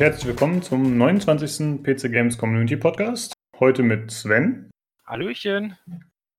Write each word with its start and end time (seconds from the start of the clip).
und 0.00 0.06
herzlich 0.06 0.28
willkommen 0.28 0.62
zum 0.62 0.96
29. 0.96 1.82
PC 1.82 2.10
Games 2.10 2.38
Community 2.38 2.74
Podcast. 2.74 3.34
Heute 3.58 3.82
mit 3.82 4.10
Sven. 4.10 4.70
Hallöchen. 5.04 5.76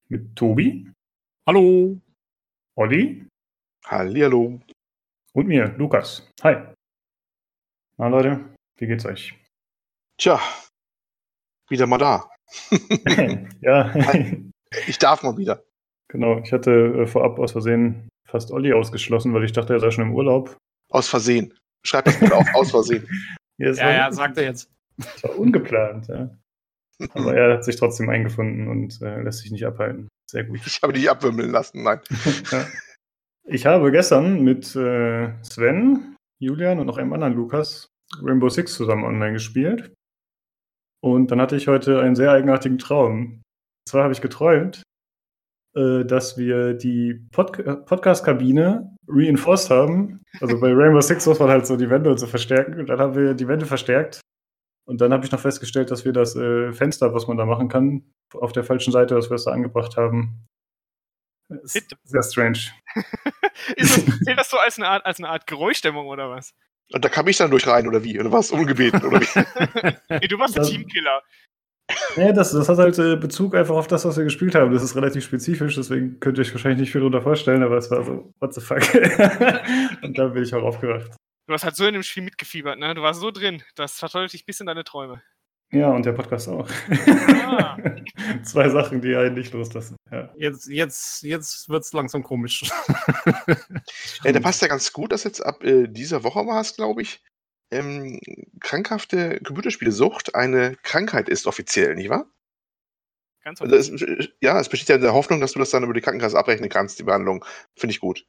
Mit 0.09 0.35
Tobi. 0.35 0.89
Hallo. 1.45 2.01
Olli. 2.75 3.23
Hallihallo. 3.85 4.59
Und 5.33 5.47
mir, 5.47 5.75
Lukas. 5.77 6.27
Hi. 6.41 6.73
Na 7.97 8.07
Leute, 8.07 8.43
wie 8.77 8.87
geht's 8.87 9.05
euch? 9.05 9.35
Tja, 10.17 10.39
wieder 11.69 11.85
mal 11.85 11.99
da. 11.99 12.31
ja. 13.61 13.93
ich 14.87 14.97
darf 14.97 15.21
mal 15.21 15.37
wieder. 15.37 15.63
Genau, 16.07 16.39
ich 16.39 16.51
hatte 16.51 16.71
äh, 16.71 17.05
vorab 17.05 17.37
aus 17.37 17.51
Versehen 17.51 18.09
fast 18.27 18.49
Olli 18.49 18.73
ausgeschlossen, 18.73 19.35
weil 19.35 19.43
ich 19.43 19.51
dachte, 19.51 19.73
er 19.73 19.79
sei 19.79 19.91
schon 19.91 20.07
im 20.07 20.15
Urlaub. 20.15 20.57
Aus 20.89 21.07
Versehen. 21.07 21.55
Schreib 21.85 22.05
das 22.05 22.19
mal 22.21 22.33
auf, 22.33 22.47
aus 22.55 22.71
Versehen. 22.71 23.07
Ja, 23.61 23.71
ja, 23.73 23.91
ja, 23.91 24.11
sagt 24.11 24.37
er 24.37 24.45
jetzt. 24.45 24.71
Das 24.97 25.23
war 25.23 25.37
ungeplant, 25.37 26.07
ja. 26.07 26.29
Aber 27.13 27.35
er 27.35 27.53
hat 27.53 27.63
sich 27.63 27.75
trotzdem 27.77 28.09
eingefunden 28.09 28.67
und 28.67 29.01
äh, 29.01 29.21
lässt 29.21 29.39
sich 29.39 29.51
nicht 29.51 29.65
abhalten. 29.65 30.07
Sehr 30.29 30.43
gut. 30.43 30.59
Ich 30.65 30.81
habe 30.81 30.93
dich 30.93 31.09
abwimmeln 31.09 31.51
lassen, 31.51 31.83
nein. 31.83 31.99
ja. 32.51 32.65
Ich 33.43 33.65
habe 33.65 33.91
gestern 33.91 34.43
mit 34.43 34.75
äh, 34.75 35.33
Sven, 35.43 36.15
Julian 36.39 36.79
und 36.79 36.85
noch 36.87 36.97
einem 36.97 37.13
anderen 37.13 37.33
Lukas 37.33 37.87
Rainbow 38.21 38.49
Six 38.49 38.73
zusammen 38.73 39.03
online 39.03 39.33
gespielt. 39.33 39.93
Und 41.03 41.31
dann 41.31 41.41
hatte 41.41 41.55
ich 41.55 41.67
heute 41.67 42.01
einen 42.01 42.15
sehr 42.15 42.31
eigenartigen 42.31 42.77
Traum. 42.77 43.41
Und 43.41 43.89
zwar 43.89 44.03
habe 44.03 44.13
ich 44.13 44.21
geträumt, 44.21 44.83
äh, 45.75 46.05
dass 46.05 46.37
wir 46.37 46.73
die 46.73 47.27
Pod 47.31 47.63
Podcast-Kabine 47.85 48.95
reinforced 49.11 49.69
haben. 49.69 50.21
Also 50.39 50.59
bei 50.59 50.71
Rainbow 50.73 51.01
Six 51.01 51.25
muss 51.25 51.39
man 51.39 51.49
halt 51.49 51.67
so 51.67 51.75
die 51.77 51.89
Wände 51.89 52.09
und 52.09 52.17
so 52.17 52.27
verstärken. 52.27 52.79
Und 52.79 52.87
dann 52.87 52.99
haben 52.99 53.15
wir 53.15 53.33
die 53.33 53.47
Wände 53.47 53.65
verstärkt. 53.65 54.21
Und 54.85 55.01
dann 55.01 55.13
habe 55.13 55.25
ich 55.25 55.31
noch 55.31 55.39
festgestellt, 55.39 55.91
dass 55.91 56.05
wir 56.05 56.13
das 56.13 56.35
äh, 56.35 56.73
Fenster, 56.73 57.13
was 57.13 57.27
man 57.27 57.37
da 57.37 57.45
machen 57.45 57.69
kann, 57.69 58.03
auf 58.33 58.51
der 58.51 58.63
falschen 58.63 58.91
Seite, 58.91 59.15
dass 59.15 59.29
wir 59.29 59.35
es 59.35 59.45
da 59.45 59.51
angebracht 59.51 59.95
haben. 59.97 60.47
Ist 61.63 61.95
sehr 62.03 62.23
strange. 62.23 62.59
ist 63.75 63.97
das, 63.97 64.19
zählt 64.19 64.39
das 64.39 64.49
so 64.49 64.57
als 64.57 64.77
eine 64.77 64.87
Art, 64.87 65.05
als 65.05 65.19
eine 65.19 65.29
Art 65.29 65.47
Geräuschdämmung 65.47 66.07
oder 66.07 66.29
was? 66.29 66.53
Und 66.93 67.05
da 67.05 67.09
kam 67.09 67.27
ich 67.27 67.37
dann 67.37 67.51
durch 67.51 67.67
rein, 67.67 67.87
oder 67.87 68.03
wie? 68.03 68.19
Oder 68.19 68.31
was? 68.31 68.51
Ungebeten, 68.51 69.03
oder 69.03 69.21
wie? 69.21 69.95
nee, 70.09 70.27
du 70.27 70.39
warst 70.39 70.55
der 70.55 70.63
Teamkiller. 70.63 71.21
Ja, 72.15 72.31
das, 72.31 72.51
das 72.51 72.67
hat 72.69 72.77
halt 72.77 72.97
äh, 72.99 73.15
Bezug 73.15 73.55
einfach 73.55 73.75
auf 73.75 73.87
das, 73.87 74.05
was 74.05 74.17
wir 74.17 74.23
gespielt 74.23 74.55
haben. 74.55 74.73
Das 74.73 74.83
ist 74.83 74.95
relativ 74.95 75.23
spezifisch, 75.23 75.75
deswegen 75.75 76.19
könnt 76.19 76.37
ihr 76.37 76.41
euch 76.41 76.53
wahrscheinlich 76.53 76.81
nicht 76.81 76.91
viel 76.91 77.01
darunter 77.01 77.21
vorstellen, 77.21 77.63
aber 77.63 77.77
es 77.77 77.89
war 77.89 78.03
so, 78.03 78.33
what 78.39 78.53
the 78.53 78.61
fuck. 78.61 78.81
Und 80.03 80.17
da 80.17 80.27
bin 80.27 80.43
ich 80.43 80.53
auch 80.53 80.63
aufgewacht. 80.63 81.11
Du 81.47 81.53
hast 81.53 81.63
halt 81.63 81.75
so 81.75 81.85
in 81.85 81.93
dem 81.93 82.03
Spiel 82.03 82.23
mitgefiebert, 82.23 82.79
ne? 82.79 82.93
Du 82.93 83.01
warst 83.01 83.19
so 83.19 83.31
drin. 83.31 83.63
Das 83.75 83.99
verteufelt 83.99 84.33
dich 84.33 84.45
bis 84.45 84.59
in 84.59 84.67
deine 84.67 84.83
Träume. 84.83 85.21
Ja, 85.73 85.89
und 85.89 86.05
der 86.05 86.11
Podcast 86.11 86.49
auch. 86.49 86.69
Ah. 87.45 87.77
Zwei 88.43 88.67
Sachen, 88.69 89.01
die 89.01 89.15
einen 89.15 89.35
nicht 89.35 89.53
loslassen. 89.53 89.95
Ja. 90.11 90.29
Jetzt, 90.35 90.67
jetzt, 90.67 91.23
jetzt 91.23 91.69
wird 91.69 91.83
es 91.83 91.93
langsam 91.93 92.23
komisch. 92.23 92.69
ja, 94.23 94.31
der 94.33 94.39
passt 94.41 94.61
ja 94.61 94.67
ganz 94.67 94.91
gut, 94.91 95.13
dass 95.13 95.23
jetzt 95.23 95.39
ab 95.39 95.63
äh, 95.63 95.87
dieser 95.87 96.23
Woche 96.23 96.45
war 96.45 96.59
es, 96.59 96.75
glaube 96.75 97.01
ich, 97.01 97.23
ähm, 97.71 98.19
krankhafte 98.59 99.39
Computerspielesucht 99.43 100.35
eine 100.35 100.75
Krankheit 100.83 101.29
ist 101.29 101.47
offiziell, 101.47 101.95
nicht 101.95 102.09
wahr? 102.09 102.25
Ganz 103.43 103.61
also 103.61 103.75
es, 103.75 104.29
ja, 104.39 104.59
es 104.59 104.69
besteht 104.69 104.89
ja 104.89 104.95
in 104.95 105.01
der 105.01 105.13
Hoffnung, 105.13 105.41
dass 105.41 105.53
du 105.53 105.59
das 105.59 105.71
dann 105.71 105.83
über 105.83 105.93
die 105.93 106.01
Krankenkasse 106.01 106.37
abrechnen 106.37 106.69
kannst, 106.69 106.99
die 106.99 107.03
Behandlung. 107.03 107.43
Finde 107.75 107.93
ich 107.93 107.99
gut. 107.99 108.25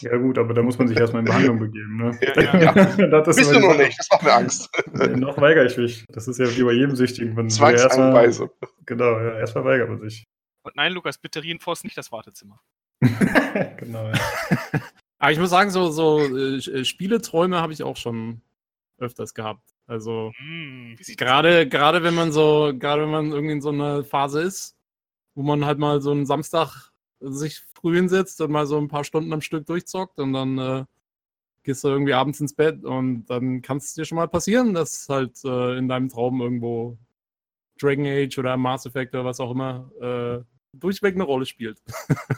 Ja, 0.00 0.16
gut, 0.16 0.38
aber 0.38 0.54
da 0.54 0.62
muss 0.62 0.78
man 0.78 0.88
sich 0.88 0.96
erstmal 0.96 1.20
in 1.20 1.26
Behandlung 1.26 1.58
begeben. 1.58 1.96
Ne? 1.96 2.18
Ja, 2.36 2.42
ja. 2.42 2.74
ja. 2.74 3.06
das 3.22 3.36
Bist 3.36 3.50
du 3.50 3.60
noch 3.60 3.76
nicht, 3.76 3.98
das 3.98 4.08
macht 4.10 4.22
mir 4.22 4.32
Angst. 4.32 4.70
noch 5.16 5.38
weigere 5.38 5.66
ich 5.66 5.76
mich. 5.76 6.04
Das 6.08 6.28
ist 6.28 6.38
ja 6.38 6.54
wie 6.56 6.62
bei 6.62 6.72
jedem 6.72 6.96
Süchtigen. 6.96 7.48
Zwangsanweisung. 7.50 8.50
Genau, 8.86 9.18
ja, 9.20 9.38
erstmal 9.38 9.64
weigert 9.64 9.88
man 9.88 10.00
sich. 10.00 10.24
Und 10.62 10.76
nein, 10.76 10.92
Lukas, 10.92 11.18
bitte 11.18 11.42
reinforce 11.42 11.84
nicht 11.84 11.96
das 11.96 12.10
Wartezimmer. 12.10 12.60
genau, 13.76 14.08
ja. 14.08 14.18
Aber 15.18 15.32
ich 15.32 15.38
muss 15.38 15.50
sagen, 15.50 15.70
so, 15.70 15.90
so 15.90 16.20
äh, 16.20 16.84
Spieleträume 16.84 17.60
habe 17.60 17.72
ich 17.72 17.82
auch 17.82 17.96
schon 17.96 18.42
öfters 18.98 19.34
gehabt. 19.34 19.74
Also 19.86 20.32
mm, 20.38 20.94
gerade, 21.16 21.68
gerade 21.68 22.02
wenn 22.02 22.14
man 22.14 22.32
so, 22.32 22.72
gerade 22.76 23.02
wenn 23.02 23.10
man 23.10 23.32
irgendwie 23.32 23.54
in 23.54 23.62
so 23.62 23.70
einer 23.70 24.04
Phase 24.04 24.42
ist, 24.42 24.76
wo 25.34 25.42
man 25.42 25.64
halt 25.64 25.78
mal 25.78 26.00
so 26.00 26.10
einen 26.10 26.26
Samstag 26.26 26.92
sich 27.20 27.60
früh 27.74 27.96
hinsetzt 27.96 28.40
und 28.40 28.50
mal 28.50 28.66
so 28.66 28.78
ein 28.78 28.88
paar 28.88 29.04
Stunden 29.04 29.32
am 29.32 29.40
Stück 29.40 29.66
durchzockt 29.66 30.18
und 30.18 30.32
dann 30.32 30.58
äh, 30.58 30.84
gehst 31.62 31.84
du 31.84 31.88
irgendwie 31.88 32.14
abends 32.14 32.40
ins 32.40 32.54
Bett 32.54 32.84
und 32.84 33.26
dann 33.26 33.62
kann 33.62 33.78
es 33.78 33.94
dir 33.94 34.04
schon 34.04 34.16
mal 34.16 34.28
passieren, 34.28 34.74
dass 34.74 35.08
halt 35.08 35.44
äh, 35.44 35.76
in 35.76 35.88
deinem 35.88 36.08
Traum 36.08 36.40
irgendwo 36.40 36.98
Dragon 37.80 38.06
Age 38.06 38.38
oder 38.38 38.56
Mass 38.56 38.86
Effect 38.86 39.14
oder 39.14 39.24
was 39.24 39.40
auch 39.40 39.50
immer 39.50 39.90
äh, 40.00 40.44
durchweg 40.72 41.14
eine 41.14 41.24
Rolle 41.24 41.46
spielt. 41.46 41.82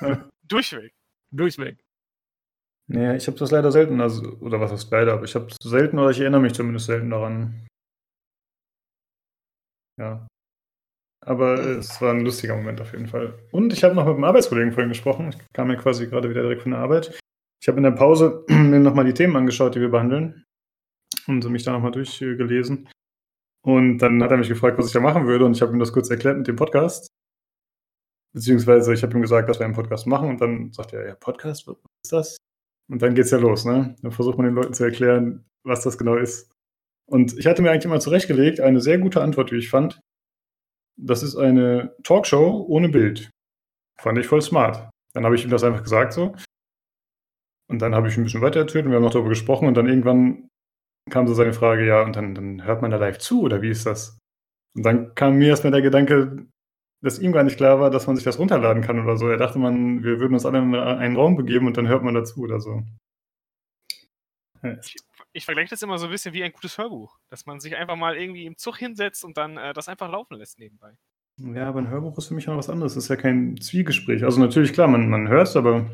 durchweg. 0.43 0.95
Durchweg. 1.31 1.85
Nee, 2.91 3.17
ich 3.17 3.27
habe 3.27 3.39
das 3.39 3.51
leider 3.51 3.71
selten, 3.71 4.01
also, 4.01 4.23
oder 4.41 4.61
was 4.61 4.73
heißt 4.73 4.91
leider, 4.91 5.13
aber 5.13 5.25
ich 5.25 5.35
habe 5.35 5.47
es 5.47 5.57
selten 5.63 5.99
oder 5.99 6.11
ich 6.11 6.21
erinnere 6.21 6.41
mich 6.41 6.55
zumindest 6.55 6.87
selten 6.87 7.11
daran. 7.11 7.67
Ja. 9.99 10.27
Aber 11.27 11.59
es 11.59 12.01
war 12.01 12.15
ein 12.15 12.21
lustiger 12.21 12.57
Moment 12.57 12.81
auf 12.81 12.93
jeden 12.93 13.09
Fall. 13.09 13.39
Und 13.53 13.73
ich 13.75 13.85
habe 13.85 13.95
noch 13.95 14.07
mit 14.07 14.15
einem 14.15 14.25
Arbeitskollegen 14.25 14.73
vorhin 14.73 14.89
gesprochen. 14.89 15.29
Ich 15.29 15.39
kam 15.53 15.71
ja 15.71 15.77
quasi 15.77 16.07
gerade 16.07 16.31
wieder 16.31 16.43
direkt 16.43 16.63
von 16.63 16.71
der 16.71 16.81
Arbeit. 16.81 17.19
Ich 17.61 17.69
habe 17.69 17.77
in 17.77 17.85
der 17.85 17.91
Pause 17.91 18.45
mir 18.49 18.81
nochmal 18.81 19.05
die 19.05 19.13
Themen 19.13 19.37
angeschaut, 19.37 19.75
die 19.75 19.81
wir 19.81 19.91
behandeln. 19.91 20.45
Und 21.27 21.47
mich 21.51 21.65
da 21.65 21.73
nochmal 21.73 21.91
durchgelesen. 21.91 22.89
Und 23.67 23.99
dann 23.99 24.23
hat 24.23 24.31
er 24.31 24.39
mich 24.39 24.49
gefragt, 24.49 24.79
was 24.79 24.87
ich 24.87 24.93
da 24.93 25.01
machen 25.01 25.27
würde. 25.27 25.45
Und 25.45 25.53
ich 25.53 25.61
habe 25.61 25.73
ihm 25.73 25.79
das 25.79 25.93
kurz 25.93 26.09
erklärt 26.09 26.39
mit 26.39 26.47
dem 26.47 26.57
Podcast. 26.57 27.09
Beziehungsweise 28.33 28.95
ich 28.95 29.03
habe 29.03 29.15
ihm 29.15 29.23
gesagt, 29.23 29.49
dass 29.49 29.59
wir 29.59 29.67
einen 29.67 29.75
Podcast 29.75 30.07
machen. 30.07 30.31
Und 30.31 30.41
dann 30.41 30.73
sagt 30.73 30.95
er, 30.95 31.07
ja, 31.07 31.15
Podcast, 31.17 31.67
was 31.67 31.77
ist 32.03 32.13
das? 32.13 32.37
Und 32.91 33.03
dann 33.03 33.15
geht's 33.15 33.31
ja 33.31 33.39
los, 33.39 33.65
ne? 33.65 33.95
Dann 34.03 34.13
versucht 34.13 34.39
man 34.39 34.47
den 34.47 34.55
Leuten 34.55 34.75
zu 34.75 34.85
erklären, 34.85 35.45
was 35.65 35.83
das 35.83 35.99
genau 35.99 36.17
ist. 36.17 36.51
Und 37.07 37.39
ich 37.39 37.47
hatte 37.47 37.63
mir 37.63 37.71
eigentlich 37.71 37.85
immer 37.85 38.01
zurechtgelegt, 38.01 38.61
eine 38.61 38.81
sehr 38.81 38.99
gute 38.99 39.23
Antwort, 39.23 39.53
wie 39.53 39.59
ich 39.59 39.71
fand. 39.71 40.01
Das 40.97 41.23
ist 41.23 41.37
eine 41.37 41.95
Talkshow 42.03 42.67
ohne 42.69 42.89
Bild. 42.89 43.31
Fand 44.01 44.19
ich 44.19 44.27
voll 44.27 44.43
smart. 44.43 44.91
Dann 45.15 45.25
habe 45.25 45.35
ich 45.35 45.45
ihm 45.45 45.51
das 45.51 45.65
einfach 45.65 45.83
gesagt 45.83 46.13
so. 46.13 46.35
Und 47.71 47.83
dann 47.83 47.95
habe 47.95 48.09
ich 48.09 48.17
ein 48.17 48.25
bisschen 48.25 48.41
weiter 48.41 48.61
erzählt 48.61 48.85
und 48.85 48.91
wir 48.91 48.97
haben 48.97 49.05
noch 49.05 49.13
darüber 49.13 49.29
gesprochen 49.29 49.69
und 49.69 49.75
dann 49.75 49.89
irgendwann 49.89 50.49
kam 51.11 51.27
so 51.27 51.35
seine 51.35 51.53
Frage, 51.53 51.87
ja, 51.87 52.03
und 52.03 52.17
dann, 52.17 52.35
dann 52.35 52.65
hört 52.65 52.83
man 52.83 52.91
da 52.91 52.97
live 52.97 53.19
zu 53.19 53.43
oder 53.43 53.63
wie 53.63 53.71
ist 53.71 53.87
das? 53.87 54.19
Und 54.77 54.85
dann 54.85 55.15
kam 55.15 55.37
mir 55.37 55.49
erstmal 55.49 55.73
der 55.73 55.83
Gedanke, 55.83 56.47
dass 57.01 57.19
ihm 57.19 57.33
gar 57.33 57.45
nicht 57.45 57.57
klar 57.57 57.81
war, 57.81 57.91
dass 57.91 58.07
man 58.07 58.17
sich 58.17 58.25
das 58.25 58.39
runterladen 58.39 58.83
kann 58.83 59.01
oder 59.01 59.17
so. 59.17 59.29
Er 59.29 59.37
dachte 59.37 59.59
man, 59.59 60.03
wir 60.03 60.19
würden 60.19 60.35
uns 60.35 60.47
alle 60.47 60.59
in 60.59 60.75
einen 60.75 61.17
Raum 61.17 61.37
begeben 61.37 61.67
und 61.67 61.77
dann 61.77 61.89
hört 61.89 62.03
man 62.03 62.15
dazu 62.15 62.41
oder 62.41 62.61
so. 62.61 62.83
Ich, 64.63 64.97
ich 65.33 65.45
vergleiche 65.45 65.71
das 65.71 65.83
immer 65.83 65.99
so 65.99 66.07
ein 66.07 66.11
bisschen 66.11 66.35
wie 66.35 66.43
ein 66.43 66.53
gutes 66.53 66.79
Hörbuch, 66.79 67.17
dass 67.29 67.47
man 67.47 67.61
sich 67.61 67.77
einfach 67.77 67.97
mal 67.97 68.17
irgendwie 68.17 68.47
im 68.47 68.57
Zug 68.57 68.79
hinsetzt 68.79 69.25
und 69.25 69.37
dann 69.37 69.57
äh, 69.57 69.73
das 69.73 69.89
einfach 69.89 70.11
laufen 70.11 70.37
lässt 70.37 70.59
nebenbei. 70.59 70.97
Ja, 71.39 71.69
aber 71.69 71.79
ein 71.79 71.89
Hörbuch 71.89 72.19
ist 72.19 72.27
für 72.27 72.35
mich 72.35 72.47
noch 72.47 72.57
was 72.57 72.69
anderes. 72.69 72.95
Das 72.95 73.05
ist 73.05 73.11
ja 73.11 73.17
kein 73.17 73.61
Zwiegespräch. 73.61 74.25
Also 74.25 74.41
natürlich, 74.41 74.73
klar, 74.73 74.89
man, 74.89 75.09
man 75.09 75.29
hört 75.29 75.47
es, 75.47 75.55
aber 75.55 75.89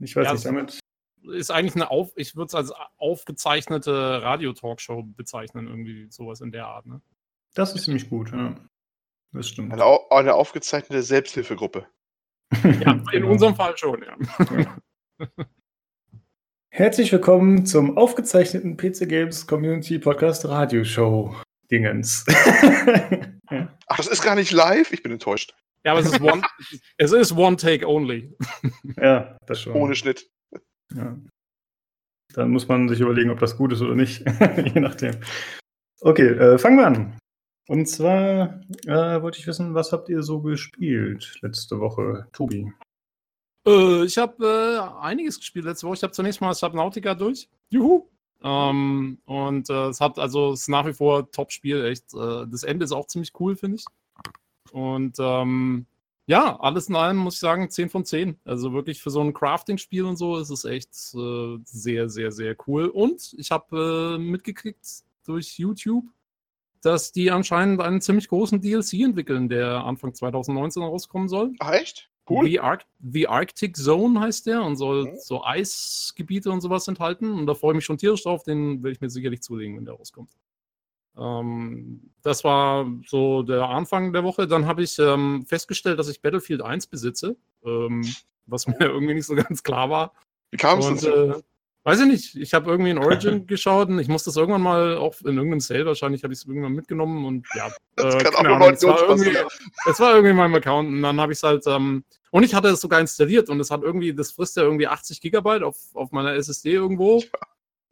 ich 0.00 0.16
weiß 0.16 0.26
ja, 0.26 0.32
nicht 0.32 0.46
damit. 0.46 0.80
Ist 1.22 1.50
eigentlich 1.50 1.76
eine 1.76 1.90
Auf, 1.90 2.12
ich 2.16 2.34
würde 2.34 2.46
es 2.46 2.54
als 2.54 2.72
aufgezeichnete 2.96 4.22
Radio-Talkshow 4.22 5.04
bezeichnen, 5.04 5.68
irgendwie 5.68 6.10
sowas 6.10 6.40
in 6.40 6.50
der 6.50 6.66
Art, 6.66 6.86
ne? 6.86 7.00
Das 7.54 7.74
ist 7.74 7.84
ziemlich 7.84 8.08
gut, 8.08 8.32
ja. 8.32 8.56
Das 9.32 9.48
stimmt. 9.48 9.72
Eine, 9.72 9.84
eine 10.10 10.34
aufgezeichnete 10.34 11.02
Selbsthilfegruppe. 11.04 11.86
ja, 12.80 13.00
in 13.12 13.22
unserem 13.24 13.54
Fall 13.54 13.76
schon, 13.78 14.02
ja. 14.02 14.76
Herzlich 16.72 17.12
willkommen 17.12 17.64
zum 17.64 17.96
aufgezeichneten 17.96 18.76
PC 18.76 19.08
Games 19.08 19.46
Community 19.46 20.00
Podcast 20.00 20.46
Radioshow 20.46 21.36
Dingens. 21.70 22.26
Ach, 23.86 23.96
das 23.96 24.08
ist 24.08 24.22
gar 24.22 24.34
nicht 24.34 24.50
live? 24.50 24.92
Ich 24.92 25.04
bin 25.04 25.12
enttäuscht. 25.12 25.54
Ja, 25.84 25.92
aber 25.92 26.00
es 26.00 26.06
ist 26.06 26.20
One, 26.20 26.42
es 26.98 27.12
ist 27.12 27.32
one 27.32 27.56
Take 27.56 27.86
Only. 27.88 28.36
ja, 28.96 29.38
das 29.46 29.60
schon. 29.60 29.74
Ohne 29.74 29.94
Schnitt. 29.94 30.28
Ja. 30.92 31.16
Dann 32.34 32.50
muss 32.50 32.66
man 32.66 32.88
sich 32.88 32.98
überlegen, 32.98 33.30
ob 33.30 33.38
das 33.38 33.56
gut 33.56 33.72
ist 33.72 33.80
oder 33.80 33.94
nicht. 33.94 34.24
Je 34.74 34.80
nachdem. 34.80 35.20
Okay, 36.00 36.26
äh, 36.26 36.58
fangen 36.58 36.78
wir 36.78 36.86
an. 36.86 37.19
Und 37.70 37.86
zwar 37.86 38.60
äh, 38.86 39.22
wollte 39.22 39.38
ich 39.38 39.46
wissen, 39.46 39.74
was 39.74 39.92
habt 39.92 40.08
ihr 40.08 40.24
so 40.24 40.40
gespielt 40.40 41.38
letzte 41.40 41.78
Woche, 41.78 42.26
Tobi? 42.32 42.72
Äh, 43.64 44.04
ich 44.06 44.18
habe 44.18 44.44
äh, 44.44 45.00
einiges 45.00 45.38
gespielt 45.38 45.66
letzte 45.66 45.86
Woche. 45.86 45.94
Ich 45.94 46.02
habe 46.02 46.12
zunächst 46.12 46.40
mal 46.40 46.52
Subnautica 46.52 47.14
durch. 47.14 47.48
Juhu! 47.68 48.08
Ähm, 48.42 49.18
und 49.24 49.70
äh, 49.70 49.86
es 49.86 50.00
hat 50.00 50.18
also 50.18 50.50
es 50.50 50.62
ist 50.62 50.68
nach 50.68 50.84
wie 50.84 50.92
vor 50.92 51.30
Top-Spiel, 51.30 51.84
echt. 51.84 52.12
Äh, 52.12 52.48
das 52.48 52.64
Ende 52.64 52.86
ist 52.86 52.90
auch 52.90 53.06
ziemlich 53.06 53.30
cool, 53.38 53.54
finde 53.54 53.76
ich. 53.76 53.84
Und 54.72 55.18
ähm, 55.20 55.86
ja, 56.26 56.58
alles 56.58 56.88
in 56.88 56.96
allem 56.96 57.18
muss 57.18 57.34
ich 57.34 57.40
sagen 57.40 57.70
10 57.70 57.88
von 57.88 58.04
10. 58.04 58.36
Also 58.44 58.72
wirklich 58.72 59.00
für 59.00 59.10
so 59.10 59.20
ein 59.20 59.32
Crafting-Spiel 59.32 60.06
und 60.06 60.16
so 60.16 60.38
ist 60.38 60.50
es 60.50 60.64
echt 60.64 60.90
äh, 61.14 61.58
sehr, 61.62 62.08
sehr, 62.08 62.32
sehr 62.32 62.56
cool. 62.66 62.86
Und 62.86 63.32
ich 63.38 63.52
habe 63.52 64.18
mitgekriegt 64.18 65.04
durch 65.24 65.56
YouTube, 65.56 66.06
dass 66.82 67.12
die 67.12 67.30
anscheinend 67.30 67.80
einen 67.80 68.00
ziemlich 68.00 68.28
großen 68.28 68.60
DLC 68.60 68.94
entwickeln, 68.94 69.48
der 69.48 69.84
Anfang 69.84 70.14
2019 70.14 70.82
rauskommen 70.82 71.28
soll. 71.28 71.52
Ach, 71.58 71.72
echt? 71.72 72.10
Cool. 72.28 72.46
The, 72.46 72.60
Ar 72.60 72.78
The 73.00 73.26
Arctic 73.26 73.76
Zone 73.76 74.20
heißt 74.20 74.46
der 74.46 74.62
und 74.62 74.76
soll 74.76 75.06
mhm. 75.06 75.16
so 75.18 75.44
Eisgebiete 75.44 76.50
und 76.50 76.60
sowas 76.60 76.86
enthalten. 76.86 77.32
Und 77.32 77.46
da 77.46 77.54
freue 77.54 77.72
ich 77.72 77.76
mich 77.76 77.84
schon 77.84 77.98
tierisch 77.98 78.22
drauf. 78.22 78.44
Den 78.44 78.82
werde 78.82 78.92
ich 78.92 79.00
mir 79.00 79.10
sicherlich 79.10 79.42
zulegen, 79.42 79.76
wenn 79.76 79.84
der 79.84 79.94
rauskommt. 79.94 80.30
Ähm, 81.18 82.12
das 82.22 82.44
war 82.44 82.86
so 83.06 83.42
der 83.42 83.68
Anfang 83.68 84.12
der 84.12 84.22
Woche. 84.22 84.46
Dann 84.46 84.66
habe 84.66 84.82
ich 84.82 84.98
ähm, 84.98 85.44
festgestellt, 85.46 85.98
dass 85.98 86.08
ich 86.08 86.22
Battlefield 86.22 86.62
1 86.62 86.86
besitze, 86.86 87.36
ähm, 87.64 88.06
was 88.46 88.66
mir 88.68 88.80
irgendwie 88.80 89.14
nicht 89.14 89.26
so 89.26 89.34
ganz 89.34 89.62
klar 89.62 89.90
war. 89.90 90.12
Wie 90.52 90.56
kam 90.56 90.78
es 90.78 90.86
dazu? 90.86 91.08
Äh, 91.08 91.42
weiß 91.84 92.00
ich 92.00 92.06
nicht. 92.06 92.36
Ich 92.36 92.54
habe 92.54 92.70
irgendwie 92.70 92.90
in 92.90 92.98
Origin 93.04 93.46
geschaut 93.46 93.88
und 93.88 93.98
ich 93.98 94.08
musste 94.08 94.30
das 94.30 94.36
irgendwann 94.36 94.62
mal 94.62 94.96
auch 94.96 95.14
in 95.20 95.36
irgendeinem 95.36 95.60
Sale 95.60 95.86
wahrscheinlich 95.86 96.22
habe 96.22 96.32
ich 96.32 96.40
es 96.40 96.46
irgendwann 96.46 96.72
mitgenommen 96.72 97.24
und 97.24 97.46
ja. 97.54 97.70
Das 97.96 98.14
äh, 98.14 98.18
kann 98.18 98.46
auch 98.46 98.56
Ahnung, 98.56 98.70
es, 98.70 98.82
war 98.82 99.02
irgendwie, 99.02 99.36
es 99.86 100.00
war 100.00 100.12
irgendwie 100.12 100.30
in 100.30 100.36
meinem 100.36 100.54
Account 100.54 100.88
und 100.88 101.02
dann 101.02 101.20
habe 101.20 101.32
ich 101.32 101.38
es 101.38 101.42
halt 101.42 101.64
ähm, 101.66 102.04
und 102.30 102.44
ich 102.44 102.54
hatte 102.54 102.68
es 102.68 102.80
sogar 102.80 103.00
installiert 103.00 103.50
und 103.50 103.60
es 103.60 103.70
hat 103.70 103.82
irgendwie, 103.82 104.14
das 104.14 104.32
frisst 104.32 104.56
ja 104.56 104.62
irgendwie 104.62 104.86
80 104.86 105.20
Gigabyte 105.20 105.62
auf, 105.62 105.76
auf 105.94 106.12
meiner 106.12 106.34
SSD 106.34 106.72
irgendwo. 106.72 107.18
Ja. 107.18 107.28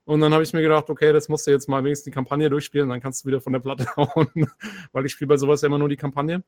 Und 0.05 0.21
dann 0.21 0.33
habe 0.33 0.43
ich 0.43 0.55
mir 0.55 0.63
gedacht, 0.63 0.89
okay, 0.89 1.13
das 1.13 1.29
musst 1.29 1.47
du 1.47 1.51
jetzt 1.51 1.69
mal 1.69 1.85
wenigstens 1.85 2.05
die 2.05 2.11
Kampagne 2.13 2.49
durchspielen, 2.49 2.89
dann 2.89 3.01
kannst 3.01 3.23
du 3.23 3.29
wieder 3.29 3.43
von 3.43 3.53
der 3.53 3.61
Platte 3.61 3.87
hauen, 3.97 4.51
weil 4.93 5.05
ich 5.05 5.13
spiele 5.13 5.29
bei 5.29 5.37
sowas 5.37 5.61
ja 5.61 5.67
immer 5.67 5.79
nur 5.79 5.91
die 5.91 5.97
Kampagne. 5.97 6.43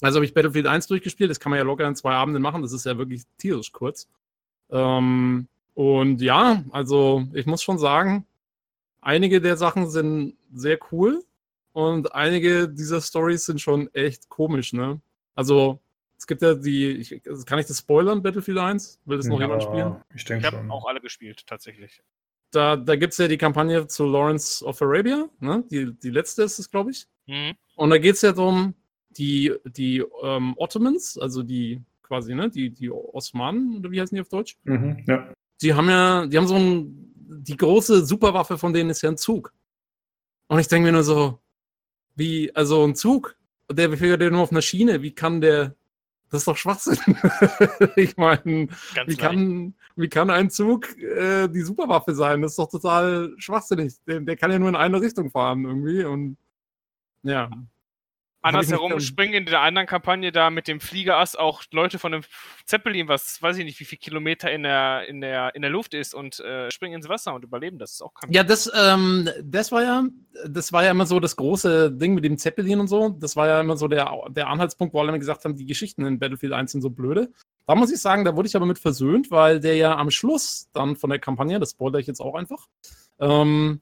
Also 0.00 0.16
habe 0.16 0.26
ich 0.26 0.34
Battlefield 0.34 0.66
1 0.66 0.88
durchgespielt, 0.88 1.30
das 1.30 1.38
kann 1.38 1.50
man 1.50 1.58
ja 1.58 1.64
locker 1.64 1.86
in 1.86 1.94
zwei 1.94 2.14
Abenden 2.14 2.42
machen, 2.42 2.62
das 2.62 2.72
ist 2.72 2.84
ja 2.84 2.98
wirklich 2.98 3.22
tierisch 3.38 3.70
kurz. 3.70 4.08
Ähm, 4.70 5.46
und 5.74 6.20
ja, 6.20 6.64
also 6.70 7.24
ich 7.32 7.46
muss 7.46 7.62
schon 7.62 7.78
sagen, 7.78 8.26
einige 9.00 9.40
der 9.40 9.56
Sachen 9.56 9.90
sind 9.90 10.36
sehr 10.52 10.78
cool 10.92 11.24
und 11.72 12.14
einige 12.14 12.68
dieser 12.68 13.00
Stories 13.00 13.44
sind 13.44 13.60
schon 13.60 13.92
echt 13.94 14.28
komisch, 14.28 14.72
ne? 14.72 15.00
Also 15.34 15.80
es 16.16 16.26
gibt 16.26 16.42
ja 16.42 16.54
die, 16.54 16.92
ich, 16.92 17.22
kann 17.44 17.58
ich 17.58 17.66
das 17.66 17.78
spoilern, 17.78 18.22
Battlefield 18.22 18.58
1? 18.58 19.00
Will 19.04 19.16
das 19.18 19.26
noch 19.26 19.40
ja, 19.40 19.46
jemand 19.46 19.62
spielen? 19.64 19.96
Ich 20.14 20.24
denke 20.24 20.46
Ich 20.46 20.52
habe 20.52 20.72
auch 20.72 20.86
alle 20.86 21.00
gespielt, 21.00 21.46
tatsächlich 21.46 22.02
da, 22.54 22.76
da 22.76 22.96
gibt 22.96 23.12
es 23.12 23.18
ja 23.18 23.28
die 23.28 23.38
Kampagne 23.38 23.86
zu 23.86 24.06
Lawrence 24.06 24.64
of 24.64 24.80
Arabia, 24.80 25.28
ne? 25.40 25.64
die, 25.70 25.92
die 25.92 26.10
letzte 26.10 26.42
ist 26.44 26.58
es, 26.58 26.70
glaube 26.70 26.92
ich. 26.92 27.06
Mhm. 27.26 27.54
Und 27.76 27.90
da 27.90 27.98
geht 27.98 28.14
es 28.14 28.22
ja 28.22 28.32
darum, 28.32 28.74
die, 29.10 29.52
die 29.64 30.04
ähm, 30.22 30.54
Ottomans, 30.56 31.18
also 31.18 31.42
die 31.42 31.80
quasi, 32.02 32.34
ne, 32.34 32.50
die, 32.50 32.70
die 32.70 32.90
Osmanen, 32.90 33.78
oder 33.78 33.90
wie 33.90 34.00
heißen 34.00 34.14
die 34.14 34.20
auf 34.20 34.28
Deutsch? 34.28 34.56
Mhm, 34.64 35.02
ja. 35.06 35.32
Die 35.62 35.74
haben 35.74 35.88
ja, 35.88 36.26
die 36.26 36.36
haben 36.36 36.46
so 36.46 36.56
ein, 36.56 37.12
die 37.16 37.56
große 37.56 38.04
Superwaffe 38.04 38.58
von 38.58 38.72
denen 38.72 38.90
ist 38.90 39.02
ja 39.02 39.10
ein 39.10 39.16
Zug. 39.16 39.52
Und 40.48 40.58
ich 40.58 40.68
denke 40.68 40.86
mir 40.86 40.92
nur 40.92 41.04
so, 41.04 41.40
wie, 42.14 42.54
also 42.54 42.84
ein 42.84 42.94
Zug, 42.94 43.36
der 43.70 43.88
befähigt 43.88 44.20
ja 44.20 44.30
nur 44.30 44.42
auf 44.42 44.50
einer 44.50 44.62
Schiene, 44.62 45.02
wie 45.02 45.14
kann 45.14 45.40
der, 45.40 45.74
das 46.30 46.42
ist 46.42 46.48
doch 46.48 46.56
Schwachsinn. 46.56 46.98
ich 47.96 48.16
meine, 48.16 48.68
wie 49.06 49.16
kann, 49.16 49.74
wie 49.96 50.08
kann 50.08 50.30
ein 50.30 50.50
Zug 50.50 50.96
äh, 50.98 51.48
die 51.48 51.62
Superwaffe 51.62 52.14
sein? 52.14 52.42
Das 52.42 52.52
ist 52.52 52.58
doch 52.58 52.70
total 52.70 53.34
schwachsinnig. 53.38 53.94
Der, 54.06 54.20
der 54.20 54.36
kann 54.36 54.50
ja 54.50 54.58
nur 54.58 54.68
in 54.68 54.76
eine 54.76 55.00
Richtung 55.00 55.30
fahren 55.30 55.64
irgendwie 55.64 56.04
und 56.04 56.36
ja. 57.22 57.50
Andersherum 58.44 59.00
springen 59.00 59.34
in 59.34 59.46
der 59.46 59.62
anderen 59.62 59.86
Kampagne 59.86 60.30
da 60.30 60.50
mit 60.50 60.68
dem 60.68 60.78
Fliegerass 60.78 61.34
auch 61.34 61.62
Leute 61.72 61.98
von 61.98 62.12
einem 62.12 62.24
Zeppelin, 62.66 63.08
was 63.08 63.40
weiß 63.40 63.56
ich 63.56 63.64
nicht, 63.64 63.80
wie 63.80 63.84
viele 63.84 64.00
Kilometer 64.00 64.50
in 64.52 64.62
der, 64.62 65.08
in 65.08 65.22
der, 65.22 65.54
in 65.54 65.62
der 65.62 65.70
Luft 65.70 65.94
ist 65.94 66.14
und 66.14 66.40
äh, 66.40 66.70
springen 66.70 66.96
ins 66.96 67.08
Wasser 67.08 67.34
und 67.34 67.42
überleben. 67.42 67.78
Das 67.78 67.92
ist 67.92 68.02
auch 68.02 68.12
kein 68.12 68.30
Ja, 68.30 68.42
das, 68.42 68.70
ähm, 68.74 69.30
das 69.42 69.72
war 69.72 69.82
ja, 69.82 70.04
das 70.46 70.72
war 70.72 70.84
ja 70.84 70.90
immer 70.90 71.06
so 71.06 71.20
das 71.20 71.36
große 71.36 71.92
Ding 71.92 72.14
mit 72.14 72.24
dem 72.24 72.36
Zeppelin 72.36 72.80
und 72.80 72.88
so. 72.88 73.08
Das 73.08 73.34
war 73.34 73.48
ja 73.48 73.60
immer 73.62 73.78
so 73.78 73.88
der, 73.88 74.12
der 74.28 74.48
Anhaltspunkt, 74.48 74.92
wo 74.92 75.00
alle 75.00 75.08
immer 75.08 75.18
gesagt 75.18 75.44
haben, 75.44 75.56
die 75.56 75.64
Geschichten 75.66 76.04
in 76.04 76.18
Battlefield 76.18 76.52
1 76.52 76.72
sind 76.72 76.82
so 76.82 76.90
blöde. 76.90 77.32
Da 77.66 77.74
muss 77.74 77.90
ich 77.90 78.00
sagen, 78.00 78.26
da 78.26 78.36
wurde 78.36 78.48
ich 78.48 78.56
aber 78.56 78.66
mit 78.66 78.78
versöhnt, 78.78 79.30
weil 79.30 79.58
der 79.58 79.76
ja 79.76 79.96
am 79.96 80.10
Schluss 80.10 80.68
dann 80.74 80.96
von 80.96 81.08
der 81.08 81.18
Kampagne, 81.18 81.58
das 81.58 81.70
spoilere 81.70 82.00
ich 82.00 82.06
jetzt 82.06 82.20
auch 82.20 82.34
einfach, 82.34 82.68
ähm, 83.20 83.80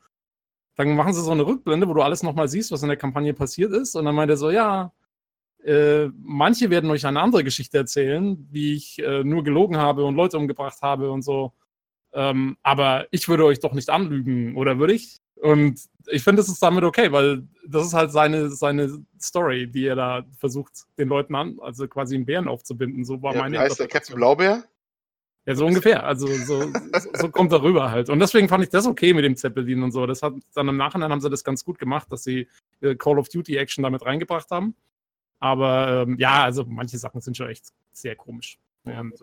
dann 0.76 0.96
machen 0.96 1.14
sie 1.14 1.22
so 1.22 1.32
eine 1.32 1.46
Rückblende, 1.46 1.88
wo 1.88 1.94
du 1.94 2.02
alles 2.02 2.24
nochmal 2.24 2.48
siehst, 2.48 2.72
was 2.72 2.82
in 2.84 2.90
der 2.90 2.98
Kampagne 2.98 3.34
passiert 3.34 3.74
ist. 3.74 3.96
Und 3.96 4.06
dann 4.06 4.16
meint 4.16 4.32
er 4.32 4.38
so, 4.38 4.50
ja, 4.50 4.94
äh, 5.64 6.08
manche 6.22 6.70
werden 6.70 6.90
euch 6.90 7.06
eine 7.06 7.20
andere 7.20 7.44
Geschichte 7.44 7.78
erzählen, 7.78 8.48
wie 8.50 8.76
ich 8.76 9.00
äh, 9.00 9.26
nur 9.26 9.44
gelogen 9.44 9.76
habe 9.78 10.06
und 10.06 10.16
Leute 10.16 10.38
umgebracht 10.38 10.82
habe 10.82 11.12
und 11.12 11.22
so. 11.22 11.52
Ähm, 12.14 12.58
aber 12.64 13.08
ich 13.12 13.28
würde 13.28 13.44
euch 13.46 13.60
doch 13.60 13.74
nicht 13.74 13.90
anlügen, 13.90 14.56
oder 14.56 14.80
würde 14.80 14.94
ich? 14.94 15.18
Und 15.36 15.82
ich 16.12 16.24
finde, 16.24 16.42
das 16.42 16.50
ist 16.50 16.62
damit 16.62 16.84
okay, 16.84 17.12
weil 17.12 17.48
das 17.68 17.88
ist 17.88 17.94
halt 17.94 18.12
seine, 18.12 18.50
seine 18.50 19.04
Story, 19.20 19.68
die 19.68 19.86
er 19.86 19.96
da 19.96 20.26
versucht, 20.38 20.86
den 20.98 21.10
Leuten 21.10 21.36
an, 21.36 21.58
also 21.62 21.88
quasi 21.88 22.16
einen 22.16 22.26
Bären 22.26 22.48
aufzubinden. 22.48 23.06
So 23.06 23.22
war 23.22 23.34
ja, 23.34 23.42
meine 23.42 23.60
Heißt 23.60 23.80
der 23.80 23.88
Captain 23.88 24.16
Blaubeer? 24.16 24.64
Ja, 25.46 25.56
so 25.56 25.66
ungefähr. 25.66 26.04
Also 26.04 26.28
so, 26.28 26.72
so 27.14 27.30
kommt 27.30 27.52
er 27.52 27.64
rüber 27.64 27.90
halt. 27.92 28.10
Und 28.10 28.20
deswegen 28.20 28.50
fand 28.50 28.64
ich 28.64 28.70
das 28.70 28.86
okay 28.86 29.14
mit 29.14 29.24
dem 29.24 29.36
Zeppelin 29.36 29.84
und 29.84 29.92
so. 29.92 30.06
Das 30.06 30.22
hat 30.22 30.34
dann 30.54 30.68
im 30.68 30.78
Nachhinein 30.78 31.12
haben 31.12 31.22
sie 31.22 31.30
das 31.30 31.44
ganz 31.44 31.64
gut 31.64 31.80
gemacht, 31.80 32.12
dass 32.12 32.24
sie 32.24 32.48
äh, 32.82 32.96
Call 32.96 33.18
of 33.18 33.30
Duty 33.30 33.58
Action 33.58 33.84
damit 33.84 34.06
reingebracht 34.06 34.52
haben. 34.52 34.76
Aber 35.40 36.04
ähm, 36.08 36.18
ja, 36.20 36.44
also 36.44 36.66
manche 36.66 36.98
Sachen 36.98 37.22
sind 37.22 37.38
schon 37.38 37.50
echt 37.50 37.70
sehr 37.94 38.16
komisch. 38.16 38.60
Und 38.84 38.96
ähm, 38.96 39.14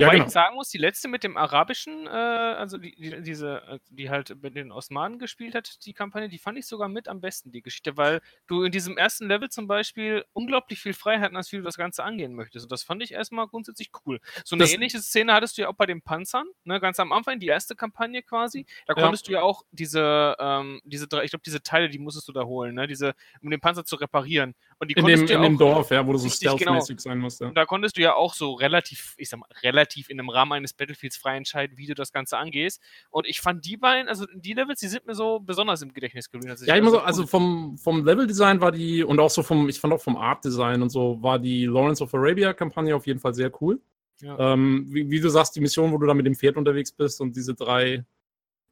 Wobei 0.00 0.14
genau. 0.14 0.26
ich 0.26 0.32
sagen 0.32 0.54
muss, 0.54 0.68
die 0.70 0.78
letzte 0.78 1.08
mit 1.08 1.24
dem 1.24 1.36
arabischen, 1.36 2.06
äh, 2.06 2.10
also 2.10 2.78
die, 2.78 2.94
die, 2.96 3.22
diese, 3.22 3.62
äh, 3.68 3.78
die 3.90 4.10
halt 4.10 4.42
mit 4.42 4.56
den 4.56 4.72
Osmanen 4.72 5.18
gespielt 5.18 5.54
hat, 5.54 5.84
die 5.84 5.92
Kampagne, 5.92 6.28
die 6.28 6.38
fand 6.38 6.58
ich 6.58 6.66
sogar 6.66 6.88
mit 6.88 7.08
am 7.08 7.20
besten, 7.20 7.52
die 7.52 7.62
Geschichte, 7.62 7.96
weil 7.96 8.20
du 8.46 8.62
in 8.62 8.72
diesem 8.72 8.96
ersten 8.96 9.26
Level 9.26 9.48
zum 9.48 9.66
Beispiel 9.66 10.24
unglaublich 10.32 10.80
viel 10.80 10.94
Freiheiten 10.94 11.36
hast, 11.36 11.52
wie 11.52 11.56
du 11.56 11.62
das 11.62 11.76
Ganze 11.76 12.04
angehen 12.04 12.34
möchtest. 12.34 12.64
Und 12.64 12.72
das 12.72 12.82
fand 12.82 13.02
ich 13.02 13.12
erstmal 13.12 13.46
grundsätzlich 13.46 13.90
cool. 14.06 14.20
So 14.44 14.56
eine 14.56 14.64
das 14.64 14.72
ähnliche 14.72 15.00
Szene 15.00 15.32
hattest 15.32 15.58
du 15.58 15.62
ja 15.62 15.68
auch 15.68 15.76
bei 15.76 15.86
den 15.86 16.02
Panzern, 16.02 16.46
ne, 16.64 16.80
ganz 16.80 16.98
am 17.00 17.12
Anfang, 17.12 17.38
die 17.38 17.48
erste 17.48 17.76
Kampagne 17.76 18.22
quasi. 18.22 18.66
Da 18.86 18.94
konntest 18.94 19.26
ja. 19.28 19.32
du 19.32 19.38
ja 19.38 19.42
auch 19.42 19.62
diese, 19.70 20.36
ähm, 20.38 20.80
diese 20.84 21.08
drei, 21.08 21.24
ich 21.24 21.30
glaube, 21.30 21.42
diese 21.44 21.62
Teile, 21.62 21.88
die 21.88 21.98
musstest 21.98 22.28
du 22.28 22.32
da 22.32 22.44
holen, 22.44 22.74
ne, 22.74 22.86
diese, 22.86 23.14
um 23.42 23.50
den 23.50 23.60
Panzer 23.60 23.84
zu 23.84 23.96
reparieren. 23.96 24.54
Und 24.80 24.88
die 24.88 24.94
in 24.94 25.04
dem, 25.04 25.26
in 25.26 25.42
dem 25.42 25.58
Dorf, 25.58 25.90
ja, 25.90 26.06
wo 26.06 26.12
du 26.12 26.18
so 26.18 26.24
genau. 26.24 26.56
stealth-mäßig 26.56 26.96
genau. 26.96 27.00
sein 27.02 27.18
musst. 27.18 27.40
Ja. 27.42 27.48
Und 27.48 27.54
da 27.54 27.66
konntest 27.66 27.98
du 27.98 28.00
ja 28.00 28.14
auch 28.14 28.32
so 28.32 28.54
relativ, 28.54 29.14
ich 29.18 29.28
sag 29.28 29.40
mal, 29.40 29.46
relativ 29.62 30.08
in 30.08 30.18
einem 30.18 30.30
Rahmen 30.30 30.52
eines 30.52 30.72
Battlefields 30.72 31.18
frei 31.18 31.36
entscheiden, 31.36 31.76
wie 31.76 31.86
du 31.86 31.94
das 31.94 32.12
Ganze 32.12 32.38
angehst. 32.38 32.80
Und 33.10 33.26
ich 33.26 33.42
fand 33.42 33.66
die 33.66 33.76
beiden, 33.76 34.08
also 34.08 34.24
die 34.34 34.54
Levels, 34.54 34.80
die 34.80 34.88
sind 34.88 35.06
mir 35.06 35.14
so 35.14 35.38
besonders 35.38 35.82
im 35.82 35.92
Gedächtnis 35.92 36.30
geblieben. 36.30 36.56
Ja, 36.64 36.76
ich 36.76 36.82
muss 36.82 36.92
so, 36.92 37.00
also 37.00 37.26
vom, 37.26 37.76
vom 37.76 38.06
Level-Design 38.06 38.62
war 38.62 38.72
die, 38.72 39.04
und 39.04 39.20
auch 39.20 39.28
so 39.28 39.42
vom, 39.42 39.68
ich 39.68 39.78
fand 39.78 39.92
auch 39.92 40.00
vom 40.00 40.16
Art-Design 40.16 40.80
und 40.80 40.88
so, 40.88 41.22
war 41.22 41.38
die 41.38 41.66
Lawrence 41.66 42.02
of 42.02 42.14
Arabia-Kampagne 42.14 42.96
auf 42.96 43.06
jeden 43.06 43.20
Fall 43.20 43.34
sehr 43.34 43.52
cool. 43.60 43.82
Ja. 44.22 44.54
Ähm, 44.54 44.86
wie, 44.88 45.10
wie, 45.10 45.20
du 45.20 45.28
sagst, 45.28 45.56
die 45.56 45.60
Mission, 45.60 45.92
wo 45.92 45.98
du 45.98 46.06
da 46.06 46.14
mit 46.14 46.24
dem 46.24 46.34
Pferd 46.34 46.56
unterwegs 46.56 46.90
bist 46.90 47.20
und 47.20 47.36
diese 47.36 47.54
drei 47.54 48.02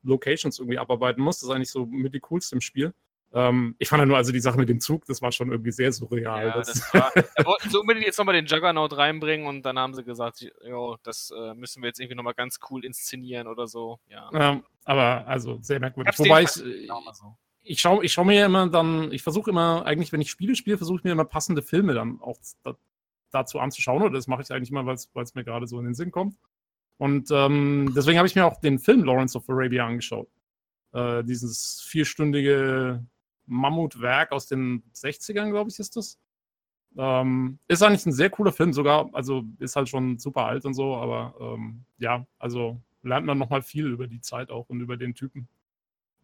Locations 0.04 0.58
irgendwie 0.58 0.78
abarbeiten 0.78 1.22
musst, 1.22 1.42
ist 1.42 1.50
eigentlich 1.50 1.70
so 1.70 1.84
mit 1.84 2.14
die 2.14 2.20
coolste 2.20 2.54
im 2.54 2.62
Spiel. 2.62 2.94
Ähm, 3.32 3.74
ich 3.78 3.88
fand 3.88 4.00
ja 4.00 4.06
nur 4.06 4.16
also 4.16 4.32
die 4.32 4.40
Sache 4.40 4.56
mit 4.56 4.70
dem 4.70 4.80
Zug, 4.80 5.04
das 5.04 5.20
war 5.20 5.32
schon 5.32 5.50
irgendwie 5.50 5.70
sehr 5.70 5.92
surreal. 5.92 6.46
Ja, 6.46 6.56
das 6.56 6.82
war, 6.94 7.12
da 7.14 7.44
wollten 7.44 7.68
sie 7.68 7.78
unbedingt 7.78 8.06
jetzt 8.06 8.18
nochmal 8.18 8.34
den 8.34 8.46
Juggernaut 8.46 8.96
reinbringen 8.96 9.46
und 9.46 9.62
dann 9.62 9.78
haben 9.78 9.92
sie 9.94 10.02
gesagt, 10.02 10.50
jo, 10.66 10.96
das 11.02 11.30
äh, 11.36 11.54
müssen 11.54 11.82
wir 11.82 11.88
jetzt 11.88 12.00
irgendwie 12.00 12.16
nochmal 12.16 12.34
ganz 12.34 12.58
cool 12.70 12.84
inszenieren 12.84 13.46
oder 13.46 13.66
so. 13.66 14.00
Ja. 14.08 14.30
Ähm, 14.32 14.62
aber 14.84 15.26
also 15.26 15.58
sehr 15.60 15.78
merkwürdig. 15.78 16.18
Wobei 16.18 16.44
ich, 16.44 16.54
genau 16.54 17.02
so. 17.12 17.36
ich 17.62 17.80
schaue 17.80 18.02
ich 18.02 18.12
schau 18.14 18.24
mir 18.24 18.36
ja 18.36 18.46
immer 18.46 18.66
dann, 18.68 19.12
ich 19.12 19.22
versuche 19.22 19.50
immer, 19.50 19.84
eigentlich, 19.84 20.10
wenn 20.12 20.22
ich 20.22 20.30
Spiele 20.30 20.56
spiele, 20.56 20.78
versuche 20.78 20.98
ich 20.98 21.04
mir 21.04 21.12
immer 21.12 21.26
passende 21.26 21.60
Filme 21.60 21.92
dann 21.92 22.22
auch 22.22 22.38
da, 22.62 22.76
dazu 23.30 23.60
anzuschauen. 23.60 24.02
Oder 24.02 24.14
das 24.14 24.26
mache 24.26 24.40
ich 24.40 24.50
eigentlich 24.50 24.70
immer, 24.70 24.86
weil 24.86 24.94
es 24.94 25.34
mir 25.34 25.44
gerade 25.44 25.66
so 25.66 25.78
in 25.78 25.84
den 25.84 25.94
Sinn 25.94 26.10
kommt. 26.10 26.36
Und 26.96 27.30
ähm, 27.30 27.92
deswegen 27.94 28.16
habe 28.16 28.26
ich 28.26 28.34
mir 28.34 28.46
auch 28.46 28.58
den 28.58 28.78
Film 28.78 29.04
Lawrence 29.04 29.36
of 29.36 29.48
Arabia 29.50 29.86
angeschaut. 29.86 30.28
Äh, 30.92 31.22
dieses 31.24 31.82
vierstündige 31.82 33.04
Mammutwerk 33.48 34.32
aus 34.32 34.46
den 34.46 34.82
60ern, 34.94 35.50
glaube 35.50 35.70
ich, 35.70 35.78
ist 35.78 35.96
das. 35.96 36.18
Ähm, 36.96 37.58
ist 37.68 37.82
eigentlich 37.82 38.06
ein 38.06 38.12
sehr 38.12 38.30
cooler 38.30 38.52
Film, 38.52 38.72
sogar, 38.72 39.10
also 39.12 39.44
ist 39.58 39.76
halt 39.76 39.88
schon 39.88 40.18
super 40.18 40.46
alt 40.46 40.64
und 40.64 40.74
so, 40.74 40.96
aber 40.96 41.34
ähm, 41.40 41.84
ja, 41.98 42.26
also 42.38 42.80
lernt 43.02 43.26
man 43.26 43.38
nochmal 43.38 43.62
viel 43.62 43.86
über 43.86 44.06
die 44.06 44.20
Zeit 44.20 44.50
auch 44.50 44.68
und 44.68 44.80
über 44.80 44.96
den 44.96 45.14
Typen. 45.14 45.48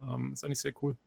Ähm, 0.01 0.33
ist 0.33 0.43
eigentlich 0.43 0.59
sehr 0.59 0.73
cool. 0.81 0.97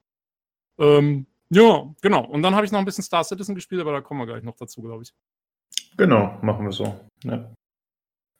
Ähm, 0.78 1.26
ja, 1.50 1.92
genau. 2.02 2.24
Und 2.26 2.42
dann 2.42 2.54
habe 2.54 2.66
ich 2.66 2.72
noch 2.72 2.78
ein 2.78 2.84
bisschen 2.84 3.04
Star 3.04 3.24
Citizen 3.24 3.54
gespielt, 3.54 3.80
aber 3.80 3.92
da 3.92 4.00
kommen 4.00 4.20
wir 4.20 4.26
gleich 4.26 4.42
noch 4.42 4.56
dazu, 4.56 4.82
glaube 4.82 5.02
ich. 5.02 5.14
Genau, 5.96 6.38
machen 6.42 6.64
wir 6.64 6.72
so. 6.72 6.98
Ja. 7.24 7.50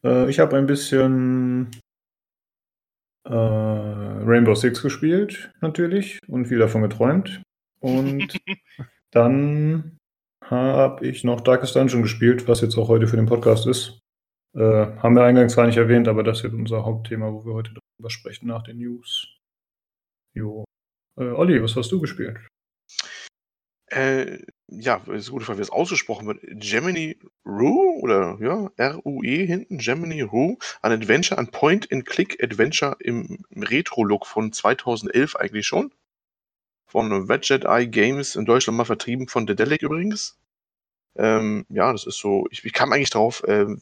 Äh, 0.05 0.31
ich 0.31 0.39
habe 0.39 0.57
ein 0.57 0.67
bisschen 0.67 1.71
äh, 3.25 3.33
Rainbow 3.33 4.55
Six 4.55 4.83
gespielt, 4.83 5.53
natürlich, 5.61 6.19
und 6.29 6.47
viel 6.47 6.59
davon 6.59 6.83
geträumt. 6.83 7.43
Und 7.81 8.39
dann 9.11 9.99
habe 10.45 11.07
ich 11.07 11.25
noch 11.25 11.41
Darkest 11.41 11.77
Dungeon 11.77 12.03
gespielt, 12.03 12.49
was 12.49 12.61
jetzt 12.61 12.77
auch 12.77 12.89
heute 12.89 13.07
für 13.07 13.17
den 13.17 13.27
Podcast 13.27 13.67
ist. 13.67 14.01
Äh, 14.55 14.61
haben 14.97 15.15
wir 15.15 15.25
eingangs 15.25 15.53
zwar 15.53 15.67
nicht 15.67 15.77
erwähnt, 15.77 16.09
aber 16.09 16.23
das 16.23 16.43
wird 16.43 16.55
unser 16.55 16.85
Hauptthema, 16.85 17.33
wo 17.33 17.45
wir 17.45 17.55
heute 17.55 17.75
darüber 17.75 18.11
sprechen 18.11 18.49
nach 18.49 18.63
den 18.63 18.79
News. 18.79 19.29
Jo. 20.35 20.65
Äh, 21.19 21.25
Olli, 21.25 21.63
was 21.63 21.77
hast 21.77 21.93
du 21.93 22.01
gespielt? 22.01 22.39
Äh, 23.91 24.39
ja, 24.69 24.97
ist 24.97 25.29
eine 25.29 25.33
gute 25.33 25.47
Frage, 25.47 25.59
wie 25.59 25.63
es 25.63 25.71
ausgesprochen 25.71 26.27
wird. 26.27 26.41
Gemini 26.43 27.19
Rue 27.47 28.01
oder 28.03 28.39
ja, 28.41 28.71
R-U-E 28.77 29.47
hinten, 29.47 29.79
Gemini 29.79 30.21
Rue, 30.23 30.59
ein 30.83 30.93
Adventure, 30.93 31.39
ein 31.39 31.51
Point-and-Click-Adventure 31.51 32.97
im 33.01 33.45
Retro-Look 33.57 34.27
von 34.27 34.53
2011 34.53 35.37
eigentlich 35.37 35.67
schon. 35.67 35.93
Von 36.89 37.29
Wedget 37.29 37.65
Eye 37.65 37.87
Games 37.87 38.35
in 38.35 38.47
Deutschland 38.47 38.77
mal 38.79 38.85
vertrieben 38.85 39.29
von 39.29 39.47
Dedelic 39.47 39.83
übrigens. 39.83 40.39
Ähm, 41.17 41.67
ja, 41.69 41.93
das 41.93 42.07
ist 42.07 42.19
so, 42.19 42.47
ich, 42.51 42.65
ich 42.65 42.73
kam 42.73 42.93
eigentlich 42.93 43.11
drauf, 43.11 43.43
ähm, 43.47 43.81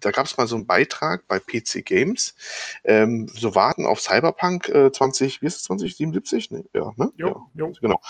da 0.00 0.10
gab 0.10 0.26
es 0.26 0.36
mal 0.36 0.46
so 0.46 0.56
einen 0.56 0.66
Beitrag 0.66 1.26
bei 1.28 1.38
PC 1.38 1.84
Games, 1.84 2.34
ähm, 2.84 3.28
so 3.28 3.54
warten 3.54 3.86
auf 3.86 4.00
Cyberpunk 4.00 4.68
äh, 4.68 4.90
20, 4.90 5.42
wie 5.42 5.46
ist 5.46 5.56
es, 5.56 5.62
2077? 5.64 6.50
Nee, 6.50 6.64
ja, 6.74 6.92
ne? 6.96 7.12
Jo, 7.16 7.50
ja, 7.54 7.66
jo. 7.66 7.72
genau. 7.80 8.00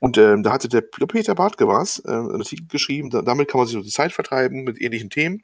Und 0.00 0.18
ähm, 0.18 0.42
da 0.42 0.52
hatte 0.52 0.68
der 0.68 0.80
Peter 0.80 1.34
Bartke 1.34 1.68
was, 1.68 2.00
äh, 2.04 2.10
einen 2.10 2.40
Artikel 2.40 2.66
geschrieben, 2.66 3.10
da, 3.10 3.22
damit 3.22 3.48
kann 3.48 3.58
man 3.58 3.66
sich 3.66 3.74
so 3.74 3.82
die 3.82 3.90
Zeit 3.90 4.12
vertreiben 4.12 4.64
mit 4.64 4.80
ähnlichen 4.80 5.10
Themen. 5.10 5.42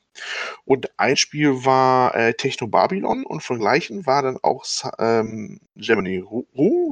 Und 0.65 0.91
ein 0.99 1.17
Spiel 1.17 1.65
war 1.65 2.15
äh, 2.15 2.35
Techno 2.35 2.67
Babylon 2.67 3.25
und 3.25 3.43
von 3.43 3.59
gleichen 3.59 4.07
war 4.07 4.23
dann 4.23 4.39
auch 4.43 4.65
ähm, 4.99 5.61
Gemini 5.77 6.19
Ru 6.19 6.45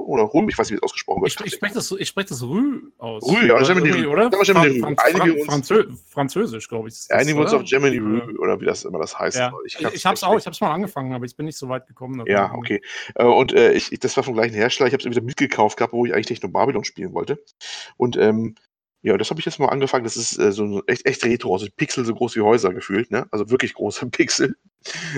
oder 0.07 0.23
Rum, 0.25 0.49
ich 0.49 0.59
weiß 0.59 0.69
nicht, 0.71 0.77
wie 0.77 0.77
es 0.79 0.83
ausgesprochen 0.83 1.23
wird. 1.23 1.33
Ich, 1.39 1.47
ich 1.47 1.53
spreche 1.55 1.75
das, 1.75 1.91
ich 1.93 2.09
sprech 2.09 2.27
das 2.27 2.43
Rü 2.43 2.81
aus. 2.99 3.23
Rü, 3.25 3.47
ja, 3.47 3.63
Gemini 3.63 3.91
Rü, 3.91 4.07
oder? 4.07 4.31
Gemini 4.31 4.79
Rü. 4.79 4.81
Fran 4.81 4.97
Einige 4.99 5.19
Fran 5.21 5.31
uns- 5.31 5.47
Franzö 5.47 5.85
Französisch, 6.09 6.69
glaube 6.69 6.89
ich. 6.89 6.95
das, 6.95 7.11
Einigen 7.11 7.39
wir 7.39 7.43
uns 7.43 7.53
oder? 7.53 7.63
auf 7.63 7.69
Gemini 7.69 7.99
Rü 7.99 8.37
oder 8.39 8.61
wie 8.61 8.65
das 8.67 8.85
immer 8.85 8.99
das 8.99 9.19
heißt. 9.19 9.37
Ja. 9.39 9.53
Ich, 9.67 9.79
Ich, 9.81 10.07
habe 10.07 10.15
es 10.15 10.23
auch, 10.23 10.39
ich 10.39 10.47
habe 10.47 10.55
es 10.55 10.61
mal 10.61 10.73
angefangen, 10.73 11.13
aber 11.13 11.25
ich 11.27 11.37
bin 11.37 11.47
nicht 11.47 11.59
so 11.59 11.69
weit 11.69 11.87
gekommen. 11.87 12.25
Ja, 12.27 12.53
okay. 12.55 12.81
Äh, 13.15 13.25
Und 13.25 13.53
äh, 13.53 13.73
ich, 13.73 13.91
das 14.01 14.17
war 14.17 14.25
vom 14.25 14.35
gleichen 14.35 14.55
Hersteller. 14.55 14.89
Ich 14.89 14.95
habe 14.95 15.03
es 15.03 15.11
wieder 15.11 15.23
mitgekauft 15.23 15.77
gehabt, 15.77 15.93
wo 15.93 16.07
ich 16.07 16.15
eigentlich 16.15 16.27
Techno 16.27 16.49
Babylon 16.49 16.85
spielen 16.85 17.13
wollte. 17.13 17.39
Und 17.97 18.17
ähm, 18.17 18.55
ja, 19.03 19.17
das 19.17 19.31
habe 19.31 19.41
ich 19.41 19.47
jetzt 19.47 19.59
mal 19.59 19.69
angefangen. 19.69 20.05
Das 20.05 20.17
ist 20.17 20.39
äh, 20.39 20.53
so 20.53 20.65
ein 20.65 20.83
echt, 20.87 21.07
echt 21.07 21.25
retro, 21.25 21.55
also 21.55 21.67
Pixel 21.75 22.05
so 22.05 22.15
groß 22.15 22.37
wie 22.37 22.43
Häuser 22.43 22.75
gefühlt, 22.75 23.11
ne? 23.11 23.27
Also 23.31 23.49
wirklich 23.51 23.75
große 23.75 24.07
Pixel. 24.11 24.57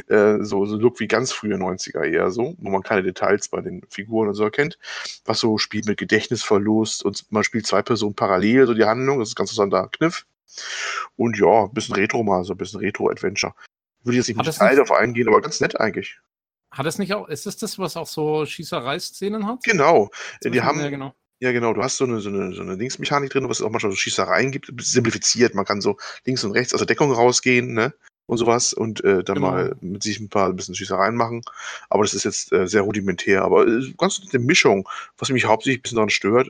Äh, 0.09 0.39
so, 0.41 0.65
so 0.67 0.77
Look 0.77 1.01
wie 1.01 1.09
ganz 1.09 1.33
frühe 1.33 1.57
90er 1.57 2.05
eher 2.05 2.31
so, 2.31 2.55
wo 2.59 2.71
man 2.71 2.83
keine 2.83 3.03
Details 3.03 3.49
bei 3.49 3.61
den 3.61 3.83
Figuren 3.89 4.29
und 4.29 4.35
so 4.35 4.45
erkennt. 4.45 4.79
Was 5.25 5.41
so 5.41 5.59
spielt 5.59 5.87
mit 5.87 5.99
Gedächtnisverlust 5.99 7.05
und 7.05 7.31
man 7.31 7.45
spielt 7.45 7.67
zwei 7.67 7.83
Personen 7.83 8.15
parallel, 8.15 8.67
so 8.67 8.75
die 8.75 8.85
Handlung. 8.85 9.19
Das 9.19 9.29
ist 9.29 9.35
ein 9.35 9.37
ganz 9.37 9.51
interessanter 9.51 9.89
Kniff. 9.89 10.27
Und 11.17 11.39
ja, 11.39 11.65
ein 11.65 11.73
bisschen 11.73 11.95
Retro 11.95 12.23
mal, 12.23 12.45
so 12.45 12.55
ein 12.55 12.59
bisschen 12.59 12.81
Retro-Adventure. 12.81 13.55
Würde 14.05 14.17
jetzt 14.17 14.29
nicht 14.29 14.39
das 14.47 14.59
Detail 14.59 14.77
darauf 14.77 14.93
eingehen, 14.93 15.29
aber 15.29 15.41
ganz 15.41 15.61
nett 15.61 15.79
eigentlich. 15.81 16.19
Hat 16.71 16.87
es 16.87 16.99
nicht 16.99 17.15
auch, 17.15 17.29
ist 17.29 17.47
es 17.47 17.57
das, 17.57 17.79
was 17.79 17.97
auch 17.97 18.07
so 18.07 18.47
Schießereiszenen 18.47 19.47
hat? 19.47 19.63
Genau. 19.63 20.11
Die 20.43 20.63
haben, 20.63 20.81
ja, 20.81 20.89
genau. 20.89 21.15
Ja, 21.43 21.51
genau. 21.51 21.73
Du 21.75 21.83
hast 21.83 21.97
so 21.97 22.05
eine, 22.05 22.21
so 22.21 22.29
eine, 22.29 22.55
so 22.55 22.63
eine 22.63 22.77
Linksmechanik 22.77 23.31
drin, 23.31 23.49
was 23.49 23.59
es 23.59 23.67
auch 23.67 23.71
manchmal 23.71 23.91
so 23.91 23.97
Schießereien 23.99 24.53
gibt, 24.53 24.73
simplifiziert. 24.81 25.57
Man 25.57 25.65
kann 25.65 25.81
so 25.81 25.97
links 26.25 26.45
und 26.45 26.53
rechts 26.53 26.73
aus 26.73 26.79
der 26.79 26.87
Deckung 26.87 27.11
rausgehen, 27.11 27.75
ne? 27.75 27.93
Und 28.27 28.39
sowas 28.39 28.73
und 28.73 29.03
äh, 29.03 29.25
dann 29.25 29.35
Genau. 29.35 29.51
mal 29.51 29.77
mit 29.81 30.05
sich 30.05 30.21
ein 30.21 30.29
paar 30.29 30.51
ein 30.51 30.55
bisschen 30.55 30.77
Schießereien 30.77 31.17
machen. 31.17 31.43
Aber 31.91 32.05
das 32.05 32.15
ist 32.15 32.23
jetzt 32.23 32.53
äh, 32.53 32.69
sehr 32.69 32.83
rudimentär. 32.83 33.43
Aber 33.43 33.67
äh, 33.67 33.93
ganz 33.99 34.21
eine 34.33 34.41
Mischung. 34.41 34.89
Was 35.19 35.31
mich 35.31 35.45
hauptsächlich 35.45 35.81
ein 35.81 35.83
bisschen 35.83 35.97
daran 35.97 36.11
stört, 36.11 36.49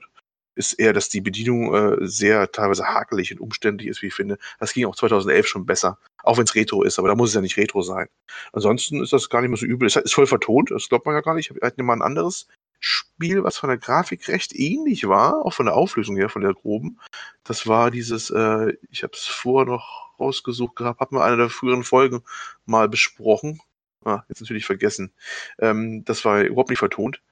ist 0.57 0.75
eher, 0.75 0.93
dass 0.93 1.09
die 1.09 1.23
Bedienung 1.23 1.75
äh, 1.75 1.97
sehr 2.07 2.53
teilweise 2.53 2.85
hakelig 2.85 3.33
und 3.33 3.41
umständlich 3.41 3.89
ist, 3.89 4.03
wie 4.03 4.09
ich 4.09 4.15
finde. 4.15 4.37
Das 4.61 4.75
ging 4.75 4.85
auch 4.85 4.95
2011 4.95 5.47
schon 5.47 5.65
besser. 5.65 5.97
Auch 6.23 6.37
wenn 6.37 6.45
es 6.45 6.55
Retro 6.55 6.83
ist, 6.83 6.99
aber 6.99 7.09
da 7.09 7.15
muss 7.15 7.31
es 7.31 7.35
ja 7.35 7.41
nicht 7.41 7.57
Retro 7.57 7.81
sein. 7.81 8.09
Ansonsten 8.53 9.03
ist 9.03 9.15
das 9.15 9.31
gar 9.31 9.41
nicht 9.41 9.49
mehr 9.49 9.57
so 9.57 9.65
übel. 9.65 9.87
Es 9.87 9.97
ist 9.97 10.13
voll 10.13 10.27
vertont, 10.27 10.71
das 10.71 10.91
glaubt 10.91 11.07
man 11.07 11.15
ja 11.15 11.23
gar 11.23 11.35
nicht. 11.35 11.51
Ich 11.51 11.63
hatte 11.63 11.83
mal 11.83 11.95
ein 11.95 12.03
anderes 12.03 12.47
Spiel, 12.85 13.45
was 13.45 13.59
von 13.59 13.69
der 13.69 13.79
Grafik 13.79 14.27
recht 14.29 14.53
ähnlich 14.55 15.07
war, 15.07 15.47
auch 15.47 15.53
von 15.53 15.67
der 15.67 15.77
Auflösung 15.77 16.17
her, 16.17 16.29
von 16.29 16.43
der 16.43 16.53
groben. 16.53 16.99
Das 17.45 17.69
war 17.69 17.93
dieses, 17.93 18.31
äh, 18.31 18.77
ich 18.91 19.05
habe 19.05 19.13
es 19.15 19.25
vorher 19.25 19.71
noch 19.71 20.11
rausgesucht 20.19 20.75
gehabt, 20.75 21.01
hat 21.01 21.13
man 21.13 21.23
einer 21.23 21.37
der 21.37 21.49
früheren 21.49 21.85
Folgen 21.85 22.23
mal 22.67 22.89
besprochen. 22.89 23.61
Ah, 24.05 24.25
jetzt 24.29 24.41
natürlich 24.41 24.67
vergessen. 24.67 25.13
Ähm, 25.61 26.05
das 26.05 26.25
war 26.25 26.43
überhaupt 26.43 26.71
nicht 26.71 26.81
vertont. 26.81 27.23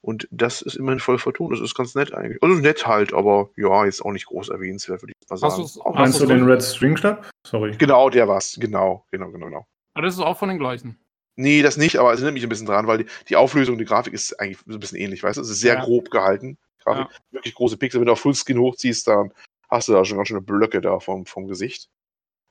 Und 0.00 0.26
das 0.32 0.60
ist 0.60 0.74
immerhin 0.74 0.98
voll 0.98 1.18
vertont. 1.18 1.52
Das 1.52 1.60
ist 1.60 1.76
ganz 1.76 1.94
nett 1.94 2.12
eigentlich. 2.12 2.42
Also 2.42 2.56
nett 2.56 2.84
halt, 2.86 3.12
aber 3.14 3.50
ja, 3.56 3.84
jetzt 3.84 4.04
auch 4.04 4.12
nicht 4.12 4.26
groß 4.26 4.48
erwähnenswert, 4.48 5.02
würde 5.02 5.12
ich 5.12 5.28
mal 5.28 5.34
Hast 5.34 5.56
sagen. 5.56 5.62
hast 5.62 5.94
Meinst 5.94 6.20
du 6.20 6.26
den 6.26 6.44
Red 6.44 6.62
String 6.62 6.96
Club? 6.96 7.28
Sorry. 7.46 7.76
Genau, 7.76 8.10
der 8.10 8.26
war's. 8.26 8.56
Genau, 8.60 9.06
genau, 9.12 9.30
genau, 9.30 9.46
genau. 9.46 9.66
Aber 9.94 10.04
das 10.04 10.14
ist 10.14 10.20
auch 10.20 10.36
von 10.36 10.48
den 10.48 10.58
gleichen. 10.58 10.98
Nee, 11.36 11.62
das 11.62 11.76
nicht, 11.76 11.98
aber 11.98 12.12
es 12.12 12.20
erinnert 12.20 12.34
mich 12.34 12.42
ein 12.42 12.48
bisschen 12.48 12.66
dran, 12.66 12.86
weil 12.86 12.98
die, 12.98 13.06
die 13.28 13.36
Auflösung, 13.36 13.76
die 13.78 13.84
Grafik 13.84 14.14
ist 14.14 14.38
eigentlich 14.40 14.58
so 14.66 14.72
ein 14.74 14.80
bisschen 14.80 14.98
ähnlich, 14.98 15.22
weißt 15.22 15.36
du? 15.36 15.42
Es 15.42 15.50
ist 15.50 15.60
sehr 15.60 15.74
Ja. 15.74 15.84
grob 15.84 16.10
gehalten. 16.10 16.56
Grafik, 16.82 17.08
wirklich 17.30 17.54
große 17.54 17.76
Pixel. 17.76 18.00
Wenn 18.00 18.06
du 18.06 18.12
auf 18.12 18.20
Fullscreen 18.20 18.58
hochziehst, 18.58 19.06
dann 19.08 19.32
hast 19.68 19.88
du 19.88 19.92
da 19.92 20.04
schon 20.04 20.16
ganz 20.16 20.28
schöne 20.28 20.40
Blöcke 20.40 20.80
da 20.80 20.98
vom, 20.98 21.26
vom 21.26 21.46
Gesicht. 21.46 21.88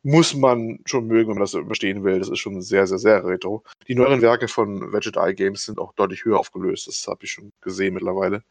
Muss 0.03 0.35
man 0.35 0.79
schon 0.85 1.07
mögen, 1.07 1.29
wenn 1.29 1.35
man 1.37 1.43
das 1.43 1.55
überstehen 1.55 2.03
will. 2.03 2.19
Das 2.19 2.29
ist 2.29 2.37
schon 2.37 2.61
sehr, 2.61 2.85
sehr, 2.85 2.99
sehr 2.99 3.25
retro. 3.25 3.63
Die 3.87 3.95
neueren 3.95 4.21
Werke 4.21 4.47
von 4.47 4.93
Veget 4.93 5.17
Eye 5.17 5.33
Games 5.33 5.65
sind 5.65 5.79
auch 5.79 5.93
deutlich 5.93 6.25
höher 6.25 6.37
aufgelöst. 6.39 6.87
Das 6.87 7.07
habe 7.07 7.23
ich 7.23 7.31
schon 7.31 7.51
gesehen 7.61 7.95
mittlerweile. 7.95 8.43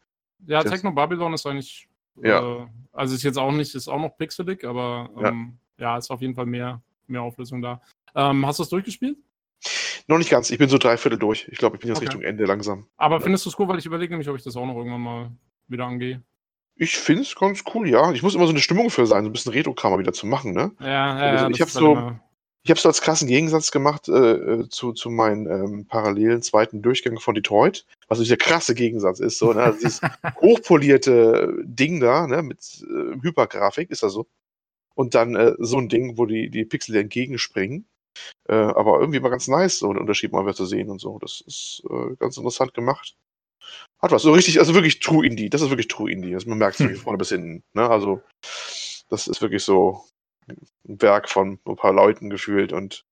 Ja, 0.46 0.64
Techno 0.64 0.90
Babylon 0.90 1.32
ist 1.34 1.46
eigentlich. 1.46 1.86
Ja. 2.20 2.62
Äh, 2.62 2.66
also 2.92 3.14
ist 3.14 3.22
jetzt 3.22 3.38
auch 3.38 3.52
nicht, 3.52 3.72
ist 3.74 3.86
auch 3.86 4.00
noch 4.00 4.16
pixelig, 4.16 4.64
aber 4.64 5.10
Ja. 5.20 5.28
ähm, 5.28 5.58
ja. 5.78 5.96
ist 5.96 6.10
auf 6.10 6.20
jeden 6.22 6.34
Fall 6.34 6.46
mehr, 6.46 6.82
mehr 7.06 7.22
Auflösung 7.22 7.62
da. 7.62 7.80
Ähm, 8.16 8.44
hast 8.46 8.58
du 8.58 8.64
es 8.64 8.68
durchgespielt? 8.68 9.16
Noch 10.06 10.18
nicht 10.18 10.30
ganz. 10.30 10.50
Ich 10.50 10.58
bin 10.58 10.68
so 10.68 10.78
drei 10.78 10.96
Viertel 10.96 11.18
durch. 11.18 11.48
Ich 11.50 11.58
glaube, 11.58 11.76
ich 11.76 11.80
bin 11.80 11.88
jetzt 11.88 11.98
Okay. 11.98 12.06
Richtung 12.06 12.22
Ende 12.22 12.44
langsam. 12.44 12.86
Aber 12.96 13.20
findest 13.20 13.46
du 13.46 13.50
es 13.50 13.58
cool, 13.58 13.68
weil 13.68 13.78
ich 13.78 13.86
überlege 13.86 14.12
nämlich, 14.12 14.28
ob 14.28 14.36
ich 14.36 14.42
das 14.42 14.56
auch 14.56 14.66
noch 14.66 14.76
irgendwann 14.76 15.00
mal 15.00 15.30
wieder 15.68 15.86
angehe. 15.86 16.22
Ich 16.76 16.96
finde 16.98 17.22
es 17.22 17.34
ganz 17.36 17.62
cool, 17.74 17.88
ja. 17.88 18.12
Ich 18.12 18.22
muss 18.22 18.34
immer 18.34 18.44
so 18.46 18.50
eine 18.50 18.58
Stimmung 18.60 18.90
für 18.90 19.06
sein, 19.06 19.24
so 19.24 19.30
ein 19.30 19.32
bisschen 19.32 19.52
Retro-Kram 19.52 19.92
mal 19.92 19.98
wieder 20.00 20.12
zu 20.12 20.26
machen, 20.26 20.52
ne? 20.52 20.72
Ja, 20.80 20.86
ja, 20.86 21.14
Also 21.14 21.44
ja, 21.44 21.50
ich 21.50 21.58
das 21.58 21.60
hab 21.60 21.68
ist 21.68 21.74
so- 21.74 21.92
immer- 21.92 22.20
Ich 22.64 22.70
habe 22.70 22.78
es 22.78 22.86
als 22.86 23.00
krassen 23.02 23.28
Gegensatz 23.28 23.70
gemacht 23.70 24.08
äh, 24.08 24.12
äh, 24.32 24.68
zu, 24.70 24.92
zu 24.92 25.10
meinen 25.10 25.46
ähm, 25.46 25.86
parallelen 25.86 26.42
zweiten 26.42 26.82
Durchgängen 26.82 27.18
von 27.20 27.34
Detroit, 27.34 27.86
was 28.08 28.18
natürlich 28.18 28.28
der 28.28 28.38
krasse 28.38 28.74
Gegensatz 28.74 29.20
ist. 29.20 29.38
So, 29.38 29.52
ne? 29.52 29.62
also 29.62 29.78
dieses 29.78 30.00
hochpolierte 30.40 31.54
Ding 31.64 32.00
da, 32.00 32.26
ne? 32.26 32.42
mit 32.42 32.58
äh, 32.82 33.20
Hypergrafik, 33.22 33.90
ist 33.90 34.02
das 34.02 34.12
so. 34.12 34.26
Und 34.94 35.14
dann 35.14 35.34
äh, 35.34 35.54
so 35.58 35.78
ein 35.78 35.88
Ding, 35.88 36.16
wo 36.18 36.26
die, 36.26 36.50
die 36.50 36.64
Pixel 36.64 36.96
entgegenspringen. 36.96 37.86
Äh, 38.48 38.54
aber 38.54 39.00
irgendwie 39.00 39.20
mal 39.20 39.30
ganz 39.30 39.48
nice, 39.48 39.78
so 39.78 39.88
einen 39.88 39.98
Unterschied 39.98 40.32
mal 40.32 40.44
wieder 40.44 40.54
zu 40.54 40.66
sehen 40.66 40.90
und 40.90 41.00
so. 41.00 41.18
Das 41.18 41.42
ist 41.46 41.82
äh, 41.90 42.16
ganz 42.16 42.36
interessant 42.36 42.74
gemacht. 42.74 43.16
Hat 44.00 44.12
was. 44.12 44.22
So 44.22 44.32
richtig, 44.32 44.58
also 44.58 44.74
wirklich 44.74 45.00
True 45.00 45.26
Indie. 45.26 45.50
Das 45.50 45.62
ist 45.62 45.70
wirklich 45.70 45.88
True 45.88 46.10
Indie. 46.10 46.34
Also 46.34 46.48
man 46.48 46.58
merkt 46.58 46.74
es 46.74 46.80
wirklich 46.80 47.00
vorne 47.00 47.18
bis 47.18 47.30
hinten. 47.30 47.62
Ne? 47.72 47.88
Also, 47.88 48.22
das 49.08 49.28
ist 49.28 49.40
wirklich 49.40 49.64
so 49.64 50.04
ein 50.46 51.00
Werk 51.00 51.28
von 51.28 51.58
ein 51.66 51.76
paar 51.76 51.92
Leuten 51.92 52.30
gefühlt 52.30 52.72
und 52.72 53.04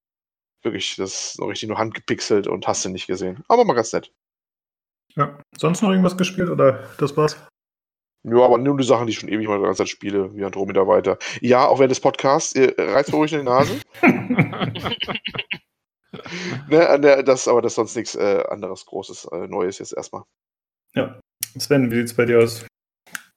wirklich, 0.62 0.96
das 0.96 1.12
ist 1.12 1.32
so 1.34 1.46
richtig 1.46 1.68
nur 1.68 1.78
handgepixelt 1.78 2.46
und 2.46 2.66
hast 2.66 2.84
du 2.84 2.88
nicht 2.90 3.06
gesehen. 3.06 3.42
Aber 3.48 3.64
mal 3.64 3.74
ganz 3.74 3.92
nett. 3.92 4.12
Ja. 5.14 5.38
Sonst 5.56 5.82
noch 5.82 5.90
irgendwas 5.90 6.16
gespielt 6.16 6.48
oder 6.48 6.88
das 6.98 7.16
war's? 7.16 7.36
Ja, 8.24 8.44
aber 8.44 8.58
nur 8.58 8.76
die 8.76 8.84
Sachen, 8.84 9.06
die 9.06 9.12
ich 9.12 9.18
schon 9.18 9.28
ewig 9.28 9.48
mal 9.48 9.58
die 9.58 9.64
ganze 9.64 9.78
Zeit 9.78 9.88
spiele, 9.88 10.34
wie 10.36 10.44
Andromeda 10.44 10.86
weiter. 10.86 11.18
Ja, 11.40 11.66
auch 11.66 11.78
während 11.78 11.90
des 11.90 12.00
Podcasts, 12.00 12.54
ihr 12.54 12.78
reizt 12.78 13.10
mir 13.10 13.18
ruhig 13.18 13.32
in 13.32 13.40
die 13.40 13.44
Nase. 13.44 13.80
ne, 16.68 16.88
an 16.88 17.02
der, 17.02 17.24
das, 17.24 17.48
aber 17.48 17.62
das 17.62 17.72
ist 17.72 17.76
sonst 17.76 17.96
nichts 17.96 18.14
äh, 18.14 18.44
anderes 18.48 18.86
Großes, 18.86 19.24
äh, 19.32 19.48
Neues 19.48 19.80
jetzt 19.80 19.92
erstmal. 19.92 20.22
ja. 20.94 21.18
Sven, 21.58 21.90
wie 21.90 21.96
sieht's 21.96 22.14
bei 22.14 22.24
dir 22.24 22.38
aus? 22.38 22.64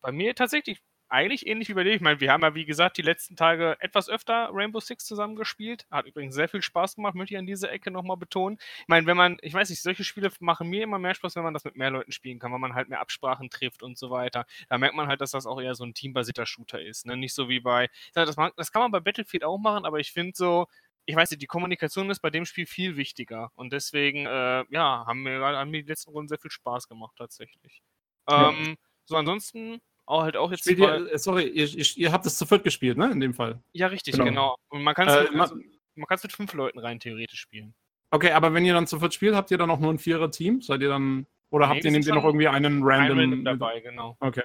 Bei 0.01 0.11
mir 0.11 0.35
tatsächlich 0.35 0.79
eigentlich 1.09 1.45
ähnlich 1.45 1.69
wie 1.69 1.73
bei 1.73 1.83
dir. 1.83 1.93
Ich 1.93 2.01
meine, 2.01 2.19
wir 2.19 2.31
haben 2.31 2.41
ja, 2.41 2.55
wie 2.55 2.65
gesagt, 2.65 2.97
die 2.97 3.01
letzten 3.01 3.35
Tage 3.35 3.77
etwas 3.79 4.09
öfter 4.09 4.49
Rainbow 4.51 4.79
Six 4.79 5.05
zusammen 5.05 5.35
gespielt. 5.35 5.85
Hat 5.91 6.05
übrigens 6.05 6.35
sehr 6.35 6.49
viel 6.49 6.61
Spaß 6.61 6.95
gemacht, 6.95 7.15
möchte 7.15 7.35
ich 7.35 7.37
an 7.37 7.45
dieser 7.45 7.71
Ecke 7.71 7.91
nochmal 7.91 8.17
betonen. 8.17 8.57
Ich 8.79 8.87
meine, 8.87 9.05
wenn 9.05 9.17
man, 9.17 9.37
ich 9.41 9.53
weiß 9.53 9.69
nicht, 9.69 9.81
solche 9.81 10.03
Spiele 10.03 10.31
machen 10.39 10.69
mir 10.69 10.83
immer 10.83 10.99
mehr 10.99 11.15
Spaß, 11.15 11.35
wenn 11.35 11.43
man 11.43 11.53
das 11.53 11.63
mit 11.63 11.75
mehr 11.75 11.91
Leuten 11.91 12.11
spielen 12.11 12.39
kann, 12.39 12.51
weil 12.51 12.59
man 12.59 12.73
halt 12.73 12.89
mehr 12.89 12.99
Absprachen 12.99 13.49
trifft 13.49 13.83
und 13.83 13.97
so 13.97 14.09
weiter. 14.09 14.45
Da 14.69 14.77
merkt 14.77 14.95
man 14.95 15.07
halt, 15.07 15.21
dass 15.21 15.31
das 15.31 15.45
auch 15.45 15.61
eher 15.61 15.75
so 15.75 15.83
ein 15.83 15.93
teambasierter 15.93 16.45
Shooter 16.45 16.81
ist. 16.81 17.05
Ne? 17.05 17.15
Nicht 17.17 17.33
so 17.33 17.49
wie 17.49 17.59
bei, 17.59 17.89
das, 18.13 18.35
das 18.55 18.71
kann 18.71 18.81
man 18.81 18.91
bei 18.91 18.99
Battlefield 18.99 19.43
auch 19.43 19.57
machen, 19.57 19.85
aber 19.85 19.99
ich 19.99 20.11
finde 20.11 20.33
so, 20.35 20.67
ich 21.05 21.15
weiß 21.15 21.29
nicht, 21.31 21.41
die 21.41 21.47
Kommunikation 21.47 22.09
ist 22.09 22.19
bei 22.19 22.31
dem 22.31 22.45
Spiel 22.45 22.65
viel 22.65 22.97
wichtiger. 22.97 23.51
Und 23.55 23.73
deswegen, 23.73 24.25
äh, 24.25 24.65
ja, 24.69 25.05
haben 25.05 25.21
mir, 25.23 25.39
haben 25.39 25.69
mir 25.69 25.83
die 25.83 25.89
letzten 25.89 26.11
Runden 26.11 26.27
sehr 26.27 26.39
viel 26.39 26.51
Spaß 26.51 26.87
gemacht, 26.87 27.15
tatsächlich. 27.17 27.81
Ja. 28.27 28.49
Ähm, 28.49 28.75
so, 29.05 29.15
ansonsten 29.15 29.81
auch 30.05 30.23
halt 30.23 30.37
auch 30.37 30.51
jetzt. 30.51 30.65
Mal- 30.65 31.05
ihr, 31.07 31.13
äh, 31.13 31.17
sorry, 31.17 31.47
ihr, 31.47 31.67
ihr, 31.67 32.11
habt 32.11 32.25
es 32.25 32.37
zu 32.37 32.45
viert 32.45 32.63
gespielt, 32.63 32.97
ne? 32.97 33.11
In 33.11 33.19
dem 33.19 33.33
Fall. 33.33 33.59
ja, 33.73 33.87
richtig, 33.87 34.13
Genau. 34.13 34.25
genau. 34.25 34.55
Und 34.69 34.83
man 34.83 34.93
kann 34.95 35.07
es 35.07 35.15
Äh, 35.15 35.39
also, 35.39 35.55
man 35.95 36.07
kann's 36.07 36.23
mit 36.23 36.33
fünf 36.33 36.53
Leuten 36.53 36.79
rein 36.79 36.99
theoretisch 36.99 37.39
spielen. 37.39 37.73
Okay, 38.11 38.31
aber 38.31 38.53
wenn 38.53 38.65
ihr 38.65 38.73
dann 38.73 38.87
zu 38.87 38.99
viert 38.99 39.13
spielt, 39.13 39.35
habt 39.35 39.51
ihr 39.51 39.57
dann 39.57 39.69
auch 39.69 39.79
nur 39.79 39.91
ein 39.91 39.99
Vierer-Team? 39.99 40.61
Seid 40.61 40.81
ihr 40.81 40.89
dann. 40.89 41.25
Oder 41.49 41.67
nee, 41.67 41.73
habt 41.75 41.85
ihr, 41.85 41.91
nehmt 41.91 42.05
ihr 42.05 42.13
noch 42.15 42.25
irgendwie 42.25 42.47
einen 42.47 42.81
random, 42.83 43.19
random 43.19 43.45
dabei, 43.45 43.79
genau. 43.79 44.17
Okay. 44.19 44.43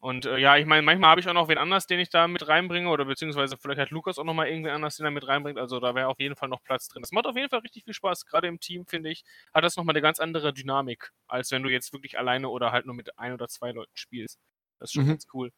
Und 0.00 0.26
äh, 0.26 0.38
ja, 0.38 0.56
ich 0.56 0.64
meine, 0.64 0.82
manchmal 0.82 1.10
habe 1.10 1.20
ich 1.20 1.28
auch 1.28 1.34
noch 1.34 1.48
wen 1.48 1.58
anders, 1.58 1.86
den 1.88 1.98
ich 1.98 2.08
da 2.08 2.28
mit 2.28 2.46
reinbringe, 2.46 2.88
oder 2.88 3.04
beziehungsweise 3.04 3.56
vielleicht 3.56 3.80
hat 3.80 3.90
Lukas 3.90 4.18
auch 4.18 4.24
noch 4.24 4.34
mal 4.34 4.46
irgendwen 4.46 4.70
anders, 4.72 4.96
den 4.96 5.04
er 5.04 5.10
mit 5.10 5.26
reinbringt. 5.26 5.58
Also 5.58 5.80
da 5.80 5.94
wäre 5.94 6.06
auf 6.06 6.20
jeden 6.20 6.36
Fall 6.36 6.48
noch 6.48 6.62
Platz 6.62 6.88
drin. 6.88 7.02
Das 7.02 7.10
macht 7.10 7.26
auf 7.26 7.34
jeden 7.36 7.48
Fall 7.48 7.60
richtig 7.60 7.84
viel 7.84 7.94
Spaß. 7.94 8.24
Gerade 8.26 8.46
im 8.46 8.60
Team, 8.60 8.86
finde 8.86 9.10
ich, 9.10 9.24
hat 9.52 9.64
das 9.64 9.76
nochmal 9.76 9.94
eine 9.94 10.02
ganz 10.02 10.20
andere 10.20 10.52
Dynamik, 10.52 11.10
als 11.26 11.50
wenn 11.50 11.64
du 11.64 11.68
jetzt 11.68 11.92
wirklich 11.92 12.16
alleine 12.16 12.48
oder 12.48 12.70
halt 12.70 12.86
nur 12.86 12.94
mit 12.94 13.18
ein 13.18 13.32
oder 13.32 13.48
zwei 13.48 13.72
Leuten 13.72 13.90
spielst. 13.94 14.38
Das 14.78 14.90
ist 14.90 14.94
schon 14.94 15.04
mhm. 15.04 15.10
ganz 15.10 15.26
cool. 15.32 15.52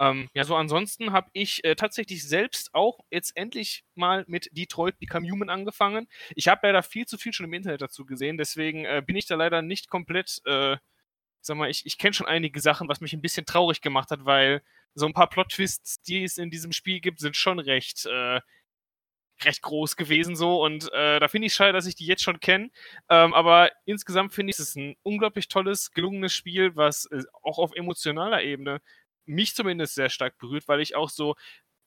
Ähm, 0.00 0.28
ja, 0.34 0.42
so 0.42 0.56
ansonsten 0.56 1.12
habe 1.12 1.30
ich 1.32 1.62
äh, 1.64 1.76
tatsächlich 1.76 2.26
selbst 2.26 2.74
auch 2.74 3.00
jetzt 3.10 3.36
endlich 3.36 3.84
mal 3.94 4.24
mit 4.26 4.48
Detroit 4.50 4.98
Become 4.98 5.30
Human 5.30 5.48
angefangen. 5.48 6.08
Ich 6.34 6.48
habe 6.48 6.66
leider 6.66 6.82
viel 6.82 7.06
zu 7.06 7.18
viel 7.18 7.32
schon 7.32 7.46
im 7.46 7.52
Internet 7.52 7.82
dazu 7.82 8.04
gesehen, 8.04 8.36
deswegen 8.36 8.84
äh, 8.84 9.02
bin 9.06 9.14
ich 9.16 9.26
da 9.26 9.36
leider 9.36 9.62
nicht 9.62 9.88
komplett, 9.88 10.40
äh, 10.44 10.76
sag 11.40 11.56
mal, 11.56 11.70
ich, 11.70 11.86
ich 11.86 11.98
kenne 11.98 12.14
schon 12.14 12.26
einige 12.26 12.60
Sachen, 12.60 12.88
was 12.88 13.00
mich 13.00 13.12
ein 13.12 13.22
bisschen 13.22 13.46
traurig 13.46 13.80
gemacht 13.80 14.10
hat, 14.10 14.24
weil 14.24 14.62
so 14.94 15.06
ein 15.06 15.14
paar 15.14 15.28
Plot-Twists, 15.28 16.02
die 16.02 16.24
es 16.24 16.36
in 16.36 16.50
diesem 16.50 16.72
Spiel 16.72 17.00
gibt, 17.00 17.20
sind 17.20 17.36
schon 17.36 17.60
recht, 17.60 18.06
äh, 18.06 18.40
recht 19.44 19.62
groß 19.62 19.96
gewesen 19.96 20.36
so 20.36 20.62
und 20.64 20.92
äh, 20.92 21.20
da 21.20 21.28
finde 21.28 21.46
ich 21.46 21.54
schade, 21.54 21.72
dass 21.72 21.86
ich 21.86 21.94
die 21.94 22.06
jetzt 22.06 22.22
schon 22.22 22.40
kenne. 22.40 22.70
Ähm, 23.08 23.34
aber 23.34 23.70
insgesamt 23.84 24.32
finde 24.32 24.50
ich 24.50 24.58
es 24.58 24.74
ein 24.76 24.96
unglaublich 25.02 25.48
tolles, 25.48 25.92
gelungenes 25.92 26.34
Spiel, 26.34 26.76
was 26.76 27.06
äh, 27.06 27.22
auch 27.42 27.58
auf 27.58 27.74
emotionaler 27.74 28.42
Ebene 28.42 28.80
mich 29.24 29.54
zumindest 29.54 29.94
sehr 29.94 30.10
stark 30.10 30.38
berührt, 30.38 30.68
weil 30.68 30.80
ich 30.80 30.96
auch 30.96 31.08
so, 31.08 31.36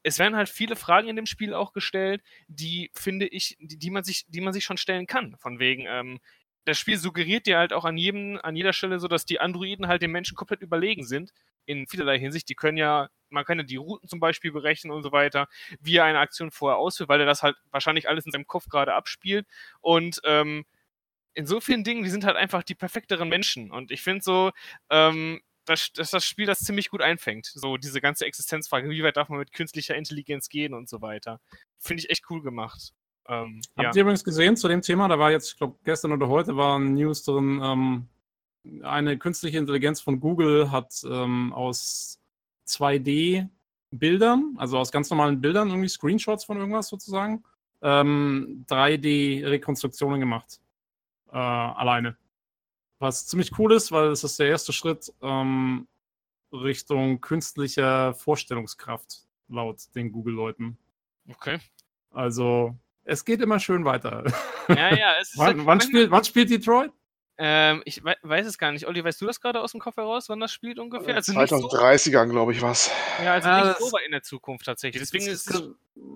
es 0.04 0.20
werden 0.20 0.36
halt 0.36 0.50
viele 0.50 0.76
Fragen 0.76 1.08
in 1.08 1.16
dem 1.16 1.26
Spiel 1.26 1.54
auch 1.54 1.74
gestellt, 1.74 2.22
die 2.48 2.92
finde 2.94 3.28
ich, 3.28 3.58
die, 3.60 3.78
die 3.78 3.90
man 3.90 4.04
sich, 4.04 4.26
die 4.28 4.42
man 4.42 4.54
sich 4.54 4.64
schon 4.64 4.78
stellen 4.78 5.08
kann. 5.08 5.36
Von 5.38 5.60
wegen, 5.60 5.86
ähm, 5.88 6.20
das 6.66 6.80
Spiel 6.80 6.98
suggeriert 6.98 7.46
dir 7.46 7.58
halt 7.60 7.74
auch 7.74 7.86
an 7.86 7.98
jedem, 7.98 8.40
an 8.42 8.56
jeder 8.56 8.74
Stelle 8.74 9.00
so, 9.00 9.08
dass 9.08 9.26
die 9.26 9.40
Androiden 9.40 9.88
halt 9.88 10.02
den 10.02 10.12
Menschen 10.12 10.36
komplett 10.36 10.62
überlegen 10.62 11.06
sind. 11.06 11.32
In 11.68 11.88
vielerlei 11.88 12.20
Hinsicht. 12.20 12.50
Die 12.50 12.56
können 12.56 12.78
ja, 12.78 13.10
man 13.30 13.46
kann 13.46 13.58
ja 13.58 13.64
die 13.64 13.78
Routen 13.78 14.10
zum 14.10 14.20
Beispiel 14.20 14.52
berechnen 14.52 14.92
und 14.92 15.04
so 15.04 15.12
weiter, 15.12 15.48
wie 15.80 15.98
er 15.98 16.06
eine 16.06 16.20
Aktion 16.20 16.52
vorher 16.52 16.78
ausführt, 16.78 17.10
weil 17.10 17.20
er 17.20 17.26
das 17.26 17.44
halt 17.44 17.56
wahrscheinlich 17.72 18.10
alles 18.10 18.26
in 18.26 18.32
seinem 18.32 18.48
Kopf 18.48 18.68
gerade 18.68 18.94
abspielt. 18.94 19.48
Und 19.82 20.20
ähm, 20.26 20.66
in 21.34 21.46
so 21.46 21.60
vielen 21.62 21.84
Dingen, 21.84 22.04
die 22.04 22.10
sind 22.10 22.26
halt 22.26 22.38
einfach 22.38 22.64
die 22.64 22.76
perfekteren 22.76 23.30
Menschen. 23.30 23.72
Und 23.72 23.92
ich 23.92 24.02
finde 24.02 24.24
so, 24.24 24.52
ähm, 24.90 25.42
dass, 25.66 25.92
dass 25.94 26.12
das 26.12 26.26
Spiel 26.26 26.46
das 26.46 26.60
ziemlich 26.60 26.90
gut 26.90 27.02
einfängt. 27.02 27.48
So 27.48 27.78
diese 27.78 28.02
ganze 28.02 28.26
Existenzfrage, 28.26 28.90
wie 28.90 29.04
weit 29.04 29.18
darf 29.18 29.30
man 29.30 29.40
mit 29.40 29.52
künstlicher 29.52 29.96
Intelligenz 29.96 30.50
gehen 30.50 30.74
und 30.74 30.90
so 30.90 31.02
weiter. 31.02 31.40
Finde 31.78 32.02
ich 32.02 32.10
echt 32.10 32.26
cool 32.30 32.42
gemacht. 32.42 32.94
Ähm, 33.28 33.62
Habt 33.76 33.88
ja. 33.88 33.92
ihr 33.96 34.02
übrigens 34.02 34.24
gesehen 34.24 34.56
zu 34.56 34.68
dem 34.68 34.82
Thema, 34.82 35.08
da 35.08 35.18
war 35.18 35.32
jetzt, 35.32 35.52
ich 35.52 35.58
glaube, 35.58 35.78
gestern 35.84 36.12
oder 36.12 36.28
heute 36.28 36.56
war 36.56 36.78
ein 36.78 36.94
News 36.94 37.24
drin, 37.24 37.60
ähm, 37.64 38.08
eine 38.84 39.18
künstliche 39.18 39.58
Intelligenz 39.58 40.02
von 40.02 40.20
Google 40.20 40.70
hat 40.72 40.94
ähm, 41.06 41.54
aus 41.54 42.20
2D-Bildern, 42.68 44.56
also 44.58 44.78
aus 44.78 44.92
ganz 44.92 45.10
normalen 45.10 45.42
Bildern, 45.42 45.70
irgendwie 45.70 45.90
Screenshots 45.90 46.46
von 46.46 46.58
irgendwas 46.58 46.88
sozusagen, 46.88 47.44
3D-Rekonstruktionen 47.82 50.16
ähm, 50.16 50.22
gemacht. 50.22 50.60
Äh, 51.32 51.38
alleine. 51.38 52.18
Was 53.00 53.28
ziemlich 53.28 53.58
cool 53.60 53.74
ist, 53.74 53.92
weil 53.92 54.08
es 54.08 54.24
ist 54.24 54.40
der 54.40 54.48
erste 54.48 54.74
Schritt 54.74 55.14
ähm, 55.22 55.88
Richtung 56.52 57.22
künstlicher 57.22 58.14
Vorstellungskraft, 58.14 59.28
laut 59.50 59.84
den 59.96 60.12
Google-Leuten. 60.12 60.78
Okay. 61.30 61.60
Also, 62.12 62.76
es 63.06 63.24
geht 63.24 63.42
immer 63.42 63.60
schön 63.60 63.86
weiter. 63.86 64.24
Ja, 64.68 64.94
ja. 64.94 65.14
Es 65.22 65.30
ist 65.30 65.38
wann, 65.38 65.66
wann, 65.66 65.82
spielt, 65.82 66.12
wann 66.12 66.24
spielt 66.24 66.50
Detroit? 66.50 66.92
Ähm, 67.38 67.82
ich 67.86 68.04
we 68.04 68.16
weiß 68.22 68.48
es 68.48 68.58
gar 68.58 68.72
nicht. 68.72 68.88
Olli, 68.88 69.04
weißt 69.04 69.22
du 69.22 69.26
das 69.26 69.42
gerade 69.42 69.62
aus 69.62 69.72
dem 69.72 69.82
Kopf 69.82 69.98
heraus, 69.98 70.30
wann 70.30 70.40
das 70.40 70.52
spielt 70.52 70.80
ungefähr? 70.80 71.16
Also 71.16 71.34
2030ern, 71.34 72.28
so, 72.28 72.32
glaube 72.32 72.54
ich, 72.54 72.62
was. 72.62 72.92
Ja, 73.24 73.34
also 73.34 73.50
ah, 73.50 73.68
nicht 73.68 73.80
so 73.80 73.92
weit 73.92 74.06
in 74.06 74.12
der 74.12 74.24
Zukunft 74.24 74.66
tatsächlich. 74.66 75.02
Deswegen 75.02 75.28
ist 75.28 75.52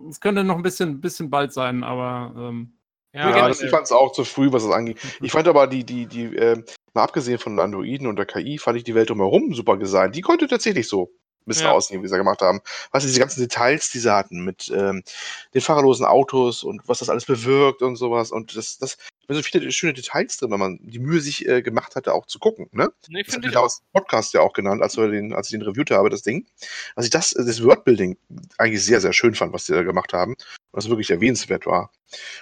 es 0.09 0.19
könnte 0.19 0.43
noch 0.43 0.55
ein 0.55 0.61
bisschen, 0.61 1.01
bisschen 1.01 1.29
bald 1.29 1.53
sein, 1.53 1.83
aber 1.83 2.33
ähm, 2.37 2.73
ja, 3.13 3.35
ja 3.35 3.47
das, 3.47 3.61
ich 3.61 3.69
fand 3.69 3.85
es 3.85 3.91
auch 3.91 4.11
zu 4.11 4.23
früh, 4.23 4.51
was 4.51 4.63
das 4.63 4.71
angeht. 4.71 4.99
Ich 5.21 5.31
fand 5.31 5.47
aber 5.47 5.67
die, 5.67 5.83
die, 5.83 6.05
die, 6.05 6.35
äh, 6.35 6.63
mal 6.93 7.03
abgesehen 7.03 7.39
von 7.39 7.59
Androiden 7.59 8.07
und 8.07 8.15
der 8.15 8.25
KI, 8.25 8.57
fand 8.57 8.77
ich 8.77 8.83
die 8.83 8.95
Welt 8.95 9.09
drumherum 9.09 9.53
super 9.53 9.77
designt. 9.77 10.15
Die 10.15 10.21
konnte 10.21 10.47
tatsächlich 10.47 10.87
so 10.87 11.11
bisschen 11.49 11.65
ja. 11.65 11.71
aussehen, 11.71 12.01
wie 12.01 12.07
sie 12.07 12.15
gemacht 12.15 12.41
haben. 12.41 12.61
Was 12.91 13.03
diese 13.03 13.19
ganzen 13.19 13.41
Details, 13.41 13.89
die 13.89 13.99
sie 13.99 14.13
hatten 14.13 14.45
mit 14.45 14.71
ähm, 14.73 15.03
den 15.53 15.61
fahrerlosen 15.61 16.05
Autos 16.05 16.63
und 16.63 16.81
was 16.87 16.99
das 16.99 17.09
alles 17.09 17.25
bewirkt 17.25 17.81
und 17.81 17.97
sowas. 17.97 18.31
Und 18.31 18.55
das, 18.55 18.77
das, 18.77 18.97
da 19.27 19.33
sind 19.33 19.43
viele 19.43 19.71
schöne 19.71 19.93
Details 19.93 20.37
drin, 20.37 20.51
wenn 20.51 20.59
man 20.59 20.79
die 20.81 20.99
Mühe 20.99 21.19
sich 21.19 21.47
äh, 21.47 21.61
gemacht 21.61 21.95
hatte, 21.95 22.13
auch 22.13 22.25
zu 22.25 22.39
gucken. 22.39 22.69
Ne? 22.71 22.89
Nee, 23.09 23.23
das 23.23 23.35
habe 23.35 23.47
ich 23.47 23.57
aus 23.57 23.81
Podcast 23.91 24.33
ja 24.33 24.39
auch 24.41 24.53
genannt, 24.53 24.81
als, 24.81 24.95
wir 24.95 25.09
den, 25.09 25.33
als 25.33 25.47
ich 25.47 25.51
den 25.51 25.63
reviewt 25.63 25.91
habe, 25.91 26.09
das 26.09 26.21
Ding. 26.21 26.47
Also 26.95 27.07
ich 27.07 27.11
das, 27.11 27.31
das 27.31 27.63
Wordbuilding 27.63 28.17
eigentlich 28.57 28.83
sehr, 28.83 29.01
sehr 29.01 29.13
schön 29.13 29.35
fand, 29.35 29.51
was 29.51 29.65
die 29.65 29.73
da 29.73 29.83
gemacht 29.83 30.13
haben 30.13 30.37
was 30.71 30.89
wirklich 30.89 31.09
erwähnenswert 31.09 31.65
war. 31.65 31.91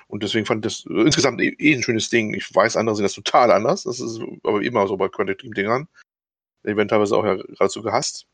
Und 0.08 0.24
deswegen 0.24 0.46
fand 0.46 0.66
ich 0.66 0.84
das 0.84 0.92
äh, 0.92 1.02
insgesamt 1.02 1.42
eh, 1.42 1.56
eh, 1.58 1.76
ein 1.76 1.84
schönes 1.84 2.10
Ding. 2.10 2.34
Ich 2.34 2.54
weiß, 2.54 2.78
andere 2.78 2.96
sehen 2.96 3.04
das 3.04 3.14
total 3.14 3.52
anders. 3.52 3.84
Das 3.84 4.00
ist 4.00 4.20
aber 4.44 4.62
immer 4.62 4.88
so 4.88 4.98
bei 4.98 5.10
Quantic 5.10 5.40
Dream 5.40 5.54
Dingern. 5.54 5.88
Die 6.64 6.76
werden 6.76 6.88
teilweise 6.88 7.16
auch 7.16 7.26
ja 7.26 7.36
geradezu 7.36 7.82
gehasst. 7.82 8.26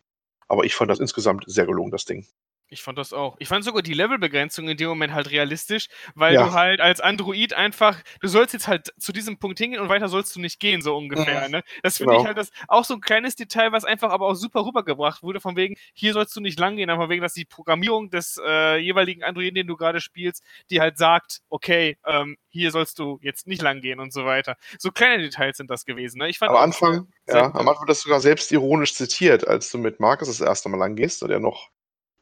Aber 0.47 0.63
ich 0.65 0.75
fand 0.75 0.91
das 0.91 0.99
insgesamt 0.99 1.43
sehr 1.47 1.65
gelungen, 1.65 1.91
das 1.91 2.05
Ding. 2.05 2.25
Ich 2.73 2.81
fand 2.81 2.97
das 2.97 3.13
auch. 3.13 3.35
Ich 3.39 3.47
fand 3.47 3.63
sogar 3.63 3.83
die 3.83 3.93
Levelbegrenzung 3.93 4.67
in 4.67 4.77
dem 4.77 4.89
Moment 4.89 5.13
halt 5.13 5.29
realistisch, 5.29 5.87
weil 6.15 6.33
ja. 6.33 6.45
du 6.45 6.53
halt 6.53 6.81
als 6.81 6.99
Android 6.99 7.53
einfach, 7.53 8.01
du 8.19 8.27
sollst 8.27 8.53
jetzt 8.53 8.67
halt 8.67 8.91
zu 8.97 9.13
diesem 9.13 9.37
Punkt 9.37 9.59
hingehen 9.59 9.79
und 9.79 9.89
weiter 9.89 10.09
sollst 10.09 10.35
du 10.35 10.39
nicht 10.39 10.59
gehen, 10.59 10.81
so 10.81 10.97
ungefähr. 10.97 11.45
Mhm. 11.45 11.51
Ne? 11.51 11.63
Das 11.83 11.97
finde 11.97 12.13
genau. 12.13 12.21
ich 12.21 12.27
halt 12.27 12.37
das 12.37 12.51
auch 12.67 12.83
so 12.83 12.95
ein 12.95 13.01
kleines 13.01 13.35
Detail, 13.35 13.71
was 13.71 13.85
einfach 13.85 14.09
aber 14.09 14.27
auch 14.27 14.33
super 14.33 14.65
rübergebracht 14.65 15.21
wurde, 15.21 15.39
von 15.39 15.55
wegen, 15.55 15.75
hier 15.93 16.13
sollst 16.13 16.35
du 16.35 16.41
nicht 16.41 16.59
langgehen, 16.59 16.89
aber 16.89 17.03
von 17.03 17.09
wegen, 17.11 17.21
dass 17.21 17.33
die 17.35 17.45
Programmierung 17.45 18.09
des 18.09 18.41
äh, 18.43 18.77
jeweiligen 18.77 19.23
Androiden, 19.23 19.53
den 19.53 19.67
du 19.67 19.77
gerade 19.77 20.01
spielst, 20.01 20.43
die 20.71 20.81
halt 20.81 20.97
sagt, 20.97 21.41
okay, 21.49 21.97
ähm, 22.07 22.37
hier 22.49 22.71
sollst 22.71 22.97
du 22.97 23.19
jetzt 23.21 23.45
nicht 23.45 23.61
langgehen 23.61 23.99
und 23.99 24.11
so 24.11 24.25
weiter. 24.25 24.57
So 24.79 24.91
kleine 24.91 25.21
Details 25.21 25.57
sind 25.57 25.69
das 25.69 25.85
gewesen. 25.85 26.17
Ne? 26.17 26.29
Ich 26.29 26.39
fand 26.39 26.51
am 26.51 26.57
Anfang, 26.57 27.07
ja, 27.27 27.53
am 27.53 27.67
Anfang 27.67 27.81
wird 27.81 27.89
das 27.89 28.01
sogar 28.01 28.19
selbst 28.19 28.51
ironisch 28.51 28.95
zitiert, 28.95 29.47
als 29.47 29.71
du 29.71 29.77
mit 29.77 29.99
Markus 29.99 30.27
das 30.27 30.41
erste 30.41 30.69
Mal 30.69 30.77
langgehst 30.77 31.21
und 31.21 31.29
er 31.29 31.39
noch 31.39 31.69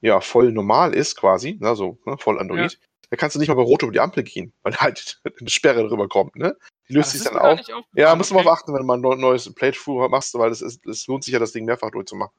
ja, 0.02 0.20
voll 0.22 0.52
normal 0.52 0.94
ist 0.94 1.16
quasi, 1.16 1.58
ne, 1.60 1.76
so 1.76 2.00
ne, 2.06 2.18
voll 2.18 2.40
Android, 2.40 2.74
ja. 2.74 2.80
da 3.10 3.18
kannst 3.18 3.36
du 3.36 3.40
nicht 3.40 3.50
mal 3.50 3.56
bei 3.56 3.62
Rot 3.62 3.84
über 3.84 3.92
die 3.92 4.00
Ampel 4.00 4.24
gehen, 4.24 4.54
weil 4.64 4.76
halt 4.76 5.22
eine 5.24 5.50
Sperre 5.50 5.88
drüber 5.88 6.08
kommt, 6.08 6.36
ne? 6.36 6.58
Die 6.90 6.94
löst 6.94 7.12
sich 7.12 7.24
dann 7.24 7.38
auf. 7.38 7.60
Ja, 7.94 8.14
musst 8.16 8.32
du 8.32 8.36
mal 8.36 8.48
achten, 8.48 8.74
wenn 8.74 8.82
du 8.82 8.86
mal 8.86 8.96
ein 8.98 9.20
neues 9.20 9.54
Playthrough 9.54 10.10
machst, 10.10 10.34
weil 10.34 10.52
es, 10.52 10.62
es 10.62 11.08
lohnt 11.08 11.24
sich 11.24 11.32
ja, 11.32 11.40
das 11.40 11.54
Ding 11.54 11.64
mehrfach 11.64 11.92
durchzumachen. 11.92 12.34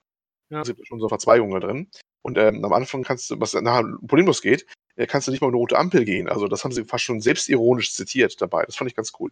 Ja. 0.51 0.61
Es 0.61 0.68
gibt 0.68 0.87
schon 0.87 1.01
so 1.01 1.09
Verzweigungen 1.09 1.59
da 1.59 1.66
drin. 1.66 1.90
Und 2.20 2.37
ähm, 2.37 2.62
am 2.62 2.72
Anfang 2.75 3.03
kannst 3.03 3.31
du, 3.31 3.40
was 3.40 3.55
nachher 3.55 3.85
problemlos 4.07 4.42
geht, 4.42 4.66
äh, 4.96 5.07
kannst 5.07 5.27
du 5.27 5.33
nicht 5.33 5.40
mal 5.40 5.48
über 5.48 5.57
eine 5.57 5.61
rote 5.61 5.79
Ampel 5.79 6.05
gehen. 6.05 6.29
Also 6.29 6.48
das 6.48 6.64
haben 6.64 6.72
sie 6.72 6.85
fast 6.85 7.05
schon 7.05 7.22
selbstironisch 7.22 7.94
zitiert 7.94 8.40
dabei. 8.42 8.64
Das 8.64 8.77
fand 8.77 8.90
ich 8.90 8.96
ganz 8.96 9.12
cool. 9.18 9.31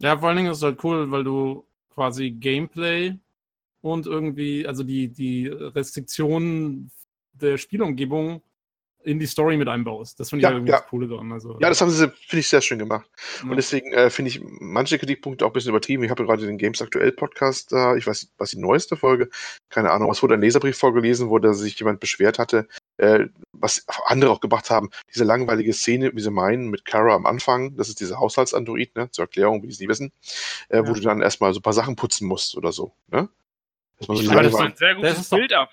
Ja, 0.00 0.18
vor 0.18 0.28
allen 0.28 0.38
Dingen 0.38 0.50
ist 0.50 0.58
es 0.58 0.64
halt 0.64 0.82
cool, 0.82 1.10
weil 1.12 1.22
du 1.22 1.64
quasi 1.94 2.30
Gameplay 2.32 3.14
und 3.82 4.06
irgendwie, 4.06 4.66
also 4.66 4.82
die, 4.82 5.08
die 5.08 5.46
Restriktionen 5.46 6.90
der 7.32 7.58
Spielumgebung 7.58 8.42
in 9.04 9.18
die 9.18 9.26
Story 9.26 9.56
mit 9.56 9.68
einbaust. 9.68 10.18
Das 10.20 10.30
finde 10.30 10.40
ich 10.40 10.42
ja, 10.44 10.48
halt 10.48 10.58
irgendwie 10.58 10.72
ja. 10.72 10.78
das 10.78 10.88
Coole 10.88 11.08
dran. 11.08 11.32
Also, 11.32 11.58
ja, 11.60 11.68
das 11.68 11.80
haben 11.80 11.90
sie, 11.90 12.08
finde 12.08 12.40
ich, 12.40 12.48
sehr 12.48 12.60
schön 12.60 12.78
gemacht. 12.78 13.08
Ja. 13.42 13.50
Und 13.50 13.56
deswegen 13.56 13.92
äh, 13.92 14.10
finde 14.10 14.30
ich 14.30 14.40
manche 14.42 14.98
Kritikpunkte 14.98 15.44
auch 15.44 15.50
ein 15.50 15.52
bisschen 15.52 15.70
übertrieben. 15.70 16.04
Ich 16.04 16.10
habe 16.10 16.24
gerade 16.24 16.46
den 16.46 16.58
Games 16.58 16.80
Aktuell 16.80 17.12
Podcast 17.12 17.72
da, 17.72 17.96
ich 17.96 18.06
weiß 18.06 18.22
nicht, 18.22 18.32
was 18.38 18.50
die 18.50 18.58
neueste 18.58 18.96
Folge, 18.96 19.28
keine 19.68 19.90
Ahnung, 19.90 20.10
es 20.10 20.22
wurde 20.22 20.34
ein 20.34 20.40
Leserbrief 20.40 20.78
vorgelesen, 20.78 21.30
wo 21.30 21.38
da 21.38 21.52
sich 21.52 21.78
jemand 21.78 22.00
beschwert 22.00 22.38
hatte, 22.38 22.68
äh, 22.98 23.26
was 23.52 23.84
andere 24.04 24.30
auch 24.30 24.40
gemacht 24.40 24.70
haben, 24.70 24.90
diese 25.12 25.24
langweilige 25.24 25.72
Szene, 25.72 26.12
wie 26.14 26.20
sie 26.20 26.30
meinen, 26.30 26.68
mit 26.68 26.84
Kara 26.84 27.14
am 27.14 27.26
Anfang, 27.26 27.76
das 27.76 27.88
ist 27.88 28.00
diese 28.00 28.18
Haushaltsandroid, 28.18 28.94
ne, 28.96 29.10
zur 29.10 29.24
Erklärung, 29.24 29.62
wie 29.62 29.66
sie 29.66 29.72
es 29.72 29.80
nie 29.80 29.88
wissen, 29.88 30.12
äh, 30.68 30.82
wo 30.86 30.92
du 30.92 31.00
dann 31.00 31.22
erstmal 31.22 31.52
so 31.52 31.60
ein 31.60 31.62
paar 31.62 31.72
Sachen 31.72 31.96
putzen 31.96 32.28
musst 32.28 32.56
oder 32.56 32.72
so, 32.72 32.94
ne? 33.08 33.28
Man 34.08 34.16
so 34.16 34.32
das 34.32 34.46
ist 34.46 34.54
ein 34.56 34.74
sehr 34.74 34.94
gutes 34.96 35.30
Bild 35.30 35.52
ab. 35.52 35.70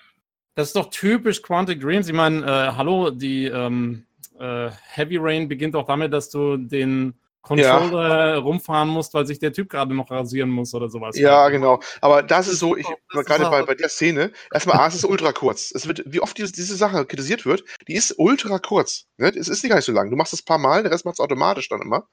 Das 0.60 0.68
ist 0.68 0.76
doch 0.76 0.90
typisch 0.90 1.40
Quantic 1.40 1.80
Dreams. 1.80 2.06
Ich 2.06 2.12
meine, 2.12 2.44
äh, 2.44 2.76
hallo, 2.76 3.10
die 3.10 3.46
ähm, 3.46 4.04
äh, 4.38 4.68
Heavy 4.92 5.16
Rain 5.16 5.48
beginnt 5.48 5.74
auch 5.74 5.86
damit, 5.86 6.12
dass 6.12 6.28
du 6.28 6.58
den 6.58 7.14
Controller 7.40 8.34
ja. 8.34 8.38
rumfahren 8.38 8.90
musst, 8.90 9.14
weil 9.14 9.26
sich 9.26 9.38
der 9.38 9.54
Typ 9.54 9.70
gerade 9.70 9.94
noch 9.94 10.10
rasieren 10.10 10.50
muss 10.50 10.74
oder 10.74 10.90
sowas. 10.90 11.16
Ja, 11.18 11.48
genau. 11.48 11.80
Aber 12.02 12.22
das 12.22 12.46
ist 12.46 12.58
so, 12.58 12.76
ich 12.76 12.86
gerade 13.08 13.44
bei, 13.44 13.62
bei 13.62 13.74
der 13.74 13.88
Szene, 13.88 14.32
erstmal 14.52 14.76
A, 14.76 14.86
es 14.86 14.96
ist 14.96 15.06
ultra 15.06 15.32
kurz. 15.32 15.72
Es 15.74 15.88
wird, 15.88 16.02
wie 16.04 16.20
oft 16.20 16.36
diese, 16.36 16.52
diese 16.52 16.76
Sache 16.76 17.06
kritisiert 17.06 17.46
wird, 17.46 17.64
die 17.88 17.94
ist 17.94 18.14
ultra 18.18 18.58
kurz. 18.58 19.06
Ne? 19.16 19.28
Es 19.28 19.48
ist 19.48 19.62
nicht 19.62 19.70
gar 19.70 19.76
nicht 19.76 19.86
so 19.86 19.92
lang. 19.92 20.10
Du 20.10 20.16
machst 20.16 20.34
es 20.34 20.42
ein 20.42 20.44
paar 20.44 20.58
Mal, 20.58 20.82
der 20.82 20.92
Rest 20.92 21.06
macht 21.06 21.14
es 21.14 21.20
automatisch 21.20 21.70
dann 21.70 21.80
immer. 21.80 22.06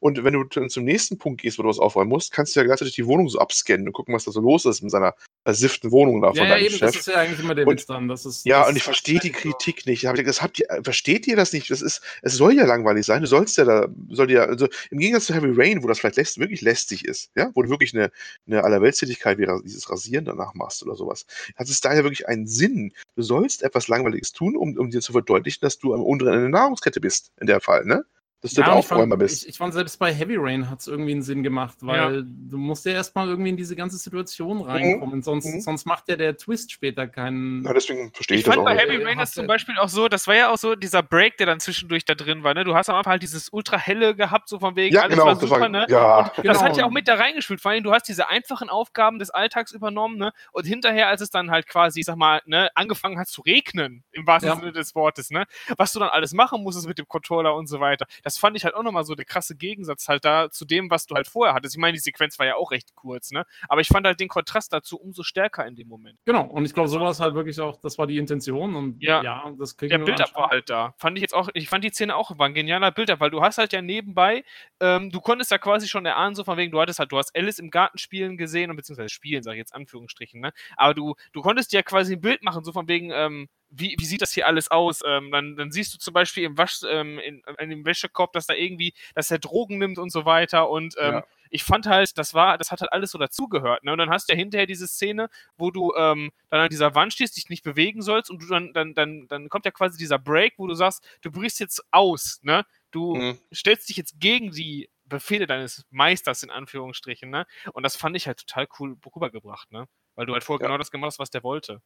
Und 0.00 0.22
wenn 0.22 0.34
du 0.34 0.44
dann 0.44 0.68
zum 0.68 0.84
nächsten 0.84 1.16
Punkt 1.16 1.40
gehst, 1.40 1.58
wo 1.58 1.62
du 1.62 1.70
was 1.70 1.78
aufräumen 1.78 2.10
musst, 2.10 2.32
kannst 2.32 2.54
du 2.54 2.60
ja 2.60 2.66
gleichzeitig 2.66 2.94
die 2.94 3.06
Wohnung 3.06 3.30
so 3.30 3.38
abscannen 3.38 3.86
und 3.86 3.94
gucken, 3.94 4.14
was 4.14 4.24
da 4.24 4.32
so 4.32 4.42
los 4.42 4.66
ist 4.66 4.82
mit 4.82 4.90
seiner 4.90 5.14
versifften 5.48 5.90
Wohnung 5.90 6.20
da 6.20 6.28
ja, 6.28 6.34
von 6.34 6.46
ja, 6.46 6.58
eben, 6.58 6.74
Chef. 6.74 6.80
Das 6.80 6.96
ist 6.96 7.06
ja 7.06 7.14
eigentlich 7.14 7.40
immer 7.40 7.54
der 7.54 7.66
Witz 7.66 7.86
dann. 7.86 8.06
Das 8.06 8.26
ist, 8.26 8.44
ja, 8.44 8.60
das 8.60 8.68
und 8.68 8.76
ich 8.76 8.82
verstehe 8.82 9.18
die 9.18 9.32
Kritik 9.32 9.86
nicht. 9.86 10.04
Das 10.04 10.42
habt 10.42 10.60
ihr, 10.60 10.66
versteht 10.82 11.26
ihr 11.26 11.36
das 11.36 11.54
nicht? 11.54 11.70
Das 11.70 11.80
ist, 11.80 12.02
es 12.20 12.34
soll 12.34 12.52
ja 12.52 12.66
langweilig 12.66 13.06
sein. 13.06 13.22
Du 13.22 13.28
sollst 13.28 13.56
ja 13.56 13.64
da, 13.64 13.88
soll 14.10 14.30
ja, 14.30 14.44
also 14.44 14.68
im 14.90 14.98
Gegensatz 14.98 15.24
zu 15.24 15.34
Heavy 15.34 15.50
Rain, 15.50 15.82
wo 15.82 15.88
das 15.88 16.00
vielleicht 16.00 16.16
lässt, 16.16 16.38
wirklich 16.38 16.60
lästig 16.60 17.06
ist, 17.06 17.30
ja, 17.34 17.50
wo 17.54 17.62
du 17.62 17.70
wirklich 17.70 17.94
eine, 17.94 18.10
eine 18.46 18.62
Allerweltstätigkeit 18.62 19.38
wie 19.38 19.46
dieses 19.64 19.88
Rasieren 19.88 20.26
danach 20.26 20.52
machst 20.52 20.82
oder 20.82 20.94
sowas, 20.94 21.24
hat 21.56 21.66
es 21.66 21.80
da 21.80 21.94
ja 21.94 22.02
wirklich 22.02 22.28
einen 22.28 22.46
Sinn. 22.46 22.92
Du 23.16 23.22
sollst 23.22 23.62
etwas 23.62 23.88
Langweiliges 23.88 24.32
tun, 24.32 24.54
um, 24.54 24.76
um 24.76 24.90
dir 24.90 25.00
zu 25.00 25.12
verdeutlichen, 25.12 25.60
dass 25.62 25.78
du 25.78 25.94
am 25.94 26.02
unteren 26.02 26.34
Ende 26.34 26.42
der 26.42 26.60
Nahrungskette 26.60 27.00
bist, 27.00 27.32
in 27.40 27.46
der 27.46 27.62
Fall, 27.62 27.86
ne? 27.86 28.04
Dass 28.40 28.52
du 28.52 28.60
ja, 28.60 28.68
der 28.68 28.76
Aufräumer 28.76 29.16
bist. 29.16 29.42
Ich, 29.42 29.50
ich, 29.50 29.58
fand, 29.58 29.74
selbst 29.74 29.98
bei 29.98 30.14
Heavy 30.14 30.36
Rain 30.38 30.70
hat 30.70 30.78
es 30.78 30.86
irgendwie 30.86 31.10
einen 31.10 31.22
Sinn 31.22 31.42
gemacht, 31.42 31.78
weil 31.80 32.16
ja. 32.18 32.22
du 32.22 32.56
musst 32.56 32.86
ja 32.86 32.92
erstmal 32.92 33.28
irgendwie 33.28 33.50
in 33.50 33.56
diese 33.56 33.74
ganze 33.74 33.96
Situation 33.96 34.60
reinkommen. 34.62 35.16
Mhm. 35.16 35.22
Sonst, 35.22 35.46
mhm. 35.46 35.60
sonst 35.60 35.86
macht 35.86 36.08
ja 36.08 36.14
der 36.14 36.36
Twist 36.36 36.70
später 36.70 37.08
keinen. 37.08 37.64
Ja, 37.64 37.72
deswegen 37.72 38.12
verstehe 38.12 38.36
ich, 38.36 38.42
ich 38.42 38.46
das 38.46 38.54
fand 38.54 38.66
auch. 38.66 38.72
bei 38.72 38.78
Heavy 38.78 39.02
Rain 39.02 39.18
das 39.18 39.32
zum 39.32 39.48
Beispiel 39.48 39.76
auch 39.78 39.88
so, 39.88 40.06
das 40.06 40.28
war 40.28 40.36
ja 40.36 40.52
auch 40.52 40.58
so 40.58 40.76
dieser 40.76 41.02
Break, 41.02 41.36
der 41.38 41.46
dann 41.46 41.58
zwischendurch 41.58 42.04
da 42.04 42.14
drin 42.14 42.44
war. 42.44 42.54
Ne? 42.54 42.62
Du 42.62 42.76
hast 42.76 42.88
am 42.88 42.94
Anfang 42.94 43.12
halt 43.12 43.22
dieses 43.22 43.48
ultra 43.52 43.76
helle 43.76 44.14
gehabt, 44.14 44.48
so 44.48 44.60
von 44.60 44.76
wegen, 44.76 44.94
ja, 44.94 45.02
alles 45.02 45.14
genau, 45.14 45.26
war 45.26 45.36
super, 45.36 45.60
war, 45.60 45.68
ne? 45.68 45.86
Ja. 45.88 46.32
Genau. 46.36 46.52
Das 46.52 46.62
hat 46.62 46.76
ja 46.76 46.84
auch 46.84 46.90
mit 46.90 47.08
da 47.08 47.14
reingespielt. 47.14 47.60
Vor 47.60 47.72
allem, 47.72 47.82
du 47.82 47.92
hast 47.92 48.04
diese 48.04 48.28
einfachen 48.28 48.68
Aufgaben 48.68 49.18
des 49.18 49.30
Alltags 49.30 49.72
übernommen, 49.72 50.16
ne? 50.16 50.32
Und 50.52 50.64
hinterher, 50.64 51.08
als 51.08 51.20
es 51.20 51.30
dann 51.30 51.50
halt 51.50 51.66
quasi, 51.66 52.00
ich 52.00 52.06
sag 52.06 52.16
mal, 52.16 52.40
ne, 52.46 52.70
angefangen 52.74 53.18
hat 53.18 53.28
zu 53.28 53.40
regnen, 53.42 54.04
im 54.12 54.26
wahrsten 54.26 54.54
Sinne 54.60 54.72
des 54.72 54.94
Wortes, 54.94 55.30
ne? 55.30 55.46
Was 55.76 55.92
du 55.92 55.98
dann 55.98 56.10
alles 56.10 56.32
machen 56.32 56.62
musstest 56.62 56.86
mit 56.86 56.98
dem 56.98 57.08
Controller 57.08 57.56
und 57.56 57.66
so 57.66 57.80
weiter. 57.80 58.06
Das 58.22 58.27
fand 58.36 58.56
ich 58.56 58.64
halt 58.64 58.74
auch 58.74 58.82
nochmal 58.82 59.04
so 59.04 59.08
so 59.08 59.14
der 59.16 59.24
krasse 59.24 59.56
Gegensatz 59.56 60.06
halt 60.06 60.24
da 60.24 60.50
zu 60.50 60.64
dem, 60.64 60.90
was 60.90 61.06
du 61.06 61.16
halt 61.16 61.26
vorher 61.26 61.54
hattest. 61.54 61.74
Ich 61.74 61.80
meine, 61.80 61.94
die 61.94 61.98
Sequenz 61.98 62.38
war 62.38 62.46
ja 62.46 62.54
auch 62.54 62.70
recht 62.70 62.94
kurz, 62.94 63.32
ne? 63.32 63.44
Aber 63.68 63.80
ich 63.80 63.88
fand 63.88 64.06
halt 64.06 64.20
den 64.20 64.28
Kontrast 64.28 64.72
dazu 64.72 65.00
umso 65.00 65.24
stärker 65.24 65.66
in 65.66 65.74
dem 65.74 65.88
Moment. 65.88 66.18
Genau, 66.26 66.44
und 66.44 66.64
ich 66.64 66.74
glaube, 66.74 66.88
sowas 66.88 67.18
halt 67.18 67.34
wirklich 67.34 67.58
auch, 67.60 67.80
das 67.80 67.98
war 67.98 68.06
die 68.06 68.18
Intention 68.18 68.76
und 68.76 69.02
ja, 69.02 69.22
ja 69.22 69.52
das 69.58 69.76
kriegen 69.76 69.90
Der 69.90 69.98
Bilder 69.98 70.26
war 70.34 70.50
halt 70.50 70.70
da. 70.70 70.94
Fand 70.98 71.16
ich 71.16 71.22
jetzt 71.22 71.34
auch, 71.34 71.48
ich 71.54 71.68
fand 71.68 71.82
die 71.82 71.88
Szene 71.88 72.14
auch 72.14 72.38
war 72.38 72.46
ein 72.46 72.54
genialer 72.54 72.92
Bilder, 72.92 73.18
weil 73.18 73.30
du 73.30 73.40
hast 73.40 73.58
halt 73.58 73.72
ja 73.72 73.82
nebenbei, 73.82 74.44
ähm, 74.80 75.10
du 75.10 75.20
konntest 75.20 75.50
ja 75.50 75.58
quasi 75.58 75.88
schon 75.88 76.04
erahnen, 76.04 76.34
so 76.34 76.44
von 76.44 76.58
wegen, 76.58 76.70
du 76.70 76.80
hattest 76.80 76.98
halt, 76.98 77.10
du 77.10 77.16
hast 77.16 77.34
Alice 77.34 77.58
im 77.58 77.70
Garten 77.70 77.98
spielen 77.98 78.36
gesehen 78.36 78.70
und 78.70 78.76
beziehungsweise 78.76 79.08
spielen, 79.08 79.42
sag 79.42 79.52
ich 79.52 79.58
jetzt 79.58 79.74
Anführungsstrichen, 79.74 80.40
ne? 80.40 80.52
Aber 80.76 80.94
du, 80.94 81.14
du 81.32 81.40
konntest 81.40 81.72
ja 81.72 81.82
quasi 81.82 82.14
ein 82.14 82.20
Bild 82.20 82.42
machen, 82.42 82.62
so 82.62 82.72
von 82.72 82.86
wegen, 82.88 83.10
ähm, 83.10 83.48
wie, 83.70 83.94
wie 83.98 84.04
sieht 84.04 84.22
das 84.22 84.32
hier 84.32 84.46
alles 84.46 84.70
aus? 84.70 85.00
Ähm, 85.04 85.30
dann, 85.30 85.56
dann 85.56 85.70
siehst 85.70 85.94
du 85.94 85.98
zum 85.98 86.14
Beispiel 86.14 86.44
im 86.44 86.56
Wasch, 86.56 86.80
ähm, 86.88 87.18
in, 87.18 87.42
in 87.58 87.70
dem 87.70 87.84
Wäschekorb, 87.84 88.32
dass 88.32 88.46
da 88.46 88.54
irgendwie, 88.54 88.94
dass 89.14 89.30
er 89.30 89.38
Drogen 89.38 89.78
nimmt 89.78 89.98
und 89.98 90.10
so 90.10 90.24
weiter. 90.24 90.70
Und 90.70 90.94
ähm, 90.98 91.14
ja. 91.14 91.24
ich 91.50 91.64
fand 91.64 91.86
halt, 91.86 92.16
das 92.16 92.34
war, 92.34 92.56
das 92.58 92.70
hat 92.70 92.80
halt 92.80 92.92
alles 92.92 93.10
so 93.10 93.18
dazugehört. 93.18 93.84
Ne? 93.84 93.92
Und 93.92 93.98
dann 93.98 94.10
hast 94.10 94.28
du 94.28 94.32
ja 94.32 94.38
hinterher 94.38 94.66
diese 94.66 94.88
Szene, 94.88 95.28
wo 95.56 95.70
du 95.70 95.92
ähm, 95.96 96.30
dann 96.50 96.60
an 96.60 96.68
dieser 96.70 96.94
Wand 96.94 97.12
stehst, 97.12 97.36
dich 97.36 97.48
nicht 97.50 97.62
bewegen 97.62 98.02
sollst 98.02 98.30
und 98.30 98.42
du 98.42 98.46
dann, 98.46 98.72
dann, 98.72 98.94
dann, 98.94 99.28
dann 99.28 99.48
kommt 99.48 99.64
ja 99.64 99.70
quasi 99.70 99.98
dieser 99.98 100.18
Break, 100.18 100.54
wo 100.56 100.66
du 100.66 100.74
sagst, 100.74 101.06
du 101.20 101.30
brichst 101.30 101.60
jetzt 101.60 101.84
aus, 101.90 102.40
ne? 102.42 102.64
Du 102.90 103.16
mhm. 103.16 103.38
stellst 103.52 103.88
dich 103.90 103.98
jetzt 103.98 104.18
gegen 104.18 104.50
die 104.50 104.88
Befehle 105.04 105.46
deines 105.46 105.84
Meisters 105.90 106.42
in 106.42 106.50
Anführungsstrichen, 106.50 107.28
ne? 107.28 107.46
Und 107.74 107.82
das 107.82 107.96
fand 107.96 108.16
ich 108.16 108.26
halt 108.26 108.38
total 108.38 108.66
cool 108.78 108.96
rübergebracht, 109.14 109.70
ne? 109.72 109.86
Weil 110.14 110.24
du 110.24 110.32
halt 110.32 110.42
vorher 110.44 110.64
ja. 110.64 110.68
genau 110.68 110.78
das 110.78 110.90
gemacht 110.90 111.08
hast, 111.08 111.18
was 111.18 111.30
der 111.30 111.42
wollte. 111.42 111.82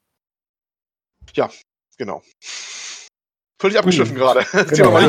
Ja, 1.34 1.50
Genau. 2.02 2.20
Völlig 3.60 3.78
abgeschliffen 3.78 4.16
uh, 4.16 4.18
gerade. 4.18 4.40
Genau, 4.74 4.98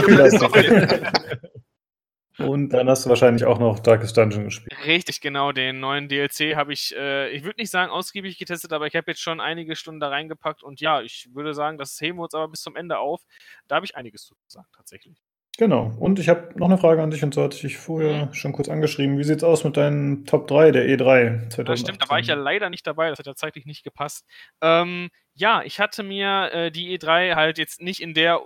Und 2.38 2.70
dann 2.70 2.88
hast 2.88 3.06
du 3.06 3.10
wahrscheinlich 3.10 3.46
auch 3.46 3.58
noch 3.58 3.80
Darkest 3.80 4.16
Dungeon 4.16 4.44
gespielt. 4.44 4.78
Richtig, 4.86 5.22
genau. 5.22 5.52
Den 5.52 5.80
neuen 5.80 6.08
DLC 6.08 6.56
habe 6.56 6.72
ich, 6.72 6.96
äh, 6.96 7.32
ich 7.32 7.44
würde 7.44 7.60
nicht 7.60 7.72
sagen 7.72 7.92
ausgiebig 7.92 8.38
getestet, 8.38 8.74
aber 8.74 8.86
ich 8.86 8.96
habe 8.96 9.10
jetzt 9.10 9.22
schon 9.22 9.42
einige 9.42 9.76
Stunden 9.76 10.00
da 10.00 10.10
reingepackt 10.10 10.62
und 10.62 10.82
ja, 10.82 11.02
ich 11.02 11.30
würde 11.34 11.56
sagen, 11.56 11.80
das 11.80 12.00
heben 12.00 12.20
wir 12.20 12.26
uns 12.26 12.36
aber 12.36 12.48
bis 12.48 12.62
zum 12.62 12.76
Ende 12.76 13.00
auf. 13.00 13.24
Da 13.68 13.78
habe 13.78 13.88
ich 13.88 13.96
einiges 13.96 14.26
zu 14.26 14.36
sagen, 14.46 14.68
tatsächlich. 14.76 15.23
Genau. 15.58 15.94
Und 16.00 16.18
ich 16.18 16.30
habe 16.30 16.50
noch 16.56 16.68
eine 16.68 16.80
Frage 16.80 17.04
an 17.04 17.12
dich, 17.12 17.24
und 17.24 17.34
zwar 17.34 17.46
hatte 17.46 17.56
ich 17.56 17.62
dich 17.62 17.78
vorher 17.78 18.26
mhm. 18.26 18.34
schon 18.34 18.54
kurz 18.54 18.70
angeschrieben. 18.70 19.20
Wie 19.20 19.24
sieht 19.24 19.38
es 19.38 19.44
aus 19.44 19.64
mit 19.64 19.78
deinen 19.78 20.26
Top 20.26 20.48
3 20.48 20.72
der 20.72 20.86
E3 20.86 21.50
2018? 21.50 21.66
Das 21.66 21.80
stimmt, 21.80 22.02
da 22.02 22.10
war 22.10 22.20
ich 22.20 22.28
ja 22.28 22.36
leider 22.36 22.70
nicht 22.72 22.88
dabei, 22.88 23.10
das 23.10 23.20
hat 23.20 23.28
ja 23.28 23.36
zeitlich 23.36 23.66
nicht 23.66 23.84
gepasst. 23.84 24.26
Ähm, 24.62 25.10
ja, 25.36 25.62
ich 25.64 25.80
hatte 25.80 26.02
mir 26.02 26.52
äh, 26.54 26.72
die 26.72 26.98
E3 26.98 27.36
halt 27.36 27.60
jetzt 27.60 27.82
nicht 27.82 28.02
in 28.02 28.16
der 28.16 28.42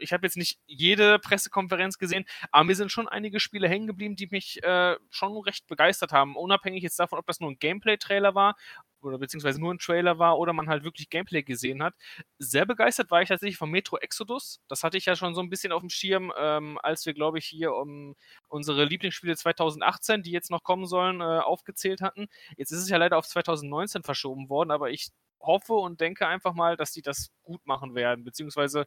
ich 0.00 0.12
habe 0.12 0.26
jetzt 0.26 0.36
nicht 0.36 0.58
jede 0.66 1.18
Pressekonferenz 1.18 1.98
gesehen, 1.98 2.24
aber 2.50 2.64
mir 2.64 2.76
sind 2.76 2.90
schon 2.90 3.08
einige 3.08 3.40
Spiele 3.40 3.68
hängen 3.68 3.86
geblieben, 3.86 4.16
die 4.16 4.28
mich 4.30 4.62
äh, 4.62 4.96
schon 5.10 5.36
recht 5.38 5.66
begeistert 5.66 6.12
haben. 6.12 6.36
Unabhängig 6.36 6.82
jetzt 6.82 6.98
davon, 6.98 7.18
ob 7.18 7.26
das 7.26 7.40
nur 7.40 7.50
ein 7.50 7.58
Gameplay-Trailer 7.58 8.34
war 8.34 8.56
oder 9.04 9.18
beziehungsweise 9.18 9.60
nur 9.60 9.72
ein 9.72 9.78
Trailer 9.78 10.18
war 10.18 10.38
oder 10.38 10.52
man 10.52 10.68
halt 10.68 10.84
wirklich 10.84 11.10
Gameplay 11.10 11.42
gesehen 11.42 11.82
hat. 11.82 11.94
Sehr 12.38 12.66
begeistert 12.66 13.10
war 13.10 13.22
ich 13.22 13.28
tatsächlich 13.28 13.58
von 13.58 13.70
Metro 13.70 13.98
Exodus. 13.98 14.60
Das 14.68 14.82
hatte 14.82 14.96
ich 14.96 15.06
ja 15.06 15.16
schon 15.16 15.34
so 15.34 15.40
ein 15.40 15.50
bisschen 15.50 15.72
auf 15.72 15.80
dem 15.80 15.90
Schirm, 15.90 16.32
ähm, 16.38 16.78
als 16.82 17.06
wir, 17.06 17.14
glaube 17.14 17.38
ich, 17.38 17.46
hier 17.46 17.74
um 17.74 18.14
unsere 18.48 18.84
Lieblingsspiele 18.84 19.36
2018, 19.36 20.22
die 20.22 20.30
jetzt 20.30 20.50
noch 20.50 20.62
kommen 20.62 20.86
sollen, 20.86 21.20
äh, 21.20 21.24
aufgezählt 21.24 22.00
hatten. 22.00 22.28
Jetzt 22.56 22.72
ist 22.72 22.80
es 22.80 22.88
ja 22.88 22.96
leider 22.96 23.18
auf 23.18 23.26
2019 23.26 24.02
verschoben 24.02 24.48
worden, 24.48 24.70
aber 24.70 24.90
ich 24.90 25.10
hoffe 25.40 25.74
und 25.74 26.00
denke 26.00 26.26
einfach 26.26 26.54
mal, 26.54 26.76
dass 26.76 26.92
die 26.92 27.02
das 27.02 27.30
gut 27.42 27.64
machen 27.66 27.94
werden, 27.94 28.24
beziehungsweise 28.24 28.86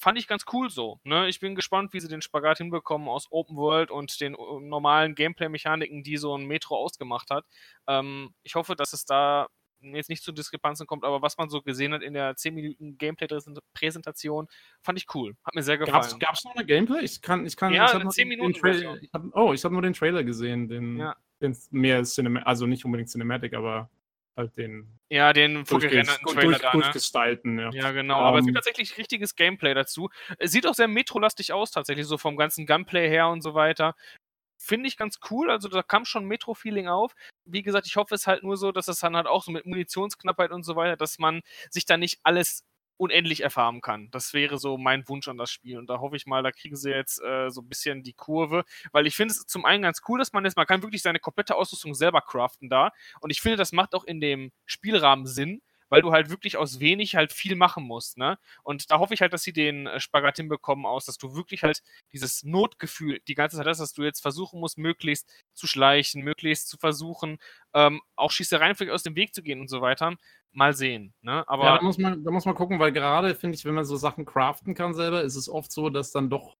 fand 0.00 0.18
ich 0.18 0.26
ganz 0.26 0.44
cool 0.52 0.70
so. 0.70 0.98
Ne? 1.04 1.28
Ich 1.28 1.40
bin 1.40 1.54
gespannt, 1.54 1.92
wie 1.92 2.00
sie 2.00 2.08
den 2.08 2.22
Spagat 2.22 2.58
hinbekommen 2.58 3.08
aus 3.08 3.28
Open 3.30 3.56
World 3.56 3.90
und 3.90 4.20
den 4.20 4.34
äh, 4.34 4.60
normalen 4.60 5.14
Gameplay-Mechaniken, 5.14 6.02
die 6.02 6.16
so 6.16 6.36
ein 6.36 6.46
Metro 6.46 6.76
ausgemacht 6.76 7.30
hat. 7.30 7.44
Ähm, 7.86 8.34
ich 8.42 8.54
hoffe, 8.54 8.74
dass 8.74 8.92
es 8.92 9.04
da 9.04 9.46
jetzt 9.82 10.08
nicht 10.08 10.22
zu 10.22 10.32
Diskrepanzen 10.32 10.86
kommt, 10.86 11.04
aber 11.04 11.22
was 11.22 11.38
man 11.38 11.48
so 11.48 11.62
gesehen 11.62 11.92
hat 11.92 12.02
in 12.02 12.14
der 12.14 12.36
10 12.36 12.54
Minuten 12.54 12.98
Gameplay-Präsentation, 12.98 14.48
fand 14.82 14.98
ich 14.98 15.06
cool. 15.14 15.36
Hat 15.44 15.54
mir 15.54 15.62
sehr 15.62 15.78
gefallen. 15.78 16.18
Gab 16.18 16.34
es 16.34 16.44
noch 16.44 16.54
eine 16.54 16.66
Gameplay? 16.66 17.02
Ich 17.02 17.22
kann, 17.22 17.46
ich 17.46 17.56
kann, 17.56 17.72
ja, 17.72 17.86
ich 17.86 17.94
habe 17.94 18.08
10 18.08 18.28
Minuten. 18.28 18.52
ich 18.52 19.10
hab, 19.12 19.24
oh, 19.34 19.52
ich 19.52 19.64
habe 19.64 19.74
nur 19.74 19.82
den 19.82 19.94
Trailer 19.94 20.24
gesehen, 20.24 20.68
den, 20.68 20.98
ja. 20.98 21.16
den 21.40 21.56
mehr 21.70 22.02
Cinema 22.04 22.40
also 22.40 22.66
nicht 22.66 22.84
unbedingt 22.84 23.10
Cinematic, 23.10 23.54
aber 23.54 23.90
halt 24.36 24.56
den. 24.56 24.98
Ja, 25.08 25.32
den 25.32 25.66
vorgerenderten 25.66 26.26
Trailer 26.26 26.58
durch, 26.72 27.10
da, 27.12 27.26
ne? 27.44 27.62
Ja. 27.62 27.70
Ja, 27.72 27.92
genau. 27.92 28.18
Um, 28.18 28.24
aber 28.24 28.38
es 28.38 28.44
gibt 28.44 28.56
ähm. 28.56 28.62
tatsächlich 28.62 28.96
richtiges 28.98 29.34
Gameplay 29.34 29.74
dazu. 29.74 30.10
Es 30.38 30.52
sieht 30.52 30.66
auch 30.66 30.74
sehr 30.74 30.88
metrolastig 30.88 31.52
aus, 31.52 31.70
tatsächlich, 31.70 32.06
so 32.06 32.18
vom 32.18 32.36
ganzen 32.36 32.66
Gunplay 32.66 33.08
her 33.08 33.28
und 33.28 33.42
so 33.42 33.54
weiter. 33.54 33.94
Finde 34.58 34.88
ich 34.88 34.96
ganz 34.96 35.18
cool. 35.30 35.50
Also 35.50 35.68
da 35.68 35.82
kam 35.82 36.04
schon 36.04 36.26
Metro-Feeling 36.26 36.86
auf. 36.86 37.14
Wie 37.46 37.62
gesagt, 37.62 37.86
ich 37.86 37.96
hoffe 37.96 38.14
es 38.14 38.26
halt 38.26 38.42
nur 38.42 38.56
so, 38.56 38.72
dass 38.72 38.88
es 38.88 39.00
dann 39.00 39.16
halt 39.16 39.26
auch 39.26 39.42
so 39.42 39.50
mit 39.50 39.66
Munitionsknappheit 39.66 40.50
und 40.50 40.64
so 40.64 40.76
weiter, 40.76 40.96
dass 40.96 41.18
man 41.18 41.40
sich 41.70 41.86
da 41.86 41.96
nicht 41.96 42.20
alles 42.22 42.64
unendlich 43.00 43.42
erfahren 43.42 43.80
kann. 43.80 44.10
Das 44.10 44.34
wäre 44.34 44.58
so 44.58 44.76
mein 44.76 45.08
Wunsch 45.08 45.26
an 45.26 45.38
das 45.38 45.50
Spiel. 45.50 45.78
Und 45.78 45.88
da 45.88 46.00
hoffe 46.00 46.16
ich 46.16 46.26
mal, 46.26 46.42
da 46.42 46.52
kriegen 46.52 46.76
sie 46.76 46.90
jetzt 46.90 47.20
äh, 47.22 47.48
so 47.48 47.62
ein 47.62 47.68
bisschen 47.68 48.02
die 48.02 48.12
Kurve. 48.12 48.64
Weil 48.92 49.06
ich 49.06 49.16
finde 49.16 49.32
es 49.32 49.46
zum 49.46 49.64
einen 49.64 49.82
ganz 49.82 50.02
cool, 50.06 50.18
dass 50.18 50.34
man 50.34 50.44
jetzt, 50.44 50.56
man 50.56 50.66
kann 50.66 50.82
wirklich 50.82 51.00
seine 51.00 51.18
komplette 51.18 51.56
Ausrüstung 51.56 51.94
selber 51.94 52.20
craften 52.20 52.68
da. 52.68 52.92
Und 53.20 53.30
ich 53.30 53.40
finde, 53.40 53.56
das 53.56 53.72
macht 53.72 53.94
auch 53.94 54.04
in 54.04 54.20
dem 54.20 54.52
Spielrahmen 54.66 55.26
Sinn, 55.26 55.62
weil 55.90 56.00
du 56.00 56.12
halt 56.12 56.30
wirklich 56.30 56.56
aus 56.56 56.80
wenig 56.80 57.16
halt 57.16 57.32
viel 57.32 57.56
machen 57.56 57.84
musst, 57.84 58.16
ne? 58.16 58.38
Und 58.62 58.90
da 58.90 58.98
hoffe 58.98 59.12
ich 59.12 59.20
halt, 59.20 59.34
dass 59.34 59.42
sie 59.42 59.52
den 59.52 59.86
äh, 59.86 60.00
Spagat 60.00 60.36
hinbekommen 60.36 60.86
aus, 60.86 61.04
dass 61.04 61.18
du 61.18 61.34
wirklich 61.34 61.62
halt 61.62 61.82
dieses 62.12 62.42
Notgefühl 62.42 63.20
die 63.28 63.34
ganze 63.34 63.58
Zeit 63.58 63.66
hast, 63.66 63.80
dass 63.80 63.92
du 63.92 64.02
jetzt 64.02 64.20
versuchen 64.20 64.60
musst, 64.60 64.78
möglichst 64.78 65.28
zu 65.52 65.66
schleichen, 65.66 66.22
möglichst 66.22 66.68
zu 66.68 66.78
versuchen, 66.78 67.38
ähm, 67.74 68.00
auch 68.16 68.30
Schießereien 68.30 68.74
vielleicht 68.74 68.94
aus 68.94 69.02
dem 69.02 69.16
Weg 69.16 69.34
zu 69.34 69.42
gehen 69.42 69.60
und 69.60 69.68
so 69.68 69.82
weiter. 69.82 70.16
Mal 70.52 70.72
sehen, 70.72 71.12
ne? 71.20 71.46
Aber. 71.46 71.64
Ja, 71.64 71.76
da 71.76 71.82
muss 71.82 71.98
man, 71.98 72.24
da 72.24 72.30
muss 72.30 72.44
man 72.44 72.54
gucken, 72.54 72.78
weil 72.78 72.92
gerade, 72.92 73.34
finde 73.34 73.56
ich, 73.56 73.64
wenn 73.64 73.74
man 73.74 73.84
so 73.84 73.96
Sachen 73.96 74.24
craften 74.24 74.74
kann 74.74 74.94
selber, 74.94 75.22
ist 75.22 75.36
es 75.36 75.48
oft 75.48 75.70
so, 75.70 75.90
dass 75.90 76.10
dann 76.10 76.30
doch 76.30 76.56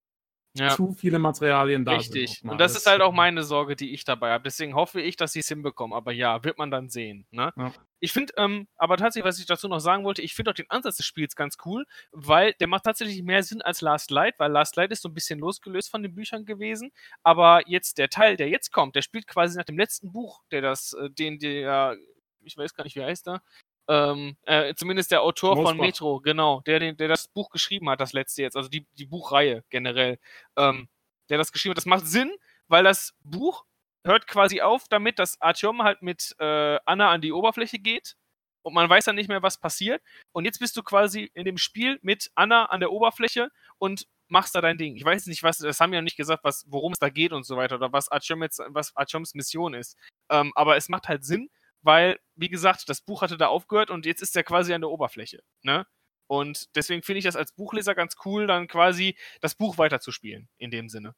ja. 0.55 0.71
zu 0.71 0.93
viele 0.93 1.19
Materialien 1.19 1.85
da 1.85 1.93
Richtig. 1.93 2.13
sind. 2.13 2.23
Richtig. 2.23 2.51
Und 2.51 2.59
das 2.59 2.77
ist 2.77 2.87
halt 2.87 3.01
auch 3.03 3.13
meine 3.13 3.43
Sorge, 3.43 3.77
die 3.77 3.93
ich 3.93 4.05
dabei 4.05 4.33
habe. 4.33 4.45
Deswegen 4.45 4.75
hoffe 4.75 5.01
ich, 5.01 5.17
dass 5.17 5.33
sie 5.33 5.41
es 5.41 5.49
hinbekommen. 5.49 5.97
Aber 5.97 6.13
ja, 6.13 6.43
wird 6.45 6.59
man 6.59 6.71
dann 6.71 6.89
sehen. 6.89 7.27
Ne? 7.31 7.53
Ja. 7.57 7.73
Ich 8.01 8.13
finde, 8.13 8.33
ähm, 8.39 8.67
aber 8.77 8.97
tatsächlich, 8.97 9.29
was 9.29 9.39
ich 9.39 9.47
dazu 9.47 9.69
noch 9.69 9.79
sagen 9.79 10.05
wollte, 10.05 10.23
ich 10.23 10.35
finde 10.35 10.51
auch 10.51 10.55
den 10.55 10.71
Ansatz 10.71 10.97
des 10.97 11.07
Spiels 11.07 11.37
ganz 11.37 11.59
cool, 11.65 11.87
weil 12.13 12.55
der 12.55 12.67
macht 12.67 12.85
tatsächlich 12.85 13.23
mehr 13.23 13.43
Sinn 13.43 13.63
als 13.63 13.83
Last 13.83 14.11
Light, 14.11 14.39
weil 14.39 14.51
Last 14.51 14.77
Light 14.77 14.91
ist 14.91 15.03
so 15.03 15.09
ein 15.09 15.15
bisschen 15.15 15.39
losgelöst 15.39 15.91
von 15.91 16.03
den 16.03 16.15
Büchern 16.15 16.47
gewesen. 16.47 16.93
Aber 17.23 17.63
jetzt 17.67 17.99
der 17.99 18.09
Teil, 18.09 18.37
der 18.37 18.49
jetzt 18.49 18.73
kommt, 18.73 18.97
der 18.97 19.03
spielt 19.03 19.27
quasi 19.27 19.57
nach 19.57 19.65
dem 19.65 19.79
letzten 19.79 20.13
Buch, 20.13 20.43
der 20.51 20.63
das, 20.63 20.95
äh, 20.95 21.11
den 21.11 21.39
der, 21.39 21.97
ich 22.43 22.57
weiß 22.57 22.75
gar 22.75 22.85
nicht, 22.85 22.97
wie 22.97 23.05
heißt 23.05 23.29
er, 23.29 23.43
ähm, 23.89 24.37
äh, 24.45 24.75
zumindest 24.75 25.11
der 25.11 25.23
Autor 25.23 25.57
Mosbach. 25.57 25.71
von 25.71 25.81
Metro, 25.81 26.21
genau, 26.21 26.61
der, 26.63 26.93
der 26.93 27.09
das 27.09 27.29
Buch 27.29 27.51
geschrieben 27.51 27.91
hat, 27.91 28.01
das 28.01 28.13
letzte 28.13 28.43
jetzt, 28.43 28.57
also 28.57 28.69
die, 28.69 28.87
die 28.93 29.07
Buchreihe 29.07 29.65
generell, 29.69 30.19
ähm, 30.57 30.89
der 31.29 31.39
das 31.39 31.53
geschrieben 31.53 31.73
hat. 31.73 31.79
Das 31.79 31.87
macht 31.87 32.07
Sinn, 32.07 32.33
weil 32.69 32.85
das 32.85 33.15
Buch 33.25 33.65
hört 34.05 34.27
quasi 34.27 34.61
auf 34.61 34.89
damit, 34.89 35.19
dass 35.19 35.41
Artyom 35.41 35.83
halt 35.83 36.03
mit 36.03 36.35
äh, 36.39 36.79
Anna 36.87 37.11
an 37.11 37.21
die 37.21 37.33
Oberfläche 37.33 37.79
geht 37.79 38.17
und 38.63 38.75
man 38.75 38.89
weiß 38.89 39.05
dann 39.05 39.17
nicht 39.17 39.29
mehr, 39.29 39.43
was 39.43 39.59
passiert. 39.59 40.03
Und 40.33 40.45
jetzt 40.45 40.59
bist 40.59 40.77
du 40.77 40.83
quasi 40.83 41.31
in 41.35 41.45
dem 41.45 41.59
Spiel 41.59 41.99
mit 42.03 42.31
Anna 42.35 42.67
an 42.67 42.81
der 42.81 42.93
Oberfläche 42.93 43.51
und 43.79 44.07
machst 44.29 44.55
da 44.55 44.61
dein 44.61 44.79
Ding. 44.79 44.97
Ich 44.97 45.05
weiß 45.05 45.27
nicht, 45.27 45.43
was, 45.43 45.59
das 45.59 45.81
haben 45.81 45.93
ja 45.93 46.03
nicht 46.03 46.17
gesagt, 46.17 46.45
was, 46.45 46.65
worum 46.69 46.93
es 46.93 46.99
da 46.99 47.09
geht 47.09 47.33
und 47.33 47.45
so 47.45 47.57
weiter 47.57 47.77
oder 47.77 47.93
was 47.93 48.11
Artyom 48.11 48.43
jetzt, 48.43 48.63
was 48.69 48.97
Artyoms 48.97 49.35
Mission 49.35 49.75
ist. 49.75 49.97
Ähm, 50.31 50.53
aber 50.55 50.77
es 50.77 50.89
macht 50.89 51.09
halt 51.09 51.25
Sinn, 51.25 51.51
weil, 51.83 52.19
wie 52.37 52.49
gesagt, 52.49 52.89
das 52.89 53.01
Buch 53.01 53.23
hatte 53.23 53.37
da 53.37 53.49
aufgehört 53.49 53.91
und 53.91 54.07
jetzt 54.07 54.23
ist 54.23 54.37
er 54.37 54.45
quasi 54.45 54.73
an 54.73 54.83
der 54.83 54.91
Oberfläche. 54.91 55.43
Ne? 55.63 55.87
Und 56.27 56.69
deswegen 56.77 57.03
finde 57.03 57.19
ich 57.19 57.25
das 57.25 57.35
als 57.35 57.53
Buchleser 57.53 57.95
ganz 57.95 58.15
cool, 58.25 58.47
dann 58.47 58.69
quasi 58.69 59.17
das 59.41 59.57
Buch 59.57 59.79
weiterzuspielen, 59.79 60.49
in 60.59 60.71
dem 60.71 60.89
Sinne. 60.89 61.17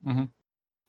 Mhm. 0.00 0.32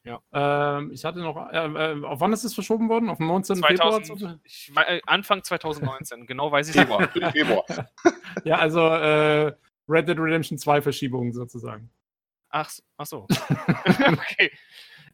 Ja. 0.03 0.21
Ähm, 0.31 0.91
ich 0.91 1.03
hatte 1.03 1.19
noch, 1.19 1.51
äh, 1.51 1.57
äh, 1.57 2.03
auf 2.05 2.21
wann 2.21 2.31
ist 2.31 2.43
es 2.43 2.53
verschoben 2.53 2.87
worden? 2.89 3.09
Auf 3.09 3.17
den 3.17 3.27
19. 3.27 3.57
2000, 3.57 4.07
Februar? 4.07 4.39
Ich, 4.43 4.71
äh, 4.75 5.01
Anfang 5.05 5.43
2019, 5.43 6.25
genau 6.25 6.51
weiß 6.51 6.69
ich 6.69 6.75
Februar. 6.75 7.09
Februar. 7.09 7.65
ja, 8.45 8.57
also 8.57 8.87
äh, 8.87 9.53
Red 9.89 10.07
Dead 10.07 10.17
Redemption 10.17 10.57
2 10.57 10.81
Verschiebungen 10.81 11.33
sozusagen. 11.33 11.89
Ach, 12.49 12.71
ach 12.97 13.05
so. 13.05 13.27
okay. 14.07 14.51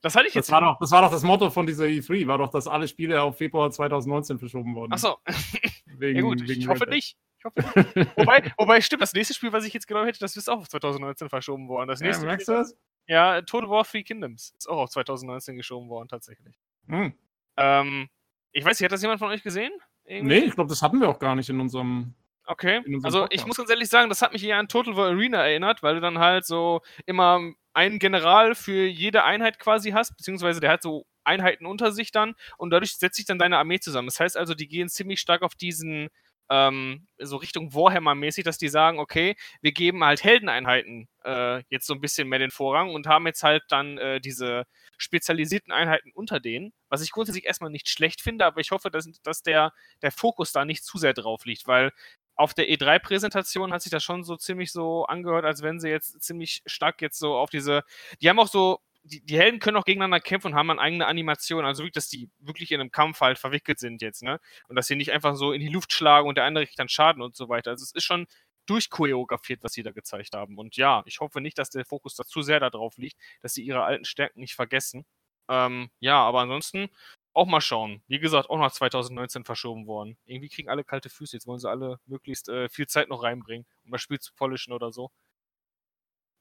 Das 0.03 0.17
hatte 0.17 0.27
ich 0.27 0.33
jetzt. 0.33 0.49
Das 0.49 0.51
war, 0.51 0.59
doch, 0.59 0.79
das 0.79 0.91
war 0.91 1.01
doch 1.01 1.11
das 1.11 1.23
Motto 1.23 1.49
von 1.49 1.65
dieser 1.65 1.85
E3, 1.85 2.27
war 2.27 2.37
doch, 2.37 2.49
dass 2.49 2.67
alle 2.67 2.89
Spiele 2.89 3.21
auf 3.21 3.37
Februar 3.37 3.71
2019 3.71 4.37
verschoben 4.37 4.75
wurden. 4.75 4.91
Ach 4.91 4.97
so. 4.97 5.17
Wegen, 5.97 6.17
ja 6.17 6.21
gut, 6.21 6.41
ich 6.41 6.67
hoffe 6.67 6.89
nicht. 6.89 7.17
Ich 7.39 7.45
hoffe 7.45 7.61
nicht. 7.95 8.17
wobei, 8.17 8.51
wobei, 8.57 8.81
stimmt, 8.81 9.01
das 9.01 9.13
nächste 9.13 9.33
Spiel, 9.33 9.53
was 9.53 9.63
ich 9.63 9.73
jetzt 9.73 9.87
genau 9.87 10.03
hätte, 10.03 10.19
das 10.19 10.35
ist 10.35 10.49
auch 10.49 10.59
auf 10.59 10.67
2019 10.67 11.29
verschoben 11.29 11.69
worden. 11.69 11.87
Das 11.87 12.01
nächste 12.01 12.23
ja, 12.23 12.31
merkst 12.31 12.49
du 12.49 12.51
das? 12.51 12.75
Ja, 13.07 13.41
Total 13.43 13.69
War 13.69 13.85
Three 13.85 14.03
Kingdoms 14.03 14.53
ist 14.57 14.67
auch 14.67 14.77
auf 14.77 14.89
2019 14.89 15.55
geschoben 15.55 15.87
worden, 15.87 16.09
tatsächlich. 16.09 16.59
Hm. 16.87 17.13
Ähm, 17.55 18.09
ich 18.51 18.65
weiß 18.65 18.77
nicht, 18.77 18.85
hat 18.85 18.91
das 18.91 19.01
jemand 19.01 19.19
von 19.19 19.29
euch 19.29 19.41
gesehen? 19.41 19.71
Irgendwie? 20.03 20.39
Nee, 20.39 20.45
ich 20.45 20.55
glaube, 20.55 20.69
das 20.69 20.81
hatten 20.81 20.99
wir 20.99 21.07
auch 21.07 21.19
gar 21.19 21.35
nicht 21.35 21.49
in 21.49 21.61
unserem. 21.61 22.13
Okay, 22.45 22.81
in 22.85 23.05
also 23.05 23.21
Podcast. 23.21 23.41
ich 23.41 23.47
muss 23.47 23.55
ganz 23.55 23.69
ehrlich 23.69 23.87
sagen, 23.87 24.09
das 24.09 24.21
hat 24.21 24.33
mich 24.33 24.43
eher 24.43 24.57
an 24.57 24.67
Total 24.67 24.97
War 24.97 25.07
Arena 25.07 25.47
erinnert, 25.47 25.81
weil 25.81 25.95
du 25.95 26.01
dann 26.01 26.19
halt 26.19 26.45
so 26.45 26.81
immer 27.05 27.39
einen 27.73 27.99
General 27.99 28.55
für 28.55 28.85
jede 28.85 29.23
Einheit 29.23 29.59
quasi 29.59 29.91
hast, 29.91 30.15
beziehungsweise 30.17 30.59
der 30.59 30.71
hat 30.71 30.81
so 30.81 31.05
Einheiten 31.23 31.65
unter 31.65 31.91
sich 31.91 32.11
dann 32.11 32.35
und 32.57 32.69
dadurch 32.69 32.95
setzt 32.97 33.15
sich 33.15 33.25
dann 33.25 33.39
deine 33.39 33.57
Armee 33.57 33.79
zusammen. 33.79 34.07
Das 34.07 34.19
heißt 34.19 34.37
also, 34.37 34.53
die 34.53 34.67
gehen 34.67 34.89
ziemlich 34.89 35.19
stark 35.19 35.41
auf 35.41 35.55
diesen 35.55 36.09
ähm, 36.49 37.07
so 37.19 37.37
Richtung 37.37 37.73
Warhammer-mäßig, 37.73 38.43
dass 38.43 38.57
die 38.57 38.67
sagen, 38.67 38.99
okay, 38.99 39.35
wir 39.61 39.71
geben 39.71 40.03
halt 40.03 40.23
Heldeneinheiten 40.23 41.07
äh, 41.23 41.63
jetzt 41.69 41.87
so 41.87 41.93
ein 41.93 42.01
bisschen 42.01 42.27
mehr 42.27 42.39
den 42.39 42.51
Vorrang 42.51 42.93
und 42.93 43.07
haben 43.07 43.25
jetzt 43.27 43.43
halt 43.43 43.63
dann 43.69 43.97
äh, 43.97 44.19
diese 44.19 44.65
spezialisierten 44.97 45.71
Einheiten 45.71 46.11
unter 46.13 46.39
denen, 46.39 46.73
was 46.89 47.01
ich 47.01 47.11
grundsätzlich 47.11 47.45
erstmal 47.45 47.69
nicht 47.69 47.89
schlecht 47.89 48.21
finde, 48.21 48.45
aber 48.45 48.59
ich 48.59 48.71
hoffe, 48.71 48.91
dass, 48.91 49.09
dass 49.23 49.41
der, 49.41 49.71
der 50.01 50.11
Fokus 50.11 50.51
da 50.51 50.65
nicht 50.65 50.83
zu 50.83 50.97
sehr 50.97 51.13
drauf 51.13 51.45
liegt, 51.45 51.65
weil 51.67 51.91
auf 52.35 52.53
der 52.53 52.69
E3-Präsentation 52.69 53.73
hat 53.73 53.81
sich 53.81 53.91
das 53.91 54.03
schon 54.03 54.23
so 54.23 54.35
ziemlich 54.37 54.71
so 54.71 55.05
angehört, 55.05 55.45
als 55.45 55.61
wenn 55.61 55.79
sie 55.79 55.89
jetzt 55.89 56.21
ziemlich 56.21 56.61
stark 56.65 57.01
jetzt 57.01 57.19
so 57.19 57.35
auf 57.35 57.49
diese, 57.49 57.83
die 58.21 58.29
haben 58.29 58.39
auch 58.39 58.47
so 58.47 58.79
die, 59.03 59.21
die 59.25 59.37
Helden 59.37 59.59
können 59.59 59.77
auch 59.77 59.85
gegeneinander 59.85 60.19
kämpfen 60.19 60.47
und 60.47 60.55
haben 60.55 60.69
eine 60.69 60.79
eigene 60.79 61.05
Animation. 61.07 61.65
Also 61.65 61.83
wirklich, 61.83 61.93
dass 61.93 62.09
die 62.09 62.29
wirklich 62.39 62.71
in 62.71 62.79
einem 62.79 62.91
Kampf 62.91 63.19
halt 63.21 63.37
verwickelt 63.37 63.79
sind 63.79 64.01
jetzt, 64.01 64.23
ne? 64.23 64.39
Und 64.69 64.75
dass 64.77 64.87
sie 64.87 64.95
nicht 64.95 65.11
einfach 65.11 65.35
so 65.35 65.51
in 65.51 65.59
die 65.59 65.67
Luft 65.67 65.91
schlagen 65.93 66.27
und 66.27 66.37
der 66.37 66.45
andere 66.45 66.65
kriegt 66.65 66.79
dann 66.79 66.89
Schaden 66.89 67.21
und 67.21 67.35
so 67.35 67.49
weiter. 67.49 67.71
Also 67.71 67.83
es 67.83 67.91
ist 67.91 68.03
schon 68.05 68.27
durchchoreografiert, 68.65 69.61
was 69.63 69.73
sie 69.73 69.83
da 69.83 69.91
gezeigt 69.91 70.35
haben. 70.35 70.57
Und 70.57 70.77
ja, 70.77 71.03
ich 71.05 71.19
hoffe 71.19 71.41
nicht, 71.41 71.57
dass 71.57 71.69
der 71.69 71.85
Fokus 71.85 72.15
da 72.15 72.23
zu 72.23 72.41
sehr 72.41 72.59
darauf 72.61 72.97
liegt, 72.97 73.17
dass 73.41 73.53
sie 73.53 73.63
ihre 73.63 73.83
alten 73.83 74.05
Stärken 74.05 74.39
nicht 74.39 74.55
vergessen. 74.55 75.05
Ähm, 75.49 75.89
ja, 75.99 76.17
aber 76.23 76.41
ansonsten 76.41 76.89
auch 77.33 77.47
mal 77.47 77.61
schauen. 77.61 78.03
Wie 78.07 78.19
gesagt, 78.19 78.49
auch 78.49 78.59
nach 78.59 78.71
2019 78.71 79.43
verschoben 79.43 79.87
worden. 79.87 80.17
Irgendwie 80.25 80.49
kriegen 80.49 80.69
alle 80.69 80.83
kalte 80.83 81.09
Füße. 81.09 81.35
Jetzt 81.35 81.47
wollen 81.47 81.59
sie 81.59 81.69
alle 81.69 81.99
möglichst 82.05 82.49
äh, 82.49 82.69
viel 82.69 82.87
Zeit 82.87 83.09
noch 83.09 83.23
reinbringen, 83.23 83.65
um 83.85 83.91
das 83.91 84.01
Spiel 84.01 84.19
zu 84.19 84.33
polischen 84.33 84.73
oder 84.73 84.91
so. 84.91 85.11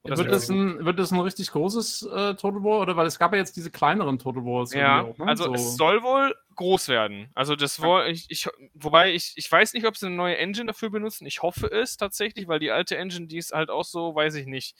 Wird 0.05 0.29
das, 0.29 0.49
ein, 0.49 0.83
wird 0.83 0.99
das 0.99 1.13
ein 1.13 1.19
richtig 1.21 1.49
großes 1.51 2.01
äh, 2.03 2.35
Total 2.35 2.61
War 2.61 2.81
oder 2.81 2.97
weil 2.97 3.07
es 3.07 3.17
gab 3.17 3.31
ja 3.31 3.37
jetzt 3.37 3.55
diese 3.55 3.71
kleineren 3.71 4.19
Total 4.19 4.43
Wars? 4.43 4.73
Ja, 4.73 5.03
auch, 5.03 5.17
ne? 5.17 5.27
also 5.27 5.45
so. 5.45 5.53
es 5.53 5.77
soll 5.77 6.03
wohl 6.03 6.35
groß 6.55 6.89
werden. 6.89 7.31
Also 7.35 7.55
das 7.55 7.81
war, 7.81 8.07
ich, 8.07 8.25
ich, 8.29 8.49
wobei 8.73 9.13
ich, 9.13 9.31
ich 9.37 9.49
weiß 9.49 9.73
nicht, 9.73 9.87
ob 9.87 9.95
sie 9.95 10.07
eine 10.07 10.15
neue 10.15 10.37
Engine 10.37 10.65
dafür 10.67 10.89
benutzen. 10.89 11.25
Ich 11.25 11.41
hoffe 11.41 11.71
es 11.71 11.95
tatsächlich, 11.95 12.49
weil 12.49 12.59
die 12.59 12.71
alte 12.71 12.97
Engine, 12.97 13.27
die 13.27 13.37
ist 13.37 13.53
halt 13.53 13.69
auch 13.69 13.85
so, 13.85 14.13
weiß 14.13 14.35
ich 14.35 14.45
nicht, 14.45 14.75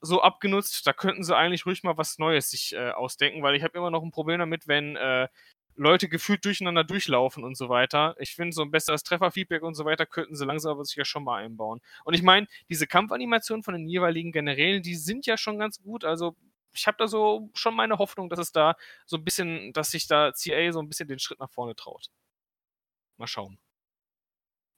so 0.00 0.22
abgenutzt. 0.22 0.86
Da 0.86 0.92
könnten 0.92 1.24
sie 1.24 1.36
eigentlich 1.36 1.66
ruhig 1.66 1.82
mal 1.82 1.98
was 1.98 2.18
Neues 2.18 2.50
sich 2.50 2.72
äh, 2.72 2.90
ausdenken, 2.90 3.42
weil 3.42 3.56
ich 3.56 3.64
habe 3.64 3.76
immer 3.76 3.90
noch 3.90 4.04
ein 4.04 4.12
Problem 4.12 4.38
damit, 4.38 4.68
wenn 4.68 4.94
äh, 4.94 5.26
Leute 5.76 6.08
gefühlt 6.08 6.44
durcheinander 6.44 6.84
durchlaufen 6.84 7.44
und 7.44 7.56
so 7.56 7.68
weiter. 7.68 8.14
Ich 8.18 8.34
finde, 8.34 8.52
so 8.52 8.62
ein 8.62 8.70
besseres 8.70 9.02
Trefferfeedback 9.02 9.62
und 9.62 9.74
so 9.74 9.84
weiter 9.84 10.06
könnten 10.06 10.36
sie 10.36 10.44
langsam 10.44 10.72
aber 10.72 10.84
sicher 10.84 11.04
schon 11.04 11.24
mal 11.24 11.42
einbauen. 11.42 11.80
Und 12.04 12.14
ich 12.14 12.22
meine, 12.22 12.46
diese 12.68 12.86
Kampfanimationen 12.86 13.62
von 13.62 13.74
den 13.74 13.88
jeweiligen 13.88 14.32
Generälen, 14.32 14.82
die 14.82 14.94
sind 14.94 15.26
ja 15.26 15.36
schon 15.36 15.58
ganz 15.58 15.80
gut. 15.82 16.04
Also 16.04 16.36
ich 16.72 16.86
habe 16.86 16.96
da 16.98 17.06
so 17.08 17.50
schon 17.54 17.74
meine 17.74 17.98
Hoffnung, 17.98 18.28
dass 18.28 18.38
es 18.38 18.52
da 18.52 18.76
so 19.06 19.16
ein 19.16 19.24
bisschen, 19.24 19.72
dass 19.72 19.90
sich 19.90 20.06
da 20.06 20.32
CA 20.32 20.72
so 20.72 20.80
ein 20.80 20.88
bisschen 20.88 21.08
den 21.08 21.18
Schritt 21.18 21.40
nach 21.40 21.50
vorne 21.50 21.74
traut. 21.74 22.10
Mal 23.16 23.26
schauen. 23.26 23.58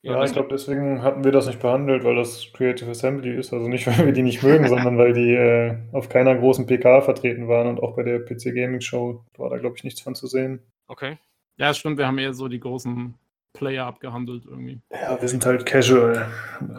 Ja, 0.03 0.17
ja 0.17 0.25
ich 0.25 0.33
glaube, 0.33 0.49
deswegen 0.51 1.03
hatten 1.03 1.23
wir 1.23 1.31
das 1.31 1.47
nicht 1.47 1.61
behandelt, 1.61 2.03
weil 2.03 2.17
das 2.17 2.53
Creative 2.53 2.91
Assembly 2.91 3.37
ist. 3.37 3.53
Also 3.53 3.69
nicht, 3.69 3.87
weil 3.99 4.07
wir 4.07 4.13
die 4.13 4.23
nicht 4.23 4.43
mögen, 4.43 4.69
sondern 4.69 4.99
weil 4.99 5.13
die 5.13 5.35
äh, 5.35 5.77
auf 5.93 6.09
keiner 6.09 6.35
großen 6.35 6.67
PK 6.67 7.03
vertreten 7.03 7.49
waren 7.49 7.69
und 7.69 7.81
auch 7.81 7.97
bei 7.97 8.03
der 8.03 8.19
PC 8.21 8.55
Gaming 8.55 8.81
Show 8.81 9.25
war 9.37 9.51
da, 9.51 9.59
glaube 9.59 9.77
ich, 9.77 9.85
nichts 9.85 10.01
von 10.01 10.15
zu 10.15 10.27
sehen. 10.27 10.61
Okay. 10.93 11.19
Ja, 11.57 11.73
stimmt, 11.73 11.97
wir 11.97 12.07
haben 12.07 12.19
eher 12.19 12.35
so 12.35 12.49
die 12.49 12.61
großen 12.61 13.15
Player 13.55 13.87
abgehandelt 13.87 14.45
irgendwie. 14.45 14.83
Ja, 14.91 15.19
wir 15.19 15.27
sind 15.27 15.47
halt 15.47 15.65
casual. 15.65 16.31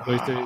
Richtig. 0.05 0.37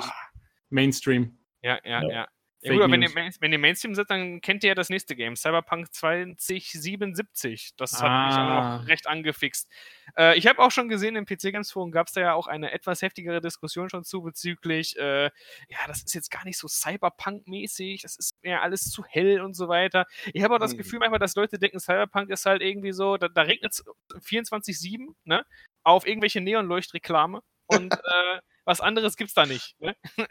Mainstream. 0.70 1.38
Ja, 1.62 1.78
ja, 1.84 2.02
ja. 2.02 2.10
ja. 2.10 2.28
Ja, 2.68 2.82
gut, 2.82 2.92
wenn 2.92 3.02
ihr, 3.02 3.14
wenn 3.40 3.52
ihr 3.52 3.60
Mainstream 3.60 3.96
seid, 3.96 4.10
dann 4.10 4.42
kennt 4.42 4.64
ihr 4.64 4.70
ja 4.70 4.76
das 4.76 4.90
nächste 4.90 5.16
Game, 5.16 5.36
Cyberpunk 5.36 5.94
2077. 5.94 7.72
Das 7.78 8.02
hat 8.02 8.10
ah. 8.10 8.28
mich 8.28 8.36
auch 8.36 8.80
noch 8.80 8.88
recht 8.88 9.08
angefixt. 9.08 9.70
Äh, 10.18 10.38
ich 10.38 10.48
habe 10.48 10.60
auch 10.60 10.72
schon 10.72 10.90
gesehen, 10.90 11.16
im 11.16 11.26
PC 11.26 11.52
Games 11.52 11.72
Forum 11.72 11.92
gab 11.92 12.08
es 12.08 12.14
da 12.14 12.22
ja 12.22 12.34
auch 12.34 12.48
eine 12.48 12.72
etwas 12.72 13.02
heftigere 13.02 13.42
Diskussion 13.42 13.90
schon 13.90 14.04
zu 14.04 14.22
bezüglich, 14.22 14.98
äh, 14.98 15.26
ja, 15.26 15.78
das 15.88 16.04
ist 16.04 16.14
jetzt 16.14 16.32
gar 16.32 16.46
nicht 16.46 16.58
so 16.58 16.68
Cyberpunk-mäßig, 16.68 18.02
das 18.02 18.18
ist 18.18 18.38
ja 18.44 18.62
alles 18.62 18.90
zu 18.90 19.04
hell 19.06 19.42
und 19.42 19.56
so 19.56 19.68
weiter. 19.68 20.06
Ich 20.34 20.44
habe 20.44 20.56
auch 20.56 20.60
das 20.60 20.74
mhm. 20.74 20.78
Gefühl 20.78 21.00
manchmal, 21.00 21.20
dass 21.20 21.36
Leute 21.36 21.60
denken, 21.60 21.80
Cyberpunk 21.80 22.30
ist 22.30 22.46
halt 22.46 22.62
irgendwie 22.62 22.92
so, 22.92 23.18
da, 23.18 23.28
da 23.28 23.42
regnet 23.44 23.74
es 23.74 23.84
24-7, 24.14 25.14
ne? 25.24 25.46
Auf 25.84 26.06
irgendwelche 26.06 26.42
Neonleuchtreklame. 26.42 27.42
Und 27.68 27.94
äh, 28.04 28.40
was 28.68 28.82
anderes 28.82 29.16
gibt's 29.16 29.34
da 29.34 29.46
nicht. 29.46 29.80
Ne? 29.80 29.96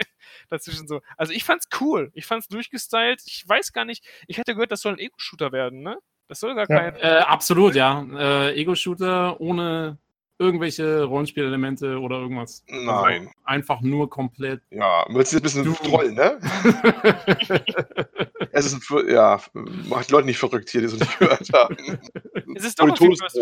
Dazwischen 0.50 0.86
so. 0.86 1.00
Also 1.16 1.32
ich 1.32 1.42
fand's 1.42 1.66
cool. 1.80 2.10
Ich 2.12 2.26
fand's 2.26 2.48
durchgestylt. 2.48 3.22
Ich 3.26 3.48
weiß 3.48 3.72
gar 3.72 3.86
nicht. 3.86 4.04
Ich 4.28 4.36
hätte 4.36 4.52
gehört, 4.52 4.70
das 4.70 4.82
soll 4.82 4.92
ein 4.92 4.98
Ego-Shooter 4.98 5.52
werden, 5.52 5.80
ne? 5.82 5.96
Das 6.28 6.40
soll 6.40 6.54
gar 6.54 6.68
ja. 6.68 6.90
kein. 6.90 6.96
Äh, 6.96 7.20
absolut, 7.20 7.74
ja. 7.74 8.06
Äh, 8.14 8.60
Ego-Shooter 8.60 9.40
ohne 9.40 9.98
irgendwelche 10.38 11.04
Rollenspielelemente 11.04 11.98
oder 11.98 12.18
irgendwas. 12.18 12.62
Nein. 12.68 13.28
Also 13.28 13.30
einfach 13.44 13.80
nur 13.80 14.10
komplett. 14.10 14.60
Ja, 14.70 15.06
willst 15.08 15.32
du 15.32 15.38
ein 15.38 15.42
bisschen 15.42 15.74
trollen, 15.76 16.14
ne? 16.14 16.38
es 18.52 18.66
ist 18.66 18.90
ein, 18.90 19.08
ja, 19.08 19.40
macht 19.88 20.10
Leute 20.10 20.26
nicht 20.26 20.38
verrückt 20.38 20.68
hier, 20.68 20.82
die 20.82 20.88
so 20.88 20.98
nicht 20.98 21.18
gehört 21.18 21.50
haben. 21.54 21.76
Es 22.54 22.64
ist 22.64 22.78
doch 22.78 22.86
ein 22.86 22.96
First 22.96 23.38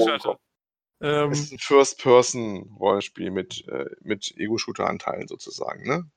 ähm, 1.05 1.31
es 1.31 1.40
ist 1.40 1.53
ein 1.53 1.59
First-Person-Rollenspiel 1.59 3.31
mit, 3.31 3.67
äh, 3.69 3.87
mit 4.01 4.35
Ego-Shooter-Anteilen 4.37 5.29
sozusagen, 5.29 5.87
ne? 5.87 6.11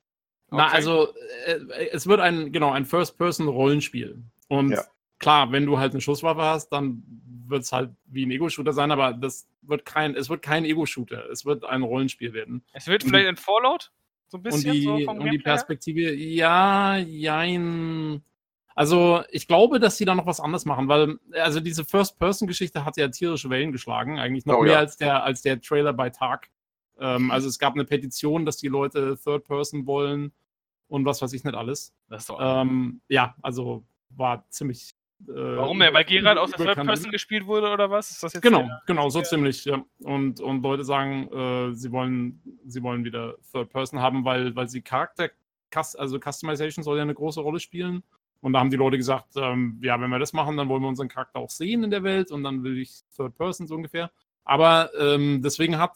Na, 0.50 0.66
okay. 0.66 0.76
also 0.76 1.14
äh, 1.46 1.88
es 1.92 2.06
wird 2.06 2.20
ein, 2.20 2.52
genau, 2.52 2.70
ein 2.70 2.86
First-Person-Rollenspiel. 2.86 4.22
Und 4.48 4.70
ja. 4.70 4.84
klar, 5.18 5.52
wenn 5.52 5.66
du 5.66 5.78
halt 5.78 5.92
eine 5.92 6.00
Schusswaffe 6.00 6.42
hast, 6.42 6.70
dann 6.70 7.02
wird 7.46 7.64
es 7.64 7.72
halt 7.72 7.90
wie 8.06 8.24
ein 8.24 8.30
Ego-Shooter 8.30 8.72
sein, 8.72 8.90
aber 8.90 9.12
das 9.12 9.46
wird 9.62 9.84
kein, 9.84 10.14
es 10.14 10.30
wird 10.30 10.42
kein 10.42 10.64
Ego-Shooter, 10.64 11.28
es 11.30 11.44
wird 11.44 11.64
ein 11.64 11.82
Rollenspiel 11.82 12.32
werden. 12.32 12.64
Es 12.72 12.86
wird 12.86 13.04
vielleicht 13.04 13.28
ein 13.28 13.36
Fallout? 13.36 13.92
So 14.28 14.38
ein 14.38 14.42
bisschen 14.42 14.70
und 14.70 14.76
die, 14.76 14.82
so 14.82 14.98
vom 15.04 15.18
und 15.18 15.30
die 15.30 15.38
Perspektive, 15.38 16.14
ja, 16.14 16.96
jein. 16.96 18.22
Also 18.78 19.24
ich 19.32 19.48
glaube, 19.48 19.80
dass 19.80 19.96
sie 19.96 20.04
da 20.04 20.14
noch 20.14 20.26
was 20.26 20.38
anderes 20.38 20.64
machen, 20.64 20.86
weil 20.86 21.18
also 21.32 21.58
diese 21.58 21.84
First-Person-Geschichte 21.84 22.84
hat 22.84 22.96
ja 22.96 23.08
tierische 23.08 23.50
Wellen 23.50 23.72
geschlagen, 23.72 24.20
eigentlich 24.20 24.46
noch 24.46 24.58
oh, 24.58 24.62
mehr 24.62 24.74
ja. 24.74 24.78
als, 24.78 24.96
der, 24.96 25.24
als 25.24 25.42
der 25.42 25.60
Trailer 25.60 25.92
bei 25.92 26.10
Tag. 26.10 26.48
Ähm, 27.00 27.24
mhm. 27.24 27.30
also 27.32 27.48
es 27.48 27.58
gab 27.58 27.74
eine 27.74 27.84
Petition, 27.84 28.46
dass 28.46 28.56
die 28.58 28.68
Leute 28.68 29.18
Third-Person 29.20 29.88
wollen 29.88 30.30
und 30.86 31.04
was 31.04 31.20
weiß 31.20 31.32
ich 31.32 31.42
nicht 31.42 31.56
alles. 31.56 31.92
Ähm, 32.38 33.00
ja, 33.08 33.34
also 33.42 33.84
war 34.10 34.48
ziemlich. 34.50 34.94
Äh, 35.26 35.32
Warum 35.32 35.80
denn? 35.80 35.92
Weil 35.92 36.04
Gerald 36.04 36.38
aus 36.38 36.52
der 36.52 36.74
Third-Person 36.74 37.10
gespielt 37.10 37.46
wurde 37.46 37.72
oder 37.72 37.90
was? 37.90 38.12
Ist 38.12 38.22
das 38.22 38.34
jetzt 38.34 38.42
genau, 38.44 38.62
der, 38.62 38.82
genau, 38.86 39.08
so 39.08 39.18
der... 39.18 39.28
ziemlich, 39.28 39.64
ja. 39.64 39.82
Und, 40.04 40.38
und 40.38 40.62
Leute 40.62 40.84
sagen, 40.84 41.26
äh, 41.32 41.74
sie, 41.74 41.90
wollen, 41.90 42.40
sie 42.64 42.80
wollen 42.84 43.02
wieder 43.02 43.34
Third-Person 43.50 43.98
haben, 43.98 44.24
weil, 44.24 44.54
weil 44.54 44.68
sie 44.68 44.82
Charakter, 44.82 45.30
also 45.74 46.20
Customization 46.20 46.84
soll 46.84 46.96
ja 46.96 47.02
eine 47.02 47.14
große 47.14 47.40
Rolle 47.40 47.58
spielen. 47.58 48.04
Und 48.40 48.52
da 48.52 48.60
haben 48.60 48.70
die 48.70 48.76
Leute 48.76 48.96
gesagt, 48.96 49.34
ähm, 49.36 49.80
ja, 49.82 50.00
wenn 50.00 50.10
wir 50.10 50.18
das 50.18 50.32
machen, 50.32 50.56
dann 50.56 50.68
wollen 50.68 50.82
wir 50.82 50.88
unseren 50.88 51.08
Charakter 51.08 51.40
auch 51.40 51.50
sehen 51.50 51.82
in 51.82 51.90
der 51.90 52.04
Welt 52.04 52.30
und 52.30 52.44
dann 52.44 52.62
will 52.62 52.78
ich 52.78 53.02
Third 53.16 53.36
Person 53.36 53.66
so 53.66 53.74
ungefähr. 53.74 54.10
Aber 54.44 54.90
ähm, 54.98 55.42
deswegen 55.42 55.78
hat 55.78 55.92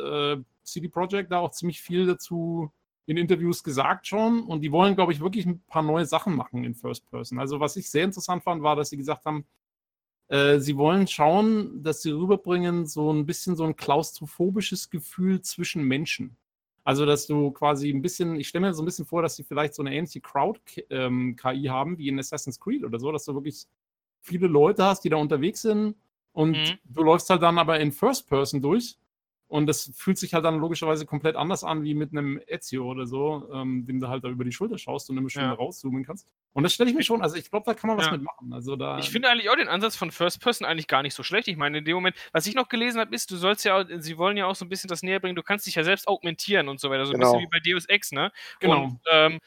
äh, 0.00 0.36
CD 0.62 0.88
Projekt 0.88 1.32
da 1.32 1.38
auch 1.38 1.50
ziemlich 1.50 1.82
viel 1.82 2.06
dazu 2.06 2.72
in 3.06 3.16
Interviews 3.16 3.64
gesagt 3.64 4.06
schon 4.06 4.44
und 4.44 4.60
die 4.60 4.70
wollen, 4.70 4.94
glaube 4.94 5.12
ich, 5.12 5.20
wirklich 5.20 5.44
ein 5.44 5.60
paar 5.66 5.82
neue 5.82 6.06
Sachen 6.06 6.36
machen 6.36 6.62
in 6.62 6.76
First 6.76 7.10
Person. 7.10 7.40
Also 7.40 7.58
was 7.58 7.76
ich 7.76 7.90
sehr 7.90 8.04
interessant 8.04 8.44
fand, 8.44 8.62
war, 8.62 8.76
dass 8.76 8.90
sie 8.90 8.96
gesagt 8.96 9.24
haben, 9.24 9.44
äh, 10.28 10.60
sie 10.60 10.76
wollen 10.76 11.08
schauen, 11.08 11.82
dass 11.82 12.02
sie 12.02 12.12
rüberbringen, 12.12 12.86
so 12.86 13.12
ein 13.12 13.26
bisschen 13.26 13.56
so 13.56 13.64
ein 13.64 13.74
klaustrophobisches 13.74 14.88
Gefühl 14.88 15.42
zwischen 15.42 15.82
Menschen. 15.82 16.36
Also, 16.84 17.04
dass 17.06 17.26
du 17.26 17.50
quasi 17.50 17.90
ein 17.90 18.02
bisschen, 18.02 18.36
ich 18.36 18.48
stelle 18.48 18.66
mir 18.66 18.74
so 18.74 18.82
ein 18.82 18.86
bisschen 18.86 19.04
vor, 19.04 19.22
dass 19.22 19.36
sie 19.36 19.44
vielleicht 19.44 19.74
so 19.74 19.82
eine 19.82 19.94
ähnliche 19.94 20.20
Crowd-KI 20.20 20.86
ähm, 20.90 21.36
haben 21.42 21.98
wie 21.98 22.08
in 22.08 22.18
Assassin's 22.18 22.58
Creed 22.58 22.84
oder 22.84 22.98
so, 22.98 23.12
dass 23.12 23.24
du 23.24 23.34
wirklich 23.34 23.66
viele 24.20 24.46
Leute 24.46 24.84
hast, 24.84 25.04
die 25.04 25.10
da 25.10 25.16
unterwegs 25.16 25.62
sind 25.62 25.94
und 26.32 26.52
mhm. 26.52 26.78
du 26.84 27.02
läufst 27.02 27.28
halt 27.30 27.42
dann 27.42 27.58
aber 27.58 27.80
in 27.80 27.92
First 27.92 28.28
Person 28.28 28.62
durch 28.62 28.96
und 29.48 29.66
das 29.66 29.90
fühlt 29.94 30.16
sich 30.16 30.32
halt 30.32 30.44
dann 30.44 30.60
logischerweise 30.60 31.06
komplett 31.06 31.36
anders 31.36 31.64
an 31.64 31.82
wie 31.82 31.94
mit 31.94 32.12
einem 32.12 32.40
Ezio 32.46 32.88
oder 32.88 33.06
so, 33.06 33.48
ähm, 33.52 33.84
dem 33.84 33.98
du 33.98 34.08
halt 34.08 34.22
da 34.22 34.28
über 34.28 34.44
die 34.44 34.52
Schulter 34.52 34.78
schaust 34.78 35.10
und 35.10 35.18
immer 35.18 35.28
schön 35.28 35.42
ja. 35.42 35.52
rauszoomen 35.52 36.04
kannst. 36.04 36.28
Und 36.52 36.64
das 36.64 36.74
stelle 36.74 36.90
ich 36.90 36.96
mir 36.96 37.04
schon, 37.04 37.22
also 37.22 37.36
ich 37.36 37.48
glaube, 37.48 37.64
da 37.64 37.74
kann 37.74 37.88
man 37.88 37.96
was 37.96 38.06
ja. 38.06 38.12
mitmachen. 38.12 38.52
Also 38.52 38.74
da 38.74 38.98
ich 38.98 39.10
finde 39.10 39.28
eigentlich 39.28 39.50
auch 39.50 39.56
den 39.56 39.68
Ansatz 39.68 39.94
von 39.94 40.10
First 40.10 40.40
Person 40.40 40.66
eigentlich 40.66 40.88
gar 40.88 41.02
nicht 41.02 41.14
so 41.14 41.22
schlecht. 41.22 41.46
Ich 41.46 41.56
meine, 41.56 41.78
in 41.78 41.84
dem 41.84 41.94
Moment, 41.94 42.16
was 42.32 42.46
ich 42.46 42.54
noch 42.54 42.68
gelesen 42.68 43.00
habe, 43.00 43.14
ist, 43.14 43.30
du 43.30 43.36
sollst 43.36 43.64
ja, 43.64 43.84
sie 44.00 44.18
wollen 44.18 44.36
ja 44.36 44.46
auch 44.46 44.56
so 44.56 44.64
ein 44.64 44.68
bisschen 44.68 44.88
das 44.88 45.02
näher 45.02 45.20
bringen, 45.20 45.36
du 45.36 45.44
kannst 45.44 45.66
dich 45.66 45.76
ja 45.76 45.84
selbst 45.84 46.08
augmentieren 46.08 46.68
und 46.68 46.80
so 46.80 46.90
weiter. 46.90 47.06
So 47.06 47.12
genau. 47.12 47.26
ein 47.26 47.38
bisschen 47.38 47.46
wie 47.46 47.58
bei 47.58 47.72
Deus 47.72 47.84
Ex, 47.86 48.10
ne? 48.10 48.32
Genau. 48.58 48.84
Und 48.84 49.00
ähm, 49.12 49.38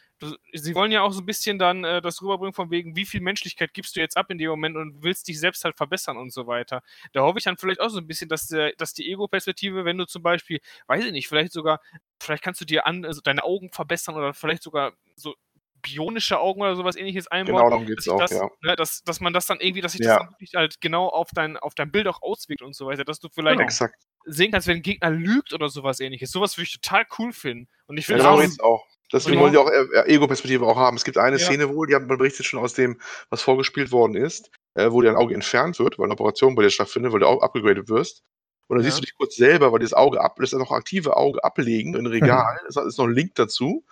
sie 0.54 0.76
wollen 0.76 0.94
ja 0.94 1.02
auch 1.02 1.12
so 1.12 1.22
ein 1.22 1.26
bisschen 1.26 1.60
dann 1.60 1.84
äh, 1.84 2.02
das 2.02 2.22
rüberbringen 2.22 2.54
von 2.54 2.72
wegen, 2.72 2.96
wie 2.96 3.06
viel 3.06 3.20
Menschlichkeit 3.20 3.74
gibst 3.74 3.96
du 3.96 4.00
jetzt 4.00 4.16
ab 4.16 4.30
in 4.30 4.38
dem 4.38 4.50
Moment 4.50 4.78
und 4.78 5.04
willst 5.04 5.28
dich 5.28 5.40
selbst 5.40 5.66
halt 5.66 5.76
verbessern 5.76 6.18
und 6.18 6.32
so 6.32 6.48
weiter. 6.48 6.82
Da 7.12 7.22
hoffe 7.22 7.38
ich 7.38 7.44
dann 7.44 7.58
vielleicht 7.58 7.82
auch 7.82 7.90
so 7.90 8.00
ein 8.00 8.08
bisschen, 8.08 8.30
dass, 8.30 8.48
der, 8.48 8.74
dass 8.78 8.94
die 8.94 9.12
Ego-Perspektive, 9.12 9.84
wenn 9.84 9.98
du 9.98 10.06
zum 10.06 10.24
Beispiel, 10.24 10.60
weiß 10.88 11.04
ich 11.04 11.12
nicht, 11.12 11.28
vielleicht 11.28 11.52
sogar, 11.52 11.82
vielleicht 12.20 12.44
kannst 12.44 12.62
du 12.62 12.66
dir 12.66 12.88
an, 12.88 13.04
also 13.04 13.20
deine 13.22 13.44
Augen 13.44 13.72
verbessern 13.72 14.16
oder 14.16 14.34
vielleicht 14.34 14.64
sogar 14.64 14.94
so 15.16 15.36
bionische 15.84 16.40
Augen 16.40 16.62
oder 16.62 16.76
sowas 16.76 16.96
ähnliches 16.96 17.28
einbauen. 17.28 17.58
Genau, 17.58 17.70
darum 17.70 17.86
geht 17.86 18.00
es 18.00 18.10
auch, 18.10 18.20
das, 18.20 18.32
ja. 18.32 18.50
Ne, 18.62 18.76
dass, 18.76 19.04
dass 19.04 19.20
man 19.20 19.34
das 19.34 19.46
dann 19.46 19.60
irgendwie, 19.60 19.82
dass 19.82 19.92
sich 19.92 20.02
das 20.02 20.18
dann 20.18 20.30
wirklich 20.32 20.56
halt 20.56 20.82
genau 20.82 21.08
auf 21.08 21.30
dein, 21.36 21.58
auf 21.58 21.76
dein 21.76 21.92
Bild 21.92 22.08
auch 22.08 22.22
auswirkt 22.22 22.64
und 22.64 22.76
so 22.76 22.88
weiter, 22.88 23.04
dass 23.04 23.20
du 23.20 23.30
vielleicht 23.30 23.60
genau. 23.60 23.92
sehen 24.26 24.52
kannst, 24.52 24.68
wenn 24.68 24.78
ein 24.78 24.82
Gegner 24.82 25.12
lügt 25.12 25.54
oder 25.54 25.70
sowas 25.70 26.00
ähnliches. 26.00 26.32
Sowas 26.32 26.58
würde 26.58 26.66
ich 26.66 26.82
total 26.82 27.06
cool 27.20 27.32
finden. 27.32 27.68
Und 27.86 27.98
ich 27.98 28.08
finde 28.08 28.24
ja, 28.24 28.32
auch, 28.32 28.60
auch. 28.60 28.88
Deswegen 29.12 29.40
wollen 29.40 29.52
die 29.52 29.60
auch 29.60 29.70
äh, 29.70 30.08
Ego-Perspektive 30.08 30.66
auch 30.66 30.78
haben. 30.78 30.98
Es 30.98 31.04
gibt 31.04 31.20
eine 31.20 31.38
ja. 31.38 31.46
Szene 31.46 31.70
wohl, 31.70 31.86
die 31.86 31.94
hat 31.94 32.08
man 32.08 32.18
berichtet 32.18 32.48
schon 32.48 32.60
aus 32.60 32.74
dem, 32.74 33.00
was 33.30 33.44
vorgespielt 33.44 33.92
worden 33.92 34.16
ist, 34.16 34.50
äh, 34.74 34.90
wo 34.90 35.02
dir 35.02 35.12
ein 35.12 35.16
Auge 35.16 35.36
entfernt 35.36 35.78
wird, 35.78 36.00
weil 36.00 36.06
eine 36.06 36.14
Operation 36.14 36.56
bei 36.56 36.64
dir 36.64 36.72
stattfindet, 36.72 37.14
weil 37.14 37.20
du 37.20 37.28
auch 37.28 37.44
abgegradet 37.44 37.90
wirst. 37.90 38.24
Und 38.68 38.78
dann 38.78 38.86
ja. 38.86 38.90
siehst 38.90 39.00
du 39.00 39.06
dich 39.06 39.16
kurz 39.16 39.36
selber, 39.36 39.72
weil 39.72 39.80
das 39.80 39.94
Auge 39.94 40.20
ab, 40.20 40.38
das 40.40 40.54
ist 40.54 40.58
noch 40.58 40.72
aktive 40.72 41.16
Auge 41.16 41.44
ablegen 41.44 41.96
in 41.96 42.08
Regal. 42.08 42.60
Da 42.74 42.82
ist 42.84 42.98
noch 42.98 43.06
ein 43.06 43.14
Link 43.14 43.36
dazu. 43.36 43.86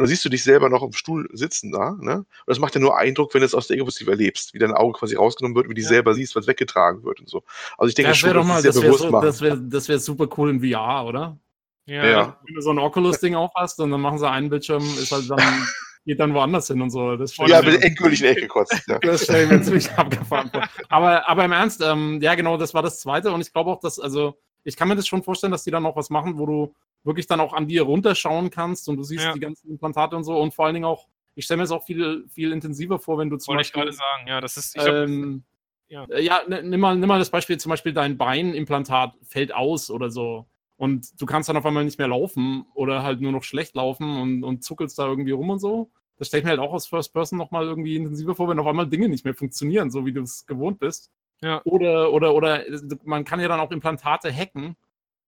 Und 0.00 0.04
dann 0.04 0.08
siehst 0.08 0.24
du 0.24 0.30
dich 0.30 0.42
selber 0.42 0.70
noch 0.70 0.82
im 0.82 0.94
Stuhl 0.94 1.28
sitzen 1.34 1.72
da. 1.72 1.94
Ne? 2.00 2.14
Und 2.14 2.26
das 2.46 2.58
macht 2.58 2.74
ja 2.74 2.80
nur 2.80 2.96
Eindruck, 2.96 3.34
wenn 3.34 3.42
du 3.42 3.44
es 3.44 3.54
aus 3.54 3.66
der 3.66 3.76
Ego-Perspektive 3.76 4.12
erlebst, 4.12 4.54
wie 4.54 4.58
dein 4.58 4.72
Auge 4.72 4.98
quasi 4.98 5.14
rausgenommen 5.14 5.54
wird, 5.54 5.68
wie 5.68 5.74
du 5.74 5.82
ja. 5.82 5.88
selber 5.88 6.14
siehst, 6.14 6.34
was 6.34 6.46
weggetragen 6.46 7.04
wird 7.04 7.20
und 7.20 7.28
so. 7.28 7.42
Also 7.76 7.90
ich 7.90 7.94
denke 7.96 8.12
das 8.12 8.16
schon, 8.16 8.32
doch 8.32 8.42
mal, 8.42 8.62
das, 8.62 8.76
das 8.76 8.82
wäre 8.82 8.96
so, 8.96 9.10
das 9.20 9.42
wär, 9.42 9.56
das 9.56 9.90
wär 9.90 9.98
super 9.98 10.26
cool 10.38 10.48
in 10.48 10.60
VR, 10.62 11.04
oder? 11.04 11.36
Ja. 11.84 12.06
ja. 12.06 12.40
Wenn 12.46 12.54
du 12.54 12.62
so 12.62 12.70
ein 12.70 12.78
Oculus-Ding 12.78 13.34
auch 13.34 13.54
hast 13.54 13.78
und 13.78 13.90
dann 13.90 14.00
machen 14.00 14.18
sie 14.18 14.26
einen 14.26 14.48
Bildschirm, 14.48 14.82
ist 14.82 15.12
halt 15.12 15.28
dann, 15.28 15.38
geht 16.06 16.18
dann 16.18 16.32
woanders 16.32 16.68
hin 16.68 16.80
und 16.80 16.88
so. 16.88 17.16
Das 17.16 17.36
ja, 17.36 17.60
mit 17.60 17.84
endgültig 17.84 18.22
in 18.22 18.28
Ecke 18.28 18.48
kotzt. 18.48 18.82
Ja. 18.88 18.98
Das 19.02 19.24
stelle 19.24 19.44
ich 19.44 19.50
mir 19.50 19.60
ziemlich 19.60 19.90
abgefahren 19.92 20.48
vor. 20.50 20.66
Aber, 20.88 21.28
aber 21.28 21.44
im 21.44 21.52
Ernst, 21.52 21.82
ähm, 21.84 22.20
ja 22.22 22.34
genau, 22.36 22.56
das 22.56 22.72
war 22.72 22.82
das 22.82 23.00
Zweite 23.00 23.32
und 23.32 23.42
ich 23.42 23.52
glaube 23.52 23.70
auch, 23.70 23.80
dass, 23.80 24.00
also, 24.00 24.38
ich 24.64 24.76
kann 24.76 24.88
mir 24.88 24.96
das 24.96 25.06
schon 25.06 25.22
vorstellen, 25.22 25.52
dass 25.52 25.64
die 25.64 25.70
dann 25.70 25.84
auch 25.84 25.96
was 25.96 26.08
machen, 26.08 26.38
wo 26.38 26.46
du 26.46 26.74
wirklich 27.04 27.26
dann 27.26 27.40
auch 27.40 27.52
an 27.52 27.66
dir 27.66 27.82
runterschauen 27.82 28.50
kannst 28.50 28.88
und 28.88 28.96
du 28.96 29.02
siehst 29.02 29.24
ja. 29.24 29.32
die 29.32 29.40
ganzen 29.40 29.70
Implantate 29.70 30.16
und 30.16 30.24
so 30.24 30.38
und 30.38 30.54
vor 30.54 30.66
allen 30.66 30.74
Dingen 30.74 30.84
auch, 30.84 31.08
ich 31.34 31.44
stelle 31.44 31.58
mir 31.58 31.64
es 31.64 31.70
auch 31.70 31.84
viel, 31.84 32.26
viel 32.28 32.52
intensiver 32.52 32.98
vor, 32.98 33.18
wenn 33.18 33.30
du 33.30 33.36
zum 33.36 33.52
Wollte 33.52 33.60
Beispiel... 33.60 33.80
ich 33.80 33.84
gerade 33.84 33.96
sagen, 33.96 34.28
ja, 34.28 34.40
das 34.40 34.56
ist... 34.56 34.76
Ähm, 34.78 35.44
ja, 35.88 36.06
ja 36.18 36.42
nimm, 36.46 36.80
mal, 36.80 36.96
nimm 36.96 37.08
mal 37.08 37.18
das 37.18 37.30
Beispiel, 37.30 37.58
zum 37.58 37.70
Beispiel 37.70 37.92
dein 37.92 38.16
Beinimplantat 38.16 39.14
fällt 39.22 39.54
aus 39.54 39.90
oder 39.90 40.10
so 40.10 40.46
und 40.76 41.20
du 41.20 41.26
kannst 41.26 41.48
dann 41.48 41.56
auf 41.56 41.66
einmal 41.66 41.84
nicht 41.84 41.98
mehr 41.98 42.08
laufen 42.08 42.64
oder 42.74 43.02
halt 43.02 43.20
nur 43.20 43.32
noch 43.32 43.42
schlecht 43.42 43.74
laufen 43.74 44.18
und, 44.18 44.44
und 44.44 44.64
zuckelst 44.64 44.98
da 44.98 45.06
irgendwie 45.06 45.32
rum 45.32 45.50
und 45.50 45.58
so. 45.58 45.90
Das 46.16 46.28
stelle 46.28 46.40
ich 46.40 46.44
mir 46.44 46.50
halt 46.50 46.60
auch 46.60 46.72
aus 46.72 46.86
First 46.86 47.12
Person 47.12 47.38
nochmal 47.38 47.64
irgendwie 47.64 47.96
intensiver 47.96 48.34
vor, 48.34 48.48
wenn 48.48 48.58
auf 48.58 48.66
einmal 48.66 48.86
Dinge 48.86 49.08
nicht 49.08 49.24
mehr 49.24 49.34
funktionieren, 49.34 49.90
so 49.90 50.06
wie 50.06 50.12
du 50.12 50.22
es 50.22 50.46
gewohnt 50.46 50.78
bist. 50.78 51.10
Ja. 51.42 51.62
Oder, 51.64 52.12
oder, 52.12 52.34
oder 52.34 52.62
man 53.04 53.24
kann 53.24 53.40
ja 53.40 53.48
dann 53.48 53.60
auch 53.60 53.70
Implantate 53.70 54.32
hacken 54.32 54.76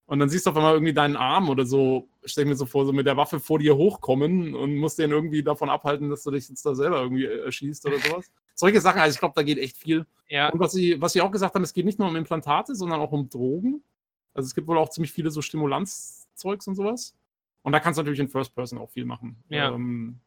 und 0.05 0.19
dann 0.19 0.29
siehst 0.29 0.45
du 0.45 0.49
auf 0.49 0.57
einmal 0.57 0.73
irgendwie 0.73 0.93
deinen 0.93 1.15
Arm 1.15 1.49
oder 1.49 1.65
so, 1.65 2.09
stell 2.25 2.43
ich 2.43 2.49
mir 2.49 2.55
so 2.55 2.65
vor, 2.65 2.85
so 2.85 2.91
mit 2.91 3.05
der 3.05 3.17
Waffe 3.17 3.39
vor 3.39 3.59
dir 3.59 3.75
hochkommen 3.75 4.53
und 4.53 4.75
musst 4.75 4.99
den 4.99 5.11
irgendwie 5.11 5.43
davon 5.43 5.69
abhalten, 5.69 6.09
dass 6.09 6.23
du 6.23 6.31
dich 6.31 6.49
jetzt 6.49 6.65
da 6.65 6.75
selber 6.75 7.01
irgendwie 7.01 7.25
erschießt 7.25 7.85
oder 7.85 7.99
sowas. 7.99 8.31
Solche 8.53 8.81
Sachen, 8.81 8.99
also 8.99 9.13
ich 9.13 9.19
glaube, 9.19 9.33
da 9.35 9.43
geht 9.43 9.57
echt 9.57 9.77
viel. 9.77 10.05
Ja. 10.27 10.49
Und 10.49 10.59
was 10.59 10.73
sie, 10.73 11.01
was 11.01 11.13
sie 11.13 11.21
auch 11.21 11.31
gesagt 11.31 11.55
haben, 11.55 11.63
es 11.63 11.73
geht 11.73 11.85
nicht 11.85 11.99
nur 11.99 12.07
um 12.07 12.15
Implantate, 12.15 12.75
sondern 12.75 12.99
auch 12.99 13.11
um 13.11 13.29
Drogen. 13.29 13.81
Also 14.33 14.47
es 14.47 14.55
gibt 14.55 14.67
wohl 14.67 14.77
auch 14.77 14.89
ziemlich 14.89 15.11
viele 15.11 15.31
so 15.31 15.41
Stimulanzzeugs 15.41 16.67
und 16.67 16.75
sowas. 16.75 17.15
Und 17.61 17.71
da 17.71 17.79
kannst 17.79 17.97
du 17.97 18.01
natürlich 18.01 18.19
in 18.19 18.27
First 18.27 18.53
Person 18.53 18.79
auch 18.79 18.89
viel 18.89 19.05
machen. 19.05 19.41
Ja. 19.49 19.73
Ähm, 19.73 20.19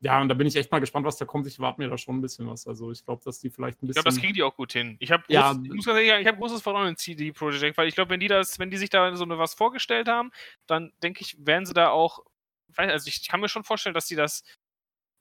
ja, 0.00 0.20
und 0.20 0.28
da 0.28 0.34
bin 0.34 0.46
ich 0.46 0.56
echt 0.56 0.70
mal 0.70 0.78
gespannt, 0.78 1.06
was 1.06 1.16
da 1.16 1.24
kommt. 1.24 1.46
Ich 1.46 1.58
warte 1.58 1.80
mir 1.80 1.88
da 1.88 1.96
schon 1.96 2.18
ein 2.18 2.20
bisschen 2.20 2.46
was. 2.46 2.66
Also 2.66 2.92
ich 2.92 3.04
glaube, 3.04 3.22
dass 3.24 3.40
die 3.40 3.48
vielleicht 3.48 3.78
ein 3.78 3.86
bisschen. 3.86 4.00
Ich 4.00 4.04
glaube, 4.04 4.14
das 4.14 4.18
kriegen 4.18 4.34
die 4.34 4.42
auch 4.42 4.54
gut 4.54 4.72
hin. 4.72 4.96
Ich 5.00 5.10
habe 5.10 5.24
ja, 5.28 5.52
groß, 5.52 5.64
ich 5.74 5.84
sagen, 5.84 6.20
ich 6.20 6.26
hab 6.26 6.36
großes 6.36 6.62
Vertrauen 6.62 6.88
in 6.88 6.96
CD 6.96 7.32
Projekt, 7.32 7.78
weil 7.78 7.88
ich 7.88 7.94
glaube, 7.94 8.10
wenn 8.10 8.20
die 8.20 8.28
das, 8.28 8.58
wenn 8.58 8.70
die 8.70 8.76
sich 8.76 8.90
da 8.90 9.14
so 9.16 9.24
eine 9.24 9.38
was 9.38 9.54
vorgestellt 9.54 10.08
haben, 10.08 10.32
dann 10.66 10.92
denke 11.02 11.22
ich, 11.22 11.36
werden 11.38 11.64
sie 11.64 11.74
da 11.74 11.88
auch. 11.88 12.20
Also 12.76 13.08
ich 13.08 13.26
kann 13.26 13.40
mir 13.40 13.48
schon 13.48 13.64
vorstellen, 13.64 13.94
dass 13.94 14.06
sie 14.06 14.16
das 14.16 14.44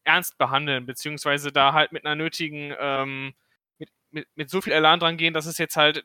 ernst 0.03 0.37
behandeln, 0.37 0.85
beziehungsweise 0.85 1.51
da 1.51 1.73
halt 1.73 1.93
mit 1.93 2.05
einer 2.05 2.15
nötigen, 2.15 2.73
ähm, 2.77 3.33
mit, 3.77 3.89
mit, 4.11 4.27
mit 4.35 4.49
so 4.49 4.59
viel 4.59 4.73
Elan 4.73 4.99
dran 4.99 5.17
gehen, 5.17 5.33
dass 5.33 5.45
es 5.45 5.57
jetzt 5.57 5.77
halt 5.77 6.03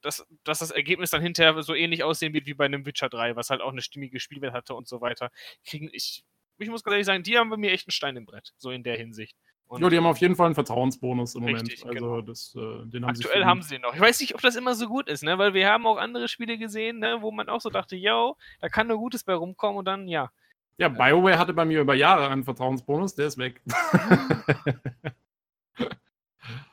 dass, 0.00 0.26
dass 0.44 0.60
das 0.60 0.70
Ergebnis 0.70 1.10
dann 1.10 1.22
hinterher 1.22 1.60
so 1.62 1.74
ähnlich 1.74 2.04
aussehen 2.04 2.32
wird 2.32 2.46
wie 2.46 2.54
bei 2.54 2.64
einem 2.64 2.86
Witcher 2.86 3.08
3, 3.08 3.36
was 3.36 3.50
halt 3.50 3.60
auch 3.60 3.72
eine 3.72 3.82
stimmige 3.82 4.20
Spielwelt 4.20 4.52
hatte 4.52 4.74
und 4.74 4.86
so 4.86 5.00
weiter. 5.00 5.30
Kriegen 5.64 5.90
ich, 5.92 6.24
ich 6.58 6.68
muss 6.70 6.82
ganz 6.82 6.92
ehrlich 6.92 7.06
sagen, 7.06 7.22
die 7.22 7.38
haben 7.38 7.50
bei 7.50 7.56
mir 7.56 7.72
echt 7.72 7.86
einen 7.86 7.92
Stein 7.92 8.16
im 8.16 8.26
Brett, 8.26 8.52
so 8.56 8.70
in 8.70 8.82
der 8.82 8.96
Hinsicht. 8.96 9.36
Und 9.68 9.82
ja, 9.82 9.90
die 9.90 9.98
haben 9.98 10.06
auf 10.06 10.16
jeden 10.18 10.34
Fall 10.34 10.46
einen 10.46 10.54
Vertrauensbonus 10.54 11.34
im 11.34 11.44
richtig, 11.44 11.84
Moment. 11.84 12.00
Also 12.00 12.10
genau. 12.10 12.22
das, 12.22 12.54
äh, 12.56 12.86
den 12.86 13.04
haben 13.04 13.10
Aktuell 13.10 13.44
haben 13.44 13.60
sie 13.60 13.78
noch. 13.78 13.94
Ich 13.94 14.00
weiß 14.00 14.18
nicht, 14.20 14.34
ob 14.34 14.40
das 14.40 14.56
immer 14.56 14.74
so 14.74 14.88
gut 14.88 15.10
ist, 15.10 15.22
ne? 15.22 15.36
Weil 15.36 15.52
wir 15.52 15.68
haben 15.68 15.86
auch 15.86 15.98
andere 15.98 16.26
Spiele 16.28 16.56
gesehen, 16.56 17.00
ne? 17.00 17.18
wo 17.20 17.30
man 17.30 17.50
auch 17.50 17.60
so 17.60 17.68
dachte, 17.68 17.94
yo, 17.94 18.38
da 18.60 18.70
kann 18.70 18.86
nur 18.86 18.96
Gutes 18.96 19.24
bei 19.24 19.34
rumkommen 19.34 19.76
und 19.78 19.84
dann, 19.84 20.08
ja. 20.08 20.30
Ja, 20.78 20.88
BioWare 20.88 21.38
hatte 21.38 21.52
bei 21.52 21.66
mir 21.66 21.82
über 21.82 21.94
Jahre 21.94 22.28
einen 22.28 22.44
Vertrauensbonus, 22.44 23.14
der 23.14 23.26
ist 23.26 23.36
weg. 23.36 23.60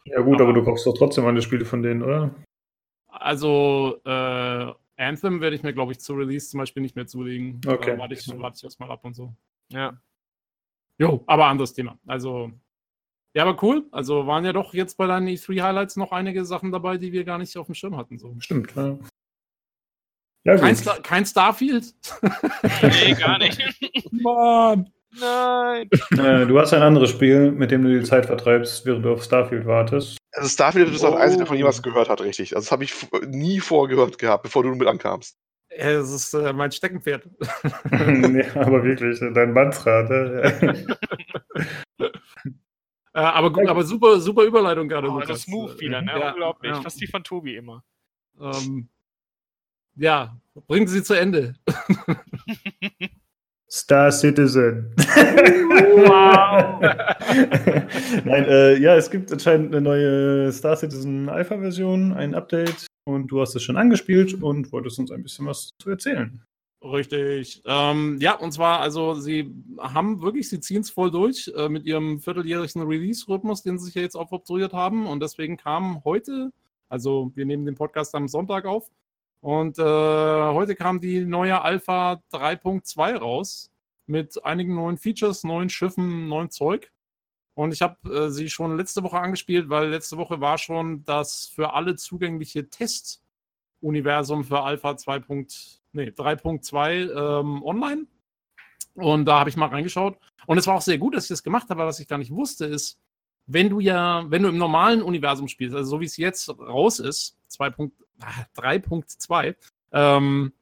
ja 0.05 0.21
gut, 0.21 0.35
aber, 0.35 0.43
aber 0.43 0.53
du 0.53 0.63
kaufst 0.63 0.85
doch 0.85 0.97
trotzdem 0.97 1.25
alle 1.25 1.41
Spiele 1.41 1.65
von 1.65 1.83
denen, 1.83 2.01
oder? 2.01 2.33
Also 3.07 3.99
äh, 4.05 4.73
Anthem 4.95 5.41
werde 5.41 5.55
ich 5.55 5.63
mir, 5.63 5.73
glaube 5.73 5.91
ich, 5.91 5.99
zu 5.99 6.13
Release 6.13 6.49
zum 6.49 6.59
Beispiel 6.59 6.81
nicht 6.81 6.95
mehr 6.95 7.07
zulegen. 7.07 7.59
Okay. 7.65 7.91
Äh, 7.91 7.97
warte 7.97 8.13
ich, 8.13 8.25
warte 8.39 8.57
ich 8.57 8.63
erstmal 8.63 8.89
ab 8.91 9.03
und 9.03 9.15
so. 9.15 9.33
Ja. 9.71 9.99
Jo, 10.97 11.23
aber 11.27 11.47
anderes 11.47 11.73
Thema. 11.73 11.99
Also, 12.05 12.51
ja, 13.35 13.43
aber 13.43 13.61
cool. 13.63 13.85
Also 13.91 14.27
waren 14.27 14.45
ja 14.45 14.53
doch 14.53 14.73
jetzt 14.73 14.97
bei 14.97 15.07
deinen 15.07 15.27
E3-Highlights 15.27 15.97
noch 15.97 16.11
einige 16.11 16.45
Sachen 16.45 16.71
dabei, 16.71 16.97
die 16.97 17.11
wir 17.11 17.25
gar 17.25 17.37
nicht 17.37 17.57
auf 17.57 17.65
dem 17.65 17.75
Schirm 17.75 17.97
hatten. 17.97 18.17
So. 18.17 18.35
Stimmt, 18.39 18.73
ja. 18.75 18.97
ja 20.45 20.57
kein, 20.57 20.75
Star 20.75 21.01
kein 21.01 21.25
Starfield? 21.25 21.93
Nee, 22.81 23.13
gar 23.13 23.37
nicht. 23.37 23.59
Mann. 24.11 24.89
Nein. 25.19 25.89
Äh, 26.11 26.45
du 26.45 26.59
hast 26.59 26.73
ein 26.73 26.81
anderes 26.81 27.09
Spiel, 27.09 27.51
mit 27.51 27.71
dem 27.71 27.83
du 27.83 27.99
die 27.99 28.05
Zeit 28.05 28.25
vertreibst, 28.25 28.85
während 28.85 29.05
du 29.05 29.13
auf 29.13 29.23
Starfield 29.23 29.65
wartest. 29.65 30.17
Also 30.31 30.49
Starfield 30.49 30.89
ist 30.89 31.03
oh. 31.03 31.11
das 31.11 31.19
Einzige, 31.19 31.45
von 31.45 31.57
jemals 31.57 31.81
gehört 31.81 32.09
hat, 32.09 32.21
richtig. 32.21 32.55
Also 32.55 32.65
das 32.65 32.71
habe 32.71 32.83
ich 32.83 32.93
nie 33.27 33.59
vorgehört 33.59 34.17
gehabt, 34.17 34.43
bevor 34.43 34.63
du 34.63 34.75
mit 34.75 34.87
ankamst. 34.87 35.37
Es 35.77 36.09
ist 36.09 36.33
äh, 36.33 36.53
mein 36.53 36.71
Steckenpferd. 36.71 37.27
ja, 37.91 38.55
aber 38.55 38.83
wirklich, 38.83 39.19
dein 39.19 39.51
Mantra. 39.51 40.03
Ne? 40.03 40.87
äh, 43.13 43.19
aber 43.19 43.51
gut, 43.51 43.67
aber 43.67 43.83
super, 43.83 44.19
super 44.21 44.43
Überleitung 44.43 44.87
gerade. 44.87 45.09
Oh, 45.09 45.19
das 45.19 45.41
Smooth 45.41 45.79
wieder, 45.79 46.01
ne? 46.01 46.11
Ja, 46.17 46.31
Unglaublich. 46.31 46.71
Ja. 46.71 46.81
Fast 46.81 47.01
wie 47.01 47.07
von 47.07 47.23
Tobi 47.23 47.57
immer. 47.57 47.83
Ähm, 48.39 48.87
ja, 49.95 50.37
bringen 50.67 50.87
Sie 50.87 51.03
zu 51.03 51.13
Ende. 51.13 51.55
Star 53.75 54.09
Citizen. 54.09 54.93
Wow! 54.95 56.79
Nein, 58.23 58.45
äh, 58.45 58.77
ja, 58.77 58.95
es 58.95 59.11
gibt 59.11 59.29
anscheinend 59.33 59.75
eine 59.75 59.81
neue 59.81 60.49
Star 60.53 60.77
Citizen 60.77 61.27
Alpha-Version, 61.27 62.13
ein 62.13 62.35
Update 62.35 62.87
und 63.03 63.27
du 63.27 63.41
hast 63.41 63.53
es 63.53 63.63
schon 63.63 63.75
angespielt 63.75 64.41
und 64.41 64.71
wolltest 64.71 64.97
uns 64.99 65.11
ein 65.11 65.23
bisschen 65.23 65.45
was 65.45 65.71
zu 65.77 65.89
erzählen. 65.89 66.41
Richtig. 66.81 67.63
Ähm, 67.65 68.17
ja, 68.21 68.35
und 68.35 68.53
zwar, 68.53 68.79
also 68.79 69.15
sie 69.15 69.53
haben 69.77 70.21
wirklich, 70.21 70.47
sie 70.47 70.61
ziehen 70.61 70.81
es 70.81 70.89
voll 70.89 71.11
durch 71.11 71.51
äh, 71.57 71.67
mit 71.67 71.85
ihrem 71.85 72.21
vierteljährigen 72.21 72.81
Release-Rhythmus, 72.81 73.61
den 73.61 73.77
sie 73.77 73.87
sich 73.87 73.95
ja 73.95 74.03
jetzt 74.03 74.15
auch 74.15 74.31
obstruiert 74.31 74.71
haben. 74.71 75.05
Und 75.05 75.21
deswegen 75.21 75.57
kam 75.57 76.01
heute, 76.05 76.53
also 76.87 77.33
wir 77.35 77.45
nehmen 77.45 77.65
den 77.65 77.75
Podcast 77.75 78.15
am 78.15 78.29
Sonntag 78.29 78.63
auf, 78.63 78.89
und 79.45 79.77
äh, 79.77 79.83
heute 79.83 80.73
kam 80.73 80.99
die 80.99 81.23
neue 81.23 81.61
Alpha 81.61 82.19
3.2 82.33 83.15
raus 83.15 83.69
mit 84.07 84.43
einigen 84.43 84.73
neuen 84.73 84.97
Features, 84.97 85.43
neuen 85.43 85.69
Schiffen, 85.69 86.27
neuen 86.27 86.49
Zeug. 86.49 86.91
Und 87.53 87.71
ich 87.71 87.83
habe 87.83 88.09
äh, 88.11 88.31
sie 88.31 88.49
schon 88.49 88.75
letzte 88.75 89.03
Woche 89.03 89.19
angespielt, 89.19 89.69
weil 89.69 89.89
letzte 89.89 90.17
Woche 90.17 90.41
war 90.41 90.57
schon 90.57 91.03
das 91.03 91.45
für 91.45 91.73
alle 91.75 91.95
zugängliche 91.95 92.71
Test-Universum 92.71 94.45
für 94.45 94.61
Alpha 94.61 94.97
2. 94.97 95.19
Nee, 95.91 96.09
3.2 96.09 97.11
ähm, 97.11 97.61
online. 97.61 98.07
Und 98.95 99.25
da 99.25 99.41
habe 99.41 99.51
ich 99.51 99.57
mal 99.57 99.69
reingeschaut. 99.69 100.17
Und 100.47 100.57
es 100.57 100.65
war 100.65 100.73
auch 100.73 100.81
sehr 100.81 100.97
gut, 100.97 101.13
dass 101.13 101.25
ich 101.25 101.29
das 101.29 101.43
gemacht 101.43 101.69
habe, 101.69 101.85
was 101.85 101.99
ich 101.99 102.07
gar 102.07 102.17
nicht 102.17 102.31
wusste, 102.31 102.65
ist, 102.65 102.99
wenn 103.47 103.69
du 103.69 103.79
ja, 103.79 104.25
wenn 104.29 104.43
du 104.43 104.49
im 104.49 104.57
normalen 104.57 105.01
Universum 105.01 105.47
spielst, 105.47 105.75
also 105.75 105.91
so 105.91 106.01
wie 106.01 106.05
es 106.05 106.17
jetzt 106.17 106.49
raus 106.59 106.99
ist, 106.99 107.37
3.2, 107.49 109.55
ähm, 109.91 110.53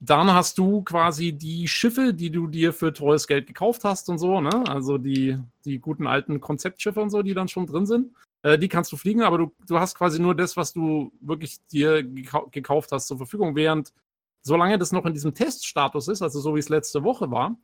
dann 0.00 0.32
hast 0.32 0.56
du 0.56 0.82
quasi 0.82 1.32
die 1.32 1.68
Schiffe, 1.68 2.14
die 2.14 2.30
du 2.30 2.46
dir 2.46 2.72
für 2.72 2.92
teures 2.92 3.26
Geld 3.26 3.46
gekauft 3.46 3.84
hast 3.84 4.08
und 4.08 4.18
so, 4.18 4.40
ne? 4.40 4.64
Also 4.66 4.96
die, 4.96 5.36
die 5.66 5.78
guten 5.78 6.06
alten 6.06 6.40
Konzeptschiffe 6.40 7.00
und 7.00 7.10
so, 7.10 7.22
die 7.22 7.34
dann 7.34 7.48
schon 7.48 7.66
drin 7.66 7.84
sind. 7.84 8.12
Äh, 8.42 8.58
die 8.58 8.68
kannst 8.68 8.90
du 8.92 8.96
fliegen, 8.96 9.22
aber 9.22 9.38
du, 9.38 9.52
du 9.66 9.78
hast 9.78 9.94
quasi 9.94 10.18
nur 10.18 10.34
das, 10.34 10.56
was 10.56 10.72
du 10.72 11.12
wirklich 11.20 11.58
dir 11.66 12.02
gekau 12.02 12.48
gekauft 12.50 12.92
hast, 12.92 13.08
zur 13.08 13.18
Verfügung. 13.18 13.54
Während, 13.54 13.92
solange 14.40 14.78
das 14.78 14.92
noch 14.92 15.04
in 15.04 15.12
diesem 15.12 15.34
Teststatus 15.34 16.08
ist, 16.08 16.22
also 16.22 16.40
so 16.40 16.54
wie 16.54 16.60
es 16.60 16.70
letzte 16.70 17.04
Woche 17.04 17.30
war, 17.30 17.56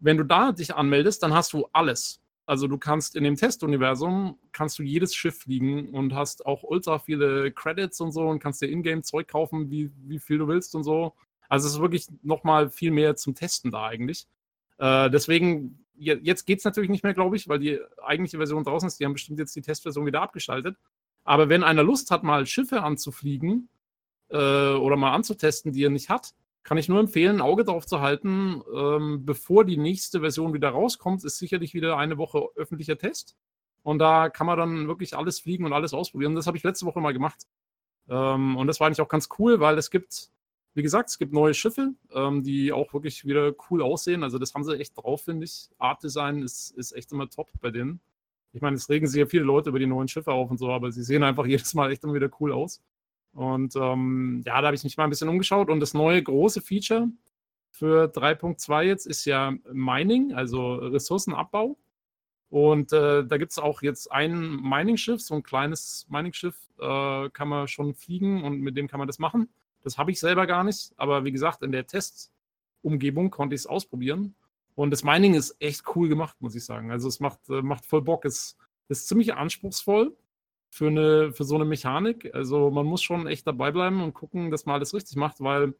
wenn 0.00 0.16
du 0.16 0.24
da 0.24 0.50
dich 0.50 0.74
anmeldest, 0.74 1.22
dann 1.22 1.34
hast 1.34 1.52
du 1.52 1.68
alles. 1.72 2.19
Also 2.50 2.66
du 2.66 2.78
kannst 2.78 3.14
in 3.14 3.22
dem 3.22 3.36
Testuniversum 3.36 4.36
kannst 4.50 4.76
du 4.80 4.82
jedes 4.82 5.14
Schiff 5.14 5.38
fliegen 5.38 5.90
und 5.90 6.16
hast 6.16 6.46
auch 6.46 6.64
ultra 6.64 6.98
viele 6.98 7.52
Credits 7.52 8.00
und 8.00 8.10
so 8.10 8.26
und 8.26 8.40
kannst 8.40 8.60
dir 8.60 8.66
Ingame 8.66 9.02
Zeug 9.02 9.28
kaufen, 9.28 9.70
wie, 9.70 9.92
wie 10.08 10.18
viel 10.18 10.38
du 10.38 10.48
willst 10.48 10.74
und 10.74 10.82
so. 10.82 11.14
Also 11.48 11.68
es 11.68 11.74
ist 11.74 11.80
wirklich 11.80 12.08
nochmal 12.24 12.68
viel 12.68 12.90
mehr 12.90 13.14
zum 13.14 13.36
Testen 13.36 13.70
da 13.70 13.86
eigentlich. 13.86 14.26
Äh, 14.78 15.10
deswegen, 15.10 15.84
jetzt 15.94 16.44
geht 16.44 16.58
es 16.58 16.64
natürlich 16.64 16.90
nicht 16.90 17.04
mehr, 17.04 17.14
glaube 17.14 17.36
ich, 17.36 17.46
weil 17.46 17.60
die 17.60 17.78
eigentliche 18.02 18.38
Version 18.38 18.64
draußen 18.64 18.88
ist. 18.88 18.98
Die 18.98 19.04
haben 19.04 19.12
bestimmt 19.12 19.38
jetzt 19.38 19.54
die 19.54 19.62
Testversion 19.62 20.06
wieder 20.06 20.20
abgeschaltet. 20.20 20.76
Aber 21.22 21.48
wenn 21.48 21.62
einer 21.62 21.84
Lust 21.84 22.10
hat, 22.10 22.24
mal 22.24 22.46
Schiffe 22.46 22.82
anzufliegen 22.82 23.68
äh, 24.28 24.36
oder 24.36 24.96
mal 24.96 25.12
anzutesten, 25.12 25.70
die 25.70 25.84
er 25.84 25.90
nicht 25.90 26.10
hat, 26.10 26.34
kann 26.62 26.78
ich 26.78 26.88
nur 26.88 27.00
empfehlen, 27.00 27.36
ein 27.36 27.40
Auge 27.40 27.64
drauf 27.64 27.86
zu 27.86 28.00
halten. 28.00 28.62
Ähm, 28.74 29.24
bevor 29.24 29.64
die 29.64 29.76
nächste 29.76 30.20
Version 30.20 30.52
wieder 30.52 30.70
rauskommt, 30.70 31.24
ist 31.24 31.38
sicherlich 31.38 31.74
wieder 31.74 31.96
eine 31.96 32.18
Woche 32.18 32.48
öffentlicher 32.56 32.98
Test. 32.98 33.36
Und 33.82 33.98
da 33.98 34.28
kann 34.28 34.46
man 34.46 34.58
dann 34.58 34.88
wirklich 34.88 35.16
alles 35.16 35.40
fliegen 35.40 35.64
und 35.64 35.72
alles 35.72 35.94
ausprobieren. 35.94 36.34
Das 36.34 36.46
habe 36.46 36.56
ich 36.56 36.62
letzte 36.62 36.86
Woche 36.86 37.00
mal 37.00 37.12
gemacht. 37.12 37.46
Ähm, 38.08 38.56
und 38.56 38.66
das 38.66 38.80
war 38.80 38.86
eigentlich 38.86 39.00
auch 39.00 39.08
ganz 39.08 39.28
cool, 39.38 39.60
weil 39.60 39.78
es 39.78 39.90
gibt 39.90 40.30
wie 40.74 40.82
gesagt, 40.82 41.10
es 41.10 41.18
gibt 41.18 41.32
neue 41.32 41.54
Schiffe, 41.54 41.94
ähm, 42.12 42.42
die 42.42 42.72
auch 42.72 42.92
wirklich 42.94 43.24
wieder 43.24 43.52
cool 43.70 43.82
aussehen. 43.82 44.22
Also 44.22 44.38
das 44.38 44.54
haben 44.54 44.64
sie 44.64 44.78
echt 44.78 44.96
drauf, 44.96 45.22
finde 45.22 45.44
ich. 45.44 45.68
Art 45.78 46.02
Design 46.02 46.42
ist, 46.42 46.70
ist 46.76 46.92
echt 46.92 47.10
immer 47.12 47.28
top 47.28 47.50
bei 47.60 47.70
denen. 47.70 48.00
Ich 48.52 48.60
meine, 48.62 48.76
es 48.76 48.88
regen 48.88 49.06
sich 49.06 49.18
ja 49.18 49.26
viele 49.26 49.44
Leute 49.44 49.70
über 49.70 49.78
die 49.78 49.86
neuen 49.86 50.08
Schiffe 50.08 50.32
auf 50.32 50.50
und 50.50 50.58
so, 50.58 50.70
aber 50.70 50.92
sie 50.92 51.02
sehen 51.02 51.22
einfach 51.22 51.46
jedes 51.46 51.74
Mal 51.74 51.90
echt 51.90 52.04
immer 52.04 52.14
wieder 52.14 52.30
cool 52.40 52.52
aus. 52.52 52.80
Und 53.32 53.76
ähm, 53.76 54.42
ja, 54.44 54.60
da 54.60 54.66
habe 54.66 54.74
ich 54.76 54.84
mich 54.84 54.96
mal 54.96 55.04
ein 55.04 55.10
bisschen 55.10 55.28
umgeschaut. 55.28 55.70
Und 55.70 55.80
das 55.80 55.94
neue 55.94 56.22
große 56.22 56.60
Feature 56.60 57.08
für 57.70 58.10
3.2 58.10 58.82
jetzt 58.82 59.06
ist 59.06 59.24
ja 59.24 59.54
Mining, 59.72 60.34
also 60.34 60.74
Ressourcenabbau. 60.74 61.78
Und 62.50 62.92
äh, 62.92 63.24
da 63.24 63.36
gibt 63.36 63.52
es 63.52 63.58
auch 63.58 63.80
jetzt 63.80 64.10
ein 64.10 64.56
Mining-Schiff, 64.56 65.20
so 65.20 65.34
ein 65.34 65.44
kleines 65.44 66.06
Mining-Schiff 66.08 66.56
äh, 66.80 67.30
kann 67.30 67.48
man 67.48 67.68
schon 67.68 67.94
fliegen 67.94 68.42
und 68.42 68.60
mit 68.60 68.76
dem 68.76 68.88
kann 68.88 68.98
man 68.98 69.06
das 69.06 69.20
machen. 69.20 69.48
Das 69.82 69.98
habe 69.98 70.10
ich 70.10 70.18
selber 70.18 70.46
gar 70.46 70.64
nicht, 70.64 70.92
aber 70.96 71.24
wie 71.24 71.30
gesagt, 71.30 71.62
in 71.62 71.70
der 71.70 71.86
Testumgebung 71.86 73.30
konnte 73.30 73.54
ich 73.54 73.60
es 73.60 73.66
ausprobieren. 73.66 74.34
Und 74.74 74.90
das 74.90 75.04
Mining 75.04 75.34
ist 75.34 75.56
echt 75.60 75.84
cool 75.94 76.08
gemacht, 76.08 76.36
muss 76.40 76.56
ich 76.56 76.64
sagen. 76.64 76.90
Also 76.90 77.06
es 77.06 77.20
macht, 77.20 77.48
äh, 77.50 77.62
macht 77.62 77.86
voll 77.86 78.02
Bock. 78.02 78.24
Es 78.24 78.56
ist 78.88 79.06
ziemlich 79.06 79.34
anspruchsvoll 79.34 80.16
für, 80.70 80.88
eine, 80.88 81.32
für 81.32 81.44
so 81.44 81.56
eine 81.56 81.64
Mechanik. 81.64 82.34
Also 82.34 82.70
man 82.70 82.86
muss 82.86 83.02
schon 83.02 83.26
echt 83.26 83.46
dabei 83.46 83.70
bleiben 83.70 84.02
und 84.02 84.14
gucken, 84.14 84.50
dass 84.50 84.66
man 84.66 84.76
alles 84.76 84.94
richtig 84.94 85.16
macht, 85.16 85.40
weil 85.40 85.74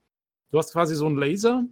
du 0.51 0.59
hast 0.59 0.73
quasi 0.73 0.95
so 0.95 1.07
einen 1.07 1.17
Laser 1.17 1.65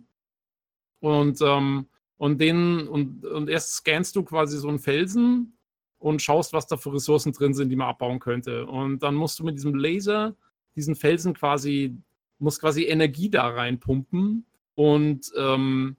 und, 1.00 1.40
ähm, 1.42 1.86
und 2.16 2.40
den 2.40 2.88
und, 2.88 3.26
und 3.26 3.48
erst 3.48 3.74
scannst 3.74 4.16
du 4.16 4.22
quasi 4.22 4.58
so 4.58 4.68
einen 4.68 4.78
Felsen 4.78 5.58
und 5.98 6.22
schaust, 6.22 6.52
was 6.52 6.66
da 6.66 6.76
für 6.76 6.94
Ressourcen 6.94 7.32
drin 7.32 7.54
sind, 7.54 7.70
die 7.70 7.76
man 7.76 7.88
abbauen 7.88 8.20
könnte. 8.20 8.66
Und 8.66 9.02
dann 9.02 9.14
musst 9.14 9.38
du 9.38 9.44
mit 9.44 9.56
diesem 9.56 9.74
Laser 9.74 10.34
diesen 10.76 10.94
Felsen 10.94 11.34
quasi 11.34 11.96
muss 12.38 12.60
quasi 12.60 12.84
Energie 12.84 13.30
da 13.30 13.48
reinpumpen 13.48 14.46
und 14.74 15.32
ähm, 15.36 15.96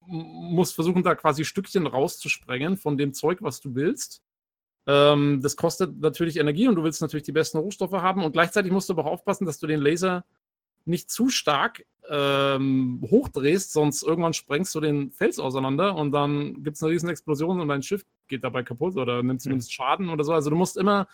muss 0.00 0.72
versuchen, 0.72 1.02
da 1.02 1.14
quasi 1.14 1.44
Stückchen 1.44 1.86
rauszusprengen 1.86 2.76
von 2.76 2.96
dem 2.96 3.12
Zeug, 3.12 3.42
was 3.42 3.60
du 3.60 3.74
willst. 3.74 4.22
Ähm, 4.88 5.42
das 5.42 5.56
kostet 5.56 6.00
natürlich 6.00 6.38
Energie 6.38 6.66
und 6.66 6.74
du 6.74 6.82
willst 6.82 7.02
natürlich 7.02 7.24
die 7.24 7.32
besten 7.32 7.58
Rohstoffe 7.58 7.92
haben 7.92 8.24
und 8.24 8.32
gleichzeitig 8.32 8.72
musst 8.72 8.88
du 8.88 8.94
aber 8.94 9.04
auch 9.04 9.12
aufpassen, 9.12 9.44
dass 9.44 9.58
du 9.58 9.66
den 9.66 9.80
Laser 9.80 10.24
nicht 10.86 11.10
zu 11.10 11.28
stark 11.28 11.84
ähm, 12.08 13.06
hochdrehst, 13.10 13.70
sonst 13.70 14.02
irgendwann 14.02 14.32
sprengst 14.32 14.74
du 14.74 14.80
den 14.80 15.10
Fels 15.10 15.38
auseinander 15.38 15.94
und 15.94 16.12
dann 16.12 16.62
gibt 16.62 16.76
es 16.76 16.82
eine 16.82 16.92
riesen 16.92 17.10
Explosion 17.10 17.60
und 17.60 17.68
dein 17.68 17.82
Schiff 17.82 18.06
geht 18.28 18.44
dabei 18.44 18.62
kaputt 18.62 18.96
oder 18.96 19.22
nimmt 19.22 19.42
zumindest 19.42 19.74
Schaden 19.74 20.08
oder 20.08 20.24
so. 20.24 20.32
Also 20.32 20.48
du 20.48 20.56
musst 20.56 20.78
immer, 20.78 21.06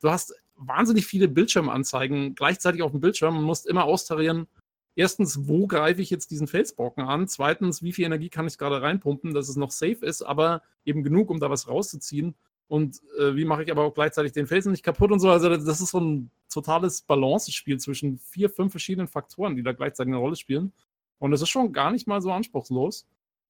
du 0.00 0.10
hast 0.10 0.34
wahnsinnig 0.56 1.04
viele 1.04 1.28
Bildschirmanzeigen 1.28 2.34
gleichzeitig 2.34 2.80
auf 2.80 2.92
dem 2.92 3.00
Bildschirm 3.00 3.36
und 3.36 3.44
musst 3.44 3.66
immer 3.66 3.84
austarieren, 3.84 4.46
erstens, 4.94 5.46
wo 5.46 5.66
greife 5.66 6.00
ich 6.00 6.08
jetzt 6.08 6.30
diesen 6.30 6.46
Felsbrocken 6.46 7.04
an? 7.04 7.28
Zweitens, 7.28 7.82
wie 7.82 7.92
viel 7.92 8.06
Energie 8.06 8.30
kann 8.30 8.46
ich 8.46 8.56
gerade 8.56 8.80
reinpumpen, 8.80 9.34
dass 9.34 9.50
es 9.50 9.56
noch 9.56 9.70
safe 9.70 10.06
ist, 10.06 10.22
aber 10.22 10.62
eben 10.86 11.02
genug, 11.02 11.28
um 11.28 11.40
da 11.40 11.50
was 11.50 11.68
rauszuziehen? 11.68 12.34
Und 12.68 13.00
äh, 13.18 13.34
wie 13.34 13.46
mache 13.46 13.62
ich 13.62 13.70
aber 13.70 13.82
auch 13.82 13.94
gleichzeitig 13.94 14.32
den 14.32 14.46
Felsen 14.46 14.72
nicht 14.72 14.84
kaputt 14.84 15.10
und 15.10 15.20
so? 15.20 15.30
Also, 15.30 15.48
das 15.48 15.80
ist 15.80 15.90
so 15.90 16.00
ein 16.00 16.30
totales 16.50 17.02
Balancespiel 17.02 17.78
zwischen 17.78 18.18
vier, 18.18 18.50
fünf 18.50 18.72
verschiedenen 18.72 19.08
Faktoren, 19.08 19.56
die 19.56 19.62
da 19.62 19.72
gleichzeitig 19.72 20.12
eine 20.12 20.20
Rolle 20.20 20.36
spielen. 20.36 20.72
Und 21.18 21.32
es 21.32 21.42
ist 21.42 21.48
schon 21.48 21.72
gar 21.72 21.90
nicht 21.90 22.06
mal 22.06 22.20
so 22.20 22.30
anspruchslos. 22.30 23.06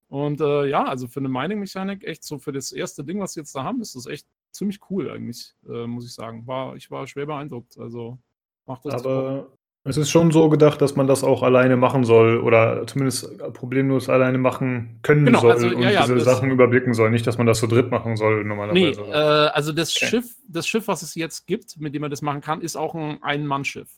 Und 0.07 0.41
äh, 0.41 0.65
ja, 0.67 0.85
also 0.85 1.07
für 1.07 1.19
eine 1.19 1.29
Mining-Mechanik, 1.29 2.03
echt 2.03 2.23
so 2.23 2.39
für 2.39 2.51
das 2.51 2.71
erste 2.71 3.03
Ding, 3.03 3.19
was 3.19 3.33
sie 3.33 3.41
jetzt 3.41 3.53
da 3.53 3.63
haben, 3.63 3.81
ist 3.81 3.95
das 3.95 4.07
echt 4.07 4.25
ziemlich 4.51 4.79
cool 4.89 5.11
eigentlich, 5.11 5.53
äh, 5.67 5.85
muss 5.85 6.05
ich 6.05 6.13
sagen. 6.13 6.47
War, 6.47 6.75
ich 6.75 6.89
war 6.89 7.05
schwer 7.05 7.27
beeindruckt. 7.27 7.77
Also 7.77 8.17
macht 8.65 8.85
das. 8.85 9.05
Aber 9.05 9.51
es 9.85 9.97
ist 9.97 10.09
schon 10.09 10.31
so 10.31 10.49
gedacht, 10.49 10.81
dass 10.81 10.95
man 10.95 11.07
das 11.07 11.23
auch 11.23 11.41
alleine 11.41 11.77
machen 11.77 12.03
soll 12.03 12.39
oder 12.41 12.85
zumindest 12.85 13.37
problemlos 13.53 14.09
alleine 14.09 14.37
machen 14.37 14.99
können 15.03 15.25
genau, 15.25 15.39
soll 15.39 15.51
also, 15.51 15.67
und 15.67 15.81
ja, 15.81 15.89
ja, 15.89 16.01
diese 16.01 16.19
Sachen 16.19 16.51
überblicken 16.51 16.93
soll. 16.93 17.09
Nicht, 17.11 17.25
dass 17.25 17.37
man 17.37 17.47
das 17.47 17.59
zu 17.59 17.67
dritt 17.67 17.89
machen 17.89 18.17
soll 18.17 18.43
normalerweise. 18.43 19.01
Nee, 19.01 19.09
äh, 19.09 19.13
also 19.13 19.71
das 19.71 19.95
okay. 19.95 20.07
Schiff, 20.07 20.35
das 20.47 20.67
Schiff, 20.67 20.87
was 20.87 21.01
es 21.01 21.15
jetzt 21.15 21.47
gibt, 21.47 21.79
mit 21.79 21.95
dem 21.95 22.01
man 22.01 22.11
das 22.11 22.21
machen 22.21 22.41
kann, 22.41 22.61
ist 22.61 22.75
auch 22.75 22.93
ein 22.93 23.23
Ein-Mann-Schiff. 23.23 23.89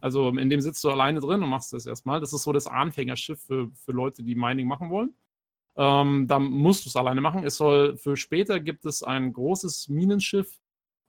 Also 0.00 0.28
in 0.28 0.50
dem 0.50 0.60
sitzt 0.60 0.82
du 0.82 0.90
alleine 0.90 1.20
drin 1.20 1.42
und 1.42 1.48
machst 1.48 1.72
das 1.72 1.86
erstmal. 1.86 2.20
Das 2.20 2.32
ist 2.32 2.42
so 2.42 2.52
das 2.52 2.66
Anfängerschiff 2.66 3.40
für, 3.40 3.70
für 3.84 3.92
Leute, 3.92 4.22
die 4.24 4.34
Mining 4.34 4.66
machen 4.66 4.90
wollen. 4.90 5.14
Ähm, 5.76 6.26
dann 6.26 6.44
musst 6.44 6.84
du 6.84 6.88
es 6.88 6.96
alleine 6.96 7.20
machen. 7.20 7.44
Es 7.44 7.56
soll 7.56 7.96
für 7.96 8.16
später 8.16 8.58
gibt 8.58 8.84
es 8.84 9.04
ein 9.04 9.32
großes 9.32 9.88
Minenschiff 9.88 10.48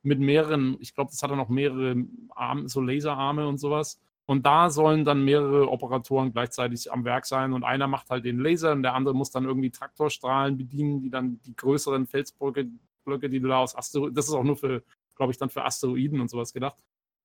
mit 0.03 0.19
mehreren, 0.19 0.77
ich 0.79 0.93
glaube, 0.93 1.11
das 1.11 1.21
hat 1.21 1.31
dann 1.31 1.37
noch 1.37 1.49
mehrere 1.49 1.95
Arme, 2.29 2.69
so 2.69 2.79
Laserarme 2.79 3.47
und 3.47 3.57
sowas. 3.57 3.99
Und 4.29 4.45
da 4.45 4.69
sollen 4.69 5.05
dann 5.05 5.25
mehrere 5.25 5.71
Operatoren 5.71 6.31
gleichzeitig 6.31 6.91
am 6.91 7.03
Werk 7.03 7.25
sein 7.25 7.51
und 7.51 7.63
einer 7.63 7.87
macht 7.87 8.11
halt 8.11 8.25
den 8.25 8.37
Laser 8.37 8.73
und 8.73 8.83
der 8.83 8.93
andere 8.93 9.15
muss 9.15 9.31
dann 9.31 9.45
irgendwie 9.45 9.71
Traktorstrahlen 9.71 10.55
bedienen, 10.55 11.01
die 11.01 11.09
dann 11.09 11.39
die 11.47 11.55
größeren 11.55 12.05
Felsblöcke, 12.05 12.69
Blöcke, 13.05 13.27
die 13.27 13.39
du 13.39 13.47
da 13.47 13.57
aus 13.57 13.75
Asteroiden, 13.75 14.13
das 14.13 14.27
ist 14.27 14.35
auch 14.35 14.43
nur 14.43 14.55
für, 14.55 14.83
glaube 15.15 15.31
ich, 15.31 15.39
dann 15.39 15.49
für 15.49 15.65
Asteroiden 15.65 16.21
und 16.21 16.29
sowas 16.29 16.53
gedacht, 16.53 16.77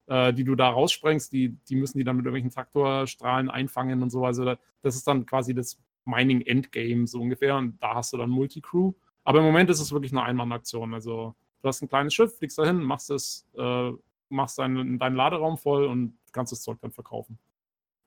äh, 0.07 0.33
die 0.33 0.45
du 0.45 0.55
da 0.55 0.71
raussprengst, 0.71 1.31
die, 1.31 1.51
die 1.69 1.77
müssen 1.77 1.99
die 1.99 2.05
dann 2.05 2.17
mit 2.17 2.25
irgendwelchen 2.25 2.51
Traktorstrahlen 2.51 3.51
einfangen 3.51 4.03
und 4.03 4.09
so. 4.09 4.25
Also 4.25 4.55
das 4.81 4.97
ist 4.97 5.07
dann 5.07 5.27
quasi 5.27 5.53
das 5.53 5.79
Mining 6.07 6.41
Endgame 6.41 7.07
so 7.07 7.21
ungefähr 7.21 7.57
und 7.57 7.83
da 7.83 7.97
hast 7.97 8.15
du 8.15 8.17
dann 8.17 8.31
Multicrew. 8.31 8.95
Aber 9.25 9.41
im 9.41 9.45
Moment 9.45 9.69
ist 9.69 9.81
es 9.81 9.93
wirklich 9.93 10.13
eine 10.13 10.23
Einmannaktion. 10.23 10.95
Also 10.95 11.35
du 11.61 11.69
hast 11.69 11.83
ein 11.83 11.89
kleines 11.91 12.15
Schiff, 12.15 12.39
fliegst 12.39 12.57
dahin, 12.57 12.83
machst 12.83 13.11
es, 13.11 13.47
äh, 13.59 13.93
machst 14.35 14.59
deinen, 14.59 14.99
deinen 14.99 15.17
Laderaum 15.17 15.57
voll 15.57 15.87
und 15.87 16.19
kannst 16.33 16.53
das 16.53 16.63
Zeug 16.63 16.79
dann 16.81 16.93
verkaufen. 16.93 17.39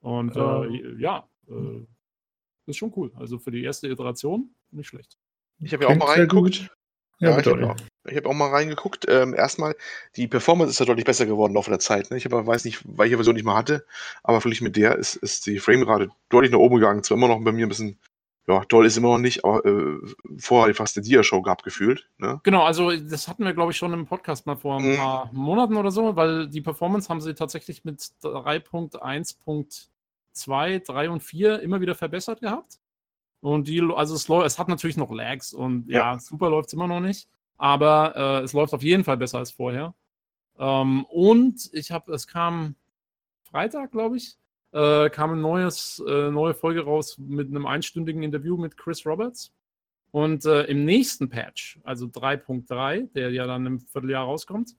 Und 0.02 0.36
äh, 0.36 0.40
äh, 0.40 0.96
ja, 1.00 1.28
äh, 1.50 1.86
ist 2.66 2.78
schon 2.78 2.94
cool. 2.96 3.12
Also 3.16 3.40
für 3.40 3.52
die 3.52 3.64
erste 3.64 3.88
Iteration 3.88 4.52
nicht 4.72 4.88
schlecht. 4.88 5.18
Ich 5.60 5.74
habe 5.74 5.86
ja 5.86 5.90
auch 5.90 5.96
mal 5.96 6.06
reingeguckt. 6.06 6.70
Ja, 7.20 7.32
ja 7.32 7.40
ich 7.40 7.48
habe 7.48 7.72
auch, 7.72 7.76
hab 8.16 8.26
auch, 8.28 8.34
mal 8.34 8.50
reingeguckt. 8.50 9.06
Ähm, 9.10 9.34
erstmal, 9.34 9.76
die 10.16 10.28
Performance 10.28 10.72
ist 10.72 10.80
ja 10.80 10.86
deutlich 10.86 11.06
besser 11.06 11.26
geworden 11.26 11.52
im 11.52 11.56
Laufe 11.56 11.72
der 11.72 11.80
Zeit. 11.80 12.12
Ne? 12.12 12.18
Ich 12.18 12.26
aber 12.26 12.46
weiß 12.46 12.66
nicht, 12.66 12.84
welche 12.86 13.16
Version 13.16 13.36
ich 13.38 13.44
mal 13.44 13.56
hatte, 13.56 13.86
aber 14.22 14.40
verglichen 14.42 14.66
mit 14.66 14.76
der 14.76 14.96
ist, 14.98 15.16
ist 15.16 15.48
die 15.48 15.60
Framerate 15.60 16.10
deutlich 16.30 16.52
nach 16.52 16.60
oben 16.60 16.76
gegangen. 16.76 17.04
Zwar 17.04 17.18
immer 17.18 17.28
noch 17.28 17.44
bei 17.44 17.52
mir 17.52 17.66
ein 17.66 17.70
bisschen, 17.70 17.98
ja, 18.48 18.64
toll 18.64 18.86
ist 18.86 18.96
immer 18.96 19.10
noch 19.10 19.18
nicht, 19.18 19.44
aber 19.44 19.66
äh, 19.66 19.98
vorher 20.38 20.74
fast 20.74 20.96
eine 20.96 21.06
Dia-Show 21.06 21.42
gehabt 21.42 21.64
gefühlt. 21.64 22.10
Ne? 22.18 22.40
Genau, 22.44 22.64
also 22.64 22.96
das 22.96 23.28
hatten 23.28 23.44
wir, 23.44 23.54
glaube 23.54 23.74
ich, 23.74 23.78
schon 23.78 23.92
im 23.92 24.06
Podcast 24.06 24.46
mal 24.46 24.56
vor 24.56 24.80
ein 24.80 24.92
mhm. 24.92 24.96
paar 24.96 25.30
Monaten 25.34 25.76
oder 25.76 25.92
so, 25.92 26.16
weil 26.16 26.48
die 26.48 26.62
Performance 26.62 27.10
haben 27.10 27.20
sie 27.20 27.34
tatsächlich 27.34 27.84
mit 27.84 28.00
3.1.2, 28.24 30.86
3 30.86 31.10
und 31.10 31.22
4 31.22 31.60
immer 31.60 31.82
wieder 31.82 31.96
verbessert 31.96 32.40
gehabt. 32.40 32.80
Und 33.42 33.68
die, 33.68 33.82
also 33.96 34.16
es, 34.16 34.30
es 34.30 34.58
hat 34.58 34.70
natürlich 34.70 34.98
noch 34.98 35.12
Lags 35.12 35.54
und 35.54 35.90
ja, 35.90 36.14
ja 36.14 36.20
super 36.20 36.50
läuft 36.50 36.68
es 36.68 36.74
immer 36.74 36.88
noch 36.88 37.02
nicht. 37.02 37.28
aber 37.58 38.14
äh, 38.16 38.44
es 38.44 38.54
läuft 38.54 38.74
auf 38.74 38.84
jeden 38.84 39.04
Fall 39.04 39.18
besser 39.18 39.40
als 39.40 39.52
vorher. 39.52 39.94
Ähm, 40.58 41.06
und 41.06 41.70
ich 41.74 41.92
habe, 41.92 42.14
es 42.14 42.28
kam 42.28 42.76
Freitag, 43.44 43.92
glaube 43.92 44.18
ich, 44.18 44.38
äh, 44.72 45.10
kam 45.10 45.32
eine 45.32 45.42
neues, 45.42 46.04
äh, 46.08 46.32
neue 46.32 46.54
Folge 46.54 46.84
raus 46.84 47.18
mit 47.18 47.48
einem 47.48 47.66
einstündigen 47.66 48.24
Interview 48.24 48.58
mit 48.58 48.78
Chris 48.78 49.06
Roberts. 49.06 49.54
Und 50.12 50.46
äh, 50.46 50.64
im 50.64 50.86
nächsten 50.86 51.30
Patch, 51.30 51.80
also 51.84 52.06
3.3, 52.06 53.12
der 53.14 53.32
ja 53.32 53.46
dann 53.46 53.66
im 53.66 53.80
Vierteljahr 53.80 54.26
rauskommt, 54.26 54.76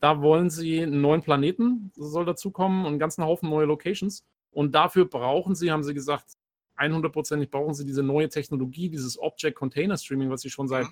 da 0.00 0.20
wollen 0.20 0.50
sie 0.50 0.82
einen 0.82 1.00
neuen 1.00 1.22
Planeten, 1.22 1.90
soll 1.94 2.26
dazukommen 2.26 2.80
und 2.80 2.88
einen 2.88 2.98
ganzen 2.98 3.24
Haufen 3.24 3.48
neue 3.48 3.66
Locations. 3.66 4.24
Und 4.50 4.74
dafür 4.74 5.06
brauchen 5.06 5.54
sie, 5.54 5.70
haben 5.70 5.82
sie 5.82 5.94
gesagt, 5.94 6.34
100%ig 6.76 7.50
brauchen 7.50 7.74
sie 7.74 7.86
diese 7.86 8.02
neue 8.02 8.28
Technologie, 8.28 8.88
dieses 8.88 9.18
Object 9.18 9.56
Container 9.56 9.96
Streaming, 9.96 10.30
was 10.30 10.42
sie 10.42 10.50
schon 10.50 10.68
seit 10.68 10.86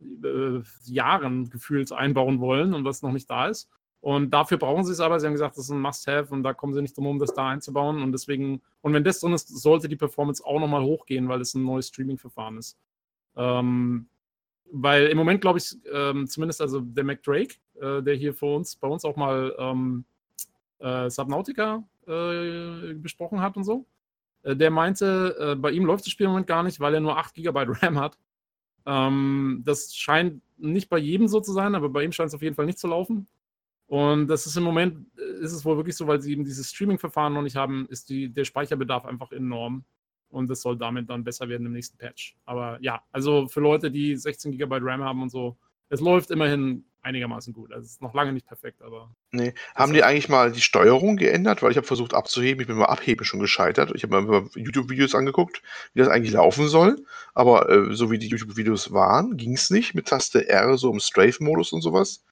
äh, 0.00 0.60
Jahren 0.84 1.50
gefühlt 1.50 1.92
einbauen 1.92 2.40
wollen 2.40 2.74
und 2.74 2.84
was 2.84 3.02
noch 3.02 3.12
nicht 3.12 3.28
da 3.30 3.48
ist. 3.48 3.68
Und 4.00 4.30
dafür 4.30 4.58
brauchen 4.58 4.84
sie 4.84 4.92
es 4.92 5.00
aber. 5.00 5.18
Sie 5.18 5.26
haben 5.26 5.34
gesagt, 5.34 5.56
das 5.56 5.64
ist 5.64 5.70
ein 5.70 5.80
Must-Have 5.80 6.32
und 6.32 6.42
da 6.42 6.54
kommen 6.54 6.72
sie 6.72 6.82
nicht 6.82 6.96
drum 6.96 7.04
herum, 7.04 7.18
das 7.18 7.34
da 7.34 7.48
einzubauen. 7.48 8.02
Und 8.02 8.12
deswegen, 8.12 8.62
und 8.80 8.92
wenn 8.92 9.04
das 9.04 9.20
drin 9.20 9.32
ist, 9.32 9.48
sollte 9.48 9.88
die 9.88 9.96
Performance 9.96 10.44
auch 10.44 10.60
nochmal 10.60 10.82
hochgehen, 10.82 11.28
weil 11.28 11.40
es 11.40 11.54
ein 11.54 11.64
neues 11.64 11.88
Streaming-Verfahren 11.88 12.58
ist. 12.58 12.78
Ähm, 13.36 14.08
weil 14.70 15.06
im 15.06 15.18
Moment, 15.18 15.40
glaube 15.40 15.58
ich, 15.58 15.76
ähm, 15.92 16.26
zumindest 16.28 16.60
also 16.60 16.80
der 16.80 17.04
McDrake, 17.04 17.56
äh, 17.80 18.02
der 18.02 18.14
hier 18.14 18.34
für 18.34 18.54
uns, 18.54 18.76
bei 18.76 18.86
uns 18.86 19.04
auch 19.04 19.16
mal 19.16 19.54
ähm, 19.58 20.04
äh, 20.78 21.10
Subnautica 21.10 21.82
äh, 22.06 22.94
besprochen 22.94 23.40
hat 23.40 23.56
und 23.56 23.64
so, 23.64 23.86
äh, 24.42 24.54
der 24.54 24.70
meinte, 24.70 25.36
äh, 25.38 25.54
bei 25.56 25.70
ihm 25.70 25.84
läuft 25.84 26.06
das 26.06 26.12
Spiel 26.12 26.26
im 26.26 26.32
Moment 26.32 26.46
gar 26.46 26.62
nicht, 26.62 26.80
weil 26.80 26.94
er 26.94 27.00
nur 27.00 27.16
8 27.16 27.34
GB 27.34 27.64
RAM 27.82 27.98
hat. 27.98 28.18
Ähm, 28.86 29.62
das 29.64 29.94
scheint 29.94 30.42
nicht 30.56 30.88
bei 30.88 30.98
jedem 30.98 31.28
so 31.28 31.40
zu 31.40 31.52
sein, 31.52 31.74
aber 31.74 31.88
bei 31.88 32.04
ihm 32.04 32.12
scheint 32.12 32.28
es 32.28 32.34
auf 32.34 32.42
jeden 32.42 32.56
Fall 32.56 32.66
nicht 32.66 32.78
zu 32.78 32.88
laufen. 32.88 33.26
Und 33.88 34.28
das 34.28 34.46
ist 34.46 34.56
im 34.56 34.62
Moment, 34.64 35.06
äh, 35.18 35.42
ist 35.42 35.52
es 35.52 35.64
wohl 35.64 35.76
wirklich 35.76 35.96
so, 35.96 36.06
weil 36.06 36.20
sie 36.20 36.32
eben 36.32 36.44
dieses 36.44 36.70
Streaming-Verfahren 36.70 37.32
noch 37.32 37.42
nicht 37.42 37.56
haben, 37.56 37.86
ist 37.88 38.10
die, 38.10 38.28
der 38.28 38.44
Speicherbedarf 38.44 39.06
einfach 39.06 39.32
enorm. 39.32 39.84
Und 40.30 40.50
das 40.50 40.60
soll 40.60 40.76
damit 40.76 41.08
dann 41.08 41.24
besser 41.24 41.48
werden 41.48 41.66
im 41.66 41.72
nächsten 41.72 41.96
Patch. 41.96 42.36
Aber 42.44 42.78
ja, 42.82 43.02
also 43.12 43.48
für 43.48 43.60
Leute, 43.60 43.90
die 43.90 44.14
16 44.14 44.52
GB 44.52 44.78
RAM 44.82 45.02
haben 45.02 45.22
und 45.22 45.30
so, 45.30 45.56
es 45.88 46.00
läuft 46.00 46.30
immerhin 46.30 46.84
einigermaßen 47.00 47.54
gut. 47.54 47.72
Also 47.72 47.86
es 47.86 47.92
ist 47.92 48.02
noch 48.02 48.12
lange 48.12 48.34
nicht 48.34 48.46
perfekt, 48.46 48.82
aber. 48.82 49.14
Nee. 49.30 49.54
Haben 49.74 49.94
die 49.94 50.04
eigentlich 50.04 50.28
mal 50.28 50.52
die 50.52 50.60
Steuerung 50.60 51.16
geändert? 51.16 51.62
Weil 51.62 51.70
ich 51.70 51.78
habe 51.78 51.86
versucht 51.86 52.12
abzuheben, 52.12 52.60
ich 52.60 52.66
bin 52.66 52.76
beim 52.76 52.86
Abheben 52.86 53.24
schon 53.24 53.40
gescheitert. 53.40 53.92
Ich 53.94 54.02
habe 54.02 54.20
mir 54.20 54.50
YouTube-Videos 54.54 55.14
angeguckt, 55.14 55.62
wie 55.94 56.00
das 56.00 56.08
eigentlich 56.08 56.34
laufen 56.34 56.68
soll. 56.68 57.02
Aber 57.32 57.70
äh, 57.70 57.94
so 57.94 58.10
wie 58.10 58.18
die 58.18 58.28
YouTube-Videos 58.28 58.92
waren, 58.92 59.38
ging 59.38 59.54
es 59.54 59.70
nicht 59.70 59.94
mit 59.94 60.08
Taste 60.08 60.46
R, 60.46 60.76
so 60.76 60.92
im 60.92 61.00
Strafe-Modus 61.00 61.72
und 61.72 61.80
sowas. 61.80 62.22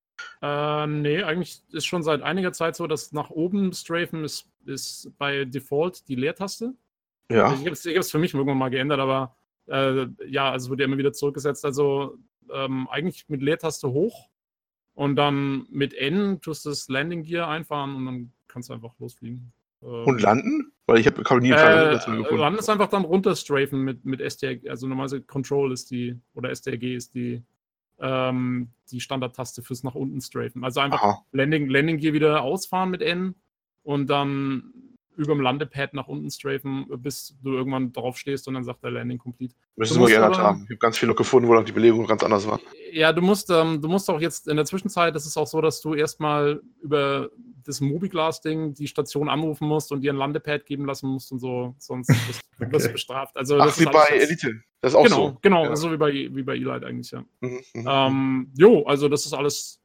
Äh, 0.42 0.86
nee, 0.86 1.22
eigentlich 1.22 1.62
ist 1.72 1.86
schon 1.86 2.02
seit 2.02 2.22
einiger 2.22 2.52
Zeit 2.52 2.76
so, 2.76 2.86
dass 2.86 3.12
nach 3.12 3.30
oben 3.30 3.72
Strafen 3.72 4.24
ist, 4.24 4.48
ist 4.64 5.10
bei 5.18 5.44
Default 5.44 6.08
die 6.08 6.14
Leertaste. 6.14 6.74
Ja. 7.30 7.48
Also 7.48 7.60
ich 7.66 7.96
habe 7.96 8.00
es 8.00 8.10
für 8.10 8.18
mich 8.18 8.34
irgendwann 8.34 8.58
mal 8.58 8.68
geändert, 8.70 9.00
aber 9.00 9.36
äh, 9.66 10.06
ja, 10.26 10.50
also 10.50 10.70
wurde 10.70 10.82
ja 10.82 10.86
immer 10.86 10.98
wieder 10.98 11.12
zurückgesetzt. 11.12 11.64
Also 11.64 12.18
ähm, 12.52 12.88
eigentlich 12.88 13.28
mit 13.28 13.42
Leertaste 13.42 13.90
hoch 13.90 14.28
und 14.94 15.16
dann 15.16 15.66
mit 15.70 15.94
N 15.94 16.40
tust 16.40 16.64
du 16.64 16.70
das 16.70 16.88
Landing 16.88 17.22
Gear 17.22 17.48
einfahren 17.48 17.96
und 17.96 18.06
dann 18.06 18.32
kannst 18.48 18.68
du 18.68 18.74
einfach 18.74 18.94
losfliegen. 18.98 19.52
Ähm, 19.82 20.04
und 20.04 20.22
landen? 20.22 20.72
Weil 20.86 21.00
ich 21.00 21.06
habe 21.06 21.20
nie 21.40 21.52
einen 21.52 21.88
äh, 21.88 21.92
gefunden. 21.94 22.36
Landen 22.36 22.58
ist 22.60 22.70
einfach 22.70 22.88
dann 22.88 23.04
runterstrafen 23.04 23.82
mit, 23.82 24.04
mit 24.04 24.20
STRG, 24.20 24.68
also 24.68 24.86
normalerweise 24.86 25.22
Control 25.22 25.72
ist 25.72 25.90
die, 25.90 26.16
oder 26.34 26.54
STRG 26.54 26.94
ist 26.94 27.14
die 27.14 27.42
ähm, 28.00 28.70
die 28.90 29.00
Standardtaste 29.00 29.62
fürs 29.62 29.82
nach 29.82 29.94
unten 29.94 30.20
strafen. 30.20 30.64
Also 30.64 30.80
einfach 30.80 31.22
Landing, 31.32 31.68
Landing 31.68 31.98
Gear 31.98 32.14
wieder 32.14 32.42
ausfahren 32.42 32.90
mit 32.90 33.02
N 33.02 33.34
und 33.82 34.08
dann 34.08 34.72
über 35.16 35.34
dem 35.34 35.40
Landepad 35.40 35.94
nach 35.94 36.08
unten 36.08 36.30
strafen, 36.30 36.86
bis 36.98 37.34
du 37.42 37.54
irgendwann 37.54 37.92
drauf 37.92 38.18
stehst 38.18 38.46
und 38.48 38.54
dann 38.54 38.64
sagt 38.64 38.84
der 38.84 38.90
Landing 38.90 39.18
complete. 39.18 39.54
Müssen 39.76 40.00
mal 40.00 40.08
geändert 40.08 40.38
haben. 40.38 40.62
Ich 40.64 40.70
habe 40.70 40.78
ganz 40.78 40.98
viele 40.98 41.14
gefunden, 41.14 41.48
wo 41.48 41.54
dann 41.54 41.64
die 41.64 41.72
Belegung 41.72 42.06
ganz 42.06 42.22
anders 42.22 42.46
war. 42.46 42.60
Ja, 42.92 43.12
du 43.12 43.22
musst, 43.22 43.50
ähm, 43.50 43.80
du 43.80 43.88
musst 43.88 44.08
auch 44.10 44.20
jetzt 44.20 44.48
in 44.48 44.56
der 44.56 44.64
Zwischenzeit, 44.64 45.14
das 45.14 45.26
ist 45.26 45.36
auch 45.36 45.46
so, 45.46 45.60
dass 45.60 45.80
du 45.80 45.94
erstmal 45.94 46.60
über 46.82 47.30
das 47.64 47.80
Mobiglas-Ding 47.80 48.74
die 48.74 48.86
Station 48.86 49.28
anrufen 49.28 49.66
musst 49.66 49.90
und 49.90 50.02
dir 50.02 50.12
ein 50.12 50.16
Landepad 50.16 50.66
geben 50.66 50.86
lassen 50.86 51.08
musst 51.08 51.32
und 51.32 51.40
so, 51.40 51.74
sonst 51.78 52.08
wirst, 52.08 52.40
okay. 52.60 52.68
wirst 52.72 52.86
du 52.86 52.92
bestraft. 52.92 53.36
Also, 53.36 53.58
Ach, 53.58 53.78
wie 53.78 53.84
bei 53.86 54.06
Elite. 54.10 54.60
Das 54.80 54.92
ist 54.92 54.96
auch 54.96 55.04
genau, 55.04 55.16
so. 55.16 55.38
Genau, 55.42 55.64
ja. 55.64 55.76
so 55.76 55.90
wie 55.90 55.96
bei, 55.96 56.12
wie 56.12 56.42
bei 56.42 56.54
Elite 56.54 56.86
eigentlich, 56.86 57.10
ja. 57.10 57.24
Mhm, 57.40 57.60
mhm, 57.74 57.88
ähm, 57.88 58.52
jo, 58.56 58.84
also 58.84 59.08
das 59.08 59.26
ist 59.26 59.32
alles 59.32 59.80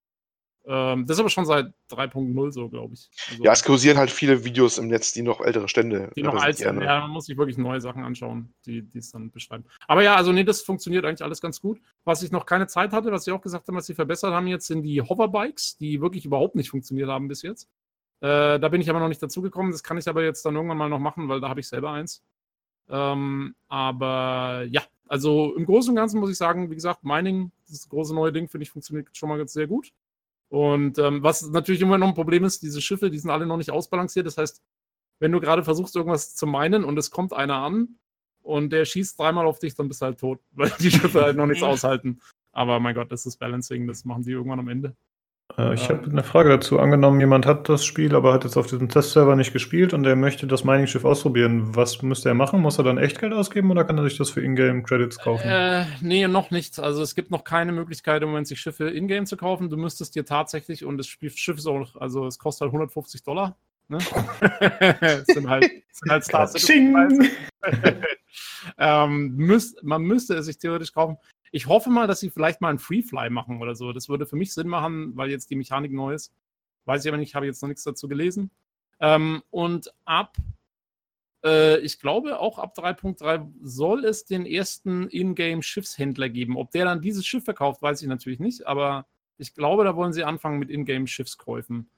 ähm, 0.66 1.08
das 1.08 1.18
ist 1.18 1.20
aber 1.20 1.30
schon 1.30 1.46
seit 1.46 1.74
3.0 1.90 2.52
so, 2.52 2.70
glaube 2.70 2.94
ich. 2.94 3.10
Also, 3.32 3.44
ja, 3.44 3.52
es 3.52 3.64
kursieren 3.64 3.98
halt 3.98 4.12
viele 4.12 4.44
Videos 4.44 4.78
im 4.78 4.88
Netz, 4.88 5.12
die 5.12 5.24
noch 5.24 5.42
ältere 5.42 5.68
Stände. 5.68 6.12
Die 6.16 6.22
noch 6.22 6.36
alt 6.36 6.58
sind. 6.58 6.78
Ne? 6.78 6.86
Ja, 6.86 7.02
man 7.02 7.12
muss 7.12 7.26
sich 7.26 7.38
wirklich 7.38 7.58
neue 7.58 7.82
Sachen 7.82 8.04
anschauen, 8.04 8.54
die 8.66 8.88
es 8.94 9.12
dann 9.12 9.32
beschreiben. 9.32 9.66
Aber 9.88 10.04
ja, 10.04 10.16
also 10.16 10.32
nee, 10.32 10.44
das 10.44 10.62
funktioniert 10.62 11.04
eigentlich 11.04 11.24
alles 11.24 11.42
ganz 11.42 11.62
gut. 11.62 11.82
Was 12.04 12.22
ich 12.22 12.32
noch 12.32 12.46
keine 12.46 12.68
Zeit 12.68 12.92
hatte, 12.92 13.12
was 13.12 13.26
Sie 13.26 13.32
auch 13.32 13.42
gesagt 13.42 13.68
haben, 13.68 13.76
was 13.76 13.88
Sie 13.88 13.96
verbessert 13.96 14.34
haben 14.34 14.48
jetzt, 14.48 14.68
sind 14.68 14.84
die 14.84 15.02
Hoverbikes, 15.02 15.78
die 15.78 16.00
wirklich 16.00 16.26
überhaupt 16.26 16.56
nicht 16.56 16.70
funktioniert 16.70 17.10
haben 17.10 17.28
bis 17.28 17.42
jetzt. 17.42 17.68
Äh, 18.20 18.60
da 18.60 18.70
bin 18.70 18.82
ich 18.82 18.90
aber 18.90 19.00
noch 19.00 19.10
nicht 19.10 19.24
dazugekommen. 19.24 19.72
Das 19.72 19.82
kann 19.82 19.98
ich 19.98 20.08
aber 20.08 20.24
jetzt 20.24 20.46
dann 20.46 20.56
irgendwann 20.56 20.78
mal 20.78 20.90
noch 20.90 21.00
machen, 21.00 21.28
weil 21.28 21.42
da 21.42 21.50
habe 21.50 21.60
ich 21.60 21.68
selber 21.68 21.92
eins. 21.92 22.24
Ähm, 22.88 23.56
aber 23.68 24.66
ja, 24.70 24.84
also 25.08 25.56
im 25.56 25.66
Großen 25.66 25.90
und 25.90 25.96
Ganzen 25.96 26.20
muss 26.20 26.30
ich 26.30 26.38
sagen, 26.38 26.70
wie 26.70 26.76
gesagt, 26.76 27.04
Mining, 27.04 27.52
das 27.68 27.90
große 27.90 28.14
neue 28.14 28.32
Ding, 28.32 28.48
finde 28.48 28.64
ich, 28.64 28.70
funktioniert 28.70 29.10
schon 29.18 29.30
mal 29.30 29.38
ganz 29.38 29.54
sehr 29.54 29.66
gut. 29.66 29.92
Und 30.52 31.00
ähm, 31.00 31.24
was 31.24 31.50
natürlich 31.50 31.80
immer 31.80 31.98
noch 31.98 32.10
ein 32.10 32.14
Problem 32.14 32.44
ist, 32.44 32.62
diese 32.62 32.82
Schiffe, 32.82 33.10
die 33.10 33.18
sind 33.18 33.30
alle 33.30 33.46
noch 33.46 33.56
nicht 33.56 33.72
ausbalanciert. 33.72 34.28
Das 34.28 34.38
heißt, 34.38 34.62
wenn 35.20 35.32
du 35.32 35.40
gerade 35.40 35.64
versuchst, 35.64 35.96
irgendwas 35.96 36.36
zu 36.36 36.46
meinen 36.46 36.84
und 36.84 36.98
es 36.98 37.10
kommt 37.10 37.32
einer 37.32 37.56
an 37.56 37.96
und 38.42 38.74
der 38.74 38.84
schießt 38.84 39.18
dreimal 39.18 39.46
auf 39.46 39.60
dich, 39.60 39.76
dann 39.76 39.88
bist 39.88 40.02
du 40.02 40.08
halt 40.08 40.20
tot, 40.20 40.42
weil 40.52 40.70
die 40.82 40.92
Schiffe 40.92 41.22
halt 41.22 41.38
noch 41.38 41.46
nichts 41.46 41.64
aushalten. 41.64 42.20
Aber 42.52 42.82
mein 42.82 42.96
Gott, 42.96 43.14
das 43.14 43.26
ist 43.26 43.38
Balancing, 43.38 43.88
das 43.88 44.04
machen 44.04 44.24
sie 44.24 44.34
irgendwann 44.34 44.60
am 44.60 44.68
Ende. 44.68 44.94
Äh, 45.58 45.74
ich 45.74 45.90
habe 45.90 46.10
eine 46.10 46.24
Frage 46.24 46.50
dazu. 46.50 46.80
Angenommen, 46.80 47.20
jemand 47.20 47.46
hat 47.46 47.70
das 47.70 47.86
Spiel, 47.86 48.16
aber 48.16 48.34
hat 48.34 48.44
jetzt 48.44 48.58
auf 48.58 48.68
diesem 48.68 48.90
Testserver 48.90 49.36
nicht 49.36 49.54
gespielt 49.54 49.94
und 49.94 50.06
er 50.06 50.16
möchte 50.16 50.48
das 50.48 50.64
Mining-Schiff 50.64 51.06
ausprobieren. 51.06 51.76
Was 51.76 52.02
müsste 52.02 52.30
er 52.30 52.36
machen? 52.36 52.62
Muss 52.62 52.78
er 52.78 52.84
dann 52.84 52.98
Echtgeld 52.98 53.34
ausgeben 53.34 53.72
oder 53.72 53.84
kann 53.84 53.98
er 53.98 54.04
sich 54.04 54.18
das 54.18 54.30
für 54.30 54.42
Ingame-Credits 54.42 55.20
kaufen? 55.20 55.48
Äh, 55.48 55.86
nee, 56.02 56.28
noch 56.28 56.52
nicht. 56.52 56.80
Also 56.80 57.02
es 57.02 57.16
gibt 57.16 57.32
noch 57.32 57.44
keine 57.44 57.72
Möglichkeit, 57.72 58.22
im 58.22 58.30
Moment 58.30 58.48
sich 58.48 58.60
Schiffe 58.60 58.90
Ingame 58.90 59.26
zu 59.26 59.38
kaufen. 59.38 59.70
Du 59.70 59.78
müsstest 59.78 60.16
dir 60.16 60.26
tatsächlich, 60.26 60.86
und 60.86 60.98
das 60.98 61.08
Schiff 61.08 61.58
ist 61.58 61.68
auch, 61.68 61.96
also 61.96 62.26
es 62.28 62.40
kostet 62.40 62.62
halt 62.62 62.70
150 62.70 63.24
Dollar. 63.24 63.58
Ne? 63.88 63.98
es 65.02 65.26
sind 65.34 65.50
halt, 65.50 65.70
sind 65.92 66.12
halt 66.12 66.24
Star 66.24 66.50
ähm, 68.78 69.36
müsst, 69.36 69.84
man 69.84 70.02
müsste 70.02 70.36
es 70.36 70.46
sich 70.46 70.58
theoretisch 70.58 70.94
kaufen. 70.94 71.18
Ich 71.52 71.68
hoffe 71.68 71.90
mal, 71.90 72.08
dass 72.08 72.22
sie 72.22 72.30
vielleicht 72.30 72.62
mal 72.62 72.70
ein 72.70 72.80
Freefly 72.80 73.30
machen 73.30 73.62
oder 73.62 73.76
so. 73.76 73.92
Das 73.92 74.10
würde 74.10 74.26
für 74.26 74.38
mich 74.38 74.54
Sinn 74.54 74.68
machen, 74.68 75.16
weil 75.16 75.30
jetzt 75.30 75.50
die 75.50 75.56
Mechanik 75.56 75.92
neu 75.92 76.14
ist. 76.14 76.34
Weiß 76.86 77.04
ich 77.04 77.10
aber 77.10 77.18
nicht, 77.18 77.36
habe 77.36 77.46
jetzt 77.46 77.62
noch 77.62 77.68
nichts 77.70 77.84
dazu 77.84 78.08
gelesen. 78.08 78.50
Ähm, 79.00 79.44
und 79.50 79.94
ab, 80.06 80.38
äh, 81.44 81.80
ich 81.80 82.00
glaube 82.00 82.40
auch 82.40 82.58
ab 82.58 82.74
3.3 82.78 83.52
soll 83.62 84.06
es 84.06 84.26
den 84.26 84.46
ersten 84.46 85.08
Ingame-Schiffshändler 85.10 86.30
geben. 86.30 86.56
Ob 86.56 86.72
der 86.72 86.86
dann 86.86 87.02
dieses 87.02 87.26
Schiff 87.26 87.44
verkauft, 87.44 87.82
weiß 87.82 88.02
ich 88.02 88.08
natürlich 88.08 88.40
nicht, 88.40 88.66
aber 88.66 89.06
ich 89.38 89.54
glaube, 89.54 89.84
da 89.84 89.96
wollen 89.96 90.14
sie 90.14 90.24
anfangen 90.24 90.60
mit 90.60 90.70
Ingame-Schiffskäufen. 90.70 91.90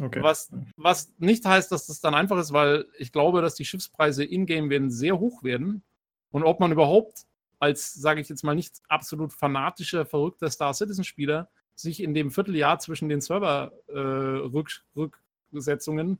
Okay. 0.00 0.22
Was, 0.22 0.50
was 0.76 1.12
nicht 1.18 1.44
heißt, 1.44 1.70
dass 1.70 1.86
das 1.86 2.00
dann 2.00 2.14
einfach 2.14 2.38
ist, 2.38 2.52
weil 2.52 2.86
ich 2.96 3.12
glaube, 3.12 3.42
dass 3.42 3.56
die 3.56 3.64
Schiffspreise 3.64 4.24
in-game 4.24 4.70
werden 4.70 4.90
sehr 4.90 5.18
hoch 5.18 5.42
werden. 5.42 5.82
Und 6.30 6.44
ob 6.44 6.60
man 6.60 6.72
überhaupt 6.72 7.26
als, 7.62 7.94
sage 7.94 8.20
ich 8.20 8.28
jetzt 8.28 8.42
mal, 8.42 8.56
nicht 8.56 8.82
absolut 8.88 9.32
fanatischer, 9.32 10.04
verrückter 10.04 10.50
Star 10.50 10.74
Citizen-Spieler 10.74 11.48
sich 11.76 12.02
in 12.02 12.12
dem 12.12 12.32
Vierteljahr 12.32 12.80
zwischen 12.80 13.08
den 13.08 13.20
Server-Rücksetzungen 13.20 16.14
äh, 16.14 16.18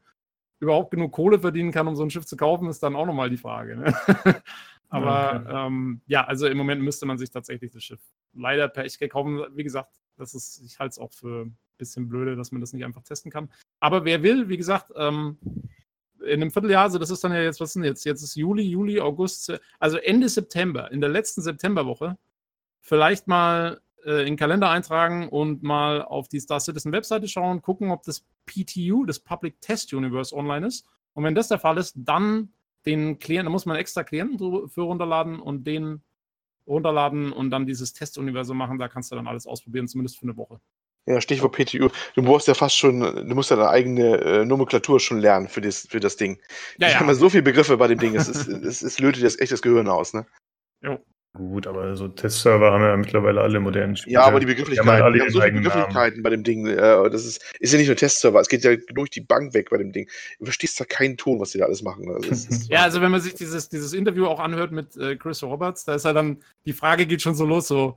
überhaupt 0.61 0.93
genug 0.93 1.11
Kohle 1.13 1.41
verdienen 1.41 1.73
kann, 1.73 1.89
um 1.89 1.97
so 1.97 2.05
ein 2.05 2.11
Schiff 2.11 2.27
zu 2.27 2.37
kaufen, 2.37 2.69
ist 2.69 2.85
dann 2.85 2.95
auch 2.95 3.07
nochmal 3.07 3.29
die 3.29 3.39
Frage. 3.39 3.77
Ne? 3.77 3.93
Aber 4.89 5.43
okay. 5.45 5.67
ähm, 5.67 6.01
ja, 6.07 6.25
also 6.25 6.47
im 6.47 6.57
Moment 6.57 6.81
müsste 6.81 7.07
man 7.07 7.19
sich 7.19 7.31
tatsächlich 7.31 7.73
das 7.73 7.83
Schiff 7.83 7.99
leider 8.35 8.69
per 8.69 8.85
Echtgeld 8.85 9.11
kaufen. 9.11 9.45
Wie 9.57 9.65
gesagt, 9.65 10.01
das 10.17 10.35
ist, 10.35 10.63
ich 10.65 10.79
halte 10.79 10.93
es 10.93 11.01
auch 11.01 11.13
für 11.13 11.47
ein 11.47 11.59
bisschen 11.77 12.09
blöde, 12.09 12.37
dass 12.37 12.53
man 12.53 12.61
das 12.61 12.73
nicht 12.73 12.85
einfach 12.85 13.03
testen 13.03 13.33
kann. 13.33 13.51
Aber 13.81 14.05
wer 14.05 14.23
will, 14.23 14.49
wie 14.49 14.59
gesagt, 14.59 14.93
ähm, 14.95 15.39
in 16.25 16.41
einem 16.41 16.51
Vierteljahr, 16.51 16.85
also 16.85 16.99
das 16.99 17.11
ist 17.11 17.23
dann 17.25 17.33
ja 17.33 17.43
jetzt, 17.43 17.61
was 17.61 17.73
denn 17.73 17.85
jetzt? 17.85 18.05
Jetzt 18.05 18.23
ist 18.23 18.35
Juli, 18.35 18.63
Juli, 18.63 19.01
August, 19.01 19.53
also 19.79 19.97
Ende 19.99 20.29
September, 20.29 20.91
in 20.91 21.01
der 21.01 21.11
letzten 21.11 21.43
Septemberwoche, 21.43 22.17
vielleicht 22.81 23.29
mal 23.29 23.81
äh, 24.05 24.21
in 24.21 24.27
den 24.27 24.37
Kalender 24.37 24.71
eintragen 24.71 25.29
und 25.29 25.63
mal 25.63 26.03
auf 26.03 26.29
die 26.29 26.41
Star 26.41 26.61
Citizen 26.61 26.93
Webseite 26.93 27.29
schauen, 27.29 27.63
gucken, 27.63 27.91
ob 27.91 28.03
das 28.03 28.25
PTU, 28.47 29.05
das 29.05 29.21
Public 29.21 29.61
Test 29.61 29.93
Universe, 29.93 30.35
online 30.35 30.67
ist. 30.67 30.87
Und 31.15 31.25
wenn 31.25 31.35
das 31.35 31.49
der 31.49 31.59
Fall 31.59 31.79
ist, 31.79 31.95
dann 31.97 32.53
den 32.87 33.19
Klienten, 33.19 33.47
da 33.47 33.51
muss 33.51 33.67
man 33.67 33.77
extra 33.77 34.03
Klienten 34.03 34.69
für 34.69 34.83
runterladen 34.83 35.41
und 35.41 35.67
den 35.67 36.03
runterladen 36.67 37.33
und 37.33 37.51
dann 37.51 37.67
dieses 37.67 37.93
Testuniversum 37.93 38.57
machen. 38.57 38.79
Da 38.79 38.89
kannst 38.89 39.13
du 39.13 39.17
dann 39.17 39.27
alles 39.27 39.47
ausprobieren, 39.47 39.89
zumindest 39.89 40.19
für 40.19 40.25
eine 40.25 40.37
Woche. 40.37 40.61
Ja, 41.07 41.21
Stichwort 41.21 41.57
PTU. 41.57 41.89
Du 42.15 42.23
brauchst 42.23 42.47
ja 42.47 42.55
fast 42.55 42.77
schon, 42.77 43.01
du 43.01 43.35
musst 43.35 43.51
ja 43.51 43.57
deine 43.57 43.71
eigene 43.71 44.21
äh, 44.21 44.45
Nomenklatur 44.45 45.01
schon 45.01 45.19
lernen 45.19 45.49
für 45.49 45.61
das, 45.61 45.89
für 45.89 45.99
das 45.99 46.17
Ding. 46.17 46.39
Ja, 46.79 46.89
ich 46.89 46.95
ja. 46.95 47.01
habe 47.01 47.15
so 47.15 47.29
viele 47.29 47.43
Begriffe 47.43 47.77
bei 47.77 47.89
dem 47.89 47.99
Ding, 47.99 48.15
es, 48.15 48.29
ist, 48.29 48.47
es, 48.47 48.83
es 48.83 49.01
lötet 49.01 49.23
jetzt 49.23 49.41
echt 49.41 49.51
das 49.51 49.63
Gehirn 49.63 49.89
aus, 49.89 50.15
ne? 50.15 50.27
Jo. 50.81 50.99
Gut, 51.35 51.67
aber 51.67 51.97
so 51.97 52.09
Testserver 52.09 52.73
haben 52.73 52.83
ja 52.83 52.95
mittlerweile 52.95 53.41
alle 53.41 53.59
modernen 53.59 53.97
Spiele. 53.97 54.13
Ja, 54.13 54.25
aber 54.25 54.39
die 54.39 54.45
Begrifflichkeiten, 54.45 54.99
die 54.99 55.03
haben, 55.03 55.15
die 55.15 55.21
haben 55.23 55.31
so 55.31 55.41
viele 55.41 55.53
Begrifflichkeiten 55.53 56.17
Namen. 56.19 56.23
bei 56.23 56.29
dem 56.29 56.45
Ding. 56.45 56.67
Äh, 56.67 56.77
das 57.09 57.25
ist, 57.25 57.43
ist 57.59 57.73
ja 57.73 57.79
nicht 57.79 57.87
nur 57.87 57.97
Testserver, 57.97 58.39
es 58.39 58.49
geht 58.49 58.65
ja 58.65 58.77
durch 58.93 59.09
die 59.09 59.23
Bank 59.23 59.55
weg 59.55 59.71
bei 59.71 59.79
dem 59.79 59.93
Ding. 59.93 60.11
Du 60.39 60.45
verstehst 60.45 60.79
da 60.79 60.85
keinen 60.85 61.17
Ton, 61.17 61.41
was 61.41 61.53
die 61.53 61.59
da 61.59 61.65
alles 61.65 61.81
machen. 61.81 62.07
Also 62.13 62.35
ja, 62.69 62.83
also 62.83 63.01
wenn 63.01 63.11
man 63.11 63.23
sich 63.23 63.35
dieses, 63.35 63.71
dieses 63.71 63.95
Interview 63.95 64.27
auch 64.27 64.41
anhört 64.41 64.73
mit 64.73 64.95
äh, 64.99 65.17
Chris 65.17 65.43
Roberts, 65.43 65.87
da 65.87 65.95
ist 65.95 66.05
ja 66.05 66.13
dann, 66.13 66.37
die 66.67 66.75
Frage 66.75 67.07
geht 67.07 67.23
schon 67.23 67.35
so 67.35 67.47
los, 67.47 67.67
so, 67.67 67.97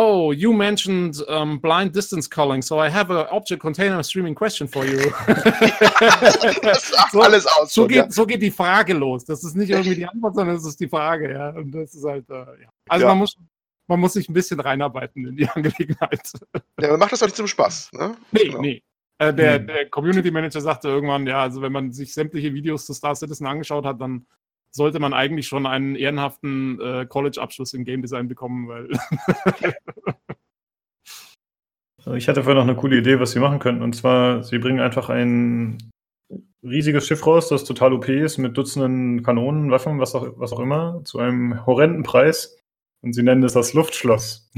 Oh, 0.00 0.30
you 0.30 0.52
mentioned 0.52 1.20
um, 1.26 1.58
blind 1.58 1.92
distance 1.92 2.28
calling, 2.28 2.62
so 2.62 2.78
I 2.78 2.88
have 2.88 3.10
an 3.10 3.26
object 3.32 3.60
container 3.60 4.00
streaming 4.04 4.34
question 4.34 4.68
for 4.68 4.84
you. 4.84 5.10
das 6.62 6.88
sagt 6.92 7.10
so, 7.12 7.20
alles 7.20 7.46
aus. 7.46 7.74
So, 7.74 7.88
geht, 7.88 7.96
ja. 7.96 8.10
so 8.10 8.24
geht 8.24 8.40
die 8.40 8.52
Frage 8.52 8.94
los. 8.94 9.24
Das 9.24 9.42
ist 9.42 9.56
nicht 9.56 9.70
irgendwie 9.70 9.96
die 9.96 10.06
Antwort, 10.06 10.36
sondern 10.36 10.54
es 10.54 10.64
ist 10.64 10.78
die 10.78 10.88
Frage, 10.88 11.32
ja. 11.32 11.50
Und 11.50 11.72
das 11.72 11.96
ist 11.96 12.04
halt, 12.04 12.30
äh, 12.30 12.34
ja. 12.34 12.68
Also 12.88 13.06
ja. 13.06 13.08
man 13.10 13.18
muss 13.18 13.36
man 13.88 13.98
muss 13.98 14.12
sich 14.12 14.28
ein 14.28 14.34
bisschen 14.34 14.60
reinarbeiten 14.60 15.26
in 15.26 15.36
die 15.36 15.48
Angelegenheit. 15.54 16.30
Ja, 16.80 16.90
man 16.90 17.00
macht 17.00 17.12
das 17.12 17.22
auch 17.22 17.26
nicht 17.26 17.36
zum 17.36 17.48
Spaß, 17.48 17.90
ne? 17.92 18.14
Nee, 18.30 18.44
genau. 18.44 18.60
nee. 18.60 18.82
Äh, 19.18 19.34
der, 19.34 19.58
hm. 19.58 19.66
der 19.66 19.90
Community 19.90 20.30
Manager 20.30 20.60
sagte 20.60 20.86
irgendwann, 20.86 21.26
ja, 21.26 21.42
also 21.42 21.60
wenn 21.60 21.72
man 21.72 21.90
sich 21.92 22.14
sämtliche 22.14 22.54
Videos 22.54 22.86
zu 22.86 22.94
Star 22.94 23.16
Citizen 23.16 23.48
angeschaut 23.48 23.84
hat, 23.84 24.00
dann 24.00 24.26
sollte 24.70 25.00
man 25.00 25.12
eigentlich 25.12 25.46
schon 25.46 25.66
einen 25.66 25.96
ehrenhaften 25.96 26.80
äh, 26.80 27.06
College-Abschluss 27.06 27.74
im 27.74 27.84
Game 27.84 28.02
Design 28.02 28.28
bekommen, 28.28 28.68
weil. 28.68 28.88
ich 32.16 32.28
hatte 32.28 32.42
vorher 32.42 32.62
noch 32.62 32.68
eine 32.68 32.78
coole 32.78 32.98
Idee, 32.98 33.20
was 33.20 33.32
sie 33.32 33.40
machen 33.40 33.58
könnten. 33.58 33.82
Und 33.82 33.94
zwar, 33.94 34.42
sie 34.42 34.58
bringen 34.58 34.80
einfach 34.80 35.08
ein 35.08 35.78
riesiges 36.62 37.06
Schiff 37.06 37.26
raus, 37.26 37.48
das 37.48 37.64
total 37.64 37.92
OP 37.92 38.08
ist, 38.08 38.38
mit 38.38 38.56
Dutzenden 38.56 39.22
Kanonen, 39.22 39.70
Waffen, 39.70 40.00
was 40.00 40.14
auch, 40.14 40.32
was 40.36 40.52
auch 40.52 40.60
immer, 40.60 41.02
zu 41.04 41.18
einem 41.18 41.64
horrenden 41.66 42.02
Preis. 42.02 42.56
Und 43.00 43.12
sie 43.12 43.22
nennen 43.22 43.44
es 43.44 43.52
das 43.52 43.74
Luftschloss. 43.74 44.50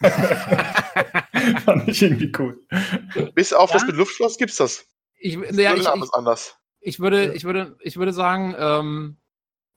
Fand 1.64 1.88
ich 1.88 2.02
irgendwie 2.02 2.32
cool. 2.38 2.60
Bis 3.34 3.52
auf 3.52 3.70
ja? 3.70 3.74
das 3.74 3.86
mit 3.86 3.96
Luftschloss 3.96 4.38
gibt's 4.38 4.56
das. 4.56 4.86
Ich, 5.16 5.34
ja, 5.34 5.74
ich, 5.74 5.80
ich, 5.80 6.14
anders. 6.14 6.56
Ich 6.80 7.00
würde, 7.00 7.34
ich 7.34 7.44
würde, 7.44 7.76
ich 7.80 7.96
würde 7.96 8.12
sagen, 8.12 8.54
ähm, 8.58 9.16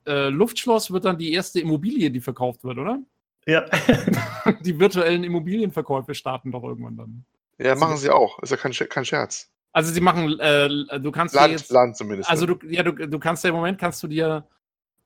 äh, 0.06 0.28
Luftschloss 0.28 0.90
wird 0.90 1.04
dann 1.04 1.18
die 1.18 1.32
erste 1.32 1.60
Immobilie, 1.60 2.10
die 2.10 2.20
verkauft 2.20 2.64
wird, 2.64 2.78
oder? 2.78 3.00
Ja. 3.46 3.64
die 4.60 4.78
virtuellen 4.78 5.24
Immobilienverkäufe 5.24 6.14
starten 6.14 6.52
doch 6.52 6.62
irgendwann 6.62 6.96
dann. 6.96 7.24
Ja, 7.58 7.74
machen 7.74 7.96
sie 7.96 8.10
auch. 8.10 8.38
Ist 8.40 8.50
ja 8.50 8.56
kein, 8.56 8.72
kein 8.72 9.04
Scherz. 9.04 9.50
Also 9.72 9.92
sie 9.92 10.00
machen, 10.00 10.38
äh, 10.38 11.00
du 11.00 11.10
kannst 11.10 11.34
Land, 11.34 11.52
jetzt, 11.52 11.70
Land 11.70 11.96
zumindest. 11.96 12.30
Also 12.30 12.46
du, 12.46 12.56
ja, 12.68 12.82
du, 12.82 12.92
du 12.92 13.18
kannst 13.18 13.42
ja 13.44 13.50
im 13.50 13.56
Moment 13.56 13.78
kannst 13.78 14.02
du 14.02 14.06
dir 14.06 14.46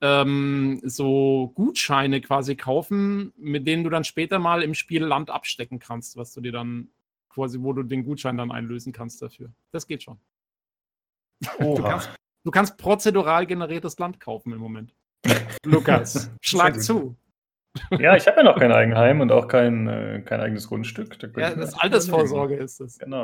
ähm, 0.01 0.79
so 0.83 1.51
Gutscheine 1.55 2.21
quasi 2.21 2.55
kaufen, 2.55 3.33
mit 3.35 3.67
denen 3.67 3.83
du 3.83 3.89
dann 3.89 4.03
später 4.03 4.39
mal 4.39 4.63
im 4.63 4.73
Spiel 4.73 5.03
Land 5.03 5.29
abstecken 5.29 5.79
kannst, 5.79 6.17
was 6.17 6.33
du 6.33 6.41
dir 6.41 6.51
dann 6.51 6.89
quasi, 7.29 7.59
wo 7.61 7.73
du 7.73 7.83
den 7.83 8.03
Gutschein 8.03 8.37
dann 8.37 8.51
einlösen 8.51 8.93
kannst 8.93 9.21
dafür. 9.21 9.51
Das 9.71 9.87
geht 9.87 10.03
schon. 10.03 10.19
Du 11.59 11.75
kannst, 11.75 12.09
Du 12.49 12.51
kannst 12.51 12.79
prozedural 12.79 13.45
generiertes 13.45 13.99
Land 13.99 14.19
kaufen 14.19 14.51
im 14.53 14.57
Moment. 14.57 14.95
Lukas, 15.63 16.31
schlag 16.41 16.81
zu. 16.81 17.15
Ja, 17.99 18.15
ich 18.15 18.25
habe 18.25 18.37
ja 18.37 18.43
noch 18.43 18.57
kein 18.57 18.71
Eigenheim 18.71 19.21
und 19.21 19.31
auch 19.31 19.47
kein, 19.47 19.87
äh, 19.87 20.23
kein 20.25 20.41
eigenes 20.41 20.67
Grundstück. 20.67 21.19
Da 21.19 21.27
ja, 21.39 21.53
das 21.53 21.75
Altersvorsorge 21.75 22.55
ist 22.55 22.81
es. 22.81 22.97
Genau. 22.97 23.21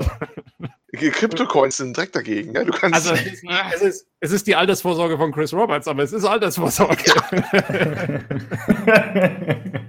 Kryptocoins 0.93 1.78
sind 1.78 1.97
direkt 1.97 2.15
dagegen. 2.15 2.53
Ja? 2.53 2.65
Du 2.65 2.71
kannst 2.71 3.09
also, 3.09 3.13
es 3.73 3.82
ist, 3.82 4.07
es 4.19 4.32
ist 4.32 4.45
die 4.45 4.55
Altersvorsorge 4.55 5.17
von 5.17 5.32
Chris 5.32 5.55
Roberts, 5.55 5.88
aber 5.88 6.03
es 6.03 6.13
ist 6.13 6.23
Altersvorsorge. 6.23 7.01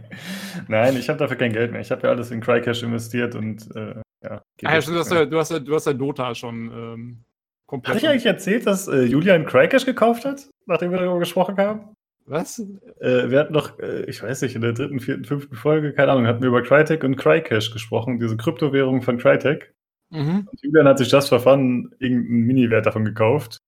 Nein, 0.68 0.96
ich 0.96 1.10
habe 1.10 1.18
dafür 1.18 1.36
kein 1.36 1.52
Geld 1.52 1.72
mehr. 1.72 1.82
Ich 1.82 1.90
habe 1.90 2.04
ja 2.04 2.08
alles 2.08 2.30
in 2.30 2.40
Crycash 2.40 2.82
investiert 2.82 3.34
und 3.34 3.68
äh, 3.76 3.96
ja. 4.24 4.42
Ah, 4.64 4.78
ja, 4.78 4.80
du, 4.80 4.98
hast 4.98 5.12
ja, 5.12 5.26
du, 5.26 5.38
hast 5.38 5.50
ja, 5.50 5.58
du 5.58 5.74
hast 5.74 5.86
ja 5.86 5.92
Dota 5.92 6.34
schon 6.34 6.70
ähm, 6.72 7.25
komplett. 7.66 7.96
Hatte 7.96 8.04
ich 8.06 8.10
eigentlich 8.10 8.26
erzählt, 8.26 8.66
dass 8.66 8.88
äh, 8.88 9.02
Julian 9.02 9.46
Crycash 9.46 9.84
gekauft 9.84 10.24
hat, 10.24 10.48
nachdem 10.66 10.90
wir 10.90 10.98
darüber 10.98 11.18
gesprochen 11.18 11.56
haben? 11.56 11.96
Was? 12.26 12.58
Äh, 13.00 13.30
wir 13.30 13.38
hatten 13.38 13.52
noch, 13.52 13.78
äh, 13.78 14.02
ich 14.06 14.22
weiß 14.22 14.42
nicht, 14.42 14.56
in 14.56 14.62
der 14.62 14.72
dritten, 14.72 14.98
vierten, 14.98 15.24
fünften 15.24 15.54
Folge, 15.54 15.92
keine 15.92 16.12
Ahnung, 16.12 16.26
hatten 16.26 16.42
wir 16.42 16.48
über 16.48 16.62
Crytek 16.62 17.04
und 17.04 17.16
Crycash 17.16 17.70
gesprochen, 17.72 18.18
diese 18.18 18.36
Kryptowährung 18.36 19.02
von 19.02 19.18
Crytek. 19.18 19.72
Mhm. 20.10 20.48
Und 20.50 20.62
Julian 20.62 20.88
hat 20.88 20.98
sich 20.98 21.08
das 21.08 21.28
verfahren, 21.28 21.94
irgendeinen 21.98 22.46
Mini-Wert 22.46 22.86
davon 22.86 23.04
gekauft. 23.04 23.58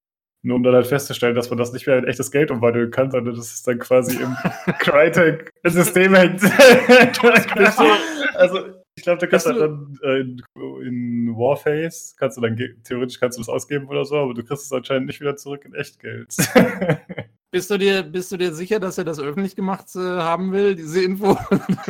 Nur 0.43 0.57
um 0.57 0.63
dann 0.63 0.75
halt 0.75 0.87
festzustellen, 0.87 1.35
dass 1.35 1.51
man 1.51 1.59
das 1.59 1.73
nicht 1.73 1.87
mehr 1.87 1.99
in 1.99 2.05
echtes 2.05 2.31
Geld 2.31 2.51
umwandeln 2.51 2.91
kann, 2.91 3.11
sondern 3.11 3.35
dass 3.35 3.53
es 3.53 3.63
dann 3.63 3.79
quasi 3.79 4.23
im 4.23 4.37
Crytek-System 4.79 6.15
hängt. 6.15 6.43
also, 8.35 8.59
ich 8.99 9.05
glaube, 9.05 9.19
du 9.19 9.29
kannst 9.29 9.47
du, 9.47 9.53
dann 9.53 9.99
äh, 10.03 10.21
in, 10.21 10.43
in, 10.85 11.37
Warface, 11.37 12.17
kannst 12.19 12.37
du 12.37 12.41
dann 12.41 12.57
theoretisch 12.83 13.21
kannst 13.21 13.39
du 13.39 13.41
das 13.41 13.49
ausgeben 13.49 13.87
oder 13.87 14.05
so, 14.05 14.17
aber 14.17 14.35
du 14.35 14.43
kriegst 14.43 14.65
es 14.65 14.73
anscheinend 14.73 15.07
nicht 15.07 15.21
wieder 15.21 15.37
zurück 15.37 15.65
in 15.65 15.73
Echtgeld. 15.73 16.35
bist, 17.53 17.71
du 17.71 17.79
dir, 17.79 18.03
bist 18.03 18.33
du 18.33 18.37
dir 18.37 18.53
sicher, 18.53 18.81
dass 18.81 18.99
er 18.99 19.05
das 19.05 19.21
öffentlich 19.21 19.55
gemacht 19.55 19.87
äh, 19.95 20.01
haben 20.01 20.51
will, 20.51 20.75
diese 20.75 21.01
Info? 21.05 21.39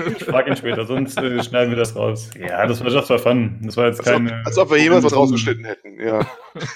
ich 0.06 0.24
frage 0.24 0.50
ihn 0.50 0.56
später, 0.56 0.84
sonst 0.84 1.16
äh, 1.16 1.42
schneiden 1.42 1.70
wir 1.70 1.78
das 1.78 1.96
raus. 1.96 2.28
Ja, 2.38 2.66
das 2.66 2.84
war 2.84 2.90
just 2.90 3.08
for 3.08 3.18
fun. 3.18 3.58
Das 3.62 3.76
war 3.78 3.86
jetzt 3.86 4.00
als 4.00 4.08
keine. 4.08 4.40
Ob, 4.40 4.46
als 4.46 4.58
ob 4.58 4.70
wir 4.70 4.78
jemals 4.78 5.04
was 5.04 5.16
rausgeschnitten 5.16 5.64
hätten, 5.64 5.98
ja. 5.98 6.26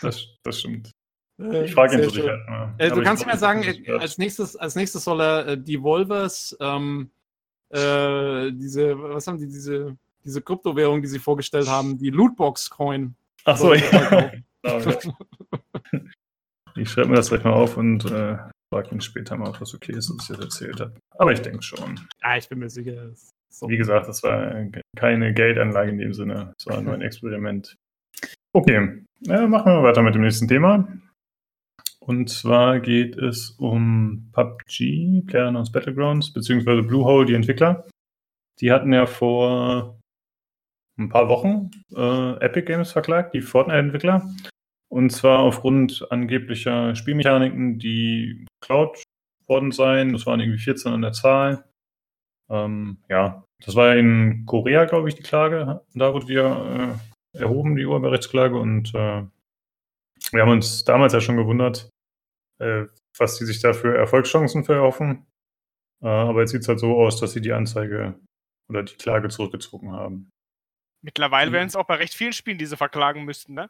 Das, 0.00 0.26
das 0.44 0.60
stimmt. 0.60 0.90
Äh, 1.38 1.66
ich 1.66 1.74
frage 1.74 1.98
ihn 1.98 2.04
so 2.04 2.10
sicher. 2.10 2.74
Äh, 2.78 2.90
du 2.90 3.02
kannst 3.02 3.26
mir 3.26 3.36
sagen, 3.36 3.64
als 3.98 4.16
nächstes, 4.16 4.56
als 4.56 4.76
nächstes 4.76 5.04
soll 5.04 5.20
er 5.20 5.46
äh, 5.46 5.58
die 5.58 5.82
Volvers, 5.82 6.56
ähm, 6.58 7.10
äh, 7.72 8.52
diese, 8.52 8.98
was 8.98 9.26
haben 9.26 9.38
die, 9.38 9.46
diese 9.46 9.96
diese 10.24 10.42
Kryptowährung, 10.42 11.02
die 11.02 11.08
sie 11.08 11.18
vorgestellt 11.18 11.68
haben, 11.68 11.98
die 11.98 12.10
Lootbox-Coin. 12.10 13.14
Ach 13.44 13.56
so, 13.56 13.74
ja. 13.74 14.32
ich 16.76 16.90
schreibe 16.90 17.08
mir 17.08 17.16
das 17.16 17.28
gleich 17.28 17.44
mal 17.44 17.52
auf 17.52 17.76
und 17.76 18.04
äh, 18.06 18.38
frage 18.72 18.90
ihn 18.92 19.00
später 19.00 19.36
mal, 19.36 19.48
ob 19.48 19.58
das 19.58 19.74
okay 19.74 19.92
ist, 19.92 20.10
was 20.10 20.24
ich 20.24 20.28
jetzt 20.30 20.40
erzählt 20.42 20.80
habe. 20.80 20.94
Aber 21.18 21.32
ich 21.32 21.42
denke 21.42 21.62
schon. 21.62 22.00
Ja, 22.22 22.36
ich 22.36 22.48
bin 22.48 22.58
mir 22.58 22.70
sicher. 22.70 23.10
So. 23.50 23.68
Wie 23.68 23.76
gesagt, 23.76 24.08
das 24.08 24.22
war 24.22 24.66
keine 24.96 25.34
Geldanlage 25.34 25.90
in 25.90 25.98
dem 25.98 26.14
Sinne. 26.14 26.54
Es 26.58 26.66
war 26.66 26.80
nur 26.80 26.94
ein 26.94 27.02
Experiment. 27.02 27.76
Okay, 28.54 29.04
ja, 29.20 29.46
machen 29.46 29.72
wir 29.72 29.82
weiter 29.82 30.02
mit 30.02 30.14
dem 30.14 30.22
nächsten 30.22 30.48
Thema. 30.48 30.88
Und 32.00 32.30
zwar 32.30 32.80
geht 32.80 33.16
es 33.16 33.50
um 33.50 34.30
PUBG, 34.32 35.22
PlayerUnknown's 35.26 35.70
Battlegrounds, 35.70 36.32
beziehungsweise 36.32 36.82
Bluehole, 36.82 37.26
die 37.26 37.34
Entwickler. 37.34 37.86
Die 38.60 38.72
hatten 38.72 38.92
ja 38.92 39.06
vor 39.06 40.00
ein 40.98 41.08
paar 41.08 41.28
Wochen 41.28 41.70
äh, 41.94 42.36
Epic 42.44 42.66
Games 42.66 42.92
verklagt, 42.92 43.34
die 43.34 43.40
Fortnite-Entwickler. 43.40 44.28
Und 44.88 45.10
zwar 45.10 45.38
aufgrund 45.38 46.06
angeblicher 46.10 46.94
Spielmechaniken, 46.94 47.78
die 47.78 48.46
geklaut 48.60 49.02
worden 49.46 49.72
seien. 49.72 50.12
Das 50.12 50.26
waren 50.26 50.40
irgendwie 50.40 50.58
14 50.58 50.92
an 50.92 51.02
der 51.02 51.12
Zahl. 51.12 51.64
Ähm, 52.50 52.98
ja, 53.08 53.44
das 53.64 53.74
war 53.74 53.96
in 53.96 54.44
Korea, 54.46 54.84
glaube 54.84 55.08
ich, 55.08 55.14
die 55.14 55.22
Klage. 55.22 55.82
Da 55.94 56.12
wurde 56.12 56.28
wieder 56.28 56.98
äh, 57.34 57.38
erhoben, 57.38 57.76
die 57.76 57.86
Urheberrechtsklage. 57.86 58.56
Und 58.58 58.94
äh, 58.94 59.22
wir 60.30 60.42
haben 60.42 60.50
uns 60.50 60.84
damals 60.84 61.14
ja 61.14 61.20
schon 61.20 61.38
gewundert, 61.38 61.88
äh, 62.60 62.84
was 63.16 63.38
die 63.38 63.44
sich 63.44 63.60
da 63.60 63.72
für 63.72 63.96
Erfolgschancen 63.96 64.64
verhoffen. 64.64 65.26
Äh, 66.02 66.08
aber 66.08 66.40
jetzt 66.40 66.50
sieht 66.50 66.62
es 66.62 66.68
halt 66.68 66.80
so 66.80 66.96
aus, 66.98 67.18
dass 67.18 67.32
sie 67.32 67.40
die 67.40 67.52
Anzeige 67.52 68.18
oder 68.68 68.82
die 68.82 68.96
Klage 68.96 69.28
zurückgezogen 69.28 69.92
haben. 69.92 70.30
Mittlerweile 71.02 71.50
mhm. 71.50 71.54
werden 71.54 71.68
es 71.68 71.76
auch 71.76 71.86
bei 71.86 71.96
recht 71.96 72.14
vielen 72.14 72.32
Spielen, 72.32 72.58
die 72.58 72.66
sie 72.66 72.76
verklagen 72.76 73.24
müssten, 73.24 73.54
ne? 73.54 73.68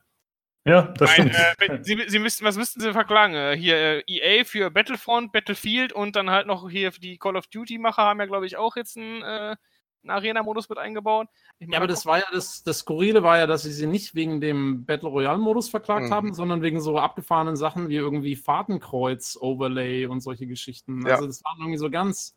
Ja, 0.65 0.83
das 0.83 1.11
Ein, 1.11 1.33
stimmt. 1.33 1.35
Äh, 1.59 1.83
sie, 1.83 2.05
sie 2.07 2.19
müssten, 2.21 2.45
was 2.45 2.57
müssten 2.57 2.81
sie 2.81 2.93
verklagen? 2.93 3.35
Äh, 3.35 3.57
hier 3.57 3.77
äh, 3.77 4.03
EA 4.07 4.45
für 4.45 4.71
Battlefront, 4.71 5.33
Battlefield 5.33 5.93
und 5.93 6.15
dann 6.15 6.31
halt 6.31 6.47
noch 6.47 6.71
hier 6.71 6.91
die 6.93 7.19
Call 7.19 7.37
of 7.37 7.49
Duty-Macher 7.49 8.03
haben 8.03 8.21
ja, 8.21 8.27
glaube 8.27 8.47
ich, 8.47 8.57
auch 8.57 8.77
jetzt 8.77 8.97
einen, 8.97 9.23
äh, 9.23 9.57
einen 10.05 10.11
Arena-Modus 10.11 10.69
mit 10.69 10.79
eingebaut. 10.79 11.27
ja, 11.59 11.79
aber 11.79 11.89
das 11.89 12.07
war 12.07 12.19
ja 12.19 12.27
das, 12.33 12.63
das 12.63 12.81
Skurrile 12.81 13.25
war 13.25 13.39
ja, 13.39 13.49
dass 13.49 13.63
sie 13.63 13.73
sie 13.73 13.89
nicht 13.89 14.15
wegen 14.15 14.41
dem 14.41 14.85
Battle 14.85 15.09
Royale-Modus 15.09 15.69
verklagt 15.69 16.07
mhm. 16.07 16.15
haben, 16.15 16.35
sondern 16.35 16.63
wegen 16.63 16.81
so 16.81 16.97
abgefahrenen 16.97 17.57
Sachen 17.57 17.89
wie 17.89 17.97
irgendwie 17.97 18.37
Fahrtenkreuz-Overlay 18.37 20.07
und 20.07 20.21
solche 20.21 20.47
Geschichten. 20.47 21.05
Ja. 21.07 21.15
Also 21.15 21.27
das 21.27 21.43
waren 21.45 21.59
irgendwie 21.59 21.79
so 21.79 21.91
ganz 21.91 22.37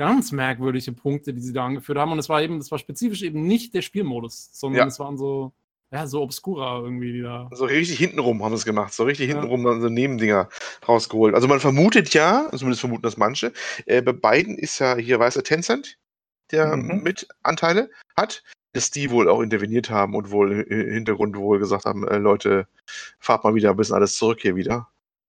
ganz 0.00 0.32
merkwürdige 0.32 0.92
Punkte, 0.92 1.34
die 1.34 1.42
sie 1.42 1.52
da 1.52 1.66
angeführt 1.66 1.98
haben. 1.98 2.10
Und 2.10 2.18
es 2.18 2.30
war 2.30 2.40
eben, 2.40 2.58
das 2.58 2.70
war 2.70 2.78
spezifisch 2.78 3.20
eben 3.20 3.46
nicht 3.46 3.74
der 3.74 3.82
Spielmodus, 3.82 4.48
sondern 4.50 4.78
ja. 4.78 4.86
es 4.86 4.98
waren 4.98 5.18
so 5.18 5.52
ja, 5.92 6.06
so 6.06 6.22
obscura 6.22 6.78
irgendwie 6.78 7.12
wieder. 7.12 7.50
So 7.52 7.66
richtig 7.66 7.98
hintenrum 7.98 8.42
haben 8.42 8.52
sie 8.52 8.60
es 8.60 8.64
gemacht. 8.64 8.94
So 8.94 9.04
richtig 9.04 9.28
ja. 9.28 9.34
hintenrum 9.34 9.82
so 9.82 9.90
Nebendinger 9.90 10.48
rausgeholt. 10.88 11.34
Also 11.34 11.48
man 11.48 11.60
vermutet 11.60 12.14
ja, 12.14 12.48
zumindest 12.50 12.80
vermuten 12.80 13.02
das 13.02 13.18
manche, 13.18 13.52
äh, 13.84 14.00
bei 14.00 14.12
beiden 14.12 14.56
ist 14.56 14.78
ja 14.78 14.96
hier 14.96 15.18
weißer 15.18 15.42
Tencent, 15.42 15.98
der 16.50 16.76
mhm. 16.76 17.02
mit 17.02 17.28
Anteile 17.42 17.90
hat, 18.16 18.42
dass 18.72 18.90
die 18.90 19.10
wohl 19.10 19.28
auch 19.28 19.42
interveniert 19.42 19.90
haben 19.90 20.14
und 20.14 20.30
wohl 20.30 20.62
im 20.62 20.94
Hintergrund 20.94 21.36
wohl 21.36 21.58
gesagt 21.58 21.84
haben, 21.84 22.08
äh, 22.08 22.16
Leute, 22.16 22.68
fahrt 23.18 23.44
mal 23.44 23.54
wieder 23.54 23.70
ein 23.70 23.76
bisschen 23.76 23.96
alles 23.96 24.16
zurück 24.16 24.38
hier 24.40 24.56
wieder. 24.56 24.88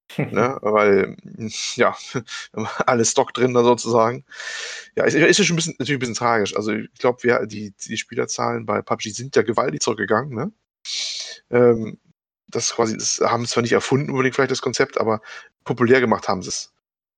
ne? 0.18 0.58
Weil, 0.62 1.16
ja, 1.76 1.96
alles 2.86 3.12
Stock 3.12 3.34
drin 3.34 3.54
da 3.54 3.64
sozusagen. 3.64 4.26
Ja, 4.96 5.06
ist, 5.06 5.16
ist 5.16 5.46
schon 5.46 5.54
ein 5.54 5.58
bisschen, 5.58 5.76
natürlich 5.80 5.98
ein 5.98 6.00
bisschen 6.00 6.16
tragisch. 6.16 6.56
Also 6.56 6.74
ich 6.74 6.94
glaube, 7.00 7.48
die, 7.48 7.72
die 7.72 7.98
Spielerzahlen 7.98 8.66
bei 8.66 8.82
PUBG 8.82 9.10
sind 9.12 9.36
ja 9.36 9.42
gewaltig 9.42 9.82
zurückgegangen, 9.82 10.34
ne? 10.34 10.52
Ähm, 11.50 12.00
das 12.48 12.74
quasi, 12.74 12.98
das 12.98 13.22
haben 13.24 13.46
zwar 13.46 13.64
nicht 13.64 13.72
erfunden 13.72 14.12
unbedingt 14.12 14.36
vielleicht 14.36 14.52
das 14.52 14.62
Konzept, 14.62 15.00
aber 15.00 15.22
populär 15.64 16.02
gemacht 16.02 16.28
haben 16.28 16.42
sie 16.42 16.50
es. 16.50 16.71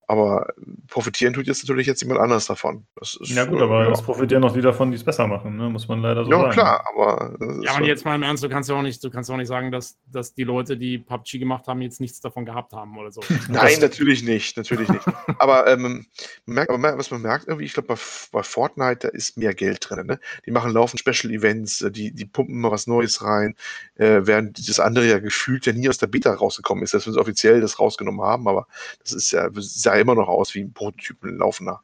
Aber 0.08 0.48
profitieren 0.88 1.34
tut 1.34 1.48
jetzt 1.48 1.64
natürlich 1.64 1.88
jetzt 1.88 2.02
jemand 2.02 2.20
anders 2.20 2.46
davon. 2.46 2.86
Ist, 3.00 3.20
ja 3.22 3.46
gut, 3.46 3.62
aber 3.62 3.86
ja. 3.86 3.92
es 3.92 4.02
profitieren 4.02 4.42
noch 4.42 4.54
die 4.54 4.62
davon, 4.62 4.92
die 4.92 4.98
es 4.98 5.04
besser 5.04 5.28
machen, 5.28 5.56
ne? 5.56 5.70
muss 5.70 5.88
man 5.88 6.02
leider 6.02 6.26
so 6.26 6.32
ja, 6.32 6.38
sagen. 6.38 6.48
Ja 6.48 6.54
klar, 6.54 6.86
aber... 6.94 7.38
Ja, 7.64 7.76
aber 7.76 7.86
jetzt 7.86 8.04
mal 8.04 8.16
im 8.16 8.24
Ernst, 8.24 8.44
du 8.44 8.50
kannst 8.50 8.70
ja 8.70 8.76
auch 8.76 8.82
nicht, 8.82 9.04
du 9.04 9.10
kannst 9.10 9.32
auch 9.32 9.38
nicht 9.38 9.48
sagen, 9.48 9.72
dass, 9.72 9.98
dass 10.12 10.34
die 10.34 10.44
Leute, 10.44 10.78
die 10.78 10.98
PUBG 10.98 11.40
gemacht 11.40 11.68
haben, 11.68 11.82
jetzt 11.82 12.02
nichts 12.02 12.20
davon 12.20 12.46
gehabt 12.46 12.74
haben 12.74 12.98
oder 12.98 13.12
so. 13.12 13.22
Nein, 13.50 13.80
natürlich 13.80 14.24
nicht, 14.24 14.58
natürlich 14.58 14.90
nicht. 14.90 15.06
aber, 15.40 15.68
ähm, 15.68 16.06
merkt, 16.46 16.70
aber 16.70 16.98
was 16.98 17.10
man 17.12 17.22
merkt 17.22 17.48
irgendwie, 17.48 17.66
ich 17.66 17.74
glaube 17.74 17.88
bei, 17.88 17.96
bei 18.32 18.44
Fortnite, 18.44 19.08
da 19.08 19.08
ist 19.10 19.38
mehr 19.38 19.54
Geld 19.54 19.90
drin. 19.90 20.06
Ne? 20.06 20.20
Die 20.46 20.52
machen 20.52 20.72
laufend 20.72 21.00
Special-Events, 21.00 21.82
äh, 21.82 21.92
die, 21.92 22.12
die 22.12 22.26
pumpen 22.26 22.56
immer 22.56 22.72
was 22.72 22.88
Neues 22.88 23.24
rein, 23.24 23.56
äh, 23.96 24.22
während 24.24 24.68
das 24.68 24.80
andere 24.80 25.08
ja 25.08 25.20
gefühlt 25.20 25.66
ja 25.66 25.74
nie 25.74 25.88
aus 25.88 25.98
der 25.98 26.08
Beta 26.08 26.34
rausgekommen 26.34 26.84
ist, 26.84 26.94
dass 26.94 27.08
wir 27.08 27.16
offiziell 27.18 27.62
das 27.62 27.80
rausgenommen 27.80 28.22
haben, 28.22 28.48
aber 28.48 28.68
das 29.02 29.14
ist 29.14 29.32
ja, 29.32 29.50
sah 29.94 30.00
immer 30.00 30.16
noch 30.16 30.28
aus 30.28 30.54
wie 30.56 30.62
ein 30.62 30.74
Prototypen 30.74 31.38
laufender. 31.38 31.82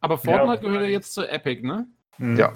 Aber 0.00 0.18
Fortnite 0.18 0.62
ja. 0.62 0.68
gehört 0.68 0.82
ja 0.82 0.88
jetzt 0.88 1.14
zu 1.14 1.28
Epic, 1.28 1.62
ne? 1.62 1.86
Mhm. 2.18 2.36
Ja. 2.36 2.52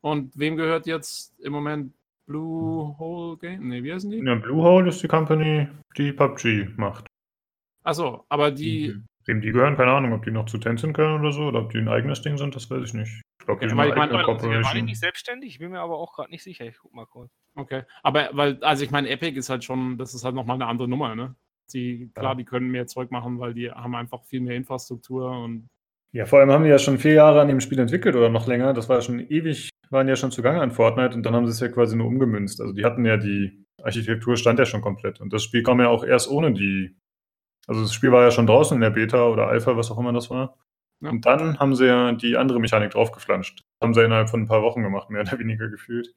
Und 0.00 0.36
wem 0.38 0.56
gehört 0.56 0.86
jetzt 0.86 1.38
im 1.40 1.52
Moment 1.52 1.94
Blue 2.26 2.96
Hole 2.98 3.36
Game? 3.36 3.68
Ne, 3.68 3.82
wie 3.82 3.92
heißen 3.92 4.10
die? 4.10 4.18
Ja, 4.18 4.34
Blue 4.34 4.62
Hole 4.62 4.88
ist 4.88 5.02
die 5.02 5.08
Company, 5.08 5.68
die 5.96 6.12
PUBG 6.12 6.70
macht. 6.76 7.06
Achso, 7.84 8.24
aber 8.28 8.50
die. 8.50 8.96
Wem 9.24 9.40
die 9.40 9.52
gehören, 9.52 9.76
keine 9.76 9.92
Ahnung, 9.92 10.12
ob 10.14 10.24
die 10.24 10.32
noch 10.32 10.46
zu 10.46 10.58
Tencent 10.58 10.94
gehören 10.94 11.20
oder 11.20 11.30
so, 11.30 11.42
oder 11.42 11.60
ob 11.60 11.70
die 11.70 11.78
ein 11.78 11.88
eigenes 11.88 12.22
Ding 12.22 12.36
sind, 12.36 12.56
das 12.56 12.68
weiß 12.68 12.82
ich 12.82 12.94
nicht. 12.94 13.22
Ich 13.38 13.46
glaube, 13.46 13.60
die 13.60 13.68
sind 13.68 13.78
eine 13.78 13.92
eigene 13.92 14.24
Corporation. 14.24 14.64
Waren 14.64 14.74
die 14.74 14.82
nicht 14.82 14.98
selbstständig? 14.98 15.50
Ich 15.50 15.58
bin 15.60 15.70
mir 15.70 15.78
aber 15.78 15.96
auch 15.96 16.12
gerade 16.12 16.30
nicht 16.30 16.42
sicher. 16.42 16.64
Ich 16.64 16.78
guck 16.78 16.92
mal 16.92 17.06
kurz. 17.06 17.30
Okay, 17.54 17.82
aber 18.02 18.30
weil, 18.32 18.62
also 18.64 18.82
ich 18.82 18.90
meine, 18.90 19.08
Epic 19.08 19.38
ist 19.38 19.48
halt 19.48 19.62
schon, 19.62 19.96
das 19.96 20.14
ist 20.14 20.24
halt 20.24 20.34
nochmal 20.34 20.56
eine 20.56 20.66
andere 20.66 20.88
Nummer, 20.88 21.14
ne? 21.14 21.36
Die, 21.72 22.10
klar, 22.14 22.32
ja. 22.32 22.34
die 22.34 22.44
können 22.44 22.70
mehr 22.70 22.86
Zeug 22.86 23.10
machen, 23.10 23.38
weil 23.38 23.54
die 23.54 23.70
haben 23.70 23.94
einfach 23.94 24.22
viel 24.24 24.40
mehr 24.40 24.56
Infrastruktur 24.56 25.30
und. 25.30 25.68
Ja, 26.14 26.26
vor 26.26 26.40
allem 26.40 26.50
haben 26.50 26.64
die 26.64 26.70
ja 26.70 26.78
schon 26.78 26.98
vier 26.98 27.14
Jahre 27.14 27.40
an 27.40 27.48
dem 27.48 27.60
Spiel 27.60 27.78
entwickelt 27.78 28.14
oder 28.14 28.28
noch 28.28 28.46
länger. 28.46 28.74
Das 28.74 28.88
war 28.90 28.96
ja 28.96 29.02
schon 29.02 29.20
ewig, 29.20 29.70
waren 29.88 30.08
ja 30.08 30.16
schon 30.16 30.30
zugange 30.30 30.60
an 30.60 30.70
Fortnite 30.70 31.14
und 31.14 31.22
dann 31.22 31.34
haben 31.34 31.46
sie 31.46 31.52
es 31.52 31.60
ja 31.60 31.68
quasi 31.68 31.96
nur 31.96 32.06
umgemünzt. 32.06 32.60
Also 32.60 32.74
die 32.74 32.84
hatten 32.84 33.06
ja 33.06 33.16
die 33.16 33.64
Architektur 33.82 34.36
stand 34.36 34.58
ja 34.58 34.66
schon 34.66 34.82
komplett. 34.82 35.20
Und 35.20 35.32
das 35.32 35.42
Spiel 35.42 35.62
kam 35.62 35.80
ja 35.80 35.88
auch 35.88 36.04
erst 36.04 36.30
ohne 36.30 36.52
die. 36.52 36.96
Also 37.66 37.82
das 37.82 37.94
Spiel 37.94 38.12
war 38.12 38.22
ja 38.22 38.30
schon 38.30 38.46
draußen 38.46 38.74
in 38.74 38.80
der 38.80 38.90
Beta 38.90 39.26
oder 39.26 39.48
Alpha, 39.48 39.76
was 39.76 39.90
auch 39.90 39.98
immer 39.98 40.12
das 40.12 40.30
war. 40.30 40.58
Ja. 41.00 41.10
Und 41.10 41.26
dann 41.26 41.58
haben 41.58 41.74
sie 41.74 41.86
ja 41.86 42.12
die 42.12 42.36
andere 42.36 42.60
Mechanik 42.60 42.90
draufgeflanscht. 42.90 43.60
Das 43.60 43.86
haben 43.86 43.94
sie 43.94 44.04
innerhalb 44.04 44.28
von 44.28 44.42
ein 44.42 44.48
paar 44.48 44.62
Wochen 44.62 44.82
gemacht, 44.82 45.10
mehr 45.10 45.22
oder 45.22 45.38
weniger 45.38 45.68
gefühlt. 45.68 46.14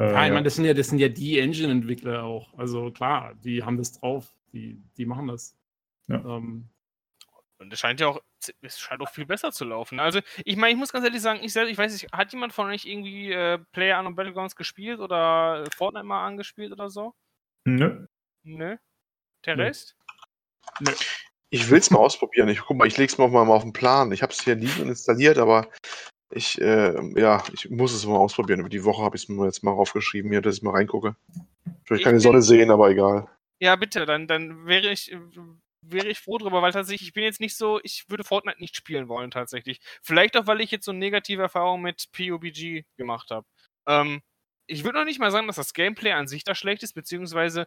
Äh, 0.00 0.12
ja, 0.12 0.26
ich 0.26 0.32
meine, 0.32 0.44
das 0.44 0.56
sind 0.56 0.64
ja, 0.64 0.72
das 0.72 0.88
sind 0.88 0.98
ja 0.98 1.08
die 1.08 1.38
Engine-Entwickler 1.38 2.24
auch. 2.24 2.56
Also 2.58 2.90
klar, 2.90 3.34
die 3.34 3.62
haben 3.62 3.76
das 3.76 3.92
drauf, 3.92 4.32
die, 4.52 4.82
die 4.96 5.04
machen 5.04 5.28
das. 5.28 5.54
Ja. 6.08 6.16
Ähm, 6.16 6.70
und 7.58 7.70
es 7.70 7.78
scheint 7.78 8.00
ja 8.00 8.06
auch, 8.06 8.22
es 8.62 8.80
scheint 8.80 9.02
auch 9.02 9.10
viel 9.10 9.26
besser 9.26 9.52
zu 9.52 9.66
laufen. 9.66 10.00
Also, 10.00 10.20
ich 10.46 10.56
meine, 10.56 10.72
ich 10.72 10.78
muss 10.78 10.92
ganz 10.92 11.04
ehrlich 11.04 11.20
sagen, 11.20 11.40
ich, 11.42 11.54
ich 11.54 11.76
weiß 11.78 11.92
nicht, 11.92 12.10
hat 12.10 12.32
jemand 12.32 12.54
von 12.54 12.68
euch 12.68 12.86
irgendwie 12.86 13.30
äh, 13.30 13.58
Player 13.72 14.02
on 14.02 14.14
Battlegrounds 14.14 14.56
gespielt 14.56 15.00
oder 15.00 15.66
Fortnite 15.76 16.06
mal 16.06 16.26
angespielt 16.26 16.72
oder 16.72 16.88
so? 16.88 17.12
Nö. 17.66 18.06
Nö. 18.42 18.76
Der 19.44 19.58
Rest? 19.58 19.94
Nö. 20.80 20.92
Ich 21.50 21.68
will 21.68 21.78
es 21.78 21.90
mal 21.90 21.98
ausprobieren. 21.98 22.48
Ich 22.48 22.60
guck 22.60 22.78
mal, 22.78 22.86
ich 22.86 22.96
leg's 22.96 23.18
mal 23.18 23.24
auf, 23.24 23.32
mal 23.32 23.46
auf 23.48 23.62
den 23.62 23.74
Plan. 23.74 24.12
Ich 24.12 24.22
habe 24.22 24.32
es 24.32 24.40
hier 24.40 24.54
liegen 24.54 24.80
und 24.80 24.88
installiert, 24.88 25.36
aber 25.36 25.68
ich, 26.30 26.60
äh, 26.60 27.20
ja, 27.20 27.42
ich 27.52 27.68
muss 27.70 27.92
es 27.92 28.06
mal 28.06 28.16
ausprobieren. 28.16 28.60
Über 28.60 28.68
die 28.68 28.84
Woche 28.84 29.02
habe 29.02 29.16
ich 29.16 29.24
es 29.24 29.28
mir 29.28 29.44
jetzt 29.46 29.62
mal 29.62 29.72
aufgeschrieben, 29.72 30.30
hier, 30.30 30.40
dass 30.40 30.56
ich 30.56 30.62
mal 30.62 30.72
reingucke. 30.72 31.16
Ich 31.84 31.90
will 31.90 32.00
keine 32.00 32.20
Sonne 32.20 32.42
sehen, 32.42 32.70
aber 32.70 32.90
egal. 32.90 33.28
Ja, 33.60 33.76
bitte, 33.76 34.06
dann, 34.06 34.26
dann 34.26 34.66
wäre 34.66 34.90
ich, 34.90 35.14
wäre 35.82 36.08
ich 36.08 36.20
froh 36.20 36.38
drüber, 36.38 36.62
weil 36.62 36.72
tatsächlich, 36.72 37.08
ich 37.08 37.14
bin 37.14 37.24
jetzt 37.24 37.40
nicht 37.40 37.56
so, 37.56 37.80
ich 37.82 38.08
würde 38.08 38.24
Fortnite 38.24 38.60
nicht 38.60 38.76
spielen 38.76 39.08
wollen, 39.08 39.30
tatsächlich. 39.30 39.80
Vielleicht 40.02 40.36
auch, 40.36 40.46
weil 40.46 40.60
ich 40.60 40.70
jetzt 40.70 40.84
so 40.84 40.92
negative 40.92 41.42
Erfahrungen 41.42 41.82
mit 41.82 42.10
PUBG 42.12 42.84
gemacht 42.96 43.30
habe. 43.30 43.46
Ähm, 43.86 44.22
ich 44.66 44.84
würde 44.84 44.98
noch 44.98 45.04
nicht 45.04 45.18
mal 45.18 45.30
sagen, 45.30 45.46
dass 45.46 45.56
das 45.56 45.74
Gameplay 45.74 46.12
an 46.12 46.28
sich 46.28 46.44
da 46.44 46.54
schlecht 46.54 46.82
ist, 46.82 46.94
beziehungsweise 46.94 47.66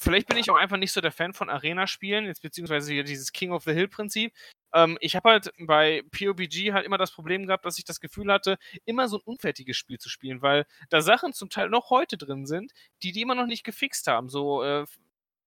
vielleicht 0.00 0.28
bin 0.28 0.38
ich 0.38 0.50
auch 0.50 0.56
einfach 0.56 0.78
nicht 0.78 0.92
so 0.92 1.00
der 1.00 1.12
Fan 1.12 1.34
von 1.34 1.50
Arena-Spielen, 1.50 2.24
jetzt 2.24 2.42
beziehungsweise 2.42 2.92
hier 2.92 3.04
dieses 3.04 3.32
King 3.32 3.52
of 3.52 3.64
the 3.64 3.72
Hill-Prinzip. 3.72 4.32
Ähm, 4.72 4.96
ich 5.00 5.14
habe 5.14 5.30
halt 5.30 5.52
bei 5.58 6.02
PUBG 6.10 6.72
halt 6.72 6.86
immer 6.86 6.98
das 6.98 7.12
Problem 7.12 7.46
gehabt, 7.46 7.64
dass 7.64 7.78
ich 7.78 7.84
das 7.84 8.00
Gefühl 8.00 8.32
hatte, 8.32 8.58
immer 8.86 9.08
so 9.08 9.18
ein 9.18 9.22
unfertiges 9.24 9.76
Spiel 9.76 9.98
zu 9.98 10.08
spielen, 10.08 10.42
weil 10.42 10.64
da 10.88 11.02
Sachen 11.02 11.32
zum 11.32 11.50
Teil 11.50 11.68
noch 11.68 11.90
heute 11.90 12.16
drin 12.16 12.46
sind, 12.46 12.72
die 13.02 13.12
die 13.12 13.20
immer 13.20 13.34
noch 13.34 13.46
nicht 13.46 13.64
gefixt 13.64 14.06
haben. 14.06 14.28
So, 14.30 14.62
äh, 14.62 14.86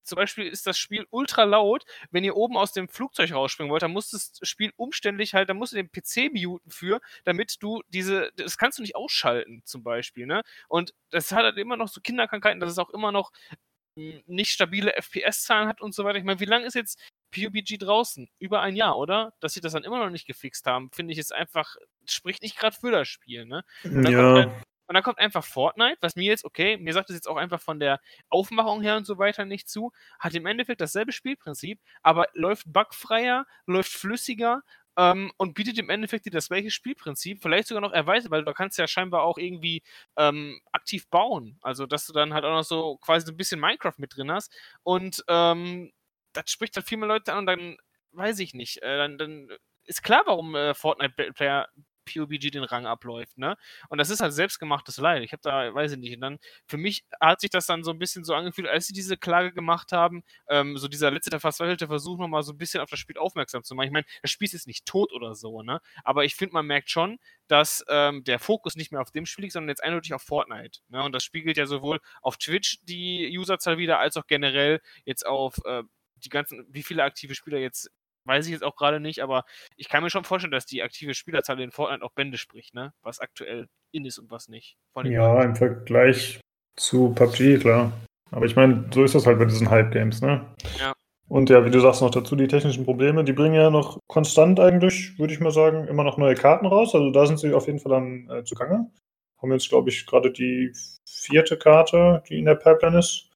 zum 0.03 0.17
Beispiel 0.17 0.45
ist 0.47 0.67
das 0.67 0.77
Spiel 0.77 1.07
ultra 1.09 1.43
laut. 1.43 1.85
Wenn 2.11 2.23
ihr 2.23 2.35
oben 2.35 2.57
aus 2.57 2.73
dem 2.73 2.89
Flugzeug 2.89 3.31
rausspringen 3.31 3.71
wollt, 3.71 3.83
dann 3.83 3.91
muss 3.91 4.11
das 4.11 4.33
Spiel 4.43 4.71
umständlich 4.75 5.33
halt, 5.33 5.49
dann 5.49 5.57
musst 5.57 5.73
du 5.73 5.77
den 5.77 5.89
PC 5.89 6.31
muten 6.33 6.69
für, 6.69 6.99
damit 7.23 7.57
du 7.61 7.81
diese, 7.87 8.31
das 8.35 8.57
kannst 8.57 8.77
du 8.77 8.81
nicht 8.81 8.95
ausschalten, 8.95 9.61
zum 9.65 9.83
Beispiel, 9.83 10.25
ne? 10.25 10.41
Und 10.67 10.93
das 11.09 11.31
hat 11.31 11.43
halt 11.45 11.57
immer 11.57 11.77
noch 11.77 11.87
so 11.87 12.01
Kinderkrankheiten, 12.01 12.59
dass 12.59 12.71
es 12.71 12.79
auch 12.79 12.89
immer 12.89 13.11
noch 13.11 13.31
nicht 13.95 14.51
stabile 14.51 14.93
FPS-Zahlen 14.95 15.67
hat 15.67 15.81
und 15.81 15.93
so 15.93 16.03
weiter. 16.03 16.17
Ich 16.17 16.23
meine, 16.23 16.39
wie 16.39 16.45
lange 16.45 16.65
ist 16.65 16.73
jetzt 16.73 16.99
PUBG 17.31 17.77
draußen. 17.77 18.29
Über 18.39 18.61
ein 18.61 18.75
Jahr, 18.75 18.97
oder? 18.97 19.33
Dass 19.39 19.53
sie 19.53 19.61
das 19.61 19.73
dann 19.73 19.83
immer 19.83 19.99
noch 19.99 20.09
nicht 20.09 20.27
gefixt 20.27 20.65
haben, 20.65 20.91
finde 20.91 21.11
ich 21.11 21.17
jetzt 21.17 21.33
einfach, 21.33 21.75
spricht 22.05 22.41
nicht 22.41 22.57
gerade 22.57 22.75
für 22.75 22.91
das 22.91 23.07
Spiel, 23.07 23.45
ne? 23.45 23.63
Und 23.83 24.09
ja. 24.09 24.33
Halt, 24.33 24.51
und 24.85 24.95
dann 24.95 25.03
kommt 25.03 25.19
einfach 25.19 25.45
Fortnite, 25.45 25.97
was 26.01 26.15
mir 26.15 26.25
jetzt, 26.25 26.43
okay, 26.43 26.77
mir 26.77 26.93
sagt 26.93 27.09
es 27.09 27.15
jetzt 27.15 27.27
auch 27.27 27.37
einfach 27.37 27.61
von 27.61 27.79
der 27.79 28.01
Aufmachung 28.29 28.81
her 28.81 28.97
und 28.97 29.05
so 29.05 29.17
weiter 29.17 29.45
nicht 29.45 29.69
zu, 29.69 29.91
hat 30.19 30.35
im 30.35 30.45
Endeffekt 30.45 30.81
dasselbe 30.81 31.13
Spielprinzip, 31.13 31.79
aber 32.01 32.27
läuft 32.33 32.71
bugfreier, 32.71 33.47
läuft 33.65 33.91
flüssiger 33.91 34.61
ähm, 34.97 35.31
und 35.37 35.53
bietet 35.53 35.77
im 35.79 35.89
Endeffekt 35.89 36.25
dir 36.25 36.31
das 36.31 36.49
gleiche 36.49 36.71
Spielprinzip, 36.71 37.41
vielleicht 37.41 37.67
sogar 37.67 37.81
noch 37.81 37.93
erweitert, 37.93 38.31
weil 38.31 38.43
du 38.45 38.53
kannst 38.53 38.77
ja 38.77 38.87
scheinbar 38.87 39.23
auch 39.23 39.37
irgendwie 39.37 39.83
ähm, 40.17 40.59
aktiv 40.71 41.07
bauen. 41.09 41.57
Also, 41.61 41.85
dass 41.85 42.05
du 42.07 42.13
dann 42.13 42.33
halt 42.33 42.45
auch 42.45 42.51
noch 42.55 42.63
so 42.63 42.97
quasi 42.97 43.29
ein 43.31 43.37
bisschen 43.37 43.59
Minecraft 43.59 43.97
mit 43.97 44.15
drin 44.15 44.31
hast. 44.31 44.53
Und 44.83 45.23
ähm, 45.27 45.91
das 46.33 46.49
spricht 46.49 46.75
halt 46.75 46.87
viel 46.87 46.97
mehr 46.97 47.07
Leute 47.07 47.33
an 47.33 47.39
und 47.39 47.45
dann 47.45 47.77
weiß 48.11 48.39
ich 48.39 48.53
nicht. 48.53 48.81
Äh, 48.83 48.97
dann, 48.97 49.17
dann 49.17 49.49
ist 49.85 50.03
klar, 50.03 50.23
warum 50.25 50.55
äh, 50.55 50.73
Fortnite-Player 50.73 51.67
PUBG 52.05 52.51
den 52.51 52.63
Rang 52.63 52.85
abläuft, 52.85 53.37
ne? 53.37 53.57
Und 53.89 53.97
das 53.97 54.09
ist 54.09 54.21
halt 54.21 54.33
selbstgemachtes 54.33 54.97
Leid. 54.97 55.23
Ich 55.23 55.31
habe 55.31 55.41
da, 55.41 55.73
weiß 55.73 55.93
ich 55.93 55.97
nicht, 55.97 56.15
und 56.15 56.21
dann, 56.21 56.39
für 56.67 56.77
mich 56.77 57.05
hat 57.19 57.41
sich 57.41 57.49
das 57.49 57.65
dann 57.65 57.83
so 57.83 57.91
ein 57.91 57.99
bisschen 57.99 58.23
so 58.23 58.33
angefühlt, 58.33 58.67
als 58.67 58.87
sie 58.87 58.93
diese 58.93 59.17
Klage 59.17 59.53
gemacht 59.53 59.91
haben, 59.91 60.23
ähm, 60.49 60.77
so 60.77 60.87
dieser 60.87 61.11
letzte, 61.11 61.29
der 61.29 61.39
verzweifelte 61.39 61.87
Versuch, 61.87 62.17
nochmal 62.17 62.43
so 62.43 62.53
ein 62.53 62.57
bisschen 62.57 62.81
auf 62.81 62.89
das 62.89 62.99
Spiel 62.99 63.17
aufmerksam 63.17 63.63
zu 63.63 63.75
machen. 63.75 63.87
Ich 63.87 63.93
meine, 63.93 64.05
das 64.21 64.31
Spiel 64.31 64.45
ist 64.45 64.53
jetzt 64.53 64.67
nicht 64.67 64.85
tot 64.85 65.11
oder 65.13 65.35
so, 65.35 65.61
ne? 65.61 65.79
Aber 66.03 66.25
ich 66.25 66.35
finde, 66.35 66.53
man 66.53 66.65
merkt 66.65 66.89
schon, 66.89 67.19
dass 67.47 67.83
ähm, 67.89 68.23
der 68.23 68.39
Fokus 68.39 68.75
nicht 68.75 68.91
mehr 68.91 69.01
auf 69.01 69.11
dem 69.11 69.25
Spiel 69.25 69.43
liegt, 69.43 69.53
sondern 69.53 69.69
jetzt 69.69 69.83
eindeutig 69.83 70.13
auf 70.13 70.21
Fortnite. 70.21 70.79
Ne? 70.89 71.03
Und 71.03 71.11
das 71.13 71.23
spiegelt 71.23 71.57
ja 71.57 71.65
sowohl 71.65 71.99
auf 72.21 72.37
Twitch 72.37 72.79
die 72.83 73.37
Userzahl 73.37 73.77
wieder, 73.77 73.99
als 73.99 74.17
auch 74.17 74.27
generell 74.27 74.81
jetzt 75.05 75.25
auf 75.25 75.57
äh, 75.65 75.83
die 76.15 76.29
ganzen, 76.29 76.65
wie 76.69 76.83
viele 76.83 77.03
aktive 77.03 77.35
Spieler 77.35 77.59
jetzt, 77.59 77.91
weiß 78.25 78.45
ich 78.45 78.51
jetzt 78.51 78.63
auch 78.63 78.75
gerade 78.75 78.99
nicht, 78.99 79.21
aber 79.21 79.45
ich 79.75 79.89
kann 79.89 80.03
mir 80.03 80.09
schon 80.09 80.23
vorstellen, 80.23 80.51
dass 80.51 80.65
die 80.65 80.83
aktive 80.83 81.13
Spielerzahl 81.13 81.59
in 81.59 81.71
Fortnite 81.71 82.03
auch 82.03 82.11
Bände 82.11 82.37
spricht, 82.37 82.73
ne? 82.73 82.93
Was 83.01 83.19
aktuell 83.19 83.67
in 83.91 84.05
ist 84.05 84.19
und 84.19 84.31
was 84.31 84.47
nicht. 84.47 84.77
Ja, 85.03 85.43
im 85.43 85.55
Vergleich 85.55 86.39
zu 86.75 87.13
PUBG, 87.13 87.59
klar. 87.59 87.91
Aber 88.31 88.45
ich 88.45 88.55
meine, 88.55 88.85
so 88.91 89.03
ist 89.03 89.15
das 89.15 89.27
halt 89.27 89.39
bei 89.39 89.45
diesen 89.45 89.69
Hype-Games, 89.69 90.21
ne? 90.21 90.45
Ja. 90.79 90.93
Und 91.29 91.49
ja, 91.49 91.65
wie 91.65 91.71
du 91.71 91.79
sagst 91.79 92.01
noch 92.01 92.11
dazu, 92.11 92.35
die 92.35 92.47
technischen 92.47 92.85
Probleme, 92.85 93.23
die 93.23 93.33
bringen 93.33 93.55
ja 93.55 93.69
noch 93.69 93.99
konstant 94.07 94.59
eigentlich, 94.59 95.17
würde 95.17 95.33
ich 95.33 95.39
mal 95.39 95.51
sagen, 95.51 95.87
immer 95.87 96.03
noch 96.03 96.17
neue 96.17 96.35
Karten 96.35 96.65
raus. 96.65 96.93
Also 96.93 97.11
da 97.11 97.25
sind 97.25 97.39
sie 97.39 97.53
auf 97.53 97.67
jeden 97.67 97.79
Fall 97.79 97.91
dann 97.91 98.29
äh, 98.29 98.43
zugange. 98.43 98.91
Haben 99.41 99.51
jetzt, 99.51 99.69
glaube 99.69 99.89
ich, 99.89 100.05
gerade 100.05 100.31
die 100.31 100.71
vierte 101.07 101.57
Karte, 101.57 102.23
die 102.29 102.39
in 102.39 102.45
der 102.45 102.55
Pipeline 102.55 102.99
ist. 102.99 103.29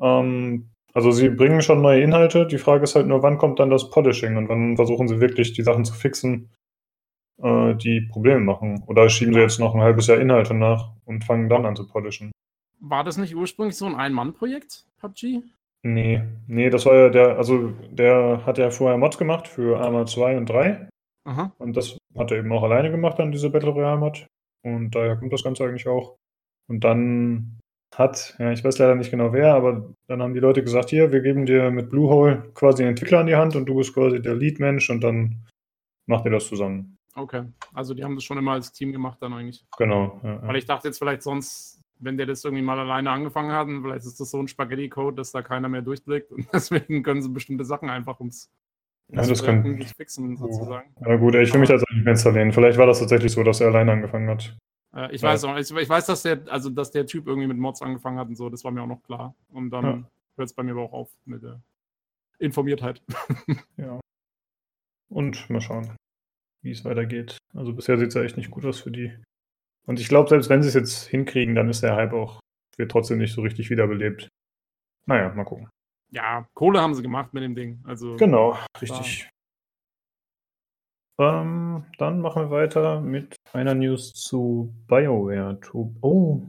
Ähm, 0.00 0.70
also 0.98 1.12
sie 1.12 1.28
bringen 1.28 1.62
schon 1.62 1.80
neue 1.80 2.02
Inhalte. 2.02 2.44
Die 2.44 2.58
Frage 2.58 2.82
ist 2.82 2.96
halt 2.96 3.06
nur, 3.06 3.22
wann 3.22 3.38
kommt 3.38 3.60
dann 3.60 3.70
das 3.70 3.88
Polishing 3.88 4.36
und 4.36 4.48
wann 4.48 4.74
versuchen 4.74 5.06
sie 5.06 5.20
wirklich 5.20 5.52
die 5.52 5.62
Sachen 5.62 5.84
zu 5.84 5.94
fixen, 5.94 6.50
äh, 7.40 7.76
die 7.76 8.00
Probleme 8.00 8.40
machen. 8.40 8.82
Oder 8.88 9.08
schieben 9.08 9.32
sie 9.32 9.38
jetzt 9.38 9.60
noch 9.60 9.76
ein 9.76 9.80
halbes 9.80 10.08
Jahr 10.08 10.18
Inhalte 10.18 10.54
nach 10.54 10.90
und 11.04 11.22
fangen 11.24 11.48
dann 11.48 11.66
an 11.66 11.76
zu 11.76 11.86
polischen. 11.86 12.32
War 12.80 13.04
das 13.04 13.16
nicht 13.16 13.36
ursprünglich 13.36 13.76
so 13.76 13.86
ein 13.86 13.94
Ein-Mann-Projekt, 13.94 14.86
PUBG? 15.00 15.44
Nee, 15.84 16.24
nee, 16.48 16.68
das 16.68 16.84
war 16.84 16.96
ja 16.96 17.08
der, 17.10 17.38
also 17.38 17.68
der 17.92 18.44
hat 18.44 18.58
ja 18.58 18.70
vorher 18.70 18.98
Mods 18.98 19.18
gemacht 19.18 19.46
für 19.46 19.78
Arma 19.78 20.04
2 20.04 20.36
und 20.36 20.46
3. 20.50 20.88
Aha. 21.26 21.52
Und 21.58 21.76
das 21.76 21.96
hat 22.16 22.32
er 22.32 22.38
eben 22.38 22.50
auch 22.50 22.64
alleine 22.64 22.90
gemacht, 22.90 23.20
dann 23.20 23.30
diese 23.30 23.50
Battle 23.50 23.70
Royale 23.70 24.00
Mod. 24.00 24.26
Und 24.64 24.96
daher 24.96 25.14
kommt 25.14 25.32
das 25.32 25.44
Ganze 25.44 25.62
eigentlich 25.62 25.86
auch. 25.86 26.16
Und 26.68 26.82
dann 26.82 27.60
hat, 27.94 28.36
ja, 28.38 28.52
ich 28.52 28.62
weiß 28.62 28.78
leider 28.78 28.94
nicht 28.94 29.10
genau 29.10 29.32
wer, 29.32 29.54
aber 29.54 29.94
dann 30.06 30.22
haben 30.22 30.34
die 30.34 30.40
Leute 30.40 30.62
gesagt, 30.62 30.90
hier, 30.90 31.12
wir 31.12 31.20
geben 31.20 31.46
dir 31.46 31.70
mit 31.70 31.90
Bluehole 31.90 32.50
quasi 32.54 32.82
einen 32.82 32.90
Entwickler 32.90 33.20
an 33.20 33.26
die 33.26 33.36
Hand 33.36 33.56
und 33.56 33.66
du 33.66 33.74
bist 33.74 33.94
quasi 33.94 34.20
der 34.20 34.34
Lead-Mensch 34.34 34.90
und 34.90 35.02
dann 35.02 35.46
macht 36.06 36.24
ihr 36.24 36.30
das 36.30 36.46
zusammen. 36.46 36.96
Okay, 37.14 37.44
also 37.74 37.94
die 37.94 38.04
haben 38.04 38.14
das 38.14 38.24
schon 38.24 38.38
immer 38.38 38.52
als 38.52 38.72
Team 38.72 38.92
gemacht 38.92 39.18
dann 39.20 39.32
eigentlich. 39.32 39.64
Genau. 39.76 40.20
Ja, 40.22 40.46
Weil 40.46 40.56
ich 40.56 40.66
dachte 40.66 40.88
jetzt 40.88 40.98
vielleicht 40.98 41.22
sonst, 41.22 41.80
wenn 41.98 42.16
der 42.16 42.26
das 42.26 42.44
irgendwie 42.44 42.62
mal 42.62 42.78
alleine 42.78 43.10
angefangen 43.10 43.50
hat, 43.50 43.66
vielleicht 43.66 44.06
ist 44.06 44.20
das 44.20 44.30
so 44.30 44.38
ein 44.38 44.46
Spaghetti-Code, 44.46 45.16
dass 45.16 45.32
da 45.32 45.42
keiner 45.42 45.68
mehr 45.68 45.82
durchblickt 45.82 46.30
und 46.30 46.46
deswegen 46.52 47.02
können 47.02 47.22
sie 47.22 47.30
bestimmte 47.30 47.64
Sachen 47.64 47.90
einfach 47.90 48.20
ums 48.20 48.50
ja, 49.10 49.26
das 49.26 49.42
kann 49.42 49.82
fixen 49.96 50.36
sozusagen. 50.36 50.94
Ja 51.00 51.16
gut, 51.16 51.34
ich 51.34 51.52
will 51.52 51.60
mich 51.60 51.70
da 51.70 51.76
nicht 51.76 52.04
mehr 52.04 52.12
installieren. 52.12 52.52
Vielleicht 52.52 52.78
war 52.78 52.86
das 52.86 53.00
tatsächlich 53.00 53.32
so, 53.32 53.42
dass 53.42 53.60
er 53.60 53.68
alleine 53.68 53.92
angefangen 53.92 54.28
hat. 54.28 54.54
Äh, 54.94 55.14
ich, 55.14 55.22
weiß 55.22 55.44
auch, 55.44 55.56
ich, 55.56 55.70
ich, 55.70 55.88
weiß, 55.88 56.06
dass 56.06 56.22
der, 56.22 56.42
also 56.48 56.70
dass 56.70 56.90
der 56.90 57.06
Typ 57.06 57.26
irgendwie 57.26 57.48
mit 57.48 57.58
Mods 57.58 57.82
angefangen 57.82 58.18
hat 58.18 58.28
und 58.28 58.36
so, 58.36 58.48
das 58.48 58.64
war 58.64 58.70
mir 58.70 58.82
auch 58.82 58.86
noch 58.86 59.02
klar. 59.02 59.34
Und 59.50 59.70
dann 59.70 59.84
ja. 59.84 60.10
hört 60.36 60.48
es 60.48 60.54
bei 60.54 60.62
mir 60.62 60.72
aber 60.72 60.82
auch 60.82 60.92
auf 60.92 61.10
mit 61.24 61.42
der 61.42 61.60
Informiertheit. 62.38 63.02
ja. 63.76 64.00
Und 65.10 65.48
mal 65.50 65.60
schauen, 65.60 65.96
wie 66.62 66.70
es 66.70 66.84
weitergeht. 66.84 67.38
Also 67.54 67.72
bisher 67.72 67.98
sieht 67.98 68.08
es 68.08 68.14
ja 68.14 68.22
echt 68.22 68.36
nicht 68.36 68.50
gut 68.50 68.64
aus 68.64 68.80
für 68.80 68.90
die. 68.90 69.12
Und 69.86 70.00
ich 70.00 70.08
glaube, 70.08 70.28
selbst 70.28 70.50
wenn 70.50 70.62
sie 70.62 70.68
es 70.68 70.74
jetzt 70.74 71.06
hinkriegen, 71.06 71.54
dann 71.54 71.70
ist 71.70 71.82
der 71.82 71.96
Hype 71.96 72.12
auch, 72.12 72.40
wird 72.76 72.90
trotzdem 72.90 73.18
nicht 73.18 73.32
so 73.32 73.40
richtig 73.40 73.70
wiederbelebt. 73.70 74.28
Naja, 75.06 75.32
mal 75.34 75.44
gucken. 75.44 75.70
Ja, 76.10 76.46
Kohle 76.54 76.80
haben 76.80 76.94
sie 76.94 77.02
gemacht 77.02 77.32
mit 77.32 77.42
dem 77.42 77.54
Ding. 77.54 77.82
Also, 77.84 78.16
genau, 78.16 78.58
richtig. 78.80 79.30
Ähm, 81.20 81.84
dann 81.98 82.20
machen 82.20 82.42
wir 82.44 82.50
weiter 82.50 83.00
mit 83.00 83.36
einer 83.52 83.74
News 83.74 84.14
zu 84.14 84.72
BioWare. 84.88 85.58
Oh, 86.00 86.42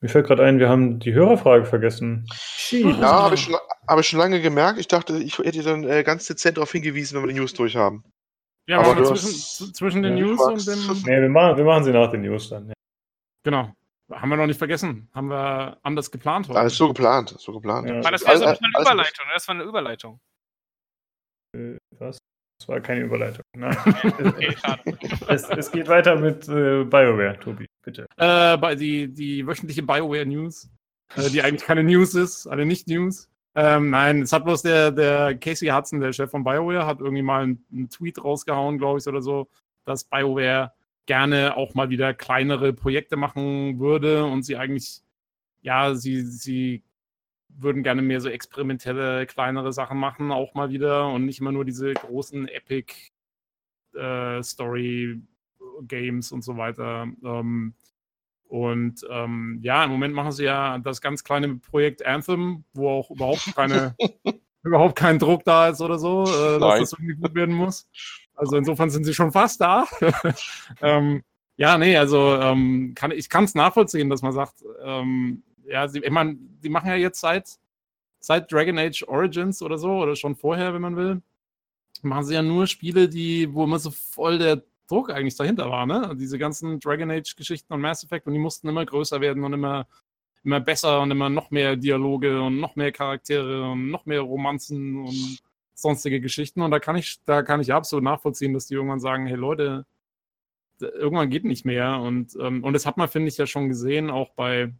mir 0.00 0.08
fällt 0.08 0.26
gerade 0.26 0.44
ein, 0.44 0.58
wir 0.58 0.68
haben 0.68 0.98
die 0.98 1.14
Hörerfrage 1.14 1.64
vergessen. 1.64 2.26
Ja, 2.70 3.22
habe 3.22 3.36
ich, 3.36 3.42
schon, 3.42 3.54
hab 3.86 4.00
ich 4.00 4.08
schon 4.08 4.18
lange 4.18 4.40
gemerkt. 4.40 4.80
Ich 4.80 4.88
dachte, 4.88 5.16
ich 5.18 5.38
hätte 5.38 5.62
dann 5.62 5.84
äh, 5.84 6.02
ganz 6.02 6.26
dezent 6.26 6.56
darauf 6.56 6.72
hingewiesen, 6.72 7.16
wenn 7.16 7.22
wir 7.22 7.32
die 7.32 7.38
News 7.38 7.54
durch 7.54 7.76
haben. 7.76 8.04
Ja, 8.66 8.80
aber 8.80 8.96
wir 8.96 9.04
zwischen, 9.04 9.74
zwischen 9.74 10.02
den 10.02 10.16
ja, 10.16 10.24
News 10.24 10.40
und 10.40 10.66
dem. 10.66 11.02
Nee, 11.04 11.20
wir 11.20 11.28
machen, 11.28 11.56
wir 11.56 11.64
machen 11.64 11.84
sie 11.84 11.92
nach 11.92 12.10
den 12.10 12.22
News 12.22 12.48
dann. 12.48 12.68
Ja. 12.68 12.74
Genau. 13.44 13.72
Haben 14.10 14.28
wir 14.28 14.36
noch 14.36 14.46
nicht 14.46 14.58
vergessen. 14.58 15.08
Haben 15.14 15.28
wir 15.28 15.78
anders 15.82 16.10
geplant 16.10 16.48
heute. 16.48 16.58
Alles 16.58 16.76
so 16.76 16.88
geplant. 16.88 17.34
So 17.38 17.52
geplant. 17.52 17.88
Ja. 17.88 18.00
das 18.00 18.26
war 18.26 18.36
so 18.36 18.44
eine 18.44 18.58
Überleitung. 18.80 19.26
Das 19.32 19.48
war 19.48 19.54
eine 19.54 19.64
Überleitung. 19.64 20.20
Äh, 21.56 21.76
was? 21.98 22.18
Das 22.62 22.68
war 22.68 22.80
keine 22.80 23.00
Überleitung. 23.00 23.42
Nein. 23.56 23.76
okay, 24.04 24.54
es, 25.26 25.48
es, 25.50 25.72
geht 25.72 25.88
weiter 25.88 26.14
mit 26.14 26.48
äh, 26.48 26.84
BioWare, 26.84 27.36
Tobi, 27.40 27.66
bitte. 27.82 28.06
Äh, 28.16 28.56
bei 28.56 28.76
die, 28.76 29.08
die 29.08 29.44
wöchentliche 29.44 29.82
BioWare 29.82 30.24
News, 30.24 30.70
äh, 31.16 31.28
die 31.28 31.42
eigentlich 31.42 31.64
keine 31.64 31.82
News 31.82 32.14
ist, 32.14 32.46
eine 32.46 32.64
Nicht-News. 32.64 33.28
Ähm, 33.56 33.90
nein, 33.90 34.22
es 34.22 34.32
hat 34.32 34.44
bloß 34.44 34.62
der, 34.62 34.92
der 34.92 35.36
Casey 35.38 35.70
Hudson, 35.70 35.98
der 35.98 36.12
Chef 36.12 36.30
von 36.30 36.44
BioWare, 36.44 36.86
hat 36.86 37.00
irgendwie 37.00 37.22
mal 37.22 37.42
einen, 37.42 37.66
einen 37.72 37.90
Tweet 37.90 38.22
rausgehauen, 38.22 38.78
glaube 38.78 39.00
ich, 39.00 39.08
oder 39.08 39.22
so, 39.22 39.48
dass 39.84 40.04
BioWare 40.04 40.72
gerne 41.06 41.56
auch 41.56 41.74
mal 41.74 41.90
wieder 41.90 42.14
kleinere 42.14 42.72
Projekte 42.72 43.16
machen 43.16 43.80
würde 43.80 44.24
und 44.24 44.44
sie 44.44 44.56
eigentlich, 44.56 45.02
ja, 45.62 45.96
sie, 45.96 46.22
sie 46.22 46.84
würden 47.58 47.82
gerne 47.82 48.02
mehr 48.02 48.20
so 48.20 48.28
experimentelle, 48.28 49.26
kleinere 49.26 49.72
Sachen 49.72 49.98
machen, 49.98 50.32
auch 50.32 50.54
mal 50.54 50.70
wieder 50.70 51.08
und 51.08 51.24
nicht 51.24 51.40
immer 51.40 51.52
nur 51.52 51.64
diese 51.64 51.92
großen 51.92 52.48
Epic 52.48 52.94
äh, 53.94 54.42
Story 54.42 55.20
Games 55.82 56.32
und 56.32 56.42
so 56.42 56.56
weiter. 56.56 57.06
Ähm, 57.24 57.74
und 58.48 59.06
ähm, 59.10 59.60
ja, 59.62 59.84
im 59.84 59.90
Moment 59.90 60.14
machen 60.14 60.32
sie 60.32 60.44
ja 60.44 60.78
das 60.78 61.00
ganz 61.00 61.24
kleine 61.24 61.54
Projekt 61.56 62.04
Anthem, 62.04 62.64
wo 62.74 62.90
auch 62.90 63.10
überhaupt 63.10 63.54
keine, 63.54 63.96
überhaupt 64.62 64.96
kein 64.96 65.18
Druck 65.18 65.44
da 65.44 65.68
ist 65.68 65.80
oder 65.80 65.98
so, 65.98 66.24
äh, 66.24 66.58
dass 66.58 66.80
das 66.80 66.92
irgendwie 66.92 67.14
gut 67.14 67.34
werden 67.34 67.54
muss. 67.54 67.88
Also 68.34 68.56
insofern 68.56 68.90
sind 68.90 69.04
sie 69.04 69.14
schon 69.14 69.32
fast 69.32 69.60
da. 69.60 69.86
ähm, 70.82 71.22
ja, 71.56 71.78
nee, 71.78 71.96
also 71.96 72.34
ähm, 72.36 72.92
kann, 72.94 73.10
ich 73.10 73.28
kann 73.28 73.44
es 73.44 73.54
nachvollziehen, 73.54 74.10
dass 74.10 74.22
man 74.22 74.32
sagt, 74.32 74.62
ähm, 74.84 75.42
ja, 75.72 75.88
sie, 75.88 76.00
ich 76.00 76.10
meine, 76.10 76.36
die 76.36 76.68
machen 76.68 76.88
ja 76.88 76.96
jetzt 76.96 77.20
seit, 77.20 77.58
seit 78.20 78.52
Dragon 78.52 78.78
Age 78.78 79.04
Origins 79.08 79.62
oder 79.62 79.78
so, 79.78 79.90
oder 80.02 80.14
schon 80.16 80.36
vorher, 80.36 80.74
wenn 80.74 80.82
man 80.82 80.96
will, 80.96 81.22
machen 82.02 82.24
sie 82.24 82.34
ja 82.34 82.42
nur 82.42 82.66
Spiele, 82.66 83.08
die, 83.08 83.52
wo 83.52 83.64
immer 83.64 83.78
so 83.78 83.90
voll 83.90 84.38
der 84.38 84.62
Druck 84.86 85.10
eigentlich 85.10 85.36
dahinter 85.36 85.70
war, 85.70 85.86
ne? 85.86 86.14
Diese 86.18 86.38
ganzen 86.38 86.78
Dragon 86.78 87.10
Age-Geschichten 87.10 87.72
und 87.72 87.80
Mass 87.80 88.04
Effect 88.04 88.26
und 88.26 88.34
die 88.34 88.38
mussten 88.38 88.68
immer 88.68 88.84
größer 88.84 89.20
werden 89.22 89.42
und 89.44 89.54
immer, 89.54 89.86
immer 90.44 90.60
besser 90.60 91.00
und 91.00 91.10
immer 91.10 91.30
noch 91.30 91.50
mehr 91.50 91.76
Dialoge 91.76 92.42
und 92.42 92.60
noch 92.60 92.76
mehr 92.76 92.92
Charaktere 92.92 93.70
und 93.70 93.90
noch 93.90 94.04
mehr 94.04 94.20
Romanzen 94.20 94.98
und 95.06 95.42
sonstige 95.74 96.20
Geschichten. 96.20 96.60
Und 96.60 96.70
da 96.70 96.80
kann 96.80 96.96
ich, 96.96 97.20
da 97.24 97.42
kann 97.42 97.60
ich 97.60 97.72
absolut 97.72 98.04
nachvollziehen, 98.04 98.52
dass 98.52 98.66
die 98.66 98.74
irgendwann 98.74 99.00
sagen, 99.00 99.26
hey 99.26 99.36
Leute, 99.36 99.86
irgendwann 100.80 101.30
geht 101.30 101.44
nicht 101.44 101.64
mehr. 101.64 101.98
Und, 102.00 102.36
ähm, 102.40 102.62
und 102.62 102.74
das 102.74 102.84
hat 102.84 102.98
man, 102.98 103.08
finde 103.08 103.28
ich, 103.28 103.38
ja 103.38 103.46
schon 103.46 103.68
gesehen, 103.68 104.10
auch 104.10 104.30
bei, 104.30 104.72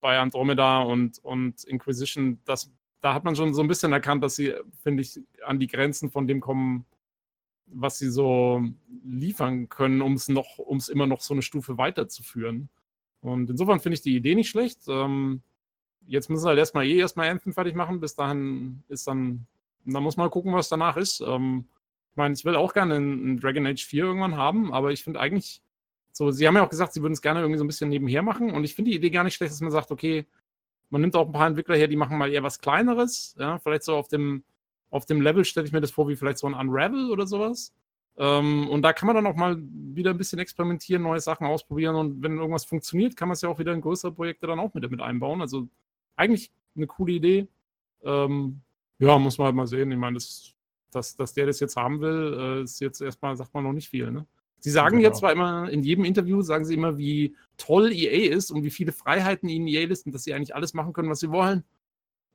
bei 0.00 0.18
Andromeda 0.18 0.82
und, 0.82 1.18
und 1.20 1.64
Inquisition, 1.64 2.40
dass 2.44 2.70
da 3.00 3.14
hat 3.14 3.24
man 3.24 3.36
schon 3.36 3.54
so 3.54 3.62
ein 3.62 3.68
bisschen 3.68 3.92
erkannt, 3.92 4.24
dass 4.24 4.36
sie, 4.36 4.54
finde 4.82 5.02
ich, 5.02 5.20
an 5.44 5.60
die 5.60 5.66
Grenzen 5.66 6.10
von 6.10 6.26
dem 6.26 6.40
kommen, 6.40 6.86
was 7.66 7.98
sie 7.98 8.10
so 8.10 8.64
liefern 9.04 9.68
können, 9.68 10.02
um 10.02 10.14
es 10.14 10.28
noch, 10.28 10.58
um 10.58 10.78
es 10.78 10.88
immer 10.88 11.06
noch 11.06 11.20
so 11.20 11.34
eine 11.34 11.42
Stufe 11.42 11.78
weiterzuführen. 11.78 12.68
Und 13.20 13.50
insofern 13.50 13.80
finde 13.80 13.94
ich 13.94 14.02
die 14.02 14.16
Idee 14.16 14.34
nicht 14.34 14.48
schlecht. 14.48 14.80
Ähm, 14.88 15.42
jetzt 16.06 16.30
müssen 16.30 16.42
sie 16.42 16.48
halt 16.48 16.58
erstmal 16.58 16.86
eh 16.86 16.98
erstmal 16.98 17.28
Anthem 17.28 17.52
fertig 17.52 17.74
machen. 17.74 18.00
Bis 18.00 18.14
dahin 18.14 18.82
ist 18.88 19.06
dann, 19.06 19.46
dann 19.84 20.02
muss 20.02 20.16
man 20.16 20.30
gucken, 20.30 20.52
was 20.52 20.68
danach 20.68 20.96
ist. 20.96 21.20
Ähm, 21.20 21.66
ich 22.10 22.16
meine, 22.16 22.34
ich 22.34 22.44
will 22.44 22.56
auch 22.56 22.72
gerne 22.72 22.96
einen 22.96 23.38
Dragon 23.40 23.66
Age 23.66 23.84
4 23.84 24.04
irgendwann 24.04 24.36
haben, 24.36 24.72
aber 24.72 24.92
ich 24.92 25.04
finde 25.04 25.20
eigentlich, 25.20 25.62
so, 26.16 26.30
sie 26.30 26.48
haben 26.48 26.56
ja 26.56 26.64
auch 26.64 26.70
gesagt, 26.70 26.94
sie 26.94 27.02
würden 27.02 27.12
es 27.12 27.20
gerne 27.20 27.40
irgendwie 27.40 27.58
so 27.58 27.64
ein 27.64 27.66
bisschen 27.66 27.90
nebenher 27.90 28.22
machen 28.22 28.50
und 28.50 28.64
ich 28.64 28.74
finde 28.74 28.90
die 28.90 28.96
Idee 28.96 29.10
gar 29.10 29.22
nicht 29.22 29.34
schlecht, 29.34 29.52
dass 29.52 29.60
man 29.60 29.70
sagt, 29.70 29.90
okay, 29.90 30.26
man 30.88 31.02
nimmt 31.02 31.14
auch 31.14 31.26
ein 31.26 31.32
paar 31.32 31.46
Entwickler 31.46 31.76
her, 31.76 31.88
die 31.88 31.96
machen 31.96 32.16
mal 32.16 32.32
eher 32.32 32.42
was 32.42 32.58
Kleineres, 32.58 33.36
ja, 33.38 33.58
vielleicht 33.58 33.82
so 33.82 33.94
auf 33.96 34.08
dem, 34.08 34.42
auf 34.88 35.04
dem 35.04 35.20
Level 35.20 35.44
stelle 35.44 35.66
ich 35.66 35.72
mir 35.72 35.82
das 35.82 35.90
vor, 35.90 36.08
wie 36.08 36.16
vielleicht 36.16 36.38
so 36.38 36.46
ein 36.46 36.54
Unravel 36.54 37.10
oder 37.10 37.26
sowas. 37.26 37.74
Ähm, 38.16 38.66
und 38.70 38.80
da 38.80 38.94
kann 38.94 39.08
man 39.08 39.16
dann 39.16 39.26
auch 39.26 39.34
mal 39.36 39.58
wieder 39.60 40.10
ein 40.10 40.16
bisschen 40.16 40.38
experimentieren, 40.38 41.02
neue 41.02 41.20
Sachen 41.20 41.46
ausprobieren 41.46 41.96
und 41.96 42.22
wenn 42.22 42.38
irgendwas 42.38 42.64
funktioniert, 42.64 43.14
kann 43.14 43.28
man 43.28 43.34
es 43.34 43.42
ja 43.42 43.50
auch 43.50 43.58
wieder 43.58 43.74
in 43.74 43.82
größere 43.82 44.12
Projekte 44.12 44.46
dann 44.46 44.58
auch 44.58 44.72
mit, 44.72 44.90
mit 44.90 45.02
einbauen. 45.02 45.42
Also 45.42 45.68
eigentlich 46.16 46.50
eine 46.76 46.86
coole 46.86 47.12
Idee. 47.12 47.46
Ähm, 48.04 48.62
ja, 48.98 49.18
muss 49.18 49.36
man 49.36 49.46
halt 49.46 49.56
mal 49.56 49.66
sehen. 49.66 49.92
Ich 49.92 49.98
meine, 49.98 50.14
das, 50.14 50.54
dass, 50.90 51.14
dass 51.14 51.34
der 51.34 51.44
das 51.44 51.60
jetzt 51.60 51.76
haben 51.76 52.00
will, 52.00 52.36
äh, 52.38 52.62
ist 52.62 52.80
jetzt 52.80 53.02
erstmal, 53.02 53.36
sagt 53.36 53.52
man 53.52 53.64
noch 53.64 53.74
nicht 53.74 53.90
viel, 53.90 54.10
ne? 54.10 54.26
Sie 54.60 54.70
sagen 54.70 54.96
genau. 54.96 55.08
jetzt 55.08 55.18
zwar 55.18 55.32
immer, 55.32 55.68
in 55.70 55.82
jedem 55.82 56.04
Interview 56.04 56.42
sagen 56.42 56.64
sie 56.64 56.74
immer, 56.74 56.98
wie 56.98 57.36
toll 57.56 57.92
EA 57.92 58.34
ist 58.34 58.50
und 58.50 58.64
wie 58.64 58.70
viele 58.70 58.92
Freiheiten 58.92 59.48
ihnen 59.48 59.68
EA 59.68 59.86
lässt 59.86 60.06
und 60.06 60.14
dass 60.14 60.24
sie 60.24 60.34
eigentlich 60.34 60.54
alles 60.54 60.74
machen 60.74 60.92
können, 60.92 61.10
was 61.10 61.20
sie 61.20 61.30
wollen. 61.30 61.64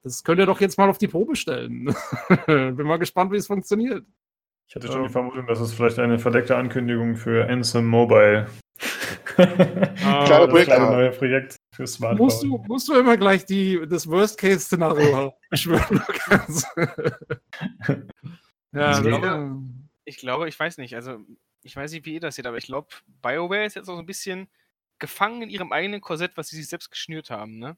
Das 0.04 0.24
könnt 0.24 0.40
ihr 0.40 0.46
doch 0.46 0.62
jetzt 0.62 0.78
mal 0.78 0.90
auf 0.90 0.98
die 0.98 1.08
Probe 1.08 1.36
stellen. 1.36 1.94
Bin 2.48 2.88
mal 2.88 2.98
gespannt, 2.98 3.32
wie 3.32 3.38
es 3.38 3.48
funktioniert. 3.48 4.06
Ich 4.68 4.76
hatte 4.76 4.88
schon 4.88 5.02
ähm, 5.02 5.08
die 5.08 5.12
Vermutung, 5.12 5.48
dass 5.48 5.60
es 5.60 5.74
vielleicht 5.74 6.00
eine 6.00 6.18
verdeckte 6.18 6.56
Ankündigung 6.56 7.18
für 7.18 7.48
Ansem 7.48 7.88
Mobile. 7.88 8.48
ah, 9.38 10.26
kleine 10.26 10.48
Projekt. 10.48 10.68
Kleine 10.68 10.86
neue 10.86 11.12
Projekt 11.12 11.58
für 11.74 11.86
Smartphone. 11.86 12.26
Musst 12.26 12.44
du, 12.44 12.64
musst 12.68 12.88
du 12.88 12.94
immer 12.94 13.18
gleich 13.18 13.46
die, 13.46 13.86
das 13.88 14.08
Worst-Case-Szenario 14.08 15.34
beschwören, 15.50 16.02
ja, 18.74 18.92
ich, 18.92 19.04
glaube, 19.04 19.64
ich 20.06 20.18
glaube, 20.18 20.48
ich 20.48 20.58
weiß 20.58 20.78
nicht, 20.78 20.96
also 20.96 21.18
ich 21.64 21.76
weiß 21.76 21.92
nicht, 21.92 22.06
wie 22.06 22.16
ihr 22.16 22.20
das 22.20 22.36
seht, 22.36 22.46
aber 22.46 22.58
ich 22.58 22.66
glaube, 22.66 22.90
BioWare 23.22 23.66
ist 23.66 23.76
jetzt 23.76 23.90
auch 23.90 23.96
so 23.96 24.00
ein 24.00 24.06
bisschen 24.06 24.50
gefangen 25.00 25.42
in 25.44 25.50
ihrem 25.50 25.72
eigenen 25.72 26.02
Korsett, 26.02 26.38
was 26.38 26.50
sie 26.50 26.58
sich 26.58 26.68
selbst 26.68 26.92
geschnürt 26.92 27.30
haben, 27.30 27.58
ne? 27.58 27.78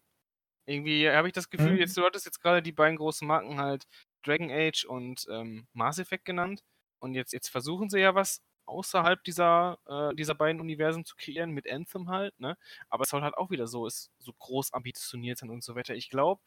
Irgendwie 0.66 1.10
habe 1.10 1.28
ich 1.28 1.34
das 1.34 1.50
Gefühl, 1.50 1.74
mhm. 1.74 1.80
jetzt, 1.80 1.98
du 1.98 2.06
hattest 2.06 2.26
jetzt 2.26 2.42
gerade 2.42 2.62
die 2.62 2.72
beiden 2.72 2.98
großen 2.98 3.28
Marken 3.28 3.60
halt 3.60 3.86
Dragon 4.24 4.50
Age 4.50 4.86
und 4.86 5.28
ähm, 5.30 5.68
Mass 5.74 6.00
Effect 6.00 6.26
genannt. 6.26 6.64
Und 7.00 7.16
jetzt, 7.16 7.34
jetzt 7.34 7.50
versuchen 7.50 7.90
sie 7.90 8.00
ja 8.00 8.16
was 8.16 8.42
außerhalb 8.66 9.22
dieser, 9.26 9.78
äh, 9.88 10.16
dieser 10.16 10.36
beiden 10.36 10.62
Universen 10.62 11.04
zu 11.04 11.16
kreieren, 11.18 11.52
mit 11.52 11.70
Anthem 11.70 12.10
halt, 12.10 12.40
ne? 12.40 12.58
Aber 12.90 13.04
es 13.04 13.10
soll 13.10 13.22
halt 13.22 13.36
auch 13.36 13.50
wieder 13.50 13.68
so, 13.68 13.88
ist 13.88 14.10
so 14.20 14.34
groß 14.34 14.74
ambitioniert 14.74 15.38
sein 15.38 15.50
und 15.50 15.64
so 15.64 15.76
weiter. 15.76 15.96
Ich 15.96 16.10
glaube, 16.10 16.42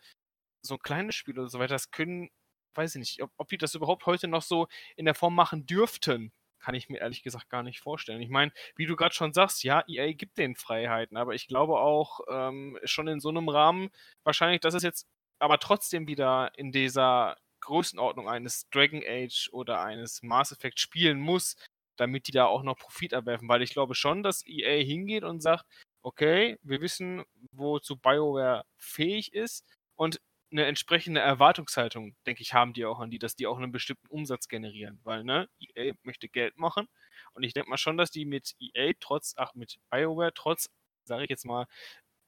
so 0.63 0.79
kleine 0.79 1.13
Spiele 1.13 1.43
und 1.43 1.49
so 1.51 1.59
weiter, 1.59 1.75
das 1.75 1.91
können, 1.91 2.31
weiß 2.75 2.95
ich 2.95 3.01
nicht, 3.01 3.23
ob, 3.23 3.31
ob 3.37 3.49
die 3.49 3.59
das 3.59 3.75
überhaupt 3.75 4.07
heute 4.07 4.29
noch 4.29 4.43
so 4.43 4.69
in 4.97 5.05
der 5.05 5.15
Form 5.15 5.35
machen 5.35 5.67
dürften, 5.67 6.33
kann 6.59 6.75
ich 6.75 6.89
mir 6.89 7.01
ehrlich 7.01 7.23
gesagt 7.23 7.49
gar 7.49 7.63
nicht 7.63 7.81
vorstellen. 7.81 8.21
Ich 8.21 8.29
meine, 8.29 8.53
wie 8.77 8.87
du 8.87 8.97
gerade 8.97 9.15
schon 9.15 9.33
sagst, 9.33 9.63
ja, 9.65 9.85
EA 9.87 10.13
gibt 10.13 10.39
den 10.39 10.57
Freiheiten, 10.57 11.17
aber 11.17 11.35
ich 11.35 11.47
glaube 11.47 11.79
auch 11.79 12.21
ähm, 12.31 12.79
schon 12.85 13.09
in 13.09 13.21
so 13.21 13.29
einem 13.29 13.49
Rahmen 13.49 13.91
wahrscheinlich, 14.25 14.61
dass 14.61 14.75
es 14.75 14.83
jetzt 14.83 15.07
aber 15.39 15.59
trotzdem 15.59 16.09
wieder 16.09 16.51
in 16.57 16.73
dieser 16.73 17.37
Größenordnung 17.61 18.29
eines 18.29 18.69
Dragon 18.71 19.03
Age 19.07 19.51
oder 19.53 19.83
eines 19.83 20.23
Mass 20.23 20.53
Effect 20.53 20.81
spielen 20.81 21.19
muss, 21.19 21.57
damit 21.97 22.29
die 22.29 22.33
da 22.33 22.47
auch 22.47 22.63
noch 22.63 22.79
Profit 22.79 23.13
erwerfen, 23.13 23.49
weil 23.49 23.63
ich 23.63 23.71
glaube 23.71 23.95
schon, 23.95 24.23
dass 24.23 24.47
EA 24.47 24.83
hingeht 24.85 25.25
und 25.25 25.43
sagt, 25.43 25.65
okay, 26.03 26.59
wir 26.63 26.81
wissen, 26.81 27.25
wozu 27.53 27.97
BioWare 27.97 28.65
fähig 28.77 29.33
ist 29.33 29.65
und 29.97 30.21
eine 30.51 30.67
entsprechende 30.67 31.21
Erwartungshaltung, 31.21 32.15
denke 32.27 32.43
ich, 32.43 32.55
haben 32.55 32.73
die 32.73 32.85
auch 32.85 33.01
an 33.01 33.11
die, 33.11 33.19
dass 33.19 33.37
die 33.37 33.47
auch 33.47 33.59
einen 33.59 33.73
bestimmten 33.73 34.07
Umsatz 34.09 34.49
generieren, 34.49 35.01
weil, 35.05 35.25
ne, 35.25 35.49
EA 35.59 35.95
möchte 36.03 36.29
Geld 36.29 36.57
machen 36.57 36.89
und 37.35 37.43
ich 37.43 37.53
denke 37.55 37.71
mal 37.71 37.79
schon, 37.79 37.97
dass 37.97 38.11
die 38.11 38.25
mit 38.25 38.55
EA 38.61 38.93
trotz, 39.01 39.35
ach, 39.37 39.55
mit 39.55 39.79
BioWare 39.91 40.33
trotz, 40.35 40.71
sage 41.05 41.25
ich 41.25 41.31
jetzt 41.31 41.45
mal, 41.47 41.67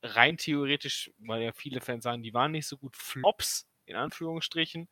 rein 0.02 0.36
theoretisch, 0.36 1.10
weil 1.18 1.42
ja 1.42 1.52
viele 1.52 1.80
Fans 1.80 2.04
sagen, 2.04 2.22
die 2.22 2.34
waren 2.34 2.52
nicht 2.52 2.66
so 2.66 2.76
gut, 2.78 2.96
Flops, 2.96 3.68
in 3.86 3.96
Anführungsstrichen, 3.96 4.88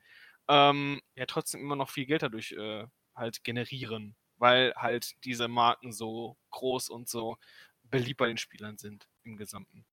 ähm, 0.48 1.00
ja 1.16 1.26
trotzdem 1.26 1.60
immer 1.60 1.76
noch 1.76 1.90
viel 1.90 2.06
Geld 2.06 2.22
dadurch 2.22 2.52
äh, 2.52 2.86
halt 3.14 3.44
generieren, 3.44 4.16
weil 4.36 4.74
halt 4.76 5.14
diese 5.24 5.48
Marken 5.48 5.92
so 5.92 6.36
groß 6.50 6.90
und 6.90 7.08
so 7.08 7.36
beliebt 7.84 8.18
bei 8.18 8.28
den 8.28 8.38
Spielern 8.38 8.78
sind 8.78 9.08
im 9.24 9.36
Gesamten. 9.36 9.86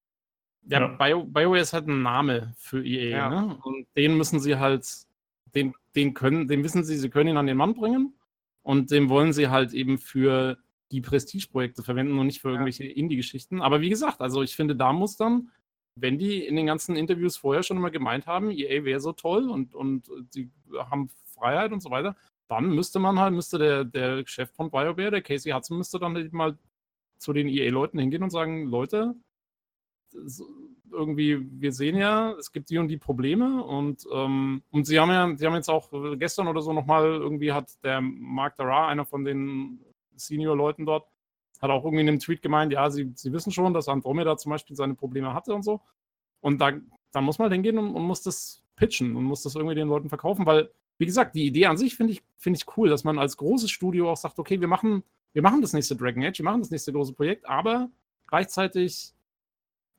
Ja, 0.66 0.80
ja. 0.80 0.88
Bio, 0.88 1.24
BioWare 1.26 1.59
ist 1.59 1.74
halt 1.74 1.88
ein 1.88 2.01
Name 2.01 2.53
für 2.57 2.86
EA, 2.86 3.09
ja. 3.09 3.30
ne? 3.30 3.57
Und 3.64 3.86
den 3.95 4.18
müssen 4.18 4.39
sie 4.39 4.57
halt, 4.57 4.88
den, 5.53 5.74
den 5.95 6.14
können, 6.14 6.47
den 6.47 6.64
wissen 6.64 6.84
sie, 6.84 6.97
sie 6.97 7.09
können 7.09 7.30
ihn 7.30 7.38
an 7.38 7.47
den 7.47 7.57
Mann 7.57 7.74
bringen 7.74 8.16
und 8.61 8.91
den 8.91 9.09
wollen 9.09 9.34
sie 9.34 9.49
halt 9.49 9.74
eben 9.74 9.97
für 9.97 10.57
die 10.91 11.01
Prestigeprojekte 11.01 11.84
verwenden 11.84 12.18
und 12.18 12.28
nicht 12.28 12.41
für 12.41 12.49
irgendwelche 12.49 12.86
ja. 12.86 12.91
Indie-Geschichten. 12.91 13.61
Aber 13.61 13.82
wie 13.82 13.89
gesagt, 13.89 14.22
also 14.22 14.41
ich 14.41 14.55
finde, 14.55 14.76
da 14.76 14.93
muss 14.93 15.18
dann, 15.18 15.49
wenn 15.95 16.18
die 16.18 16.45
in 16.45 16.55
den 16.55 16.66
ganzen 16.66 16.95
Interviews 16.95 17.36
vorher 17.36 17.64
schon 17.64 17.78
immer 17.78 17.91
gemeint 17.91 18.26
haben, 18.26 18.51
EA 18.51 18.86
wäre 18.86 18.99
so 18.99 19.11
toll 19.11 19.49
und, 19.49 19.76
und 19.76 20.09
sie 20.30 20.49
haben 20.78 21.09
Freiheit 21.26 21.72
und 21.72 21.82
so 21.82 21.89
weiter, 21.89 22.16
dann 22.47 22.70
müsste 22.70 22.99
man 22.99 23.20
halt, 23.20 23.34
müsste 23.34 23.57
der, 23.57 23.84
der 23.84 24.26
Chef 24.28 24.51
von 24.51 24.70
BioWare, 24.70 25.11
der 25.11 25.22
Casey 25.22 25.51
Hudson, 25.51 25.78
müsste 25.78 25.99
dann 25.99 26.16
halt 26.16 26.32
mal 26.32 26.57
zu 27.18 27.34
den 27.34 27.47
EA-Leuten 27.47 27.99
hingehen 27.99 28.24
und 28.24 28.30
sagen, 28.30 28.68
Leute, 28.68 29.16
irgendwie, 30.91 31.45
wir 31.59 31.72
sehen 31.72 31.97
ja, 31.97 32.34
es 32.34 32.51
gibt 32.51 32.70
die 32.70 32.78
und 32.78 32.88
die 32.88 32.97
Probleme 32.97 33.64
und, 33.64 34.05
ähm, 34.14 34.64
und 34.72 34.86
sie 34.86 34.99
haben 34.99 35.09
ja, 35.09 35.36
sie 35.36 35.45
haben 35.45 35.55
jetzt 35.55 35.70
auch 35.70 35.89
gestern 36.18 36.47
oder 36.47 36.61
so 36.61 36.72
nochmal, 36.74 37.05
irgendwie 37.05 37.51
hat 37.51 37.72
der 37.84 38.01
Mark 38.01 38.57
Dara, 38.57 38.88
einer 38.88 39.05
von 39.05 39.26
den 39.26 39.80
Senior-Leuten 40.16 40.86
dort, 40.86 41.07
hat 41.61 41.72
auch 41.72 41.84
irgendwie 41.84 42.01
in 42.01 42.09
einem 42.09 42.20
Tweet 42.20 42.41
gemeint, 42.41 42.72
ja, 42.74 42.89
sie, 42.89 43.11
sie 43.16 43.32
wissen 43.34 43.51
schon, 43.51 43.74
dass 43.74 43.88
Andromeda 43.88 44.38
zum 44.38 44.51
Beispiel 44.51 44.76
seine 44.76 44.95
Probleme 44.95 45.34
hatte 45.34 45.53
und 45.53 45.64
so. 45.64 45.82
Und 46.41 46.59
da, 46.59 46.74
da 47.11 47.22
muss 47.22 47.39
man 47.39 47.51
hingehen 47.51 47.78
und, 47.78 47.95
und 47.95 48.03
muss 48.03 48.22
das 48.22 48.61
pitchen 48.76 49.16
und 49.16 49.24
muss 49.24 49.43
das 49.43 49.55
irgendwie 49.55 49.76
den 49.76 49.88
Leuten 49.88 50.09
verkaufen, 50.09 50.45
weil, 50.45 50.70
wie 50.97 51.05
gesagt, 51.05 51.36
die 51.36 51.45
Idee 51.45 51.68
an 51.68 51.78
sich 51.78 51.95
finde 51.95 52.14
ich, 52.14 52.22
find 52.38 52.57
ich 52.57 52.78
cool, 52.78 52.89
dass 52.89 53.03
man 53.03 53.18
als 53.18 53.38
großes 53.38 53.72
Studio 53.72 54.11
auch 54.11 54.18
sagt, 54.18 54.39
okay, 54.39 54.59
wir 54.59 54.68
machen, 54.68 55.03
wir 55.32 55.41
machen 55.41 55.61
das 55.61 55.74
nächste 55.74 55.95
Dragon 55.95 56.24
Age, 56.24 56.39
wir 56.39 56.45
machen 56.45 56.61
das 56.61 56.72
nächste 56.72 56.91
große 56.91 57.14
Projekt, 57.14 57.45
aber 57.47 57.89
gleichzeitig 58.28 59.14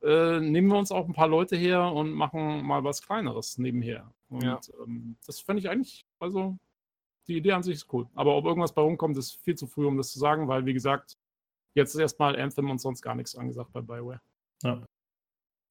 äh, 0.04 0.40
nehmen 0.40 0.68
wir 0.68 0.78
uns 0.78 0.92
auch 0.92 1.06
ein 1.06 1.14
paar 1.14 1.28
Leute 1.28 1.56
her 1.56 1.92
und 1.92 2.12
machen 2.12 2.64
mal 2.64 2.84
was 2.84 3.02
Kleineres 3.02 3.58
nebenher. 3.58 4.12
Und 4.28 4.44
ja. 4.44 4.60
ähm, 4.84 5.16
das 5.26 5.40
fände 5.40 5.60
ich 5.60 5.70
eigentlich, 5.70 6.04
also 6.18 6.56
die 7.26 7.36
Idee 7.36 7.52
an 7.52 7.62
sich 7.62 7.76
ist 7.76 7.92
cool. 7.92 8.06
Aber 8.14 8.36
ob 8.36 8.44
irgendwas 8.44 8.74
bei 8.74 8.82
rumkommt, 8.82 9.16
ist 9.16 9.42
viel 9.42 9.54
zu 9.54 9.66
früh, 9.66 9.86
um 9.86 9.96
das 9.96 10.12
zu 10.12 10.18
sagen, 10.18 10.48
weil, 10.48 10.66
wie 10.66 10.74
gesagt, 10.74 11.16
jetzt 11.74 11.94
ist 11.94 12.00
erstmal 12.00 12.38
Anthem 12.38 12.70
und 12.70 12.80
sonst 12.80 13.02
gar 13.02 13.14
nichts 13.14 13.34
angesagt 13.34 13.72
bei 13.72 13.80
Bioware. 13.80 14.20
Ja. 14.62 14.82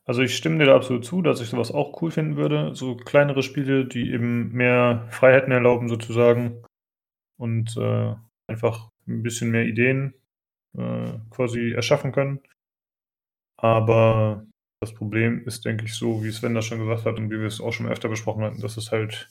Also 0.06 0.22
ich 0.22 0.36
stimme 0.36 0.60
dir 0.60 0.66
da 0.66 0.76
absolut 0.76 1.06
zu, 1.06 1.22
dass 1.22 1.40
ich 1.40 1.48
sowas 1.48 1.72
auch 1.72 2.02
cool 2.02 2.12
finden 2.12 2.36
würde. 2.36 2.76
So 2.76 2.96
kleinere 2.96 3.42
Spiele, 3.42 3.86
die 3.86 4.12
eben 4.12 4.52
mehr 4.52 5.08
Freiheiten 5.12 5.52
erlauben 5.52 5.88
sozusagen 5.88 6.64
und 7.38 7.78
äh, 7.78 8.16
einfach 8.48 8.90
ein 9.08 9.24
bisschen 9.24 9.52
mehr 9.52 9.66
Ideen 9.66 10.14
äh, 10.78 11.14
quasi 11.30 11.72
erschaffen 11.72 12.12
können. 12.12 12.42
Aber 13.64 14.46
das 14.82 14.94
Problem 14.94 15.48
ist, 15.48 15.64
denke 15.64 15.86
ich, 15.86 15.94
so, 15.94 16.22
wie 16.22 16.32
Sven 16.32 16.54
das 16.54 16.66
schon 16.66 16.80
gesagt 16.80 17.06
hat 17.06 17.18
und 17.18 17.32
wie 17.32 17.40
wir 17.40 17.48
es 17.48 17.62
auch 17.62 17.72
schon 17.72 17.88
öfter 17.88 18.10
besprochen 18.10 18.44
hatten, 18.44 18.60
dass 18.60 18.76
es 18.76 18.92
halt 18.92 19.30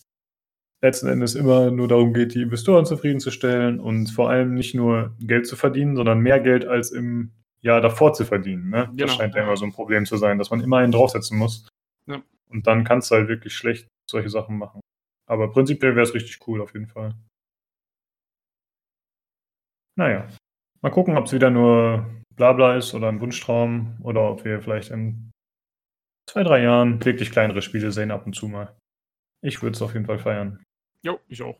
letzten 0.82 1.08
Endes 1.08 1.34
immer 1.34 1.70
nur 1.70 1.86
darum 1.86 2.14
geht, 2.14 2.34
die 2.34 2.40
Investoren 2.40 2.86
zufriedenzustellen 2.86 3.78
und 3.78 4.08
vor 4.08 4.30
allem 4.30 4.54
nicht 4.54 4.74
nur 4.74 5.14
Geld 5.20 5.46
zu 5.46 5.54
verdienen, 5.54 5.96
sondern 5.96 6.20
mehr 6.20 6.40
Geld 6.40 6.64
als 6.64 6.90
im 6.90 7.32
Jahr 7.60 7.82
davor 7.82 8.14
zu 8.14 8.24
verdienen. 8.24 8.70
Ne? 8.70 8.86
Genau. 8.86 9.06
Das 9.06 9.14
scheint 9.14 9.34
ja 9.34 9.42
immer 9.42 9.56
so 9.56 9.66
ein 9.66 9.72
Problem 9.72 10.06
zu 10.06 10.16
sein, 10.16 10.38
dass 10.38 10.50
man 10.50 10.62
immer 10.62 10.78
einen 10.78 10.92
draufsetzen 10.92 11.36
muss. 11.36 11.68
Ja. 12.06 12.22
Und 12.48 12.66
dann 12.66 12.84
kannst 12.84 13.10
du 13.10 13.16
halt 13.16 13.28
wirklich 13.28 13.54
schlecht 13.54 13.86
solche 14.10 14.30
Sachen 14.30 14.56
machen. 14.56 14.80
Aber 15.28 15.52
prinzipiell 15.52 15.94
wäre 15.94 16.04
es 16.04 16.14
richtig 16.14 16.38
cool 16.48 16.62
auf 16.62 16.72
jeden 16.72 16.88
Fall. 16.88 17.14
Naja, 19.96 20.26
mal 20.80 20.90
gucken, 20.90 21.18
ob 21.18 21.26
es 21.26 21.34
wieder 21.34 21.50
nur 21.50 22.06
Blabla 22.36 22.76
ist 22.76 22.94
oder 22.94 23.08
ein 23.08 23.20
Wunschtraum 23.20 23.96
oder 24.02 24.30
ob 24.30 24.44
wir 24.44 24.60
vielleicht 24.60 24.90
in 24.90 25.30
zwei, 26.28 26.42
drei 26.42 26.62
Jahren 26.62 27.04
wirklich 27.04 27.30
kleinere 27.30 27.62
Spiele 27.62 27.92
sehen 27.92 28.10
ab 28.10 28.26
und 28.26 28.34
zu 28.34 28.48
mal. 28.48 28.76
Ich 29.42 29.62
würde 29.62 29.74
es 29.74 29.82
auf 29.82 29.94
jeden 29.94 30.06
Fall 30.06 30.18
feiern. 30.18 30.62
Jo, 31.02 31.18
ich 31.28 31.42
auch. 31.42 31.58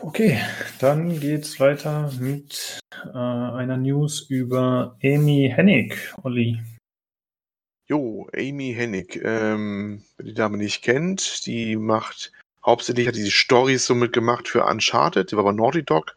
Okay, 0.00 0.40
dann 0.78 1.18
geht's 1.18 1.58
weiter 1.58 2.12
mit 2.20 2.78
äh, 2.92 3.08
einer 3.08 3.76
News 3.76 4.30
über 4.30 4.96
Amy 5.02 5.52
Hennig, 5.52 6.14
Olli. 6.22 6.62
Jo, 7.88 8.28
Amy 8.36 8.74
Hennig, 8.76 9.20
ähm, 9.24 10.04
wer 10.16 10.26
die 10.26 10.34
Dame 10.34 10.56
nicht 10.58 10.82
kennt, 10.82 11.46
die 11.46 11.74
macht 11.76 12.32
hauptsächlich 12.64 13.08
hat 13.08 13.16
die 13.16 13.30
Stories 13.30 13.86
so 13.86 13.94
mitgemacht 13.94 14.46
für 14.46 14.64
Uncharted, 14.64 15.32
die 15.32 15.36
war 15.36 15.44
bei 15.44 15.52
Naughty 15.52 15.82
Dog. 15.82 16.16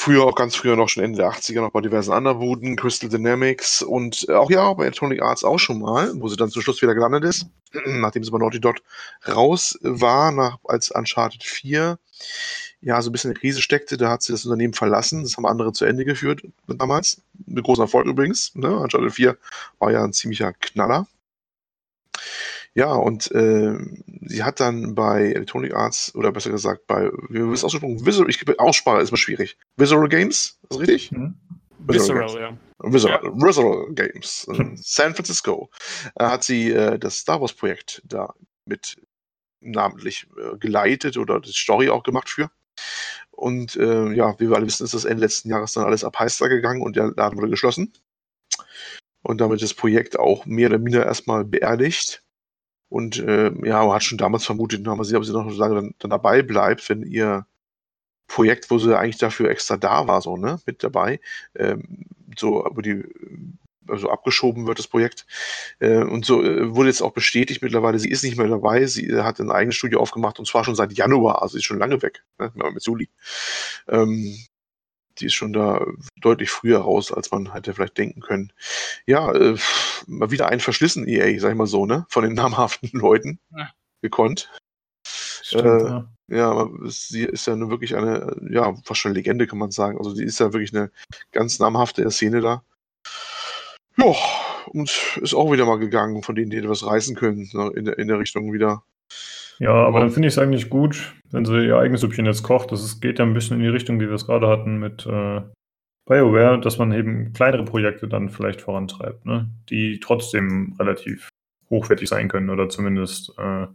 Früher, 0.00 0.22
auch 0.22 0.36
ganz 0.36 0.54
früher 0.54 0.76
noch 0.76 0.88
schon 0.88 1.02
Ende 1.02 1.18
der 1.18 1.28
80er 1.28 1.60
noch 1.60 1.72
bei 1.72 1.80
diversen 1.80 2.12
anderen 2.12 2.38
Buden, 2.38 2.76
Crystal 2.76 3.10
Dynamics 3.10 3.82
und 3.82 4.26
äh, 4.28 4.34
auch 4.34 4.48
ja, 4.48 4.72
bei 4.72 4.84
Electronic 4.84 5.20
Arts 5.20 5.42
auch 5.42 5.58
schon 5.58 5.80
mal, 5.80 6.12
wo 6.20 6.28
sie 6.28 6.36
dann 6.36 6.50
zum 6.50 6.62
Schluss 6.62 6.80
wieder 6.80 6.94
gelandet 6.94 7.24
ist, 7.24 7.46
nachdem 7.84 8.22
sie 8.22 8.30
bei 8.30 8.38
Naughty 8.38 8.60
Dot 8.60 8.80
raus 9.26 9.76
war, 9.82 10.30
nach, 10.30 10.58
als 10.62 10.92
Uncharted 10.92 11.42
4 11.42 11.98
ja, 12.80 13.02
so 13.02 13.10
ein 13.10 13.12
bisschen 13.12 13.32
in 13.32 13.34
der 13.34 13.40
Krise 13.40 13.60
steckte, 13.60 13.96
da 13.96 14.10
hat 14.10 14.22
sie 14.22 14.30
das 14.30 14.44
Unternehmen 14.44 14.72
verlassen. 14.72 15.24
Das 15.24 15.36
haben 15.36 15.46
andere 15.46 15.72
zu 15.72 15.84
Ende 15.84 16.04
geführt 16.04 16.42
damals. 16.68 17.20
Mit 17.46 17.64
großem 17.64 17.82
Erfolg 17.82 18.06
übrigens. 18.06 18.54
Ne? 18.54 18.68
Uncharted 18.68 19.12
4 19.12 19.36
war 19.80 19.90
ja 19.90 20.04
ein 20.04 20.12
ziemlicher 20.12 20.52
Knaller. 20.52 21.08
Ja, 22.74 22.92
und 22.92 23.30
äh, 23.32 23.76
sie 24.26 24.44
hat 24.44 24.60
dann 24.60 24.94
bei 24.94 25.32
Electronic 25.32 25.74
Arts, 25.74 26.14
oder 26.14 26.32
besser 26.32 26.50
gesagt 26.50 26.86
bei, 26.86 27.10
wie 27.28 27.40
wird 27.40 27.54
es 27.54 27.64
ausgesprochen? 27.64 28.04
Visual, 28.06 28.28
ich 28.30 28.60
Aussprache 28.60 29.02
ist 29.02 29.10
mal 29.10 29.16
schwierig. 29.16 29.58
Visual 29.76 30.08
Games, 30.08 30.58
ist 30.62 30.70
das 30.70 30.80
richtig? 30.80 31.12
Mhm. 31.12 31.34
Visual, 31.80 32.24
Visual 32.24 32.40
ja. 32.40 32.92
Visual, 32.92 33.20
ja. 33.22 33.32
Visual 33.34 33.94
Games 33.94 34.46
in 34.52 34.76
San 34.76 35.14
Francisco 35.14 35.70
äh, 36.16 36.24
hat 36.24 36.44
sie 36.44 36.70
äh, 36.70 36.98
das 36.98 37.18
Star 37.18 37.40
Wars 37.40 37.52
Projekt 37.52 38.02
da 38.04 38.34
mit 38.64 39.00
namentlich 39.60 40.26
äh, 40.36 40.56
geleitet 40.58 41.16
oder 41.16 41.40
die 41.40 41.52
Story 41.52 41.88
auch 41.88 42.02
gemacht 42.02 42.28
für. 42.28 42.50
Und 43.30 43.76
äh, 43.76 44.12
ja, 44.12 44.38
wie 44.38 44.50
wir 44.50 44.56
alle 44.56 44.66
wissen, 44.66 44.84
ist 44.84 44.94
das 44.94 45.04
Ende 45.04 45.22
letzten 45.22 45.48
Jahres 45.48 45.72
dann 45.72 45.84
alles 45.84 46.04
ab 46.04 46.18
Heister 46.18 46.48
gegangen 46.48 46.82
und 46.82 46.96
der 46.96 47.12
Laden 47.16 47.38
wurde 47.38 47.50
geschlossen. 47.50 47.92
Und 49.22 49.40
damit 49.40 49.62
das 49.62 49.74
Projekt 49.74 50.18
auch 50.18 50.46
mehr 50.46 50.68
oder 50.68 50.78
minder 50.78 51.04
erstmal 51.04 51.44
beerdigt. 51.44 52.22
Und 52.88 53.18
äh, 53.18 53.52
ja, 53.66 53.84
man 53.84 53.94
hat 53.94 54.04
schon 54.04 54.18
damals 54.18 54.44
vermutet, 54.44 54.86
aber 54.86 55.04
sie, 55.04 55.16
ob 55.16 55.24
sie 55.24 55.32
noch 55.32 55.50
lange 55.56 55.74
dann, 55.74 55.94
dann, 55.98 56.10
dabei 56.10 56.42
bleibt, 56.42 56.88
wenn 56.88 57.02
ihr 57.02 57.46
Projekt, 58.28 58.70
wo 58.70 58.78
sie 58.78 58.96
eigentlich 58.98 59.18
dafür 59.18 59.50
extra 59.50 59.76
da 59.76 60.06
war, 60.06 60.20
so, 60.22 60.36
ne, 60.36 60.60
mit 60.66 60.82
dabei, 60.82 61.20
ähm, 61.54 62.06
so 62.36 62.66
über 62.66 62.82
die, 62.82 63.04
also 63.88 64.10
abgeschoben 64.10 64.66
wird, 64.66 64.78
das 64.78 64.86
Projekt. 64.86 65.26
Äh, 65.80 66.02
und 66.04 66.24
so 66.24 66.42
äh, 66.42 66.74
wurde 66.74 66.88
jetzt 66.88 67.02
auch 67.02 67.12
bestätigt 67.12 67.62
mittlerweile, 67.62 67.98
sie 67.98 68.10
ist 68.10 68.22
nicht 68.24 68.36
mehr 68.36 68.48
dabei, 68.48 68.86
sie 68.86 69.20
hat 69.22 69.40
ein 69.40 69.50
eigenes 69.50 69.76
Studio 69.76 70.00
aufgemacht 70.00 70.38
und 70.38 70.46
zwar 70.46 70.64
schon 70.64 70.74
seit 70.74 70.92
Januar, 70.92 71.42
also 71.42 71.52
sie 71.52 71.58
ist 71.58 71.64
schon 71.64 71.78
lange 71.78 72.02
weg, 72.02 72.22
ne, 72.38 72.52
mit 72.72 72.84
Juli. 72.84 73.08
Ähm, 73.88 74.38
die 75.20 75.26
ist 75.26 75.34
schon 75.34 75.52
da 75.52 75.84
deutlich 76.20 76.50
früher 76.50 76.78
raus, 76.80 77.12
als 77.12 77.30
man 77.30 77.52
hätte 77.52 77.74
vielleicht 77.74 77.98
denken 77.98 78.20
können. 78.20 78.52
Ja, 79.06 79.32
äh, 79.32 79.56
mal 80.06 80.30
wieder 80.30 80.48
ein 80.48 80.60
verschlissen 80.60 81.06
EA, 81.06 81.38
sag 81.40 81.50
ich 81.50 81.56
mal 81.56 81.66
so, 81.66 81.86
ne? 81.86 82.06
Von 82.08 82.24
den 82.24 82.34
namhaften 82.34 82.90
Leuten 82.92 83.38
ja. 83.56 83.70
gekonnt. 84.02 84.50
Stimmt, 85.04 85.64
äh, 85.64 85.86
ja. 85.86 86.08
ja, 86.28 86.68
sie 86.86 87.24
ist 87.24 87.46
ja 87.46 87.56
nun 87.56 87.70
wirklich 87.70 87.96
eine, 87.96 88.36
ja, 88.50 88.74
fast 88.84 89.00
schon 89.00 89.14
Legende, 89.14 89.46
kann 89.46 89.58
man 89.58 89.70
sagen. 89.70 89.98
Also, 89.98 90.14
die 90.14 90.24
ist 90.24 90.40
ja 90.40 90.52
wirklich 90.52 90.74
eine 90.74 90.90
ganz 91.32 91.58
namhafte 91.58 92.08
Szene 92.10 92.40
da. 92.40 92.62
Ja, 93.96 94.14
und 94.66 94.90
ist 95.20 95.34
auch 95.34 95.50
wieder 95.50 95.64
mal 95.64 95.78
gegangen, 95.78 96.22
von 96.22 96.34
denen 96.34 96.50
die 96.50 96.58
etwas 96.58 96.86
reißen 96.86 97.16
können, 97.16 97.48
ne? 97.52 97.72
in, 97.74 97.84
der, 97.86 97.98
in 97.98 98.08
der 98.08 98.18
Richtung 98.18 98.52
wieder 98.52 98.84
Ja, 99.58 99.72
aber 99.72 100.00
dann 100.00 100.10
finde 100.10 100.28
ich 100.28 100.34
es 100.34 100.38
eigentlich 100.38 100.70
gut, 100.70 101.16
wenn 101.30 101.44
sie 101.44 101.66
ihr 101.66 101.78
eigenes 101.78 102.00
Süppchen 102.00 102.26
jetzt 102.26 102.42
kocht. 102.42 102.70
Das 102.70 103.00
geht 103.00 103.18
ja 103.18 103.24
ein 103.24 103.34
bisschen 103.34 103.56
in 103.56 103.62
die 103.62 103.68
Richtung, 103.68 104.00
wie 104.00 104.06
wir 104.06 104.14
es 104.14 104.26
gerade 104.26 104.46
hatten 104.46 104.78
mit 104.78 105.04
äh, 105.06 105.40
BioWare, 106.08 106.60
dass 106.60 106.78
man 106.78 106.92
eben 106.92 107.32
kleinere 107.32 107.64
Projekte 107.64 108.08
dann 108.08 108.30
vielleicht 108.30 108.60
vorantreibt, 108.60 109.26
ne? 109.26 109.50
die 109.68 110.00
trotzdem 110.00 110.76
relativ 110.78 111.28
hochwertig 111.70 112.08
sein 112.08 112.28
können 112.28 112.50
oder 112.50 112.68
zumindest 112.68 113.34
äh, 113.36 113.66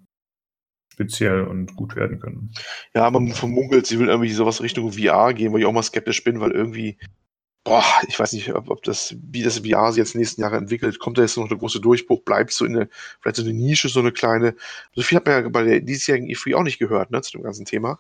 speziell 0.92 1.42
und 1.42 1.76
gut 1.76 1.96
werden 1.96 2.20
können. 2.20 2.52
Ja, 2.96 3.10
man 3.12 3.28
vermunkelt, 3.30 3.86
sie 3.86 4.00
will 4.00 4.08
irgendwie 4.08 4.32
sowas 4.32 4.62
Richtung 4.62 4.92
VR 4.92 5.34
gehen, 5.34 5.52
wo 5.52 5.58
ich 5.58 5.66
auch 5.66 5.72
mal 5.74 5.84
skeptisch 5.84 6.24
bin, 6.24 6.40
weil 6.40 6.52
irgendwie 6.52 6.98
boah, 7.64 7.84
ich 8.07 8.20
weiß 8.20 8.34
nicht, 8.34 8.53
ob, 8.53 8.70
ob 8.70 8.84
das, 8.84 9.16
wie 9.32 9.43
das 9.43 9.59
VR 9.59 9.91
sich 9.91 9.99
jetzt 9.99 10.16
in 10.16 10.20
den 10.20 10.22
nächsten 10.22 10.41
Jahren 10.41 10.64
entwickelt. 10.64 10.99
Kommt 10.99 11.18
da 11.18 11.22
jetzt 11.22 11.38
noch 11.38 11.47
der 11.47 11.57
große 11.57 11.80
Durchbruch? 11.80 12.22
Bleibt 12.24 12.51
so 12.51 12.66
in 12.66 12.76
eine, 12.76 12.89
vielleicht 13.22 13.38
so 13.38 13.43
eine 13.43 13.53
Nische, 13.53 13.89
so 13.89 13.99
eine 13.99 14.11
kleine. 14.11 14.55
So 14.93 15.01
viel 15.01 15.18
hat 15.18 15.26
man 15.26 15.43
ja 15.43 15.49
bei 15.49 15.64
der 15.64 15.80
diesjährigen 15.80 16.28
E3 16.30 16.55
auch 16.55 16.64
nicht 16.64 16.80
gehört, 16.80 17.11
ne, 17.11 17.22
zu 17.22 17.32
dem 17.32 17.43
ganzen 17.43 17.66
Thema. 17.66 17.99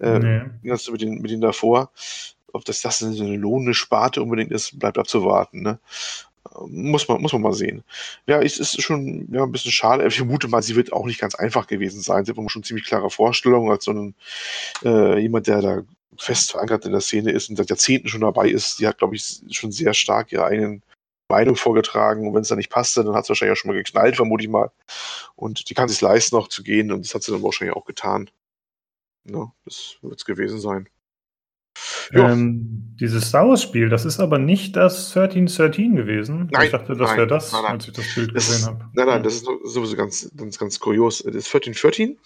Äh, 0.00 0.18
nee. 0.18 0.42
Ganz 0.64 0.90
mit 0.90 1.00
den, 1.00 1.20
mit 1.20 1.30
den 1.30 1.40
davor. 1.40 1.90
Ob 2.52 2.64
das, 2.66 2.82
das 2.82 2.98
so 2.98 3.06
eine 3.06 3.36
lohnende 3.36 3.72
Sparte 3.72 4.22
unbedingt 4.22 4.52
ist, 4.52 4.78
bleibt 4.78 4.98
abzuwarten, 4.98 5.62
ne. 5.62 5.78
Muss 6.66 7.08
man, 7.08 7.22
muss 7.22 7.32
man 7.32 7.40
mal 7.40 7.54
sehen. 7.54 7.84
Ja, 8.26 8.42
es 8.42 8.58
ist 8.58 8.82
schon 8.82 9.28
ja, 9.32 9.44
ein 9.44 9.52
bisschen 9.52 9.70
schade. 9.70 10.06
Ich 10.06 10.16
vermute 10.16 10.48
mal, 10.48 10.60
sie 10.60 10.74
wird 10.74 10.92
auch 10.92 11.06
nicht 11.06 11.20
ganz 11.20 11.36
einfach 11.36 11.68
gewesen 11.68 12.02
sein. 12.02 12.24
Sie 12.24 12.32
hat 12.32 12.50
schon 12.50 12.64
ziemlich 12.64 12.84
klare 12.84 13.08
Vorstellungen 13.10 13.70
als 13.70 13.84
so 13.84 13.92
ein, 13.92 14.14
äh, 14.84 15.18
jemand, 15.20 15.46
der 15.46 15.62
da 15.62 15.82
fest 16.18 16.52
verankert 16.52 16.84
in 16.84 16.92
der 16.92 17.00
Szene 17.00 17.32
ist 17.32 17.48
und 17.48 17.56
seit 17.56 17.70
Jahrzehnten 17.70 18.08
schon 18.08 18.20
dabei 18.20 18.48
ist, 18.48 18.78
die 18.78 18.86
hat, 18.86 18.98
glaube 18.98 19.16
ich, 19.16 19.40
schon 19.50 19.72
sehr 19.72 19.94
stark 19.94 20.32
ihre 20.32 20.44
eigenen 20.44 20.82
Meinung 21.28 21.56
vorgetragen. 21.56 22.26
Und 22.26 22.34
wenn 22.34 22.42
es 22.42 22.48
dann 22.48 22.58
nicht 22.58 22.70
passte, 22.70 23.02
dann 23.02 23.14
hat 23.14 23.24
es 23.24 23.28
wahrscheinlich 23.30 23.58
auch 23.58 23.60
schon 23.60 23.70
mal 23.70 23.82
geknallt, 23.82 24.16
vermute 24.16 24.44
ich 24.44 24.50
mal. 24.50 24.70
Und 25.34 25.70
die 25.70 25.74
kann 25.74 25.88
sich 25.88 26.00
leisten, 26.00 26.36
noch 26.36 26.48
zu 26.48 26.62
gehen. 26.62 26.92
Und 26.92 27.04
das 27.04 27.14
hat 27.14 27.22
sie 27.22 27.32
dann 27.32 27.42
wahrscheinlich 27.42 27.76
auch 27.76 27.86
getan. 27.86 28.30
Ja, 29.24 29.52
das 29.64 29.96
wird 30.02 30.18
es 30.18 30.24
gewesen 30.24 30.60
sein. 30.60 30.88
Ähm, 32.12 32.94
dieses 33.00 33.28
Star 33.28 33.48
Wars-Spiel, 33.48 33.88
das 33.88 34.04
ist 34.04 34.20
aber 34.20 34.38
nicht 34.38 34.76
das 34.76 35.16
1313 35.16 35.96
gewesen. 35.96 36.50
Nein, 36.52 36.66
ich 36.66 36.72
dachte, 36.72 36.94
das 36.94 37.16
wäre 37.16 37.26
das, 37.26 37.50
nein, 37.52 37.62
nein. 37.62 37.72
als 37.72 37.88
ich 37.88 37.94
das 37.94 38.14
Bild 38.14 38.36
das 38.36 38.46
gesehen 38.46 38.66
habe. 38.66 38.90
Nein, 38.92 39.06
nein, 39.06 39.22
das 39.22 39.36
ist 39.36 39.46
sowieso 39.64 39.96
ganz, 39.96 40.30
ganz, 40.36 40.58
ganz 40.58 40.78
kurios. 40.78 41.18
Das 41.20 41.46
1313 41.46 42.18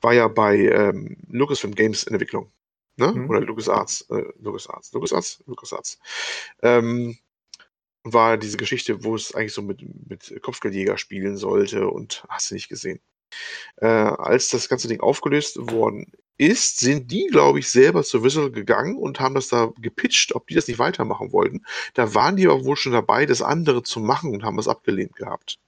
war 0.00 0.14
ja 0.14 0.26
bei 0.26 0.56
ähm, 0.56 1.16
Lucasfilm 1.30 1.76
Games 1.76 2.02
in 2.02 2.14
Entwicklung 2.14 2.50
ne? 2.98 3.12
Mhm. 3.12 3.30
Oder 3.30 3.40
LucasArts, 3.40 4.02
äh, 4.10 4.24
LucasArts, 4.40 4.92
LucasArts, 4.92 5.42
LucasArts. 5.46 5.98
Ähm, 6.62 7.18
war 8.04 8.36
diese 8.38 8.56
Geschichte, 8.56 9.04
wo 9.04 9.14
es 9.14 9.34
eigentlich 9.34 9.52
so 9.52 9.62
mit, 9.62 9.82
mit 10.08 10.40
Kopfgeldjäger 10.42 10.98
spielen 10.98 11.36
sollte 11.36 11.88
und 11.88 12.24
hast 12.28 12.50
du 12.50 12.54
nicht 12.54 12.68
gesehen. 12.68 13.00
Äh, 13.76 13.86
als 13.86 14.48
das 14.48 14.68
ganze 14.68 14.88
Ding 14.88 15.00
aufgelöst 15.00 15.58
worden 15.58 16.12
ist, 16.38 16.78
sind 16.78 17.10
die, 17.10 17.26
glaube 17.26 17.58
ich, 17.58 17.68
selber 17.68 18.04
zur 18.04 18.22
Whistle 18.22 18.50
gegangen 18.50 18.96
und 18.96 19.20
haben 19.20 19.34
das 19.34 19.48
da 19.48 19.72
gepitcht, 19.80 20.34
ob 20.34 20.46
die 20.46 20.54
das 20.54 20.68
nicht 20.68 20.78
weitermachen 20.78 21.32
wollten. 21.32 21.64
Da 21.94 22.14
waren 22.14 22.36
die 22.36 22.46
aber 22.46 22.64
wohl 22.64 22.76
schon 22.76 22.92
dabei, 22.92 23.26
das 23.26 23.42
andere 23.42 23.82
zu 23.82 24.00
machen 24.00 24.32
und 24.32 24.44
haben 24.44 24.56
das 24.56 24.68
abgelehnt 24.68 25.16
gehabt. 25.16 25.58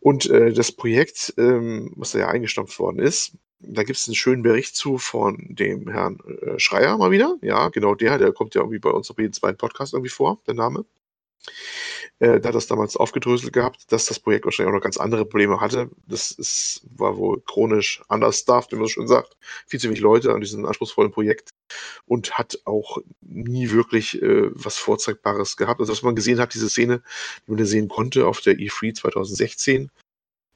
Und 0.00 0.26
äh, 0.30 0.52
das 0.52 0.72
Projekt, 0.72 1.34
ähm, 1.38 1.92
was 1.96 2.12
da 2.12 2.20
ja 2.20 2.28
eingestampft 2.28 2.78
worden 2.78 2.98
ist, 2.98 3.36
da 3.62 3.82
gibt 3.84 3.98
es 3.98 4.08
einen 4.08 4.14
schönen 4.14 4.42
Bericht 4.42 4.76
zu 4.76 4.98
von 4.98 5.36
dem 5.48 5.88
Herrn 5.88 6.18
äh, 6.42 6.58
Schreier 6.58 6.96
mal 6.98 7.10
wieder. 7.10 7.36
Ja, 7.42 7.68
genau 7.68 7.94
der, 7.94 8.18
der 8.18 8.32
kommt 8.32 8.54
ja 8.54 8.60
irgendwie 8.60 8.78
bei 8.78 8.90
uns 8.90 9.10
auf 9.10 9.18
jeden 9.18 9.32
zweiten 9.32 9.58
Podcast 9.58 9.94
irgendwie 9.94 10.10
vor, 10.10 10.40
der 10.46 10.54
Name. 10.54 10.84
Äh, 12.18 12.40
da 12.40 12.48
hat 12.48 12.54
das 12.54 12.68
damals 12.68 12.96
aufgedröselt 12.96 13.52
gehabt, 13.52 13.90
dass 13.90 14.06
das 14.06 14.20
Projekt 14.20 14.44
wahrscheinlich 14.44 14.70
auch 14.70 14.76
noch 14.76 14.82
ganz 14.82 14.96
andere 14.96 15.24
Probleme 15.24 15.60
hatte. 15.60 15.90
Das 16.06 16.30
ist, 16.30 16.82
war 16.96 17.16
wohl 17.16 17.40
chronisch 17.40 18.02
understaffed, 18.08 18.72
wie 18.72 18.76
man 18.76 18.84
so 18.84 18.90
schön 18.90 19.08
sagt. 19.08 19.36
Viel 19.66 19.80
zu 19.80 19.88
wenig 19.88 20.00
Leute 20.00 20.32
an 20.32 20.40
diesem 20.40 20.64
anspruchsvollen 20.64 21.10
Projekt 21.10 21.50
und 22.06 22.38
hat 22.38 22.60
auch 22.64 22.98
nie 23.20 23.70
wirklich 23.70 24.22
äh, 24.22 24.50
was 24.52 24.76
Vorzeigbares 24.78 25.56
gehabt. 25.56 25.80
Also, 25.80 25.92
was 25.92 26.02
man 26.02 26.14
gesehen 26.14 26.38
hat, 26.38 26.54
diese 26.54 26.68
Szene, 26.68 27.02
die 27.46 27.52
man 27.52 27.64
sehen 27.66 27.88
konnte 27.88 28.26
auf 28.26 28.40
der 28.40 28.54
E3 28.54 28.94
2016, 28.94 29.90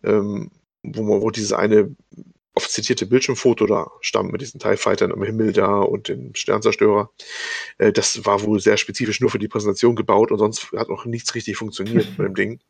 ähm, 0.05 0.51
wo 0.83 1.03
man, 1.03 1.21
wo 1.21 1.31
dieses 1.31 1.53
eine 1.53 1.97
oft 2.57 2.71
zitierte 2.71 3.07
Bildschirmfoto 3.07 3.67
da 3.67 3.91
stammt 4.01 4.33
mit 4.33 4.41
diesen 4.41 4.59
TIE 4.59 4.77
Fightern 4.77 5.13
am 5.13 5.23
Himmel 5.23 5.53
da 5.53 5.81
und 5.81 6.09
dem 6.09 6.35
Sternzerstörer. 6.35 7.11
Äh, 7.79 7.93
das 7.93 8.25
war 8.25 8.43
wohl 8.43 8.61
sehr 8.61 8.79
spezifisch 8.79 9.21
nur 9.21 9.31
für 9.31 9.39
die 9.39 9.49
Präsentation 9.49 9.95
gebaut 9.95 10.33
und 10.33 10.39
sonst 10.39 10.73
hat 10.73 10.89
noch 10.89 11.05
nichts 11.05 11.35
richtig 11.35 11.57
funktioniert 11.57 12.17
bei 12.17 12.25
dem 12.25 12.35
Ding. 12.35 12.61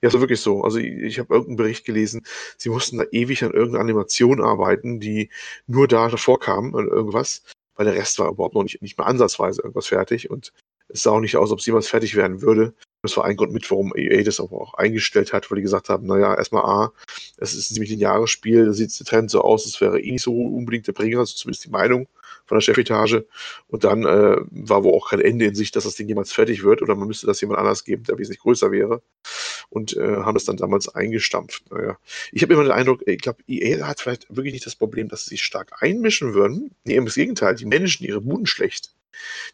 Ja, 0.00 0.10
so 0.10 0.20
wirklich 0.20 0.40
so. 0.40 0.62
Also 0.62 0.78
ich, 0.78 0.92
ich 0.92 1.18
habe 1.18 1.34
irgendeinen 1.34 1.56
Bericht 1.56 1.84
gelesen, 1.84 2.22
sie 2.56 2.70
mussten 2.70 2.98
da 2.98 3.04
ewig 3.10 3.44
an 3.44 3.52
irgendeiner 3.52 3.82
Animation 3.82 4.40
arbeiten, 4.40 5.00
die 5.00 5.30
nur 5.66 5.88
da 5.88 6.08
davor 6.08 6.40
kam, 6.40 6.74
an 6.74 6.88
irgendwas, 6.88 7.42
weil 7.74 7.86
der 7.86 7.94
Rest 7.94 8.18
war 8.18 8.30
überhaupt 8.30 8.54
noch 8.54 8.62
nicht, 8.62 8.80
nicht 8.80 8.96
mehr 8.96 9.06
ansatzweise 9.06 9.62
irgendwas 9.62 9.88
fertig 9.88 10.30
und 10.30 10.52
es 10.88 11.02
sah 11.02 11.10
auch 11.10 11.20
nicht 11.20 11.36
aus, 11.36 11.50
ob 11.50 11.58
es 11.58 11.66
jemals 11.66 11.88
fertig 11.88 12.16
werden 12.16 12.40
würde. 12.40 12.74
Das 13.02 13.16
war 13.16 13.24
ein 13.24 13.36
Grund 13.36 13.52
mit, 13.52 13.70
warum 13.70 13.92
EA 13.96 14.22
das 14.24 14.40
aber 14.40 14.60
auch 14.60 14.74
eingestellt 14.74 15.32
hat, 15.32 15.50
weil 15.50 15.56
die 15.56 15.62
gesagt 15.62 15.88
haben, 15.88 16.06
naja, 16.06 16.34
erstmal 16.34 16.64
A, 16.64 16.92
es 17.36 17.54
ist 17.54 17.70
ein 17.70 17.74
ziemlich 17.74 17.90
lineares 17.90 18.30
Spiel, 18.30 18.66
da 18.66 18.72
sieht 18.72 18.98
der 18.98 19.06
Trend 19.06 19.30
so 19.30 19.40
aus, 19.42 19.66
es 19.66 19.80
wäre 19.80 20.00
eh 20.00 20.10
nicht 20.10 20.22
so 20.22 20.32
unbedingt 20.34 20.88
der 20.88 20.92
Bringer, 20.92 21.20
also 21.20 21.34
zumindest 21.36 21.64
die 21.64 21.70
Meinung 21.70 22.08
von 22.46 22.56
der 22.56 22.62
Chefetage. 22.62 23.26
Und 23.68 23.84
dann 23.84 24.04
äh, 24.04 24.36
war 24.50 24.82
wohl 24.82 24.94
auch 24.94 25.10
kein 25.10 25.20
Ende 25.20 25.44
in 25.44 25.54
sich, 25.54 25.70
dass 25.70 25.84
das 25.84 25.94
Ding 25.94 26.08
jemals 26.08 26.32
fertig 26.32 26.64
wird 26.64 26.82
oder 26.82 26.96
man 26.96 27.06
müsste 27.06 27.26
das 27.26 27.40
jemand 27.40 27.60
anders 27.60 27.84
geben, 27.84 28.02
der 28.04 28.18
wesentlich 28.18 28.40
größer 28.40 28.72
wäre. 28.72 29.02
Und 29.68 29.96
äh, 29.96 30.16
haben 30.16 30.34
das 30.34 30.46
dann 30.46 30.56
damals 30.56 30.88
eingestampft. 30.88 31.70
Naja. 31.70 31.98
Ich 32.32 32.42
habe 32.42 32.54
immer 32.54 32.64
den 32.64 32.72
Eindruck, 32.72 33.06
ich 33.06 33.20
glaube, 33.20 33.42
EA 33.46 33.86
hat 33.86 34.00
vielleicht 34.00 34.26
wirklich 34.34 34.54
nicht 34.54 34.66
das 34.66 34.74
Problem, 34.74 35.08
dass 35.08 35.24
sie 35.24 35.30
sich 35.30 35.42
stark 35.42 35.82
einmischen 35.82 36.34
würden. 36.34 36.70
Nee, 36.84 36.96
im 36.96 37.06
Gegenteil, 37.06 37.54
die 37.54 37.66
managen 37.66 38.06
ihre 38.06 38.22
Buden 38.22 38.46
schlecht 38.46 38.92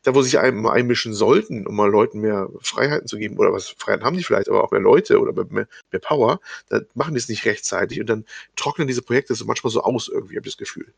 da 0.02 0.14
wo 0.14 0.22
sich 0.22 0.38
einem 0.38 0.66
einmischen 0.66 1.14
sollten, 1.14 1.66
um 1.66 1.76
mal 1.76 1.90
Leuten 1.90 2.20
mehr 2.20 2.48
Freiheiten 2.60 3.06
zu 3.06 3.18
geben, 3.18 3.38
oder 3.38 3.52
was 3.52 3.68
Freiheiten 3.68 4.04
haben 4.04 4.16
die 4.16 4.24
vielleicht, 4.24 4.48
aber 4.48 4.64
auch 4.64 4.70
mehr 4.70 4.80
Leute 4.80 5.20
oder 5.20 5.32
mehr, 5.32 5.68
mehr 5.90 6.00
Power, 6.00 6.40
da 6.68 6.80
machen 6.94 7.14
die 7.14 7.18
es 7.18 7.28
nicht 7.28 7.44
rechtzeitig 7.44 8.00
und 8.00 8.08
dann 8.08 8.24
trocknen 8.56 8.88
diese 8.88 9.02
Projekte 9.02 9.34
so 9.34 9.44
manchmal 9.44 9.70
so 9.70 9.82
aus, 9.82 10.08
irgendwie, 10.08 10.36
habe 10.36 10.46
ich 10.46 10.54
das 10.54 10.58
Gefühl. 10.58 10.92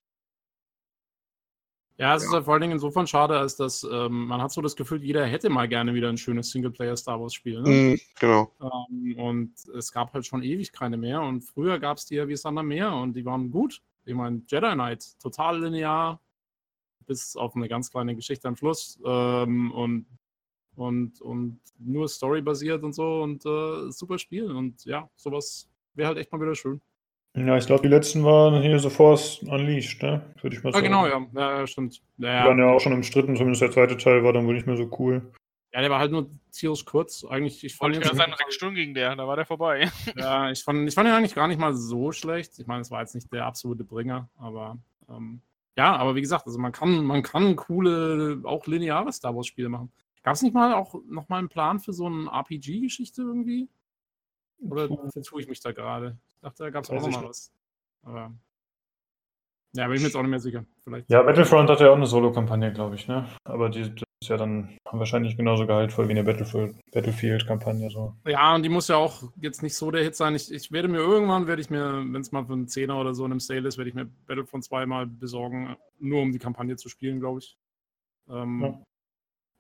Ja, 1.99 2.15
es 2.15 2.23
ja. 2.23 2.29
ist 2.29 2.35
halt 2.35 2.45
vor 2.45 2.53
allen 2.55 2.61
Dingen 2.61 2.75
insofern 2.75 3.07
schade, 3.07 3.39
als 3.39 3.57
dass 3.57 3.83
ähm, 3.91 4.27
man 4.27 4.43
hat 4.43 4.53
so 4.53 4.61
das 4.61 4.77
Gefühl, 4.77 5.03
jeder 5.03 5.25
hätte 5.25 5.49
mal 5.49 5.67
gerne 5.67 5.95
wieder 5.95 6.11
ein 6.11 6.19
schönes 6.19 6.51
Singleplayer-Star 6.51 7.19
Wars-Spiel. 7.19 7.63
Ne? 7.63 7.71
Mm, 7.71 8.01
genau. 8.21 8.53
Ähm, 8.61 9.19
und 9.19 9.53
es 9.75 9.93
gab 9.93 10.13
halt 10.13 10.27
schon 10.27 10.43
ewig 10.43 10.73
keine 10.73 10.99
mehr. 10.99 11.23
Und 11.23 11.43
früher 11.43 11.79
gab 11.79 11.97
es 11.97 12.05
die 12.05 12.17
ja 12.17 12.29
wie 12.29 12.37
Sander 12.37 12.63
mehr 12.63 12.93
und 12.93 13.15
die 13.15 13.25
waren 13.25 13.51
gut. 13.51 13.81
Ich 14.05 14.15
meine, 14.15 14.43
Jedi 14.47 14.73
Knight, 14.75 15.19
total 15.21 15.61
linear, 15.63 16.21
bis 17.07 17.37
auf 17.37 17.57
eine 17.57 17.69
ganz 17.69 17.91
kleine 17.91 18.15
Geschichte 18.15 18.49
am 18.49 18.57
Schluss 18.57 18.99
ähm, 19.05 19.73
und, 19.73 20.07
und, 20.75 21.21
und 21.21 21.61
nur 21.79 22.09
storybasiert 22.09 22.83
und 22.83 22.95
so 22.95 23.23
und 23.23 23.45
äh, 23.47 23.91
super 23.91 24.19
Spiel. 24.19 24.51
Und 24.51 24.85
ja, 24.85 25.09
sowas 25.17 25.69
wäre 25.95 26.09
halt 26.09 26.19
echt 26.19 26.33
mal 26.33 26.41
wieder 26.41 26.55
schön. 26.55 26.81
Ja, 27.37 27.57
ich 27.59 27.67
glaube, 27.67 27.83
die 27.83 27.89
letzten 27.89 28.25
waren 28.25 28.63
hier 28.63 28.79
so 28.79 28.89
Force 28.89 29.43
Unleashed, 29.43 30.03
ne? 30.03 30.23
Würde 30.41 30.57
ich 30.57 30.63
mal 30.63 30.73
sagen. 30.73 30.87
Ja, 30.87 31.05
genau, 31.05 31.27
ja. 31.35 31.59
ja 31.59 31.67
stimmt. 31.67 32.01
Ja, 32.17 32.43
die 32.43 32.49
waren 32.49 32.59
ja 32.59 32.69
auch 32.71 32.81
schon 32.81 32.95
umstritten, 32.95 33.37
zumindest 33.37 33.61
der 33.61 33.71
zweite 33.71 33.97
Teil 33.99 34.25
war 34.25 34.33
dann 34.33 34.47
wohl 34.47 34.55
nicht 34.55 34.67
mehr 34.67 34.77
so 34.77 34.91
cool. 34.99 35.33
Ja, 35.75 35.83
der 35.83 35.91
war 35.91 35.99
halt 35.99 36.13
nur 36.13 36.31
tierisch 36.51 36.87
kurz. 36.87 37.27
Eigentlich, 37.27 37.63
ich 37.63 37.77
fand 37.77 37.95
ich 37.95 38.03
sagen, 38.03 38.33
sechs 38.39 38.55
Stunden 38.55 38.77
ging 38.77 38.95
der, 38.95 39.15
da 39.15 39.29
war 39.29 39.37
der 39.37 39.45
vorbei. 39.45 39.91
Ja, 40.17 40.51
ich 40.51 40.65
fand, 40.65 40.89
ich 40.89 40.95
fand 40.95 41.09
ihn 41.09 41.15
eigentlich 41.15 41.35
gar 41.35 41.49
nicht 41.49 41.61
mal 41.61 41.75
so 41.75 42.13
schlecht. 42.13 42.59
Ich 42.59 42.67
meine, 42.67 42.81
es 42.81 42.91
war 42.91 43.03
jetzt 43.03 43.15
nicht 43.15 43.31
der 43.31 43.45
absolute 43.45 43.85
Bringer, 43.85 44.31
aber 44.39 44.79
ähm, 45.11 45.43
ja, 45.77 45.97
aber 45.97 46.15
wie 46.15 46.23
gesagt, 46.23 46.47
also 46.47 46.59
man 46.59 46.73
kann, 46.73 47.05
man 47.05 47.23
kann 47.23 47.57
coole, 47.57 48.41
auch 48.45 48.67
lineare 48.67 49.13
Star 49.13 49.35
Wars-Spiele 49.35 49.69
machen. 49.69 49.93
Gab 50.23 50.35
es 50.35 50.43
nicht 50.43 50.55
mal 50.55 50.75
auch 50.75 50.95
noch 51.09 51.29
mal 51.29 51.39
einen 51.39 51.49
Plan 51.49 51.79
für 51.79 51.93
so 51.93 52.07
eine 52.07 52.29
RPG-Geschichte 52.29 53.23
irgendwie? 53.23 53.69
Oder 54.59 54.89
vertue 55.13 55.43
ich 55.43 55.49
mich 55.49 55.61
da 55.61 55.73
gerade? 55.73 56.19
Ich 56.35 56.41
dachte, 56.41 56.65
da 56.65 56.71
gab 56.71 56.85
es 56.85 56.91
auch 56.91 57.01
noch 57.01 57.11
mal 57.11 57.29
was. 57.29 57.53
Aber 58.03 58.33
ja, 59.73 59.87
bin 59.87 59.97
ich 59.97 60.01
mir 60.01 60.09
jetzt 60.09 60.17
auch 60.17 60.23
nicht 60.23 60.31
mehr 60.31 60.41
sicher. 60.41 60.65
Vielleicht. 60.83 61.11
Ja, 61.11 61.23
Battlefront 61.23 61.69
hatte 61.69 61.85
ja 61.85 61.91
auch 61.91 61.97
eine 61.97 62.07
Solo-Kampagne, 62.07 62.73
glaube 62.73 62.95
ich, 62.95 63.07
ne? 63.07 63.29
Aber 63.45 63.69
die, 63.69 63.95
ist 64.23 64.29
ja 64.29 64.37
dann 64.37 64.79
wahrscheinlich 64.91 65.37
genauso 65.37 65.67
gehaltvoll 65.67 66.09
wie 66.09 66.13
eine 66.13 66.25
Battlefield-Kampagne. 66.25 67.91
So. 67.91 68.15
Ja, 68.27 68.55
und 68.55 68.63
die 68.63 68.69
muss 68.69 68.89
ja 68.89 68.97
auch 68.97 69.25
jetzt 69.41 69.63
nicht 69.63 69.75
so 69.75 69.91
der 69.91 70.03
Hit 70.03 70.17
sein. 70.17 70.35
Ich, 70.35 70.51
ich 70.51 70.73
werde 70.73 70.89
mir 70.89 70.99
irgendwann, 70.99 71.47
werde 71.47 71.61
ich 71.61 71.69
mir, 71.69 72.03
wenn 72.11 72.21
es 72.21 72.33
mal 72.33 72.47
für 72.47 72.55
einen 72.55 72.69
Zehner 72.69 72.99
oder 72.99 73.15
so 73.15 73.25
in 73.27 73.33
einem 73.33 73.41
Sale 73.41 73.69
ist, 73.69 73.77
werde 73.77 73.91
ich 73.91 73.95
mir 73.95 74.07
Battlefront 74.27 74.65
2 74.65 74.87
mal 74.87 75.07
besorgen, 75.07 75.77
nur 75.99 76.23
um 76.23 76.33
die 76.33 76.39
Kampagne 76.39 76.77
zu 76.77 76.89
spielen, 76.89 77.21
glaube 77.21 77.41
ich. 77.41 77.59
Ähm, 78.29 78.63
ja. 78.63 78.83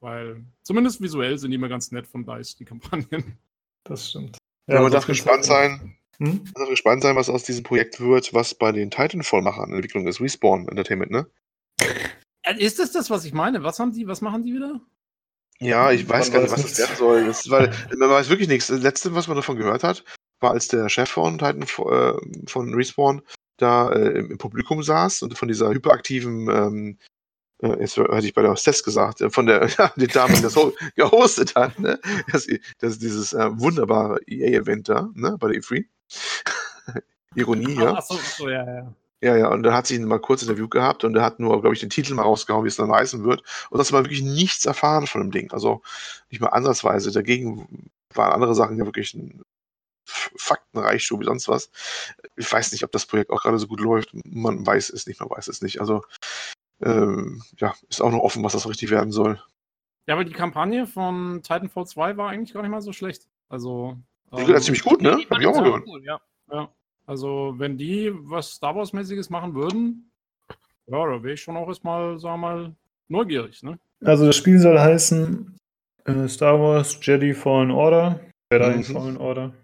Weil 0.00 0.44
zumindest 0.62 1.02
visuell 1.02 1.38
sind 1.38 1.50
die 1.50 1.56
immer 1.56 1.68
ganz 1.68 1.92
nett 1.92 2.06
von 2.06 2.24
DICE, 2.24 2.56
die 2.56 2.64
Kampagnen. 2.64 3.38
Das 3.84 4.10
stimmt. 4.10 4.38
Ja, 4.68 4.80
man 4.80 4.90
darf 4.90 5.06
gespannt 5.06 5.44
sein. 5.44 5.96
Hm? 6.18 6.42
Man 6.42 6.52
darf 6.54 6.68
gespannt 6.68 7.02
sein, 7.02 7.14
was 7.14 7.28
aus 7.28 7.44
diesem 7.44 7.62
Projekt 7.62 8.00
wird, 8.00 8.34
was 8.34 8.54
bei 8.54 8.72
den 8.72 8.90
Titanfall-Machern 8.90 9.68
in 9.68 9.76
Entwicklung 9.76 10.06
ist. 10.08 10.20
Respawn 10.20 10.66
Entertainment, 10.66 11.12
ne? 11.12 11.26
Äh, 12.46 12.62
ist 12.62 12.78
das 12.78 12.92
das, 12.92 13.10
was 13.10 13.24
ich 13.24 13.32
meine? 13.32 13.62
Was 13.62 13.78
haben 13.78 13.92
die, 13.92 14.06
was 14.06 14.20
machen 14.20 14.42
die 14.42 14.54
wieder? 14.54 14.80
Ja, 15.58 15.90
ich 15.90 16.08
weiß 16.08 16.32
gar 16.32 16.40
nicht, 16.40 16.52
was 16.52 16.62
das 16.62 16.78
werden 16.78 16.96
soll. 16.96 17.26
Das, 17.26 17.48
weil 17.50 17.72
man 17.96 18.10
weiß 18.10 18.28
wirklich 18.28 18.48
nichts. 18.48 18.66
Das 18.68 18.80
letzte, 18.80 19.14
was 19.14 19.26
man 19.26 19.36
davon 19.36 19.56
gehört 19.56 19.84
hat, 19.84 20.04
war, 20.40 20.52
als 20.52 20.68
der 20.68 20.88
Chef 20.88 21.10
von 21.10 21.38
Titan 21.38 21.62
äh, 21.62 22.46
von 22.46 22.74
Respawn 22.74 23.22
da 23.56 23.90
äh, 23.90 24.18
im 24.18 24.38
Publikum 24.38 24.82
saß 24.82 25.22
und 25.22 25.36
von 25.38 25.48
dieser 25.48 25.70
hyperaktiven 25.70 26.50
ähm, 26.50 26.98
äh, 27.62 27.80
jetzt 27.80 27.96
hatte 27.96 28.26
ich 28.26 28.34
bei 28.34 28.42
der 28.42 28.50
Hostess 28.50 28.84
gesagt, 28.84 29.22
äh, 29.22 29.30
von 29.30 29.46
der 29.46 29.66
ja, 29.78 29.92
die 29.96 30.06
Dame, 30.06 30.34
die 30.34 30.42
das 30.42 30.58
gehostet 30.94 31.54
hat, 31.54 31.78
ne? 31.78 31.98
das, 32.30 32.46
das 32.78 32.98
dieses 32.98 33.32
äh, 33.32 33.48
wunderbare 33.58 34.20
EA-Event 34.26 34.88
da, 34.88 35.08
ne? 35.14 35.36
bei 35.38 35.52
der 35.52 35.62
E3. 35.62 35.86
Ironie, 37.34 37.74
ja. 37.74 37.94
Ach 37.96 38.02
so, 38.02 38.14
so, 38.16 38.48
ja, 38.48 38.64
ja. 38.64 38.94
Ja, 39.22 39.34
ja, 39.34 39.48
und 39.48 39.62
dann 39.62 39.72
hat 39.72 39.86
sie 39.86 39.96
ihn 39.96 40.04
mal 40.04 40.20
kurz 40.20 40.42
Interview 40.42 40.68
gehabt 40.68 41.02
und 41.02 41.16
er 41.16 41.22
hat 41.22 41.40
nur, 41.40 41.60
glaube 41.60 41.74
ich, 41.74 41.80
den 41.80 41.88
Titel 41.88 42.14
mal 42.14 42.22
rausgehauen, 42.22 42.64
wie 42.64 42.68
es 42.68 42.76
dann 42.76 42.92
heißen 42.92 43.24
wird. 43.24 43.42
Und 43.70 43.78
das 43.78 43.92
war 43.92 44.04
wirklich 44.04 44.22
nichts 44.22 44.66
erfahren 44.66 45.06
von 45.06 45.22
dem 45.22 45.30
Ding. 45.30 45.50
Also 45.52 45.82
nicht 46.30 46.40
mal 46.40 46.48
ansatzweise. 46.48 47.10
Dagegen 47.12 47.90
waren 48.12 48.32
andere 48.32 48.54
Sachen 48.54 48.78
ja 48.78 48.84
wirklich 48.84 49.14
ein 49.14 49.42
Faktenreichtum 50.04 51.20
wie 51.20 51.24
sonst 51.24 51.48
was. 51.48 51.70
Ich 52.36 52.52
weiß 52.52 52.72
nicht, 52.72 52.84
ob 52.84 52.92
das 52.92 53.06
Projekt 53.06 53.30
auch 53.30 53.42
gerade 53.42 53.58
so 53.58 53.66
gut 53.66 53.80
läuft. 53.80 54.10
Man 54.26 54.66
weiß 54.66 54.90
es 54.90 55.06
nicht, 55.06 55.18
man 55.20 55.30
weiß 55.30 55.48
es 55.48 55.62
nicht. 55.62 55.80
Also 55.80 56.02
ähm, 56.82 57.42
ja, 57.56 57.74
ist 57.88 58.02
auch 58.02 58.10
noch 58.10 58.20
offen, 58.20 58.44
was 58.44 58.52
das 58.52 58.68
richtig 58.68 58.90
werden 58.90 59.12
soll. 59.12 59.42
Ja, 60.06 60.14
aber 60.14 60.24
die 60.24 60.32
Kampagne 60.32 60.86
von 60.86 61.42
Titanfall 61.42 61.86
2 61.86 62.16
war 62.16 62.30
eigentlich 62.30 62.52
gar 62.52 62.62
nicht 62.62 62.70
mal 62.70 62.82
so 62.82 62.92
schlecht. 62.92 63.28
Also. 63.48 63.96
Die 64.32 64.42
ähm, 64.42 64.60
ziemlich 64.60 64.82
gut, 64.82 65.00
ne? 65.00 65.18
Hab 65.30 65.40
ich 65.40 65.46
auch 65.46 65.54
mal 65.54 65.64
gehört. 65.64 65.84
Cool, 65.86 66.04
ja. 66.04 66.20
ja. 66.50 66.68
Also, 67.06 67.54
wenn 67.56 67.78
die 67.78 68.12
was 68.12 68.50
Star 68.50 68.74
Wars-mäßiges 68.74 69.30
machen 69.30 69.54
würden, 69.54 70.10
ja, 70.88 71.06
da 71.06 71.22
wäre 71.22 71.34
ich 71.34 71.42
schon 71.42 71.56
auch 71.56 71.68
erstmal, 71.68 72.18
sagen 72.18 72.40
wir 72.40 72.48
mal, 72.48 72.76
neugierig, 73.08 73.62
ne? 73.62 73.78
Also, 74.04 74.26
das 74.26 74.36
Spiel 74.36 74.58
soll 74.58 74.78
heißen 74.78 75.56
äh, 76.04 76.28
Star 76.28 76.60
Wars 76.60 76.98
Jedi 77.00 77.34
Fallen 77.34 77.70
Order. 77.70 78.20
Jedi 78.52 78.78
mhm. 78.78 78.82
Fallen 78.84 79.16
Order. 79.16 79.54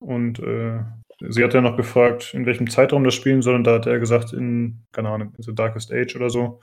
Und 0.00 0.38
äh, 0.40 0.80
sie 1.28 1.42
hat 1.42 1.54
ja 1.54 1.60
noch 1.60 1.76
gefragt, 1.76 2.34
in 2.34 2.46
welchem 2.46 2.70
Zeitraum 2.70 3.04
das 3.04 3.14
spielen 3.14 3.42
soll. 3.42 3.54
Und 3.54 3.64
da 3.64 3.74
hat 3.74 3.86
er 3.86 3.98
gesagt, 3.98 4.32
in, 4.32 4.84
keine 4.92 5.10
Ahnung, 5.10 5.34
in 5.36 5.42
The 5.42 5.54
Darkest 5.54 5.92
Age 5.92 6.16
oder 6.16 6.30
so. 6.30 6.60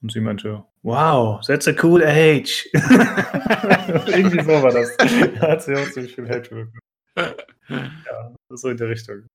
Und 0.00 0.12
sie 0.12 0.20
meinte, 0.20 0.64
wow, 0.82 1.40
that's 1.44 1.66
a 1.66 1.74
cool 1.82 2.02
age. 2.02 2.68
Irgendwie 2.72 4.42
so 4.42 4.62
war 4.62 4.70
das. 4.70 4.96
Da 5.40 5.48
hat 5.52 5.62
sie 5.62 5.74
auch 5.74 5.90
ziemlich 5.90 6.14
viel 6.14 6.28
Hate 6.28 6.48
bekommen. 6.50 6.72
Ja, 7.68 8.34
so 8.50 8.68
in 8.68 8.76
der 8.76 8.88
Richtung. 8.88 9.26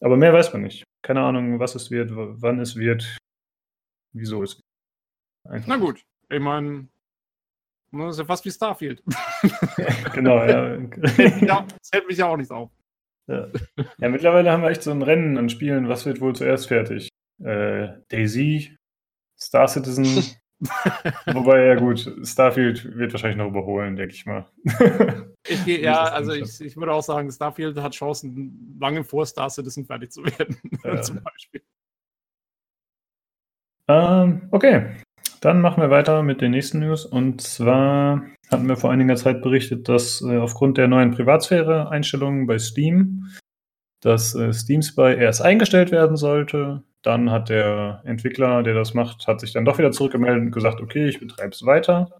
Aber 0.00 0.16
mehr 0.16 0.32
weiß 0.32 0.52
man 0.52 0.62
nicht. 0.62 0.84
Keine 1.02 1.20
Ahnung, 1.20 1.58
was 1.58 1.74
es 1.74 1.90
wird, 1.90 2.10
wann 2.12 2.60
es 2.60 2.76
wird, 2.76 3.16
wieso 4.12 4.42
es 4.42 4.56
wird. 4.56 5.54
Einfach 5.54 5.68
Na 5.68 5.76
gut, 5.76 6.02
ich 6.28 6.40
meine, 6.40 6.88
das 7.92 8.16
ist 8.16 8.18
ja 8.18 8.24
fast 8.24 8.44
wie 8.44 8.50
Starfield. 8.50 9.02
genau, 10.12 10.44
ja. 10.44 10.76
ja. 10.76 11.66
Das 11.78 11.90
hält 11.92 12.08
mich 12.08 12.18
ja 12.18 12.26
auch 12.26 12.36
nicht 12.36 12.50
auf. 12.50 12.70
Ja. 13.28 13.48
ja. 13.98 14.08
mittlerweile 14.08 14.50
haben 14.50 14.62
wir 14.62 14.70
echt 14.70 14.82
so 14.82 14.90
ein 14.90 15.02
Rennen 15.02 15.38
an 15.38 15.48
Spielen. 15.48 15.88
Was 15.88 16.06
wird 16.06 16.20
wohl 16.20 16.34
zuerst 16.34 16.68
fertig? 16.68 17.08
Äh, 17.42 17.88
Daisy, 18.08 18.76
Star 19.38 19.68
Citizen. 19.68 20.36
Wobei, 21.26 21.66
ja 21.66 21.74
gut, 21.74 22.10
Starfield 22.22 22.96
wird 22.96 23.12
wahrscheinlich 23.12 23.36
noch 23.36 23.48
überholen, 23.48 23.96
denke 23.96 24.14
ich 24.14 24.24
mal. 24.24 24.46
ich 25.46 25.64
gehe, 25.64 25.80
ja, 25.80 26.04
also 26.04 26.32
ich, 26.32 26.60
ich, 26.60 26.76
würde 26.76 26.92
auch 26.92 27.02
sagen, 27.02 27.30
Starfield 27.30 27.76
hat 27.78 27.92
Chancen, 27.94 28.76
lange 28.80 29.04
vor 29.04 29.26
Star 29.26 29.50
Citizen 29.50 29.84
fertig 29.84 30.12
zu 30.12 30.24
werden, 30.24 30.56
ja. 30.84 31.02
zum 31.02 31.22
Beispiel. 31.22 31.62
Ähm, 33.88 34.48
okay, 34.50 34.96
dann 35.40 35.60
machen 35.60 35.82
wir 35.82 35.90
weiter 35.90 36.22
mit 36.22 36.40
den 36.40 36.52
nächsten 36.52 36.80
News. 36.80 37.04
Und 37.04 37.40
zwar 37.42 38.24
hatten 38.50 38.68
wir 38.68 38.76
vor 38.76 38.90
einiger 38.90 39.16
Zeit 39.16 39.42
berichtet, 39.42 39.88
dass 39.88 40.22
äh, 40.22 40.38
aufgrund 40.38 40.78
der 40.78 40.88
neuen 40.88 41.10
Privatsphäre-Einstellungen 41.10 42.46
bei 42.46 42.58
Steam, 42.58 43.26
dass 44.00 44.34
äh, 44.34 44.52
Steam 44.52 44.82
Spy 44.82 45.14
erst 45.16 45.42
eingestellt 45.42 45.90
werden 45.90 46.16
sollte. 46.16 46.82
Dann 47.06 47.30
hat 47.30 47.50
der 47.50 48.02
Entwickler, 48.04 48.64
der 48.64 48.74
das 48.74 48.92
macht, 48.92 49.28
hat 49.28 49.38
sich 49.38 49.52
dann 49.52 49.64
doch 49.64 49.78
wieder 49.78 49.92
zurückgemeldet 49.92 50.42
und 50.42 50.50
gesagt, 50.50 50.80
okay, 50.80 51.06
ich 51.06 51.20
betreibe 51.20 51.50
es 51.50 51.64
weiter. 51.64 52.10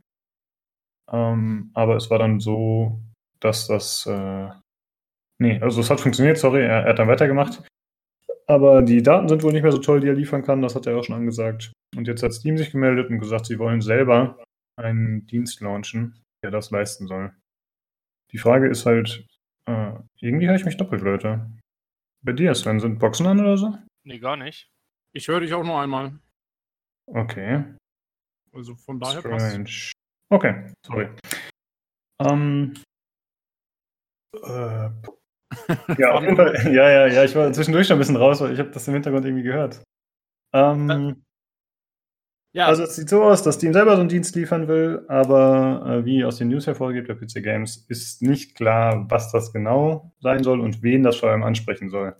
Ähm, 1.11 1.73
aber 1.75 1.97
es 1.97 2.09
war 2.09 2.21
dann 2.21 2.39
so, 2.39 3.01
dass 3.41 3.67
das, 3.67 4.07
äh, 4.07 4.49
nee, 5.41 5.61
also 5.61 5.81
es 5.81 5.91
hat 5.91 6.01
funktioniert, 6.01 6.39
sorry, 6.39 6.63
er, 6.63 6.85
er 6.85 6.91
hat 6.91 7.01
dann 7.01 7.09
weitergemacht. 7.09 7.65
Aber 8.47 8.81
die 8.83 9.03
Daten 9.03 9.29
sind 9.29 9.43
wohl 9.43 9.53
nicht 9.53 9.65
mehr 9.65 9.73
so 9.73 9.79
toll, 9.79 9.99
die 9.99 10.07
er 10.07 10.15
liefern 10.15 10.45
kann, 10.45 10.63
das 10.63 10.77
hat 10.77 10.87
er 10.87 10.97
auch 10.97 11.03
schon 11.03 11.17
angesagt. 11.17 11.73
Und 11.97 12.07
jetzt 12.07 12.23
hat 12.23 12.33
Steam 12.33 12.57
sich 12.57 12.71
gemeldet 12.71 13.11
und 13.11 13.19
gesagt, 13.19 13.47
sie 13.47 13.59
wollen 13.59 13.81
selber 13.81 14.41
einen 14.79 15.27
Dienst 15.27 15.61
launchen, 15.63 16.23
der 16.45 16.53
das 16.53 16.71
leisten 16.71 17.09
soll. 17.09 17.35
Die 18.31 18.39
Frage 18.39 18.69
ist 18.69 18.87
halt, 18.87 19.27
äh, 19.69 19.95
irgendwie 20.21 20.47
höre 20.47 20.55
ich 20.55 20.65
mich 20.65 20.77
doppelt, 20.77 21.03
Leute. 21.03 21.51
Bei 22.25 22.33
dir, 22.33 22.55
Sven, 22.55 22.79
sind 22.79 23.01
Boxen 23.01 23.27
an 23.27 23.41
oder 23.41 23.57
so? 23.57 23.77
Nee, 24.05 24.21
gar 24.21 24.37
nicht. 24.37 24.69
Ich 25.17 25.29
höre 25.29 25.41
dich 25.41 25.55
auch 25.55 25.65
nur 25.65 25.81
einmal. 25.81 26.13
Okay. 27.07 27.65
Also 28.53 28.75
von 28.75 29.01
daher 29.01 29.21
Strange. 29.21 29.65
passt. 29.65 29.93
Okay, 30.29 30.71
sorry. 30.85 31.09
Ähm, 32.21 32.75
äh, 34.35 34.91
ja, 35.99 36.13
auf 36.13 36.23
jeden 36.23 36.37
Fall. 36.37 36.55
Ja, 36.71 36.91
ja, 36.91 37.07
ja, 37.07 37.25
ich 37.25 37.35
war 37.35 37.51
zwischendurch 37.51 37.87
schon 37.87 37.97
ein 37.97 38.01
bisschen 38.01 38.17
raus, 38.17 38.43
weil 38.43 38.53
ich 38.53 38.59
habe 38.59 38.69
das 38.69 38.87
im 38.89 38.95
Hintergrund 38.95 39.25
irgendwie 39.25 39.45
gehört. 39.45 39.83
Ähm, 40.53 41.25
ja. 42.53 42.67
Also 42.67 42.83
es 42.83 42.97
sieht 42.97 43.09
so 43.09 43.23
aus, 43.23 43.43
dass 43.43 43.55
Steam 43.55 43.73
selber 43.73 43.95
so 43.95 44.01
einen 44.01 44.11
Dienst 44.11 44.37
liefern 44.37 44.69
will, 44.69 45.07
aber 45.09 45.83
äh, 45.87 46.05
wie 46.05 46.27
aus 46.27 46.37
den 46.37 46.49
News 46.49 46.67
hervorgeht 46.67 47.09
bei 47.09 47.15
PC 47.15 47.43
Games, 47.43 47.87
ist 47.89 48.21
nicht 48.21 48.55
klar, 48.55 49.11
was 49.11 49.33
das 49.33 49.51
genau 49.51 50.13
sein 50.21 50.43
soll 50.43 50.61
und 50.61 50.83
wen 50.83 51.03
das 51.03 51.17
vor 51.17 51.31
allem 51.31 51.43
ansprechen 51.43 51.89
soll. 51.89 52.17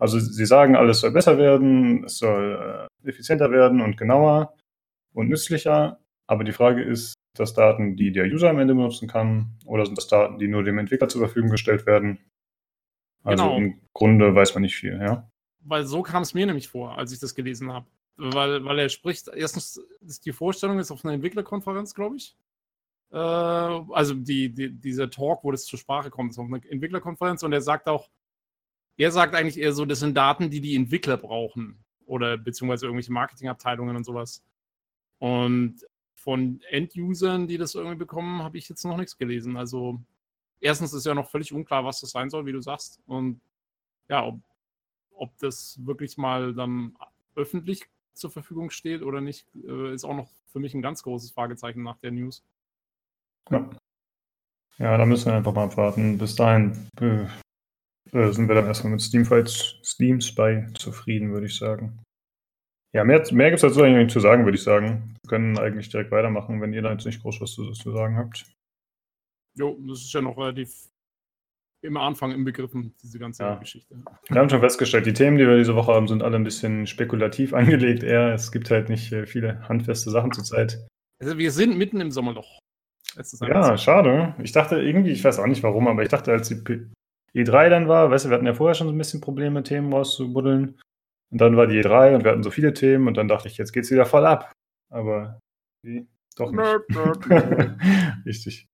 Also 0.00 0.18
sie 0.18 0.46
sagen, 0.46 0.76
alles 0.76 1.00
soll 1.00 1.12
besser 1.12 1.38
werden, 1.38 2.04
es 2.04 2.18
soll 2.18 2.88
äh, 3.04 3.08
effizienter 3.08 3.50
werden 3.50 3.80
und 3.80 3.96
genauer 3.96 4.54
und 5.12 5.28
nützlicher, 5.28 6.00
aber 6.26 6.44
die 6.44 6.52
Frage 6.52 6.82
ist, 6.82 7.14
das 7.36 7.54
Daten, 7.54 7.96
die 7.96 8.10
der 8.10 8.24
User 8.24 8.50
am 8.50 8.58
Ende 8.58 8.74
benutzen 8.74 9.06
kann, 9.06 9.56
oder 9.64 9.86
sind 9.86 9.96
das 9.96 10.08
Daten, 10.08 10.38
die 10.38 10.48
nur 10.48 10.64
dem 10.64 10.78
Entwickler 10.78 11.08
zur 11.08 11.20
Verfügung 11.20 11.50
gestellt 11.50 11.86
werden? 11.86 12.18
Also 13.22 13.44
genau. 13.44 13.56
im 13.56 13.80
Grunde 13.92 14.34
weiß 14.34 14.54
man 14.54 14.62
nicht 14.62 14.76
viel, 14.76 14.98
ja. 15.00 15.30
Weil 15.60 15.84
so 15.84 16.02
kam 16.02 16.22
es 16.22 16.34
mir 16.34 16.46
nämlich 16.46 16.68
vor, 16.68 16.98
als 16.98 17.12
ich 17.12 17.20
das 17.20 17.34
gelesen 17.34 17.72
habe 17.72 17.86
weil, 18.20 18.64
weil 18.64 18.78
er 18.78 18.88
spricht, 18.88 19.28
erstens 19.28 19.80
ist 20.06 20.26
die 20.26 20.32
Vorstellung 20.32 20.78
jetzt 20.78 20.90
auf 20.90 21.04
einer 21.04 21.14
Entwicklerkonferenz, 21.14 21.94
glaube 21.94 22.16
ich. 22.16 22.36
Äh, 23.12 23.16
also 23.16 24.14
die, 24.14 24.52
die, 24.52 24.70
dieser 24.70 25.10
Talk, 25.10 25.42
wo 25.42 25.50
das 25.50 25.64
zur 25.64 25.78
Sprache 25.78 26.10
kommt, 26.10 26.32
ist 26.32 26.38
auf 26.38 26.46
einer 26.46 26.60
Entwicklerkonferenz 26.68 27.42
und 27.42 27.52
er 27.52 27.62
sagt 27.62 27.88
auch, 27.88 28.08
er 29.00 29.10
sagt 29.10 29.34
eigentlich 29.34 29.58
eher 29.58 29.72
so, 29.72 29.86
das 29.86 30.00
sind 30.00 30.14
Daten, 30.14 30.50
die 30.50 30.60
die 30.60 30.76
Entwickler 30.76 31.16
brauchen 31.16 31.82
oder 32.04 32.36
beziehungsweise 32.36 32.84
irgendwelche 32.84 33.12
Marketingabteilungen 33.12 33.96
und 33.96 34.04
sowas. 34.04 34.42
Und 35.18 35.86
von 36.14 36.60
End-Usern, 36.68 37.48
die 37.48 37.56
das 37.56 37.74
irgendwie 37.74 37.96
bekommen, 37.96 38.42
habe 38.42 38.58
ich 38.58 38.68
jetzt 38.68 38.84
noch 38.84 38.98
nichts 38.98 39.16
gelesen. 39.16 39.56
Also 39.56 40.02
erstens 40.60 40.92
ist 40.92 41.06
ja 41.06 41.14
noch 41.14 41.30
völlig 41.30 41.50
unklar, 41.50 41.82
was 41.82 42.00
das 42.00 42.10
sein 42.10 42.28
soll, 42.28 42.44
wie 42.44 42.52
du 42.52 42.60
sagst. 42.60 43.00
Und 43.06 43.40
ja, 44.08 44.26
ob, 44.26 44.40
ob 45.12 45.34
das 45.38 45.78
wirklich 45.86 46.18
mal 46.18 46.52
dann 46.52 46.94
öffentlich 47.36 47.86
zur 48.12 48.30
Verfügung 48.30 48.68
steht 48.68 49.00
oder 49.00 49.22
nicht, 49.22 49.46
äh, 49.66 49.94
ist 49.94 50.04
auch 50.04 50.14
noch 50.14 50.28
für 50.52 50.60
mich 50.60 50.74
ein 50.74 50.82
ganz 50.82 51.02
großes 51.02 51.30
Fragezeichen 51.30 51.82
nach 51.82 51.96
der 51.96 52.10
News. 52.10 52.44
Ja. 53.48 53.70
Ja, 54.76 54.98
da 54.98 55.06
müssen 55.06 55.26
wir 55.26 55.36
einfach 55.36 55.54
mal 55.54 55.64
abwarten. 55.64 56.18
Bis 56.18 56.34
dahin 56.34 56.88
äh, 58.12 58.30
sind 58.32 58.48
wir 58.48 58.54
dann 58.54 58.66
erstmal 58.66 58.92
mit 58.92 59.00
Steam 59.00 59.24
Fights, 59.24 59.76
Steam 59.84 60.20
Spy 60.20 60.66
zufrieden, 60.74 61.32
würde 61.32 61.46
ich 61.46 61.56
sagen. 61.56 62.02
Ja, 62.92 63.04
mehr, 63.04 63.22
mehr 63.32 63.50
gibt 63.50 63.62
es 63.62 63.68
dazu 63.68 63.82
eigentlich 63.82 64.04
nicht 64.04 64.12
zu 64.12 64.20
sagen, 64.20 64.44
würde 64.44 64.56
ich 64.56 64.64
sagen. 64.64 65.16
Wir 65.22 65.28
können 65.28 65.58
eigentlich 65.58 65.90
direkt 65.90 66.10
weitermachen, 66.10 66.60
wenn 66.60 66.72
ihr 66.72 66.82
da 66.82 66.90
jetzt 66.90 67.06
nicht 67.06 67.22
groß 67.22 67.40
was 67.40 67.52
zu, 67.52 67.70
zu 67.70 67.92
sagen 67.92 68.16
habt. 68.16 68.44
Jo, 69.56 69.78
das 69.86 70.00
ist 70.00 70.12
ja 70.12 70.20
noch 70.20 70.36
relativ 70.36 70.90
im 71.82 71.96
Anfang 71.96 72.32
inbegriffen, 72.32 72.94
diese 73.02 73.18
ganze 73.18 73.42
ja. 73.42 73.54
Geschichte. 73.54 74.02
Wir 74.28 74.40
haben 74.40 74.50
schon 74.50 74.60
festgestellt, 74.60 75.06
die 75.06 75.12
Themen, 75.12 75.38
die 75.38 75.46
wir 75.46 75.56
diese 75.56 75.74
Woche 75.76 75.92
haben, 75.92 76.08
sind 76.08 76.22
alle 76.22 76.36
ein 76.36 76.44
bisschen 76.44 76.86
spekulativ 76.86 77.54
angelegt. 77.54 78.02
Eher, 78.02 78.34
es 78.34 78.52
gibt 78.52 78.70
halt 78.70 78.88
nicht 78.88 79.12
äh, 79.12 79.26
viele 79.26 79.66
handfeste 79.68 80.10
Sachen 80.10 80.32
zurzeit. 80.32 80.86
Also 81.20 81.38
wir 81.38 81.50
sind 81.52 81.76
mitten 81.76 82.00
im 82.00 82.10
Sommerloch. 82.10 82.58
Ja, 83.40 83.76
schade. 83.76 84.34
Ich 84.42 84.52
dachte 84.52 84.80
irgendwie, 84.80 85.10
ich 85.10 85.24
weiß 85.24 85.38
auch 85.40 85.46
nicht 85.46 85.62
warum, 85.62 85.88
aber 85.88 86.02
ich 86.02 86.08
dachte, 86.08 86.32
als 86.32 86.48
die 86.48 86.62
E3 87.34 87.68
dann 87.68 87.88
war, 87.88 88.10
weißt 88.10 88.24
du, 88.24 88.30
wir 88.30 88.36
hatten 88.36 88.46
ja 88.46 88.54
vorher 88.54 88.74
schon 88.74 88.88
so 88.88 88.92
ein 88.92 88.98
bisschen 88.98 89.20
Probleme, 89.20 89.62
Themen 89.62 89.92
rauszubuddeln. 89.92 90.80
Und 91.30 91.40
dann 91.40 91.56
war 91.56 91.66
die 91.66 91.80
E3 91.80 92.16
und 92.16 92.24
wir 92.24 92.32
hatten 92.32 92.42
so 92.42 92.50
viele 92.50 92.74
Themen 92.74 93.06
und 93.06 93.16
dann 93.16 93.28
dachte 93.28 93.48
ich, 93.48 93.56
jetzt 93.56 93.72
geht's 93.72 93.90
wieder 93.90 94.06
voll 94.06 94.26
ab. 94.26 94.52
Aber 94.90 95.38
wie? 95.84 96.08
Doch 96.36 96.50
nicht. 96.50 96.66
Richtig. 98.26 98.66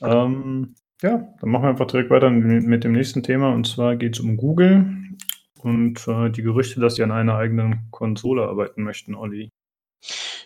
Ähm, 0.00 0.74
ja, 1.02 1.34
dann 1.40 1.50
machen 1.50 1.64
wir 1.64 1.68
einfach 1.70 1.86
direkt 1.86 2.10
weiter 2.10 2.30
mit 2.30 2.84
dem 2.84 2.92
nächsten 2.92 3.22
Thema. 3.22 3.52
Und 3.52 3.66
zwar 3.66 3.96
geht 3.96 4.14
es 4.14 4.20
um 4.20 4.36
Google 4.36 4.86
und 5.60 6.06
äh, 6.08 6.30
die 6.30 6.42
Gerüchte, 6.42 6.80
dass 6.80 6.96
sie 6.96 7.02
an 7.02 7.12
einer 7.12 7.36
eigenen 7.36 7.90
Konsole 7.90 8.42
arbeiten 8.48 8.82
möchten, 8.82 9.14
Olli. 9.14 9.50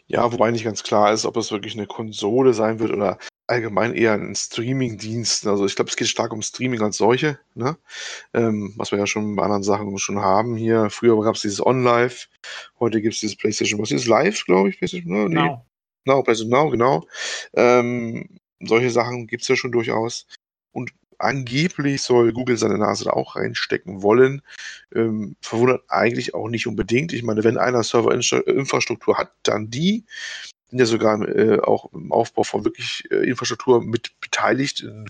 Ja, 0.07 0.33
wobei 0.33 0.51
nicht 0.51 0.65
ganz 0.65 0.83
klar 0.83 1.13
ist, 1.13 1.27
ob 1.27 1.37
es 1.37 1.53
wirklich 1.53 1.77
eine 1.77 1.87
Konsole 1.87 2.55
sein 2.55 2.79
wird 2.79 2.93
oder 2.93 3.19
allgemein 3.49 3.95
eher 3.95 4.15
in 4.15 4.35
Streaming-Diensten. 4.35 5.49
Also 5.49 5.67
ich 5.67 5.75
glaube, 5.75 5.91
es 5.91 5.97
geht 5.97 6.09
stark 6.09 6.33
um 6.33 6.43
Streaming 6.43 6.83
als 6.83 6.99
solche, 6.99 7.39
ne? 7.55 7.77
Ähm, 8.35 8.75
was 8.77 8.93
wir 8.93 8.99
ja 8.99 9.07
schon 9.07 9.37
bei 9.37 9.43
anderen 9.43 9.63
Sachen 9.63 9.99
schon 9.99 10.21
haben 10.21 10.57
hier. 10.57 10.91
Früher 10.91 11.21
gab 11.23 11.35
es 11.35 11.43
dieses 11.43 11.65
On-Live, 11.65 12.29
heute 12.79 13.01
gibt 13.01 13.15
es 13.15 13.21
dieses 13.21 13.37
PlayStation, 13.37 13.81
was 13.81 13.91
ist 13.91 14.07
Live, 14.07 14.45
glaube 14.45 14.69
ich, 14.69 14.79
PlayStation, 14.79 15.13
ne? 15.13 15.29
Nee. 15.29 15.35
Genau. 15.35 15.65
Genau, 16.05 16.23
PlayStation 16.23 16.51
Now, 16.51 16.71
genau. 16.71 17.07
Ähm, 17.55 18.39
solche 18.61 18.91
Sachen 18.91 19.27
gibt 19.27 19.43
es 19.43 19.49
ja 19.49 19.57
schon 19.57 19.73
durchaus. 19.73 20.27
Und 20.73 20.93
angeblich 21.19 22.03
soll 22.03 22.33
Google 22.33 22.57
seine 22.57 22.79
Nase 22.79 23.05
da 23.05 23.11
auch 23.11 23.37
reinstecken 23.37 24.03
wollen. 24.03 24.43
Ähm, 24.95 25.37
verwundert 25.41 25.83
eigentlich 25.89 26.35
auch 26.35 26.49
nicht 26.49 26.67
unbedingt. 26.67 27.13
Ich 27.13 27.23
meine, 27.23 27.45
wenn 27.45 27.59
einer 27.59 27.83
Serverinfrastruktur 27.83 29.19
hat, 29.19 29.33
dann 29.43 29.71
die. 29.71 30.05
Sind 30.69 30.79
ja 30.79 30.87
sogar 30.87 31.21
äh, 31.29 31.61
auch 31.61 31.93
im 31.93 32.13
Aufbau 32.13 32.43
von 32.43 32.65
wirklich 32.65 33.05
äh, 33.11 33.29
Infrastruktur 33.29 33.83
mit 33.83 34.13
beteiligt. 34.21 34.81
In 34.81 35.07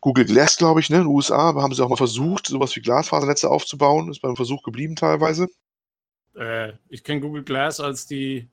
Google 0.00 0.24
Glass, 0.24 0.56
glaube 0.56 0.80
ich, 0.80 0.88
ne, 0.88 0.96
in 0.96 1.02
den 1.02 1.08
USA 1.08 1.54
haben 1.54 1.74
sie 1.74 1.84
auch 1.84 1.90
mal 1.90 1.96
versucht, 1.96 2.46
sowas 2.46 2.74
wie 2.74 2.80
Glasfasernetze 2.80 3.50
aufzubauen. 3.50 4.10
Ist 4.10 4.22
beim 4.22 4.36
Versuch 4.36 4.62
geblieben 4.62 4.96
teilweise. 4.96 5.48
Äh, 6.34 6.72
ich 6.88 7.04
kenne 7.04 7.20
Google 7.20 7.44
Glass 7.44 7.80
als 7.80 8.06
die 8.06 8.48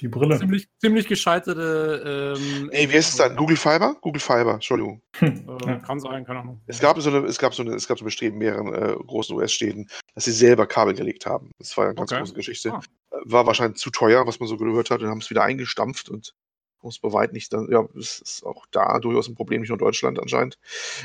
die 0.00 0.08
Brille. 0.08 0.38
Ziemlich, 0.38 0.68
ziemlich 0.80 1.06
gescheiterte. 1.06 2.34
Ähm, 2.38 2.70
Ey, 2.72 2.88
wie 2.90 2.94
heißt 2.94 3.10
es 3.10 3.16
dann? 3.16 3.36
Google 3.36 3.56
Fiber? 3.56 3.96
Google 4.00 4.20
Fiber, 4.20 4.54
Entschuldigung. 4.54 5.02
Äh, 5.20 5.78
kann 5.84 6.00
sein, 6.00 6.24
keine 6.24 6.40
Ahnung. 6.40 6.60
Es 6.66 6.80
gab 6.80 7.00
so 7.00 7.10
eine, 7.10 7.26
es 7.26 7.38
gab 7.38 7.54
so 7.54 7.62
eine, 7.62 7.74
es 7.74 7.86
gab 7.88 7.98
so 7.98 8.04
Bestreben 8.04 8.38
mehreren 8.38 8.72
äh, 8.74 8.94
großen 9.06 9.34
US-Städten, 9.36 9.88
dass 10.14 10.24
sie 10.24 10.32
selber 10.32 10.66
Kabel 10.66 10.94
gelegt 10.94 11.26
haben. 11.26 11.50
Das 11.58 11.76
war 11.76 11.86
eine 11.86 11.94
ganz 11.94 12.12
Okay. 12.12 12.20
große 12.20 12.34
Geschichte. 12.34 12.72
Ah. 12.72 12.80
War 13.24 13.46
wahrscheinlich 13.46 13.78
zu 13.80 13.90
teuer, 13.90 14.26
was 14.26 14.40
man 14.40 14.48
so 14.48 14.56
gehört 14.56 14.90
hat, 14.90 15.02
und 15.02 15.08
haben 15.08 15.18
es 15.20 15.30
wieder 15.30 15.42
eingestampft 15.42 16.08
und 16.08 16.34
muss 16.82 16.98
bei 16.98 17.12
weit 17.12 17.32
nicht 17.32 17.52
dann, 17.52 17.68
ja, 17.70 17.86
es 17.98 18.20
ist 18.20 18.44
auch 18.44 18.66
da 18.70 18.98
durchaus 18.98 19.28
ein 19.28 19.34
Problem, 19.34 19.60
nicht 19.60 19.70
nur 19.70 19.78
in 19.78 19.84
Deutschland 19.84 20.18
anscheinend, 20.18 20.58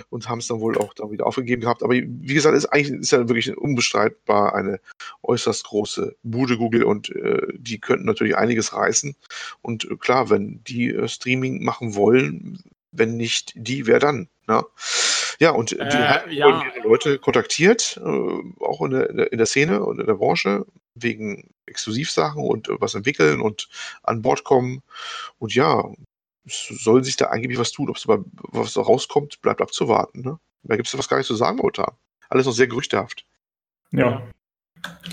und 0.10 0.30
haben 0.30 0.40
es 0.40 0.48
dann 0.48 0.60
wohl 0.60 0.78
auch 0.78 0.94
dann 0.94 1.12
wieder 1.12 1.26
aufgegeben 1.26 1.62
gehabt. 1.62 1.84
Aber 1.84 1.94
wie 1.94 2.34
gesagt, 2.34 2.56
ist 2.56 2.66
eigentlich 2.68 3.02
ist 3.02 3.12
ja 3.12 3.28
wirklich 3.28 3.56
unbestreitbar 3.58 4.56
eine 4.56 4.80
äußerst 5.24 5.66
große 5.66 6.16
Bude 6.24 6.58
Google 6.58 6.84
und 6.84 7.10
äh, 7.10 7.48
die 7.54 7.80
könnten 7.80 8.06
natürlich 8.06 8.38
einiges 8.38 8.74
reißen. 8.74 9.16
Und 9.62 9.86
äh, 9.86 9.96
klar, 9.98 10.30
wenn 10.30 10.64
die 10.64 10.90
äh, 10.90 11.08
Streaming 11.08 11.64
machen 11.64 11.96
wollen, 11.96 12.60
wenn 12.94 13.18
nicht 13.18 13.54
die, 13.56 13.88
wer 13.88 14.00
dann? 14.00 14.30
Ne? 14.48 14.64
Ja, 15.40 15.52
und 15.52 15.72
die 15.72 15.80
Äh, 15.80 15.92
haben 15.92 16.32
ja. 16.32 16.64
Leute 16.84 17.18
kontaktiert, 17.20 18.00
äh, 18.04 18.64
auch 18.64 18.82
in 18.82 18.92
der, 18.92 19.32
in 19.32 19.38
der- 19.38 19.46
Szene 19.48 19.84
und 19.84 20.00
in 20.00 20.06
der 20.06 20.14
Branche, 20.16 20.66
wegen 20.96 21.50
Exklusivsachen 21.66 22.44
und 22.44 22.70
äh, 22.70 22.80
was 22.80 22.94
entwickeln 22.94 23.42
und 23.42 23.68
an 24.04 24.22
Bord 24.22 24.44
kommen. 24.44 24.84
Und 25.40 25.56
ja, 25.56 25.84
es 26.46 26.68
soll 26.68 27.04
sich 27.04 27.16
da 27.16 27.26
angeblich 27.28 27.60
was 27.60 27.72
tun. 27.72 27.90
Ob 27.90 27.98
es 27.98 28.08
aber 28.08 28.24
was 28.52 28.74
da 28.74 28.82
rauskommt, 28.82 29.42
bleibt 29.42 29.62
abzuwarten. 29.62 30.22
Ne? 30.22 30.40
Da 30.64 30.76
gibt 30.76 30.88
es 30.88 30.98
was 30.98 31.10
gar 31.10 31.18
nicht 31.18 31.28
zu 31.28 31.36
sagen 31.36 31.58
momentan. 31.58 31.96
Alles 32.30 32.46
noch 32.46 32.54
sehr 32.54 32.68
gerüchtehaft. 32.68 33.26
Ja. 33.92 34.28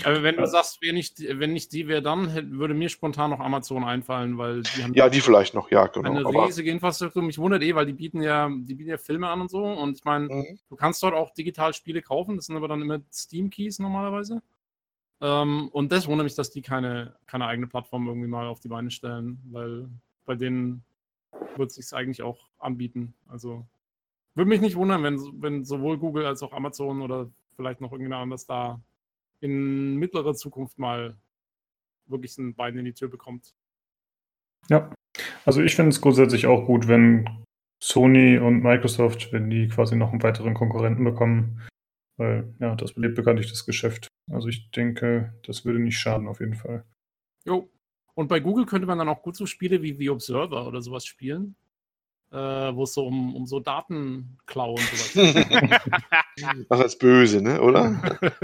Aber 0.03 0.23
wenn 0.23 0.35
du 0.37 0.45
sagst, 0.47 0.79
wer 0.81 0.93
nicht, 0.93 1.19
wenn 1.19 1.53
nicht 1.53 1.71
die, 1.73 1.87
wer 1.87 2.01
dann, 2.01 2.51
würde 2.57 2.73
mir 2.73 2.89
spontan 2.89 3.29
noch 3.29 3.39
Amazon 3.39 3.83
einfallen, 3.83 4.37
weil 4.37 4.63
die 4.63 4.83
haben 4.83 4.93
Ja, 4.93 5.09
die 5.09 5.21
vielleicht 5.21 5.53
noch, 5.53 5.69
ja, 5.71 5.87
genau. 5.87 6.09
eine 6.09 6.25
riesige 6.45 6.71
Infrastruktur. 6.71 7.21
Mich 7.21 7.37
wundert 7.37 7.61
eh, 7.63 7.75
weil 7.75 7.85
die 7.85 7.93
bieten 7.93 8.21
ja, 8.21 8.49
die 8.49 8.75
bieten 8.75 8.89
ja 8.89 8.97
Filme 8.97 9.29
an 9.29 9.41
und 9.41 9.49
so. 9.51 9.63
Und 9.63 9.97
ich 9.97 10.03
meine, 10.03 10.25
Mhm. 10.27 10.59
du 10.69 10.75
kannst 10.75 11.01
dort 11.03 11.13
auch 11.13 11.33
digital 11.33 11.73
Spiele 11.73 12.01
kaufen. 12.01 12.35
Das 12.35 12.45
sind 12.47 12.55
aber 12.55 12.67
dann 12.67 12.81
immer 12.81 12.99
Steam-Keys 13.11 13.79
normalerweise. 13.79 14.41
Ähm, 15.21 15.69
und 15.71 15.91
das 15.91 16.07
wundert 16.07 16.23
mich, 16.25 16.35
dass 16.35 16.49
die 16.49 16.61
keine, 16.61 17.15
keine 17.27 17.45
eigene 17.45 17.67
Plattform 17.67 18.07
irgendwie 18.07 18.27
mal 18.27 18.47
auf 18.47 18.59
die 18.59 18.69
Beine 18.69 18.89
stellen, 18.91 19.39
weil 19.51 19.87
bei 20.25 20.35
denen 20.35 20.83
wird 21.57 21.69
es 21.69 21.75
sich 21.75 21.93
eigentlich 21.95 22.23
auch 22.23 22.39
anbieten. 22.59 23.13
Also 23.27 23.65
würde 24.35 24.49
mich 24.49 24.61
nicht 24.61 24.75
wundern, 24.75 25.03
wenn, 25.03 25.19
wenn 25.41 25.63
sowohl 25.63 25.97
Google 25.97 26.25
als 26.25 26.41
auch 26.41 26.53
Amazon 26.53 27.01
oder 27.01 27.29
vielleicht 27.55 27.81
noch 27.81 27.91
irgendjemand 27.91 28.23
anders 28.23 28.45
da 28.45 28.79
in 29.41 29.95
mittlerer 29.97 30.33
Zukunft 30.33 30.79
mal 30.79 31.17
wirklich 32.05 32.37
ein 32.37 32.55
Bein 32.55 32.77
in 32.77 32.85
die 32.85 32.93
Tür 32.93 33.09
bekommt. 33.09 33.53
Ja. 34.69 34.93
Also 35.45 35.61
ich 35.61 35.75
finde 35.75 35.89
es 35.89 36.01
grundsätzlich 36.01 36.47
auch 36.47 36.65
gut, 36.65 36.87
wenn 36.87 37.43
Sony 37.83 38.37
und 38.37 38.61
Microsoft, 38.61 39.33
wenn 39.33 39.49
die 39.49 39.67
quasi 39.67 39.95
noch 39.95 40.11
einen 40.11 40.23
weiteren 40.23 40.53
Konkurrenten 40.53 41.03
bekommen, 41.03 41.61
weil 42.17 42.53
ja, 42.59 42.75
das 42.75 42.93
belebt 42.93 43.15
bekanntlich 43.15 43.49
das 43.49 43.65
Geschäft. 43.65 44.07
Also 44.31 44.47
ich 44.47 44.69
denke, 44.71 45.33
das 45.43 45.65
würde 45.65 45.79
nicht 45.79 45.97
schaden 45.97 46.27
auf 46.27 46.39
jeden 46.39 46.55
Fall. 46.55 46.85
Jo. 47.43 47.69
Und 48.13 48.27
bei 48.27 48.39
Google 48.39 48.65
könnte 48.65 48.87
man 48.87 48.99
dann 48.99 49.09
auch 49.09 49.23
gut 49.23 49.35
so 49.35 49.45
Spiele 49.45 49.81
wie 49.81 49.95
The 49.95 50.09
Observer 50.09 50.67
oder 50.67 50.81
sowas 50.81 51.05
spielen, 51.05 51.55
äh, 52.31 52.35
wo 52.75 52.83
es 52.83 52.93
so 52.93 53.05
um, 53.07 53.35
um 53.35 53.45
so 53.45 53.59
Datenklau 53.59 54.71
und 54.71 54.79
sowas 54.79 55.13
das 56.69 56.79
als 56.81 56.97
böse, 56.97 57.41
ne? 57.41 57.61
Oder? 57.61 57.91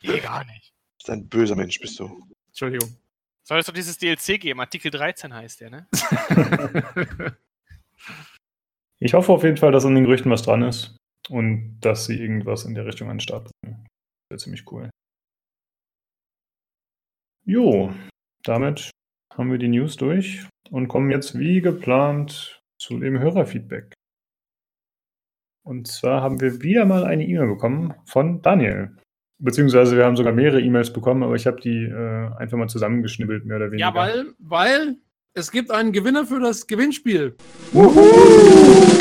Geht 0.00 0.22
gar 0.22 0.44
nicht. 0.44 0.72
Das 0.98 1.08
ist 1.08 1.10
ein 1.10 1.28
böser 1.28 1.56
Mensch, 1.56 1.80
bist 1.80 1.98
du. 1.98 2.22
Entschuldigung. 2.48 2.88
Soll 3.44 3.58
es 3.58 3.66
doch 3.66 3.72
dieses 3.72 3.98
DLC 3.98 4.40
geben? 4.40 4.60
Artikel 4.60 4.90
13 4.90 5.34
heißt 5.34 5.60
der, 5.60 5.70
ne? 5.70 5.86
Ich 8.98 9.14
hoffe 9.14 9.32
auf 9.32 9.42
jeden 9.42 9.56
Fall, 9.56 9.72
dass 9.72 9.84
an 9.84 9.96
den 9.96 10.04
Gerüchten 10.04 10.30
was 10.30 10.42
dran 10.42 10.62
ist 10.62 10.96
und 11.28 11.80
dass 11.80 12.04
sie 12.04 12.20
irgendwas 12.20 12.64
in 12.64 12.76
der 12.76 12.86
Richtung 12.86 13.10
an 13.10 13.16
den 13.16 13.20
Start 13.20 13.50
bringen. 13.64 13.84
Wäre 14.30 14.38
ziemlich 14.38 14.70
cool. 14.70 14.90
Jo, 17.44 17.92
damit 18.44 18.92
haben 19.34 19.50
wir 19.50 19.58
die 19.58 19.66
News 19.66 19.96
durch 19.96 20.46
und 20.70 20.86
kommen 20.86 21.10
jetzt 21.10 21.36
wie 21.36 21.60
geplant 21.60 22.61
zu 22.82 22.98
dem 22.98 23.18
Hörerfeedback. 23.20 23.94
Und 25.64 25.86
zwar 25.86 26.20
haben 26.22 26.40
wir 26.40 26.60
wieder 26.62 26.84
mal 26.84 27.04
eine 27.04 27.24
E-Mail 27.24 27.46
bekommen 27.46 27.94
von 28.04 28.42
Daniel. 28.42 28.96
Beziehungsweise 29.38 29.96
wir 29.96 30.04
haben 30.04 30.16
sogar 30.16 30.32
mehrere 30.32 30.60
E-Mails 30.60 30.92
bekommen, 30.92 31.22
aber 31.22 31.36
ich 31.36 31.46
habe 31.46 31.60
die 31.60 31.84
äh, 31.84 32.30
einfach 32.36 32.58
mal 32.58 32.68
zusammengeschnibbelt, 32.68 33.44
mehr 33.44 33.56
oder 33.58 33.70
weniger. 33.70 33.86
ja, 33.88 33.94
weil, 33.94 34.34
weil 34.38 34.96
es 35.34 35.50
gibt 35.52 35.70
einen 35.70 35.92
Gewinner 35.92 36.26
für 36.26 36.40
das 36.40 36.66
Gewinnspiel. 36.66 37.36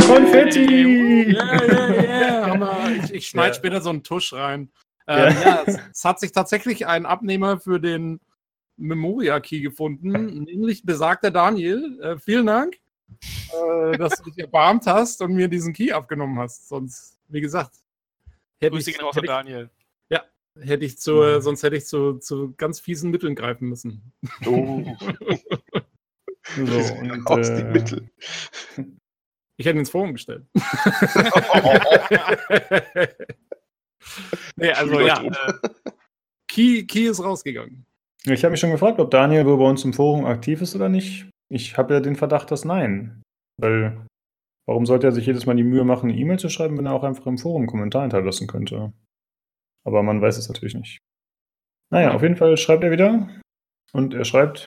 Konfetti! 0.07 1.33
Yeah, 1.33 1.65
yeah, 1.65 2.55
yeah. 2.55 2.89
Ich, 3.03 3.13
ich 3.13 3.27
schneide 3.27 3.49
Ja. 3.49 3.53
später 3.55 3.81
so 3.81 3.89
einen 3.89 4.03
Tusch 4.03 4.33
rein. 4.33 4.71
Ähm, 5.07 5.35
ja. 5.43 5.63
es, 5.65 5.79
es 5.93 6.05
hat 6.05 6.19
sich 6.19 6.31
tatsächlich 6.31 6.85
ein 6.85 7.05
Abnehmer 7.07 7.59
für 7.59 7.79
den 7.79 8.19
Memoria 8.77 9.39
Key 9.39 9.61
gefunden, 9.61 10.11
nämlich 10.45 10.83
besagter 10.85 11.31
Daniel. 11.31 11.99
Äh, 12.01 12.17
vielen 12.19 12.45
Dank, 12.45 12.77
äh, 13.53 13.97
dass 13.97 14.21
du 14.21 14.29
dich 14.29 14.39
erbarmt 14.39 14.85
hast 14.87 15.21
und 15.21 15.33
mir 15.33 15.47
diesen 15.47 15.73
Key 15.73 15.91
abgenommen 15.91 16.39
hast. 16.39 16.67
Sonst, 16.67 17.17
wie 17.27 17.41
gesagt, 17.41 17.75
hätte 18.59 18.71
Grüße 18.75 18.89
ich, 18.91 18.97
gehen 18.97 19.05
raus 19.05 19.15
hätte 19.15 19.33
an 19.33 19.47
ich, 19.47 19.53
Daniel. 19.53 19.69
hätte 20.59 20.85
ich 20.85 20.97
zu, 20.97 21.41
sonst 21.41 21.63
hätte 21.63 21.75
ich 21.75 21.85
zu, 21.85 22.19
zu 22.19 22.53
ganz 22.57 22.79
fiesen 22.79 23.11
Mitteln 23.11 23.35
greifen 23.35 23.69
müssen. 23.69 24.13
Oh, 24.45 24.83
So, 26.55 26.61
und, 26.95 27.27
aus 27.27 27.49
äh, 27.49 27.57
die 27.57 27.63
Mittel. 27.63 28.09
Ich 29.57 29.65
hätte 29.65 29.77
ihn 29.77 29.81
ins 29.81 29.89
Forum 29.89 30.13
gestellt. 30.13 30.45
nee, 34.55 34.71
also 34.71 34.99
ja, 35.01 35.23
äh, 35.23 35.53
Key, 36.47 36.85
Key 36.85 37.07
ist 37.07 37.23
rausgegangen. 37.23 37.85
Ich 38.25 38.43
habe 38.43 38.51
mich 38.51 38.59
schon 38.59 38.71
gefragt, 38.71 38.99
ob 38.99 39.11
Daniel 39.11 39.45
wohl 39.45 39.57
bei 39.57 39.65
uns 39.65 39.85
im 39.85 39.93
Forum 39.93 40.25
aktiv 40.25 40.61
ist 40.61 40.75
oder 40.75 40.89
nicht. 40.89 41.27
Ich 41.51 41.77
habe 41.77 41.93
ja 41.93 41.99
den 41.99 42.15
Verdacht, 42.15 42.49
dass 42.51 42.63
nein. 42.65 43.21
Weil, 43.59 44.05
warum 44.67 44.85
sollte 44.85 45.07
er 45.07 45.11
sich 45.11 45.25
jedes 45.25 45.45
Mal 45.45 45.55
die 45.55 45.63
Mühe 45.63 45.83
machen, 45.83 46.09
eine 46.09 46.17
E-Mail 46.17 46.39
zu 46.39 46.49
schreiben, 46.49 46.77
wenn 46.77 46.85
er 46.85 46.93
auch 46.93 47.03
einfach 47.03 47.25
im 47.27 47.37
Forum 47.37 47.63
einen 47.63 47.69
Kommentar 47.69 48.01
hinterlassen 48.03 48.47
könnte? 48.47 48.93
Aber 49.85 50.01
man 50.03 50.21
weiß 50.21 50.37
es 50.37 50.47
natürlich 50.47 50.75
nicht. 50.75 50.99
Naja, 51.91 52.13
auf 52.13 52.21
jeden 52.21 52.37
Fall 52.37 52.55
schreibt 52.57 52.83
er 52.83 52.91
wieder. 52.91 53.27
Und 53.93 54.13
er 54.13 54.23
schreibt, 54.23 54.65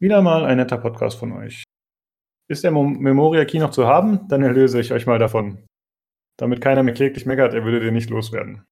wieder 0.00 0.22
mal 0.22 0.44
ein 0.44 0.58
netter 0.58 0.78
Podcast 0.78 1.18
von 1.18 1.32
euch. 1.32 1.64
Ist 2.48 2.62
der 2.64 2.70
Mo- 2.70 2.84
Memoria 2.84 3.44
Key 3.44 3.58
noch 3.58 3.70
zu 3.70 3.86
haben? 3.86 4.28
Dann 4.28 4.42
erlöse 4.42 4.80
ich 4.80 4.92
euch 4.92 5.06
mal 5.06 5.18
davon. 5.18 5.66
Damit 6.38 6.60
keiner 6.60 6.82
mehr 6.82 6.94
kläglich 6.94 7.26
meckert, 7.26 7.52
er 7.54 7.64
würde 7.64 7.80
den 7.80 7.94
nicht 7.94 8.10
loswerden. 8.10 8.64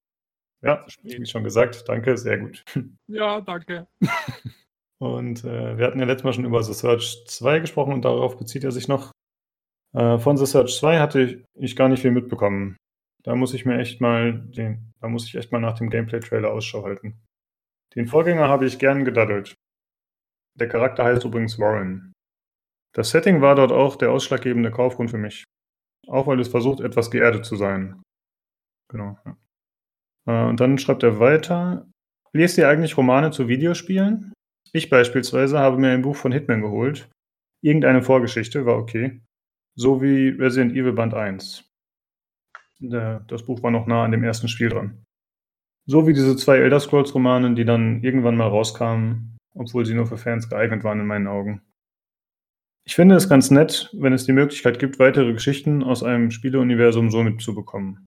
Ja, 0.62 0.86
wie 1.02 1.24
schon 1.26 1.44
gesagt, 1.44 1.88
danke, 1.88 2.16
sehr 2.16 2.38
gut. 2.38 2.64
Ja, 3.08 3.40
danke. 3.40 3.86
Und 5.00 5.44
äh, 5.44 5.78
wir 5.78 5.86
hatten 5.86 6.00
ja 6.00 6.06
letztes 6.06 6.24
Mal 6.24 6.32
schon 6.32 6.44
über 6.44 6.62
The 6.62 6.74
Search 6.74 7.24
2 7.26 7.60
gesprochen 7.60 7.92
und 7.92 8.04
darauf 8.04 8.36
bezieht 8.36 8.64
er 8.64 8.72
sich 8.72 8.88
noch. 8.88 9.12
Äh, 9.94 10.18
von 10.18 10.36
The 10.36 10.46
Search 10.46 10.76
2 10.78 10.98
hatte 10.98 11.22
ich, 11.22 11.44
ich 11.54 11.76
gar 11.76 11.88
nicht 11.88 12.02
viel 12.02 12.10
mitbekommen. 12.10 12.76
Da 13.22 13.34
muss 13.34 13.54
ich 13.54 13.64
mir 13.64 13.78
echt 13.78 14.00
mal 14.00 14.40
den, 14.40 14.92
da 15.00 15.08
muss 15.08 15.26
ich 15.26 15.34
echt 15.34 15.52
mal 15.52 15.60
nach 15.60 15.78
dem 15.78 15.90
Gameplay-Trailer 15.90 16.50
Ausschau 16.50 16.84
halten. 16.84 17.20
Den 17.94 18.06
Vorgänger 18.06 18.48
habe 18.48 18.66
ich 18.66 18.78
gern 18.78 19.04
gedaddelt. 19.04 19.54
Der 20.58 20.68
Charakter 20.68 21.04
heißt 21.04 21.24
übrigens 21.24 21.58
Warren. 21.58 22.12
Das 22.94 23.10
Setting 23.10 23.40
war 23.40 23.54
dort 23.54 23.70
auch 23.70 23.96
der 23.96 24.10
ausschlaggebende 24.10 24.70
Kaufgrund 24.70 25.10
für 25.10 25.18
mich. 25.18 25.44
Auch 26.08 26.26
weil 26.26 26.40
es 26.40 26.48
versucht, 26.48 26.80
etwas 26.80 27.10
geerdet 27.10 27.44
zu 27.44 27.56
sein. 27.56 28.02
Genau. 28.90 29.18
Ja. 29.24 29.36
Äh, 30.26 30.48
und 30.48 30.60
dann 30.60 30.78
schreibt 30.78 31.02
er 31.02 31.20
weiter. 31.20 31.86
Lest 32.32 32.58
ihr 32.58 32.68
eigentlich 32.68 32.96
Romane 32.96 33.30
zu 33.30 33.48
Videospielen? 33.48 34.32
Ich 34.72 34.90
beispielsweise 34.90 35.58
habe 35.58 35.78
mir 35.78 35.90
ein 35.90 36.02
Buch 36.02 36.16
von 36.16 36.32
Hitman 36.32 36.62
geholt. 36.62 37.08
Irgendeine 37.62 38.02
Vorgeschichte 38.02 38.66
war 38.66 38.76
okay. 38.76 39.20
So 39.74 40.02
wie 40.02 40.28
Resident 40.28 40.72
Evil 40.72 40.92
Band 40.92 41.14
1. 41.14 41.64
Der, 42.80 43.20
das 43.28 43.44
Buch 43.44 43.62
war 43.62 43.70
noch 43.70 43.86
nah 43.86 44.04
an 44.04 44.12
dem 44.12 44.24
ersten 44.24 44.48
Spiel 44.48 44.68
dran. 44.68 45.04
So 45.86 46.06
wie 46.06 46.12
diese 46.12 46.36
zwei 46.36 46.58
Elder 46.58 46.80
Scrolls 46.80 47.14
Romane, 47.14 47.54
die 47.54 47.64
dann 47.64 48.02
irgendwann 48.02 48.36
mal 48.36 48.48
rauskamen, 48.48 49.38
obwohl 49.54 49.86
sie 49.86 49.94
nur 49.94 50.06
für 50.06 50.18
Fans 50.18 50.48
geeignet 50.48 50.84
waren 50.84 51.00
in 51.00 51.06
meinen 51.06 51.26
Augen. 51.26 51.62
Ich 52.84 52.94
finde 52.94 53.16
es 53.16 53.28
ganz 53.28 53.50
nett, 53.50 53.90
wenn 53.92 54.12
es 54.12 54.24
die 54.24 54.32
Möglichkeit 54.32 54.78
gibt, 54.78 54.98
weitere 54.98 55.32
Geschichten 55.32 55.82
aus 55.82 56.02
einem 56.02 56.30
Spieleuniversum 56.30 57.10
so 57.10 57.22
mitzubekommen. 57.22 58.06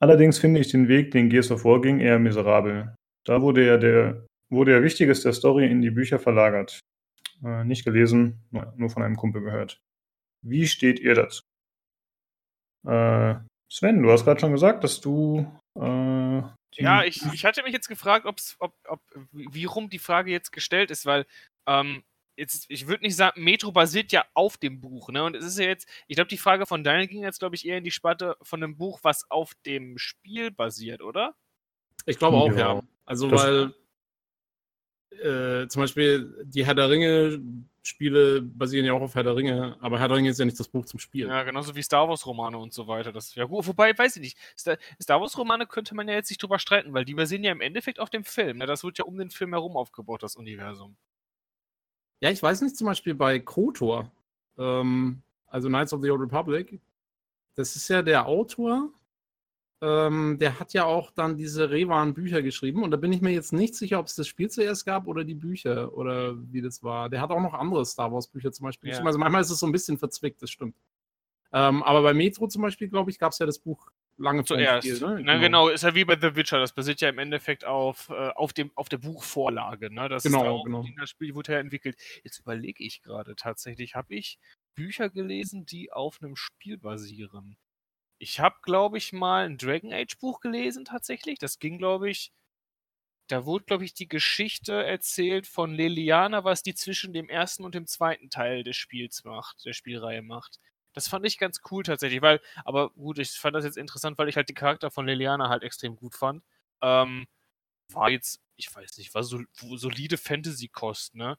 Allerdings 0.00 0.38
finde 0.38 0.60
ich 0.60 0.70
den 0.70 0.88
Weg, 0.88 1.12
den 1.12 1.28
Gears 1.28 1.50
of 1.50 1.64
War 1.64 1.80
ging, 1.80 2.00
eher 2.00 2.18
miserabel. 2.18 2.94
Da 3.24 3.40
wurde 3.40 3.66
ja 3.66 3.76
der, 3.76 4.26
wurde 4.50 4.72
ja 4.72 4.82
Wichtiges 4.82 5.22
der 5.22 5.32
Story 5.32 5.66
in 5.66 5.82
die 5.82 5.90
Bücher 5.90 6.18
verlagert. 6.18 6.80
Äh, 7.44 7.64
nicht 7.64 7.84
gelesen, 7.84 8.42
nur 8.76 8.90
von 8.90 9.02
einem 9.02 9.16
Kumpel 9.16 9.42
gehört. 9.42 9.80
Wie 10.42 10.66
steht 10.66 11.00
ihr 11.00 11.14
dazu? 11.14 11.42
Äh, 12.86 13.36
Sven, 13.70 14.02
du 14.02 14.10
hast 14.10 14.24
gerade 14.24 14.40
schon 14.40 14.52
gesagt, 14.52 14.84
dass 14.84 15.00
du. 15.00 15.50
Äh, 15.76 16.42
ja, 16.76 17.04
ich, 17.04 17.22
ich 17.32 17.44
hatte 17.44 17.62
mich 17.62 17.72
jetzt 17.72 17.88
gefragt, 17.88 18.26
ob's, 18.26 18.56
ob, 18.58 18.74
ob, 18.88 19.00
wie 19.32 19.64
rum 19.64 19.88
die 19.88 19.98
Frage 19.98 20.30
jetzt 20.30 20.52
gestellt 20.52 20.90
ist, 20.90 21.06
weil 21.06 21.26
ähm, 21.66 22.02
jetzt, 22.36 22.66
ich 22.68 22.86
würde 22.86 23.04
nicht 23.04 23.16
sagen, 23.16 23.42
Metro 23.42 23.72
basiert 23.72 24.12
ja 24.12 24.24
auf 24.34 24.56
dem 24.56 24.80
Buch, 24.80 25.10
ne? 25.10 25.24
Und 25.24 25.36
es 25.36 25.44
ist 25.44 25.58
ja 25.58 25.66
jetzt, 25.66 25.88
ich 26.06 26.16
glaube, 26.16 26.28
die 26.28 26.38
Frage 26.38 26.66
von 26.66 26.84
Daniel 26.84 27.08
ging 27.08 27.22
jetzt, 27.22 27.38
glaube 27.38 27.54
ich, 27.54 27.66
eher 27.66 27.78
in 27.78 27.84
die 27.84 27.90
Sparte 27.90 28.36
von 28.42 28.62
einem 28.62 28.76
Buch, 28.76 29.00
was 29.02 29.30
auf 29.30 29.54
dem 29.66 29.98
Spiel 29.98 30.50
basiert, 30.50 31.00
oder? 31.00 31.34
Ich 32.06 32.18
glaube 32.18 32.36
auch, 32.36 32.50
ja. 32.50 32.74
ja. 32.74 32.82
Also, 33.06 33.28
das 33.28 33.42
weil 33.42 33.74
äh, 35.22 35.68
zum 35.68 35.82
Beispiel 35.82 36.44
die 36.44 36.64
Herr 36.64 36.74
der 36.74 36.90
Ringe 36.90 37.40
Spiele 37.86 38.40
basieren 38.40 38.86
ja 38.86 38.94
auch 38.94 39.02
auf 39.02 39.14
Herr 39.14 39.24
der 39.24 39.36
Ringe, 39.36 39.76
aber 39.80 39.98
Herr 39.98 40.08
der 40.08 40.16
Ringe 40.16 40.30
ist 40.30 40.38
ja 40.38 40.46
nicht 40.46 40.58
das 40.58 40.68
Buch 40.68 40.86
zum 40.86 40.98
Spielen. 40.98 41.28
Ja, 41.28 41.42
genauso 41.42 41.76
wie 41.76 41.82
Star 41.82 42.08
Wars 42.08 42.24
Romane 42.26 42.56
und 42.56 42.72
so 42.72 42.88
weiter. 42.88 43.12
Das 43.12 43.34
ja 43.34 43.44
gut, 43.44 43.66
wobei, 43.66 43.96
weiß 43.96 44.16
ich 44.16 44.22
nicht. 44.22 44.38
Star, 44.58 44.78
Star 45.00 45.20
Wars 45.20 45.36
Romane 45.36 45.66
könnte 45.66 45.94
man 45.94 46.08
ja 46.08 46.14
jetzt 46.14 46.30
nicht 46.30 46.42
drüber 46.42 46.58
streiten, 46.58 46.94
weil 46.94 47.04
die 47.04 47.12
basieren 47.12 47.44
ja 47.44 47.52
im 47.52 47.60
Endeffekt 47.60 48.00
auf 48.00 48.08
dem 48.08 48.24
Film. 48.24 48.58
Ne? 48.58 48.66
Das 48.66 48.84
wird 48.84 48.96
ja 48.96 49.04
um 49.04 49.18
den 49.18 49.28
Film 49.28 49.52
herum 49.52 49.76
aufgebaut, 49.76 50.22
das 50.22 50.36
Universum. 50.36 50.96
Ja, 52.20 52.30
ich 52.30 52.42
weiß 52.42 52.62
nicht, 52.62 52.74
zum 52.74 52.86
Beispiel 52.86 53.14
bei 53.14 53.38
KOTOR, 53.38 54.10
ähm, 54.56 55.22
also 55.46 55.68
Knights 55.68 55.92
of 55.92 56.00
the 56.00 56.10
Old 56.10 56.22
Republic, 56.22 56.80
das 57.54 57.76
ist 57.76 57.88
ja 57.88 58.00
der 58.00 58.26
Autor, 58.26 58.90
ähm, 59.82 60.38
der 60.38 60.60
hat 60.60 60.72
ja 60.72 60.84
auch 60.84 61.10
dann 61.10 61.36
diese 61.36 61.70
Revan-Bücher 61.70 62.42
geschrieben 62.42 62.82
und 62.82 62.90
da 62.90 62.96
bin 62.96 63.12
ich 63.12 63.20
mir 63.20 63.32
jetzt 63.32 63.52
nicht 63.52 63.74
sicher, 63.74 63.98
ob 63.98 64.06
es 64.06 64.14
das 64.14 64.28
Spiel 64.28 64.48
zuerst 64.50 64.86
gab 64.86 65.06
oder 65.06 65.24
die 65.24 65.34
Bücher 65.34 65.92
oder 65.94 66.36
wie 66.52 66.62
das 66.62 66.82
war. 66.82 67.10
Der 67.10 67.20
hat 67.20 67.30
auch 67.30 67.40
noch 67.40 67.54
andere 67.54 67.84
Star 67.84 68.12
Wars-Bücher 68.12 68.52
zum 68.52 68.64
Beispiel. 68.64 68.90
Ja. 68.90 69.02
Also 69.02 69.18
manchmal 69.18 69.42
ist 69.42 69.50
es 69.50 69.58
so 69.58 69.66
ein 69.66 69.72
bisschen 69.72 69.98
verzwickt, 69.98 70.42
das 70.42 70.50
stimmt. 70.50 70.76
Ähm, 71.52 71.82
aber 71.82 72.02
bei 72.02 72.14
Metro 72.14 72.48
zum 72.48 72.62
Beispiel, 72.62 72.88
glaube 72.88 73.10
ich, 73.10 73.18
gab 73.18 73.32
es 73.32 73.38
ja 73.38 73.46
das 73.46 73.58
Buch 73.58 73.88
lange 74.16 74.44
zuerst. 74.44 74.86
Spiel, 74.88 75.00
ne? 75.00 75.22
Na 75.22 75.34
genau. 75.34 75.66
genau. 75.66 75.68
ist 75.68 75.82
ja 75.82 75.94
wie 75.94 76.04
bei 76.04 76.18
The 76.20 76.34
Witcher, 76.34 76.58
das 76.58 76.72
basiert 76.72 77.00
ja 77.00 77.08
im 77.08 77.18
Endeffekt 77.18 77.64
auf, 77.64 78.10
äh, 78.10 78.30
auf, 78.30 78.52
dem, 78.52 78.70
auf 78.74 78.88
der 78.88 78.98
Buchvorlage. 78.98 79.92
Ne? 79.92 80.08
Das 80.08 80.22
genau, 80.22 80.58
ist 80.58 80.64
genau. 80.64 80.84
Das 80.98 81.10
Spiel 81.10 81.34
wurde 81.34 81.52
ja 81.52 81.58
entwickelt. 81.58 81.96
Jetzt 82.22 82.40
überlege 82.40 82.82
ich 82.82 83.02
gerade 83.02 83.36
tatsächlich, 83.36 83.94
habe 83.94 84.14
ich 84.14 84.38
Bücher 84.74 85.08
gelesen, 85.08 85.66
die 85.66 85.92
auf 85.92 86.20
einem 86.22 86.36
Spiel 86.36 86.78
basieren? 86.78 87.56
Ich 88.24 88.40
habe, 88.40 88.56
glaube 88.62 88.96
ich, 88.96 89.12
mal 89.12 89.44
ein 89.44 89.58
Dragon 89.58 89.92
Age 89.92 90.16
Buch 90.18 90.40
gelesen 90.40 90.86
tatsächlich. 90.86 91.38
Das 91.38 91.58
ging, 91.58 91.76
glaube 91.76 92.08
ich, 92.08 92.32
da 93.28 93.44
wurde, 93.44 93.66
glaube 93.66 93.84
ich, 93.84 93.92
die 93.92 94.08
Geschichte 94.08 94.82
erzählt 94.82 95.46
von 95.46 95.74
Liliana, 95.74 96.42
was 96.42 96.62
die 96.62 96.74
zwischen 96.74 97.12
dem 97.12 97.28
ersten 97.28 97.64
und 97.64 97.74
dem 97.74 97.86
zweiten 97.86 98.30
Teil 98.30 98.64
des 98.64 98.76
Spiels 98.76 99.24
macht, 99.24 99.66
der 99.66 99.74
Spielreihe 99.74 100.22
macht. 100.22 100.58
Das 100.94 101.06
fand 101.06 101.26
ich 101.26 101.36
ganz 101.36 101.60
cool 101.70 101.82
tatsächlich, 101.82 102.22
weil, 102.22 102.40
aber 102.64 102.90
gut, 102.92 103.18
ich 103.18 103.32
fand 103.32 103.56
das 103.56 103.66
jetzt 103.66 103.76
interessant, 103.76 104.16
weil 104.16 104.30
ich 104.30 104.36
halt 104.36 104.48
den 104.48 104.56
Charakter 104.56 104.90
von 104.90 105.06
Liliana 105.06 105.50
halt 105.50 105.62
extrem 105.62 105.94
gut 105.94 106.14
fand. 106.14 106.42
Ähm, 106.80 107.26
war 107.92 108.10
jetzt, 108.10 108.40
ich 108.56 108.74
weiß 108.74 108.98
nicht, 108.98 109.14
war 109.14 109.24
so, 109.24 109.40
solide 109.76 110.18
Fantasy-Kost, 110.18 111.14
ne? 111.16 111.38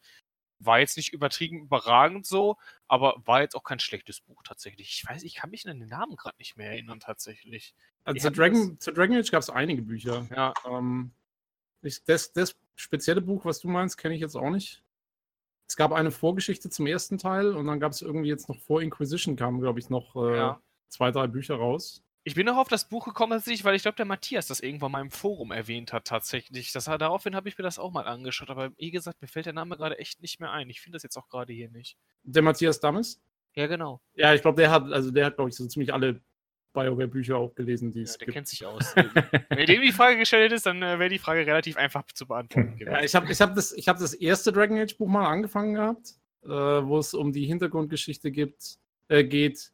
War 0.60 0.80
jetzt 0.80 0.98
nicht 0.98 1.14
übertrieben 1.14 1.64
überragend 1.64 2.28
so, 2.28 2.57
aber 2.88 3.16
war 3.26 3.41
jetzt 3.41 3.56
auch 3.56 3.64
kein 3.64 3.80
schlechtes 3.80 4.22
Buch 4.22 4.44
tatsächlich. 4.44 4.90
Ich 4.90 5.10
weiß, 5.10 5.24
ich 5.24 5.36
kann 5.36 5.49
mich 5.49 5.68
an 5.68 5.80
den 5.80 5.90
Namen 5.90 6.16
gerade 6.16 6.38
nicht 6.38 6.56
mehr 6.56 6.72
erinnern 6.72 6.99
tatsächlich. 6.99 7.74
Also 8.03 8.30
zu 8.30 8.32
Dragon, 8.32 8.80
zu 8.80 8.91
Dragon 8.91 9.18
Age 9.18 9.32
gab 9.32 9.41
es 9.41 9.49
einige 9.49 9.82
Bücher. 9.82 10.28
Ja. 10.36 10.53
Ähm, 10.68 11.12
ich, 11.82 12.03
das, 12.03 12.32
das 12.34 12.56
spezielle 12.76 13.22
Buch, 13.22 13.45
was 13.45 13.60
du 13.60 13.68
meinst, 13.68 13.98
kenne 13.98 14.16
ich 14.16 14.22
jetzt 14.22 14.36
auch 14.36 14.49
nicht. 14.49 14.84
Es 15.68 15.76
gab 15.76 15.91
eine 15.91 16.12
Vorgeschichte 16.12 16.70
zum 16.70 16.86
ersten 16.86 17.18
Teil 17.18 17.56
und 17.56 17.66
dann 17.66 17.80
gab 17.80 17.91
es 17.91 18.02
irgendwie 18.02 18.30
jetzt 18.30 18.49
noch 18.49 18.60
vor 18.60 18.82
Inquisition 18.82 19.36
kamen, 19.36 19.60
glaube 19.60 19.80
ich, 19.80 19.90
noch 19.90 20.16
äh, 20.16 20.38
ja. 20.38 20.62
zwei, 20.90 21.10
drei 21.10 21.26
Bücher 21.26 21.56
raus. 21.56 22.05
Ich 22.27 22.34
bin 22.34 22.47
noch 22.47 22.57
auf 22.57 22.68
das 22.68 22.89
Buch 22.89 23.06
gekommen 23.06 23.34
tatsächlich, 23.34 23.64
weil 23.65 23.76
ich 23.76 23.84
glaube, 23.84 23.97
der 23.97 24.06
Matthias 24.06 24.47
das 24.47 24.60
irgendwann 24.60 24.91
mal 24.91 25.02
im 25.02 25.11
Forum 25.11 25.52
erwähnt 25.52 25.93
hat 25.93 26.06
tatsächlich. 26.06 26.72
Das, 26.72 26.85
daraufhin 26.85 27.35
habe 27.35 27.47
ich 27.47 27.56
mir 27.56 27.64
das 27.64 27.77
auch 27.77 27.91
mal 27.91 28.07
angeschaut, 28.07 28.49
aber 28.49 28.72
wie 28.77 28.89
gesagt, 28.89 29.22
mir 29.22 29.27
fällt 29.27 29.45
der 29.45 29.53
Name 29.53 29.77
gerade 29.77 29.99
echt 29.99 30.23
nicht 30.23 30.39
mehr 30.39 30.52
ein. 30.52 30.68
Ich 30.72 30.81
finde 30.81 30.95
das 30.95 31.03
jetzt 31.03 31.18
auch 31.18 31.30
gerade 31.30 31.53
hier 31.53 31.69
nicht. 31.69 31.97
Der 32.23 32.41
Matthias 32.41 32.80
Dammes? 32.80 33.22
Ja, 33.53 33.68
genau. 33.68 34.02
Ja, 34.15 34.34
ich 34.34 34.41
glaube, 34.41 34.60
der 34.60 34.72
hat, 34.72 34.91
also 34.91 35.11
der 35.11 35.27
hat, 35.27 35.35
glaube 35.35 35.52
ich, 35.52 35.56
so 35.56 35.68
ziemlich 35.68 35.93
alle 35.93 36.19
BioWare-Bücher 36.73 37.38
auch 37.38 37.53
gelesen, 37.53 37.91
die 37.91 37.99
ja, 37.99 38.06
es 38.06 38.18
der 38.18 38.26
gibt. 38.26 38.34
kennt 38.34 38.47
sich 38.47 38.65
aus. 38.65 38.95
Wenn 38.95 39.68
dem 39.68 39.84
die 39.84 39.91
Frage 39.91 40.18
gestellt 40.18 40.52
ist, 40.52 40.65
dann 40.65 40.81
äh, 40.81 40.97
wäre 40.97 41.10
die 41.10 41.19
Frage 41.19 41.45
relativ 41.45 41.77
einfach 41.77 42.06
zu 42.07 42.26
beantworten. 42.26 42.76
ja, 42.80 43.03
ich 43.03 43.14
habe 43.14 43.31
ich 43.31 43.39
hab 43.39 43.53
das, 43.53 43.72
hab 43.72 43.99
das 43.99 44.15
erste 44.15 44.52
Dragon 44.52 44.80
Age-Buch 44.80 45.07
mal 45.07 45.27
angefangen 45.27 45.76
gehabt, 45.76 46.15
äh, 46.43 46.49
wo 46.49 46.97
es 46.97 47.14
um 47.14 47.31
die 47.31 47.45
Hintergrundgeschichte 47.45 48.31
gibt, 48.31 48.80
äh, 49.10 49.23
geht 49.23 49.72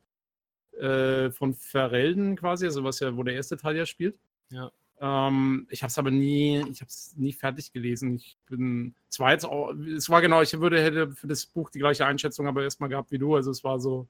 äh, 0.74 1.32
von 1.32 1.54
Ferelden 1.54 2.36
quasi, 2.36 2.66
also 2.66 2.84
was 2.84 3.00
ja, 3.00 3.16
wo 3.16 3.24
der 3.24 3.36
erste 3.36 3.58
Teil 3.58 3.78
ja 3.78 3.86
spielt. 3.86 4.20
Ja. 4.50 4.72
Ähm, 5.00 5.68
ich 5.70 5.82
habe 5.82 5.90
es 5.90 5.98
aber 5.98 6.12
nie, 6.12 6.60
ich 6.70 6.82
habe 6.82 6.90
es 6.90 7.16
nie 7.18 7.34
fertig 7.34 7.74
gelesen. 7.74 8.16
Ich 8.16 8.38
bin 8.48 8.94
zwar 9.10 9.32
jetzt 9.32 9.46
auch, 9.46 9.74
es 9.74 10.10
war 10.10 10.22
genau, 10.22 10.42
ich 10.42 10.60
würde 10.60 10.82
hätte 10.82 11.12
für 11.12 11.28
das 11.28 11.46
Buch 11.46 11.72
die 11.72 11.80
gleiche 11.80 12.06
Einschätzung 12.06 12.48
aber 12.48 12.64
erstmal 12.64 12.90
gehabt 12.90 13.12
wie 13.12 13.18
du. 13.18 13.36
Also 13.36 13.50
es 13.50 13.64
war 13.64 13.80
so 13.80 14.08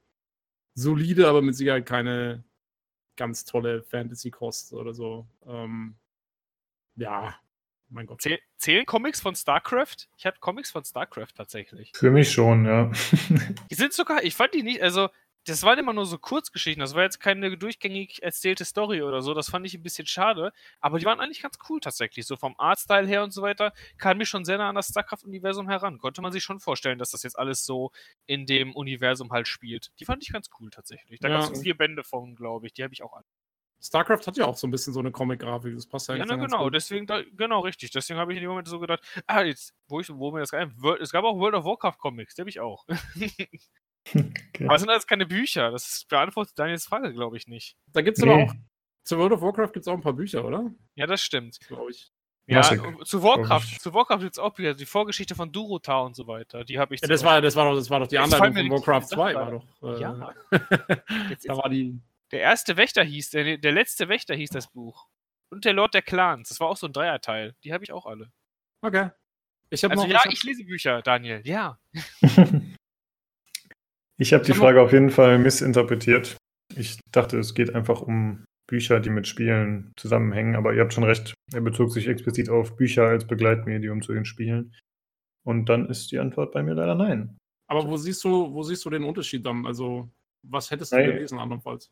solide, 0.74 1.28
aber 1.28 1.40
mit 1.40 1.56
Sicherheit 1.56 1.86
keine 1.86 2.44
ganz 3.16 3.44
tolle 3.44 3.82
Fantasy-Kost 3.82 4.74
oder 4.74 4.92
so. 4.92 5.26
Ähm, 5.46 5.94
ja, 6.96 7.34
mein 7.88 8.06
Gott. 8.06 8.22
Zähl 8.22 8.38
zählen 8.56 8.86
Comics 8.86 9.20
von 9.20 9.34
StarCraft? 9.34 10.08
Ich 10.16 10.26
habe 10.26 10.36
Comics 10.40 10.70
von 10.70 10.84
StarCraft 10.84 11.34
tatsächlich. 11.34 11.92
Für 11.94 12.10
mich 12.10 12.30
schon, 12.30 12.66
ja. 12.66 12.90
die 13.70 13.74
sind 13.74 13.92
sogar, 13.92 14.22
ich 14.24 14.34
fand 14.34 14.54
die 14.54 14.62
nicht, 14.62 14.82
also 14.82 15.08
das 15.44 15.64
waren 15.64 15.78
immer 15.78 15.92
nur 15.92 16.06
so 16.06 16.18
Kurzgeschichten. 16.18 16.80
Das 16.80 16.94
war 16.94 17.02
jetzt 17.02 17.18
keine 17.18 17.56
durchgängig 17.56 18.22
erzählte 18.22 18.64
Story 18.64 19.02
oder 19.02 19.22
so. 19.22 19.34
Das 19.34 19.50
fand 19.50 19.66
ich 19.66 19.74
ein 19.74 19.82
bisschen 19.82 20.06
schade. 20.06 20.52
Aber 20.80 20.98
die 20.98 21.04
waren 21.04 21.20
eigentlich 21.20 21.42
ganz 21.42 21.58
cool 21.68 21.80
tatsächlich. 21.80 22.26
So 22.26 22.36
vom 22.36 22.54
Artstyle 22.58 23.06
her 23.06 23.24
und 23.24 23.32
so 23.32 23.42
weiter 23.42 23.72
kam 23.98 24.18
mir 24.18 24.26
schon 24.26 24.44
sehr 24.44 24.58
nah 24.58 24.68
an 24.68 24.76
das 24.76 24.88
StarCraft-Universum 24.88 25.68
heran. 25.68 25.98
Konnte 25.98 26.22
man 26.22 26.32
sich 26.32 26.44
schon 26.44 26.60
vorstellen, 26.60 26.98
dass 26.98 27.10
das 27.10 27.24
jetzt 27.24 27.38
alles 27.38 27.64
so 27.64 27.90
in 28.26 28.46
dem 28.46 28.74
Universum 28.76 29.32
halt 29.32 29.48
spielt. 29.48 29.90
Die 29.98 30.04
fand 30.04 30.22
ich 30.22 30.32
ganz 30.32 30.48
cool 30.60 30.70
tatsächlich. 30.70 31.18
Da 31.18 31.28
ja. 31.28 31.40
gab 31.40 31.52
es 31.52 31.60
vier 31.60 31.76
Bände 31.76 32.04
von, 32.04 32.36
glaube 32.36 32.66
ich. 32.66 32.72
Die 32.74 32.84
habe 32.84 32.94
ich 32.94 33.02
auch 33.02 33.12
an. 33.12 33.24
StarCraft 33.82 34.26
hat 34.26 34.36
ja 34.36 34.46
auch 34.46 34.56
so 34.56 34.68
ein 34.68 34.70
bisschen 34.70 34.92
so 34.92 35.00
eine 35.00 35.10
Comic-Grafik. 35.10 35.74
Das 35.74 35.86
passt 35.86 36.08
ja 36.08 36.14
Ja, 36.14 36.24
na, 36.24 36.36
genau. 36.36 36.70
Deswegen, 36.70 37.06
da, 37.06 37.20
genau, 37.32 37.60
richtig. 37.60 37.90
Deswegen 37.90 38.20
habe 38.20 38.32
ich 38.32 38.36
in 38.36 38.42
dem 38.42 38.50
Moment 38.50 38.68
so 38.68 38.78
gedacht, 38.78 39.02
ah, 39.26 39.42
jetzt, 39.42 39.74
wo, 39.88 39.98
ich, 39.98 40.08
wo 40.08 40.30
mir 40.30 40.38
das 40.38 40.52
rein. 40.52 40.72
Es 41.00 41.10
gab 41.10 41.24
auch 41.24 41.36
World 41.36 41.54
of 41.54 41.64
Warcraft 41.64 41.98
Comics, 41.98 42.36
die 42.36 42.42
habe 42.42 42.50
ich 42.50 42.60
auch. 42.60 42.86
Okay. 44.54 44.66
Aber 44.66 44.74
es 44.74 44.82
sind 44.82 44.90
alles 44.90 45.06
keine 45.06 45.26
Bücher. 45.26 45.70
Das 45.70 46.04
beantwortet 46.08 46.58
Daniels 46.58 46.84
Frage, 46.84 47.12
glaube 47.12 47.36
ich, 47.36 47.46
nicht. 47.46 47.76
Da 47.92 48.02
gibt 48.02 48.18
es 48.18 48.24
nee. 48.24 48.30
aber 48.30 48.44
auch. 48.44 48.54
Zu 49.04 49.18
World 49.18 49.32
of 49.32 49.40
Warcraft 49.40 49.72
gibt 49.72 49.78
es 49.78 49.88
auch 49.88 49.94
ein 49.94 50.00
paar 50.00 50.12
Bücher, 50.12 50.44
oder? 50.44 50.70
Ja, 50.94 51.06
das 51.06 51.22
stimmt. 51.22 51.58
Glaube 51.60 51.90
ich. 51.90 52.12
Ja, 52.46 52.58
Massig. 52.58 52.80
zu 53.04 53.22
Warcraft, 53.22 53.80
zu 53.80 53.94
Warcraft 53.94 54.18
gibt 54.18 54.32
es 54.32 54.38
auch 54.38 54.52
Bücher, 54.52 54.74
die 54.74 54.84
Vorgeschichte 54.84 55.34
von 55.34 55.52
Durota 55.52 56.00
und 56.00 56.16
so 56.16 56.26
weiter. 56.26 56.64
Die 56.64 56.78
habe 56.78 56.94
ich. 56.94 57.00
Ja, 57.00 57.08
das 57.08 57.22
war, 57.22 57.40
das 57.40 57.54
war 57.54 57.70
doch, 57.70 57.76
das 57.76 57.88
war 57.88 58.00
doch 58.00 58.08
die 58.08 58.18
Anleitung 58.18 58.54
von 58.54 58.70
Warcraft 58.70 59.06
2, 59.06 59.34
war 59.34 59.50
doch. 59.50 59.66
Äh, 59.82 60.00
ja. 60.00 60.34
jetzt, 61.30 61.48
da 61.48 61.56
war 61.56 61.68
die. 61.68 62.00
Der 62.32 62.40
erste 62.40 62.76
Wächter 62.76 63.04
hieß, 63.04 63.30
der, 63.30 63.58
der 63.58 63.72
letzte 63.72 64.08
Wächter 64.08 64.34
hieß 64.34 64.50
das 64.50 64.68
Buch. 64.68 65.06
Und 65.50 65.64
der 65.64 65.72
Lord 65.74 65.94
der 65.94 66.02
Clans. 66.02 66.48
Das 66.48 66.60
war 66.60 66.68
auch 66.68 66.76
so 66.76 66.86
ein 66.86 66.92
Dreierteil. 66.92 67.54
Die 67.62 67.72
habe 67.72 67.84
ich 67.84 67.92
auch 67.92 68.06
alle. 68.06 68.32
Okay. 68.80 69.10
Ich 69.70 69.84
also 69.84 70.02
noch, 70.02 70.08
ja, 70.08 70.16
ich, 70.16 70.24
hab... 70.24 70.32
ich 70.32 70.42
lese 70.42 70.64
Bücher, 70.64 71.02
Daniel. 71.02 71.42
Ja. 71.44 71.78
Ich 74.22 74.32
habe 74.32 74.44
die 74.44 74.52
Frage 74.52 74.80
auf 74.80 74.92
jeden 74.92 75.10
Fall 75.10 75.36
missinterpretiert. 75.40 76.36
Ich 76.76 77.00
dachte, 77.10 77.40
es 77.40 77.54
geht 77.54 77.74
einfach 77.74 78.02
um 78.02 78.44
Bücher, 78.68 79.00
die 79.00 79.10
mit 79.10 79.26
Spielen 79.26 79.92
zusammenhängen, 79.96 80.54
aber 80.54 80.72
ihr 80.72 80.82
habt 80.82 80.94
schon 80.94 81.02
recht. 81.02 81.34
Er 81.52 81.60
bezog 81.60 81.90
sich 81.90 82.06
explizit 82.06 82.48
auf 82.48 82.76
Bücher 82.76 83.02
als 83.02 83.26
Begleitmedium 83.26 84.00
zu 84.00 84.12
den 84.12 84.24
Spielen. 84.24 84.76
Und 85.44 85.68
dann 85.68 85.86
ist 85.86 86.12
die 86.12 86.20
Antwort 86.20 86.52
bei 86.52 86.62
mir 86.62 86.74
leider 86.74 86.94
nein. 86.94 87.36
Aber 87.66 87.88
wo 87.88 87.96
siehst 87.96 88.22
du, 88.22 88.54
wo 88.54 88.62
siehst 88.62 88.84
du 88.84 88.90
den 88.90 89.02
Unterschied 89.02 89.44
dann? 89.44 89.66
Also, 89.66 90.08
was 90.44 90.70
hättest 90.70 90.92
du 90.92 90.98
nein. 90.98 91.06
gelesen 91.06 91.40
andernfalls? 91.40 91.90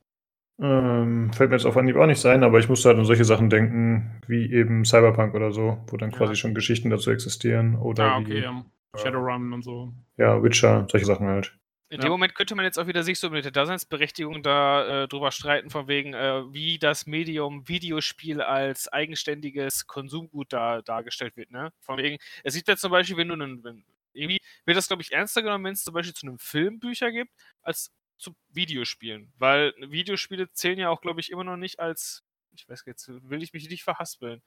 Ähm, 0.62 1.32
fällt 1.32 1.51
mir 1.51 1.57
jetzt 1.57 1.66
auf 1.66 1.77
Anhieb 1.77 1.97
auch 1.97 2.07
nicht 2.07 2.20
sein, 2.20 2.44
aber 2.44 2.61
ich 2.61 2.69
musste 2.69 2.90
halt 2.90 2.98
an 2.98 3.07
solche 3.07 3.24
Sachen 3.24 3.51
denken, 3.51 4.20
wie 4.28 4.52
eben 4.52 4.85
Cyberpunk 4.85 5.35
oder 5.35 5.51
so, 5.51 5.78
wo 5.89 5.97
dann 5.97 6.12
quasi 6.12 6.36
schon 6.36 6.55
Geschichten 6.55 6.90
dazu 6.90 7.11
existieren. 7.11 7.74
Oder 7.74 8.12
ah, 8.12 8.19
okay, 8.19 8.35
wie, 8.35 8.43
ja. 8.43 8.65
Shadowrun 8.97 9.52
und 9.52 9.62
so. 9.62 9.93
Ja, 10.16 10.40
Witcher, 10.40 10.86
solche 10.89 11.07
Sachen 11.07 11.27
halt. 11.27 11.60
In 11.90 11.96
ja. 11.96 12.02
dem 12.06 12.12
Moment 12.12 12.36
könnte 12.36 12.54
man 12.54 12.64
jetzt 12.64 12.78
auch 12.78 12.86
wieder 12.86 13.02
sich 13.02 13.18
so 13.18 13.30
mit 13.30 13.44
der 13.44 13.50
Daseinsberechtigung 13.50 14.44
da 14.44 15.02
äh, 15.02 15.08
drüber 15.08 15.32
streiten, 15.32 15.70
von 15.70 15.88
wegen, 15.88 16.14
äh, 16.14 16.42
wie 16.52 16.78
das 16.78 17.04
Medium 17.04 17.66
Videospiel 17.66 18.40
als 18.40 18.86
eigenständiges 18.86 19.88
Konsumgut 19.88 20.52
da 20.52 20.82
dargestellt 20.82 21.36
wird. 21.36 21.50
Ne? 21.50 21.72
Von 21.80 21.98
wegen, 21.98 22.18
es 22.44 22.54
sieht 22.54 22.68
jetzt 22.68 22.82
zum 22.82 22.92
Beispiel, 22.92 23.16
wenn 23.16 23.26
du 23.26 23.34
einen, 23.34 23.64
wenn, 23.64 23.84
irgendwie 24.12 24.38
wird 24.66 24.76
das, 24.76 24.86
glaube 24.86 25.02
ich, 25.02 25.10
ernster 25.10 25.42
genommen, 25.42 25.64
wenn 25.64 25.72
es 25.72 25.82
zum 25.82 25.92
Beispiel 25.92 26.14
zu 26.14 26.28
einem 26.28 26.38
Film 26.38 26.78
Bücher 26.78 27.10
gibt, 27.10 27.32
als 27.62 27.92
zu 28.18 28.36
Videospielen. 28.50 29.32
Weil 29.36 29.74
Videospiele 29.80 30.52
zählen 30.52 30.78
ja 30.78 30.90
auch, 30.90 31.00
glaube 31.00 31.18
ich, 31.18 31.30
immer 31.30 31.42
noch 31.42 31.56
nicht 31.56 31.80
als, 31.80 32.22
ich 32.52 32.68
weiß 32.68 32.84
jetzt, 32.86 33.08
will 33.08 33.42
ich 33.42 33.52
mich 33.52 33.68
nicht 33.68 33.82
verhaspeln. 33.82 34.42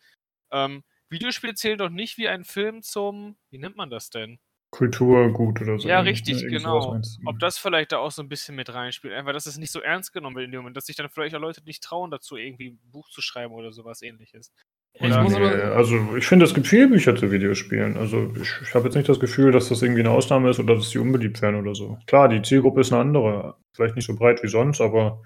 Ähm, 0.50 0.86
Videospiele 1.10 1.56
zählen 1.56 1.78
doch 1.78 1.90
nicht 1.90 2.18
wie 2.18 2.30
ein 2.30 2.46
Film 2.46 2.84
zum, 2.84 3.38
wie 3.50 3.58
nennt 3.58 3.76
man 3.76 3.90
das 3.90 4.10
denn? 4.10 4.40
Kulturgut 4.74 5.62
oder 5.62 5.78
so. 5.78 5.88
Ja, 5.88 6.00
richtig, 6.00 6.42
ne? 6.42 6.50
genau. 6.50 7.00
Ob 7.26 7.40
das 7.40 7.60
vielleicht 7.60 7.92
da 7.92 8.00
auch 8.00 8.10
so 8.10 8.24
ein 8.24 8.28
bisschen 8.28 8.56
mit 8.56 8.74
reinspielt. 8.74 9.14
Einfach, 9.14 9.32
dass 9.32 9.46
es 9.46 9.60
nicht 9.60 9.72
so 9.72 9.80
ernst 9.80 10.14
genommen 10.14 10.36
wird 10.36 10.46
in 10.46 10.52
dem 10.52 10.62
Moment, 10.62 10.76
dass 10.76 10.88
sich 10.88 10.96
dann 10.96 11.10
vielleicht 11.10 11.36
auch 11.36 11.40
Leute 11.40 11.64
nicht 11.64 11.84
trauen, 11.84 12.10
dazu 12.10 12.38
irgendwie 12.38 12.70
ein 12.70 12.92
Buch 12.92 13.08
zu 13.10 13.22
schreiben 13.22 13.54
oder 13.54 13.72
sowas 13.72 14.02
ähnliches. 14.02 14.52
Oder 15.00 15.24
nee, 15.24 15.36
also 15.36 16.16
ich 16.18 16.26
finde, 16.26 16.46
es 16.46 16.56
gibt 16.56 16.66
viele 16.66 16.88
Bücher 16.88 17.16
zu 17.16 17.32
Videospielen. 17.32 17.98
Also 17.98 18.32
ich, 18.36 18.52
ich 18.64 18.74
habe 18.74 18.86
jetzt 18.86 18.96
nicht 18.96 19.10
das 19.10 19.20
Gefühl, 19.20 19.52
dass 19.52 19.70
das 19.70 19.84
irgendwie 19.84 20.02
eine 20.02 20.12
Ausnahme 20.12 20.50
ist 20.50 20.60
oder 20.60 20.76
dass 20.76 20.90
die 20.90 20.98
unbeliebt 20.98 21.42
werden 21.44 21.60
oder 21.60 21.76
so. 21.76 22.00
Klar, 22.08 22.30
die 22.30 22.42
Zielgruppe 22.42 22.82
ist 22.82 22.92
eine 22.92 23.02
andere. 23.02 23.58
Vielleicht 23.76 23.96
nicht 23.96 24.06
so 24.06 24.16
breit 24.16 24.42
wie 24.42 24.48
sonst, 24.48 24.82
aber 24.82 25.24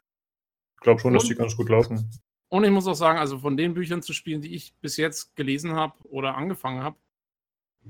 ich 0.76 0.82
glaube 0.82 1.00
schon, 1.00 1.14
dass 1.14 1.24
die 1.24 1.36
ganz 1.36 1.56
gut 1.56 1.70
laufen. 1.70 2.12
Und 2.50 2.64
ich 2.66 2.72
muss 2.72 2.88
auch 2.88 2.96
sagen, 2.96 3.18
also 3.18 3.40
von 3.40 3.56
den 3.56 3.74
Büchern 3.74 4.02
zu 4.02 4.12
spielen, 4.12 4.42
die 4.42 4.56
ich 4.56 4.74
bis 4.82 4.98
jetzt 4.98 5.36
gelesen 5.38 5.74
habe 5.74 5.94
oder 6.04 6.36
angefangen 6.36 6.84
habe, 6.84 6.98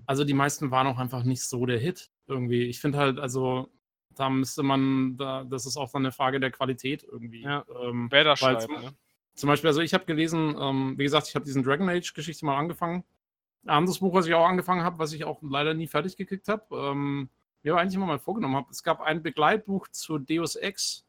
also 0.05 0.23
die 0.23 0.33
meisten 0.33 0.71
waren 0.71 0.87
auch 0.87 0.97
einfach 0.97 1.23
nicht 1.23 1.43
so 1.43 1.65
der 1.65 1.79
Hit 1.79 2.09
irgendwie. 2.27 2.63
Ich 2.63 2.79
finde 2.79 2.97
halt, 2.97 3.19
also 3.19 3.69
da 4.15 4.29
müsste 4.29 4.63
man, 4.63 5.17
da, 5.17 5.43
das 5.43 5.65
ist 5.65 5.77
auch 5.77 5.91
dann 5.91 6.03
eine 6.03 6.11
Frage 6.11 6.39
der 6.39 6.51
Qualität 6.51 7.03
irgendwie. 7.03 7.43
Ja, 7.43 7.65
ähm, 7.83 8.07
wer 8.09 8.23
da 8.23 8.35
schreibt, 8.35 8.63
zum, 8.63 8.73
ne? 8.73 8.93
zum, 9.35 9.47
Beispiel, 9.47 9.67
also 9.67 9.81
ich 9.81 9.93
habe 9.93 10.05
gelesen, 10.05 10.55
ähm, 10.59 10.97
wie 10.97 11.03
gesagt, 11.03 11.27
ich 11.27 11.35
habe 11.35 11.45
diesen 11.45 11.63
Dragon 11.63 11.89
Age-Geschichte 11.89 12.45
mal 12.45 12.57
angefangen. 12.57 13.03
Ein 13.63 13.69
anderes 13.69 13.99
Buch, 13.99 14.13
was 14.13 14.27
ich 14.27 14.33
auch 14.33 14.47
angefangen 14.47 14.83
habe, 14.83 14.99
was 14.99 15.13
ich 15.13 15.23
auch 15.25 15.39
leider 15.41 15.73
nie 15.73 15.87
fertig 15.87 16.17
gekriegt 16.17 16.47
habe, 16.47 16.63
ähm, 16.71 17.29
mir 17.63 17.73
aber 17.73 17.81
eigentlich 17.81 17.95
immer 17.95 18.05
mal 18.05 18.19
vorgenommen 18.19 18.55
habe. 18.55 18.67
Es 18.71 18.83
gab 18.83 19.01
ein 19.01 19.21
Begleitbuch 19.21 19.87
zu 19.89 20.17
Deus 20.17 20.55
Ex, 20.55 21.05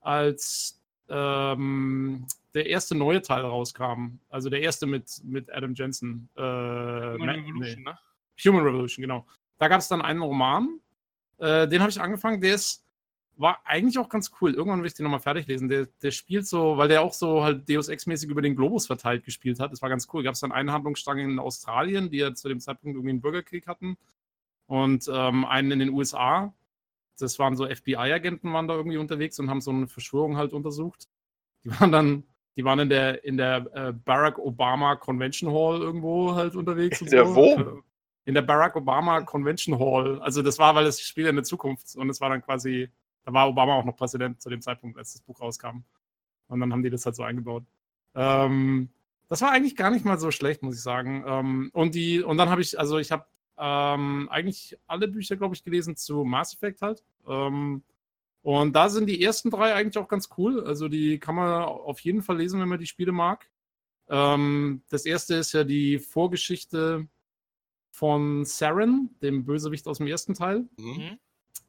als 0.00 0.80
ähm, 1.08 2.26
der 2.54 2.66
erste 2.66 2.94
neue 2.94 3.22
Teil 3.22 3.42
rauskam. 3.42 4.18
Also 4.28 4.48
der 4.50 4.60
erste 4.60 4.86
mit, 4.86 5.20
mit 5.24 5.52
Adam 5.52 5.74
Jensen. 5.74 6.28
Äh, 6.36 6.40
Human 6.40 7.28
Revolution, 7.28 7.82
nee. 7.82 7.90
ne? 7.90 7.98
Human 8.44 8.62
Revolution, 8.62 9.02
genau. 9.02 9.26
Da 9.58 9.68
gab 9.68 9.80
es 9.80 9.88
dann 9.88 10.02
einen 10.02 10.22
Roman, 10.22 10.80
äh, 11.38 11.68
den 11.68 11.80
habe 11.80 11.90
ich 11.90 12.00
angefangen, 12.00 12.40
der 12.40 12.54
ist, 12.54 12.84
war 13.36 13.60
eigentlich 13.64 13.98
auch 13.98 14.08
ganz 14.08 14.30
cool. 14.40 14.54
Irgendwann 14.54 14.80
will 14.80 14.86
ich 14.86 14.94
den 14.94 15.04
nochmal 15.04 15.20
fertig 15.20 15.46
lesen. 15.46 15.68
Der, 15.68 15.86
der 16.02 16.10
spielt 16.10 16.46
so, 16.46 16.78
weil 16.78 16.88
der 16.88 17.02
auch 17.02 17.12
so 17.12 17.42
halt 17.42 17.68
Deus 17.68 17.88
Ex-mäßig 17.88 18.30
über 18.30 18.42
den 18.42 18.56
Globus 18.56 18.86
verteilt 18.86 19.24
gespielt 19.24 19.60
hat. 19.60 19.72
Das 19.72 19.82
war 19.82 19.90
ganz 19.90 20.08
cool. 20.12 20.22
Gab 20.22 20.34
es 20.34 20.40
dann 20.40 20.52
einen 20.52 20.72
Handlungsstrang 20.72 21.18
in 21.18 21.38
Australien, 21.38 22.10
die 22.10 22.18
ja 22.18 22.34
zu 22.34 22.48
dem 22.48 22.60
Zeitpunkt 22.60 22.96
irgendwie 22.96 23.10
einen 23.10 23.20
Bürgerkrieg 23.20 23.66
hatten. 23.66 23.98
Und 24.66 25.08
ähm, 25.12 25.44
einen 25.44 25.70
in 25.72 25.78
den 25.80 25.90
USA. 25.90 26.54
Das 27.18 27.38
waren 27.38 27.56
so 27.56 27.66
FBI-Agenten, 27.66 28.52
waren 28.52 28.68
da 28.68 28.74
irgendwie 28.74 28.96
unterwegs 28.98 29.38
und 29.38 29.50
haben 29.50 29.60
so 29.60 29.70
eine 29.70 29.86
Verschwörung 29.86 30.36
halt 30.36 30.52
untersucht. 30.52 31.08
Die 31.64 31.70
waren 31.78 31.92
dann 31.92 32.24
die 32.56 32.64
waren 32.64 32.78
in 32.78 32.88
der, 32.88 33.22
in 33.22 33.36
der 33.36 33.66
äh, 33.74 33.92
Barack 33.92 34.38
Obama 34.38 34.96
Convention 34.96 35.52
Hall 35.52 35.82
irgendwo 35.82 36.34
halt 36.34 36.56
unterwegs. 36.56 37.02
In 37.02 37.10
der 37.10 37.26
so. 37.26 37.36
wo? 37.36 37.82
In 38.26 38.34
der 38.34 38.42
Barack 38.42 38.76
Obama 38.76 39.22
Convention 39.22 39.78
Hall. 39.78 40.20
Also 40.20 40.42
das 40.42 40.58
war, 40.58 40.74
weil 40.74 40.84
das 40.84 41.00
Spiel 41.00 41.26
in 41.26 41.36
der 41.36 41.44
Zukunft 41.44 41.96
und 41.96 42.10
es 42.10 42.20
war 42.20 42.28
dann 42.28 42.42
quasi, 42.42 42.90
da 43.24 43.32
war 43.32 43.48
Obama 43.48 43.74
auch 43.76 43.84
noch 43.84 43.96
Präsident 43.96 44.42
zu 44.42 44.50
dem 44.50 44.60
Zeitpunkt, 44.60 44.98
als 44.98 45.12
das 45.12 45.22
Buch 45.22 45.40
rauskam. 45.40 45.84
Und 46.48 46.60
dann 46.60 46.72
haben 46.72 46.82
die 46.82 46.90
das 46.90 47.06
halt 47.06 47.16
so 47.16 47.22
eingebaut. 47.22 47.64
Ähm, 48.14 48.90
das 49.28 49.42
war 49.42 49.52
eigentlich 49.52 49.76
gar 49.76 49.90
nicht 49.90 50.04
mal 50.04 50.18
so 50.18 50.32
schlecht, 50.32 50.62
muss 50.62 50.74
ich 50.74 50.82
sagen. 50.82 51.24
Ähm, 51.26 51.70
und 51.72 51.94
die, 51.94 52.20
und 52.20 52.36
dann 52.36 52.50
habe 52.50 52.60
ich, 52.60 52.78
also 52.78 52.98
ich 52.98 53.12
habe 53.12 53.26
ähm, 53.58 54.28
eigentlich 54.28 54.76
alle 54.88 55.06
Bücher, 55.06 55.36
glaube 55.36 55.54
ich, 55.54 55.62
gelesen 55.62 55.96
zu 55.96 56.24
Mass 56.24 56.52
Effect 56.52 56.82
halt. 56.82 57.04
Ähm, 57.28 57.84
und 58.42 58.74
da 58.74 58.88
sind 58.88 59.06
die 59.06 59.22
ersten 59.22 59.50
drei 59.50 59.74
eigentlich 59.74 59.98
auch 59.98 60.08
ganz 60.08 60.30
cool. 60.36 60.64
Also 60.64 60.88
die 60.88 61.20
kann 61.20 61.36
man 61.36 61.62
auf 61.62 62.00
jeden 62.00 62.22
Fall 62.22 62.38
lesen, 62.38 62.60
wenn 62.60 62.68
man 62.68 62.80
die 62.80 62.86
Spiele 62.86 63.12
mag. 63.12 63.48
Ähm, 64.08 64.82
das 64.88 65.06
erste 65.06 65.36
ist 65.36 65.52
ja 65.52 65.62
die 65.62 66.00
Vorgeschichte 66.00 67.06
von 67.96 68.44
Saren, 68.44 69.08
dem 69.22 69.46
Bösewicht 69.46 69.88
aus 69.88 69.96
dem 69.98 70.06
ersten 70.06 70.34
Teil. 70.34 70.66
Mhm. 70.76 71.18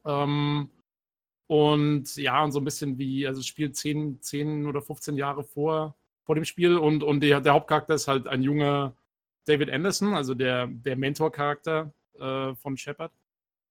Ähm, 0.03 0.69
und 1.47 2.17
ja, 2.17 2.43
und 2.43 2.51
so 2.51 2.59
ein 2.59 2.65
bisschen 2.65 2.97
wie, 2.97 3.25
also 3.25 3.39
es 3.39 3.47
spielt 3.47 3.77
10, 3.77 4.21
10 4.21 4.65
oder 4.65 4.81
15 4.81 5.15
Jahre 5.15 5.45
vor, 5.45 5.95
vor 6.23 6.35
dem 6.35 6.43
Spiel 6.43 6.75
und, 6.77 7.01
und 7.01 7.21
der, 7.21 7.39
der 7.39 7.53
Hauptcharakter 7.53 7.93
ist 7.93 8.09
halt 8.09 8.27
ein 8.27 8.43
junger 8.43 8.93
David 9.45 9.69
Anderson, 9.69 10.15
also 10.15 10.33
der, 10.33 10.67
der 10.67 10.97
Mentor-Charakter 10.97 11.93
äh, 12.19 12.53
von 12.55 12.75
Shepard. 12.75 13.13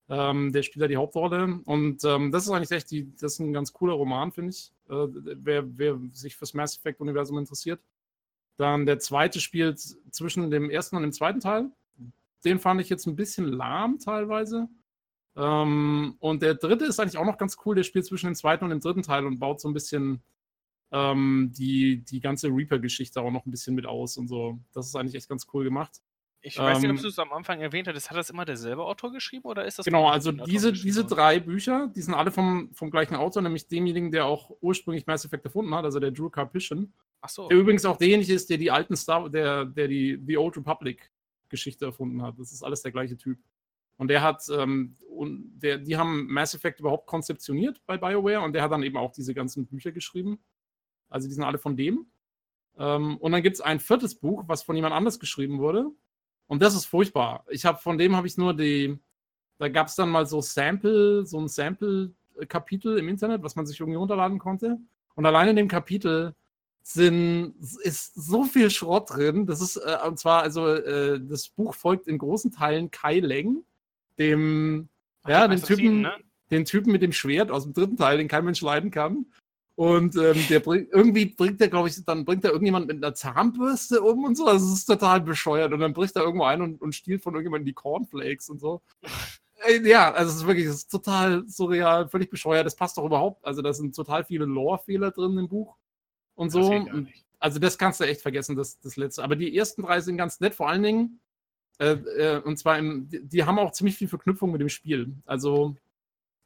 Ähm, 0.08 0.50
der 0.50 0.62
spielt 0.62 0.82
da 0.82 0.88
die 0.88 0.96
Hauptrolle. 0.96 1.60
Und 1.66 2.04
ähm, 2.04 2.32
das 2.32 2.44
ist 2.44 2.50
eigentlich 2.50 2.70
echt 2.70 2.90
die, 2.90 3.14
das 3.16 3.34
ist 3.34 3.40
ein 3.40 3.52
ganz 3.52 3.74
cooler 3.74 3.92
Roman, 3.92 4.32
finde 4.32 4.52
ich. 4.52 4.72
Äh, 4.88 5.08
wer, 5.44 5.78
wer 5.78 6.00
sich 6.14 6.36
fürs 6.36 6.54
Mass 6.54 6.78
Effect-Universum 6.78 7.36
interessiert. 7.36 7.82
Dann 8.56 8.86
der 8.86 8.98
zweite 8.98 9.40
spielt 9.40 9.78
zwischen 9.78 10.50
dem 10.50 10.70
ersten 10.70 10.96
und 10.96 11.02
dem 11.02 11.12
zweiten 11.12 11.40
Teil 11.40 11.70
den 12.44 12.58
fand 12.58 12.80
ich 12.80 12.88
jetzt 12.88 13.06
ein 13.06 13.16
bisschen 13.16 13.46
lahm 13.46 13.98
teilweise. 13.98 14.68
Ähm, 15.36 16.16
und 16.18 16.42
der 16.42 16.54
dritte 16.54 16.86
ist 16.86 16.98
eigentlich 16.98 17.18
auch 17.18 17.26
noch 17.26 17.38
ganz 17.38 17.56
cool. 17.64 17.74
Der 17.74 17.82
spielt 17.82 18.06
zwischen 18.06 18.26
dem 18.26 18.34
zweiten 18.34 18.64
und 18.64 18.70
dem 18.70 18.80
dritten 18.80 19.02
Teil 19.02 19.26
und 19.26 19.38
baut 19.38 19.60
so 19.60 19.68
ein 19.68 19.74
bisschen 19.74 20.22
ähm, 20.92 21.52
die, 21.56 22.04
die 22.04 22.20
ganze 22.20 22.48
Reaper-Geschichte 22.48 23.20
auch 23.20 23.30
noch 23.30 23.44
ein 23.44 23.50
bisschen 23.50 23.74
mit 23.74 23.86
aus 23.86 24.16
und 24.16 24.28
so. 24.28 24.58
Das 24.72 24.86
ist 24.86 24.96
eigentlich 24.96 25.14
echt 25.14 25.28
ganz 25.28 25.46
cool 25.52 25.64
gemacht. 25.64 26.00
Ich 26.40 26.58
weiß 26.58 26.78
nicht, 26.80 26.90
ob 26.90 26.96
ähm, 26.96 27.02
du 27.02 27.08
es 27.08 27.18
am 27.18 27.32
Anfang 27.32 27.60
erwähnt 27.60 27.88
hattest. 27.88 28.08
Hat 28.08 28.16
das 28.16 28.30
immer 28.30 28.44
derselbe 28.44 28.84
Autor 28.84 29.10
geschrieben 29.10 29.46
oder 29.46 29.64
ist 29.64 29.80
das? 29.80 29.84
Genau, 29.84 30.06
also 30.08 30.30
diese, 30.30 30.72
diese 30.72 31.04
drei 31.04 31.40
Bücher, 31.40 31.88
die 31.88 32.00
sind 32.00 32.14
alle 32.14 32.30
vom, 32.30 32.70
vom 32.72 32.90
gleichen 32.90 33.16
Autor, 33.16 33.42
nämlich 33.42 33.66
demjenigen, 33.66 34.12
der 34.12 34.26
auch 34.26 34.50
ursprünglich 34.60 35.06
Mass 35.06 35.24
Effect 35.24 35.44
erfunden 35.44 35.74
hat, 35.74 35.84
also 35.84 35.98
der 35.98 36.12
Drew 36.12 36.30
Carpishin. 36.30 36.92
Ach 37.20 37.28
so. 37.28 37.48
Der 37.48 37.58
übrigens 37.58 37.84
auch 37.84 37.96
derjenige 37.96 38.32
ist, 38.32 38.48
der 38.48 38.58
die 38.58 38.70
alten 38.70 38.94
Star, 38.94 39.28
der, 39.28 39.64
der 39.64 39.88
die 39.88 40.22
The 40.24 40.36
Old 40.36 40.56
Republic 40.56 41.10
Geschichte 41.48 41.85
erfunden 41.85 42.23
hat. 42.23 42.39
Das 42.39 42.52
ist 42.52 42.62
alles 42.62 42.82
der 42.82 42.93
gleiche 42.93 43.16
Typ. 43.16 43.39
Und 43.98 44.09
der 44.09 44.23
hat, 44.23 44.44
ähm, 44.51 44.97
und 45.09 45.59
der, 45.59 45.78
die 45.78 45.97
haben 45.97 46.27
Mass 46.27 46.55
Effect 46.55 46.81
überhaupt 46.81 47.06
konzeptioniert 47.06 47.81
bei 47.86 47.97
BioWare 47.97 48.43
und 48.43 48.52
der 48.52 48.62
hat 48.62 48.73
dann 48.73 48.82
eben 48.82 48.97
auch 48.97 49.12
diese 49.12 49.35
ganzen 49.35 49.66
Bücher 49.66 49.93
geschrieben. 49.93 50.39
Also 51.09 51.28
die 51.28 51.35
sind 51.35 51.44
alle 51.44 51.59
von 51.59 51.77
dem. 51.77 52.06
Ähm, 52.78 53.16
und 53.16 53.32
dann 53.32 53.43
gibt 53.43 53.56
es 53.56 53.60
ein 53.62 53.81
viertes 53.81 54.14
Buch, 54.14 54.44
was 54.47 54.62
von 54.62 54.77
jemand 54.77 54.94
anders 54.94 55.18
geschrieben 55.18 55.59
wurde. 55.59 55.90
Und 56.47 56.62
das 56.62 56.74
ist 56.74 56.85
furchtbar. 56.85 57.44
Ich 57.48 57.64
habe 57.64 57.78
von 57.78 57.98
dem 57.98 58.14
habe 58.14 58.27
ich 58.27 58.36
nur 58.36 58.55
die, 58.55 58.98
da 59.59 59.68
gab 59.68 59.89
es 59.89 59.94
dann 59.94 60.10
mal 60.10 60.27
so 60.27 60.40
Sample, 60.40 61.24
so 61.24 61.40
ein 61.40 61.48
Sample-Kapitel 61.48 62.98
im 62.98 63.09
Internet, 63.09 63.43
was 63.43 63.56
man 63.56 63.66
sich 63.66 63.81
irgendwie 63.81 63.98
runterladen 63.98 64.39
konnte. 64.39 64.78
Und 65.14 65.27
allein 65.27 65.48
in 65.48 65.56
dem 65.56 65.68
Kapitel 65.68 66.35
sind, 66.88 67.54
ist 67.82 68.14
so 68.14 68.44
viel 68.44 68.70
Schrott 68.70 69.10
drin. 69.10 69.44
Das 69.46 69.60
ist, 69.60 69.76
äh, 69.76 69.98
und 70.06 70.20
zwar, 70.20 70.42
also, 70.42 70.68
äh, 70.68 71.20
das 71.20 71.48
Buch 71.48 71.74
folgt 71.74 72.06
in 72.06 72.16
großen 72.16 72.52
Teilen 72.52 72.92
Kai 72.92 73.18
Leng, 73.18 73.64
dem, 74.20 74.88
Ach, 75.24 75.30
ja, 75.30 75.48
den 75.48 75.60
Typen, 75.60 76.02
ne? 76.02 76.12
den 76.52 76.64
Typen 76.64 76.92
mit 76.92 77.02
dem 77.02 77.12
Schwert 77.12 77.50
aus 77.50 77.64
dem 77.64 77.72
dritten 77.72 77.96
Teil, 77.96 78.18
den 78.18 78.28
kein 78.28 78.44
Mensch 78.44 78.60
leiden 78.60 78.92
kann. 78.92 79.26
Und 79.74 80.16
ähm, 80.16 80.36
der 80.48 80.60
bringt, 80.60 80.90
irgendwie 80.92 81.26
bringt 81.26 81.60
er, 81.60 81.68
glaube 81.68 81.88
ich, 81.88 82.04
dann 82.04 82.24
bringt 82.24 82.44
er 82.44 82.52
irgendjemand 82.52 82.86
mit 82.86 83.02
einer 83.02 83.14
Zahnbürste 83.14 84.00
um 84.00 84.24
und 84.24 84.36
so. 84.36 84.46
Also 84.46 84.64
es 84.66 84.78
ist 84.78 84.86
total 84.86 85.20
bescheuert. 85.20 85.72
Und 85.72 85.80
dann 85.80 85.92
bricht 85.92 86.14
er 86.14 86.22
irgendwo 86.22 86.44
ein 86.44 86.62
und, 86.62 86.80
und 86.80 86.94
stiehlt 86.94 87.22
von 87.22 87.34
irgendjemandem 87.34 87.66
die 87.66 87.74
Cornflakes 87.74 88.48
und 88.48 88.60
so. 88.60 88.80
Äh, 89.66 89.86
ja, 89.86 90.12
also 90.12 90.30
es 90.30 90.36
ist 90.36 90.46
wirklich, 90.46 90.66
es 90.66 90.76
ist 90.76 90.90
total 90.90 91.44
surreal, 91.48 92.08
völlig 92.08 92.30
bescheuert. 92.30 92.64
Das 92.64 92.76
passt 92.76 92.96
doch 92.96 93.04
überhaupt. 93.04 93.44
Also 93.44 93.60
da 93.60 93.72
sind 93.72 93.94
total 93.94 94.24
viele 94.24 94.44
Lore-Fehler 94.44 95.10
drin 95.10 95.36
im 95.36 95.48
Buch 95.48 95.76
und 96.36 96.50
so. 96.50 96.86
Also 97.38 97.58
das 97.58 97.76
kannst 97.76 98.00
du 98.00 98.04
echt 98.04 98.22
vergessen, 98.22 98.56
das, 98.56 98.78
das 98.80 98.96
letzte. 98.96 99.22
Aber 99.22 99.36
die 99.36 99.56
ersten 99.56 99.82
drei 99.82 100.00
sind 100.00 100.16
ganz 100.16 100.40
nett, 100.40 100.54
vor 100.54 100.68
allen 100.68 100.82
Dingen. 100.82 101.20
Äh, 101.78 101.92
äh, 101.92 102.42
und 102.42 102.56
zwar, 102.56 102.78
im, 102.78 103.08
die, 103.08 103.22
die, 103.22 103.44
haben 103.44 103.58
auch 103.58 103.72
ziemlich 103.72 103.96
viel 103.96 104.08
Verknüpfung 104.08 104.50
mit 104.50 104.60
dem 104.60 104.68
Spiel. 104.68 105.14
Also 105.26 105.76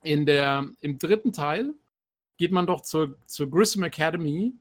in 0.02 0.26
der, 0.26 0.68
im 0.80 0.98
dritten 0.98 1.32
Teil 1.32 1.74
geht 2.36 2.50
man 2.50 2.66
doch 2.66 2.80
zur, 2.80 3.16
zur 3.26 3.48
Grissom 3.50 3.84
Academy 3.84 4.54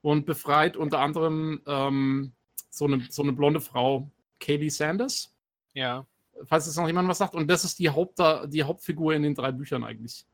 und 0.00 0.24
befreit 0.24 0.76
unter 0.76 1.00
anderem 1.00 1.60
ähm, 1.66 2.32
so, 2.70 2.86
eine, 2.86 3.06
so 3.10 3.22
eine 3.22 3.32
blonde 3.32 3.60
Frau, 3.60 4.10
Kaylee 4.40 4.68
Sanders. 4.70 5.34
Ja. 5.74 6.06
Falls 6.44 6.66
es 6.66 6.76
noch 6.76 6.86
jemand 6.86 7.08
was 7.08 7.18
sagt. 7.18 7.34
Und 7.34 7.48
das 7.48 7.64
ist 7.64 7.78
die, 7.78 7.90
Haupt, 7.90 8.18
die 8.46 8.62
Hauptfigur 8.62 9.14
in 9.14 9.22
den 9.22 9.34
drei 9.34 9.52
Büchern 9.52 9.84
eigentlich. 9.84 10.26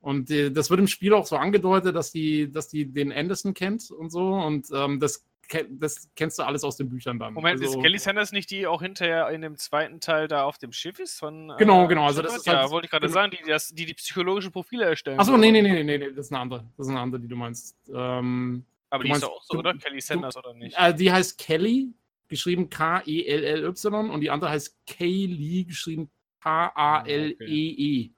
Und 0.00 0.30
die, 0.30 0.52
das 0.52 0.70
wird 0.70 0.80
im 0.80 0.86
Spiel 0.86 1.12
auch 1.12 1.26
so 1.26 1.36
angedeutet, 1.36 1.94
dass 1.94 2.10
die, 2.10 2.50
dass 2.50 2.68
die 2.68 2.90
den 2.90 3.12
Anderson 3.12 3.54
kennt 3.54 3.90
und 3.90 4.10
so. 4.10 4.32
Und 4.32 4.68
ähm, 4.72 4.98
das 4.98 5.26
das 5.70 6.08
kennst 6.14 6.38
du 6.38 6.42
alles 6.42 6.64
aus 6.64 6.76
den 6.76 6.88
Büchern 6.88 7.18
dann. 7.18 7.34
Moment, 7.34 7.60
also, 7.60 7.78
ist 7.78 7.82
Kelly 7.82 7.98
Sanders 7.98 8.32
nicht 8.32 8.50
die 8.50 8.66
auch 8.66 8.82
hinterher 8.82 9.28
in 9.30 9.42
dem 9.42 9.56
zweiten 9.56 10.00
Teil 10.00 10.28
da 10.28 10.44
auf 10.44 10.58
dem 10.58 10.72
Schiff 10.72 10.98
ist? 10.98 11.18
Von, 11.18 11.52
genau, 11.58 11.84
äh, 11.84 11.88
genau. 11.88 12.06
Also 12.06 12.22
das 12.22 12.36
ist 12.36 12.46
ja, 12.46 12.60
halt, 12.60 12.70
wollte 12.70 12.86
ich 12.86 12.90
gerade 12.90 13.08
sagen, 13.08 13.32
die, 13.32 13.48
das, 13.48 13.68
die 13.68 13.86
die 13.86 13.94
psychologische 13.94 14.50
Profile 14.50 14.84
erstellen. 14.84 15.18
Achso, 15.18 15.36
nee, 15.36 15.50
nee, 15.50 15.62
nee, 15.62 15.82
nee, 15.82 15.98
nee, 15.98 16.10
das 16.10 16.26
ist 16.26 16.32
eine 16.32 16.40
andere. 16.40 16.64
Das 16.76 16.86
ist 16.86 16.90
eine 16.90 17.00
andere, 17.00 17.20
die 17.20 17.28
du 17.28 17.36
meinst. 17.36 17.76
Ähm, 17.92 18.64
Aber 18.90 19.04
die 19.04 19.10
meinst, 19.10 19.24
ist 19.24 19.30
auch 19.30 19.42
so, 19.42 19.58
oder? 19.58 19.74
Kelly 19.74 20.00
Sanders 20.00 20.34
du, 20.34 20.40
oder 20.40 20.54
nicht? 20.54 20.76
Äh, 20.78 20.94
die 20.94 21.10
heißt 21.10 21.38
Kelly, 21.38 21.92
geschrieben 22.28 22.70
K-E-L-L-Y 22.70 24.10
und 24.10 24.20
die 24.20 24.30
andere 24.30 24.50
heißt 24.50 24.86
Kaylee, 24.86 25.64
geschrieben 25.64 26.10
K-A-L-E-E. 26.40 27.34
-E. 27.38 28.10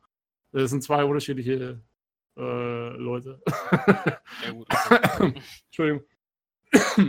Das 0.53 0.71
sind 0.71 0.83
zwei 0.83 1.05
unterschiedliche 1.05 1.81
äh, 2.37 2.97
Leute. 2.97 3.43
Gut. 4.51 4.69
Entschuldigung. 5.67 6.05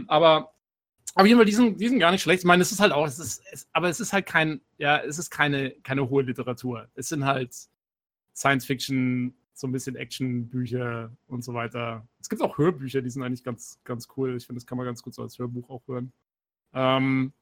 aber 0.07 0.53
auf 1.15 1.25
jeden 1.25 1.37
Fall, 1.37 1.45
die 1.45 1.53
sind, 1.53 1.79
die 1.79 1.87
sind 1.87 1.99
gar 1.99 2.11
nicht 2.11 2.23
schlecht. 2.23 2.39
Ich 2.39 2.45
meine, 2.45 2.61
es 2.61 2.71
ist 2.71 2.79
halt 2.79 2.91
auch, 2.91 3.05
es 3.05 3.19
ist, 3.19 3.43
es, 3.51 3.67
aber 3.71 3.89
es 3.89 3.99
ist 3.99 4.13
halt 4.13 4.25
kein, 4.25 4.61
ja, 4.77 4.97
es 4.97 5.19
ist 5.19 5.29
keine, 5.29 5.71
keine 5.83 6.09
hohe 6.09 6.23
Literatur. 6.23 6.89
Es 6.95 7.09
sind 7.09 7.25
halt 7.25 7.55
Science 8.35 8.65
Fiction, 8.65 9.35
so 9.53 9.67
ein 9.67 9.71
bisschen 9.71 9.95
Action-Bücher 9.95 11.15
und 11.27 11.43
so 11.43 11.53
weiter. 11.53 12.07
Es 12.19 12.29
gibt 12.29 12.41
auch 12.41 12.57
Hörbücher, 12.57 13.01
die 13.01 13.11
sind 13.11 13.21
eigentlich 13.21 13.43
ganz, 13.43 13.79
ganz 13.83 14.07
cool. 14.17 14.35
Ich 14.35 14.47
finde, 14.47 14.59
das 14.59 14.65
kann 14.65 14.77
man 14.77 14.87
ganz 14.87 15.03
gut 15.03 15.13
so 15.13 15.21
als 15.21 15.37
Hörbuch 15.37 15.69
auch 15.69 15.87
hören. 15.87 16.11
Ähm, 16.73 17.33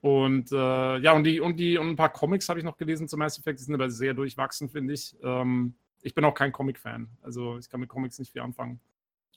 und 0.00 0.50
äh, 0.50 0.98
ja, 0.98 1.12
und 1.12 1.24
die, 1.24 1.40
und 1.40 1.56
die, 1.56 1.76
und 1.76 1.88
ein 1.88 1.96
paar 1.96 2.12
Comics 2.12 2.48
habe 2.48 2.58
ich 2.58 2.64
noch 2.64 2.76
gelesen 2.76 3.08
zum 3.08 3.18
Mass 3.18 3.38
Effect, 3.38 3.58
die 3.58 3.64
sind 3.64 3.74
aber 3.74 3.90
sehr 3.90 4.14
durchwachsen, 4.14 4.70
finde 4.70 4.94
ich. 4.94 5.14
Ähm, 5.22 5.74
ich 6.00 6.14
bin 6.14 6.24
auch 6.24 6.34
kein 6.34 6.52
Comic-Fan. 6.52 7.08
Also 7.22 7.58
ich 7.58 7.68
kann 7.68 7.80
mit 7.80 7.90
Comics 7.90 8.18
nicht 8.18 8.32
viel 8.32 8.40
anfangen. 8.40 8.80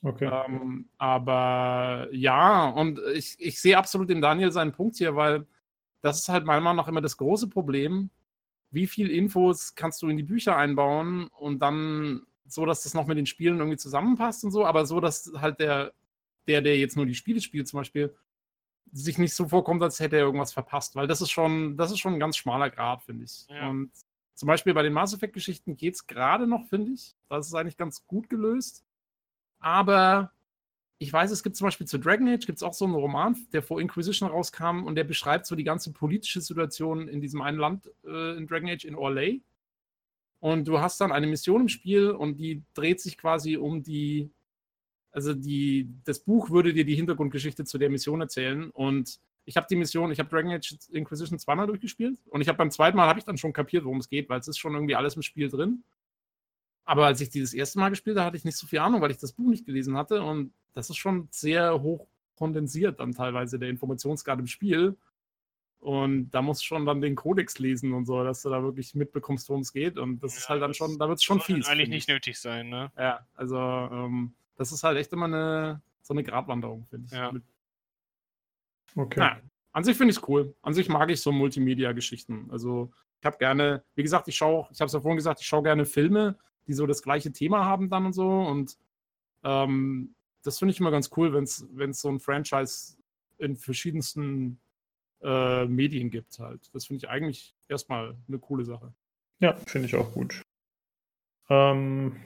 Okay. 0.02 0.30
Ähm, 0.30 0.88
aber 0.98 2.08
ja, 2.12 2.68
und 2.68 3.00
ich, 3.14 3.36
ich 3.38 3.60
sehe 3.60 3.76
absolut 3.76 4.08
dem 4.08 4.20
Daniel 4.20 4.52
seinen 4.52 4.72
Punkt 4.72 4.96
hier, 4.96 5.16
weil 5.16 5.46
das 6.00 6.20
ist 6.20 6.28
halt 6.28 6.44
meiner 6.44 6.60
Meinung 6.60 6.76
nach 6.76 6.88
immer 6.88 7.00
das 7.00 7.16
große 7.16 7.48
Problem. 7.48 8.10
Wie 8.70 8.86
viel 8.86 9.10
Infos 9.10 9.74
kannst 9.74 10.02
du 10.02 10.08
in 10.08 10.16
die 10.16 10.22
Bücher 10.22 10.56
einbauen 10.56 11.28
und 11.28 11.60
dann 11.60 12.22
so, 12.46 12.66
dass 12.66 12.82
das 12.82 12.94
noch 12.94 13.06
mit 13.06 13.16
den 13.16 13.26
Spielen 13.26 13.58
irgendwie 13.58 13.78
zusammenpasst 13.78 14.44
und 14.44 14.50
so, 14.50 14.66
aber 14.66 14.84
so, 14.84 15.00
dass 15.00 15.32
halt 15.36 15.60
der, 15.60 15.92
der, 16.46 16.60
der 16.60 16.78
jetzt 16.78 16.96
nur 16.96 17.06
die 17.06 17.14
Spiele 17.14 17.40
spielt, 17.40 17.68
zum 17.68 17.80
Beispiel, 17.80 18.14
sich 18.92 19.18
nicht 19.18 19.34
so 19.34 19.48
vorkommt, 19.48 19.82
als 19.82 20.00
hätte 20.00 20.16
er 20.16 20.22
irgendwas 20.22 20.52
verpasst, 20.52 20.94
weil 20.96 21.06
das 21.06 21.20
ist 21.20 21.30
schon, 21.30 21.76
das 21.76 21.90
ist 21.90 21.98
schon 21.98 22.14
ein 22.14 22.20
ganz 22.20 22.36
schmaler 22.36 22.70
Grad, 22.70 23.02
finde 23.02 23.24
ich. 23.24 23.46
Ja. 23.48 23.68
Und 23.68 23.90
zum 24.34 24.46
Beispiel 24.46 24.74
bei 24.74 24.82
den 24.82 24.92
Mass 24.92 25.14
Effect-Geschichten 25.14 25.76
geht 25.76 25.94
es 25.94 26.06
gerade 26.06 26.46
noch, 26.46 26.66
finde 26.66 26.92
ich. 26.92 27.14
Das 27.28 27.46
ist 27.46 27.54
eigentlich 27.54 27.76
ganz 27.76 28.06
gut 28.06 28.28
gelöst. 28.28 28.84
Aber 29.58 30.32
ich 30.98 31.12
weiß, 31.12 31.30
es 31.30 31.42
gibt 31.42 31.56
zum 31.56 31.66
Beispiel 31.66 31.86
zu 31.86 31.98
Dragon 31.98 32.28
Age 32.28 32.46
gibt 32.46 32.58
es 32.58 32.62
auch 32.62 32.74
so 32.74 32.84
einen 32.84 32.94
Roman, 32.94 33.36
der 33.52 33.62
vor 33.62 33.80
Inquisition 33.80 34.28
rauskam 34.28 34.84
und 34.84 34.94
der 34.94 35.04
beschreibt 35.04 35.46
so 35.46 35.56
die 35.56 35.64
ganze 35.64 35.92
politische 35.92 36.40
Situation 36.40 37.08
in 37.08 37.20
diesem 37.20 37.42
einen 37.42 37.58
Land 37.58 37.90
äh, 38.04 38.36
in 38.36 38.46
Dragon 38.46 38.68
Age 38.68 38.84
in 38.84 38.94
Orlais. 38.94 39.40
Und 40.40 40.68
du 40.68 40.80
hast 40.80 41.00
dann 41.00 41.10
eine 41.10 41.26
Mission 41.26 41.62
im 41.62 41.68
Spiel 41.68 42.10
und 42.10 42.36
die 42.36 42.62
dreht 42.74 43.00
sich 43.00 43.16
quasi 43.16 43.56
um 43.56 43.82
die, 43.82 44.30
also 45.14 45.32
die, 45.32 45.88
das 46.04 46.20
Buch 46.20 46.50
würde 46.50 46.72
dir 46.72 46.84
die 46.84 46.96
Hintergrundgeschichte 46.96 47.64
zu 47.64 47.78
der 47.78 47.88
Mission 47.88 48.20
erzählen 48.20 48.70
und 48.70 49.20
ich 49.46 49.56
habe 49.56 49.66
die 49.68 49.76
Mission, 49.76 50.10
ich 50.10 50.18
habe 50.18 50.28
Dragon 50.28 50.52
Age 50.52 50.76
Inquisition 50.90 51.38
zweimal 51.38 51.66
durchgespielt 51.66 52.18
und 52.26 52.40
ich 52.40 52.48
habe 52.48 52.58
beim 52.58 52.70
zweiten 52.70 52.96
Mal 52.96 53.06
habe 53.06 53.18
ich 53.18 53.24
dann 53.24 53.38
schon 53.38 53.52
kapiert, 53.52 53.84
worum 53.84 53.98
es 53.98 54.08
geht, 54.08 54.28
weil 54.28 54.40
es 54.40 54.48
ist 54.48 54.58
schon 54.58 54.74
irgendwie 54.74 54.96
alles 54.96 55.16
im 55.16 55.22
Spiel 55.22 55.48
drin. 55.48 55.84
Aber 56.84 57.06
als 57.06 57.20
ich 57.20 57.30
dieses 57.30 57.54
erste 57.54 57.78
Mal 57.78 57.90
gespielt 57.90 58.16
habe, 58.16 58.26
hatte 58.26 58.36
ich 58.36 58.44
nicht 58.44 58.58
so 58.58 58.66
viel 58.66 58.80
Ahnung, 58.80 59.00
weil 59.00 59.10
ich 59.10 59.18
das 59.18 59.32
Buch 59.32 59.48
nicht 59.48 59.64
gelesen 59.64 59.96
hatte. 59.96 60.22
Und 60.22 60.52
das 60.74 60.90
ist 60.90 60.96
schon 60.96 61.28
sehr 61.30 61.80
hoch 61.82 62.06
kondensiert 62.36 63.00
dann 63.00 63.12
teilweise 63.12 63.58
der 63.58 63.70
Informationsgrad 63.70 64.38
im 64.38 64.46
Spiel. 64.46 64.96
Und 65.78 66.30
da 66.30 66.42
musst 66.42 66.62
du 66.62 66.66
schon 66.66 66.86
dann 66.86 67.00
den 67.00 67.14
Kodex 67.14 67.58
lesen 67.58 67.92
und 67.92 68.06
so, 68.06 68.24
dass 68.24 68.42
du 68.42 68.48
da 68.48 68.62
wirklich 68.62 68.94
mitbekommst, 68.94 69.48
worum 69.48 69.62
es 69.62 69.72
geht. 69.72 69.98
Und 69.98 70.22
das 70.22 70.32
ja, 70.34 70.38
ist 70.38 70.48
halt 70.48 70.62
dann 70.62 70.74
schon, 70.74 70.98
da 70.98 71.08
wird 71.08 71.18
es 71.18 71.24
schon 71.24 71.40
fies. 71.40 71.68
Eigentlich 71.68 71.90
nicht 71.90 72.08
nötig 72.08 72.38
sein, 72.38 72.70
ne? 72.70 72.90
Ja, 72.96 73.26
also 73.34 73.56
ähm, 73.58 74.34
das 74.56 74.72
ist 74.72 74.84
halt 74.84 74.98
echt 74.98 75.12
immer 75.12 75.26
eine 75.26 75.82
so 76.02 76.12
eine 76.12 76.22
Gratwanderung, 76.22 76.86
finde 76.86 77.06
ich. 77.06 77.12
Ja. 77.12 77.32
okay. 78.94 79.20
Na, 79.20 79.40
an 79.72 79.84
sich 79.84 79.96
finde 79.96 80.12
ich 80.12 80.18
es 80.18 80.28
cool. 80.28 80.54
An 80.60 80.74
sich 80.74 80.88
mag 80.88 81.10
ich 81.10 81.20
so 81.20 81.32
Multimedia-Geschichten. 81.32 82.48
Also 82.50 82.92
ich 83.20 83.26
habe 83.26 83.38
gerne, 83.38 83.84
wie 83.94 84.02
gesagt, 84.02 84.28
ich 84.28 84.36
schaue, 84.36 84.68
ich 84.70 84.80
habe 84.80 84.86
es 84.86 84.92
ja 84.92 85.00
vorhin 85.00 85.16
gesagt, 85.16 85.40
ich 85.40 85.46
schaue 85.46 85.62
gerne 85.62 85.86
Filme 85.86 86.36
die 86.66 86.72
so 86.72 86.86
das 86.86 87.02
gleiche 87.02 87.32
Thema 87.32 87.64
haben 87.64 87.88
dann 87.88 88.06
und 88.06 88.12
so. 88.12 88.28
Und 88.28 88.78
ähm, 89.42 90.14
das 90.42 90.58
finde 90.58 90.72
ich 90.72 90.80
immer 90.80 90.90
ganz 90.90 91.10
cool, 91.16 91.32
wenn 91.32 91.44
es 91.44 92.00
so 92.00 92.08
ein 92.08 92.20
Franchise 92.20 92.96
in 93.38 93.56
verschiedensten 93.56 94.60
äh, 95.22 95.66
Medien 95.66 96.10
gibt 96.10 96.38
halt. 96.38 96.74
Das 96.74 96.86
finde 96.86 97.04
ich 97.04 97.08
eigentlich 97.08 97.54
erstmal 97.68 98.16
eine 98.28 98.38
coole 98.38 98.64
Sache. 98.64 98.94
Ja, 99.40 99.56
finde 99.66 99.88
ich 99.88 99.96
auch 99.96 100.12
gut. 100.12 100.42
Ähm, 101.48 102.23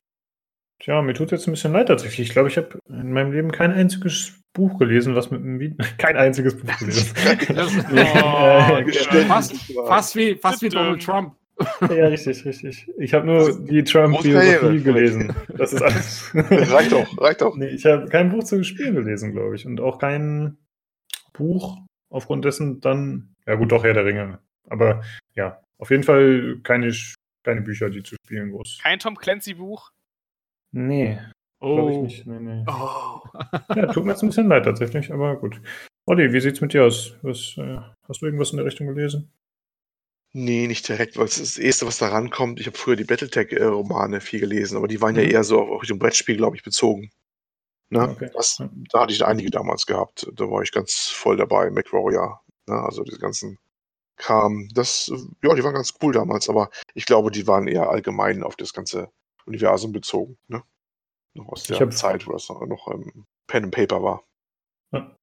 tja, 0.80 1.02
mir 1.02 1.14
tut 1.14 1.26
es 1.26 1.32
jetzt 1.32 1.48
ein 1.48 1.52
bisschen 1.52 1.72
leid 1.72 1.88
tatsächlich. 1.88 2.28
Ich 2.28 2.32
glaube, 2.32 2.48
ich 2.48 2.56
habe 2.56 2.78
in 2.88 3.12
meinem 3.12 3.32
Leben 3.32 3.52
kein 3.52 3.72
einziges 3.72 4.38
Buch 4.52 4.78
gelesen, 4.78 5.14
was 5.14 5.30
mit 5.30 5.40
einem 5.40 5.60
Video. 5.60 5.76
Kein 5.98 6.16
einziges 6.16 6.56
Buch 6.58 6.76
gelesen. 6.78 7.14
das, 7.54 7.72
oh, 8.22 9.22
fast, 9.28 9.54
fast, 9.86 10.16
wie, 10.16 10.34
fast 10.34 10.62
wie 10.62 10.68
Donald 10.68 11.02
Trump. 11.02 11.34
Ja, 11.80 12.06
richtig, 12.06 12.44
richtig. 12.44 12.88
Ich 12.98 13.14
habe 13.14 13.26
nur 13.26 13.60
die 13.60 13.82
Trump-Biografie 13.82 14.80
gelesen. 14.80 15.34
Das 15.56 15.72
ist 15.72 15.82
alles. 15.82 16.30
reicht 16.34 16.92
doch, 16.92 17.20
reicht 17.20 17.40
doch. 17.40 17.56
Nee, 17.56 17.68
ich 17.68 17.84
habe 17.84 18.06
kein 18.06 18.30
Buch 18.30 18.44
zu 18.44 18.62
Spielen 18.62 18.94
gelesen, 18.94 19.32
glaube 19.32 19.56
ich. 19.56 19.66
Und 19.66 19.80
auch 19.80 19.98
kein 19.98 20.56
Buch 21.32 21.78
aufgrund 22.10 22.44
dessen 22.44 22.80
dann, 22.80 23.34
ja 23.46 23.54
gut, 23.56 23.72
doch 23.72 23.84
Herr 23.84 23.94
der 23.94 24.04
Ringe. 24.04 24.38
Aber 24.68 25.02
ja, 25.34 25.60
auf 25.78 25.90
jeden 25.90 26.04
Fall 26.04 26.58
keine, 26.62 26.92
keine 27.44 27.62
Bücher, 27.62 27.90
die 27.90 28.02
zu 28.02 28.16
spielen 28.24 28.50
groß. 28.50 28.78
Kein 28.82 28.98
Tom 28.98 29.16
Clancy-Buch? 29.16 29.90
Nee. 30.72 31.18
Oh. 31.60 31.88
Ich 31.90 31.98
nicht. 31.98 32.26
Nee, 32.26 32.40
nee. 32.40 32.64
Oh. 32.68 33.20
ja, 33.74 33.92
tut 33.92 34.04
mir 34.04 34.12
jetzt 34.12 34.22
ein 34.22 34.28
bisschen 34.28 34.48
leid 34.48 34.64
tatsächlich, 34.64 35.12
aber 35.12 35.36
gut. 35.36 35.60
Olli, 36.06 36.32
wie 36.32 36.40
sieht's 36.40 36.60
mit 36.60 36.72
dir 36.72 36.84
aus? 36.84 37.14
Was, 37.22 37.54
äh, 37.58 37.78
hast 38.08 38.22
du 38.22 38.26
irgendwas 38.26 38.50
in 38.50 38.56
der 38.58 38.66
Richtung 38.66 38.86
gelesen? 38.86 39.30
Nee, 40.32 40.66
nicht 40.66 40.86
direkt, 40.88 41.16
weil 41.16 41.24
es 41.24 41.38
ist 41.38 41.56
das 41.56 41.64
Erste, 41.64 41.86
was 41.86 41.98
da 41.98 42.08
rankommt. 42.08 42.60
Ich 42.60 42.66
habe 42.66 42.76
früher 42.76 42.96
die 42.96 43.04
Battletech-Romane 43.04 44.20
viel 44.20 44.40
gelesen, 44.40 44.76
aber 44.76 44.86
die 44.86 45.00
waren 45.00 45.16
ja 45.16 45.22
mhm. 45.22 45.30
eher 45.30 45.44
so 45.44 45.60
auf 45.60 45.82
Richtung 45.82 45.98
Brettspiel, 45.98 46.36
glaube 46.36 46.56
ich, 46.56 46.62
bezogen. 46.62 47.10
Ne? 47.90 48.08
Okay. 48.10 48.30
Das, 48.34 48.62
da 48.90 49.00
hatte 49.00 49.12
ich 49.12 49.24
einige 49.24 49.50
damals 49.50 49.86
gehabt. 49.86 50.30
Da 50.34 50.50
war 50.50 50.62
ich 50.62 50.72
ganz 50.72 51.08
voll 51.08 51.36
dabei, 51.38 51.70
MacWarrior. 51.70 52.40
Ne? 52.66 52.74
Also 52.74 53.02
diese 53.04 53.18
ganzen 53.18 53.58
Kram. 54.16 54.68
Das, 54.74 55.10
ja, 55.42 55.54
die 55.54 55.64
waren 55.64 55.74
ganz 55.74 55.94
cool 56.02 56.12
damals, 56.12 56.48
aber 56.48 56.70
ich 56.94 57.06
glaube, 57.06 57.30
die 57.30 57.46
waren 57.46 57.66
eher 57.66 57.88
allgemein 57.88 58.42
auf 58.42 58.56
das 58.56 58.74
ganze 58.74 59.10
Universum 59.48 59.92
bezogen. 59.92 60.36
Ne? 60.48 60.62
Noch 61.36 61.48
aus 61.48 61.64
der 61.64 61.90
Zeit, 61.90 62.26
wo 62.26 62.32
das 62.32 62.48
noch 62.48 62.88
ähm, 62.92 63.24
Pen 63.48 63.64
and 63.64 63.74
Paper 63.74 64.02
war. 64.02 64.24
Ja. 64.92 65.16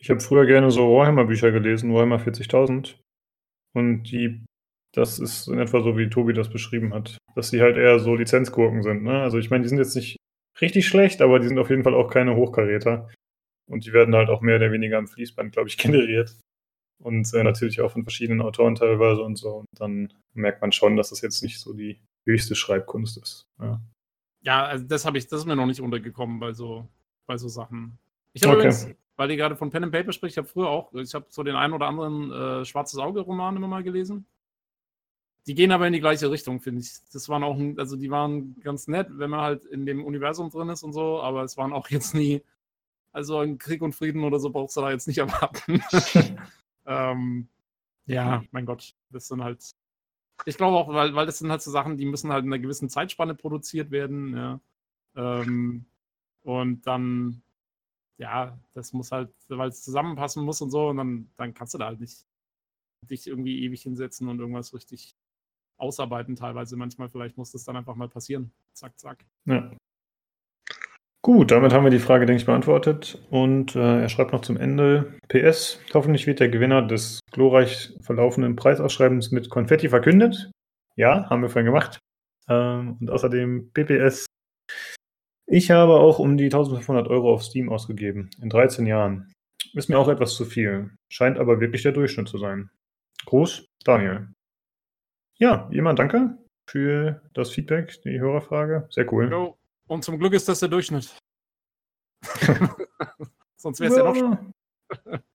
Ich 0.00 0.10
habe 0.10 0.20
früher 0.20 0.46
gerne 0.46 0.70
so 0.70 0.92
Warhammer-Bücher 0.96 1.52
gelesen, 1.52 1.92
Warhammer 1.92 2.18
40.000. 2.18 2.96
Und 3.74 4.04
die, 4.04 4.44
das 4.94 5.18
ist 5.18 5.48
in 5.48 5.58
etwa 5.58 5.82
so, 5.82 5.96
wie 5.96 6.10
Tobi 6.10 6.32
das 6.32 6.50
beschrieben 6.50 6.92
hat, 6.94 7.18
dass 7.34 7.48
sie 7.48 7.60
halt 7.60 7.76
eher 7.76 7.98
so 7.98 8.14
Lizenzgurken 8.14 8.82
sind. 8.82 9.02
Ne? 9.02 9.22
Also 9.22 9.38
ich 9.38 9.50
meine, 9.50 9.62
die 9.62 9.68
sind 9.68 9.78
jetzt 9.78 9.96
nicht 9.96 10.16
richtig 10.60 10.86
schlecht, 10.86 11.22
aber 11.22 11.40
die 11.40 11.48
sind 11.48 11.58
auf 11.58 11.70
jeden 11.70 11.84
Fall 11.84 11.94
auch 11.94 12.10
keine 12.10 12.36
Hochkaräter. 12.36 13.10
Und 13.70 13.86
die 13.86 13.92
werden 13.92 14.14
halt 14.14 14.28
auch 14.28 14.42
mehr 14.42 14.56
oder 14.56 14.72
weniger 14.72 14.98
am 14.98 15.08
Fließband, 15.08 15.52
glaube 15.52 15.68
ich, 15.68 15.78
generiert. 15.78 16.36
Und 17.02 17.32
äh, 17.34 17.42
natürlich 17.42 17.80
auch 17.80 17.90
von 17.90 18.04
verschiedenen 18.04 18.40
Autoren 18.40 18.76
teilweise 18.76 19.22
und 19.22 19.36
so. 19.36 19.56
Und 19.58 19.68
dann 19.78 20.12
merkt 20.34 20.60
man 20.60 20.72
schon, 20.72 20.96
dass 20.96 21.10
das 21.10 21.22
jetzt 21.22 21.42
nicht 21.42 21.58
so 21.58 21.72
die 21.72 22.00
höchste 22.24 22.54
Schreibkunst 22.54 23.18
ist. 23.18 23.46
Ja, 23.60 23.80
ja 24.42 24.64
also 24.64 24.84
das 24.84 25.04
habe 25.04 25.18
ich, 25.18 25.26
das 25.26 25.40
ist 25.40 25.46
mir 25.46 25.56
noch 25.56 25.66
nicht 25.66 25.80
untergekommen 25.80 26.40
bei 26.40 26.52
so, 26.52 26.88
bei 27.26 27.36
so 27.36 27.48
Sachen. 27.48 27.98
Ich 28.32 28.42
habe 28.42 28.56
okay. 28.56 28.68
übrigens, 28.68 28.88
weil 29.16 29.30
ihr 29.30 29.36
gerade 29.36 29.56
von 29.56 29.70
Pen 29.70 29.84
and 29.84 29.92
Paper 29.92 30.12
spricht, 30.12 30.34
ich 30.34 30.38
habe 30.38 30.48
früher 30.48 30.68
auch, 30.68 30.92
ich 30.94 31.14
habe 31.14 31.26
so 31.28 31.42
den 31.42 31.56
einen 31.56 31.72
oder 31.72 31.86
anderen 31.86 32.32
äh, 32.32 32.64
Schwarzes 32.64 32.98
Auge-Roman 32.98 33.56
immer 33.56 33.68
mal 33.68 33.82
gelesen. 33.82 34.26
Die 35.46 35.54
gehen 35.54 35.72
aber 35.72 35.86
in 35.86 35.92
die 35.92 36.00
gleiche 36.00 36.30
Richtung, 36.30 36.60
finde 36.60 36.80
ich. 36.80 36.92
Das 37.12 37.28
waren 37.28 37.44
auch, 37.44 37.58
also 37.76 37.96
die 37.96 38.10
waren 38.10 38.58
ganz 38.60 38.88
nett, 38.88 39.08
wenn 39.10 39.30
man 39.30 39.40
halt 39.40 39.64
in 39.66 39.84
dem 39.84 40.02
Universum 40.02 40.50
drin 40.50 40.70
ist 40.70 40.82
und 40.82 40.94
so, 40.94 41.20
aber 41.20 41.42
es 41.42 41.56
waren 41.56 41.72
auch 41.72 41.90
jetzt 41.90 42.14
nie, 42.14 42.42
also 43.12 43.38
ein 43.38 43.58
Krieg 43.58 43.82
und 43.82 43.94
Frieden 43.94 44.24
oder 44.24 44.38
so 44.38 44.50
brauchst 44.50 44.76
du 44.76 44.80
da 44.80 44.90
jetzt 44.90 45.06
nicht 45.06 45.18
erwarten. 45.18 45.82
ähm, 46.86 47.48
ja, 48.06 48.42
mein 48.50 48.66
Gott, 48.66 48.94
das 49.10 49.28
sind 49.28 49.42
halt, 49.42 49.62
ich 50.46 50.56
glaube 50.56 50.76
auch, 50.76 50.88
weil, 50.88 51.14
weil 51.14 51.26
das 51.26 51.38
sind 51.38 51.50
halt 51.50 51.62
so 51.62 51.70
Sachen, 51.70 51.96
die 51.96 52.06
müssen 52.06 52.32
halt 52.32 52.44
in 52.44 52.52
einer 52.52 52.62
gewissen 52.62 52.88
Zeitspanne 52.88 53.34
produziert 53.34 53.90
werden, 53.90 54.36
ja. 54.36 54.60
Ähm, 55.16 55.86
und 56.42 56.86
dann 56.86 57.42
ja, 58.18 58.58
das 58.74 58.92
muss 58.92 59.12
halt, 59.12 59.30
weil 59.48 59.68
es 59.68 59.82
zusammenpassen 59.82 60.44
muss 60.44 60.60
und 60.60 60.70
so, 60.70 60.88
und 60.88 60.96
dann, 60.98 61.30
dann 61.36 61.54
kannst 61.54 61.74
du 61.74 61.78
da 61.78 61.86
halt 61.86 62.00
nicht 62.00 62.26
dich 63.02 63.26
irgendwie 63.26 63.62
ewig 63.64 63.82
hinsetzen 63.82 64.28
und 64.28 64.38
irgendwas 64.38 64.72
richtig 64.72 65.14
ausarbeiten 65.76 66.36
teilweise. 66.36 66.76
Manchmal 66.76 67.08
vielleicht 67.10 67.36
muss 67.36 67.52
das 67.52 67.64
dann 67.64 67.76
einfach 67.76 67.96
mal 67.96 68.08
passieren. 68.08 68.52
Zack, 68.72 68.98
zack. 68.98 69.26
Ja. 69.44 69.70
Gut, 71.24 71.52
damit 71.52 71.72
haben 71.72 71.84
wir 71.84 71.90
die 71.90 72.00
Frage, 72.00 72.26
denke 72.26 72.40
ich, 72.40 72.44
beantwortet. 72.44 73.18
Und 73.30 73.74
äh, 73.74 74.02
er 74.02 74.10
schreibt 74.10 74.32
noch 74.32 74.42
zum 74.42 74.58
Ende: 74.58 75.14
PS, 75.28 75.80
hoffentlich 75.94 76.26
wird 76.26 76.38
der 76.38 76.50
Gewinner 76.50 76.86
des 76.86 77.20
glorreich 77.32 77.94
verlaufenden 78.02 78.56
Preisausschreibens 78.56 79.30
mit 79.30 79.48
Konfetti 79.48 79.88
verkündet. 79.88 80.50
Ja, 80.96 81.30
haben 81.30 81.40
wir 81.40 81.48
vorhin 81.48 81.64
gemacht. 81.64 81.98
Ähm, 82.46 82.98
und 83.00 83.10
außerdem 83.10 83.70
PPS. 83.72 84.26
Ich 85.46 85.70
habe 85.70 85.94
auch 85.94 86.18
um 86.18 86.36
die 86.36 86.44
1500 86.44 87.08
Euro 87.08 87.32
auf 87.32 87.42
Steam 87.42 87.70
ausgegeben. 87.70 88.28
In 88.42 88.50
13 88.50 88.84
Jahren. 88.84 89.32
Ist 89.72 89.88
mir 89.88 89.98
auch 89.98 90.08
etwas 90.08 90.34
zu 90.34 90.44
viel. 90.44 90.90
Scheint 91.08 91.38
aber 91.38 91.58
wirklich 91.58 91.82
der 91.84 91.92
Durchschnitt 91.92 92.28
zu 92.28 92.36
sein. 92.36 92.68
Gruß, 93.24 93.64
Daniel. 93.82 94.28
Ja, 95.38 95.70
jemand 95.72 95.98
danke 95.98 96.36
für 96.68 97.22
das 97.32 97.48
Feedback, 97.48 98.02
die 98.02 98.20
Hörerfrage. 98.20 98.86
Sehr 98.90 99.10
cool. 99.10 99.30
Jo. 99.30 99.56
Und 99.86 100.04
zum 100.04 100.18
Glück 100.18 100.32
ist 100.32 100.48
das 100.48 100.60
der 100.60 100.68
Durchschnitt. 100.68 101.16
Sonst 103.56 103.80
wäre 103.80 103.92
es 103.92 103.98
ja. 103.98 104.12
ja 104.12 104.28
noch. 104.28 104.38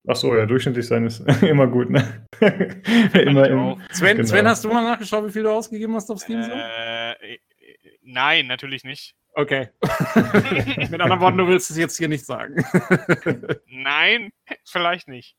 Ach 0.07 0.15
so, 0.15 0.35
ja, 0.35 0.45
durchschnittlich 0.45 0.88
sein 0.88 1.05
ist 1.05 1.19
immer 1.43 1.67
gut, 1.67 1.89
ne? 1.89 2.26
immer 2.39 3.47
im, 3.47 3.81
Sven, 3.91 4.17
genau. 4.17 4.27
Sven, 4.27 4.47
hast 4.47 4.63
du 4.63 4.69
mal 4.69 4.84
nachgeschaut, 4.84 5.26
wie 5.27 5.31
viel 5.31 5.43
du 5.43 5.51
ausgegeben 5.51 5.95
hast 5.95 6.09
auf 6.09 6.19
Steam? 6.19 6.41
Äh, 6.41 7.39
nein, 8.01 8.47
natürlich 8.47 8.84
nicht. 8.84 9.15
Okay. 9.34 9.69
Mit 10.89 10.99
anderen 10.99 11.21
Worten, 11.21 11.38
du 11.38 11.47
willst 11.47 11.69
es 11.69 11.77
jetzt 11.77 11.97
hier 11.97 12.07
nicht 12.07 12.26
sagen. 12.26 12.65
Nein, 13.67 14.31
vielleicht 14.65 15.07
nicht. 15.07 15.38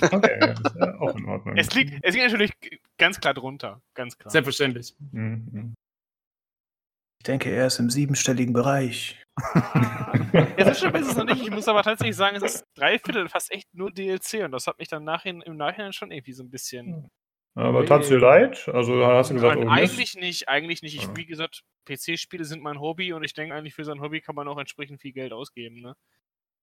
okay, 0.00 0.52
ist 0.52 0.76
ja 0.78 0.98
auch 1.00 1.16
in 1.16 1.26
Ordnung. 1.26 1.56
Es 1.56 1.74
liegt, 1.74 1.94
es 2.02 2.14
liegt 2.14 2.26
natürlich 2.26 2.52
ganz 2.96 3.20
klar 3.20 3.34
drunter. 3.34 3.82
Ganz 3.94 4.16
klar. 4.16 4.30
Selbstverständlich. 4.30 4.94
Mhm. 5.12 5.74
Ich 7.24 7.26
denke, 7.26 7.50
er 7.50 7.68
ist 7.68 7.78
im 7.78 7.88
siebenstelligen 7.88 8.52
Bereich. 8.52 9.18
ja, 10.34 10.74
so 10.74 10.74
schlimm 10.74 10.94
ist 10.96 11.08
es 11.08 11.16
noch 11.16 11.24
nicht. 11.24 11.40
Ich 11.40 11.50
muss 11.50 11.66
aber 11.68 11.82
tatsächlich 11.82 12.16
sagen, 12.16 12.36
es 12.36 12.42
ist 12.42 12.64
drei 12.74 12.98
Viertel 12.98 13.30
fast 13.30 13.50
echt 13.50 13.72
nur 13.72 13.90
DLC 13.90 14.44
und 14.44 14.52
das 14.52 14.66
hat 14.66 14.78
mich 14.78 14.88
dann 14.88 15.04
nachhin, 15.04 15.40
im 15.40 15.56
Nachhinein 15.56 15.94
schon 15.94 16.10
irgendwie 16.10 16.34
so 16.34 16.42
ein 16.42 16.50
bisschen. 16.50 17.08
Aber 17.54 17.86
tat 17.86 18.02
es 18.02 18.08
dir 18.08 18.18
leid? 18.18 18.68
Also 18.68 19.06
hast 19.06 19.30
du 19.30 19.34
gesagt, 19.36 19.58
Nein, 19.58 19.68
oh, 19.68 19.70
eigentlich 19.70 20.16
nicht, 20.16 20.50
eigentlich 20.50 20.82
nicht. 20.82 20.96
Ich, 20.96 21.08
wie 21.16 21.24
gesagt, 21.24 21.64
PC-Spiele 21.86 22.44
sind 22.44 22.62
mein 22.62 22.78
Hobby 22.78 23.14
und 23.14 23.24
ich 23.24 23.32
denke 23.32 23.54
eigentlich, 23.54 23.74
für 23.74 23.86
sein 23.86 24.02
Hobby 24.02 24.20
kann 24.20 24.34
man 24.34 24.46
auch 24.46 24.58
entsprechend 24.58 25.00
viel 25.00 25.12
Geld 25.12 25.32
ausgeben. 25.32 25.80
Ne? 25.80 25.96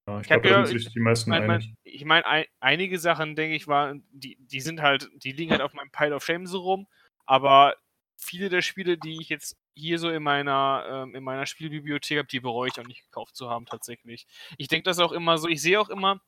Ja, 0.08 0.18
ich, 0.18 0.22
ich 0.22 0.28
glaube, 0.28 0.48
da 0.48 0.64
sind 0.64 0.78
sich 0.78 0.94
die 0.94 1.00
meisten 1.00 1.32
mein, 1.32 1.50
einig. 1.50 1.74
Ich 1.82 2.06
meine, 2.06 2.28
ein, 2.28 2.46
einige 2.60 3.00
Sachen, 3.00 3.36
denke 3.36 3.56
ich, 3.56 3.68
waren, 3.68 4.06
die, 4.12 4.38
die 4.40 4.62
sind 4.62 4.84
halt, 4.84 5.10
die 5.16 5.32
liegen 5.32 5.54
halt 5.54 5.62
auf 5.62 5.74
meinem 5.74 5.90
Pile 5.90 6.16
of 6.16 6.24
Shame 6.24 6.46
so 6.46 6.60
rum, 6.60 6.88
aber 7.26 7.74
viele 8.16 8.50
der 8.50 8.62
Spiele, 8.62 9.00
die 9.00 9.20
ich 9.20 9.30
jetzt 9.30 9.58
hier 9.74 10.00
so 10.00 10.10
in 10.10 10.24
meiner, 10.24 10.86
ähm, 10.90 11.16
in 11.16 11.24
meiner 11.24 11.46
Spielbibliothek 11.46 12.20
habe, 12.20 12.28
die 12.28 12.40
bereue 12.40 12.70
ich 12.70 12.80
auch 12.80 12.88
nicht 12.88 13.04
gekauft 13.04 13.36
zu 13.36 13.50
haben, 13.50 13.66
tatsächlich. 13.66 14.28
Ich 14.58 14.68
denke 14.68 14.84
das 14.84 15.00
auch 15.00 15.12
immer 15.12 15.38
so, 15.38 15.48
ich 15.48 15.62
sehe 15.62 15.80
auch 15.80 15.90
immer, 15.90 16.22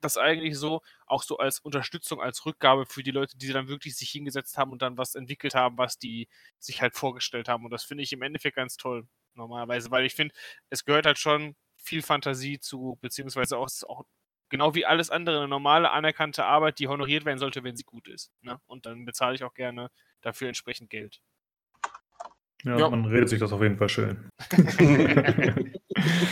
das 0.00 0.18
eigentlich 0.18 0.56
so, 0.58 0.82
auch 1.06 1.22
so 1.22 1.38
als 1.38 1.58
Unterstützung, 1.60 2.20
als 2.20 2.44
Rückgabe 2.46 2.86
für 2.86 3.02
die 3.02 3.10
Leute, 3.10 3.36
die 3.38 3.48
dann 3.52 3.68
wirklich 3.68 3.96
sich 3.96 4.10
hingesetzt 4.10 4.58
haben 4.58 4.72
und 4.72 4.82
dann 4.82 4.98
was 4.98 5.14
entwickelt 5.14 5.54
haben, 5.54 5.78
was 5.78 5.98
die 5.98 6.28
sich 6.58 6.82
halt 6.82 6.94
vorgestellt 6.94 7.48
haben. 7.48 7.64
Und 7.64 7.70
das 7.70 7.84
finde 7.84 8.04
ich 8.04 8.12
im 8.12 8.22
Endeffekt 8.22 8.56
ganz 8.56 8.76
toll, 8.76 9.06
normalerweise, 9.34 9.90
weil 9.90 10.04
ich 10.04 10.14
finde, 10.14 10.34
es 10.70 10.84
gehört 10.84 11.06
halt 11.06 11.18
schon 11.18 11.56
viel 11.76 12.02
Fantasie 12.02 12.58
zu, 12.60 12.98
beziehungsweise 13.00 13.58
auch, 13.58 13.68
auch 13.88 14.04
genau 14.48 14.74
wie 14.74 14.86
alles 14.86 15.10
andere 15.10 15.38
eine 15.38 15.48
normale, 15.48 15.90
anerkannte 15.90 16.44
Arbeit, 16.44 16.78
die 16.78 16.88
honoriert 16.88 17.24
werden 17.24 17.38
sollte, 17.38 17.64
wenn 17.64 17.76
sie 17.76 17.84
gut 17.84 18.08
ist. 18.08 18.32
Ne? 18.42 18.60
Und 18.66 18.86
dann 18.86 19.04
bezahle 19.04 19.34
ich 19.34 19.44
auch 19.44 19.54
gerne 19.54 19.90
dafür 20.20 20.48
entsprechend 20.48 20.90
Geld. 20.90 21.20
Ja, 22.66 22.78
ja, 22.78 22.90
man 22.90 23.04
redet 23.04 23.28
sich 23.28 23.38
das 23.38 23.52
auf 23.52 23.62
jeden 23.62 23.76
Fall 23.76 23.88
schön. 23.88 24.28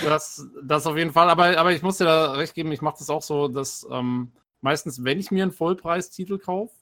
das, 0.04 0.50
das 0.64 0.84
auf 0.84 0.96
jeden 0.96 1.12
Fall, 1.12 1.30
aber, 1.30 1.56
aber 1.56 1.72
ich 1.72 1.82
muss 1.82 1.98
dir 1.98 2.06
da 2.06 2.32
recht 2.32 2.54
geben, 2.54 2.72
ich 2.72 2.82
mache 2.82 2.96
das 2.98 3.08
auch 3.08 3.22
so, 3.22 3.46
dass 3.46 3.86
ähm, 3.88 4.32
meistens, 4.60 5.04
wenn 5.04 5.20
ich 5.20 5.30
mir 5.30 5.44
einen 5.44 5.52
Vollpreistitel 5.52 6.38
kaufe, 6.38 6.74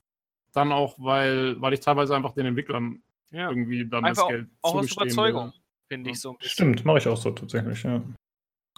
dann 0.54 0.72
auch, 0.72 0.96
weil, 0.98 1.60
weil 1.60 1.74
ich 1.74 1.80
teilweise 1.80 2.16
einfach 2.16 2.32
den 2.32 2.46
Entwicklern 2.46 3.02
ja. 3.30 3.50
irgendwie 3.50 3.86
dann 3.86 4.06
einfach 4.06 4.22
das 4.22 4.30
Geld 4.30 4.48
auch, 4.62 4.74
auch 4.74 4.78
aus 4.78 4.92
Überzeugung, 4.92 5.52
finde 5.86 6.10
ich 6.10 6.20
so. 6.20 6.34
Stimmt, 6.40 6.86
mache 6.86 6.98
ich 6.98 7.08
auch 7.08 7.18
so 7.18 7.30
tatsächlich, 7.30 7.82
ja. 7.82 8.02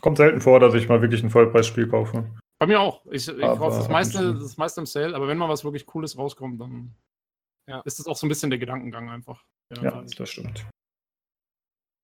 Kommt 0.02 0.16
selten 0.16 0.40
vor, 0.40 0.58
dass 0.58 0.74
ich 0.74 0.88
mal 0.88 1.00
wirklich 1.00 1.22
ein 1.22 1.30
Vollpreisspiel 1.30 1.86
kaufe. 1.86 2.28
Bei 2.58 2.66
mir 2.66 2.80
auch. 2.80 3.06
Ich, 3.06 3.28
ich 3.28 3.40
kaufe 3.40 3.76
das 3.76 3.88
meiste, 3.88 4.34
das 4.34 4.56
meiste 4.56 4.80
im 4.80 4.86
Sale, 4.86 5.14
aber 5.14 5.28
wenn 5.28 5.38
mal 5.38 5.48
was 5.48 5.62
wirklich 5.62 5.86
Cooles 5.86 6.18
rauskommt, 6.18 6.60
dann 6.60 6.96
ja. 7.68 7.80
ist 7.82 8.00
das 8.00 8.08
auch 8.08 8.16
so 8.16 8.26
ein 8.26 8.28
bisschen 8.28 8.50
der 8.50 8.58
Gedankengang 8.58 9.08
einfach. 9.08 9.44
Ja, 9.82 10.04
das 10.16 10.30
stimmt. 10.30 10.66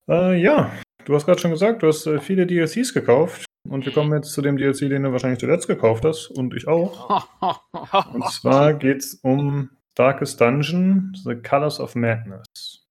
Äh, 0.08 0.40
ja, 0.40 0.72
du 1.04 1.14
hast 1.14 1.26
gerade 1.26 1.40
schon 1.40 1.50
gesagt, 1.50 1.82
du 1.82 1.88
hast 1.88 2.06
äh, 2.06 2.20
viele 2.20 2.46
DLCs 2.46 2.94
gekauft. 2.94 3.46
Und 3.68 3.84
wir 3.84 3.92
kommen 3.92 4.12
jetzt 4.14 4.32
zu 4.32 4.40
dem 4.40 4.56
DLC, 4.56 4.88
den 4.88 5.02
du 5.02 5.12
wahrscheinlich 5.12 5.38
zuletzt 5.38 5.66
gekauft 5.66 6.04
hast. 6.04 6.28
Und 6.28 6.54
ich 6.54 6.66
auch. 6.66 7.26
und 8.14 8.30
zwar 8.30 8.74
geht 8.74 8.98
es 8.98 9.14
um 9.22 9.70
Darkest 9.94 10.40
Dungeon, 10.40 11.12
The 11.24 11.36
Colors 11.36 11.78
of 11.78 11.94
Madness. 11.94 12.86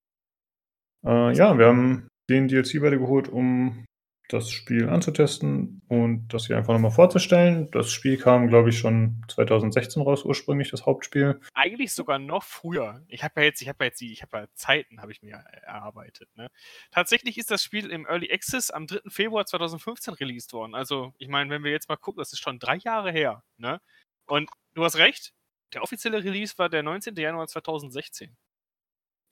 Äh, 1.06 1.34
ja, 1.34 1.58
wir 1.58 1.68
haben 1.68 2.08
den 2.30 2.48
DLC 2.48 2.82
bei 2.82 2.92
dir 2.92 3.00
geholt, 3.00 3.30
um 3.30 3.86
das 4.30 4.52
Spiel 4.52 4.90
anzutesten 4.90 5.82
und 5.88 6.28
das 6.30 6.46
hier 6.46 6.56
einfach 6.56 6.74
nochmal 6.74 6.92
vorzustellen. 6.92 7.70
Das 7.72 7.92
Spiel 7.92 8.16
kam, 8.16 8.48
glaube 8.48 8.70
ich, 8.70 8.78
schon 8.78 9.24
2016 9.28 10.04
raus, 10.04 10.24
ursprünglich, 10.24 10.70
das 10.70 10.86
Hauptspiel. 10.86 11.42
Eigentlich 11.56 11.94
sogar 11.94 12.20
noch 12.20 12.44
früher. 12.44 13.04
Ich 13.08 13.24
habe 13.24 13.42
ja 13.42 13.48
jetzt, 13.48 13.62
ich 13.64 13.68
habe 13.68 13.84
ja 13.84 13.88
jetzt 13.88 14.00
die, 14.00 14.14
ich 14.14 14.22
habe 14.22 14.38
ja 14.38 14.48
Zeiten, 14.54 15.02
habe 15.02 15.12
ich 15.12 15.24
mir 15.24 15.44
erarbeitet. 15.64 16.30
Ne? 16.36 16.50
Tatsächlich 16.92 17.40
ist 17.40 17.50
das 17.50 17.64
Spiel 17.64 17.90
im 17.90 18.06
Early 18.06 18.32
Access 18.32 18.70
am 18.70 18.86
3. 18.86 19.00
Februar 19.10 19.48
2015 19.48 20.14
released 20.14 20.54
worden. 20.54 20.76
Also, 20.76 21.12
ich 21.18 21.28
meine, 21.28 21.50
wenn 21.50 21.64
wir 21.64 21.72
jetzt 21.72 21.90
mal 21.90 21.98
gucken, 21.98 22.20
das 22.20 22.32
ist 22.32 22.40
schon 22.40 22.60
drei 22.60 22.78
Jahre 22.78 23.12
her. 23.12 23.44
Ne? 23.58 23.82
Und 24.28 24.48
du 24.76 24.84
hast 24.84 24.98
recht, 24.98 25.34
der 25.74 25.82
offizielle 25.82 26.24
Release 26.24 26.56
war 26.58 26.70
der 26.70 26.84
19. 26.84 27.16
Januar 27.16 27.48
2016. 27.48 28.38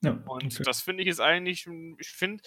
Ja, 0.04 0.12
und 0.12 0.46
okay. 0.54 0.64
das 0.64 0.82
finde 0.82 1.04
ich 1.04 1.10
ist 1.10 1.20
eigentlich, 1.20 1.68
ich 2.00 2.10
finde, 2.10 2.44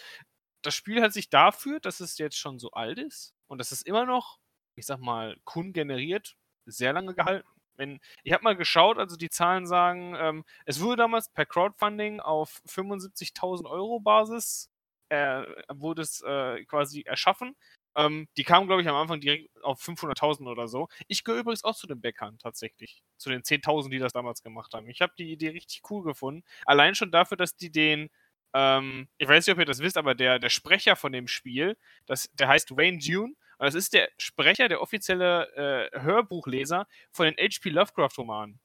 das 0.63 0.75
Spiel 0.75 1.03
hat 1.03 1.13
sich 1.13 1.31
dafür, 1.31 1.81
dass 1.81 2.01
es 2.01 2.19
jetzt 2.19 2.37
schon 2.39 2.59
so 2.59 2.71
alt 2.73 2.99
ist 2.99 3.35
und 3.49 3.59
dass 3.59 3.73
es 3.73 3.83
immer 3.83 4.07
noch, 4.07 4.39
ich 4.77 4.87
sag 4.87 5.01
mal, 5.01 5.37
Kunden 5.45 5.73
generiert, 5.73 6.37
sehr 6.67 6.93
lange 6.93 7.15
gehalten. 7.15 7.49
Wenn, 7.77 8.01
ich 8.25 8.33
habe 8.33 8.45
mal 8.45 8.57
geschaut, 8.57 8.99
also 8.99 9.17
die 9.17 9.31
Zahlen 9.31 9.67
sagen, 9.67 10.15
ähm, 10.19 10.45
es 10.67 10.81
wurde 10.81 10.97
damals 10.99 11.31
per 11.33 11.47
Crowdfunding 11.47 12.21
auf 12.21 12.61
75.000 12.69 13.69
Euro 13.71 14.01
Basis 14.01 14.71
äh, 15.09 15.45
wurde 15.69 16.03
es 16.03 16.23
äh, 16.23 16.65
quasi 16.67 17.03
erschaffen. 17.03 17.57
Ähm, 17.97 18.29
die 18.37 18.45
kamen, 18.45 18.67
glaube 18.67 18.83
ich, 18.83 18.89
am 18.89 18.95
Anfang 18.95 19.21
direkt 19.21 19.51
auf 19.63 19.81
500.000 19.83 20.49
oder 20.49 20.69
so. 20.69 20.89
Ich 21.09 21.25
gehöre 21.25 21.41
übrigens 21.41 21.65
auch 21.65 21.75
zu 21.75 21.87
den 21.87 22.01
Bäckern 22.01 22.39
tatsächlich. 22.39 23.03
Zu 23.19 23.31
den 23.31 23.43
10.000, 23.43 23.91
die 23.91 23.99
das 23.99 24.13
damals 24.13 24.43
gemacht 24.43 24.73
haben. 24.75 24.89
Ich 24.89 25.01
habe 25.01 25.13
die 25.19 25.33
Idee 25.33 25.49
richtig 25.51 25.83
cool 25.91 26.05
gefunden. 26.05 26.45
Allein 26.67 26.95
schon 26.95 27.11
dafür, 27.11 27.37
dass 27.37 27.57
die 27.57 27.73
den 27.73 28.11
ähm, 28.55 29.09
ich 29.19 29.29
weiß 29.29 29.47
nicht, 29.47 29.55
ob 29.55 29.61
ihr 29.61 29.67
das 29.67 29.81
wisst, 29.81 29.97
aber 29.97 30.15
der, 30.15 30.39
der 30.39 30.49
Sprecher 30.49 30.97
von 30.97 31.13
dem 31.13 31.29
Spiel, 31.29 31.77
das, 32.07 32.31
der 32.33 32.49
heißt 32.49 32.77
Wayne 32.77 32.99
Dune. 32.99 33.35
Und 33.59 33.67
das 33.67 33.75
ist 33.75 33.93
der 33.93 34.09
Sprecher, 34.19 34.69
der 34.69 34.81
offizielle 34.81 35.91
äh, 35.93 36.01
Hörbuchleser 36.01 36.87
von 37.13 37.27
den 37.27 37.37
H.P. 37.37 37.69
Lovecraft-Romanen. 37.71 38.59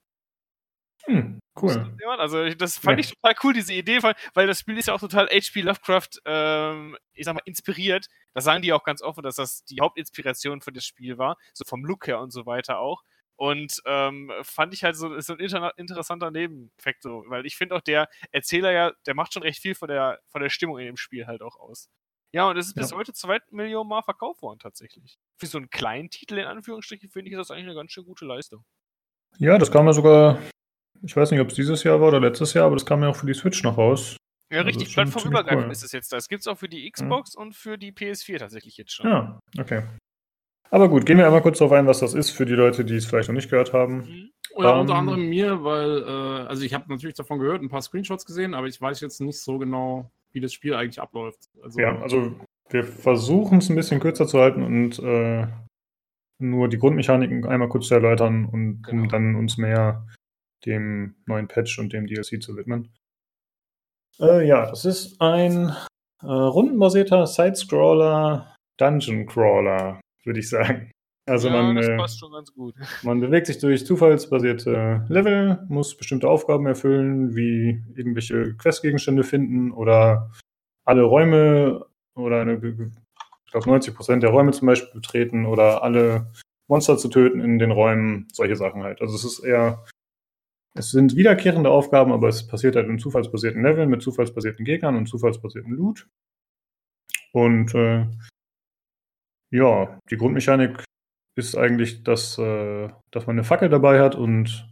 Hm, 1.04 1.38
cool. 1.60 1.96
Also, 2.18 2.48
das 2.54 2.78
fand 2.78 2.98
ja. 2.98 3.04
ich 3.04 3.14
total 3.14 3.34
cool, 3.44 3.52
diese 3.52 3.74
Idee, 3.74 4.02
weil 4.02 4.46
das 4.46 4.60
Spiel 4.60 4.78
ist 4.78 4.88
ja 4.88 4.94
auch 4.94 5.00
total 5.00 5.28
H.P. 5.28 5.60
Lovecraft, 5.60 6.08
ähm, 6.24 6.96
ich 7.12 7.24
sag 7.26 7.34
mal, 7.34 7.42
inspiriert. 7.44 8.08
Da 8.32 8.40
sagen 8.40 8.62
die 8.62 8.72
auch 8.72 8.82
ganz 8.82 9.02
offen, 9.02 9.22
dass 9.22 9.36
das 9.36 9.64
die 9.64 9.80
Hauptinspiration 9.80 10.60
für 10.60 10.72
das 10.72 10.84
Spiel 10.84 11.18
war, 11.18 11.36
so 11.52 11.64
vom 11.64 11.84
Look 11.84 12.06
her 12.06 12.20
und 12.20 12.32
so 12.32 12.46
weiter 12.46 12.78
auch. 12.78 13.02
Und 13.36 13.82
ähm, 13.84 14.32
fand 14.42 14.72
ich 14.72 14.82
halt 14.82 14.96
so, 14.96 15.12
ist 15.14 15.26
so 15.26 15.34
ein 15.34 15.40
inter 15.40 15.76
interessanter 15.76 16.30
Nebeneffekt 16.30 17.02
so, 17.02 17.24
weil 17.28 17.44
ich 17.44 17.56
finde 17.56 17.74
auch 17.76 17.82
der 17.82 18.08
Erzähler 18.32 18.72
ja, 18.72 18.92
der 19.06 19.14
macht 19.14 19.34
schon 19.34 19.42
recht 19.42 19.60
viel 19.60 19.74
von 19.74 19.88
der, 19.88 20.20
von 20.28 20.40
der 20.40 20.48
Stimmung 20.48 20.78
in 20.78 20.86
dem 20.86 20.96
Spiel 20.96 21.26
halt 21.26 21.42
auch 21.42 21.56
aus. 21.56 21.90
Ja, 22.32 22.48
und 22.48 22.56
es 22.56 22.68
ist 22.68 22.76
ja. 22.76 22.82
bis 22.82 22.92
heute 22.92 23.12
zwei 23.12 23.38
Millionen 23.50 23.88
Mal 23.88 24.02
verkauft 24.02 24.42
worden 24.42 24.58
tatsächlich. 24.58 25.18
Für 25.38 25.46
so 25.46 25.58
einen 25.58 25.70
kleinen 25.70 26.10
Titel 26.10 26.38
in 26.38 26.46
Anführungsstrichen 26.46 27.10
finde 27.10 27.30
ich 27.30 27.36
das 27.36 27.50
eigentlich 27.50 27.66
eine 27.66 27.74
ganz 27.74 27.92
schön 27.92 28.04
gute 28.04 28.24
Leistung. 28.24 28.64
Ja, 29.38 29.58
das 29.58 29.70
kam 29.70 29.86
ja 29.86 29.92
sogar, 29.92 30.38
ich 31.02 31.14
weiß 31.14 31.30
nicht, 31.30 31.40
ob 31.40 31.48
es 31.48 31.54
dieses 31.54 31.82
Jahr 31.84 32.00
war 32.00 32.08
oder 32.08 32.20
letztes 32.20 32.54
Jahr, 32.54 32.66
aber 32.66 32.76
das 32.76 32.86
kam 32.86 33.02
ja 33.02 33.10
auch 33.10 33.16
für 33.16 33.26
die 33.26 33.34
Switch 33.34 33.62
noch 33.62 33.76
raus. 33.76 34.16
Ja, 34.50 34.58
also 34.58 34.68
richtig, 34.68 34.94
plattformübergreifend 34.94 35.66
cool. 35.66 35.72
ist 35.72 35.82
es 35.82 35.92
jetzt 35.92 36.12
da. 36.12 36.16
Es 36.16 36.28
gibt 36.28 36.40
es 36.40 36.46
auch 36.46 36.56
für 36.56 36.68
die 36.68 36.90
Xbox 36.90 37.34
ja. 37.34 37.40
und 37.40 37.54
für 37.54 37.76
die 37.76 37.92
PS4 37.92 38.38
tatsächlich 38.38 38.76
jetzt 38.76 38.92
schon. 38.92 39.10
Ja, 39.10 39.40
okay. 39.58 39.82
Aber 40.70 40.88
gut, 40.88 41.06
gehen 41.06 41.18
wir 41.18 41.26
einmal 41.26 41.42
kurz 41.42 41.58
darauf 41.58 41.72
ein, 41.72 41.86
was 41.86 42.00
das 42.00 42.14
ist 42.14 42.30
für 42.30 42.46
die 42.46 42.54
Leute, 42.54 42.84
die 42.84 42.96
es 42.96 43.06
vielleicht 43.06 43.28
noch 43.28 43.34
nicht 43.34 43.50
gehört 43.50 43.72
haben. 43.72 43.98
Mhm. 43.98 44.30
Oder 44.54 44.74
um, 44.74 44.80
unter 44.80 44.94
ähm, 44.94 44.98
anderem 45.00 45.28
mir, 45.28 45.64
weil, 45.64 46.02
äh, 46.02 46.46
also 46.48 46.62
ich 46.62 46.72
habe 46.74 46.84
natürlich 46.88 47.14
davon 47.14 47.38
gehört, 47.38 47.62
ein 47.62 47.68
paar 47.68 47.82
Screenshots 47.82 48.24
gesehen, 48.24 48.54
aber 48.54 48.66
ich 48.66 48.80
weiß 48.80 49.00
jetzt 49.00 49.20
nicht 49.20 49.40
so 49.40 49.58
genau, 49.58 50.10
wie 50.32 50.40
das 50.40 50.52
Spiel 50.52 50.74
eigentlich 50.74 51.00
abläuft. 51.00 51.50
Also, 51.62 51.78
ja, 51.78 52.00
also 52.00 52.34
wir 52.70 52.84
versuchen 52.84 53.58
es 53.58 53.68
ein 53.68 53.76
bisschen 53.76 54.00
kürzer 54.00 54.26
zu 54.26 54.38
halten 54.38 54.62
und 54.62 54.98
äh, 54.98 55.46
nur 56.38 56.68
die 56.68 56.78
Grundmechaniken 56.78 57.46
einmal 57.46 57.68
kurz 57.68 57.88
zu 57.88 57.94
erläutern 57.94 58.46
und 58.46 58.82
genau. 58.82 59.02
um 59.02 59.08
dann 59.08 59.34
uns 59.36 59.56
mehr 59.56 60.06
dem 60.64 61.16
neuen 61.26 61.48
Patch 61.48 61.78
und 61.78 61.92
dem 61.92 62.06
DLC 62.06 62.42
zu 62.42 62.56
widmen. 62.56 62.92
Äh, 64.18 64.46
ja, 64.46 64.66
das 64.66 64.84
ist 64.84 65.20
ein 65.20 65.74
äh, 66.22 66.26
rundenbasierter 66.26 67.26
Sidescroller 67.26 68.54
Dungeon 68.78 69.26
Crawler, 69.26 70.00
würde 70.26 70.40
ich 70.40 70.48
sagen. 70.48 70.90
Also 71.28 71.48
ja, 71.48 71.60
man, 71.60 71.76
äh, 71.76 71.96
man 73.02 73.20
bewegt 73.20 73.48
sich 73.48 73.58
durch 73.58 73.84
zufallsbasierte 73.84 75.04
Level, 75.08 75.64
muss 75.68 75.96
bestimmte 75.96 76.28
Aufgaben 76.28 76.66
erfüllen, 76.66 77.34
wie 77.34 77.82
irgendwelche 77.96 78.54
Questgegenstände 78.54 79.24
finden 79.24 79.72
oder 79.72 80.30
alle 80.84 81.02
Räume 81.02 81.84
oder 82.14 82.40
eine, 82.40 82.54
ich 82.54 83.50
glaube 83.50 83.68
90% 83.68 84.20
der 84.20 84.30
Räume 84.30 84.52
zum 84.52 84.66
Beispiel 84.66 85.00
betreten 85.00 85.46
oder 85.46 85.82
alle 85.82 86.30
Monster 86.68 86.96
zu 86.96 87.08
töten 87.08 87.40
in 87.40 87.58
den 87.58 87.72
Räumen, 87.72 88.28
solche 88.32 88.56
Sachen 88.56 88.84
halt. 88.84 89.00
Also 89.00 89.16
es 89.16 89.24
ist 89.24 89.40
eher, 89.40 89.84
es 90.74 90.90
sind 90.92 91.16
wiederkehrende 91.16 91.70
Aufgaben, 91.70 92.12
aber 92.12 92.28
es 92.28 92.46
passiert 92.46 92.76
halt 92.76 92.88
in 92.88 93.00
zufallsbasierten 93.00 93.62
Leveln 93.62 93.90
mit 93.90 94.02
zufallsbasierten 94.02 94.64
Gegnern 94.64 94.96
und 94.96 95.06
zufallsbasierten 95.06 95.72
Loot. 95.72 96.08
Und 97.32 97.74
äh, 97.74 98.06
ja, 99.50 99.98
die 100.10 100.16
Grundmechanik 100.16 100.84
ist 101.36 101.56
eigentlich, 101.56 102.02
dass, 102.02 102.38
äh, 102.38 102.88
dass 103.10 103.26
man 103.26 103.36
eine 103.36 103.44
Fackel 103.44 103.68
dabei 103.68 104.00
hat 104.00 104.14
und 104.14 104.68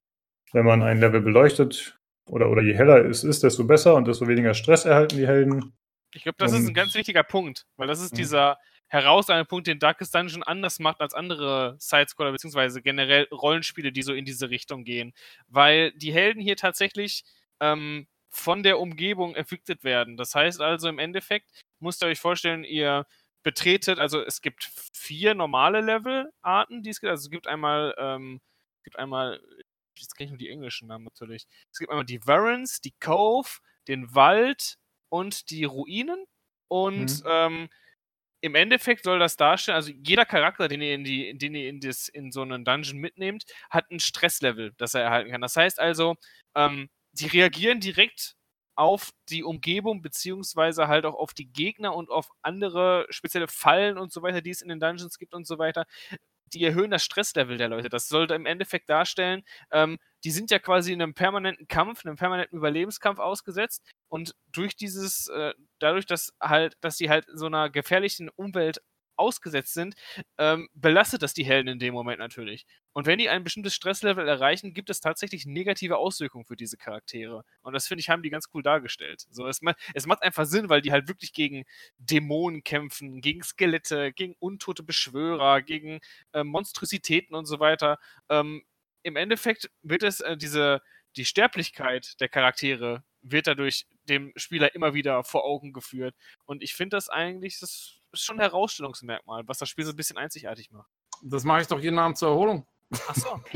wenn 0.53 0.65
man 0.65 0.83
ein 0.83 1.01
Level 1.01 1.21
beleuchtet 1.21 1.97
oder, 2.31 2.49
oder 2.49 2.63
je 2.63 2.75
heller 2.75 3.05
es 3.05 3.25
ist, 3.25 3.43
desto 3.43 3.65
besser 3.65 3.95
und 3.95 4.09
desto 4.09 4.27
weniger 4.29 4.55
Stress 4.55 4.85
erhalten 4.85 5.17
die 5.17 5.27
Helden. 5.27 5.75
Ich 6.15 6.23
glaube, 6.23 6.37
das 6.39 6.53
und, 6.53 6.61
ist 6.61 6.69
ein 6.69 6.75
ganz 6.75 6.95
wichtiger 6.95 7.23
Punkt, 7.25 7.67
weil 7.77 7.89
das 7.89 8.01
ist 8.01 8.13
ja. 8.13 8.17
dieser 8.17 8.59
herausragende 8.87 9.47
Punkt, 9.47 9.67
den 9.67 9.79
Darkest 9.79 10.15
Dungeon 10.15 10.43
anders 10.43 10.79
macht 10.79 11.01
als 11.01 11.15
andere 11.15 11.77
Sidescroller, 11.79 12.33
beziehungsweise 12.33 12.81
generell 12.81 13.27
Rollenspiele, 13.33 13.93
die 13.93 14.03
so 14.03 14.15
in 14.15 14.25
diese 14.25 14.51
Richtung 14.51 14.85
gehen. 14.85 15.13
Weil 15.49 15.93
die 15.93 16.13
Helden 16.13 16.41
hier 16.41 16.57
tatsächlich 16.57 17.25
ähm, 17.61 18.07
von 18.29 18.63
der 18.63 18.79
Umgebung 18.79 19.37
affected 19.37 19.85
werden. 19.85 20.17
Das 20.17 20.35
heißt 20.35 20.61
also 20.61 20.89
im 20.89 20.99
Endeffekt, 20.99 21.51
müsst 21.81 22.03
ihr 22.03 22.09
euch 22.09 22.21
vorstellen, 22.21 22.65
ihr 22.65 23.07
betretet, 23.45 24.01
also 24.01 24.21
es 24.21 24.41
gibt 24.41 24.69
vier 24.93 25.35
normale 25.35 25.81
Levelarten, 25.81 26.83
die 26.83 26.91
es 26.91 27.01
gibt. 27.01 27.11
Also 27.11 27.27
es 27.27 27.31
gibt 27.31 27.47
einmal, 27.47 27.95
ähm, 27.99 28.41
es 28.79 28.85
gibt 28.85 28.99
einmal, 28.99 29.41
jetzt 29.97 30.17
kenne 30.17 30.27
ich 30.27 30.31
nur 30.31 30.39
die 30.39 30.49
englischen 30.49 30.89
Namen 30.89 31.05
natürlich. 31.05 31.47
Es 31.71 31.79
gibt 31.79 31.91
einmal 31.91 32.07
die 32.07 32.27
Varens, 32.27 32.81
die 32.81 32.95
Cove, 32.99 33.59
den 33.87 34.13
Wald 34.15 34.77
und 35.11 35.51
die 35.51 35.65
Ruinen. 35.65 36.25
Und 36.69 37.23
mhm. 37.23 37.29
ähm, 37.29 37.69
im 38.41 38.55
Endeffekt 38.55 39.05
soll 39.05 39.19
das 39.19 39.37
darstellen, 39.37 39.77
also 39.77 39.93
jeder 39.93 40.25
Charakter, 40.25 40.69
den 40.69 40.83
ihr 40.83 40.95
in, 40.95 41.05
die, 41.05 41.37
den 41.39 41.55
ihr 41.55 41.69
in, 41.69 41.81
das, 41.81 42.09
in 42.09 42.33
so 42.33 42.43
einen 42.43 42.65
Dungeon 42.65 42.99
mitnehmt, 42.99 43.45
hat 43.71 43.91
ein 43.91 44.01
Stresslevel, 44.01 44.73
das 44.79 44.95
er 44.95 45.03
erhalten 45.03 45.31
kann. 45.31 45.41
Das 45.41 45.57
heißt 45.57 45.79
also, 45.79 46.17
ähm, 46.55 46.89
die 47.13 47.27
reagieren 47.27 47.81
direkt 47.81 48.35
auf 48.77 49.11
die 49.29 49.45
Umgebung, 49.45 50.03
beziehungsweise 50.03 50.89
halt 50.89 51.07
auch 51.07 51.15
auf 51.15 51.35
die 51.35 51.47
Gegner 51.47 51.95
und 51.95 52.11
auf 52.11 52.29
andere 52.43 53.07
spezielle 53.11 53.49
Fallen 53.49 53.99
und 53.99 54.13
so 54.13 54.23
weiter, 54.23 54.41
die 54.41 54.51
es 54.51 54.63
in 54.63 54.69
den 54.69 54.81
Dungeons 54.81 55.19
gibt 55.19 55.35
und 55.35 55.47
so 55.47 55.59
weiter. 55.59 55.87
Die 56.53 56.65
erhöhen 56.65 56.91
das 56.91 57.05
Stresslevel 57.05 57.57
der 57.57 57.69
Leute. 57.69 57.89
Das 57.89 58.09
sollte 58.09 58.35
im 58.35 58.47
Endeffekt 58.47 58.89
darstellen, 58.89 59.43
ähm, 59.73 59.99
die 60.25 60.31
sind 60.31 60.51
ja 60.51 60.59
quasi 60.59 60.93
in 60.93 61.03
einem 61.03 61.15
permanenten 61.15 61.69
Kampf, 61.69 62.05
einem 62.05 62.17
permanenten 62.17 62.59
Überlebenskampf 62.59 63.19
ausgesetzt. 63.19 63.85
Und 64.09 64.35
durch 64.47 64.77
dieses, 64.77 65.29
äh, 65.29 65.53
dadurch, 65.81 66.07
dass 66.07 66.33
halt, 66.41 66.77
dass 66.81 66.97
sie 66.97 67.11
halt 67.11 67.27
so 67.33 67.47
einer 67.47 67.71
gefährlichen 67.71 68.29
Umwelt 68.31 68.81
ausgesetzt 69.17 69.75
sind, 69.75 69.95
ähm, 70.39 70.69
belastet 70.75 71.23
das 71.23 71.35
die 71.35 71.45
Helden 71.45 71.69
in 71.69 71.79
dem 71.79 71.95
Moment 71.95 72.19
natürlich. 72.19 72.67
Und 72.93 73.07
wenn 73.07 73.19
die 73.19 73.29
ein 73.29 73.45
bestimmtes 73.45 73.75
Stresslevel 73.75 74.27
erreichen, 74.27 74.73
gibt 74.73 74.91
es 74.91 75.01
tatsächlich 75.01 75.47
negative 75.47 75.97
Auswirkungen 75.97 76.45
für 76.45 76.57
diese 76.57 76.77
Charaktere. 76.77 77.45
Und 77.63 77.73
das 77.73 77.89
finde 77.89 78.01
ich, 78.01 78.09
haben 78.09 78.23
die 78.23 78.31
ganz 78.31 78.49
cool 78.55 78.63
dargestellt. 78.63 79.25
So, 79.31 79.47
es, 79.47 79.61
es 79.95 80.07
macht 80.07 80.23
einfach 80.23 80.47
Sinn, 80.47 80.69
weil 80.69 80.81
die 80.81 80.93
halt 80.93 81.09
wirklich 81.09 81.33
gegen 81.33 81.65
Dämonen 81.99 82.63
kämpfen, 82.63 83.21
gegen 83.21 83.43
Skelette, 83.43 84.13
gegen 84.13 84.37
untote 84.39 84.83
Beschwörer, 84.83 85.63
gegen 85.63 86.01
äh, 86.33 86.45
Monstrositäten 86.45 87.35
und 87.35 87.47
so 87.47 87.61
weiter. 87.61 87.99
Ähm, 88.29 88.63
Im 89.03 89.17
Endeffekt 89.17 89.71
wird 89.83 90.03
es 90.03 90.21
äh, 90.21 90.37
diese, 90.37 90.81
die 91.17 91.25
Sterblichkeit 91.25 92.21
der 92.21 92.29
Charaktere 92.29 93.05
wird 93.25 93.47
dadurch 93.47 93.87
dem 94.05 94.33
Spieler 94.37 94.75
immer 94.75 94.95
wieder 94.95 95.25
vor 95.25 95.45
Augen 95.45 95.73
geführt. 95.73 96.15
Und 96.45 96.63
ich 96.63 96.75
finde 96.75 96.97
das 96.97 97.09
eigentlich, 97.09 97.59
das 97.59 98.01
ist 98.21 98.25
schon 98.25 98.37
ein 98.37 98.43
Herausstellungsmerkmal, 98.43 99.43
was 99.47 99.59
das 99.59 99.69
Spiel 99.69 99.85
so 99.85 99.93
ein 99.93 99.97
bisschen 99.97 100.19
einzigartig 100.19 100.71
macht. 100.71 100.91
Das 101.23 101.45
mache 101.45 101.63
ich 101.63 101.67
doch 101.67 101.81
jeden 101.81 101.99
Abend 101.99 102.19
zur 102.19 102.31
Erholung. 102.31 102.67
Ach 103.09 103.15
so. 103.15 103.41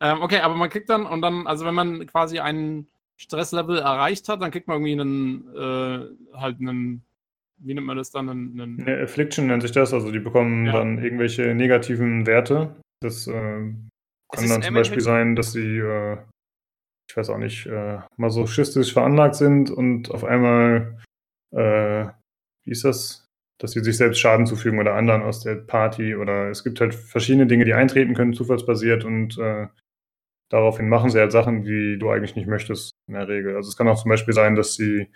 ähm, 0.00 0.22
okay, 0.22 0.40
aber 0.40 0.54
man 0.54 0.70
kriegt 0.70 0.88
dann, 0.88 1.06
und 1.06 1.22
dann, 1.22 1.46
also 1.46 1.64
wenn 1.64 1.74
man 1.74 2.06
quasi 2.06 2.38
ein 2.38 2.88
Stresslevel 3.16 3.78
erreicht 3.78 4.28
hat, 4.28 4.42
dann 4.42 4.50
kriegt 4.50 4.68
man 4.68 4.84
irgendwie 4.84 5.00
einen, 5.00 5.54
äh, 5.54 6.36
halt 6.36 6.60
einen, 6.60 7.04
wie 7.58 7.74
nennt 7.74 7.86
man 7.86 7.96
das 7.96 8.10
dann? 8.10 8.28
Einen, 8.28 8.60
einen 8.60 8.80
Eine 8.80 9.02
Affliction 9.02 9.46
nennt 9.46 9.62
sich 9.62 9.72
das, 9.72 9.94
also 9.94 10.10
die 10.10 10.18
bekommen 10.18 10.66
ja. 10.66 10.72
dann 10.72 11.02
irgendwelche 11.02 11.54
negativen 11.54 12.26
Werte. 12.26 12.76
Das 13.00 13.26
äh, 13.26 13.32
kann 13.32 14.48
dann 14.48 14.62
zum 14.62 14.74
Beispiel 14.74 15.00
sein, 15.00 15.36
dass 15.36 15.52
sie, 15.52 15.78
äh, 15.78 16.18
ich 17.08 17.16
weiß 17.16 17.30
auch 17.30 17.38
nicht, 17.38 17.66
äh, 17.66 18.00
masochistisch 18.16 18.92
veranlagt 18.92 19.36
sind 19.36 19.70
und 19.70 20.10
auf 20.10 20.24
einmal 20.24 20.98
äh, 21.52 22.06
wie 22.66 22.72
ist 22.72 22.84
das, 22.84 23.26
dass 23.58 23.72
sie 23.72 23.80
sich 23.80 23.96
selbst 23.96 24.18
Schaden 24.18 24.46
zufügen 24.46 24.78
oder 24.78 24.94
anderen 24.94 25.22
aus 25.22 25.40
der 25.40 25.54
Party 25.54 26.14
oder 26.14 26.50
es 26.50 26.62
gibt 26.62 26.80
halt 26.80 26.94
verschiedene 26.94 27.46
Dinge, 27.46 27.64
die 27.64 27.74
eintreten 27.74 28.14
können, 28.14 28.34
zufallsbasiert 28.34 29.04
und 29.04 29.38
äh, 29.38 29.68
daraufhin 30.50 30.88
machen 30.88 31.10
sie 31.10 31.18
halt 31.18 31.32
Sachen, 31.32 31.62
die 31.62 31.98
du 31.98 32.10
eigentlich 32.10 32.36
nicht 32.36 32.48
möchtest 32.48 32.90
in 33.08 33.14
der 33.14 33.28
Regel. 33.28 33.56
Also 33.56 33.68
es 33.68 33.76
kann 33.76 33.88
auch 33.88 34.00
zum 34.00 34.10
Beispiel 34.10 34.34
sein, 34.34 34.56
dass 34.56 34.74
sie 34.74 35.08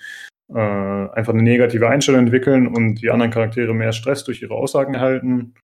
äh, 0.49 0.59
einfach 0.59 1.33
eine 1.33 1.43
negative 1.43 1.89
Einstellung 1.89 2.23
entwickeln 2.23 2.67
und 2.67 2.97
die 2.97 3.11
anderen 3.11 3.31
Charaktere 3.31 3.75
mehr 3.75 3.93
Stress 3.93 4.25
durch 4.25 4.43
ihre 4.43 4.55
Aussagen 4.55 4.95
erhalten 4.95 5.55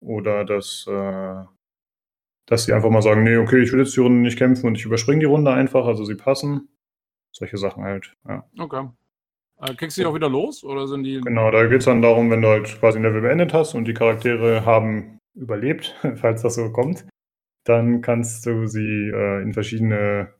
oder 0.00 0.44
dass, 0.44 0.86
äh, 0.88 1.44
dass 2.46 2.64
sie 2.64 2.72
einfach 2.72 2.90
mal 2.90 3.02
sagen, 3.02 3.24
nee, 3.24 3.36
okay, 3.36 3.60
ich 3.60 3.72
will 3.72 3.80
jetzt 3.80 3.96
die 3.96 4.00
Runde 4.00 4.20
nicht 4.20 4.38
kämpfen 4.38 4.66
und 4.66 4.76
ich 4.76 4.84
überspringe 4.84 5.20
die 5.20 5.26
Runde 5.26 5.52
einfach, 5.52 5.86
also 5.86 6.04
sie 6.04 6.14
passen. 6.14 6.68
Solche 7.32 7.58
Sachen 7.58 7.84
halt, 7.84 8.16
ja. 8.28 8.44
Okay. 8.58 8.88
Äh, 9.60 9.74
kriegst 9.74 9.96
du 9.96 10.02
die 10.02 10.06
auch 10.06 10.14
wieder 10.14 10.28
los 10.28 10.64
oder 10.64 10.86
sind 10.86 11.04
die. 11.04 11.20
Genau, 11.20 11.50
da 11.50 11.66
geht 11.66 11.80
es 11.80 11.84
dann 11.84 12.02
darum, 12.02 12.30
wenn 12.30 12.42
du 12.42 12.48
halt 12.48 12.66
quasi 12.80 12.98
ein 12.98 13.02
Level 13.02 13.20
beendet 13.20 13.52
hast 13.52 13.74
und 13.74 13.86
die 13.86 13.94
Charaktere 13.94 14.64
haben 14.64 15.18
überlebt, 15.34 15.96
falls 16.16 16.42
das 16.42 16.54
so 16.54 16.70
kommt, 16.72 17.06
dann 17.64 18.00
kannst 18.00 18.46
du 18.46 18.66
sie 18.66 19.10
äh, 19.12 19.42
in 19.42 19.52
verschiedene 19.52 20.34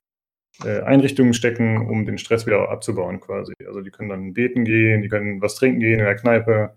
äh, 0.65 0.81
Einrichtungen 0.83 1.35
stecken, 1.35 1.89
um 1.89 2.07
den 2.07 2.19
Stress 2.19 2.47
wieder 2.47 2.71
abzubauen 2.71 3.21
quasi. 3.21 3.53
Also 3.67 3.83
die 3.83 3.91
können 3.91 4.09
dann 4.09 4.33
beten 4.33 4.65
gehen, 4.65 5.03
die 5.03 5.09
können 5.09 5.41
was 5.43 5.55
trinken 5.55 5.81
gehen 5.81 6.01
in 6.01 6.05
der 6.05 6.17
Kneipe 6.17 6.77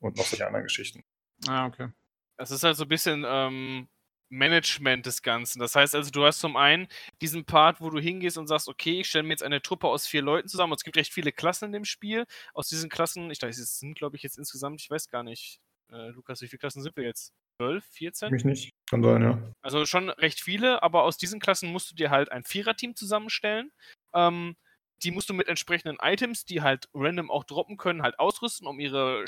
und 0.00 0.16
noch 0.16 0.24
solche 0.24 0.46
anderen 0.46 0.64
Geschichten. 0.64 1.02
Ah, 1.46 1.66
okay. 1.66 1.88
Das 2.36 2.50
ist 2.50 2.64
halt 2.64 2.76
so 2.76 2.84
ein 2.84 2.88
bisschen 2.88 3.24
ähm, 3.26 3.86
Management 4.34 5.06
des 5.06 5.22
Ganzen. 5.22 5.60
Das 5.60 5.74
heißt 5.74 5.94
also, 5.94 6.10
du 6.10 6.24
hast 6.24 6.40
zum 6.40 6.56
einen 6.56 6.88
diesen 7.20 7.44
Part, 7.44 7.80
wo 7.80 7.90
du 7.90 7.98
hingehst 7.98 8.36
und 8.36 8.46
sagst, 8.46 8.68
okay, 8.68 9.00
ich 9.00 9.08
stelle 9.08 9.24
mir 9.24 9.30
jetzt 9.30 9.42
eine 9.42 9.62
Truppe 9.62 9.88
aus 9.88 10.06
vier 10.06 10.22
Leuten 10.22 10.48
zusammen. 10.48 10.72
Und 10.72 10.78
es 10.78 10.84
gibt 10.84 10.96
recht 10.96 11.12
viele 11.12 11.32
Klassen 11.32 11.66
in 11.66 11.72
dem 11.72 11.84
Spiel. 11.84 12.26
Aus 12.52 12.68
diesen 12.68 12.90
Klassen, 12.90 13.30
ich 13.30 13.40
weiß, 13.40 13.58
es 13.58 13.78
sind, 13.78 13.96
glaube 13.96 14.16
ich, 14.16 14.22
jetzt 14.22 14.38
insgesamt, 14.38 14.80
ich 14.80 14.90
weiß 14.90 15.08
gar 15.08 15.22
nicht, 15.22 15.60
äh, 15.92 16.08
Lukas, 16.08 16.40
wie 16.42 16.48
viele 16.48 16.58
Klassen 16.58 16.82
sind 16.82 16.96
wir 16.96 17.04
jetzt? 17.04 17.32
12, 17.58 17.84
14? 17.92 18.30
Mich 18.32 18.44
nicht. 18.44 18.70
Kann 18.90 19.02
sein, 19.02 19.22
ja. 19.22 19.52
Also 19.62 19.86
schon 19.86 20.10
recht 20.10 20.40
viele, 20.40 20.82
aber 20.82 21.04
aus 21.04 21.16
diesen 21.16 21.40
Klassen 21.40 21.70
musst 21.70 21.90
du 21.90 21.94
dir 21.94 22.10
halt 22.10 22.32
ein 22.32 22.44
Viererteam 22.44 22.96
zusammenstellen. 22.96 23.70
Ähm, 24.12 24.56
die 25.02 25.10
musst 25.10 25.28
du 25.28 25.34
mit 25.34 25.48
entsprechenden 25.48 25.98
Items, 26.00 26.44
die 26.44 26.62
halt 26.62 26.88
random 26.94 27.30
auch 27.30 27.44
droppen 27.44 27.76
können, 27.76 28.02
halt 28.02 28.18
ausrüsten, 28.18 28.66
um 28.66 28.80
ihre, 28.80 29.24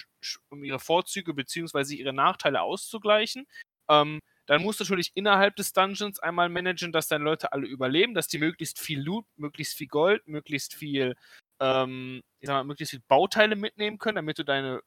um 0.49 0.65
ihre 0.65 0.81
Vorzüge 0.81 1.35
bzw. 1.35 1.95
ihre 1.95 2.13
Nachteile 2.13 2.63
auszugleichen. 2.63 3.47
Ähm, 3.89 4.21
dann 4.47 4.63
musst 4.63 4.81
du 4.81 4.85
natürlich 4.85 5.11
innerhalb 5.15 5.57
des 5.57 5.73
Dungeons 5.73 6.21
einmal 6.21 6.49
managen, 6.49 6.93
dass 6.93 7.09
deine 7.09 7.25
Leute 7.25 7.53
alle 7.53 7.67
überleben, 7.67 8.15
dass 8.15 8.29
die 8.29 8.39
möglichst 8.39 8.79
viel 8.79 9.01
Loot, 9.01 9.27
möglichst 9.37 9.77
viel 9.77 9.89
Gold, 9.89 10.27
möglichst 10.29 10.75
viel, 10.75 11.17
ähm, 11.61 12.23
ich 12.41 12.47
sag 12.47 12.55
mal, 12.55 12.65
möglichst 12.65 12.93
viel 12.93 13.03
Bauteile 13.09 13.57
mitnehmen 13.57 13.99
können, 13.99 14.17
damit 14.17 14.39
du 14.39 14.45
deine, 14.45 14.83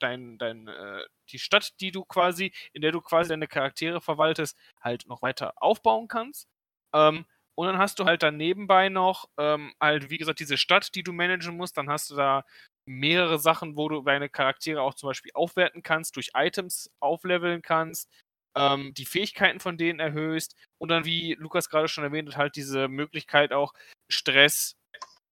dein, 0.00 0.36
dein, 0.38 0.66
äh, 0.68 1.02
die 1.30 1.38
Stadt, 1.38 1.80
die 1.80 1.92
du 1.92 2.04
quasi, 2.04 2.52
in 2.72 2.82
der 2.82 2.92
du 2.92 3.00
quasi 3.00 3.28
deine 3.30 3.46
Charaktere 3.46 4.00
verwaltest, 4.00 4.56
halt 4.80 5.06
noch 5.06 5.22
weiter 5.22 5.54
aufbauen 5.56 6.08
kannst. 6.08 6.48
Ähm, 6.92 7.24
und 7.56 7.68
dann 7.68 7.78
hast 7.78 8.00
du 8.00 8.04
halt 8.04 8.24
dann 8.24 8.36
nebenbei 8.36 8.88
noch 8.88 9.28
ähm, 9.38 9.72
halt, 9.80 10.10
wie 10.10 10.18
gesagt, 10.18 10.40
diese 10.40 10.56
Stadt, 10.58 10.92
die 10.96 11.04
du 11.04 11.12
managen 11.12 11.56
musst. 11.56 11.76
Dann 11.76 11.88
hast 11.88 12.10
du 12.10 12.16
da 12.16 12.44
mehrere 12.84 13.38
Sachen, 13.38 13.76
wo 13.76 13.88
du 13.88 14.02
deine 14.02 14.28
Charaktere 14.28 14.82
auch 14.82 14.94
zum 14.94 15.08
Beispiel 15.08 15.30
aufwerten 15.34 15.82
kannst, 15.82 16.16
durch 16.16 16.30
Items 16.34 16.90
aufleveln 17.00 17.62
kannst 17.62 18.10
ähm, 18.54 18.94
die 18.94 19.04
Fähigkeiten 19.04 19.60
von 19.60 19.76
denen 19.76 20.00
erhöhst 20.00 20.54
und 20.78 20.88
dann, 20.88 21.04
wie 21.04 21.34
Lukas 21.34 21.68
gerade 21.68 21.88
schon 21.88 22.04
erwähnt 22.04 22.28
hat, 22.30 22.36
halt 22.36 22.56
diese 22.56 22.88
Möglichkeit 22.88 23.52
auch 23.52 23.74
Stress, 24.08 24.76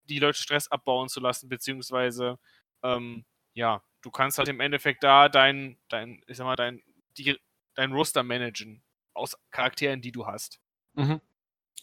die 0.04 0.18
Leute 0.18 0.38
Stress 0.38 0.68
abbauen 0.68 1.08
zu 1.08 1.20
lassen, 1.20 1.48
beziehungsweise 1.48 2.38
ähm, 2.82 3.24
ja, 3.54 3.82
du 4.02 4.10
kannst 4.10 4.38
halt 4.38 4.48
im 4.48 4.60
Endeffekt 4.60 5.02
da 5.04 5.28
dein, 5.28 5.78
dein, 5.88 6.22
ich 6.26 6.36
sag 6.36 6.44
mal, 6.44 6.56
dein, 6.56 6.82
die, 7.16 7.38
dein 7.74 7.92
Roster 7.92 8.22
managen 8.22 8.82
aus 9.14 9.36
Charakteren, 9.50 10.00
die 10.00 10.12
du 10.12 10.26
hast. 10.26 10.60
Mhm. 10.94 11.20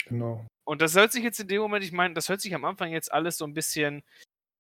Genau. 0.06 0.46
Und 0.66 0.82
das 0.82 0.96
hört 0.96 1.12
sich 1.12 1.24
jetzt 1.24 1.40
in 1.40 1.48
dem 1.48 1.62
Moment, 1.62 1.84
ich 1.84 1.92
meine, 1.92 2.14
das 2.14 2.30
hört 2.30 2.42
sich 2.42 2.54
am 2.54 2.66
Anfang 2.66 2.92
jetzt 2.92 3.12
alles 3.12 3.38
so 3.38 3.46
ein 3.46 3.54
bisschen 3.54 4.04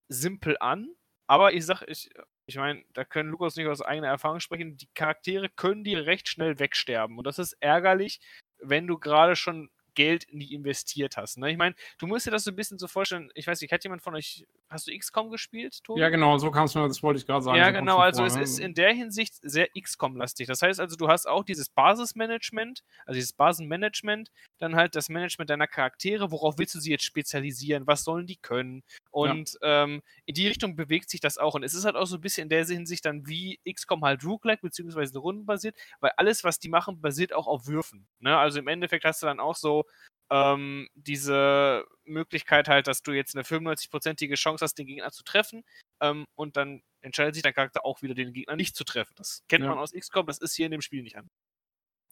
simpel 0.07 0.57
an, 0.59 0.95
aber 1.27 1.53
ich 1.53 1.65
sag, 1.65 1.83
ich, 1.83 2.09
Ich 2.49 2.57
meine, 2.57 2.83
da 2.93 3.05
können 3.05 3.29
Lukas 3.29 3.55
nicht 3.55 3.67
aus 3.67 3.83
eigener 3.83 4.07
Erfahrung 4.07 4.39
sprechen. 4.39 4.75
Die 4.75 4.89
Charaktere 4.95 5.49
können 5.49 5.83
dir 5.83 6.07
recht 6.07 6.27
schnell 6.27 6.57
wegsterben. 6.57 7.19
Und 7.19 7.27
das 7.27 7.37
ist 7.37 7.53
ärgerlich, 7.59 8.21
wenn 8.59 8.87
du 8.87 8.97
gerade 8.97 9.35
schon 9.35 9.69
Geld 9.99 10.23
in 10.23 10.39
die 10.39 10.53
investiert 10.53 11.17
hast. 11.17 11.37
Ne? 11.37 11.51
Ich 11.51 11.57
meine, 11.57 11.75
du 11.97 12.07
musst 12.07 12.25
dir 12.25 12.31
das 12.31 12.45
so 12.45 12.51
ein 12.51 12.55
bisschen 12.55 12.79
so 12.79 12.87
vorstellen. 12.87 13.29
Ich 13.35 13.45
weiß 13.45 13.59
nicht, 13.59 13.73
hat 13.73 13.83
jemand 13.83 14.01
von 14.01 14.15
euch, 14.15 14.47
hast 14.69 14.87
du 14.87 14.97
XCOM 14.97 15.29
gespielt, 15.29 15.83
Tobi? 15.83 15.99
Ja, 15.99 16.07
genau, 16.07 16.37
so 16.37 16.51
kannst 16.51 16.73
du, 16.73 16.87
das 16.87 17.03
wollte 17.03 17.19
ich 17.19 17.25
gerade 17.25 17.43
sagen. 17.43 17.57
Ja, 17.57 17.65
so 17.65 17.73
genau, 17.73 17.97
also 17.97 18.19
vor, 18.19 18.27
es 18.27 18.35
ne? 18.35 18.43
ist 18.43 18.59
in 18.59 18.73
der 18.73 18.93
Hinsicht 18.93 19.33
sehr 19.41 19.67
XCOM-lastig. 19.77 20.47
Das 20.47 20.61
heißt 20.61 20.79
also, 20.79 20.95
du 20.95 21.09
hast 21.09 21.27
auch 21.27 21.43
dieses 21.43 21.67
Basismanagement, 21.67 22.81
also 23.05 23.15
dieses 23.17 23.33
Basenmanagement, 23.33 24.31
dann 24.57 24.77
halt 24.77 24.95
das 24.95 25.09
Management 25.09 25.49
deiner 25.49 25.67
Charaktere, 25.67 26.31
worauf 26.31 26.57
willst 26.57 26.75
du 26.75 26.79
sie 26.79 26.91
jetzt 26.91 27.03
spezialisieren, 27.03 27.85
was 27.85 28.05
sollen 28.05 28.25
die 28.25 28.37
können? 28.37 28.83
Und 29.11 29.57
ja. 29.61 29.83
ähm, 29.83 30.01
in 30.23 30.33
die 30.33 30.47
Richtung 30.47 30.77
bewegt 30.77 31.09
sich 31.09 31.19
das 31.19 31.37
auch. 31.37 31.55
Und 31.55 31.63
es 31.63 31.73
ist 31.73 31.83
halt 31.83 31.97
auch 31.97 32.05
so 32.05 32.15
ein 32.15 32.21
bisschen 32.21 32.43
in 32.43 32.49
der 32.49 32.63
Hinsicht 32.63 33.03
dann 33.03 33.27
wie 33.27 33.59
XCOM 33.69 34.05
halt 34.05 34.23
Roguelike, 34.23 34.61
beziehungsweise 34.61 35.19
rundenbasiert, 35.19 35.75
weil 35.99 36.11
alles, 36.15 36.45
was 36.45 36.57
die 36.57 36.69
machen, 36.69 37.01
basiert 37.01 37.33
auch 37.33 37.47
auf 37.47 37.67
Würfen. 37.67 38.07
Ne? 38.19 38.37
Also 38.37 38.59
im 38.59 38.69
Endeffekt 38.69 39.03
hast 39.03 39.21
du 39.21 39.25
dann 39.25 39.41
auch 39.41 39.57
so 39.57 39.83
ähm, 40.31 40.87
diese 40.95 41.85
Möglichkeit 42.05 42.67
halt, 42.67 42.87
dass 42.87 43.01
du 43.01 43.11
jetzt 43.11 43.35
eine 43.35 43.43
95-prozentige 43.43 44.35
Chance 44.35 44.63
hast, 44.63 44.75
den 44.75 44.87
Gegner 44.87 45.11
zu 45.11 45.23
treffen 45.23 45.63
ähm, 46.01 46.25
und 46.35 46.57
dann 46.57 46.81
entscheidet 47.01 47.35
sich 47.35 47.43
dein 47.43 47.53
Charakter 47.53 47.85
auch 47.85 48.01
wieder, 48.01 48.13
den 48.13 48.33
Gegner 48.33 48.55
nicht 48.55 48.75
zu 48.75 48.83
treffen. 48.83 49.13
Das 49.17 49.43
kennt 49.47 49.63
ja. 49.63 49.69
man 49.69 49.79
aus 49.79 49.93
XCOM, 49.93 50.25
das 50.25 50.39
ist 50.39 50.55
hier 50.55 50.65
in 50.65 50.71
dem 50.71 50.81
Spiel 50.81 51.03
nicht 51.03 51.17
an. 51.17 51.27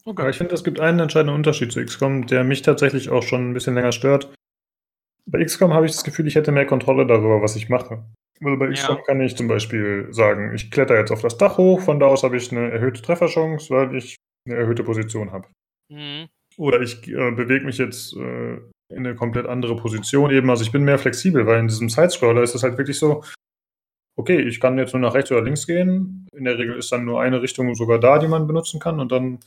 Okay, 0.06 0.30
ich 0.30 0.38
finde, 0.38 0.56
es 0.56 0.64
gibt 0.64 0.80
einen 0.80 1.00
entscheidenden 1.00 1.36
Unterschied 1.36 1.72
zu 1.72 1.84
XCOM, 1.84 2.28
der 2.28 2.44
mich 2.44 2.62
tatsächlich 2.62 3.10
auch 3.10 3.24
schon 3.24 3.50
ein 3.52 3.54
bisschen 3.54 3.76
länger 3.76 3.92
stört. 3.92 4.34
Bei 5.26 5.44
XCOM 5.44 5.74
habe 5.74 5.86
ich 5.86 5.92
das 5.92 6.06
Gefühl, 6.06 6.28
ich 6.28 6.36
hätte 6.36 6.54
mehr 6.54 6.66
Kontrolle 6.66 7.06
darüber, 7.06 7.42
was 7.42 7.58
ich 7.58 7.68
mache. 7.68 8.06
Weil 8.40 8.56
bei 8.56 8.72
XCOM 8.72 8.98
ja. 8.98 9.04
kann 9.04 9.22
ich 9.22 9.36
zum 9.36 9.48
Beispiel 9.48 10.08
sagen, 10.12 10.54
ich 10.54 10.72
kletter 10.72 10.98
jetzt 10.98 11.12
auf 11.12 11.22
das 11.22 11.38
Dach 11.38 11.58
hoch, 11.58 11.82
von 11.82 12.00
da 12.00 12.06
aus 12.06 12.24
habe 12.24 12.38
ich 12.38 12.52
eine 12.52 12.72
erhöhte 12.72 13.02
Trefferchance, 13.02 13.70
weil 13.70 13.96
ich 13.96 14.16
eine 14.46 14.56
erhöhte 14.56 14.84
Position 14.84 15.32
habe. 15.32 15.50
Mhm. 15.90 16.30
Oder 16.58 16.82
ich 16.82 17.08
äh, 17.08 17.32
bewege 17.32 17.66
mich 17.66 17.78
jetzt 17.78 18.16
äh, 18.16 18.58
in 18.90 19.06
eine 19.06 19.16
komplett 19.16 19.46
andere 19.46 19.76
Position 19.76 20.32
eben. 20.32 20.50
Also 20.50 20.64
ich 20.64 20.72
bin 20.72 20.84
mehr 20.84 20.98
flexibel, 20.98 21.46
weil 21.46 21.60
in 21.60 21.68
diesem 21.68 21.90
Sidescroller 21.90 22.42
ist 22.42 22.56
es 22.56 22.64
halt 22.64 22.78
wirklich 22.78 22.98
so, 22.98 23.24
okay, 24.18 24.42
ich 24.42 24.60
kann 24.60 24.78
jetzt 24.78 24.94
nur 24.94 25.02
nach 25.02 25.14
rechts 25.14 25.32
oder 25.32 25.44
links 25.44 25.68
gehen. 25.68 26.28
In 26.34 26.46
der 26.46 26.58
Regel 26.58 26.76
ist 26.78 26.92
dann 26.92 27.06
nur 27.06 27.22
eine 27.22 27.42
Richtung 27.42 27.74
sogar 27.76 28.00
da, 28.00 28.18
die 28.18 28.28
man 28.28 28.48
benutzen 28.48 28.80
kann 28.80 29.00
und 29.00 29.12
dann 29.12 29.40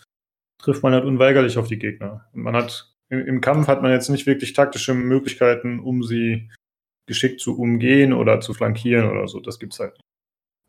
trifft 0.62 0.82
man 0.82 0.92
halt 0.92 1.04
unweigerlich 1.04 1.58
auf 1.58 1.68
die 1.68 1.78
Gegner. 1.78 2.26
Und 2.32 2.42
man 2.42 2.54
hat 2.54 2.94
im, 3.08 3.26
im 3.26 3.40
Kampf 3.40 3.66
hat 3.66 3.82
man 3.82 3.90
jetzt 3.90 4.08
nicht 4.08 4.26
wirklich 4.26 4.52
taktische 4.52 4.94
Möglichkeiten, 4.94 5.80
um 5.80 6.02
sie 6.02 6.48
geschickt 7.06 7.40
zu 7.40 7.58
umgehen 7.58 8.12
oder 8.12 8.40
zu 8.40 8.54
flankieren 8.54 9.10
oder 9.10 9.26
so. 9.26 9.40
Das 9.40 9.58
gibt's 9.58 9.80
halt 9.80 9.94
nicht. 9.94 10.04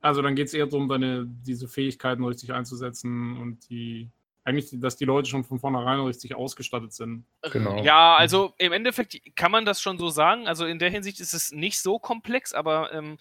Also 0.03 0.23
dann 0.23 0.33
geht 0.33 0.47
es 0.47 0.53
eher 0.55 0.65
darum, 0.65 0.89
deine, 0.89 1.27
diese 1.27 1.67
Fähigkeiten 1.67 2.23
richtig 2.23 2.51
einzusetzen 2.51 3.37
und 3.37 3.69
die 3.69 4.09
eigentlich, 4.43 4.69
dass 4.79 4.97
die 4.97 5.05
Leute 5.05 5.29
schon 5.29 5.43
von 5.43 5.59
vornherein 5.59 5.99
richtig 5.99 6.35
ausgestattet 6.35 6.93
sind. 6.93 7.25
Genau. 7.51 7.81
Ja, 7.83 8.15
also 8.15 8.53
im 8.57 8.71
Endeffekt 8.71 9.19
kann 9.35 9.51
man 9.51 9.65
das 9.65 9.81
schon 9.81 9.97
so 9.97 10.09
sagen. 10.09 10.47
Also 10.47 10.65
in 10.65 10.79
der 10.79 10.89
Hinsicht 10.89 11.19
ist 11.19 11.33
es 11.33 11.51
nicht 11.51 11.79
so 11.79 11.99
komplex, 11.99 12.53
aber 12.53 12.91
ähm, 12.91 13.17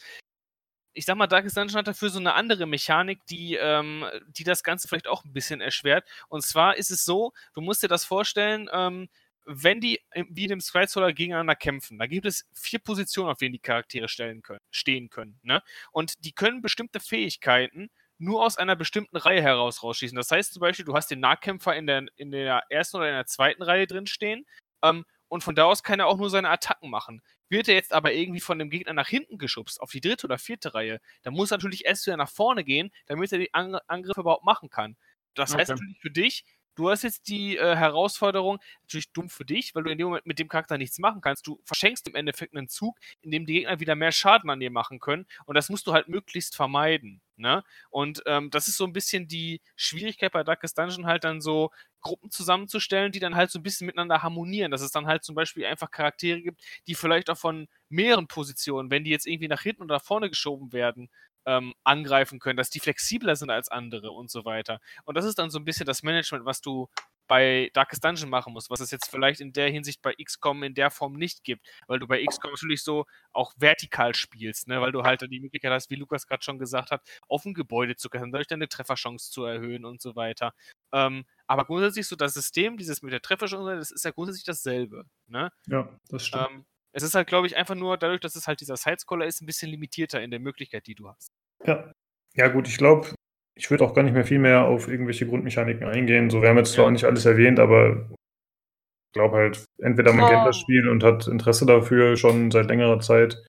ich 0.93 1.05
sag 1.05 1.17
mal, 1.17 1.27
Darkest 1.27 1.57
Dungeon 1.57 1.79
hat 1.79 1.87
dafür 1.87 2.11
so 2.11 2.19
eine 2.19 2.35
andere 2.35 2.67
Mechanik, 2.67 3.21
die, 3.27 3.55
ähm, 3.55 4.05
die 4.29 4.45
das 4.45 4.65
Ganze 4.65 4.89
vielleicht 4.89 5.09
auch 5.09 5.25
ein 5.25 5.33
bisschen 5.33 5.61
erschwert. 5.61 6.09
Und 6.29 6.43
zwar 6.43 6.77
ist 6.77 6.91
es 6.91 7.05
so, 7.05 7.33
du 7.55 7.61
musst 7.61 7.83
dir 7.83 7.89
das 7.89 8.05
vorstellen, 8.05 8.69
ähm, 8.73 9.09
wenn 9.47 9.81
die 9.81 10.01
wie 10.29 10.45
in 10.45 10.51
dem 10.51 10.61
Skysolar 10.61 11.13
gegeneinander 11.13 11.57
kämpfen, 11.57 11.99
da 11.99 12.07
gibt 12.07 12.27
es 12.27 12.47
vier 12.53 12.79
Positionen, 12.79 13.31
auf 13.31 13.39
denen 13.39 13.53
die 13.53 13.59
Charaktere 13.59 14.09
stellen 14.09 14.43
können, 14.43 14.61
stehen 14.71 15.11
können. 15.11 15.39
Ne? 15.43 15.63
Und 15.93 16.25
die 16.25 16.33
können 16.33 16.61
bestimmte 16.61 17.01
Fähigkeiten 17.01 17.91
nur 18.21 18.45
aus 18.45 18.59
einer 18.59 18.77
bestimmten 18.77 19.17
Reihe 19.17 19.43
heraus 19.43 19.83
rausschießen. 19.83 20.17
Das 20.17 20.31
heißt 20.31 20.53
zum 20.53 20.61
Beispiel, 20.61 20.85
du 20.85 20.95
hast 20.95 21.11
den 21.11 21.21
Nahkämpfer 21.21 21.75
in 21.75 21.87
der, 21.87 22.07
in 22.17 22.31
der 22.31 22.63
ersten 22.69 22.99
oder 22.99 23.09
in 23.09 23.15
der 23.15 23.27
zweiten 23.27 23.63
Reihe 23.63 23.87
drin 23.87 24.07
stehen 24.07 24.47
ähm, 24.83 25.05
und 25.29 25.43
von 25.43 25.55
da 25.55 25.65
aus 25.65 25.83
kann 25.83 26.01
er 26.01 26.07
auch 26.07 26.19
nur 26.19 26.31
seine 26.31 26.51
Attacken 26.51 26.91
machen. 26.91 27.23
Wird 27.49 27.69
er 27.69 27.75
jetzt 27.75 27.93
aber 27.93 28.13
irgendwie 28.13 28.41
von 28.41 28.59
dem 28.59 28.71
Gegner 28.71 28.93
nach 28.93 29.09
hinten 29.09 29.39
geschubst, 29.39 29.81
auf 29.81 29.91
die 29.91 30.01
dritte 30.01 30.27
oder 30.27 30.39
vierte 30.39 30.75
Reihe, 30.75 31.01
dann 31.23 31.35
muss 31.35 31.51
er 31.51 31.57
natürlich 31.57 31.85
erst 31.85 32.07
wieder 32.07 32.17
nach 32.17 32.31
vorne 32.31 32.65
gehen, 32.65 32.91
damit 33.07 33.33
er 33.33 33.39
die 33.39 33.55
An 33.55 33.77
Angriffe 33.87 34.21
überhaupt 34.21 34.45
machen 34.45 34.71
kann. 34.71 34.97
Das 35.35 35.53
okay. 35.53 35.61
heißt 35.61 35.71
natürlich 35.71 36.01
für 36.01 36.11
dich, 36.11 36.45
Du 36.77 36.89
hast 36.89 37.03
jetzt 37.03 37.29
die 37.29 37.57
äh, 37.57 37.77
Herausforderung, 37.77 38.59
natürlich 38.83 39.13
dumm 39.13 39.29
für 39.29 39.45
dich, 39.45 39.75
weil 39.75 39.83
du 39.83 39.91
in 39.91 39.99
dem 39.99 40.07
Moment 40.07 40.25
mit 40.25 40.39
dem 40.39 40.49
Charakter 40.49 40.79
nichts 40.79 40.99
machen 40.99 41.21
kannst. 41.21 41.47
Du 41.47 41.61
verschenkst 41.65 42.09
im 42.09 42.15
Endeffekt 42.15 42.57
einen 42.57 42.69
Zug, 42.69 42.99
in 43.21 43.31
dem 43.31 43.45
die 43.45 43.55
Gegner 43.55 43.81
wieder 43.81 43.97
mehr 43.97 44.13
Schaden 44.13 44.49
an 44.49 44.61
dir 44.61 44.71
machen 44.71 44.99
können. 44.99 45.27
Und 45.47 45.57
das 45.57 45.69
musst 45.69 45.87
du 45.87 45.93
halt 45.93 46.09
möglichst 46.09 46.57
vermeiden. 46.57 47.21
Ne? 47.41 47.65
Und 47.91 48.23
ähm, 48.27 48.51
das 48.51 48.69
ist 48.69 48.77
so 48.77 48.85
ein 48.85 48.93
bisschen 48.93 49.29
die 49.29 49.61
Schwierigkeit 49.77 50.33
bei 50.33 50.45
Darkest 50.45 50.79
Dungeon, 50.79 51.07
halt 51.07 51.25
dann 51.25 51.41
so 51.41 51.71
Gruppen 52.01 52.31
zusammenzustellen, 52.31 53.13
die 53.13 53.21
dann 53.21 53.35
halt 53.35 53.51
so 53.51 53.59
ein 53.59 53.63
bisschen 53.63 53.87
miteinander 53.87 54.23
harmonieren. 54.23 54.71
Dass 54.71 54.83
es 54.83 54.93
dann 54.93 55.07
halt 55.07 55.25
zum 55.25 55.35
Beispiel 55.35 55.67
einfach 55.67 55.91
Charaktere 55.91 56.41
gibt, 56.41 56.63
die 56.87 56.95
vielleicht 56.95 57.31
auch 57.31 57.39
von 57.39 57.69
mehreren 57.89 58.27
Positionen, 58.29 58.91
wenn 58.91 59.05
die 59.05 59.11
jetzt 59.11 59.27
irgendwie 59.27 59.49
nach 59.49 59.63
hinten 59.63 59.83
oder 59.83 59.97
nach 59.97 60.05
vorne 60.05 60.29
geschoben 60.29 60.73
werden, 60.73 61.11
ähm, 61.47 61.75
angreifen 61.85 62.39
können, 62.39 62.57
dass 62.57 62.71
die 62.71 62.81
flexibler 62.81 63.37
sind 63.37 63.51
als 63.51 63.69
andere 63.71 64.11
und 64.11 64.31
so 64.31 64.45
weiter. 64.45 64.81
Und 65.05 65.17
das 65.17 65.25
ist 65.25 65.39
dann 65.39 65.51
so 65.51 65.59
ein 65.59 65.65
bisschen 65.65 65.87
das 65.87 66.03
Management, 66.03 66.45
was 66.45 66.61
du 66.61 66.89
bei 67.31 67.71
Darkest 67.75 68.05
Dungeon 68.05 68.29
machen 68.29 68.53
musst, 68.53 68.71
was 68.71 68.81
es 68.81 68.91
jetzt 68.91 69.09
vielleicht 69.09 69.41
in 69.41 69.53
der 69.53 69.71
Hinsicht 69.71 70.03
bei 70.03 70.13
XCOM 70.15 70.65
in 70.65 70.75
der 70.75 70.91
Form 70.91 71.13
nicht 71.13 71.45
gibt, 71.45 71.65
weil 71.87 72.01
du 72.01 72.09
bei 72.09 72.27
XCOM 72.27 72.51
natürlich 72.51 72.83
so 72.83 73.07
auch 73.33 73.55
vertikal 73.57 74.17
spielst, 74.17 74.67
ne? 74.67 74.81
weil 74.81 74.91
du 74.91 75.05
halt 75.05 75.21
die 75.31 75.39
Möglichkeit 75.39 75.71
hast, 75.71 75.91
wie 75.91 75.95
Lukas 75.95 76.27
gerade 76.27 76.43
schon 76.43 76.59
gesagt 76.59 76.91
hat, 76.91 77.09
auf 77.29 77.45
ein 77.45 77.55
Gebäude 77.55 77.95
zu 77.95 78.11
können, 78.11 78.33
dadurch 78.33 78.49
deine 78.49 78.69
Trefferchance 78.69 79.31
zu 79.31 79.45
erhöhen 79.45 79.85
und 79.85 80.03
so 80.03 80.17
weiter. 80.17 80.55
Ähm, 80.93 81.25
aber 81.47 81.67
grundsätzlich 81.67 82.09
so 82.09 82.17
das 82.17 82.35
System, 82.35 82.77
dieses 82.77 83.01
mit 83.01 83.13
der 83.13 83.23
Trefferchance, 83.23 83.77
das 83.77 83.93
ist 83.93 84.05
ja 84.05 84.11
grundsätzlich 84.11 84.45
dasselbe. 84.45 85.05
Ne? 85.29 85.53
Ja, 85.69 85.89
das 86.09 86.27
stimmt. 86.27 86.49
Ähm, 86.51 86.65
es 86.91 87.05
ist 87.05 87.15
halt, 87.15 87.29
glaube 87.29 87.47
ich, 87.47 87.57
einfach 87.57 87.77
nur 87.77 87.97
dadurch, 87.97 88.19
dass 88.19 88.35
es 88.35 88.49
halt 88.49 88.61
dieser 88.61 88.77
Sidescroller 88.77 89.27
ist, 89.27 89.41
ein 89.41 89.47
bisschen 89.47 89.71
limitierter 89.71 90.21
in 90.21 90.33
der 90.33 90.41
Möglichkeit, 90.41 90.89
die 90.89 90.97
du 90.97 91.09
hast. 91.09 91.31
Ja. 91.65 91.93
Ja, 92.35 92.49
gut, 92.49 92.69
ich 92.69 92.77
glaube, 92.77 93.15
ich 93.61 93.71
würde 93.71 93.85
auch 93.85 93.93
gar 93.93 94.03
nicht 94.03 94.15
mehr 94.15 94.25
viel 94.25 94.39
mehr 94.39 94.65
auf 94.65 94.89
irgendwelche 94.89 95.27
Grundmechaniken 95.27 95.87
eingehen. 95.87 96.31
So, 96.31 96.41
wir 96.41 96.49
haben 96.49 96.57
jetzt 96.57 96.73
zwar 96.73 96.87
auch 96.87 96.91
nicht 96.91 97.05
alles 97.05 97.27
erwähnt, 97.27 97.61
aber 97.61 98.09
ich 98.09 99.13
glaube 99.13 99.37
halt, 99.37 99.65
entweder 99.83 100.15
man 100.15 100.25
oh. 100.25 100.29
kennt 100.29 100.47
das 100.47 100.59
Spiel 100.59 100.89
und 100.89 101.05
hat 101.05 101.29
Interesse 101.29 101.67
dafür 101.67 102.17
schon 102.17 102.51
seit 102.51 102.69
längerer 102.69 103.01
Zeit, 103.01 103.45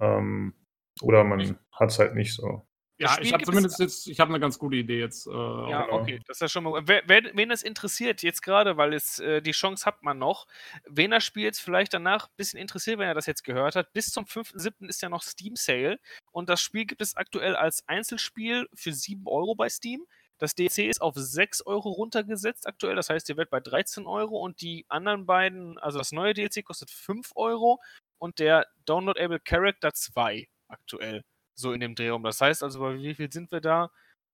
ähm, 0.00 0.54
oder 1.02 1.24
man 1.24 1.58
hat 1.72 1.90
es 1.90 1.98
halt 1.98 2.14
nicht 2.14 2.32
so. 2.32 2.64
Ja, 3.00 3.16
ich 3.18 3.32
habe 3.32 3.42
zumindest 3.44 3.78
jetzt, 3.78 4.06
ich 4.08 4.20
habe 4.20 4.28
eine 4.28 4.38
ganz 4.38 4.58
gute 4.58 4.76
Idee 4.76 5.00
jetzt. 5.00 5.26
Äh, 5.26 5.30
ja, 5.30 5.90
okay, 5.90 6.20
das 6.26 6.36
ist 6.36 6.40
ja 6.42 6.48
schon 6.48 6.64
mal. 6.64 6.82
Wer, 6.84 7.02
wer, 7.06 7.22
wen 7.34 7.50
es 7.50 7.62
interessiert, 7.62 8.22
jetzt 8.22 8.42
gerade, 8.42 8.76
weil 8.76 8.92
es 8.92 9.18
äh, 9.20 9.40
die 9.40 9.52
Chance 9.52 9.86
hat 9.86 10.02
man 10.02 10.18
noch, 10.18 10.46
wen 10.86 11.10
das 11.10 11.24
Spiel 11.24 11.44
jetzt 11.44 11.60
vielleicht 11.60 11.94
danach 11.94 12.26
ein 12.26 12.36
bisschen 12.36 12.60
interessiert, 12.60 12.98
wenn 12.98 13.08
er 13.08 13.14
das 13.14 13.24
jetzt 13.24 13.42
gehört 13.42 13.74
hat. 13.74 13.94
Bis 13.94 14.12
zum 14.12 14.26
5.7. 14.26 14.86
ist 14.86 15.00
ja 15.00 15.08
noch 15.08 15.22
Steam 15.22 15.56
Sale 15.56 15.98
und 16.30 16.50
das 16.50 16.60
Spiel 16.60 16.84
gibt 16.84 17.00
es 17.00 17.16
aktuell 17.16 17.56
als 17.56 17.88
Einzelspiel 17.88 18.68
für 18.74 18.92
7 18.92 19.26
Euro 19.26 19.54
bei 19.54 19.70
Steam. 19.70 20.04
Das 20.36 20.54
DLC 20.54 20.90
ist 20.90 21.00
auf 21.00 21.14
6 21.16 21.62
Euro 21.62 21.88
runtergesetzt 21.88 22.66
aktuell, 22.66 22.96
das 22.96 23.08
heißt, 23.08 23.30
ihr 23.30 23.38
werdet 23.38 23.50
bei 23.50 23.60
13 23.60 24.06
Euro 24.06 24.38
und 24.38 24.60
die 24.60 24.84
anderen 24.90 25.24
beiden, 25.24 25.78
also 25.78 25.96
das 25.96 26.12
neue 26.12 26.34
DLC 26.34 26.66
kostet 26.66 26.90
5 26.90 27.32
Euro 27.34 27.80
und 28.18 28.38
der 28.38 28.66
Downloadable 28.84 29.40
Character 29.40 29.94
2 29.94 30.48
aktuell 30.68 31.24
so 31.60 31.72
in 31.72 31.80
dem 31.80 31.94
Dreh 31.94 32.08
rum. 32.08 32.22
Das 32.22 32.40
heißt 32.40 32.62
also, 32.62 32.80
bei 32.80 32.96
wie 32.96 33.14
viel 33.14 33.32
sind 33.32 33.50
wir 33.52 33.60
da? 33.60 33.90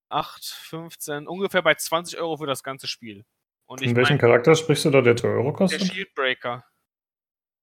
8, 0.09 0.45
15, 0.45 1.27
ungefähr 1.27 1.63
bei 1.63 1.75
20 1.75 2.19
Euro 2.19 2.37
für 2.37 2.47
das 2.47 2.63
ganze 2.63 2.87
Spiel. 2.87 3.25
Und 3.67 3.83
in 3.83 3.97
welchem 3.97 4.19
Charakter 4.19 4.55
sprichst 4.55 4.85
du 4.85 4.91
da, 4.91 5.01
der 5.01 5.17
2 5.17 5.29
Euro 5.29 5.53
kostet? 5.53 5.81
Der 5.81 5.87
Shieldbreaker. 5.87 6.65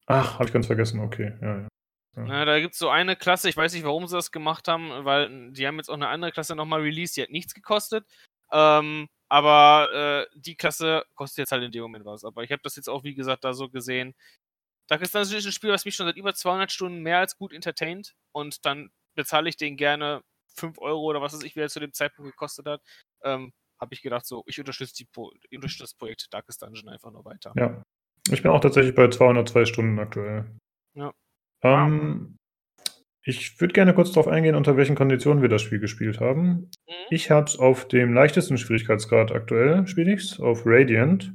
Ach, 0.06 0.34
habe 0.34 0.45
ich 0.45 0.53
ganz 0.53 0.68
vergessen, 0.68 0.99
okay, 0.99 1.38
ja, 1.41 1.61
ja. 1.61 1.68
Ja. 2.15 2.23
Na, 2.26 2.45
da 2.45 2.60
gibt 2.60 2.73
es 2.73 2.80
so 2.80 2.90
eine 2.90 3.15
Klasse, 3.15 3.49
ich 3.49 3.57
weiß 3.57 3.73
nicht, 3.73 3.85
warum 3.85 4.06
sie 4.07 4.15
das 4.15 4.31
gemacht 4.31 4.68
haben, 4.68 5.03
weil 5.03 5.52
die 5.52 5.65
haben 5.65 5.77
jetzt 5.77 5.90
auch 5.90 5.95
eine 5.95 6.10
andere 6.10 6.31
Klasse 6.31 6.56
nochmal 6.56 6.81
released, 6.81 7.18
die 7.18 7.23
hat 7.23 7.31
nichts 7.31 7.56
gekostet. 7.56 8.06
Ähm, 8.52 9.07
aber 9.30 9.90
äh, 9.91 10.40
die 10.40 10.56
Klasse 10.56 11.06
kostet 11.15 11.40
jetzt 11.40 11.52
halt 11.52 11.64
in 11.64 11.72
dem 11.72 11.81
Moment 11.81 12.06
was. 12.06 12.23
Aber 12.23 12.44
ich 12.44 12.52
habe 12.52 12.61
das 12.61 12.76
jetzt 12.76 12.88
auch, 12.88 13.03
wie 13.03 13.15
gesagt, 13.15 13.44
da 13.44 13.53
so 13.53 13.68
gesehen. 13.68 14.14
Da 14.88 14.95
ist 14.98 15.15
natürlich 15.15 15.45
ein 15.45 15.52
Spiel, 15.52 15.72
was 15.72 15.85
mich 15.85 15.95
schon 15.95 16.06
seit 16.06 16.18
über 16.18 16.35
200 16.35 16.72
Stunden 16.72 17.02
mehr 17.02 17.18
als 17.18 17.35
gut 17.35 17.52
entertaint. 17.52 18.14
Und 18.31 18.64
dann 18.65 18.91
bezahle 19.15 19.49
ich 19.49 19.57
den 19.57 19.77
gerne 19.77 20.22
5 20.56 20.77
Euro 20.80 21.02
oder 21.02 21.22
was 21.22 21.34
weiß 21.34 21.44
ich, 21.44 21.56
wie 21.56 21.61
er 21.61 21.69
zu 21.69 21.80
dem 21.80 21.94
Zeitpunkt 21.94 22.31
gekostet 22.31 22.65
hat. 22.68 22.81
Ähm, 23.23 23.52
habe 23.80 23.94
ich 23.94 24.02
gedacht, 24.02 24.26
so, 24.26 24.44
ich 24.45 24.60
unterstütze, 24.60 24.95
die 24.95 25.06
Pro 25.06 25.31
unterstütze 25.53 25.84
das 25.84 25.94
Projekt 25.95 26.27
Darkest 26.31 26.61
Dungeon 26.61 26.90
einfach 26.90 27.11
nur 27.11 27.26
weiter. 27.26 27.53
Ja. 27.57 27.84
Ich 28.31 28.41
bin 28.41 28.52
auch 28.52 28.61
tatsächlich 28.61 28.95
bei 28.95 29.10
202 29.10 29.65
Stunden 29.65 29.99
aktuell. 29.99 30.45
Ja. 30.95 31.11
Ähm, 31.61 32.38
ich 33.26 33.60
würde 33.60 33.73
gerne 33.73 33.94
kurz 33.94 34.11
darauf 34.11 34.27
eingehen, 34.27 34.56
unter 34.56 34.77
welchen 34.77 34.95
Konditionen 34.95 35.41
wir 35.41 35.49
das 35.49 35.61
Spiel 35.61 35.80
gespielt 35.80 36.19
haben. 36.19 36.69
Mhm. 36.88 36.94
Ich 37.10 37.31
habe 37.31 37.45
es 37.45 37.57
auf 37.57 37.88
dem 37.88 38.14
leichtesten 38.14 38.57
Schwierigkeitsgrad 38.57 39.31
aktuell, 39.31 39.88
spiele 39.88 40.14
ich 40.14 40.23
es, 40.23 40.40
auf 40.40 40.64
Radiant. 40.65 41.34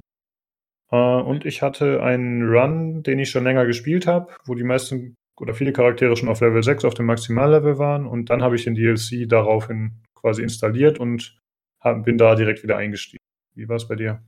Äh, 0.91 0.97
und 0.97 1.45
ich 1.45 1.63
hatte 1.63 2.03
einen 2.03 2.49
Run, 2.49 3.03
den 3.03 3.19
ich 3.19 3.31
schon 3.31 3.45
länger 3.45 3.67
gespielt 3.67 4.07
habe, 4.07 4.33
wo 4.45 4.55
die 4.55 4.65
meisten 4.65 5.17
oder 5.41 5.55
viele 5.55 5.73
Charaktere 5.73 6.17
schon 6.17 6.29
auf 6.29 6.41
Level 6.41 6.63
6 6.63 6.85
auf 6.85 6.95
dem 6.95 7.07
Maximallevel 7.07 7.79
waren 7.79 8.07
und 8.07 8.31
dann 8.31 8.43
habe 8.43 8.57
ich 8.57 8.65
den 8.65 8.75
DLC 8.75 9.29
daraufhin 9.29 10.03
quasi 10.15 10.43
installiert 10.43 10.99
und 10.99 11.39
hab, 11.81 12.05
bin 12.05 12.19
da 12.19 12.35
direkt 12.35 12.63
wieder 12.63 12.77
eingestiegen. 12.77 13.23
Wie 13.55 13.69
war 13.69 13.77
es 13.77 13.89
bei 13.89 13.95
dir? 13.95 14.23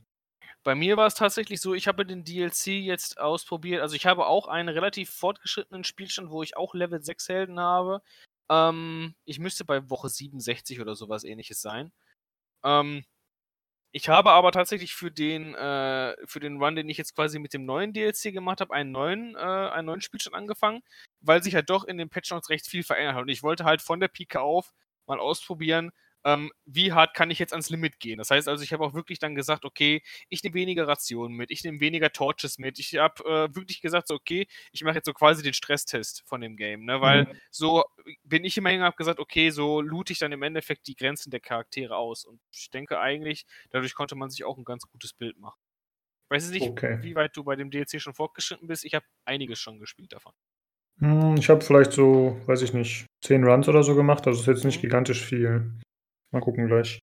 Bei 0.63 0.75
mir 0.75 0.95
war 0.95 1.07
es 1.07 1.15
tatsächlich 1.15 1.59
so, 1.59 1.73
ich 1.73 1.87
habe 1.87 2.05
den 2.05 2.23
DLC 2.23 2.67
jetzt 2.67 3.19
ausprobiert. 3.19 3.81
Also 3.81 3.95
ich 3.95 4.05
habe 4.05 4.27
auch 4.27 4.47
einen 4.47 4.69
relativ 4.69 5.09
fortgeschrittenen 5.09 5.83
Spielstand, 5.83 6.29
wo 6.29 6.43
ich 6.43 6.55
auch 6.55 6.75
Level 6.75 7.01
6 7.01 7.29
Helden 7.29 7.59
habe. 7.59 8.01
Ähm, 8.49 9.15
ich 9.25 9.39
müsste 9.39 9.65
bei 9.65 9.89
Woche 9.89 10.09
67 10.09 10.79
oder 10.79 10.95
sowas 10.95 11.23
ähnliches 11.23 11.61
sein. 11.61 11.91
Ähm, 12.63 13.03
ich 13.91 14.09
habe 14.09 14.31
aber 14.31 14.51
tatsächlich 14.51 14.93
für 14.93 15.11
den, 15.11 15.53
äh, 15.55 16.15
für 16.25 16.39
den 16.39 16.61
Run, 16.61 16.75
den 16.75 16.87
ich 16.89 16.97
jetzt 16.97 17.15
quasi 17.15 17.39
mit 17.39 17.53
dem 17.53 17.65
neuen 17.65 17.93
DLC 17.93 18.31
gemacht 18.31 18.61
habe, 18.61 18.73
einen 18.73 18.91
neuen, 18.91 19.35
äh, 19.35 19.39
einen 19.39 19.87
neuen 19.87 20.01
Spielstand 20.01 20.35
angefangen, 20.35 20.81
weil 21.19 21.43
sich 21.43 21.55
halt 21.55 21.69
doch 21.69 21.83
in 21.83 21.97
den 21.97 22.09
Patch 22.09 22.31
Notes 22.31 22.49
recht 22.49 22.67
viel 22.67 22.83
verändert 22.83 23.15
hat. 23.15 23.23
Und 23.23 23.29
ich 23.29 23.43
wollte 23.43 23.65
halt 23.65 23.81
von 23.81 23.99
der 23.99 24.07
Pike 24.07 24.39
auf 24.39 24.71
mal 25.07 25.19
ausprobieren, 25.19 25.91
ähm, 26.23 26.51
wie 26.65 26.93
hart 26.93 27.13
kann 27.13 27.31
ich 27.31 27.39
jetzt 27.39 27.53
ans 27.53 27.69
Limit 27.69 27.99
gehen. 27.99 28.17
Das 28.17 28.29
heißt 28.29 28.47
also, 28.47 28.63
ich 28.63 28.73
habe 28.73 28.83
auch 28.83 28.93
wirklich 28.93 29.19
dann 29.19 29.35
gesagt, 29.35 29.65
okay, 29.65 30.03
ich 30.29 30.43
nehme 30.43 30.53
weniger 30.53 30.87
Rationen 30.87 31.35
mit, 31.35 31.51
ich 31.51 31.63
nehme 31.63 31.79
weniger 31.79 32.11
Torches 32.11 32.57
mit. 32.57 32.79
Ich 32.79 32.95
habe 32.95 33.23
äh, 33.23 33.55
wirklich 33.55 33.81
gesagt, 33.81 34.07
so, 34.07 34.15
okay, 34.15 34.47
ich 34.71 34.83
mache 34.83 34.95
jetzt 34.95 35.05
so 35.05 35.13
quasi 35.13 35.41
den 35.43 35.53
Stresstest 35.53 36.23
von 36.25 36.41
dem 36.41 36.57
Game, 36.57 36.85
ne? 36.85 37.01
weil 37.01 37.23
mhm. 37.25 37.33
so 37.49 37.83
bin 38.23 38.43
ich 38.43 38.57
immer 38.57 38.69
hingegangen 38.69 38.87
und 38.87 38.93
habe 38.93 38.97
gesagt, 38.97 39.19
okay, 39.19 39.49
so 39.49 39.81
loot 39.81 40.09
ich 40.11 40.19
dann 40.19 40.31
im 40.31 40.43
Endeffekt 40.43 40.87
die 40.87 40.95
Grenzen 40.95 41.31
der 41.31 41.39
Charaktere 41.39 41.95
aus. 41.95 42.25
Und 42.25 42.39
ich 42.51 42.69
denke 42.69 42.99
eigentlich, 42.99 43.45
dadurch 43.71 43.95
konnte 43.95 44.15
man 44.15 44.29
sich 44.29 44.43
auch 44.43 44.57
ein 44.57 44.65
ganz 44.65 44.83
gutes 44.87 45.13
Bild 45.13 45.39
machen. 45.39 45.59
Ich 46.25 46.35
weiß 46.35 46.51
nicht, 46.51 46.69
okay. 46.69 46.99
wie 47.01 47.15
weit 47.15 47.35
du 47.35 47.43
bei 47.43 47.55
dem 47.55 47.71
DLC 47.71 48.01
schon 48.01 48.13
fortgeschritten 48.13 48.67
bist. 48.67 48.85
Ich 48.85 48.93
habe 48.93 49.05
einiges 49.25 49.59
schon 49.59 49.79
gespielt 49.79 50.13
davon. 50.13 50.31
Hm, 50.99 51.35
ich 51.37 51.49
habe 51.49 51.61
vielleicht 51.61 51.91
so, 51.91 52.39
weiß 52.45 52.61
ich 52.61 52.73
nicht, 52.73 53.05
10 53.23 53.43
Runs 53.43 53.67
oder 53.67 53.83
so 53.83 53.95
gemacht. 53.95 54.25
Das 54.25 54.39
ist 54.39 54.45
jetzt 54.45 54.63
nicht 54.63 54.77
mhm. 54.77 54.81
gigantisch 54.81 55.25
viel. 55.25 55.73
Mal 56.31 56.41
gucken 56.41 56.67
gleich. 56.67 56.99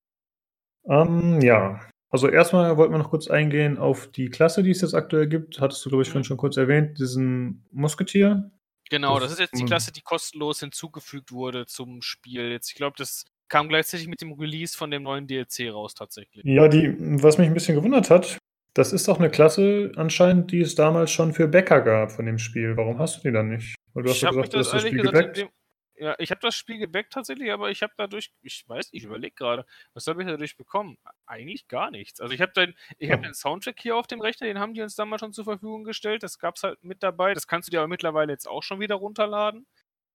Ähm, 0.88 1.40
ja, 1.40 1.80
also 2.10 2.28
erstmal 2.28 2.76
wollten 2.76 2.94
wir 2.94 2.98
noch 2.98 3.10
kurz 3.10 3.28
eingehen 3.28 3.76
auf 3.76 4.10
die 4.10 4.30
Klasse, 4.30 4.62
die 4.62 4.70
es 4.70 4.80
jetzt 4.80 4.94
aktuell 4.94 5.28
gibt. 5.28 5.60
Hattest 5.60 5.84
du, 5.84 5.90
glaube 5.90 6.02
ich, 6.02 6.08
vorhin 6.08 6.24
schon 6.24 6.38
kurz 6.38 6.56
erwähnt, 6.56 6.98
diesen 6.98 7.66
Musketier. 7.70 8.50
Genau, 8.90 9.14
das, 9.14 9.24
das 9.24 9.32
ist 9.32 9.38
jetzt 9.40 9.60
die 9.60 9.66
Klasse, 9.66 9.92
die 9.92 10.00
kostenlos 10.00 10.60
hinzugefügt 10.60 11.30
wurde 11.30 11.66
zum 11.66 12.00
Spiel. 12.00 12.50
Jetzt, 12.50 12.70
ich 12.70 12.76
glaube, 12.76 12.96
das 12.96 13.26
kam 13.48 13.68
gleichzeitig 13.68 14.08
mit 14.08 14.22
dem 14.22 14.32
Release 14.32 14.76
von 14.76 14.90
dem 14.90 15.02
neuen 15.02 15.26
DLC 15.26 15.70
raus 15.70 15.94
tatsächlich. 15.94 16.44
Ja, 16.44 16.68
die, 16.68 16.94
was 16.98 17.36
mich 17.36 17.48
ein 17.48 17.54
bisschen 17.54 17.74
gewundert 17.74 18.08
hat, 18.08 18.38
das 18.72 18.92
ist 18.94 19.08
doch 19.08 19.18
eine 19.18 19.30
Klasse 19.30 19.92
anscheinend, 19.96 20.52
die 20.52 20.60
es 20.60 20.74
damals 20.74 21.10
schon 21.10 21.34
für 21.34 21.48
Bäcker 21.48 21.82
gab 21.82 22.12
von 22.12 22.24
dem 22.24 22.38
Spiel. 22.38 22.76
Warum 22.76 22.98
hast 22.98 23.18
du 23.18 23.28
die 23.28 23.32
dann 23.32 23.48
nicht? 23.48 23.74
Weil 23.92 24.04
du 24.04 24.10
hast 24.10 24.20
ja 24.20 24.30
gesagt, 24.30 24.54
du 24.54 24.58
hast 24.58 24.72
das 24.72 24.82
Spiel 24.82 25.02
gebackt. 25.02 25.46
Ja, 26.00 26.14
ich 26.18 26.30
habe 26.30 26.40
das 26.40 26.54
Spiel 26.54 26.78
gebackt 26.78 27.12
tatsächlich, 27.12 27.50
aber 27.50 27.70
ich 27.70 27.82
habe 27.82 27.92
dadurch, 27.96 28.32
ich 28.42 28.68
weiß 28.68 28.92
nicht, 28.92 29.02
ich 29.02 29.06
überlege 29.06 29.34
gerade, 29.34 29.66
was 29.94 30.06
habe 30.06 30.22
ich 30.22 30.28
dadurch 30.28 30.56
bekommen? 30.56 30.96
Eigentlich 31.26 31.66
gar 31.66 31.90
nichts. 31.90 32.20
Also 32.20 32.32
ich 32.34 32.40
habe 32.40 32.52
den, 32.52 32.76
ich 32.98 33.10
habe 33.10 33.22
den 33.22 33.34
Soundtrack 33.34 33.80
hier 33.80 33.96
auf 33.96 34.06
dem 34.06 34.20
Rechner, 34.20 34.46
den 34.46 34.60
haben 34.60 34.74
die 34.74 34.82
uns 34.82 34.94
damals 34.94 35.20
schon 35.20 35.32
zur 35.32 35.44
Verfügung 35.44 35.82
gestellt. 35.82 36.22
Das 36.22 36.38
gab 36.38 36.54
es 36.56 36.62
halt 36.62 36.82
mit 36.84 37.02
dabei. 37.02 37.34
Das 37.34 37.48
kannst 37.48 37.68
du 37.68 37.70
dir 37.70 37.80
aber 37.80 37.88
mittlerweile 37.88 38.32
jetzt 38.32 38.46
auch 38.46 38.62
schon 38.62 38.78
wieder 38.80 38.94
runterladen. 38.94 39.66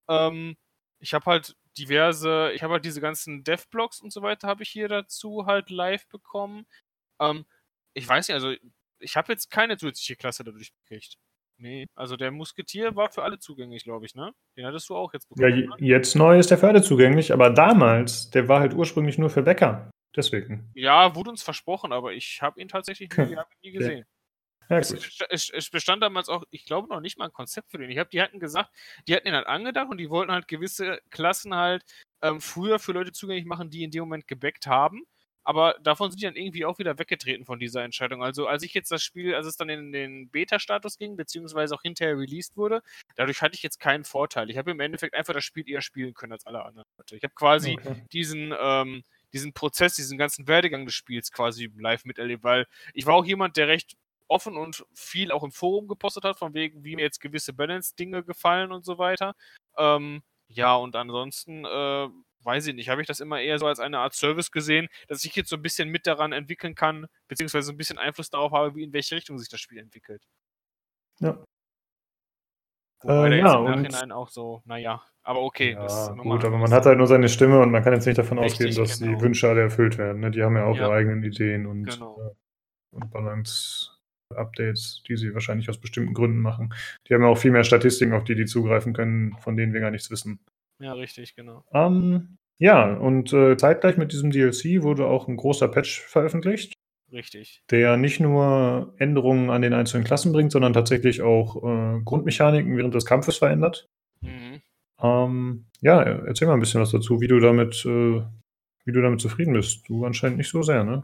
Ähm, 0.10 0.58
ich 1.00 1.14
habe 1.14 1.26
halt 1.26 1.56
diverse, 1.78 2.52
ich 2.54 2.64
habe 2.64 2.74
halt 2.76 2.86
diese 2.86 3.02
ganzen 3.02 3.44
Dev-Blogs 3.44 4.02
und 4.02 4.14
so 4.14 4.22
weiter 4.22 4.48
habe 4.48 4.64
ich 4.64 4.70
hier 4.70 4.88
dazu 4.88 5.46
halt 5.48 5.70
live 5.70 6.08
bekommen. 6.08 6.66
Ähm, 7.20 7.46
ich 7.94 8.08
weiß 8.08 8.28
nicht, 8.30 8.36
also 8.36 8.56
ich 9.00 9.18
habe 9.18 9.34
jetzt 9.34 9.52
keine 9.52 9.78
zusätzliche 9.78 10.16
Klasse 10.16 10.44
dadurch 10.46 10.74
gekriegt. 10.76 11.18
Nee, 11.58 11.86
also 11.96 12.18
der 12.18 12.32
Musketier 12.32 12.96
war 12.96 13.10
für 13.10 13.24
alle 13.24 13.40
zugänglich, 13.40 13.84
glaube 13.84 14.06
ich, 14.06 14.16
ne? 14.16 14.34
Den 14.58 14.66
hattest 14.66 14.90
du 14.90 14.96
auch 14.96 15.14
jetzt 15.14 15.30
bekommen. 15.30 15.76
Ja, 15.80 15.98
jetzt 15.98 16.16
neu 16.16 16.38
ist 16.40 16.52
der 16.52 16.58
für 16.58 16.68
alle 16.68 16.82
zugänglich, 16.82 17.32
aber 17.32 17.50
damals, 17.50 18.30
der 18.32 18.48
war 18.48 18.60
halt 18.60 18.74
ursprünglich 18.74 19.18
nur 19.18 19.30
für 19.30 19.44
Bäcker. 19.44 19.90
Deswegen. 20.16 20.70
Ja, 20.76 21.16
wurde 21.16 21.32
uns 21.32 21.44
versprochen, 21.44 21.92
aber 21.92 22.14
ich 22.14 22.42
habe 22.42 22.62
ihn 22.62 22.68
tatsächlich 22.68 23.10
nie, 23.18 23.38
nie 23.64 23.72
gesehen. 23.72 24.06
Ja, 24.70 24.78
es, 24.78 24.92
es, 25.30 25.50
es, 25.50 25.70
bestand 25.70 26.02
damals 26.02 26.30
auch, 26.30 26.44
ich 26.50 26.66
glaube, 26.66 26.88
noch 26.88 27.02
nicht 27.02 27.18
mal 27.18 27.26
ein 27.26 27.34
Konzept 27.34 27.72
für 27.72 27.78
den. 27.78 27.90
Ich 27.90 27.98
habe, 27.98 28.10
die 28.10 28.22
hatten 28.22 28.40
gesagt, 28.40 28.72
die 29.08 29.16
hatten 29.16 29.28
ihn 29.28 29.34
halt 29.34 29.48
angedacht 29.48 29.90
und 29.90 29.98
die 29.98 30.10
wollten 30.10 30.32
halt 30.32 30.48
gewisse 30.48 31.00
Klassen 31.10 31.54
halt 31.54 31.84
ähm, 32.22 32.40
früher 32.40 32.80
für 32.80 32.94
Leute 32.94 33.12
zugänglich 33.12 33.46
machen, 33.46 33.70
die 33.70 33.84
in 33.84 33.92
dem 33.92 34.04
Moment 34.04 34.28
gebackt 34.28 34.68
haben 34.68 35.04
aber 35.44 35.76
davon 35.82 36.10
sind 36.10 36.22
die 36.22 36.26
dann 36.26 36.36
irgendwie 36.36 36.66
auch 36.66 36.80
wieder 36.80 36.98
weggetreten 36.98 37.46
von 37.46 37.60
dieser 37.60 37.84
Entscheidung. 37.84 38.24
Also 38.24 38.48
als 38.48 38.64
ich 38.64 38.74
jetzt 38.74 38.92
das 38.92 39.04
Spiel, 39.04 39.36
als 39.36 39.46
es 39.46 39.58
dann 39.58 39.70
in 39.70 39.92
den 39.92 40.30
Beta-Status 40.30 40.98
ging, 40.98 41.16
beziehungsweise 41.16 41.76
auch 41.76 41.82
hinterher 41.82 42.18
released 42.18 42.56
wurde, 42.56 42.82
dadurch 43.16 43.42
hatte 43.42 43.56
ich 43.56 43.64
jetzt 43.64 43.80
keinen 43.80 44.04
Vorteil. 44.06 44.50
Ich 44.50 44.58
habe 44.58 44.72
im 44.72 44.80
Endeffekt 44.80 45.16
einfach 45.16 45.34
das 45.34 45.44
Spiel 45.44 45.70
eher 45.70 45.82
spielen 45.82 46.14
können 46.14 46.34
als 46.34 46.46
alle 46.46 46.64
anderen 46.64 46.88
Leute. 46.98 47.16
Ich 47.16 47.24
habe 47.24 47.34
quasi 47.34 47.78
okay. 47.80 48.06
diesen, 48.12 48.54
ähm, 48.60 49.04
diesen 49.34 49.54
Prozess, 49.54 49.96
diesen 49.96 50.18
ganzen 50.18 50.48
Werdegang 50.48 50.86
des 50.86 50.94
Spiels 50.94 51.32
quasi 51.32 51.72
live 51.78 52.06
miterlebt, 52.06 52.44
weil 52.44 52.66
ich 52.94 53.06
war 53.06 53.16
auch 53.16 53.26
jemand, 53.26 53.58
der 53.58 53.68
recht 53.68 53.98
offen 54.28 54.58
und 54.58 54.86
viel 54.94 55.32
auch 55.32 55.44
im 55.44 55.52
Forum 55.52 55.88
gepostet 55.88 56.24
hat, 56.24 56.40
von 56.40 56.54
wegen, 56.54 56.84
wie 56.84 56.96
mir 56.96 57.04
jetzt 57.04 57.20
gewisse 57.20 57.54
Balance-Dinge 57.54 58.24
gefallen 58.24 58.72
und 58.72 58.86
so 58.86 58.98
weiter. 58.98 59.36
Ähm, 59.78 60.24
ja, 60.48 60.76
und 60.76 60.96
ansonsten 60.96 61.66
äh, 61.66 62.10
weiß 62.46 62.68
ich 62.68 62.76
nicht, 62.76 62.90
habe 62.90 63.02
ich 63.02 63.08
das 63.08 63.20
immer 63.20 63.42
eher 63.42 63.60
so 63.60 63.68
als 63.68 63.80
eine 63.80 64.00
Art 64.00 64.14
Service 64.14 64.52
gesehen, 64.52 64.88
dass 65.08 65.24
ich 65.26 65.36
jetzt 65.36 65.50
so 65.50 65.56
ein 65.56 65.62
bisschen 65.62 65.90
mit 65.90 66.08
daran 66.08 66.32
entwickeln 66.32 66.76
kann, 66.76 67.08
beziehungsweise 67.28 67.72
ein 67.72 67.78
bisschen 67.78 67.98
Einfluss 67.98 68.30
darauf 68.30 68.52
habe, 68.52 68.76
wie 68.76 68.84
in 68.84 68.94
welche 68.94 69.16
Richtung 69.16 69.38
sich 69.38 69.50
das 69.50 69.60
Spiel 69.60 69.80
entwickelt. 69.80 70.24
Ja. 71.20 71.44
Wobei 73.02 73.32
äh, 73.32 73.40
ja, 73.40 73.58
im 73.58 73.66
Nachhinein 73.66 74.12
auch 74.12 74.30
so, 74.30 74.62
naja, 74.66 75.04
aber 75.24 75.42
okay. 75.42 75.72
Ja, 75.72 76.14
gut, 76.14 76.46
aber 76.46 76.58
man 76.58 76.72
hat 76.72 76.86
halt 76.86 76.98
nur 76.98 77.08
seine 77.08 77.30
Stimme 77.30 77.60
und 77.60 77.72
man 77.72 77.84
kann 77.84 77.94
jetzt 77.94 78.06
nicht 78.06 78.18
davon 78.18 78.40
Richtig, 78.40 78.70
ausgehen, 78.70 78.84
dass 78.84 79.00
genau. 79.00 79.18
die 79.18 79.22
Wünsche 79.22 79.50
alle 79.50 79.62
erfüllt 79.62 79.98
werden. 79.98 80.22
Ne? 80.22 80.32
Die 80.32 80.44
haben 80.44 80.56
ja 80.56 80.66
auch 80.66 80.76
ja. 80.76 80.84
ihre 80.84 80.94
eigenen 80.94 81.24
Ideen 81.24 81.66
und, 81.66 81.86
genau. 81.86 82.18
äh, 82.20 82.96
und 82.96 83.12
Balance-Updates, 83.12 85.04
die 85.08 85.18
sie 85.18 85.34
wahrscheinlich 85.34 85.70
aus 85.70 85.80
bestimmten 85.80 86.14
Gründen 86.14 86.40
machen. 86.40 86.74
Die 87.08 87.14
haben 87.14 87.22
ja 87.22 87.28
auch 87.28 87.38
viel 87.38 87.52
mehr 87.52 87.64
Statistiken, 87.64 88.14
auf 88.14 88.24
die 88.24 88.36
die 88.36 88.46
zugreifen 88.46 88.94
können, 88.94 89.36
von 89.40 89.56
denen 89.58 89.74
wir 89.74 89.82
gar 89.82 89.92
nichts 89.92 90.10
wissen. 90.10 90.40
Ja, 90.84 90.92
richtig, 90.92 91.36
genau. 91.36 91.64
Ähm, 91.74 92.38
ja, 92.58 92.94
und 92.94 93.32
äh, 93.32 93.56
zeitgleich 93.56 93.96
mit 93.96 94.12
diesem 94.12 94.32
DLC 94.32 94.84
wurde 94.84 95.08
auch 95.08 95.30
ein 95.30 95.38
großer 95.38 95.70
Patch 95.70 96.02
veröffentlicht. 96.02 96.74
Richtig. 97.10 97.64
Der 97.72 97.96
nicht 97.96 98.20
nur 98.20 98.94
Änderungen 98.98 99.50
an 99.50 99.62
den 99.62 99.74
einzelnen 99.74 100.04
Klassen 100.04 100.34
bringt, 100.34 100.52
sondern 100.52 100.74
tatsächlich 100.74 101.22
auch 101.22 101.64
äh, 101.64 102.02
Grundmechaniken 102.04 102.76
während 102.76 102.94
des 102.94 103.06
Kampfes 103.06 103.38
verändert. 103.38 103.86
Mhm. 104.20 104.62
Ähm, 105.02 105.66
ja, 105.80 106.02
erzähl 106.02 106.50
mal 106.50 106.56
ein 106.56 106.60
bisschen 106.60 106.82
was 106.82 106.92
dazu, 106.92 107.22
wie 107.22 107.28
du 107.28 107.40
damit, 107.40 107.86
äh, 107.86 108.22
wie 108.84 108.92
du 108.92 109.02
damit 109.02 109.22
zufrieden 109.22 109.54
bist. 109.54 109.88
Du 109.88 110.04
anscheinend 110.04 110.38
nicht 110.38 110.50
so 110.50 110.64
sehr, 110.64 110.84
ne? 110.84 111.04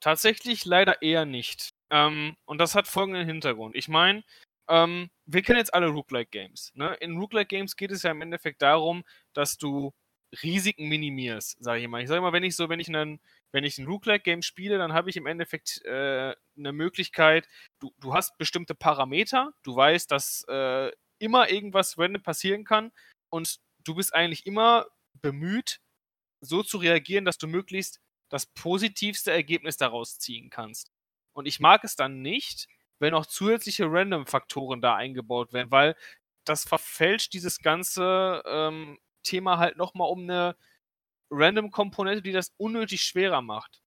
Tatsächlich 0.00 0.64
leider 0.64 1.02
eher 1.02 1.24
nicht. 1.24 1.70
Ähm, 1.90 2.34
und 2.46 2.58
das 2.58 2.74
hat 2.74 2.88
folgenden 2.88 3.26
Hintergrund. 3.26 3.76
Ich 3.76 3.86
meine, 3.86 4.24
ähm, 4.68 5.10
wir 5.32 5.42
kennen 5.42 5.58
jetzt 5.58 5.74
alle 5.74 5.88
Rook-like 5.88 6.30
Games. 6.30 6.72
Ne? 6.74 6.94
In 7.00 7.16
Rook-like 7.16 7.48
Games 7.48 7.76
geht 7.76 7.90
es 7.90 8.02
ja 8.02 8.10
im 8.10 8.22
Endeffekt 8.22 8.62
darum, 8.62 9.04
dass 9.32 9.56
du 9.56 9.92
Risiken 10.42 10.88
minimierst, 10.88 11.56
sage 11.62 11.82
ich 11.82 11.88
mal. 11.88 12.02
Ich 12.02 12.08
sage 12.08 12.20
mal, 12.20 12.32
wenn 12.32 12.44
ich 12.44 12.54
so, 12.54 12.68
wenn 12.68 12.80
ich 12.80 12.88
einen, 12.88 13.20
wenn 13.52 13.64
ich 13.64 13.78
ein 13.78 13.86
Rook-like 13.86 14.24
Game 14.24 14.42
spiele, 14.42 14.78
dann 14.78 14.92
habe 14.92 15.10
ich 15.10 15.16
im 15.16 15.26
Endeffekt 15.26 15.82
äh, 15.84 16.34
eine 16.56 16.72
Möglichkeit, 16.72 17.48
du, 17.80 17.92
du 17.98 18.14
hast 18.14 18.38
bestimmte 18.38 18.74
Parameter, 18.74 19.52
du 19.62 19.74
weißt, 19.74 20.10
dass 20.10 20.44
äh, 20.48 20.92
immer 21.18 21.50
irgendwas 21.50 21.98
random 21.98 22.22
passieren 22.22 22.64
kann 22.64 22.92
und 23.28 23.58
du 23.84 23.94
bist 23.96 24.14
eigentlich 24.14 24.46
immer 24.46 24.86
bemüht, 25.20 25.80
so 26.40 26.62
zu 26.62 26.78
reagieren, 26.78 27.24
dass 27.24 27.38
du 27.38 27.46
möglichst 27.46 28.00
das 28.30 28.46
positivste 28.46 29.32
Ergebnis 29.32 29.76
daraus 29.76 30.18
ziehen 30.18 30.48
kannst. 30.50 30.92
Und 31.32 31.46
ich 31.46 31.60
mag 31.60 31.84
es 31.84 31.96
dann 31.96 32.22
nicht, 32.22 32.68
wenn 33.00 33.14
auch 33.14 33.26
zusätzliche 33.26 33.86
Random-Faktoren 33.90 34.80
da 34.80 34.94
eingebaut 34.94 35.52
werden, 35.52 35.70
weil 35.70 35.96
das 36.44 36.64
verfälscht 36.64 37.32
dieses 37.32 37.60
ganze 37.60 38.42
ähm, 38.46 38.98
Thema 39.22 39.58
halt 39.58 39.76
nochmal 39.76 40.10
um 40.10 40.22
eine 40.22 40.56
Random-Komponente, 41.30 42.22
die 42.22 42.32
das 42.32 42.52
unnötig 42.56 43.02
schwerer 43.02 43.42
macht. 43.42 43.82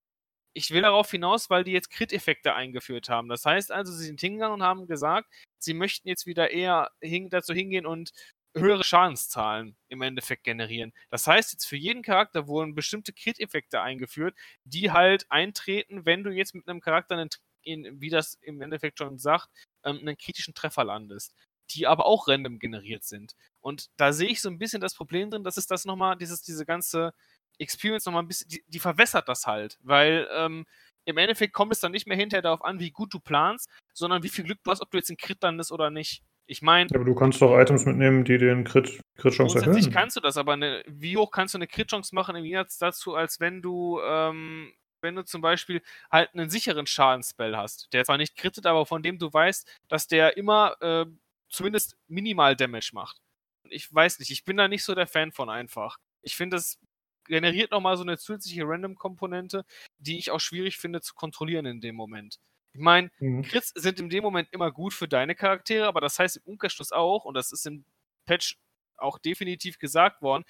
Ich 0.54 0.72
will 0.72 0.84
darauf 0.84 1.10
hinaus, 1.10 1.50
weil 1.50 1.64
die 1.64 1.72
jetzt 1.72 1.90
Crit-Effekte 1.90 2.54
eingeführt 2.54 3.10
haben. 3.10 3.28
Das 3.28 3.46
heißt 3.46 3.72
also, 3.72 3.92
sie 3.92 4.06
sind 4.06 4.22
hingegangen 4.22 4.56
und 4.56 4.64
haben 4.64 4.88
gesagt, 4.88 5.28
sie 5.58 5.74
möchten 5.74 6.08
jetzt 6.08 6.26
wieder 6.28 6.52
eher 6.52 6.92
hin 7.02 7.30
dazu 7.30 7.54
hingehen 7.54 7.86
und 7.86 8.12
höhere 8.56 8.84
Schadenszahlen 8.84 9.76
im 9.90 10.02
Endeffekt 10.02 10.44
generieren. 10.44 10.94
Das 11.10 11.26
heißt, 11.28 11.54
jetzt 11.54 11.66
für 11.66 11.76
jeden 11.76 12.04
Charakter 12.04 12.48
wurden 12.48 12.76
bestimmte 12.76 13.14
Crit-Effekte 13.14 13.82
eingeführt, 13.82 14.36
die 14.64 14.92
halt 14.92 15.26
eintreten, 15.32 16.06
wenn 16.06 16.24
du 16.24 16.30
jetzt 16.32 16.54
mit 16.54 16.68
einem 16.68 16.82
Charakter 16.82 17.16
einen 17.16 17.30
in, 17.64 18.02
wie 18.02 18.10
das 18.10 18.36
im 18.42 18.62
Endeffekt 18.62 19.00
schon 19.00 19.18
sagt, 19.18 19.50
ähm, 19.84 20.00
einen 20.00 20.18
kritischen 20.18 20.54
Treffer 20.54 20.84
landest, 20.84 21.34
die 21.72 21.88
aber 21.88 22.06
auch 22.06 22.28
random 22.28 22.60
generiert 22.60 23.04
sind. 23.04 23.36
Und 23.62 23.90
da 23.98 24.14
sehe 24.14 24.30
ich 24.30 24.42
so 24.42 24.50
ein 24.50 24.60
bisschen 24.60 24.82
das 24.82 24.96
Problem 24.96 25.30
drin, 25.30 25.44
dass 25.44 25.58
es 25.58 25.68
das 25.68 25.86
nochmal, 25.86 26.18
dieses, 26.18 26.42
diese 26.42 26.66
ganze 26.66 27.14
Experience 27.60 28.06
nochmal 28.06 28.24
ein 28.24 28.28
bisschen, 28.28 28.50
die, 28.50 28.64
die 28.68 28.80
verwässert 28.80 29.28
das 29.28 29.46
halt, 29.46 29.78
weil 29.82 30.28
ähm, 30.34 30.66
im 31.06 31.18
Endeffekt 31.18 31.54
kommt 31.54 31.74
es 31.74 31.80
dann 31.80 31.92
nicht 31.92 32.08
mehr 32.08 32.18
hinterher 32.18 32.42
darauf 32.42 32.64
an, 32.64 32.80
wie 32.80 32.92
gut 32.92 33.14
du 33.14 33.20
planst, 33.20 33.70
sondern 33.94 34.24
wie 34.24 34.30
viel 34.30 34.46
Glück 34.46 34.60
du 34.64 34.72
hast, 34.72 34.82
ob 34.82 34.92
du 34.92 34.98
jetzt 34.98 35.10
einen 35.10 35.18
Crit 35.18 35.42
landest 35.42 35.72
oder 35.72 35.90
nicht. 35.90 36.24
Ich 36.46 36.62
meine. 36.62 36.90
Ja, 36.92 36.98
aber 36.98 37.06
du 37.06 37.16
kannst 37.16 37.42
doch 37.42 37.58
Items 37.58 37.86
mitnehmen, 37.86 38.26
die 38.26 38.38
den 38.38 38.64
Crit, 38.66 39.00
Crit 39.18 39.34
Chance 39.34 39.60
erhöhen. 39.60 39.92
Kannst 39.92 40.18
du 40.18 40.20
das, 40.20 40.38
aber 40.38 40.54
eine, 40.54 40.84
wie 40.88 41.16
hoch 41.16 41.32
kannst 41.32 41.54
du 41.54 41.58
eine 41.58 41.68
Crit 41.68 41.90
Chance 41.90 42.14
machen 42.14 42.36
im 42.36 42.44
Gegensatz 42.44 42.78
dazu, 42.78 43.16
als 43.16 43.40
wenn 43.40 43.62
du, 43.62 44.00
ähm, 44.06 44.74
wenn 45.04 45.16
du 45.16 45.24
zum 45.24 45.42
Beispiel 45.42 45.82
halt 46.12 46.34
einen 46.34 46.50
sicheren 46.50 46.88
Schadenspell 46.88 47.56
hast, 47.56 47.92
der 47.94 48.06
zwar 48.06 48.18
nicht 48.18 48.36
crittet, 48.36 48.66
aber 48.66 48.86
von 48.86 49.04
dem 49.04 49.20
du 49.20 49.32
weißt, 49.32 49.70
dass 49.90 50.08
der 50.08 50.38
immer 50.38 50.76
äh, 50.82 51.06
zumindest 51.50 51.98
minimal 52.08 52.56
Damage 52.56 52.92
macht. 52.94 53.22
Ich 53.70 53.94
weiß 53.94 54.20
nicht, 54.20 54.32
ich 54.32 54.44
bin 54.44 54.58
da 54.58 54.68
nicht 54.68 54.84
so 54.84 54.96
der 54.96 55.08
Fan 55.08 55.32
von 55.32 55.50
einfach. 55.50 55.98
Ich 56.22 56.36
finde, 56.36 56.58
das 56.58 56.80
generiert 57.26 57.72
nochmal 57.72 57.98
so 57.98 58.04
eine 58.04 58.18
zusätzliche 58.18 58.64
Random-Komponente, 58.66 59.66
die 59.98 60.18
ich 60.18 60.32
auch 60.32 60.40
schwierig 60.40 60.78
finde 60.78 61.02
zu 61.02 61.14
kontrollieren 61.14 61.66
in 61.66 61.82
dem 61.82 61.96
Moment. 61.96 62.40
Ich 62.74 62.82
meine, 62.82 63.12
mhm. 63.20 63.44
Crits 63.44 63.72
sind 63.76 64.00
in 64.00 64.10
dem 64.10 64.24
Moment 64.24 64.50
immer 64.52 64.72
gut 64.72 64.94
für 64.94 65.08
deine 65.08 65.36
Charaktere, 65.36 65.88
aber 65.88 66.02
das 66.02 66.18
heißt 66.18 66.38
im 66.38 66.44
Umkehrschluss 66.44 66.92
auch, 66.92 67.24
und 67.26 67.36
das 67.36 67.52
ist 67.52 67.66
im 67.68 67.86
Patch 68.26 68.58
auch 68.98 69.20
definitiv 69.20 69.80
gesagt 69.80 70.22
worden, 70.22 70.44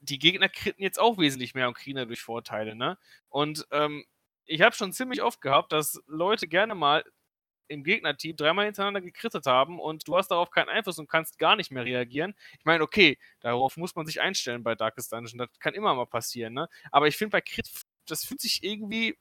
die 0.00 0.18
Gegner 0.18 0.48
kritten 0.48 0.82
jetzt 0.82 0.98
auch 1.00 1.18
wesentlich 1.18 1.54
mehr 1.54 1.68
und 1.68 1.74
kriegen 1.74 1.96
dadurch 1.96 2.20
Vorteile, 2.20 2.74
ne? 2.74 2.98
Und 3.28 3.66
ähm, 3.72 4.04
ich 4.46 4.62
habe 4.62 4.74
schon 4.74 4.92
ziemlich 4.92 5.22
oft 5.22 5.40
gehabt, 5.40 5.72
dass 5.72 6.02
Leute 6.06 6.48
gerne 6.48 6.74
mal 6.74 7.04
im 7.68 7.84
Gegnerteam 7.84 8.34
dreimal 8.36 8.64
hintereinander 8.64 9.02
gekrittet 9.02 9.44
haben 9.46 9.78
und 9.78 10.08
du 10.08 10.16
hast 10.16 10.28
darauf 10.28 10.50
keinen 10.50 10.70
Einfluss 10.70 10.98
und 10.98 11.08
kannst 11.08 11.38
gar 11.38 11.54
nicht 11.56 11.70
mehr 11.70 11.84
reagieren. 11.84 12.34
Ich 12.58 12.64
meine, 12.64 12.82
okay, 12.82 13.18
darauf 13.40 13.76
muss 13.76 13.94
man 13.94 14.06
sich 14.06 14.20
einstellen 14.20 14.62
bei 14.62 14.74
Darkest 14.74 15.12
Dungeon. 15.12 15.38
Das 15.38 15.48
kann 15.60 15.74
immer 15.74 15.94
mal 15.94 16.06
passieren, 16.06 16.54
ne? 16.54 16.68
Aber 16.90 17.08
ich 17.08 17.16
finde 17.16 17.32
bei 17.32 17.40
Crit, 17.42 17.68
das 18.06 18.24
fühlt 18.24 18.40
sich 18.40 18.62
irgendwie 18.62 19.18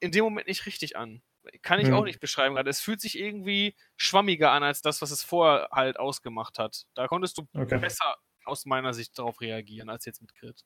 in 0.00 0.10
dem 0.10 0.24
Moment 0.24 0.48
nicht 0.48 0.66
richtig 0.66 0.96
an 0.96 1.22
kann 1.62 1.80
ich 1.80 1.88
hm. 1.88 1.94
auch 1.94 2.04
nicht 2.04 2.20
beschreiben 2.20 2.54
gerade. 2.54 2.70
Es 2.70 2.80
fühlt 2.80 3.00
sich 3.00 3.18
irgendwie 3.18 3.74
schwammiger 3.96 4.52
an 4.52 4.62
als 4.62 4.82
das, 4.82 5.02
was 5.02 5.10
es 5.10 5.22
vorher 5.22 5.68
halt 5.72 5.98
ausgemacht 5.98 6.58
hat. 6.58 6.86
Da 6.94 7.08
konntest 7.08 7.38
du 7.38 7.48
okay. 7.54 7.78
besser 7.78 8.16
aus 8.44 8.66
meiner 8.66 8.92
Sicht 8.94 9.18
darauf 9.18 9.40
reagieren 9.40 9.88
als 9.88 10.04
jetzt 10.04 10.20
mit 10.20 10.34
Crit. 10.34 10.64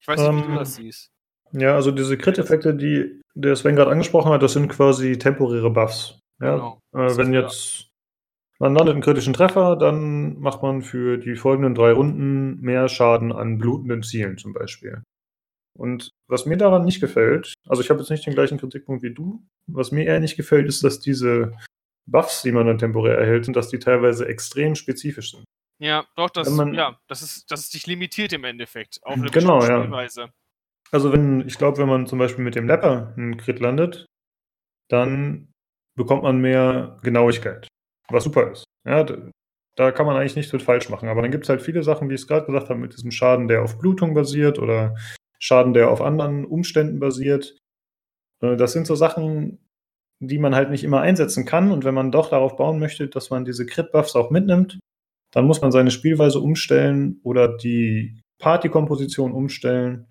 Ich 0.00 0.08
weiß 0.08 0.20
nicht, 0.20 0.28
um, 0.28 0.38
wie 0.38 0.42
du 0.42 0.48
ähm, 0.48 0.56
das 0.56 0.74
siehst. 0.74 1.10
Ja, 1.52 1.74
also 1.74 1.90
diese 1.90 2.18
Crit-Effekte, 2.18 2.74
die 2.74 3.20
der 3.34 3.56
Sven 3.56 3.76
gerade 3.76 3.90
angesprochen 3.90 4.32
hat, 4.32 4.42
das 4.42 4.52
sind 4.52 4.68
quasi 4.68 5.18
temporäre 5.18 5.70
Buffs. 5.70 6.18
Ja? 6.40 6.54
Genau. 6.54 6.80
Äh, 6.94 7.16
wenn 7.16 7.32
jetzt 7.32 7.88
man 8.60 8.74
landet 8.74 8.94
einen 8.94 9.02
kritischen 9.02 9.34
Treffer, 9.34 9.76
dann 9.76 10.38
macht 10.38 10.62
man 10.62 10.82
für 10.82 11.18
die 11.18 11.34
folgenden 11.34 11.74
drei 11.74 11.92
Runden 11.92 12.60
mehr 12.60 12.88
Schaden 12.88 13.32
an 13.32 13.58
blutenden 13.58 14.02
Zielen 14.02 14.38
zum 14.38 14.52
Beispiel. 14.52 15.02
Und 15.76 16.10
was 16.28 16.46
mir 16.46 16.56
daran 16.56 16.84
nicht 16.84 17.00
gefällt, 17.00 17.54
also 17.66 17.82
ich 17.82 17.90
habe 17.90 18.00
jetzt 18.00 18.10
nicht 18.10 18.26
den 18.26 18.34
gleichen 18.34 18.58
Kritikpunkt 18.58 19.02
wie 19.02 19.12
du, 19.12 19.44
was 19.66 19.90
mir 19.90 20.04
eher 20.04 20.20
nicht 20.20 20.36
gefällt, 20.36 20.68
ist, 20.68 20.84
dass 20.84 21.00
diese 21.00 21.52
Buffs, 22.06 22.42
die 22.42 22.52
man 22.52 22.66
dann 22.66 22.78
temporär 22.78 23.18
erhält, 23.18 23.54
dass 23.56 23.70
die 23.70 23.80
teilweise 23.80 24.28
extrem 24.28 24.76
spezifisch 24.76 25.32
sind. 25.32 25.44
Ja, 25.78 26.06
doch, 26.16 26.30
das, 26.30 26.50
man, 26.50 26.72
ja, 26.74 26.98
das 27.08 27.22
ist, 27.22 27.50
das 27.50 27.60
ist 27.60 27.74
dich 27.74 27.86
limitiert 27.86 28.32
im 28.32 28.44
Endeffekt 28.44 29.00
auf 29.02 29.14
eine 29.14 29.30
genau, 29.30 29.60
Spielweise. 29.60 30.22
Ja. 30.22 30.28
Also 30.92 31.12
wenn, 31.12 31.46
ich 31.46 31.58
glaube, 31.58 31.78
wenn 31.78 31.88
man 31.88 32.06
zum 32.06 32.18
Beispiel 32.18 32.44
mit 32.44 32.54
dem 32.54 32.68
Leper 32.68 33.12
einen 33.16 33.36
Crit 33.36 33.58
landet, 33.58 34.06
dann 34.88 35.52
bekommt 35.96 36.22
man 36.22 36.40
mehr 36.40 36.98
Genauigkeit, 37.02 37.66
was 38.08 38.24
super 38.24 38.52
ist. 38.52 38.64
Ja, 38.86 39.04
da 39.76 39.90
kann 39.90 40.06
man 40.06 40.16
eigentlich 40.16 40.36
nichts 40.36 40.52
mit 40.52 40.62
falsch 40.62 40.88
machen. 40.88 41.08
Aber 41.08 41.22
dann 41.22 41.30
gibt 41.30 41.44
es 41.44 41.48
halt 41.48 41.62
viele 41.62 41.82
Sachen, 41.82 42.08
wie 42.08 42.14
ich 42.14 42.20
es 42.20 42.26
gerade 42.28 42.46
gesagt 42.46 42.68
habe, 42.68 42.78
mit 42.78 42.92
diesem 42.92 43.10
Schaden, 43.10 43.48
der 43.48 43.62
auf 43.62 43.78
Blutung 43.78 44.14
basiert 44.14 44.58
oder 44.58 44.94
Schaden, 45.40 45.72
der 45.72 45.90
auf 45.90 46.00
anderen 46.00 46.44
Umständen 46.44 47.00
basiert. 47.00 47.58
Äh, 48.40 48.56
das 48.56 48.72
sind 48.72 48.86
so 48.86 48.94
Sachen, 48.94 49.58
die 50.20 50.38
man 50.38 50.54
halt 50.54 50.70
nicht 50.70 50.84
immer 50.84 51.00
einsetzen 51.00 51.44
kann. 51.44 51.72
Und 51.72 51.84
wenn 51.84 51.94
man 51.94 52.12
doch 52.12 52.30
darauf 52.30 52.56
bauen 52.56 52.78
möchte, 52.78 53.08
dass 53.08 53.30
man 53.30 53.44
diese 53.44 53.66
Crit-Buffs 53.66 54.14
auch 54.14 54.30
mitnimmt, 54.30 54.78
dann 55.34 55.46
muss 55.46 55.60
man 55.60 55.72
seine 55.72 55.90
Spielweise 55.90 56.38
umstellen 56.38 57.20
oder 57.24 57.48
die 57.56 58.20
Party-Komposition 58.38 59.32
umstellen. 59.32 60.06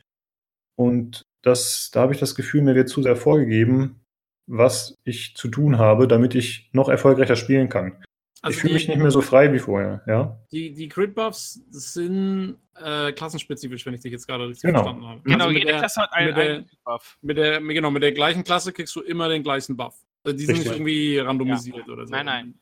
Und 0.76 1.24
das, 1.44 1.92
da 1.92 2.02
habe 2.02 2.14
ich 2.14 2.20
das 2.20 2.36
Gefühl, 2.36 2.62
mir 2.62 2.76
wird 2.76 2.90
zu 2.90 3.02
sehr 3.02 3.16
vorgegeben, 3.16 4.02
was 4.48 4.96
ich 5.06 5.36
zu 5.36 5.48
tun 5.48 5.78
habe, 5.78 6.08
damit 6.10 6.36
ich 6.36 6.70
noch 6.74 6.90
erfolgreicher 6.90 7.38
spielen 7.38 7.70
kann. 7.70 8.04
Also 8.42 8.56
ich 8.56 8.62
fühle 8.62 8.74
mich 8.74 8.90
nicht 8.90 8.98
mehr 8.98 9.12
so 9.12 9.22
frei 9.22 9.54
wie 9.54 9.60
vorher, 9.60 10.04
ja. 10.06 10.38
Die, 10.52 10.74
die 10.74 10.90
Crit-Buffs 10.90 11.62
sind 11.70 12.58
äh, 12.76 13.14
klassenspezifisch, 13.14 13.86
wenn 13.86 13.94
ich 13.94 14.02
dich 14.02 14.12
jetzt 14.12 14.28
gerade 14.28 14.50
richtig 14.50 14.64
genau. 14.64 14.84
verstanden 14.84 15.08
habe. 15.08 15.22
Genau, 15.24 15.46
also 15.46 15.58
jede 15.58 15.68
der, 15.68 15.80
Klasse 15.80 16.02
hat 16.02 16.12
einen, 16.12 16.36
der, 16.36 16.50
einen 16.56 16.70
Buff. 16.84 17.18
Mit 17.22 17.38
der, 17.38 17.62
genau, 17.62 17.92
mit 17.92 18.04
der 18.04 18.12
gleichen 18.12 18.44
Klasse 18.44 18.74
kriegst 18.74 18.94
du 18.98 19.02
immer 19.02 19.30
den 19.30 19.44
gleichen 19.44 19.78
Buff. 19.78 19.96
Also 20.26 20.38
die 20.38 20.46
sind 20.46 20.56
richtig. 20.56 20.72
nicht 20.72 20.80
irgendwie 20.80 21.20
randomisiert 21.20 21.88
ja. 21.88 21.94
oder 21.94 22.06
so. 22.06 22.12
Nein, 22.12 22.26
nein. 22.26 22.54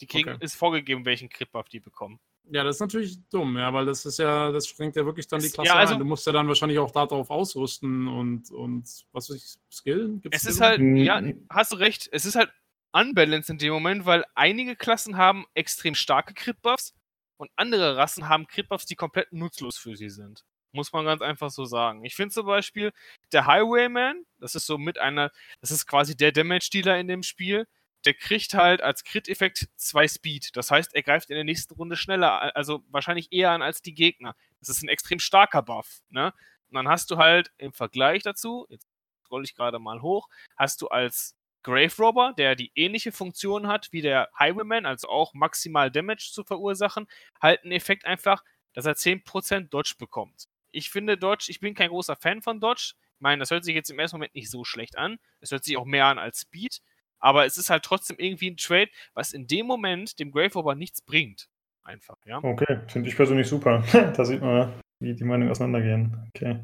Die 0.00 0.06
kriegen, 0.06 0.30
okay. 0.30 0.44
ist 0.44 0.54
vorgegeben, 0.54 1.04
welchen 1.04 1.28
Crit-Buff 1.28 1.68
die 1.68 1.80
bekommen. 1.80 2.20
Ja, 2.52 2.64
das 2.64 2.76
ist 2.76 2.80
natürlich 2.80 3.18
dumm, 3.28 3.56
ja, 3.58 3.72
weil 3.72 3.86
das 3.86 4.04
ist 4.06 4.18
ja, 4.18 4.50
das 4.50 4.66
schränkt 4.66 4.96
ja 4.96 5.04
wirklich 5.04 5.28
dann 5.28 5.40
die 5.40 5.50
Klasse 5.50 5.68
ja, 5.68 5.74
also, 5.74 5.94
ein. 5.94 6.00
Du 6.00 6.04
musst 6.04 6.26
ja 6.26 6.32
dann 6.32 6.48
wahrscheinlich 6.48 6.78
auch 6.78 6.90
darauf 6.90 7.30
ausrüsten 7.30 8.08
und, 8.08 8.50
und 8.50 8.88
was 9.12 9.30
weiß 9.30 9.36
ich, 9.36 9.74
Skillen? 9.74 10.20
Gibt's 10.20 10.42
es 10.42 10.48
ist 10.48 10.60
halt, 10.60 10.80
ja, 10.80 11.22
hast 11.48 11.72
du 11.72 11.76
recht, 11.76 12.08
es 12.10 12.24
ist 12.24 12.34
halt 12.34 12.50
unbalanced 12.92 13.50
in 13.50 13.58
dem 13.58 13.72
Moment, 13.72 14.04
weil 14.04 14.24
einige 14.34 14.74
Klassen 14.74 15.16
haben 15.16 15.44
extrem 15.54 15.94
starke 15.94 16.34
Crit-Buffs 16.34 16.94
und 17.36 17.50
andere 17.56 17.96
Rassen 17.96 18.28
haben 18.28 18.46
Crit-Buffs, 18.46 18.86
die 18.86 18.96
komplett 18.96 19.32
nutzlos 19.32 19.78
für 19.78 19.96
sie 19.96 20.10
sind. 20.10 20.44
Muss 20.72 20.92
man 20.92 21.04
ganz 21.04 21.20
einfach 21.22 21.50
so 21.50 21.64
sagen. 21.64 22.04
Ich 22.04 22.14
finde 22.14 22.32
zum 22.32 22.46
Beispiel, 22.46 22.92
der 23.32 23.46
Highwayman, 23.46 24.24
das 24.38 24.54
ist 24.54 24.66
so 24.66 24.78
mit 24.78 24.98
einer, 24.98 25.30
das 25.60 25.70
ist 25.70 25.86
quasi 25.86 26.16
der 26.16 26.32
Damage-Dealer 26.32 26.98
in 26.98 27.08
dem 27.08 27.22
Spiel, 27.22 27.66
der 28.04 28.14
kriegt 28.14 28.54
halt 28.54 28.82
als 28.82 29.04
Crit-Effekt 29.04 29.68
zwei 29.76 30.08
Speed. 30.08 30.56
Das 30.56 30.70
heißt, 30.70 30.94
er 30.94 31.02
greift 31.02 31.30
in 31.30 31.36
der 31.36 31.44
nächsten 31.44 31.74
Runde 31.74 31.96
schneller, 31.96 32.56
also 32.56 32.82
wahrscheinlich 32.88 33.32
eher 33.32 33.50
an 33.50 33.62
als 33.62 33.82
die 33.82 33.94
Gegner. 33.94 34.34
Das 34.60 34.68
ist 34.68 34.82
ein 34.82 34.88
extrem 34.88 35.18
starker 35.18 35.62
Buff, 35.62 36.00
ne? 36.08 36.32
Und 36.68 36.76
dann 36.76 36.88
hast 36.88 37.10
du 37.10 37.16
halt 37.16 37.52
im 37.58 37.72
Vergleich 37.72 38.22
dazu, 38.22 38.66
jetzt 38.68 38.86
scroll 39.24 39.44
ich 39.44 39.54
gerade 39.54 39.78
mal 39.78 40.02
hoch, 40.02 40.28
hast 40.56 40.82
du 40.82 40.88
als 40.88 41.36
Grave 41.62 41.92
Robber, 41.98 42.32
der 42.36 42.54
die 42.56 42.72
ähnliche 42.74 43.12
Funktion 43.12 43.66
hat 43.66 43.88
wie 43.92 44.00
der 44.00 44.30
Highwayman, 44.38 44.86
also 44.86 45.08
auch 45.08 45.34
maximal 45.34 45.90
Damage 45.90 46.30
zu 46.32 46.42
verursachen, 46.42 47.06
halt 47.40 47.62
einen 47.62 47.72
Effekt 47.72 48.06
einfach, 48.06 48.42
dass 48.72 48.86
er 48.86 48.94
10% 48.96 49.68
Dodge 49.68 49.94
bekommt. 49.98 50.46
Ich 50.70 50.90
finde 50.90 51.18
Dodge, 51.18 51.46
ich 51.48 51.60
bin 51.60 51.74
kein 51.74 51.90
großer 51.90 52.16
Fan 52.16 52.40
von 52.42 52.60
Dodge. 52.60 52.94
Ich 53.16 53.20
meine, 53.20 53.40
das 53.40 53.50
hört 53.50 53.64
sich 53.64 53.74
jetzt 53.74 53.90
im 53.90 53.98
ersten 53.98 54.16
Moment 54.16 54.34
nicht 54.34 54.50
so 54.50 54.64
schlecht 54.64 54.96
an. 54.96 55.18
Es 55.40 55.50
hört 55.50 55.64
sich 55.64 55.76
auch 55.76 55.84
mehr 55.84 56.06
an 56.06 56.18
als 56.18 56.40
Speed. 56.40 56.80
Aber 57.20 57.46
es 57.46 57.58
ist 57.58 57.70
halt 57.70 57.84
trotzdem 57.84 58.16
irgendwie 58.18 58.50
ein 58.50 58.56
Trade, 58.56 58.90
was 59.14 59.32
in 59.32 59.46
dem 59.46 59.66
Moment 59.66 60.18
dem 60.18 60.30
Grave 60.32 60.54
Robber 60.54 60.74
nichts 60.74 61.02
bringt. 61.02 61.48
Einfach, 61.82 62.16
ja. 62.24 62.42
Okay, 62.42 62.80
finde 62.88 63.08
ich 63.08 63.16
persönlich 63.16 63.46
super. 63.46 63.84
da 64.16 64.24
sieht 64.24 64.40
man, 64.40 64.72
wie 65.00 65.14
die 65.14 65.24
Meinungen 65.24 65.50
auseinandergehen. 65.50 66.28
Okay. 66.28 66.60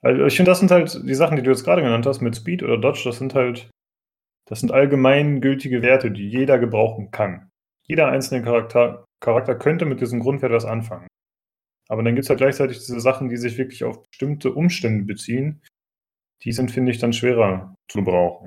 Also 0.00 0.24
ich 0.24 0.36
finde, 0.36 0.50
das 0.50 0.60
sind 0.60 0.70
halt 0.70 1.00
die 1.04 1.14
Sachen, 1.14 1.36
die 1.36 1.42
du 1.42 1.50
jetzt 1.50 1.64
gerade 1.64 1.82
genannt 1.82 2.06
hast, 2.06 2.20
mit 2.20 2.36
Speed 2.36 2.62
oder 2.62 2.78
Dodge, 2.78 3.02
das 3.04 3.18
sind 3.18 3.34
halt 3.34 3.68
das 4.48 4.60
sind 4.60 4.72
allgemein 4.72 5.42
Werte, 5.42 6.10
die 6.10 6.26
jeder 6.26 6.58
gebrauchen 6.58 7.10
kann. 7.10 7.50
Jeder 7.86 8.08
einzelne 8.08 8.42
Charakter, 8.42 9.04
Charakter 9.20 9.54
könnte 9.54 9.84
mit 9.84 10.00
diesem 10.00 10.20
Grundwert 10.20 10.52
was 10.52 10.64
anfangen. 10.64 11.06
Aber 11.88 12.02
dann 12.02 12.14
gibt 12.14 12.24
es 12.24 12.30
halt 12.30 12.38
gleichzeitig 12.38 12.78
diese 12.78 13.00
Sachen, 13.00 13.28
die 13.28 13.36
sich 13.36 13.58
wirklich 13.58 13.84
auf 13.84 14.02
bestimmte 14.08 14.52
Umstände 14.52 15.04
beziehen. 15.04 15.62
Die 16.44 16.52
sind, 16.52 16.70
finde 16.70 16.92
ich, 16.92 16.98
dann 16.98 17.12
schwerer 17.12 17.74
zu 17.90 18.02
brauchen. 18.02 18.46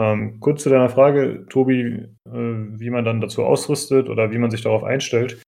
Ähm, 0.00 0.40
kurz 0.40 0.62
zu 0.62 0.70
deiner 0.70 0.88
Frage, 0.88 1.44
Tobi, 1.50 1.82
äh, 1.82 2.30
wie 2.32 2.88
man 2.88 3.04
dann 3.04 3.20
dazu 3.20 3.44
ausrüstet 3.44 4.08
oder 4.08 4.30
wie 4.30 4.38
man 4.38 4.50
sich 4.50 4.62
darauf 4.62 4.82
einstellt. 4.82 5.42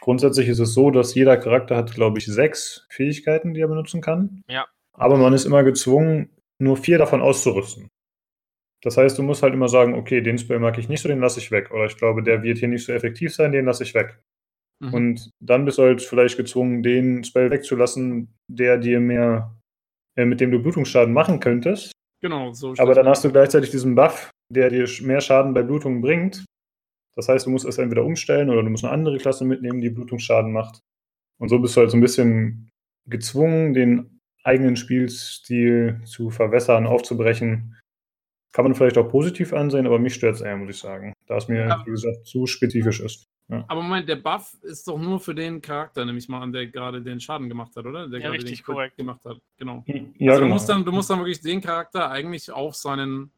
Grundsätzlich 0.00 0.48
ist 0.48 0.58
es 0.58 0.74
so, 0.74 0.90
dass 0.90 1.14
jeder 1.14 1.36
Charakter 1.36 1.76
hat, 1.76 1.94
glaube 1.94 2.18
ich, 2.18 2.26
sechs 2.26 2.84
Fähigkeiten, 2.90 3.54
die 3.54 3.60
er 3.60 3.68
benutzen 3.68 4.00
kann. 4.00 4.42
Ja. 4.48 4.66
Aber 4.92 5.16
man 5.18 5.32
ist 5.32 5.44
immer 5.44 5.62
gezwungen, 5.62 6.30
nur 6.58 6.76
vier 6.76 6.98
davon 6.98 7.20
auszurüsten. 7.20 7.90
Das 8.82 8.96
heißt, 8.96 9.16
du 9.16 9.22
musst 9.22 9.44
halt 9.44 9.54
immer 9.54 9.68
sagen, 9.68 9.94
okay, 9.94 10.20
den 10.20 10.38
Spell 10.38 10.58
mag 10.58 10.76
ich 10.78 10.88
nicht 10.88 11.00
so, 11.00 11.08
den 11.08 11.20
lasse 11.20 11.38
ich 11.38 11.52
weg. 11.52 11.70
Oder 11.70 11.84
ich 11.84 11.96
glaube, 11.96 12.24
der 12.24 12.42
wird 12.42 12.58
hier 12.58 12.66
nicht 12.68 12.84
so 12.84 12.92
effektiv 12.92 13.32
sein, 13.32 13.52
den 13.52 13.66
lasse 13.66 13.84
ich 13.84 13.94
weg. 13.94 14.20
Mhm. 14.80 14.94
Und 14.94 15.30
dann 15.38 15.64
bist 15.64 15.78
du 15.78 15.82
halt 15.82 16.02
vielleicht 16.02 16.36
gezwungen, 16.36 16.82
den 16.82 17.22
Spell 17.22 17.52
wegzulassen, 17.52 18.34
der 18.48 18.78
dir 18.78 18.98
mehr, 18.98 19.56
äh, 20.16 20.24
mit 20.24 20.40
dem 20.40 20.50
du 20.50 20.60
Blutungsschaden 20.60 21.14
machen 21.14 21.38
könntest. 21.38 21.92
Genau, 22.22 22.52
so. 22.52 22.74
Aber 22.78 22.94
dann 22.94 23.08
hast 23.08 23.24
du 23.24 23.30
gleichzeitig 23.30 23.70
diesen 23.70 23.94
Buff, 23.94 24.30
der 24.48 24.70
dir 24.70 24.88
mehr 25.02 25.20
Schaden 25.20 25.54
bei 25.54 25.62
Blutung 25.62 26.00
bringt. 26.00 26.44
Das 27.14 27.28
heißt, 27.28 27.46
du 27.46 27.50
musst 27.50 27.66
es 27.66 27.78
entweder 27.78 28.04
umstellen 28.04 28.48
oder 28.48 28.62
du 28.62 28.70
musst 28.70 28.84
eine 28.84 28.92
andere 28.92 29.18
Klasse 29.18 29.44
mitnehmen, 29.44 29.80
die 29.80 29.90
Blutungsschaden 29.90 30.52
macht. 30.52 30.80
Und 31.38 31.48
so 31.48 31.58
bist 31.58 31.76
du 31.76 31.80
halt 31.80 31.90
so 31.90 31.96
ein 31.96 32.00
bisschen 32.00 32.70
gezwungen, 33.08 33.74
den 33.74 34.20
eigenen 34.44 34.76
Spielstil 34.76 36.00
zu 36.04 36.30
verwässern, 36.30 36.86
aufzubrechen 36.86 37.76
kann 38.52 38.64
man 38.64 38.74
vielleicht 38.74 38.98
auch 38.98 39.08
positiv 39.08 39.52
ansehen, 39.52 39.86
aber 39.86 39.98
mich 39.98 40.14
stört 40.14 40.36
es 40.36 40.40
eher, 40.42 40.56
muss 40.56 40.70
ich 40.70 40.78
sagen. 40.78 41.14
Da 41.26 41.36
es 41.38 41.48
mir, 41.48 41.66
ja. 41.66 41.82
wie 41.86 41.90
gesagt, 41.90 42.26
zu 42.26 42.46
spezifisch 42.46 43.00
ist. 43.00 43.24
Ja. 43.52 43.64
Aber 43.68 43.82
Moment, 43.82 44.08
der 44.08 44.16
Buff 44.16 44.56
ist 44.62 44.88
doch 44.88 44.98
nur 44.98 45.20
für 45.20 45.34
den 45.34 45.60
Charakter, 45.60 46.04
nämlich 46.06 46.26
mal 46.28 46.40
an, 46.40 46.52
der 46.52 46.66
gerade 46.68 47.02
den 47.02 47.20
Schaden 47.20 47.50
gemacht 47.50 47.76
hat, 47.76 47.84
oder? 47.84 48.08
Der 48.08 48.20
ja, 48.20 48.30
richtig 48.30 48.60
den 48.60 48.64
korrekt 48.64 48.96
gemacht 48.96 49.20
hat. 49.24 49.38
Genau. 49.58 49.84
Ja, 49.86 49.94
also 49.94 50.12
genau. 50.16 50.38
Du, 50.40 50.46
musst 50.46 50.68
dann, 50.70 50.84
du 50.86 50.92
musst 50.92 51.10
dann 51.10 51.18
wirklich 51.18 51.42
den 51.42 51.60
Charakter 51.60 52.10
eigentlich 52.10 52.50
auf 52.50 52.74
seinen 52.74 53.30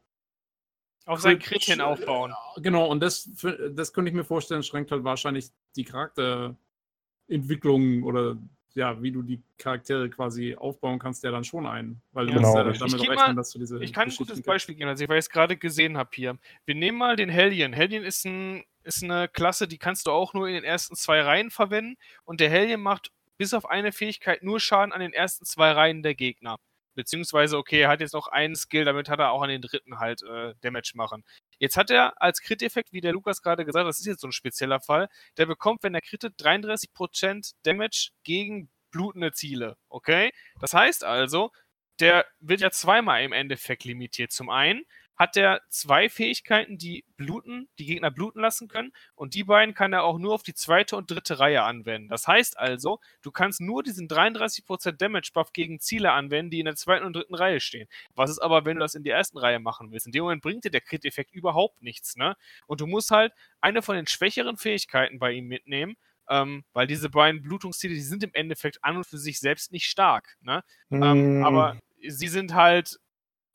Auf 1.05 1.19
sein 1.19 1.37
Crit 1.37 1.63
hin 1.63 1.81
aufbauen. 1.81 2.33
Genau, 2.57 2.87
und 2.89 3.01
das, 3.01 3.29
das 3.71 3.91
könnte 3.91 4.09
ich 4.09 4.15
mir 4.15 4.23
vorstellen, 4.23 4.63
schränkt 4.63 4.91
halt 4.91 5.03
wahrscheinlich 5.03 5.49
die 5.75 5.83
Charakterentwicklung 5.83 8.03
oder 8.03 8.37
ja, 8.73 9.01
wie 9.01 9.11
du 9.11 9.21
die 9.21 9.41
Charaktere 9.57 10.09
quasi 10.09 10.55
aufbauen 10.55 10.99
kannst, 10.99 11.23
ja 11.23 11.31
dann 11.31 11.43
schon 11.45 11.65
ein. 11.65 12.01
Weil 12.11 12.25
du 12.27 12.33
Genau, 12.33 12.47
musst 12.47 12.55
ja 12.55 12.61
richtig. 12.63 12.79
damit 12.91 13.01
Ich 13.01 13.09
rechnen, 13.09 13.15
mal- 13.15 13.35
dass 13.35 13.51
du 13.51 13.59
diese 13.59 13.81
Ich 13.83 13.93
kann 13.93 14.09
ein 14.09 14.15
gutes. 14.15 14.41
Beispiel 14.41 14.75
geben, 14.75 14.89
also 14.89 15.07
weil 15.07 15.17
ich 15.19 15.25
es 15.25 15.29
gerade 15.29 15.55
gesehen 15.57 15.97
habe 15.97 16.09
hier. 16.13 16.37
Wir 16.65 16.75
nehmen 16.75 16.97
mal 16.97 17.15
den 17.15 17.29
Hellion. 17.29 17.71
Hellion 17.73 18.03
ist, 18.03 18.25
ein, 18.25 18.63
ist 18.85 19.03
eine 19.03 19.27
Klasse, 19.27 19.67
die 19.67 19.77
kannst 19.77 20.07
du 20.07 20.11
auch 20.11 20.33
nur 20.33 20.47
in 20.47 20.53
den 20.53 20.63
ersten 20.63 20.95
zwei 20.95 21.21
Reihen 21.21 21.51
verwenden. 21.51 21.97
Und 22.23 22.39
der 22.39 22.49
Hellion 22.49 22.81
macht 22.81 23.11
bis 23.37 23.53
auf 23.53 23.69
eine 23.69 23.91
Fähigkeit 23.91 24.43
nur 24.43 24.59
Schaden 24.59 24.93
an 24.93 25.01
den 25.01 25.13
ersten 25.13 25.45
zwei 25.45 25.71
Reihen 25.71 26.03
der 26.03 26.15
Gegner. 26.15 26.57
Beziehungsweise, 26.93 27.57
okay, 27.57 27.81
er 27.81 27.89
hat 27.89 27.99
jetzt 27.99 28.13
noch 28.13 28.27
einen 28.27 28.55
Skill, 28.55 28.85
damit 28.85 29.09
hat 29.09 29.19
er 29.19 29.31
auch 29.31 29.41
an 29.41 29.49
den 29.49 29.61
dritten 29.61 29.99
halt 29.99 30.23
äh, 30.23 30.53
Damage 30.61 30.93
machen. 30.95 31.25
Jetzt 31.59 31.75
hat 31.75 31.89
er 31.89 32.21
als 32.21 32.41
Crit-Effekt, 32.41 32.93
wie 32.93 33.01
der 33.01 33.11
Lukas 33.11 33.41
gerade 33.41 33.65
gesagt 33.65 33.83
hat, 33.83 33.89
das 33.89 33.99
ist 33.99 34.05
jetzt 34.05 34.21
so 34.21 34.27
ein 34.27 34.31
spezieller 34.31 34.79
Fall, 34.79 35.09
der 35.37 35.45
bekommt, 35.45 35.83
wenn 35.83 35.93
er 35.93 36.01
crittet, 36.01 36.39
33% 36.39 37.53
Damage 37.63 38.11
gegen 38.23 38.69
blutende 38.91 39.33
Ziele. 39.33 39.75
Okay? 39.89 40.31
Das 40.61 40.73
heißt 40.73 41.03
also, 41.03 41.51
der 41.99 42.25
wird 42.39 42.61
ja 42.61 42.71
zweimal 42.71 43.23
im 43.23 43.33
Endeffekt 43.33 43.83
limitiert. 43.83 44.31
Zum 44.31 44.49
einen 44.49 44.85
hat 45.15 45.37
er 45.37 45.61
zwei 45.69 46.09
Fähigkeiten, 46.09 46.77
die 46.77 47.05
bluten, 47.17 47.69
die 47.79 47.85
Gegner 47.85 48.11
bluten 48.11 48.41
lassen 48.41 48.67
können, 48.67 48.91
und 49.15 49.33
die 49.33 49.43
beiden 49.43 49.73
kann 49.73 49.93
er 49.93 50.03
auch 50.03 50.17
nur 50.17 50.33
auf 50.33 50.43
die 50.43 50.53
zweite 50.53 50.95
und 50.97 51.09
dritte 51.09 51.39
Reihe 51.39 51.63
anwenden. 51.63 52.09
Das 52.09 52.27
heißt 52.27 52.59
also, 52.59 52.99
du 53.21 53.31
kannst 53.31 53.61
nur 53.61 53.83
diesen 53.83 54.07
33% 54.07 54.93
Damage 54.93 55.31
Buff 55.33 55.53
gegen 55.53 55.79
Ziele 55.79 56.11
anwenden, 56.11 56.51
die 56.51 56.59
in 56.59 56.65
der 56.65 56.75
zweiten 56.75 57.05
und 57.05 57.15
dritten 57.15 57.35
Reihe 57.35 57.59
stehen. 57.59 57.87
Was 58.13 58.29
ist 58.29 58.39
aber, 58.39 58.65
wenn 58.65 58.75
du 58.75 58.81
das 58.81 58.95
in 58.95 59.03
der 59.03 59.15
ersten 59.15 59.37
Reihe 59.37 59.59
machen 59.59 59.91
willst? 59.91 60.05
In 60.05 60.11
dem 60.11 60.23
Moment 60.23 60.41
bringt 60.41 60.65
dir 60.65 60.71
der 60.71 60.81
Crit-Effekt 60.81 61.31
überhaupt 61.33 61.81
nichts, 61.81 62.15
ne? 62.15 62.35
Und 62.67 62.81
du 62.81 62.87
musst 62.87 63.11
halt 63.11 63.33
eine 63.61 63.81
von 63.81 63.95
den 63.95 64.07
schwächeren 64.07 64.57
Fähigkeiten 64.57 65.19
bei 65.19 65.31
ihm 65.31 65.47
mitnehmen, 65.47 65.95
ähm, 66.29 66.63
weil 66.73 66.87
diese 66.87 67.09
beiden 67.09 67.41
Blutungsziele, 67.41 67.93
die 67.93 68.01
sind 68.01 68.23
im 68.23 68.33
Endeffekt 68.33 68.83
an 68.83 68.97
und 68.97 69.05
für 69.05 69.17
sich 69.17 69.39
selbst 69.39 69.71
nicht 69.71 69.85
stark, 69.85 70.37
ne? 70.41 70.63
Ähm, 70.91 71.39
Mm, 71.39 71.43
aber 71.43 71.79
sie 72.07 72.27
sind 72.27 72.53
halt 72.53 72.99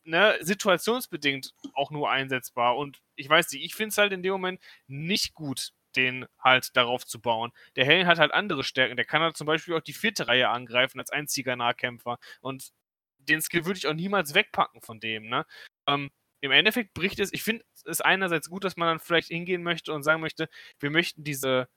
ne, 0.05 0.36
situationsbedingt 0.40 1.52
auch 1.74 1.90
nur 1.90 2.10
einsetzbar. 2.10 2.77
Und 2.77 3.01
ich 3.16 3.28
weiß 3.28 3.51
nicht, 3.52 3.64
ich 3.64 3.74
finde 3.74 3.90
es 3.90 3.98
halt 3.98 4.12
in 4.12 4.22
dem 4.22 4.32
Moment 4.32 4.60
nicht 4.86 5.35
gut, 5.35 5.70
den 5.97 6.27
halt 6.39 6.77
darauf 6.77 7.06
zu 7.06 7.20
bauen. 7.20 7.52
Der 7.77 7.85
Helen 7.85 8.06
hat 8.06 8.18
halt 8.18 8.32
andere 8.32 8.64
Stärken. 8.64 8.97
Der 8.97 9.05
kann 9.05 9.22
halt 9.22 9.36
zum 9.36 9.47
Beispiel 9.47 9.74
auch 9.74 9.81
die 9.82 9.93
vierte 9.93 10.28
Reihe 10.28 10.48
angreifen 10.48 11.01
als 11.01 11.10
einziger 11.10 11.56
Nahkämpfer. 11.56 12.18
Und 12.40 12.70
den 13.18 13.40
Skill 13.43 13.64
würde 13.66 13.78
ich 13.78 13.86
auch 13.86 13.94
niemals 13.94 14.35
wegpacken 14.35 14.82
von 14.82 15.01
dem, 15.01 15.28
ne? 15.28 15.44
Ähm, 15.86 16.10
Im 16.40 16.52
Endeffekt 16.52 16.94
bricht 16.94 17.18
es, 17.20 17.32
ich 17.32 17.43
finde 17.43 17.64
es 17.85 18.01
einerseits 18.01 18.48
gut, 18.48 18.64
dass 18.64 18.77
man 18.77 18.89
dann 18.89 19.01
vielleicht 19.01 19.28
hingehen 19.28 19.62
möchte 19.62 19.93
und 19.93 20.02
sagen 20.02 20.20
möchte, 20.22 20.48
wir 20.78 20.90
möchten 20.90 21.22
diese 21.24 21.68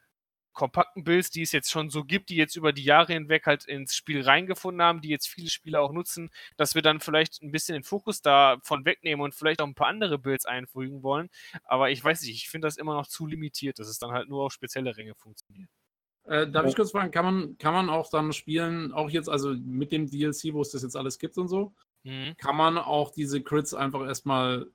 kompakten 0.54 1.04
Builds, 1.04 1.30
die 1.30 1.42
es 1.42 1.52
jetzt 1.52 1.70
schon 1.72 1.90
so 1.90 2.04
gibt, 2.04 2.30
die 2.30 2.36
jetzt 2.36 2.56
über 2.56 2.74
die 2.74 2.84
Jahre 2.84 3.14
hinweg 3.14 3.46
halt 3.46 3.66
ins 3.66 3.96
Spiel 3.96 4.22
reingefunden 4.22 4.82
haben, 4.82 5.02
die 5.02 5.10
jetzt 5.10 5.28
viele 5.28 5.50
Spieler 5.50 5.82
auch 5.82 5.92
nutzen, 5.92 6.30
dass 6.58 6.76
wir 6.76 6.82
dann 6.82 7.00
vielleicht 7.00 7.42
ein 7.42 7.52
bisschen 7.52 7.74
den 7.74 7.84
Fokus 7.84 8.22
davon 8.22 8.86
wegnehmen 8.86 9.24
und 9.24 9.36
vielleicht 9.36 9.62
auch 9.62 9.68
ein 9.68 9.76
paar 9.76 9.88
andere 9.88 10.20
Builds 10.20 10.46
einfügen 10.46 11.04
wollen. 11.04 11.30
Aber 11.64 11.90
ich 11.92 12.04
weiß 12.04 12.22
nicht, 12.22 12.32
ich 12.32 12.50
finde 12.50 12.68
das 12.68 12.78
immer 12.78 12.94
noch 12.94 13.08
zu 13.08 13.26
limitiert, 13.26 13.80
dass 13.80 13.88
es 13.88 14.00
dann 14.00 14.12
halt 14.12 14.30
nur 14.30 14.44
auf 14.44 14.54
spezielle 14.54 14.96
Ränge 14.96 15.16
funktioniert. 15.16 15.70
Äh, 16.26 16.48
darf 16.50 16.66
ich 16.68 16.76
kurz 16.76 16.92
fragen, 16.92 17.12
kann 17.12 17.26
man, 17.26 17.58
kann 17.58 17.74
man 17.74 17.90
auch 17.90 18.10
dann 18.10 18.32
spielen, 18.32 18.94
auch 18.94 19.10
jetzt, 19.10 19.28
also 19.28 19.54
mit 19.54 19.92
dem 19.92 20.10
DLC, 20.10 20.54
wo 20.54 20.62
es 20.62 20.72
das 20.72 20.84
jetzt 20.84 20.96
alles 20.96 21.20
gibt 21.20 21.38
und 21.38 21.50
so, 21.50 21.74
Mhm. 22.06 22.36
kann 22.38 22.58
man 22.58 22.78
auch 22.78 23.12
diese 23.12 23.42
Crits 23.42 23.74
einfach 23.74 24.06
erstmal 24.06 24.68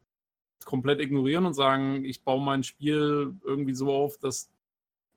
komplett 0.64 1.00
ignorieren 1.00 1.46
und 1.46 1.54
sagen, 1.54 2.04
ich 2.04 2.24
baue 2.24 2.42
mein 2.42 2.62
Spiel 2.62 3.34
irgendwie 3.44 3.74
so 3.74 3.92
auf, 3.92 4.18
dass 4.18 4.50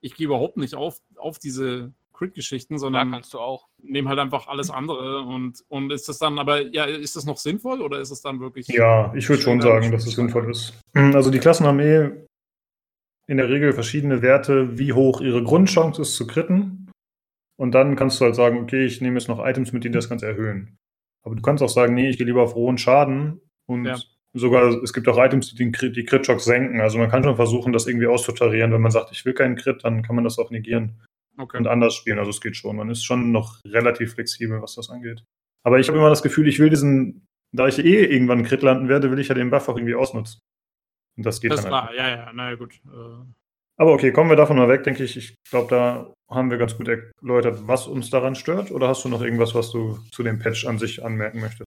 ich 0.02 0.16
gehe 0.16 0.26
überhaupt 0.26 0.58
nicht 0.58 0.76
auf, 0.76 0.98
auf 1.16 1.40
diese 1.40 1.94
Crit-Geschichten, 2.14 2.78
sondern 2.78 3.12
kannst 3.12 3.34
du 3.34 3.40
auch. 3.40 3.68
nehme 3.82 4.10
halt 4.10 4.20
einfach 4.20 4.48
alles 4.48 4.70
andere 4.70 5.22
und, 5.22 5.64
und 5.70 5.92
ist 5.92 6.08
das 6.08 6.20
dann, 6.20 6.38
aber 6.38 6.62
ja, 6.62 6.86
ist 6.86 7.16
das 7.16 7.26
noch 7.26 7.38
sinnvoll 7.38 7.82
oder 7.82 8.00
ist 8.00 8.12
es 8.12 8.22
dann 8.22 8.40
wirklich. 8.40 8.68
Ja, 8.68 9.14
ich 9.16 9.28
würde 9.28 9.42
schon 9.42 9.62
sagen, 9.62 9.92
dass 9.92 10.06
es 10.06 10.14
sinnvoll 10.14 10.52
ist. 10.52 10.80
Also 10.94 11.32
die 11.32 11.40
Klassen 11.40 11.66
haben 11.66 11.80
eh 11.80 12.12
in 13.28 13.38
der 13.38 13.50
Regel 13.50 13.74
verschiedene 13.74 14.22
Werte, 14.22 14.78
wie 14.78 14.94
hoch 14.94 15.22
ihre 15.22 15.44
Grundchance 15.44 16.02
ist 16.02 16.16
zu 16.16 16.28
kritten. 16.28 16.92
Und 17.58 17.72
dann 17.72 17.96
kannst 17.96 18.20
du 18.20 18.26
halt 18.26 18.36
sagen, 18.36 18.60
okay, 18.60 18.86
ich 18.86 19.02
nehme 19.02 19.18
jetzt 19.18 19.28
noch 19.28 19.44
Items 19.44 19.72
mit, 19.72 19.84
die 19.84 19.92
das 19.92 20.10
Ganze 20.10 20.28
erhöhen. 20.28 20.78
Aber 21.24 21.36
du 21.36 21.42
kannst 21.42 21.64
auch 21.64 21.70
sagen, 21.70 21.94
nee, 21.94 22.10
ich 22.10 22.18
gehe 22.18 22.26
lieber 22.26 22.44
auf 22.44 22.56
rohen 22.56 22.78
Schaden 22.78 23.40
und 23.68 23.86
Ja. 23.86 23.98
Sogar, 24.34 24.82
es 24.84 24.94
gibt 24.94 25.08
auch 25.08 25.18
Items, 25.18 25.50
die 25.50 25.56
den 25.56 25.72
Crit, 25.72 25.96
die 25.96 26.06
Crit-Chance 26.06 26.46
senken. 26.46 26.80
Also 26.82 26.98
man 26.98 27.10
kann 27.10 27.24
schon 27.24 27.36
versuchen, 27.36 27.74
das 27.74 27.88
irgendwie 27.88 28.08
auszutarieren. 28.08 28.72
Wenn 28.72 28.82
man 28.82 28.92
sagt, 28.92 29.12
ich 29.12 29.26
will 29.26 29.34
keinen 29.34 29.56
Crit, 29.56 29.84
dann 29.84 30.04
kann 30.04 30.16
man 30.16 30.24
das 30.24 30.40
auch 30.40 30.52
negieren 30.52 31.02
Okay. 31.38 31.58
und 31.58 31.68
anders 31.68 31.96
spielen. 31.96 32.20
Also 32.20 32.30
es 32.30 32.42
geht 32.42 32.56
schon. 32.58 32.76
Man 32.76 32.90
ist 32.90 33.04
schon 33.04 33.32
noch 33.32 33.60
relativ 33.66 34.14
flexibel, 34.14 34.62
was 34.62 34.76
das 34.76 34.90
angeht. 34.90 35.24
Aber 35.64 35.80
ich 35.80 35.88
habe 35.88 35.98
immer 35.98 36.10
das 36.10 36.24
Gefühl, 36.24 36.48
ich 36.48 36.60
will 36.60 36.70
diesen, 36.70 37.26
da 37.54 37.68
ich 37.68 37.80
eh 37.80 38.06
irgendwann 38.06 38.40
einen 38.40 38.48
Crit 38.48 38.62
landen 38.62 38.90
werde, 38.90 39.12
will 39.12 39.20
ich 39.20 39.28
ja 39.30 39.36
den 39.36 39.50
Buff 39.50 39.68
auch 39.70 39.78
irgendwie 39.78 39.96
ausnutzen. 39.96 40.40
Und 41.18 41.26
das 41.26 41.42
geht 41.42 41.52
Das 41.52 41.64
dann 41.64 41.72
war, 41.72 41.88
halt. 41.88 41.98
ja, 41.98 42.10
ja, 42.10 42.34
naja, 42.34 42.56
gut. 42.56 42.74
Äh, 42.86 43.26
Aber 43.78 43.94
okay, 43.94 44.12
kommen 44.12 44.30
wir 44.30 44.36
davon 44.38 44.58
mal 44.58 44.70
weg, 44.70 44.84
denke 44.84 45.04
ich. 45.04 45.18
Ich 45.18 45.36
glaube, 45.50 45.70
da 45.70 46.14
haben 46.30 46.50
wir 46.52 46.58
ganz 46.58 46.78
gut 46.78 46.88
erläutert, 46.88 47.68
was 47.68 47.88
uns 47.88 48.10
daran 48.10 48.36
stört. 48.36 48.72
Oder 48.72 48.88
hast 48.88 49.04
du 49.04 49.10
noch 49.10 49.22
irgendwas, 49.22 49.54
was 49.56 49.72
du 49.72 50.00
zu 50.12 50.24
dem 50.24 50.40
Patch 50.40 50.66
an 50.66 50.80
sich 50.80 51.04
anmerken 51.04 51.42
möchtest? 51.42 51.66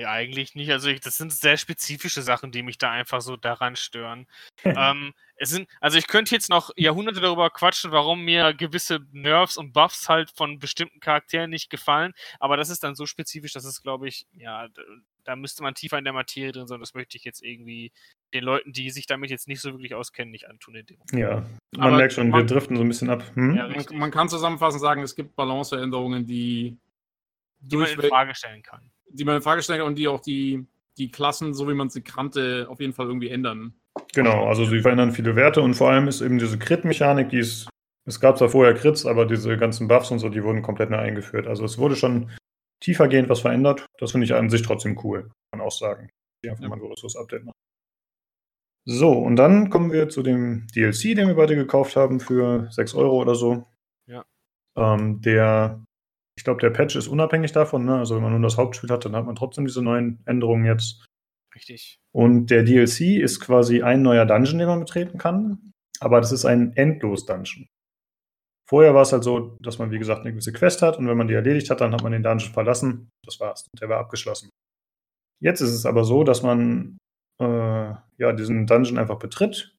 Nee, 0.00 0.06
eigentlich 0.06 0.54
nicht. 0.54 0.70
Also 0.70 0.88
ich, 0.88 1.00
das 1.00 1.18
sind 1.18 1.30
sehr 1.30 1.58
spezifische 1.58 2.22
Sachen, 2.22 2.52
die 2.52 2.62
mich 2.62 2.78
da 2.78 2.90
einfach 2.90 3.20
so 3.20 3.36
daran 3.36 3.76
stören. 3.76 4.26
ähm, 4.64 5.12
es 5.36 5.50
sind, 5.50 5.68
also 5.80 5.98
ich 5.98 6.06
könnte 6.06 6.34
jetzt 6.34 6.48
noch 6.48 6.70
Jahrhunderte 6.76 7.20
darüber 7.20 7.50
quatschen, 7.50 7.90
warum 7.92 8.24
mir 8.24 8.54
gewisse 8.54 9.00
Nerfs 9.12 9.58
und 9.58 9.72
Buffs 9.72 10.08
halt 10.08 10.30
von 10.30 10.58
bestimmten 10.58 11.00
Charakteren 11.00 11.50
nicht 11.50 11.68
gefallen, 11.70 12.12
aber 12.38 12.56
das 12.56 12.70
ist 12.70 12.82
dann 12.82 12.94
so 12.94 13.04
spezifisch, 13.06 13.52
dass 13.52 13.64
es, 13.64 13.82
glaube 13.82 14.08
ich, 14.08 14.26
ja, 14.32 14.68
da 15.24 15.36
müsste 15.36 15.62
man 15.62 15.74
tiefer 15.74 15.98
in 15.98 16.04
der 16.04 16.14
Materie 16.14 16.52
drin 16.52 16.66
sein. 16.66 16.80
Das 16.80 16.94
möchte 16.94 17.18
ich 17.18 17.24
jetzt 17.24 17.42
irgendwie 17.42 17.92
den 18.32 18.42
Leuten, 18.44 18.72
die 18.72 18.88
sich 18.90 19.06
damit 19.06 19.30
jetzt 19.30 19.48
nicht 19.48 19.60
so 19.60 19.72
wirklich 19.72 19.94
auskennen, 19.94 20.30
nicht 20.32 20.48
antun 20.48 20.76
in 20.76 20.86
dem 20.86 20.98
Moment. 20.98 21.12
Ja, 21.12 21.46
man 21.76 21.88
Aber 21.88 21.96
merkt 21.98 22.14
schon, 22.14 22.28
wir 22.28 22.36
man- 22.38 22.46
driften 22.46 22.76
so 22.76 22.82
ein 22.82 22.88
bisschen 22.88 23.10
ab. 23.10 23.22
Hm? 23.34 23.54
Ja, 23.54 23.68
man, 23.68 23.84
man 23.92 24.10
kann 24.10 24.30
zusammenfassend 24.30 24.80
sagen, 24.80 25.02
es 25.02 25.14
gibt 25.14 25.36
Balanceänderungen, 25.36 26.24
die, 26.26 26.78
Die 27.60 27.76
man 27.76 27.86
in 27.88 28.00
Frage 28.02 28.34
stellen 28.34 28.62
kann. 28.62 28.90
Die 29.12 29.24
man 29.24 29.36
in 29.36 29.42
Frage 29.42 29.62
stellen 29.62 29.80
kann 29.80 29.88
und 29.88 29.98
die 29.98 30.08
auch 30.08 30.20
die, 30.20 30.66
die 30.98 31.10
Klassen, 31.10 31.54
so 31.54 31.68
wie 31.68 31.74
man 31.74 31.90
sie 31.90 32.02
kannte, 32.02 32.66
auf 32.68 32.80
jeden 32.80 32.92
Fall 32.92 33.06
irgendwie 33.06 33.30
ändern. 33.30 33.74
Genau, 34.14 34.46
also 34.46 34.64
sie 34.64 34.80
verändern 34.80 35.12
viele 35.12 35.36
Werte 35.36 35.62
und 35.62 35.74
vor 35.74 35.90
allem 35.90 36.08
ist 36.08 36.20
eben 36.20 36.38
diese 36.38 36.58
Crit-Mechanik, 36.58 37.28
die 37.30 37.38
ist, 37.38 37.68
es 38.06 38.20
gab 38.20 38.38
zwar 38.38 38.48
vorher 38.48 38.74
Crits, 38.74 39.06
aber 39.06 39.26
diese 39.26 39.56
ganzen 39.56 39.88
Buffs 39.88 40.10
und 40.10 40.18
so, 40.18 40.28
die 40.28 40.42
wurden 40.42 40.62
komplett 40.62 40.90
neu 40.90 40.98
eingeführt. 40.98 41.46
Also 41.46 41.64
es 41.64 41.78
wurde 41.78 41.96
schon 41.96 42.30
tiefergehend 42.82 43.28
was 43.28 43.40
verändert. 43.40 43.86
Das 43.98 44.12
finde 44.12 44.24
ich 44.24 44.34
an 44.34 44.48
sich 44.50 44.62
trotzdem 44.62 44.98
cool, 45.04 45.22
kann 45.22 45.58
man 45.58 45.66
auch 45.66 45.72
sagen. 45.72 46.08
Die 46.44 46.50
einfach 46.50 46.62
Ja. 46.62 46.68
mal 46.68 46.76
ein 46.76 46.80
größeres 46.80 47.16
Update 47.16 47.44
machen. 47.44 47.54
So, 48.86 49.12
und 49.12 49.36
dann 49.36 49.68
kommen 49.70 49.92
wir 49.92 50.08
zu 50.08 50.22
dem 50.22 50.66
DLC, 50.74 51.14
den 51.14 51.28
wir 51.28 51.34
beide 51.34 51.54
gekauft 51.54 51.96
haben 51.96 52.18
für 52.18 52.68
6 52.70 52.94
Euro 52.94 53.20
oder 53.20 53.34
so. 53.34 53.66
Ja. 54.06 54.24
Ähm, 54.76 55.20
der, 55.20 55.84
ich 56.40 56.44
glaube, 56.44 56.62
der 56.62 56.70
Patch 56.70 56.96
ist 56.96 57.06
unabhängig 57.06 57.52
davon, 57.52 57.84
ne? 57.84 57.98
Also 57.98 58.16
wenn 58.16 58.22
man 58.22 58.32
nur 58.32 58.40
das 58.40 58.56
Hauptspiel 58.56 58.88
hat, 58.88 59.04
dann 59.04 59.14
hat 59.14 59.26
man 59.26 59.36
trotzdem 59.36 59.66
diese 59.66 59.82
neuen 59.82 60.22
Änderungen 60.24 60.64
jetzt. 60.64 61.04
Richtig. 61.54 61.98
Und 62.12 62.46
der 62.46 62.62
DLC 62.62 63.20
ist 63.20 63.40
quasi 63.40 63.82
ein 63.82 64.00
neuer 64.00 64.24
Dungeon, 64.24 64.56
den 64.56 64.66
man 64.66 64.80
betreten 64.80 65.18
kann. 65.18 65.72
Aber 66.00 66.18
das 66.18 66.32
ist 66.32 66.46
ein 66.46 66.74
Endlos-Dungeon. 66.74 67.66
Vorher 68.66 68.94
war 68.94 69.02
es 69.02 69.12
halt 69.12 69.22
so, 69.22 69.58
dass 69.60 69.78
man, 69.78 69.90
wie 69.90 69.98
gesagt, 69.98 70.22
eine 70.22 70.30
gewisse 70.30 70.54
Quest 70.54 70.80
hat 70.80 70.96
und 70.98 71.08
wenn 71.08 71.18
man 71.18 71.28
die 71.28 71.34
erledigt 71.34 71.68
hat, 71.68 71.82
dann 71.82 71.92
hat 71.92 72.02
man 72.02 72.12
den 72.12 72.22
Dungeon 72.22 72.54
verlassen. 72.54 73.10
Das 73.22 73.38
war's. 73.38 73.66
Und 73.70 73.82
der 73.82 73.90
war 73.90 73.98
abgeschlossen. 73.98 74.48
Jetzt 75.42 75.60
ist 75.60 75.74
es 75.74 75.84
aber 75.84 76.04
so, 76.04 76.24
dass 76.24 76.42
man 76.42 76.96
äh, 77.38 77.44
ja, 78.16 78.32
diesen 78.32 78.66
Dungeon 78.66 78.96
einfach 78.96 79.18
betritt 79.18 79.76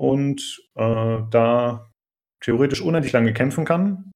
und 0.00 0.66
äh, 0.74 1.18
da 1.30 1.92
theoretisch 2.42 2.80
unendlich 2.80 3.12
lange 3.12 3.32
kämpfen 3.32 3.64
kann. 3.64 4.10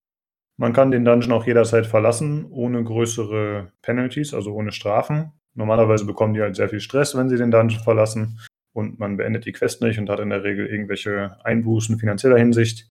Man 0.61 0.75
kann 0.75 0.91
den 0.91 1.07
Dungeon 1.07 1.33
auch 1.33 1.47
jederzeit 1.47 1.87
verlassen, 1.87 2.45
ohne 2.51 2.85
größere 2.85 3.73
Penalties, 3.81 4.35
also 4.35 4.53
ohne 4.53 4.73
Strafen. 4.73 5.33
Normalerweise 5.55 6.05
bekommen 6.05 6.35
die 6.35 6.43
halt 6.43 6.55
sehr 6.55 6.69
viel 6.69 6.81
Stress, 6.81 7.17
wenn 7.17 7.31
sie 7.31 7.39
den 7.39 7.51
Dungeon 7.51 7.83
verlassen 7.83 8.39
und 8.75 8.99
man 8.99 9.17
beendet 9.17 9.47
die 9.47 9.53
Quest 9.53 9.81
nicht 9.81 9.99
und 9.99 10.11
hat 10.11 10.21
in 10.21 10.29
der 10.29 10.45
Regel 10.45 10.67
irgendwelche 10.67 11.39
Einbußen 11.45 11.99
finanzieller 11.99 12.37
Hinsicht, 12.37 12.91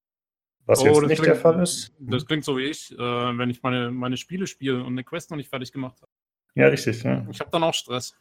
was 0.66 0.80
Oh, 0.82 0.86
jetzt 0.88 0.96
das 0.96 1.04
nicht 1.10 1.22
klingt- 1.22 1.28
der 1.28 1.36
Fall 1.36 1.62
ist. 1.62 1.94
Das 2.00 2.26
klingt 2.26 2.44
so 2.44 2.58
wie 2.58 2.64
ich, 2.66 2.92
äh, 2.92 2.98
wenn 2.98 3.52
ich 3.52 3.62
meine, 3.62 3.92
meine 3.92 4.18
Spiele 4.18 4.48
spiele 4.48 4.80
und 4.80 4.88
eine 4.94 5.04
Quest 5.04 5.30
noch 5.30 5.38
nicht 5.38 5.50
fertig 5.52 5.72
gemacht 5.72 6.02
habe. 6.02 6.12
Ja, 6.56 6.70
richtig. 6.70 7.04
Ja. 7.04 7.24
Ich 7.30 7.40
habe 7.40 7.52
dann 7.52 7.62
auch 7.62 7.74
Stress. 7.76 8.16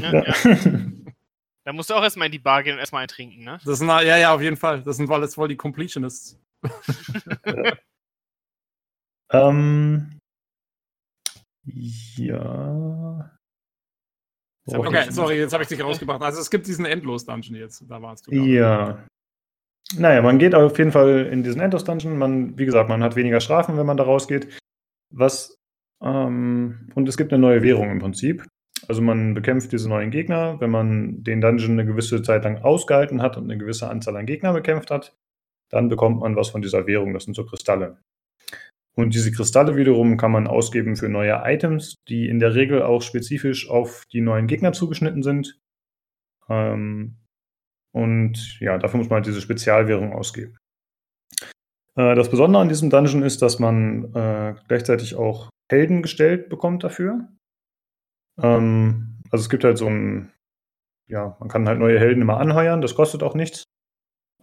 Ja, 0.00 0.12
Ja. 0.12 0.24
ja. 0.24 0.34
Da 1.64 1.72
musst 1.72 1.90
du 1.90 1.94
auch 1.94 2.02
erstmal 2.02 2.26
in 2.26 2.32
die 2.32 2.40
Bar 2.40 2.62
gehen 2.64 2.72
und 2.74 2.78
erstmal 2.80 3.02
eintrinken, 3.02 3.44
ne? 3.44 3.58
Das 3.64 3.78
sind, 3.78 3.86
ja, 3.88 4.00
ja, 4.16 4.34
auf 4.34 4.42
jeden 4.42 4.56
Fall. 4.56 4.82
Das 4.82 4.96
sind 4.96 5.08
alles 5.10 5.34
voll 5.36 5.46
die 5.48 5.56
Completionists. 5.56 6.36
ähm, 9.32 10.18
ja. 12.16 13.30
Okay, 14.66 15.10
sorry, 15.10 15.38
jetzt 15.38 15.52
habe 15.52 15.64
ich 15.64 15.68
dich 15.68 15.82
rausgebracht. 15.82 16.22
Also 16.22 16.40
es 16.40 16.50
gibt 16.50 16.66
diesen 16.66 16.84
Endlos-Dungeon 16.84 17.56
jetzt, 17.56 17.84
da 17.88 18.00
warst 18.00 18.26
du. 18.26 18.32
Ja. 18.32 19.04
Naja, 19.96 20.22
man 20.22 20.38
geht 20.38 20.54
auf 20.54 20.78
jeden 20.78 20.92
Fall 20.92 21.26
in 21.26 21.42
diesen 21.42 21.60
Endlos-Dungeon. 21.60 22.16
Man, 22.16 22.56
wie 22.58 22.64
gesagt, 22.64 22.88
man 22.88 23.02
hat 23.02 23.16
weniger 23.16 23.40
Strafen, 23.40 23.76
wenn 23.76 23.86
man 23.86 23.96
da 23.96 24.04
rausgeht. 24.04 24.58
Was, 25.10 25.56
ähm, 26.02 26.88
und 26.94 27.08
es 27.08 27.16
gibt 27.16 27.32
eine 27.32 27.42
neue 27.42 27.62
Währung 27.62 27.90
im 27.90 27.98
Prinzip. 27.98 28.44
Also 28.88 29.02
man 29.02 29.34
bekämpft 29.34 29.72
diese 29.72 29.88
neuen 29.88 30.10
Gegner. 30.10 30.60
Wenn 30.60 30.70
man 30.70 31.22
den 31.22 31.40
Dungeon 31.40 31.72
eine 31.72 31.84
gewisse 31.84 32.22
Zeit 32.22 32.44
lang 32.44 32.58
ausgehalten 32.62 33.20
hat 33.20 33.36
und 33.36 33.44
eine 33.44 33.58
gewisse 33.58 33.88
Anzahl 33.90 34.16
an 34.16 34.26
Gegnern 34.26 34.54
bekämpft 34.54 34.90
hat, 34.90 35.14
dann 35.70 35.88
bekommt 35.88 36.20
man 36.20 36.36
was 36.36 36.50
von 36.50 36.62
dieser 36.62 36.86
Währung. 36.86 37.12
Das 37.14 37.24
sind 37.24 37.34
so 37.34 37.44
Kristalle. 37.44 37.98
Und 38.94 39.14
diese 39.14 39.32
Kristalle 39.32 39.76
wiederum 39.76 40.16
kann 40.16 40.32
man 40.32 40.46
ausgeben 40.46 40.96
für 40.96 41.08
neue 41.08 41.40
Items, 41.44 41.96
die 42.08 42.28
in 42.28 42.38
der 42.38 42.54
Regel 42.54 42.82
auch 42.82 43.00
spezifisch 43.00 43.68
auf 43.70 44.04
die 44.12 44.20
neuen 44.20 44.46
Gegner 44.46 44.72
zugeschnitten 44.72 45.22
sind. 45.22 45.58
Ähm, 46.48 47.16
und 47.92 48.58
ja, 48.60 48.78
dafür 48.78 48.98
muss 48.98 49.08
man 49.08 49.16
halt 49.16 49.26
diese 49.26 49.40
Spezialwährung 49.40 50.12
ausgeben. 50.12 50.58
Äh, 51.96 52.14
das 52.14 52.30
Besondere 52.30 52.62
an 52.62 52.68
diesem 52.68 52.90
Dungeon 52.90 53.22
ist, 53.22 53.42
dass 53.42 53.58
man 53.58 54.14
äh, 54.14 54.54
gleichzeitig 54.68 55.14
auch 55.14 55.50
Helden 55.70 56.02
gestellt 56.02 56.48
bekommt 56.48 56.84
dafür. 56.84 57.28
Ähm, 58.40 59.18
also 59.30 59.42
es 59.42 59.50
gibt 59.50 59.64
halt 59.64 59.78
so 59.78 59.86
ein, 59.86 60.32
ja, 61.08 61.36
man 61.40 61.48
kann 61.48 61.66
halt 61.66 61.78
neue 61.78 61.98
Helden 61.98 62.22
immer 62.22 62.38
anheuern, 62.38 62.82
das 62.82 62.94
kostet 62.94 63.22
auch 63.22 63.34
nichts. 63.34 63.64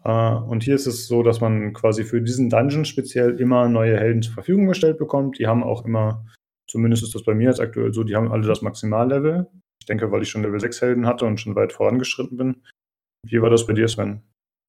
Äh, 0.03 0.33
und 0.33 0.63
hier 0.63 0.75
ist 0.75 0.87
es 0.87 1.07
so, 1.07 1.23
dass 1.23 1.41
man 1.41 1.73
quasi 1.73 2.03
für 2.03 2.21
diesen 2.21 2.49
Dungeon 2.49 2.85
speziell 2.85 3.39
immer 3.39 3.67
neue 3.67 3.97
Helden 3.97 4.21
zur 4.21 4.33
Verfügung 4.33 4.67
gestellt 4.67 4.97
bekommt. 4.97 5.39
Die 5.39 5.47
haben 5.47 5.63
auch 5.63 5.85
immer, 5.85 6.25
zumindest 6.67 7.03
ist 7.03 7.15
das 7.15 7.23
bei 7.23 7.33
mir 7.33 7.49
jetzt 7.49 7.61
aktuell 7.61 7.93
so, 7.93 8.03
die 8.03 8.15
haben 8.15 8.31
alle 8.31 8.47
das 8.47 8.61
Maximallevel. 8.61 9.47
Ich 9.81 9.85
denke, 9.85 10.11
weil 10.11 10.21
ich 10.21 10.29
schon 10.29 10.43
Level 10.43 10.59
6 10.59 10.81
Helden 10.81 11.05
hatte 11.05 11.25
und 11.25 11.39
schon 11.39 11.55
weit 11.55 11.73
vorangeschritten 11.73 12.37
bin. 12.37 12.63
Wie 13.25 13.41
war 13.41 13.49
das 13.49 13.67
bei 13.67 13.73
dir, 13.73 13.87
Sven? 13.87 14.21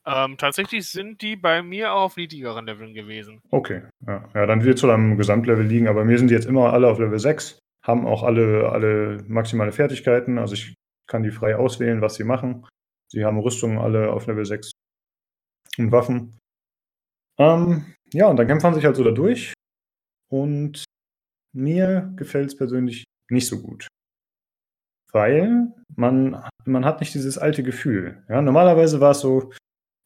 Ähm, 0.06 0.36
tatsächlich 0.38 0.88
sind 0.88 1.20
die 1.20 1.36
bei 1.36 1.62
mir 1.62 1.92
auch 1.92 2.02
auf 2.02 2.16
niedrigeren 2.16 2.66
Leveln 2.66 2.94
gewesen. 2.94 3.42
Okay, 3.50 3.82
ja. 4.06 4.28
ja 4.34 4.46
dann 4.46 4.64
wird 4.64 4.76
es 4.76 4.80
zu 4.80 4.90
einem 4.90 5.18
Gesamtlevel 5.18 5.66
liegen, 5.66 5.88
aber 5.88 6.04
mir 6.04 6.18
sind 6.18 6.28
die 6.28 6.34
jetzt 6.34 6.46
immer 6.46 6.72
alle 6.72 6.88
auf 6.88 6.98
Level 6.98 7.18
6, 7.18 7.58
haben 7.86 8.06
auch 8.06 8.22
alle, 8.22 8.70
alle 8.70 9.22
maximale 9.28 9.72
Fertigkeiten, 9.72 10.38
also 10.38 10.54
ich 10.54 10.74
kann 11.06 11.22
die 11.22 11.30
frei 11.30 11.56
auswählen, 11.56 12.00
was 12.00 12.14
sie 12.14 12.24
machen. 12.24 12.66
Sie 13.12 13.24
haben 13.24 13.38
Rüstungen 13.38 13.78
alle 13.78 14.10
auf 14.10 14.26
Level 14.26 14.44
6 14.44 14.72
und 15.78 15.92
Waffen. 15.92 16.38
Ähm, 17.38 17.94
ja, 18.12 18.26
und 18.28 18.36
dann 18.36 18.46
kämpft 18.46 18.64
man 18.64 18.74
sich 18.74 18.84
halt 18.84 18.96
so 18.96 19.04
da 19.04 19.10
durch. 19.10 19.54
Und 20.30 20.84
mir 21.52 22.12
gefällt 22.16 22.48
es 22.48 22.56
persönlich 22.56 23.04
nicht 23.30 23.46
so 23.46 23.60
gut. 23.60 23.88
Weil 25.12 25.72
man, 25.96 26.44
man 26.64 26.84
hat 26.84 27.00
nicht 27.00 27.14
dieses 27.14 27.38
alte 27.38 27.62
Gefühl. 27.62 28.22
Ja, 28.28 28.42
normalerweise 28.42 29.00
war 29.00 29.12
es 29.12 29.20
so, 29.20 29.52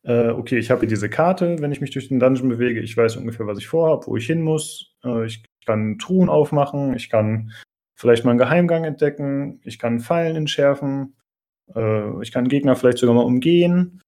äh, 0.05 0.29
okay, 0.29 0.59
ich 0.59 0.71
habe 0.71 0.81
hier 0.81 0.89
diese 0.89 1.11
Karte, 1.11 1.59
wenn 1.61 1.73
ich 1.73 1.81
mich 1.81 1.91
durch 1.91 2.09
den 2.09 2.21
Dungeon 2.21 2.49
bewege, 2.49 2.81
ich 2.81 2.97
weiß 2.97 3.17
ungefähr, 3.17 3.47
was 3.47 3.59
ich 3.59 3.67
vorhabe, 3.67 4.07
wo 4.07 4.17
ich 4.17 4.27
hin 4.27 4.43
muss. 4.43 4.95
Äh, 5.05 5.27
ich 5.27 5.45
kann 5.67 5.99
Truhen 5.99 6.29
aufmachen, 6.29 6.95
ich 6.95 7.11
kann 7.11 7.53
vielleicht 7.97 8.25
mal 8.25 8.33
einen 8.33 8.39
Geheimgang 8.39 8.85
entdecken, 8.85 9.61
ich 9.65 9.79
kann 9.79 10.01
Pfeilen 10.01 10.37
entschärfen, 10.37 11.17
äh, 11.75 12.23
ich 12.23 12.33
kann 12.33 12.49
Gegner 12.49 12.77
vielleicht 12.77 12.99
sogar 12.99 13.15
mal 13.15 13.23
umgehen. 13.23 14.03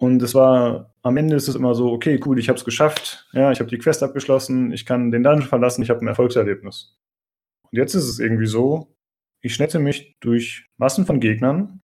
Und 0.00 0.22
es 0.22 0.34
war, 0.34 0.94
am 1.02 1.16
Ende 1.16 1.34
ist 1.34 1.48
es 1.48 1.56
immer 1.56 1.74
so, 1.74 1.92
okay, 1.92 2.20
cool, 2.24 2.38
ich 2.38 2.48
habe 2.48 2.58
es 2.58 2.64
geschafft, 2.64 3.28
ja, 3.32 3.50
ich 3.50 3.58
habe 3.58 3.68
die 3.68 3.78
Quest 3.78 4.02
abgeschlossen, 4.02 4.72
ich 4.72 4.86
kann 4.86 5.10
den 5.10 5.24
Dungeon 5.24 5.48
verlassen, 5.48 5.82
ich 5.82 5.90
habe 5.90 6.00
ein 6.00 6.06
Erfolgserlebnis. 6.06 6.96
Und 7.64 7.78
jetzt 7.78 7.94
ist 7.94 8.08
es 8.08 8.20
irgendwie 8.20 8.46
so, 8.46 8.94
ich 9.42 9.54
schnette 9.54 9.80
mich 9.80 10.16
durch 10.20 10.68
Massen 10.78 11.04
von 11.04 11.20
Gegnern. 11.20 11.80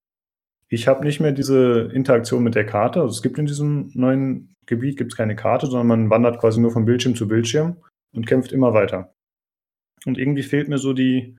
Ich 0.69 0.89
habe 0.89 1.05
nicht 1.05 1.21
mehr 1.21 1.33
diese 1.33 1.91
Interaktion 1.93 2.43
mit 2.43 2.55
der 2.55 2.67
Karte. 2.67 3.01
Also 3.01 3.13
es 3.13 3.23
gibt 3.23 3.39
in 3.39 3.47
diesem 3.47 3.91
neuen 3.95 4.55
Gebiet 4.67 4.97
gibt's 4.97 5.17
keine 5.17 5.37
Karte, 5.37 5.67
sondern 5.67 5.87
man 5.87 6.11
wandert 6.11 6.41
quasi 6.41 6.61
nur 6.61 6.71
von 6.71 6.85
Bildschirm 6.85 7.15
zu 7.15 7.29
Bildschirm 7.29 7.77
und 8.13 8.27
kämpft 8.27 8.53
immer 8.53 8.73
weiter. 8.73 9.15
Und 10.07 10.19
irgendwie 10.19 10.43
fehlt 10.43 10.69
mir 10.69 10.79
so 10.79 10.93
die, 10.93 11.37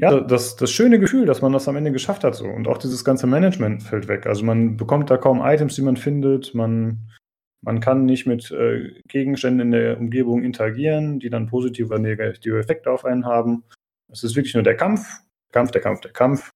ja, 0.00 0.20
das, 0.20 0.54
das 0.54 0.70
schöne 0.70 1.00
Gefühl, 1.00 1.26
dass 1.26 1.42
man 1.42 1.52
das 1.52 1.66
am 1.66 1.74
Ende 1.74 1.90
geschafft 1.90 2.22
hat 2.22 2.36
so. 2.36 2.46
Und 2.46 2.68
auch 2.68 2.78
dieses 2.78 3.04
ganze 3.04 3.26
Management 3.26 3.82
fällt 3.82 4.06
weg. 4.06 4.26
Also 4.26 4.44
man 4.44 4.76
bekommt 4.76 5.10
da 5.10 5.16
kaum 5.16 5.40
Items, 5.42 5.74
die 5.74 5.82
man 5.82 5.96
findet. 5.96 6.54
Man, 6.54 7.10
man 7.62 7.80
kann 7.80 8.04
nicht 8.04 8.24
mit 8.24 8.52
äh, 8.52 8.94
Gegenständen 9.08 9.60
in 9.60 9.70
der 9.72 9.98
Umgebung 9.98 10.44
interagieren, 10.44 11.18
die 11.18 11.30
dann 11.30 11.48
positive 11.48 11.88
oder 11.88 11.98
negative 11.98 12.60
Effekte 12.60 12.92
auf 12.92 13.04
einen 13.04 13.26
haben. 13.26 13.64
Es 14.08 14.22
ist 14.22 14.36
wirklich 14.36 14.54
nur 14.54 14.62
der 14.62 14.76
Kampf, 14.76 15.20
Kampf, 15.50 15.72
der 15.72 15.80
Kampf, 15.80 16.00
der 16.00 16.12
Kampf. 16.12 16.52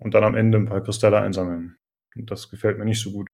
Und 0.00 0.14
dann 0.14 0.24
am 0.24 0.34
Ende 0.34 0.56
ein 0.56 0.66
paar 0.66 0.82
Kristalle 0.82 1.18
einsammeln. 1.18 1.76
Und 2.16 2.30
das 2.30 2.48
gefällt 2.48 2.78
mir 2.78 2.86
nicht 2.86 3.02
so 3.02 3.12
gut. 3.12 3.28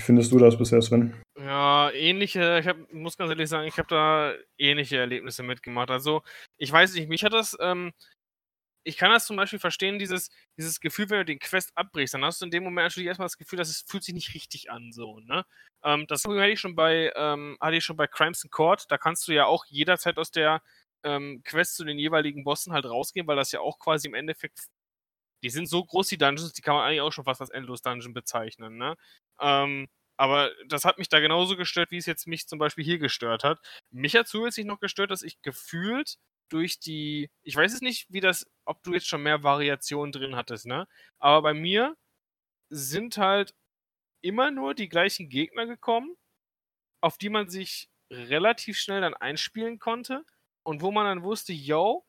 Findest 0.00 0.32
du 0.32 0.38
das 0.38 0.56
bisher, 0.56 0.80
Sven? 0.82 1.14
Ja, 1.38 1.90
ähnliche, 1.92 2.58
ich 2.58 2.66
hab, 2.66 2.76
muss 2.92 3.16
ganz 3.16 3.30
ehrlich 3.30 3.48
sagen, 3.48 3.66
ich 3.66 3.78
habe 3.78 3.88
da 3.88 4.34
ähnliche 4.58 4.98
Erlebnisse 4.98 5.42
mitgemacht. 5.42 5.90
Also, 5.90 6.22
ich 6.58 6.72
weiß 6.72 6.94
nicht, 6.94 7.08
mich 7.08 7.22
hat 7.24 7.32
das, 7.32 7.56
ähm, 7.60 7.92
ich 8.84 8.96
kann 8.96 9.10
das 9.10 9.26
zum 9.26 9.36
Beispiel 9.36 9.58
verstehen, 9.58 9.98
dieses, 9.98 10.30
dieses 10.58 10.80
Gefühl, 10.80 11.10
wenn 11.10 11.18
du 11.18 11.24
den 11.26 11.38
Quest 11.38 11.72
abbrichst, 11.74 12.14
dann 12.14 12.24
hast 12.24 12.40
du 12.40 12.46
in 12.46 12.50
dem 12.50 12.64
Moment 12.64 12.86
natürlich 12.86 13.08
erstmal 13.08 13.26
das 13.26 13.36
Gefühl, 13.36 13.58
dass 13.58 13.68
es 13.68 13.84
fühlt 13.86 14.02
sich 14.04 14.14
nicht 14.14 14.34
richtig 14.34 14.70
an, 14.70 14.92
so, 14.92 15.20
ne? 15.20 15.44
Ähm, 15.84 16.06
das 16.08 16.24
hatte 16.24 16.48
ich 16.48 16.60
schon 16.60 16.74
bei, 16.74 17.12
ähm, 17.14 17.56
hatte 17.60 17.76
ich 17.76 17.84
schon 17.84 17.96
bei 17.96 18.06
Crimes 18.06 18.42
in 18.44 18.50
Court, 18.50 18.86
da 18.90 18.98
kannst 18.98 19.28
du 19.28 19.32
ja 19.32 19.44
auch 19.46 19.66
jederzeit 19.66 20.18
aus 20.18 20.30
der 20.30 20.62
ähm, 21.04 21.42
Quest 21.44 21.76
zu 21.76 21.84
den 21.84 21.98
jeweiligen 21.98 22.44
Bossen 22.44 22.72
halt 22.72 22.86
rausgehen, 22.86 23.26
weil 23.26 23.36
das 23.36 23.52
ja 23.52 23.60
auch 23.60 23.78
quasi 23.78 24.08
im 24.08 24.14
Endeffekt, 24.14 24.60
die 25.42 25.50
sind 25.50 25.66
so 25.68 25.84
groß, 25.84 26.08
die 26.08 26.18
Dungeons, 26.18 26.52
die 26.52 26.62
kann 26.62 26.74
man 26.74 26.84
eigentlich 26.84 27.00
auch 27.00 27.12
schon 27.12 27.24
fast 27.24 27.40
als 27.40 27.50
Endlos 27.50 27.82
Dungeon 27.82 28.14
bezeichnen, 28.14 28.76
ne? 28.76 28.96
Ähm, 29.40 29.88
aber 30.16 30.52
das 30.68 30.84
hat 30.84 30.98
mich 30.98 31.08
da 31.08 31.20
genauso 31.20 31.56
gestört, 31.56 31.90
wie 31.90 31.96
es 31.96 32.06
jetzt 32.06 32.26
mich 32.26 32.46
zum 32.46 32.58
Beispiel 32.58 32.84
hier 32.84 32.98
gestört 32.98 33.42
hat. 33.42 33.58
Mich 33.90 34.14
hat 34.16 34.28
zusätzlich 34.28 34.66
noch 34.66 34.78
gestört, 34.80 35.10
dass 35.10 35.22
ich 35.22 35.40
gefühlt 35.40 36.16
durch 36.50 36.78
die, 36.78 37.30
ich 37.42 37.56
weiß 37.56 37.72
es 37.72 37.80
nicht, 37.80 38.06
wie 38.10 38.20
das, 38.20 38.46
ob 38.66 38.82
du 38.82 38.92
jetzt 38.92 39.06
schon 39.08 39.22
mehr 39.22 39.42
Variationen 39.42 40.12
drin 40.12 40.36
hattest, 40.36 40.66
ne? 40.66 40.86
Aber 41.18 41.42
bei 41.42 41.54
mir 41.54 41.96
sind 42.70 43.18
halt 43.18 43.54
immer 44.22 44.50
nur 44.50 44.74
die 44.74 44.88
gleichen 44.88 45.28
Gegner 45.28 45.66
gekommen, 45.66 46.16
auf 47.00 47.18
die 47.18 47.30
man 47.30 47.48
sich 47.48 47.88
relativ 48.10 48.78
schnell 48.78 49.00
dann 49.00 49.14
einspielen 49.14 49.78
konnte 49.78 50.24
und 50.64 50.82
wo 50.82 50.90
man 50.90 51.06
dann 51.06 51.22
wusste, 51.22 51.52
yo, 51.52 52.04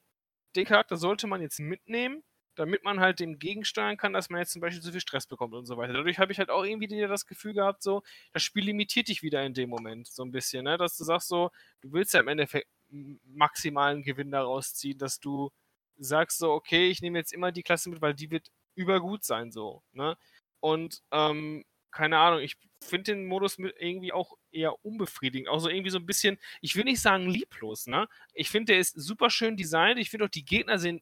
den 0.55 0.65
Charakter 0.65 0.97
sollte 0.97 1.27
man 1.27 1.41
jetzt 1.41 1.59
mitnehmen, 1.59 2.23
damit 2.55 2.83
man 2.83 2.99
halt 2.99 3.19
dem 3.19 3.39
gegensteuern 3.39 3.97
kann, 3.97 4.13
dass 4.13 4.29
man 4.29 4.39
jetzt 4.39 4.51
zum 4.51 4.61
Beispiel 4.61 4.81
zu 4.81 4.91
viel 4.91 5.01
Stress 5.01 5.25
bekommt 5.27 5.53
und 5.53 5.65
so 5.65 5.77
weiter. 5.77 5.93
Dadurch 5.93 6.19
habe 6.19 6.31
ich 6.31 6.39
halt 6.39 6.49
auch 6.49 6.63
irgendwie 6.63 6.89
wieder 6.89 7.07
das 7.07 7.25
Gefühl 7.25 7.53
gehabt, 7.53 7.81
so, 7.83 8.03
das 8.33 8.43
Spiel 8.43 8.65
limitiert 8.65 9.07
dich 9.07 9.23
wieder 9.23 9.43
in 9.45 9.53
dem 9.53 9.69
Moment 9.69 10.07
so 10.07 10.23
ein 10.23 10.31
bisschen, 10.31 10.65
ne? 10.65 10.77
Dass 10.77 10.97
du 10.97 11.03
sagst 11.03 11.27
so, 11.29 11.51
du 11.81 11.91
willst 11.93 12.13
ja 12.13 12.19
im 12.19 12.27
Endeffekt 12.27 12.67
maximalen 12.89 14.03
Gewinn 14.03 14.31
daraus 14.31 14.73
ziehen, 14.75 14.97
dass 14.97 15.19
du 15.19 15.51
sagst 15.97 16.39
so, 16.39 16.51
okay, 16.51 16.89
ich 16.89 17.01
nehme 17.01 17.19
jetzt 17.19 17.33
immer 17.33 17.51
die 17.51 17.63
Klasse 17.63 17.89
mit, 17.89 18.01
weil 18.01 18.13
die 18.13 18.31
wird 18.31 18.47
übergut 18.75 19.23
sein, 19.23 19.51
so, 19.51 19.83
ne? 19.93 20.17
Und, 20.59 21.01
ähm, 21.11 21.63
keine 21.91 22.19
Ahnung, 22.19 22.39
ich 22.41 22.55
finde 22.81 23.13
den 23.13 23.25
Modus 23.27 23.57
irgendwie 23.59 24.13
auch 24.13 24.37
eher 24.51 24.73
unbefriedigend. 24.85 25.49
Auch 25.49 25.59
so 25.59 25.69
irgendwie 25.69 25.89
so 25.89 25.97
ein 25.99 26.05
bisschen, 26.05 26.37
ich 26.61 26.75
will 26.75 26.85
nicht 26.85 27.01
sagen 27.01 27.27
lieblos, 27.29 27.87
ne? 27.87 28.07
Ich 28.33 28.49
finde, 28.49 28.73
der 28.73 28.79
ist 28.79 28.93
super 28.99 29.29
schön 29.29 29.57
designt. 29.57 29.99
Ich 29.99 30.09
finde 30.09 30.25
auch, 30.25 30.29
die 30.29 30.45
Gegner 30.45 30.79
sehen 30.79 31.01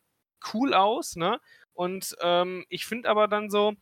cool 0.53 0.73
aus, 0.73 1.15
ne? 1.15 1.39
Und 1.73 2.15
ähm, 2.21 2.65
ich 2.69 2.85
finde 2.85 3.09
aber 3.09 3.27
dann 3.27 3.49
so, 3.49 3.73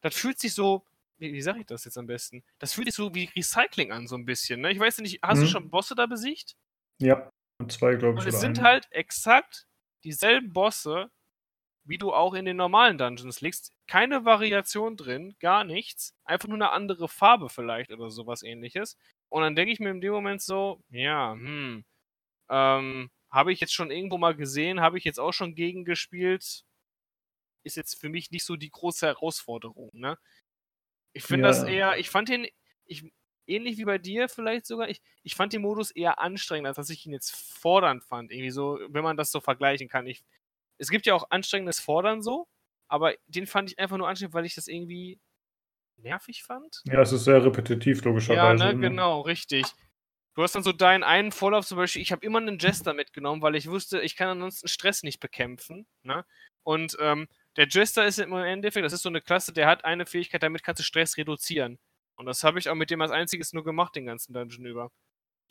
das 0.00 0.14
fühlt 0.14 0.38
sich 0.38 0.54
so, 0.54 0.84
wie, 1.18 1.32
wie 1.32 1.42
sage 1.42 1.60
ich 1.60 1.66
das 1.66 1.84
jetzt 1.84 1.98
am 1.98 2.06
besten? 2.06 2.44
Das 2.58 2.72
fühlt 2.72 2.86
sich 2.86 2.94
so 2.94 3.14
wie 3.14 3.30
Recycling 3.36 3.92
an, 3.92 4.06
so 4.06 4.16
ein 4.16 4.24
bisschen, 4.24 4.60
ne? 4.60 4.70
Ich 4.70 4.78
weiß 4.78 4.98
nicht, 4.98 5.20
hast 5.22 5.38
mhm. 5.38 5.42
du 5.42 5.48
schon 5.48 5.70
Bosse 5.70 5.94
da 5.94 6.06
besiegt? 6.06 6.56
Ja, 6.98 7.30
zwei, 7.68 7.94
glaube 7.96 8.18
ich. 8.18 8.26
Und 8.26 8.32
es 8.32 8.40
sind 8.40 8.58
einen. 8.58 8.66
halt 8.66 8.88
exakt 8.90 9.66
dieselben 10.04 10.52
Bosse, 10.52 11.10
wie 11.84 11.98
du 11.98 12.12
auch 12.12 12.34
in 12.34 12.44
den 12.44 12.56
normalen 12.56 12.98
Dungeons 12.98 13.40
legst. 13.40 13.72
Keine 13.86 14.24
Variation 14.24 14.96
drin, 14.96 15.36
gar 15.40 15.64
nichts. 15.64 16.14
Einfach 16.24 16.48
nur 16.48 16.56
eine 16.56 16.70
andere 16.70 17.08
Farbe 17.08 17.48
vielleicht 17.48 17.92
oder 17.92 18.10
sowas 18.10 18.42
ähnliches. 18.42 18.96
Und 19.28 19.42
dann 19.42 19.56
denke 19.56 19.72
ich 19.72 19.80
mir 19.80 19.90
in 19.90 20.00
dem 20.00 20.12
Moment 20.12 20.42
so, 20.42 20.82
ja, 20.90 21.32
hm, 21.32 21.84
ähm, 22.48 23.10
habe 23.30 23.52
ich 23.52 23.60
jetzt 23.60 23.74
schon 23.74 23.90
irgendwo 23.90 24.18
mal 24.18 24.34
gesehen, 24.34 24.80
habe 24.80 24.98
ich 24.98 25.04
jetzt 25.04 25.20
auch 25.20 25.32
schon 25.32 25.54
gegen 25.54 25.84
gespielt. 25.84 26.64
Ist 27.64 27.76
jetzt 27.76 28.00
für 28.00 28.08
mich 28.08 28.30
nicht 28.30 28.44
so 28.44 28.56
die 28.56 28.70
große 28.70 29.06
Herausforderung, 29.06 29.90
ne? 29.92 30.18
Ich 31.12 31.24
finde 31.24 31.44
ja. 31.44 31.48
das 31.48 31.62
eher, 31.64 31.98
ich 31.98 32.10
fand 32.10 32.28
den, 32.28 32.46
ich, 32.84 33.10
ähnlich 33.46 33.78
wie 33.78 33.84
bei 33.84 33.98
dir 33.98 34.28
vielleicht 34.28 34.66
sogar, 34.66 34.88
ich, 34.88 35.00
ich 35.22 35.34
fand 35.34 35.52
den 35.52 35.62
Modus 35.62 35.90
eher 35.90 36.20
anstrengend, 36.20 36.66
als 36.66 36.76
dass 36.76 36.90
ich 36.90 37.06
ihn 37.06 37.12
jetzt 37.12 37.34
fordernd 37.34 38.04
fand. 38.04 38.30
Irgendwie 38.30 38.50
so, 38.50 38.78
wenn 38.88 39.04
man 39.04 39.16
das 39.16 39.30
so 39.30 39.40
vergleichen 39.40 39.88
kann. 39.88 40.06
Ich, 40.06 40.24
es 40.78 40.90
gibt 40.90 41.06
ja 41.06 41.14
auch 41.14 41.30
anstrengendes 41.30 41.80
Fordern 41.80 42.22
so, 42.22 42.48
aber 42.88 43.14
den 43.26 43.46
fand 43.46 43.70
ich 43.70 43.78
einfach 43.78 43.96
nur 43.96 44.08
anstrengend, 44.08 44.34
weil 44.34 44.46
ich 44.46 44.54
das 44.54 44.68
irgendwie 44.68 45.18
nervig 45.96 46.42
fand. 46.42 46.82
Ja, 46.84 47.00
es 47.00 47.12
ist 47.12 47.24
sehr 47.24 47.44
repetitiv, 47.44 48.04
logischerweise. 48.04 48.64
Ja, 48.64 48.72
ne, 48.72 48.74
ne? 48.74 48.88
genau, 48.88 49.22
richtig. 49.22 49.64
Du 50.36 50.42
hast 50.42 50.54
dann 50.54 50.62
so 50.62 50.72
deinen 50.72 51.02
einen 51.02 51.32
Vorlauf 51.32 51.66
zum 51.66 51.78
Beispiel, 51.78 52.02
ich 52.02 52.12
habe 52.12 52.24
immer 52.24 52.38
einen 52.38 52.58
Jester 52.58 52.92
mitgenommen, 52.92 53.40
weil 53.40 53.56
ich 53.56 53.70
wusste, 53.70 54.02
ich 54.02 54.16
kann 54.16 54.28
ansonsten 54.28 54.68
Stress 54.68 55.02
nicht 55.02 55.18
bekämpfen. 55.18 55.86
Ne? 56.02 56.26
Und 56.62 56.94
ähm, 57.00 57.26
der 57.56 57.66
Jester 57.68 58.04
ist 58.04 58.18
im 58.18 58.34
Endeffekt, 58.34 58.84
das 58.84 58.92
ist 58.92 59.02
so 59.02 59.08
eine 59.08 59.22
Klasse, 59.22 59.54
der 59.54 59.66
hat 59.66 59.86
eine 59.86 60.04
Fähigkeit, 60.04 60.42
damit 60.42 60.62
kannst 60.62 60.80
du 60.80 60.84
Stress 60.84 61.16
reduzieren. 61.16 61.78
Und 62.16 62.26
das 62.26 62.44
habe 62.44 62.58
ich 62.58 62.68
auch 62.68 62.74
mit 62.74 62.90
dem 62.90 63.00
als 63.00 63.12
einziges 63.12 63.54
nur 63.54 63.64
gemacht, 63.64 63.96
den 63.96 64.04
ganzen 64.04 64.34
Dungeon 64.34 64.66
über. 64.66 64.90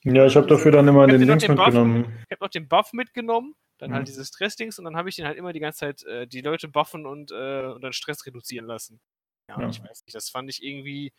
Ja, 0.04 0.28
ich 0.28 0.36
habe 0.36 0.46
dafür 0.46 0.72
dann 0.72 0.88
immer 0.88 1.08
den 1.08 1.22
Links 1.22 1.48
mitgenommen. 1.48 2.04
Buff, 2.04 2.14
ich 2.28 2.32
habe 2.32 2.46
noch 2.46 2.52
den 2.52 2.68
Buff 2.68 2.94
mitgenommen, 2.94 3.56
dann 3.80 3.88
halt 3.88 3.92
mhm. 3.92 3.96
halt 3.96 4.08
dieses 4.08 4.28
Stress-Dings 4.28 4.78
und 4.78 4.86
dann 4.86 4.96
habe 4.96 5.10
ich 5.10 5.16
den 5.16 5.26
halt 5.26 5.38
immer 5.38 5.52
die 5.52 5.60
ganze 5.60 5.80
Zeit 5.80 6.04
äh, 6.04 6.28
die 6.28 6.42
Leute 6.42 6.68
buffen 6.68 7.08
und, 7.08 7.32
äh, 7.32 7.66
und 7.66 7.84
dann 7.84 7.92
Stress 7.92 8.24
reduzieren 8.28 8.68
lassen. 8.68 9.02
Ja, 9.50 9.60
ja. 9.60 9.68
ich 9.68 9.82
weiß 9.82 10.06
nicht, 10.06 10.14
das 10.14 10.30
fand 10.30 10.48
ich 10.52 10.64
irgendwie, 10.64 11.12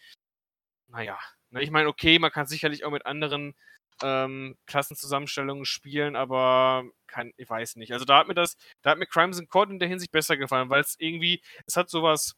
naja, 0.87 1.19
ich 1.63 1.71
meine, 1.71 1.89
okay, 1.89 2.19
man 2.19 2.31
kann 2.31 2.47
sicherlich 2.47 2.85
auch 2.85 2.91
mit 2.91 3.07
anderen 3.07 3.55
ähm, 4.03 4.57
Klassenzusammenstellungen 4.67 5.65
spielen, 5.65 6.17
aber 6.17 6.85
kann, 7.07 7.33
ich 7.37 7.49
weiß 7.49 7.77
nicht. 7.77 7.93
Also 7.93 8.05
da 8.05 8.19
hat 8.19 8.29
mir 8.29 8.35
das, 8.35 8.57
da 8.83 8.91
hat 8.91 8.99
mir 8.99 9.07
Crimson 9.07 9.49
Court 9.49 9.71
in 9.71 9.79
der 9.79 9.89
Hinsicht 9.89 10.13
besser 10.13 10.37
gefallen, 10.37 10.71
weil 10.71 10.81
es 10.81 10.97
irgendwie, 10.99 11.41
es 11.67 11.77
hat 11.77 11.89
sowas. 11.89 12.35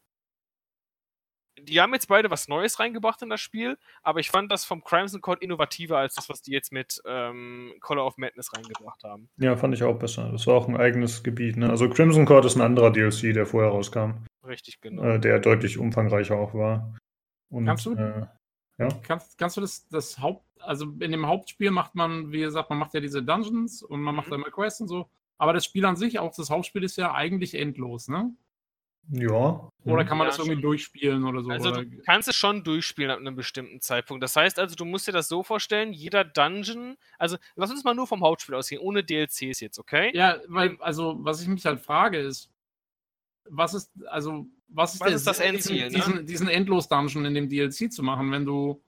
Die 1.60 1.80
haben 1.80 1.92
jetzt 1.92 2.06
beide 2.06 2.30
was 2.30 2.46
Neues 2.46 2.78
reingebracht 2.78 3.20
in 3.22 3.30
das 3.30 3.40
Spiel, 3.40 3.78
aber 4.04 4.20
ich 4.20 4.30
fand 4.30 4.52
das 4.52 4.64
vom 4.64 4.84
Crimson 4.84 5.20
Court 5.20 5.42
innovativer 5.42 5.98
als 5.98 6.14
das, 6.14 6.28
was 6.28 6.40
die 6.40 6.52
jetzt 6.52 6.70
mit 6.70 7.02
ähm, 7.04 7.74
Color 7.80 8.06
of 8.06 8.16
Madness 8.16 8.52
reingebracht 8.52 9.02
haben. 9.02 9.28
Ja, 9.38 9.56
fand 9.56 9.74
ich 9.74 9.82
auch 9.82 9.98
besser. 9.98 10.30
Das 10.30 10.46
war 10.46 10.54
auch 10.54 10.68
ein 10.68 10.76
eigenes 10.76 11.24
Gebiet. 11.24 11.56
Ne? 11.56 11.68
Also 11.68 11.88
Crimson 11.88 12.26
Court 12.26 12.44
ist 12.44 12.54
ein 12.54 12.62
anderer 12.62 12.92
DLC, 12.92 13.34
der 13.34 13.44
vorher 13.44 13.72
rauskam. 13.72 14.24
Richtig, 14.46 14.80
genau. 14.80 15.02
Äh, 15.02 15.18
der 15.18 15.40
deutlich 15.40 15.78
umfangreicher 15.78 16.36
auch 16.36 16.54
war. 16.54 16.96
Und, 17.50 17.66
Kannst 17.66 17.86
du, 17.86 17.94
äh, 17.94 18.26
ja. 18.78 18.88
Kannst, 19.02 19.38
kannst 19.38 19.56
du 19.56 19.60
das, 19.60 19.88
das 19.88 20.18
Haupt, 20.18 20.44
also 20.60 20.86
in 21.00 21.12
dem 21.12 21.26
Hauptspiel 21.26 21.70
macht 21.70 21.94
man, 21.94 22.32
wie 22.32 22.40
gesagt, 22.40 22.70
man 22.70 22.78
macht 22.78 22.94
ja 22.94 23.00
diese 23.00 23.22
Dungeons 23.22 23.82
und 23.82 24.00
man 24.00 24.14
macht 24.14 24.28
mhm. 24.28 24.34
immer 24.34 24.50
Quests 24.50 24.80
und 24.80 24.88
so. 24.88 25.10
Aber 25.36 25.52
das 25.52 25.64
Spiel 25.64 25.84
an 25.84 25.96
sich, 25.96 26.18
auch 26.18 26.34
das 26.34 26.50
Hauptspiel, 26.50 26.82
ist 26.82 26.96
ja 26.96 27.14
eigentlich 27.14 27.54
endlos, 27.54 28.08
ne? 28.08 28.34
Ja. 29.10 29.70
Oder 29.84 30.04
kann 30.04 30.18
man 30.18 30.26
ja, 30.26 30.30
das 30.30 30.38
irgendwie 30.38 30.56
schon. 30.56 30.62
durchspielen 30.62 31.24
oder 31.24 31.42
so? 31.42 31.50
Also 31.50 31.70
oder? 31.70 31.84
du 31.84 32.02
kannst 32.02 32.28
es 32.28 32.36
schon 32.36 32.62
durchspielen 32.62 33.10
ab 33.10 33.18
einem 33.18 33.36
bestimmten 33.36 33.80
Zeitpunkt. 33.80 34.22
Das 34.22 34.36
heißt 34.36 34.58
also, 34.58 34.74
du 34.76 34.84
musst 34.84 35.08
dir 35.08 35.12
das 35.12 35.28
so 35.28 35.42
vorstellen, 35.42 35.92
jeder 35.92 36.24
Dungeon, 36.24 36.96
also 37.18 37.38
lass 37.56 37.70
uns 37.70 37.84
mal 37.84 37.94
nur 37.94 38.06
vom 38.06 38.22
Hauptspiel 38.22 38.54
ausgehen, 38.54 38.82
ohne 38.82 39.02
DLCs 39.02 39.60
jetzt, 39.60 39.78
okay? 39.78 40.10
Ja, 40.14 40.38
weil, 40.48 40.76
also 40.80 41.16
was 41.20 41.40
ich 41.40 41.48
mich 41.48 41.64
halt 41.64 41.80
frage 41.80 42.18
ist, 42.18 42.50
was 43.44 43.72
ist, 43.72 43.92
also 44.08 44.46
was 44.68 44.94
ist, 44.94 45.00
was 45.00 45.12
ist 45.12 45.26
das 45.26 45.40
Endziel? 45.40 45.88
Diesen, 45.88 46.14
ne? 46.16 46.24
diesen 46.24 46.48
Endlos-Dungeon 46.48 47.24
in 47.24 47.34
dem 47.34 47.48
DLC 47.48 47.92
zu 47.92 48.02
machen, 48.02 48.30
wenn 48.30 48.44
du, 48.44 48.82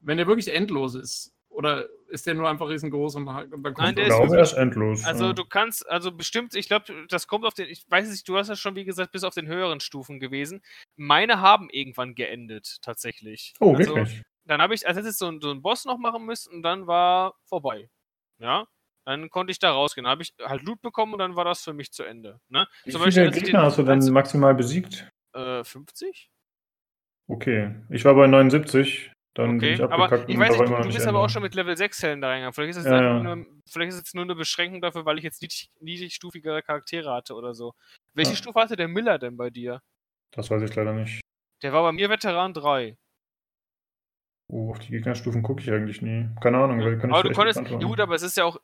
wenn 0.00 0.16
der 0.16 0.26
wirklich 0.26 0.52
endlos 0.52 0.94
ist? 0.94 1.32
Oder 1.48 1.86
ist 2.08 2.26
der 2.26 2.34
nur 2.34 2.48
einfach 2.48 2.68
riesengroß 2.68 3.16
und, 3.16 3.28
und 3.28 3.62
dann 3.62 3.62
kommt 3.62 3.78
Nein, 3.78 3.94
der 3.94 4.06
glaube, 4.06 4.36
er 4.36 4.42
ist 4.42 4.54
endlos. 4.54 5.04
Also 5.04 5.26
ja. 5.26 5.32
du 5.34 5.44
kannst, 5.44 5.88
also 5.88 6.10
bestimmt, 6.10 6.54
ich 6.54 6.66
glaube, 6.66 7.06
das 7.08 7.26
kommt 7.26 7.44
auf 7.44 7.52
den, 7.52 7.68
ich 7.68 7.84
weiß 7.88 8.10
nicht, 8.10 8.26
du 8.26 8.36
hast 8.38 8.48
ja 8.48 8.56
schon, 8.56 8.74
wie 8.74 8.84
gesagt, 8.84 9.12
bis 9.12 9.22
auf 9.22 9.34
den 9.34 9.46
höheren 9.46 9.80
Stufen 9.80 10.18
gewesen. 10.18 10.62
Meine 10.96 11.40
haben 11.40 11.68
irgendwann 11.70 12.14
geendet, 12.14 12.78
tatsächlich. 12.80 13.52
Oh, 13.60 13.74
also, 13.74 13.96
wirklich? 13.96 14.22
Dann 14.44 14.60
habe 14.62 14.74
ich 14.74 14.86
als 14.88 14.96
letztes 14.96 15.18
so, 15.18 15.30
so 15.40 15.50
einen 15.50 15.62
Boss 15.62 15.84
noch 15.84 15.98
machen 15.98 16.24
müssen 16.24 16.54
und 16.54 16.62
dann 16.62 16.86
war 16.86 17.34
vorbei. 17.44 17.90
Ja. 18.38 18.66
Dann 19.04 19.30
konnte 19.30 19.50
ich 19.50 19.58
da 19.58 19.72
rausgehen. 19.72 20.04
Dann 20.04 20.12
habe 20.12 20.22
ich 20.22 20.34
halt 20.40 20.62
Loot 20.62 20.80
bekommen 20.80 21.14
und 21.14 21.18
dann 21.18 21.36
war 21.36 21.44
das 21.44 21.62
für 21.62 21.72
mich 21.72 21.92
zu 21.92 22.04
Ende. 22.04 22.40
Ne? 22.48 22.66
Wie 22.84 22.90
Zum 22.92 23.02
viele 23.02 23.26
Beispiel, 23.26 23.44
Gegner 23.44 23.62
hast 23.62 23.78
du 23.78 23.82
denn 23.82 23.98
maximal 24.12 24.54
besiegt? 24.54 25.08
Äh, 25.34 25.64
50? 25.64 26.30
Okay. 27.28 27.74
Ich 27.90 28.04
war 28.04 28.14
bei 28.14 28.26
79. 28.26 29.12
Dann 29.34 29.56
okay, 29.56 29.58
bin 29.58 29.74
ich 29.74 29.82
abgekackt. 29.82 30.12
Aber 30.12 30.28
ich 30.28 30.38
weiß 30.38 30.58
nicht, 30.58 30.68
du, 30.68 30.82
du 30.82 30.88
bist 30.88 31.06
aber 31.06 31.20
auch 31.20 31.30
schon 31.30 31.42
mit 31.42 31.54
Level 31.54 31.74
6 31.74 32.02
Helden 32.02 32.20
da 32.20 32.28
reingegangen. 32.28 32.52
Vielleicht 32.52 32.70
ist 32.72 32.84
es 32.84 32.84
ja, 32.84 33.02
ja. 33.02 33.22
Nur, 33.22 33.46
vielleicht 33.66 33.92
ist 33.92 34.06
es 34.06 34.14
nur 34.14 34.24
eine 34.24 34.34
Beschränkung 34.34 34.82
dafür, 34.82 35.06
weil 35.06 35.16
ich 35.16 35.24
jetzt 35.24 35.40
niedrig, 35.40 35.70
niedrigstufigere 35.80 36.62
Charaktere 36.62 37.12
hatte 37.12 37.34
oder 37.34 37.54
so. 37.54 37.72
Welche 38.14 38.32
ja. 38.32 38.36
Stufe 38.36 38.60
hatte 38.60 38.76
der 38.76 38.88
Miller 38.88 39.18
denn 39.18 39.38
bei 39.38 39.48
dir? 39.48 39.80
Das 40.32 40.50
weiß 40.50 40.62
ich 40.62 40.74
leider 40.74 40.92
nicht. 40.92 41.22
Der 41.62 41.72
war 41.72 41.82
bei 41.82 41.92
mir 41.92 42.10
Veteran 42.10 42.52
3. 42.52 42.96
Oh, 44.48 44.70
auf 44.70 44.78
die 44.80 44.90
Gegnerstufen 44.90 45.42
gucke 45.42 45.62
ich 45.62 45.70
eigentlich 45.70 46.02
nie. 46.02 46.28
Keine 46.42 46.58
Ahnung, 46.58 46.80
weil 46.80 46.98
kann 46.98 47.10
aber 47.10 47.22
du 47.22 47.32
konntest, 47.32 47.62
ja 47.62 47.78
gut, 47.78 48.00
aber 48.00 48.14
es 48.14 48.22
ist 48.22 48.36
ja 48.36 48.44
auch 48.44 48.60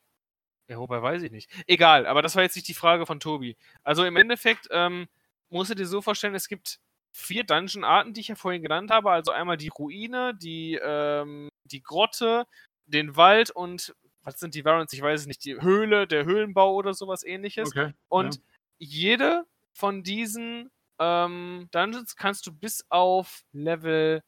ja, 0.69 0.79
wobei 0.79 1.01
weiß 1.01 1.23
ich 1.23 1.31
nicht. 1.31 1.51
Egal, 1.67 2.07
aber 2.07 2.23
das 2.23 2.37
war 2.37 2.43
jetzt 2.43 2.57
nicht 2.57 2.69
die 2.69 2.75
Frage 2.75 3.07
von 3.07 3.21
Tobi. 3.21 3.57
Also 3.83 4.05
im 4.05 4.17
Endeffekt 4.17 4.69
ähm, 4.71 5.09
musst 5.49 5.71
du 5.71 5.75
dir 5.75 5.87
so 5.87 6.03
vorstellen, 6.03 6.35
es 6.35 6.49
gibt 6.49 6.79
vier 7.13 7.45
Dungeon-Arten, 7.45 8.13
die 8.13 8.21
ich 8.21 8.29
ja 8.29 8.35
vorhin 8.35 8.63
genannt 8.63 8.91
habe. 8.91 9.11
Also 9.11 9.33
einmal 9.33 9.57
die 9.57 9.69
Ruine, 9.69 10.35
die, 10.35 10.79
ähm, 10.83 11.49
die 11.65 11.83
Grotte, 11.83 12.47
den 12.87 13.17
Wald 13.17 13.51
und 13.51 13.95
was 14.23 14.41
sind 14.41 14.55
die 14.55 14.65
Variants? 14.65 14.93
Ich 14.93 15.01
weiß 15.01 15.23
es 15.23 15.27
nicht. 15.27 15.45
Die 15.45 15.61
Höhle, 15.61 16.07
der 16.07 16.27
Höhlenbau 16.27 16.75
oder 16.75 16.93
sowas 16.93 17.25
ähnliches. 17.25 17.69
Okay, 17.69 17.95
und 18.09 18.37
ja. 18.37 18.43
jede 18.79 19.47
von 19.73 20.03
diesen 20.03 20.71
ähm, 20.99 21.69
Dungeons 21.71 22.15
kannst 22.15 22.47
du 22.47 22.53
bis 22.53 22.85
auf 22.91 23.43
Level 23.53 24.23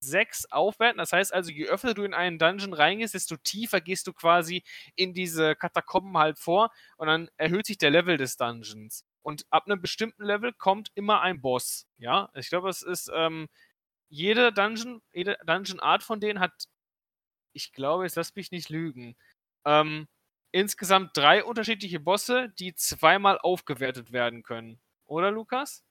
6 0.00 0.46
aufwerten. 0.52 0.98
Das 0.98 1.12
heißt 1.12 1.32
also, 1.32 1.50
je 1.50 1.66
öfter 1.66 1.94
du 1.94 2.04
in 2.04 2.14
einen 2.14 2.38
Dungeon 2.38 2.72
reingehst, 2.74 3.14
desto 3.14 3.36
tiefer 3.36 3.80
gehst 3.80 4.06
du 4.06 4.12
quasi 4.12 4.62
in 4.94 5.14
diese 5.14 5.56
Katakomben 5.56 6.16
halt 6.18 6.38
vor 6.38 6.70
und 6.96 7.08
dann 7.08 7.28
erhöht 7.36 7.66
sich 7.66 7.78
der 7.78 7.90
Level 7.90 8.16
des 8.16 8.36
Dungeons. 8.36 9.04
Und 9.22 9.44
ab 9.50 9.64
einem 9.66 9.80
bestimmten 9.82 10.24
Level 10.24 10.52
kommt 10.52 10.90
immer 10.94 11.20
ein 11.22 11.40
Boss. 11.40 11.86
Ja, 11.98 12.30
ich 12.34 12.48
glaube, 12.48 12.68
es 12.68 12.82
ist 12.82 13.10
ähm, 13.14 13.48
jede 14.08 14.52
Dungeon, 14.52 15.02
jede 15.12 15.38
Dungeon-Art 15.46 16.02
von 16.02 16.20
denen 16.20 16.40
hat, 16.40 16.52
ich 17.52 17.72
glaube, 17.72 18.04
jetzt 18.04 18.16
lass 18.16 18.34
mich 18.36 18.50
nicht 18.50 18.68
lügen, 18.70 19.16
ähm, 19.66 20.08
insgesamt 20.52 21.16
drei 21.16 21.44
unterschiedliche 21.44 22.00
Bosse, 22.00 22.50
die 22.58 22.74
zweimal 22.74 23.38
aufgewertet 23.38 24.12
werden 24.12 24.42
können. 24.42 24.80
Oder, 25.06 25.30
Lukas? 25.30 25.85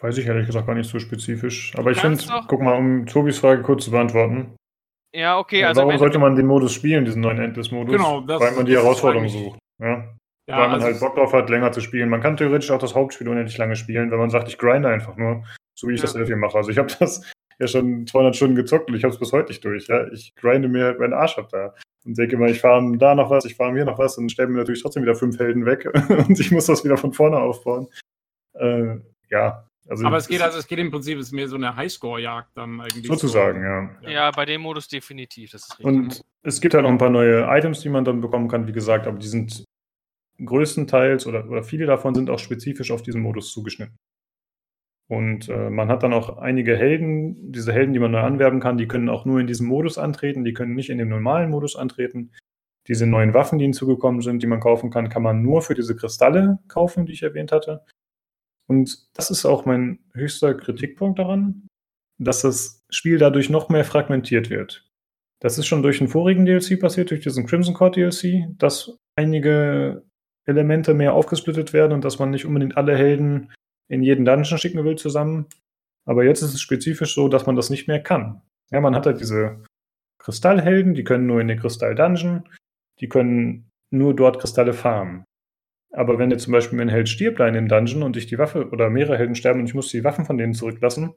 Weiß 0.00 0.16
ich 0.16 0.26
ehrlich 0.26 0.46
gesagt 0.46 0.66
gar 0.66 0.74
nicht 0.74 0.88
so 0.88 0.98
spezifisch. 0.98 1.72
Aber 1.76 1.90
ich 1.90 2.00
finde, 2.00 2.22
guck 2.48 2.62
mal, 2.62 2.76
um 2.76 3.06
Tobis 3.06 3.38
Frage 3.38 3.62
kurz 3.62 3.84
zu 3.84 3.90
beantworten. 3.90 4.56
Ja, 5.14 5.38
okay. 5.38 5.64
Also 5.64 5.82
warum 5.82 5.98
sollte 5.98 6.18
man 6.18 6.36
den 6.36 6.46
Modus 6.46 6.72
spielen, 6.72 7.04
diesen 7.04 7.20
neuen 7.20 7.38
Endless-Modus? 7.38 7.96
Genau, 7.96 8.20
das, 8.20 8.40
Weil 8.40 8.52
man 8.52 8.64
die 8.64 8.76
Herausforderung 8.76 9.28
sucht. 9.28 9.58
Ja? 9.78 9.88
ja 10.48 10.56
Weil 10.56 10.68
man 10.68 10.82
also 10.82 10.86
halt 10.86 11.00
Bock 11.00 11.16
drauf 11.16 11.32
hat, 11.32 11.50
länger 11.50 11.72
zu 11.72 11.80
spielen. 11.80 12.08
Man 12.08 12.20
kann 12.20 12.36
theoretisch 12.36 12.70
auch 12.70 12.78
das 12.78 12.94
Hauptspiel 12.94 13.28
unendlich 13.28 13.58
lange 13.58 13.76
spielen, 13.76 14.10
wenn 14.10 14.18
man 14.18 14.30
sagt, 14.30 14.48
ich 14.48 14.56
grinde 14.56 14.88
einfach 14.88 15.16
nur, 15.16 15.44
so 15.74 15.88
wie 15.88 15.94
ich 15.94 16.00
ja. 16.02 16.10
das 16.10 16.26
hier 16.26 16.36
mache. 16.36 16.56
Also 16.56 16.70
ich 16.70 16.78
habe 16.78 16.88
das 16.98 17.30
ja 17.58 17.66
schon 17.66 18.06
200 18.06 18.36
Stunden 18.36 18.56
gezockt 18.56 18.88
und 18.88 18.96
ich 18.96 19.02
habe 19.02 19.12
es 19.12 19.18
bis 19.18 19.32
heute 19.32 19.48
nicht 19.48 19.64
durch. 19.64 19.88
Ja? 19.88 20.06
Ich 20.12 20.34
grinde 20.36 20.68
mir 20.68 20.96
meinen 20.98 21.12
Arsch 21.12 21.36
ab 21.36 21.48
da 21.50 21.74
und 22.06 22.16
denke 22.16 22.36
immer, 22.36 22.46
ich 22.46 22.60
fahre 22.60 22.96
da 22.96 23.14
noch 23.14 23.30
was, 23.30 23.44
ich 23.44 23.56
fahre 23.56 23.74
hier 23.74 23.84
noch 23.84 23.98
was 23.98 24.16
und 24.16 24.30
stelle 24.30 24.48
mir 24.48 24.58
natürlich 24.58 24.82
trotzdem 24.82 25.02
wieder 25.02 25.14
fünf 25.14 25.38
Helden 25.38 25.66
weg 25.66 25.86
und 26.28 26.38
ich 26.38 26.50
muss 26.52 26.66
das 26.66 26.84
wieder 26.84 26.96
von 26.96 27.12
vorne 27.12 27.38
aufbauen. 27.38 27.88
Äh, 28.54 28.96
ja, 29.28 29.66
also 29.90 30.06
aber 30.06 30.18
es 30.18 30.28
geht 30.28 30.40
also, 30.40 30.58
es 30.58 30.68
geht 30.68 30.78
im 30.78 30.90
Prinzip, 30.92 31.18
es 31.18 31.26
ist 31.26 31.32
mehr 31.32 31.48
so 31.48 31.56
eine 31.56 31.74
Highscore-Jagd 31.74 32.56
dann 32.56 32.80
eigentlich. 32.80 33.06
Sozusagen, 33.06 33.60
so. 33.60 34.08
ja. 34.08 34.10
Ja, 34.10 34.30
bei 34.30 34.44
dem 34.44 34.60
Modus 34.60 34.86
definitiv, 34.86 35.50
das 35.50 35.62
ist 35.62 35.78
richtig. 35.80 35.86
Und 35.86 36.24
es 36.42 36.60
gibt 36.60 36.74
halt 36.74 36.84
noch 36.84 36.90
ein 36.90 36.98
paar 36.98 37.10
neue 37.10 37.46
Items, 37.48 37.80
die 37.80 37.88
man 37.88 38.04
dann 38.04 38.20
bekommen 38.20 38.46
kann, 38.46 38.68
wie 38.68 38.72
gesagt, 38.72 39.08
aber 39.08 39.18
die 39.18 39.26
sind 39.26 39.64
größtenteils 40.44 41.26
oder, 41.26 41.50
oder 41.50 41.64
viele 41.64 41.86
davon 41.86 42.14
sind 42.14 42.30
auch 42.30 42.38
spezifisch 42.38 42.92
auf 42.92 43.02
diesen 43.02 43.20
Modus 43.20 43.52
zugeschnitten. 43.52 43.96
Und 45.08 45.48
äh, 45.48 45.70
man 45.70 45.88
hat 45.88 46.04
dann 46.04 46.12
auch 46.12 46.38
einige 46.38 46.76
Helden, 46.76 47.50
diese 47.50 47.72
Helden, 47.72 47.92
die 47.92 47.98
man 47.98 48.12
neu 48.12 48.20
anwerben 48.20 48.60
kann, 48.60 48.78
die 48.78 48.86
können 48.86 49.08
auch 49.08 49.24
nur 49.24 49.40
in 49.40 49.48
diesem 49.48 49.66
Modus 49.66 49.98
antreten, 49.98 50.44
die 50.44 50.52
können 50.52 50.76
nicht 50.76 50.88
in 50.88 50.98
dem 50.98 51.08
normalen 51.08 51.50
Modus 51.50 51.74
antreten. 51.74 52.30
Diese 52.86 53.08
neuen 53.08 53.34
Waffen, 53.34 53.58
die 53.58 53.64
hinzugekommen 53.64 54.20
sind, 54.20 54.40
die 54.40 54.46
man 54.46 54.60
kaufen 54.60 54.90
kann, 54.90 55.08
kann 55.08 55.24
man 55.24 55.42
nur 55.42 55.62
für 55.62 55.74
diese 55.74 55.96
Kristalle 55.96 56.60
kaufen, 56.68 57.06
die 57.06 57.12
ich 57.12 57.24
erwähnt 57.24 57.50
hatte. 57.50 57.84
Und 58.70 59.08
das 59.14 59.32
ist 59.32 59.46
auch 59.46 59.64
mein 59.64 59.98
höchster 60.14 60.54
Kritikpunkt 60.54 61.18
daran, 61.18 61.66
dass 62.18 62.42
das 62.42 62.84
Spiel 62.88 63.18
dadurch 63.18 63.50
noch 63.50 63.68
mehr 63.68 63.84
fragmentiert 63.84 64.48
wird. 64.48 64.88
Das 65.40 65.58
ist 65.58 65.66
schon 65.66 65.82
durch 65.82 65.98
den 65.98 66.06
vorigen 66.06 66.46
DLC 66.46 66.78
passiert, 66.78 67.10
durch 67.10 67.20
diesen 67.20 67.46
Crimson 67.46 67.74
Court 67.74 67.96
DLC, 67.96 68.46
dass 68.58 68.96
einige 69.16 70.04
Elemente 70.46 70.94
mehr 70.94 71.14
aufgesplittet 71.14 71.72
werden 71.72 71.92
und 71.92 72.04
dass 72.04 72.20
man 72.20 72.30
nicht 72.30 72.46
unbedingt 72.46 72.76
alle 72.76 72.96
Helden 72.96 73.52
in 73.88 74.04
jeden 74.04 74.24
Dungeon 74.24 74.56
schicken 74.56 74.84
will 74.84 74.94
zusammen. 74.94 75.46
Aber 76.04 76.22
jetzt 76.22 76.42
ist 76.42 76.54
es 76.54 76.60
spezifisch 76.60 77.16
so, 77.16 77.26
dass 77.26 77.46
man 77.46 77.56
das 77.56 77.70
nicht 77.70 77.88
mehr 77.88 78.00
kann. 78.00 78.40
Ja, 78.70 78.80
man 78.80 78.94
hat 78.94 79.04
halt 79.04 79.18
diese 79.18 79.64
Kristallhelden, 80.18 80.94
die 80.94 81.02
können 81.02 81.26
nur 81.26 81.40
in 81.40 81.48
den 81.48 81.58
Kristall-Dungeon, 81.58 82.48
die 83.00 83.08
können 83.08 83.68
nur 83.90 84.14
dort 84.14 84.38
Kristalle 84.38 84.74
farmen. 84.74 85.24
Aber 85.92 86.18
wenn 86.18 86.30
jetzt 86.30 86.44
zum 86.44 86.52
Beispiel 86.52 86.80
ein 86.80 86.88
Held 86.88 87.08
stirbt 87.08 87.40
da 87.40 87.48
in 87.48 87.54
dem 87.54 87.68
Dungeon 87.68 88.02
und 88.02 88.16
ich 88.16 88.26
die 88.26 88.38
Waffe 88.38 88.68
oder 88.70 88.90
mehrere 88.90 89.18
Helden 89.18 89.34
sterben 89.34 89.60
und 89.60 89.66
ich 89.66 89.74
muss 89.74 89.88
die 89.88 90.04
Waffen 90.04 90.24
von 90.24 90.38
denen 90.38 90.54
zurücklassen, 90.54 91.14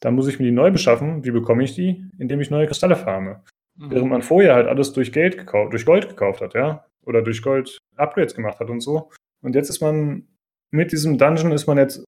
dann 0.00 0.14
muss 0.14 0.28
ich 0.28 0.38
mir 0.38 0.44
die 0.46 0.52
neu 0.52 0.70
beschaffen. 0.70 1.24
Wie 1.24 1.30
bekomme 1.30 1.64
ich 1.64 1.74
die? 1.74 2.04
Indem 2.18 2.40
ich 2.40 2.50
neue 2.50 2.66
Kristalle 2.66 2.96
farme. 2.96 3.42
Mhm. 3.76 3.90
Während 3.90 4.10
man 4.10 4.22
vorher 4.22 4.54
halt 4.54 4.68
alles 4.68 4.92
durch 4.92 5.12
Geld 5.12 5.38
gekauft, 5.38 5.72
durch 5.72 5.86
Gold 5.86 6.08
gekauft 6.08 6.40
hat, 6.40 6.54
ja. 6.54 6.84
Oder 7.04 7.22
durch 7.22 7.42
Gold 7.42 7.78
Upgrades 7.96 8.34
gemacht 8.34 8.60
hat 8.60 8.68
und 8.68 8.80
so. 8.80 9.10
Und 9.42 9.54
jetzt 9.54 9.70
ist 9.70 9.80
man, 9.80 10.28
mit 10.70 10.92
diesem 10.92 11.16
Dungeon 11.16 11.52
ist 11.52 11.66
man 11.66 11.78
jetzt 11.78 12.04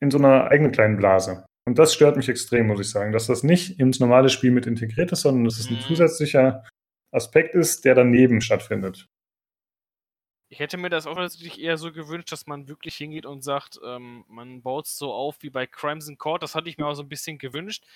in 0.00 0.10
so 0.10 0.18
einer 0.18 0.50
eigenen 0.50 0.72
kleinen 0.72 0.96
Blase. 0.96 1.46
Und 1.64 1.78
das 1.78 1.94
stört 1.94 2.16
mich 2.16 2.28
extrem, 2.28 2.66
muss 2.66 2.80
ich 2.80 2.90
sagen, 2.90 3.12
dass 3.12 3.28
das 3.28 3.44
nicht 3.44 3.78
ins 3.78 4.00
normale 4.00 4.28
Spiel 4.28 4.50
mit 4.50 4.66
integriert 4.66 5.12
ist, 5.12 5.22
sondern 5.22 5.44
das 5.44 5.58
ist 5.58 5.70
ein 5.70 5.76
mhm. 5.76 5.80
zusätzlicher 5.80 6.64
Aspekt 7.12 7.54
ist, 7.54 7.84
der 7.84 7.94
daneben 7.94 8.40
stattfindet. 8.40 9.06
Ich 10.52 10.58
hätte 10.58 10.76
mir 10.76 10.90
das 10.90 11.06
auch 11.06 11.16
natürlich 11.16 11.58
eher 11.58 11.78
so 11.78 11.92
gewünscht, 11.92 12.30
dass 12.30 12.46
man 12.46 12.68
wirklich 12.68 12.94
hingeht 12.94 13.24
und 13.24 13.40
sagt, 13.40 13.80
ähm, 13.86 14.26
man 14.28 14.60
baut 14.60 14.84
es 14.84 14.98
so 14.98 15.10
auf 15.10 15.42
wie 15.42 15.48
bei 15.48 15.66
Crimson 15.66 16.18
Court. 16.18 16.42
Das 16.42 16.54
hatte 16.54 16.68
ich 16.68 16.76
mir 16.76 16.86
auch 16.86 16.92
so 16.92 17.02
ein 17.02 17.08
bisschen 17.08 17.38
gewünscht, 17.38 17.86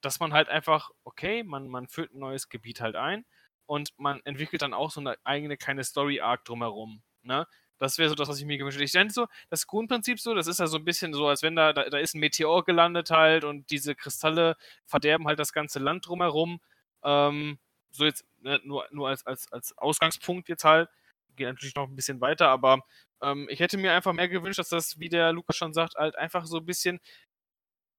dass 0.00 0.18
man 0.18 0.32
halt 0.32 0.48
einfach, 0.48 0.90
okay, 1.04 1.44
man, 1.44 1.68
man 1.68 1.86
führt 1.86 2.12
ein 2.12 2.18
neues 2.18 2.48
Gebiet 2.48 2.80
halt 2.80 2.96
ein 2.96 3.24
und 3.66 3.96
man 3.98 4.20
entwickelt 4.24 4.62
dann 4.62 4.74
auch 4.74 4.90
so 4.90 5.00
eine 5.00 5.16
eigene 5.22 5.56
kleine 5.56 5.84
Story-Arc 5.84 6.44
drumherum. 6.44 7.04
Ne? 7.22 7.46
Das 7.78 7.98
wäre 7.98 8.08
so 8.08 8.16
das, 8.16 8.28
was 8.28 8.40
ich 8.40 8.46
mir 8.46 8.58
gewünscht 8.58 8.78
hätte. 8.78 8.84
Ich 8.84 8.90
denke 8.90 9.12
so, 9.12 9.28
das 9.48 9.68
Grundprinzip 9.68 10.18
so, 10.18 10.34
das 10.34 10.48
ist 10.48 10.58
ja 10.58 10.66
so 10.66 10.78
ein 10.78 10.84
bisschen 10.84 11.14
so, 11.14 11.28
als 11.28 11.44
wenn 11.44 11.54
da, 11.54 11.72
da, 11.72 11.88
da 11.88 11.98
ist 11.98 12.16
ein 12.16 12.18
Meteor 12.18 12.64
gelandet 12.64 13.10
halt 13.10 13.44
und 13.44 13.70
diese 13.70 13.94
Kristalle 13.94 14.56
verderben 14.86 15.28
halt 15.28 15.38
das 15.38 15.52
ganze 15.52 15.78
Land 15.78 16.08
drumherum. 16.08 16.60
Ähm, 17.04 17.60
so 17.92 18.04
jetzt 18.04 18.24
ne, 18.40 18.60
nur, 18.64 18.88
nur 18.90 19.08
als, 19.08 19.24
als, 19.24 19.52
als 19.52 19.78
Ausgangspunkt 19.78 20.48
jetzt 20.48 20.64
halt. 20.64 20.88
Geht 21.42 21.48
natürlich 21.48 21.74
noch 21.74 21.88
ein 21.88 21.96
bisschen 21.96 22.20
weiter, 22.20 22.48
aber 22.48 22.80
ähm, 23.20 23.48
ich 23.50 23.58
hätte 23.58 23.78
mir 23.78 23.92
einfach 23.92 24.12
mehr 24.12 24.28
gewünscht, 24.28 24.60
dass 24.60 24.68
das, 24.68 25.00
wie 25.00 25.08
der 25.08 25.32
Lukas 25.32 25.56
schon 25.56 25.72
sagt, 25.74 25.96
halt 25.96 26.16
einfach 26.16 26.46
so 26.46 26.58
ein 26.58 26.66
bisschen 26.66 27.00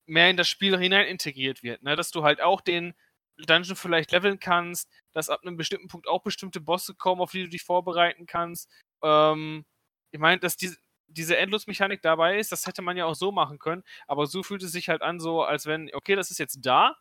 mehr 0.06 0.30
in 0.30 0.38
das 0.38 0.48
Spiel 0.48 0.78
hinein 0.78 1.08
integriert 1.08 1.62
wird. 1.62 1.84
Ne? 1.84 1.96
Dass 1.98 2.12
du 2.12 2.24
halt 2.24 2.42
auch 2.42 2.62
den 2.62 2.94
Dungeon 3.38 3.76
vielleicht 3.76 4.12
leveln 4.12 4.40
kannst, 4.40 4.90
dass 5.12 5.30
ab 5.30 5.42
einem 5.44 5.58
bestimmten 5.58 5.90
Punkt 5.90 6.08
auch 6.08 6.24
bestimmte 6.24 6.62
Bosse 6.62 6.96
kommen, 6.96 7.22
auf 7.22 7.32
die 7.32 7.44
du 7.44 7.50
dich 7.50 7.64
vorbereiten 7.64 8.26
kannst. 8.26 8.70
Ähm, 9.04 9.66
ich 10.12 10.20
meine, 10.20 10.40
dass 10.40 10.56
die, 10.56 10.74
diese 11.08 11.36
Endlosmechanik 11.38 12.02
dabei 12.02 12.38
ist, 12.40 12.52
das 12.52 12.66
hätte 12.66 12.82
man 12.82 12.96
ja 12.96 13.06
auch 13.06 13.16
so 13.16 13.32
machen 13.34 13.60
können, 13.60 13.84
aber 14.08 14.26
so 14.26 14.42
fühlt 14.42 14.64
es 14.64 14.72
sich 14.72 14.88
halt 14.88 15.02
an, 15.02 15.20
so 15.20 15.44
als 15.44 15.66
wenn, 15.66 15.94
okay, 15.94 16.16
das 16.16 16.32
ist 16.32 16.38
jetzt 16.38 16.60
da, 16.62 16.96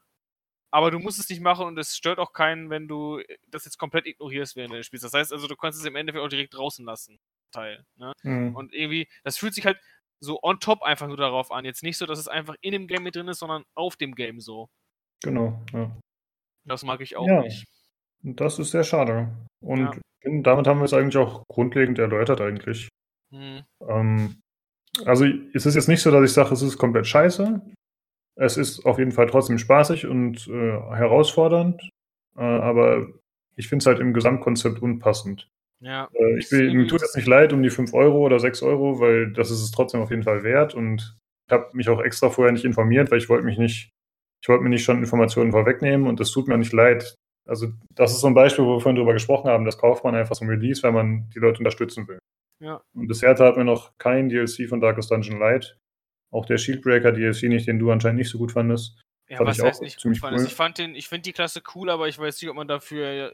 aber 0.73 0.91
du 0.91 0.99
musst 0.99 1.21
es 1.21 1.29
nicht 1.29 1.43
machen 1.43 1.67
und 1.67 1.79
es 1.79 1.97
stört 1.97 2.19
auch 2.19 2.33
keinen, 2.33 2.71
wenn 2.71 2.89
du 2.89 3.21
das 3.49 3.67
jetzt 3.67 3.79
komplett 3.79 4.07
ignorierst 4.07 4.57
während 4.57 4.73
du 4.73 4.83
spielst. 4.83 5.05
Das 5.05 5.13
heißt 5.13 5.33
also, 5.33 5.47
du 5.47 5.55
kannst 5.55 5.79
es 5.79 5.85
im 5.85 5.97
Endeffekt 5.97 6.25
auch 6.25 6.29
direkt 6.29 6.55
draußen 6.55 6.85
lassen, 6.85 7.19
Teil. 7.53 7.85
Ne? 7.97 8.13
Mhm. 8.23 8.57
Und 8.57 8.73
irgendwie, 8.73 9.07
das 9.23 9.37
fühlt 9.37 9.55
sich 9.55 9.67
halt 9.67 9.79
so 10.21 10.41
on 10.43 10.61
top 10.61 10.83
einfach 10.83 11.09
nur 11.09 11.19
darauf 11.19 11.53
an. 11.53 11.67
Jetzt 11.67 11.83
nicht 11.83 11.99
so, 11.99 12.07
dass 12.07 12.19
es 12.19 12.27
einfach 12.27 12.57
in 12.63 12.73
dem 12.73 12.87
Game 12.87 13.03
mit 13.03 13.15
drin 13.15 13.29
ist, 13.29 13.41
sondern 13.41 13.65
auf 13.75 13.97
dem 13.97 14.15
Game 14.15 14.41
so. 14.41 14.71
Genau, 15.23 15.61
ja. 15.73 15.95
Das 16.65 16.85
mag 16.85 17.01
ich 17.03 17.17
auch 17.17 17.27
ja. 17.27 17.43
nicht. 17.43 17.67
Das 18.23 18.59
ist 18.59 18.71
sehr 18.71 18.85
schade. 18.85 19.29
Und 19.61 19.81
ja. 20.25 20.41
damit 20.43 20.67
haben 20.67 20.79
wir 20.79 20.85
es 20.85 20.95
eigentlich 20.95 21.19
auch 21.19 21.45
grundlegend 21.49 21.99
erläutert 21.99 22.41
eigentlich. 22.41 22.89
Mhm. 23.31 23.63
Ähm, 23.87 24.41
also 25.05 25.27
es 25.53 25.67
ist 25.67 25.75
jetzt 25.75 25.89
nicht 25.89 26.01
so, 26.01 26.11
dass 26.11 26.25
ich 26.25 26.33
sage, 26.33 26.55
es 26.55 26.63
ist 26.63 26.79
komplett 26.79 27.07
scheiße. 27.07 27.61
Es 28.37 28.57
ist 28.57 28.85
auf 28.87 28.99
jeden 28.99 29.13
Fall 29.13 29.27
trotzdem 29.27 29.59
spaßig 29.59 30.07
und 30.07 30.49
äh, 30.49 30.81
herausfordernd, 30.95 31.83
äh, 32.37 32.43
aber 32.43 33.07
ich 33.57 33.69
finde 33.69 33.83
es 33.83 33.87
halt 33.87 34.01
im 34.01 34.15
Gesamtkonzept 34.15 34.81
unpassend. 34.81 35.49
Ja. 35.81 36.09
Äh, 36.15 36.39
ich 36.39 36.51
will, 36.51 36.73
mir 36.73 36.87
tut 36.87 37.03
es 37.03 37.15
nicht 37.15 37.27
leid 37.27 37.53
um 37.53 37.63
die 37.63 37.71
5 37.71 37.93
Euro 37.93 38.21
oder 38.21 38.39
6 38.39 38.63
Euro, 38.63 39.01
weil 39.01 39.33
das 39.33 39.51
ist 39.51 39.63
es 39.63 39.71
trotzdem 39.71 40.01
auf 40.01 40.11
jeden 40.11 40.23
Fall 40.23 40.43
wert 40.45 40.75
und 40.75 41.19
ich 41.47 41.53
habe 41.53 41.69
mich 41.77 41.89
auch 41.89 42.01
extra 42.01 42.31
vorher 42.31 42.53
nicht 42.53 42.65
informiert, 42.65 43.11
weil 43.11 43.19
ich 43.19 43.29
wollte 43.29 43.45
mich 43.45 43.59
nicht, 43.59 43.91
ich 44.41 44.49
wollte 44.49 44.63
mir 44.63 44.71
nicht 44.71 44.85
schon 44.85 44.99
Informationen 44.99 45.53
vorwegnehmen 45.53 46.07
und 46.07 46.21
es 46.21 46.31
tut 46.31 46.49
mir 46.49 46.55
auch 46.55 46.59
nicht 46.59 46.73
leid. 46.73 47.15
Also 47.47 47.69
das 47.91 48.13
ist 48.13 48.21
so 48.21 48.29
ein 48.29 48.35
Beispiel, 48.35 48.65
wo 48.65 48.77
wir 48.77 48.81
vorhin 48.81 48.97
drüber 48.97 49.13
gesprochen 49.13 49.51
haben, 49.51 49.65
das 49.65 49.79
kauft 49.79 50.05
man 50.05 50.15
einfach 50.15 50.37
zum 50.37 50.49
Release, 50.49 50.83
weil 50.83 50.93
man 50.93 51.29
die 51.35 51.41
Leute 51.41 51.59
unterstützen 51.59 52.07
will. 52.07 52.21
Ja. 52.61 52.81
Und 52.95 53.09
bisher 53.09 53.37
hat 53.37 53.57
mir 53.57 53.65
noch 53.65 53.99
kein 53.99 54.29
DLC 54.29 54.69
von 54.69 54.81
Darkest 54.81 55.11
Dungeon 55.11 55.41
leid. 55.41 55.77
Auch 56.33 56.47
der 56.47 56.59
Shieldbreaker 56.59 57.13
DLC 57.13 57.45
nicht, 57.45 57.69
den 57.69 57.79
du 57.79 57.93
anscheinend 57.93 58.19
nicht 58.19 58.31
so 58.31 58.39
gut 58.39 58.53
fandest. 58.53 58.99
Ja, 59.29 59.37
fand 59.37 59.49
was 59.49 59.59
ich 59.59 59.65
heißt 59.65 59.79
auch 59.79 59.85
nicht 59.85 60.01
ziemlich 60.01 60.21
gut 60.21 60.33
cool. 60.33 60.45
Ich 60.45 60.55
fand 60.55 60.79
den, 60.79 60.95
ich 60.95 61.09
finde 61.09 61.23
die 61.23 61.33
Klasse 61.33 61.63
cool, 61.75 61.91
aber 61.91 62.09
ich 62.09 62.19
weiß 62.19 62.41
nicht, 62.41 62.51
ob 62.51 62.57
man 62.57 62.67
dafür. 62.67 63.33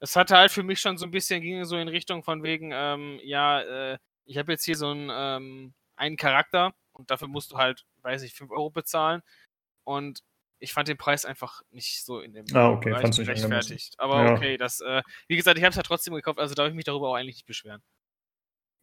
Es 0.00 0.16
hatte 0.16 0.36
halt 0.36 0.52
für 0.52 0.62
mich 0.62 0.80
schon 0.80 0.96
so 0.96 1.04
ein 1.04 1.10
bisschen, 1.10 1.42
ging 1.42 1.64
so 1.64 1.76
in 1.76 1.88
Richtung 1.88 2.22
von 2.22 2.42
wegen, 2.44 2.70
ähm, 2.72 3.18
ja, 3.24 3.60
äh, 3.60 3.98
ich 4.24 4.38
habe 4.38 4.52
jetzt 4.52 4.64
hier 4.64 4.76
so 4.76 4.88
einen, 4.90 5.10
ähm, 5.12 5.74
einen 5.96 6.16
Charakter 6.16 6.72
und 6.92 7.10
dafür 7.10 7.26
musst 7.26 7.50
du 7.50 7.56
halt, 7.56 7.84
weiß 8.02 8.22
ich, 8.22 8.34
5 8.34 8.50
Euro 8.52 8.70
bezahlen. 8.70 9.22
Und 9.84 10.22
ich 10.60 10.72
fand 10.72 10.88
den 10.88 10.98
Preis 10.98 11.24
einfach 11.24 11.62
nicht 11.70 12.04
so 12.04 12.20
in 12.20 12.32
dem 12.32 12.44
ah, 12.54 12.70
okay, 12.70 12.90
Bereich 12.90 13.16
gerechtfertigt. 13.16 13.94
Aber 13.98 14.24
ja. 14.24 14.32
okay, 14.32 14.56
das, 14.56 14.80
äh, 14.80 15.02
wie 15.26 15.36
gesagt, 15.36 15.58
ich 15.58 15.64
habe 15.64 15.70
es 15.70 15.76
ja 15.76 15.82
trotzdem 15.82 16.14
gekauft, 16.14 16.38
also 16.38 16.54
darf 16.54 16.68
ich 16.68 16.74
mich 16.74 16.84
darüber 16.84 17.08
auch 17.08 17.14
eigentlich 17.14 17.36
nicht 17.36 17.46
beschweren. 17.46 17.82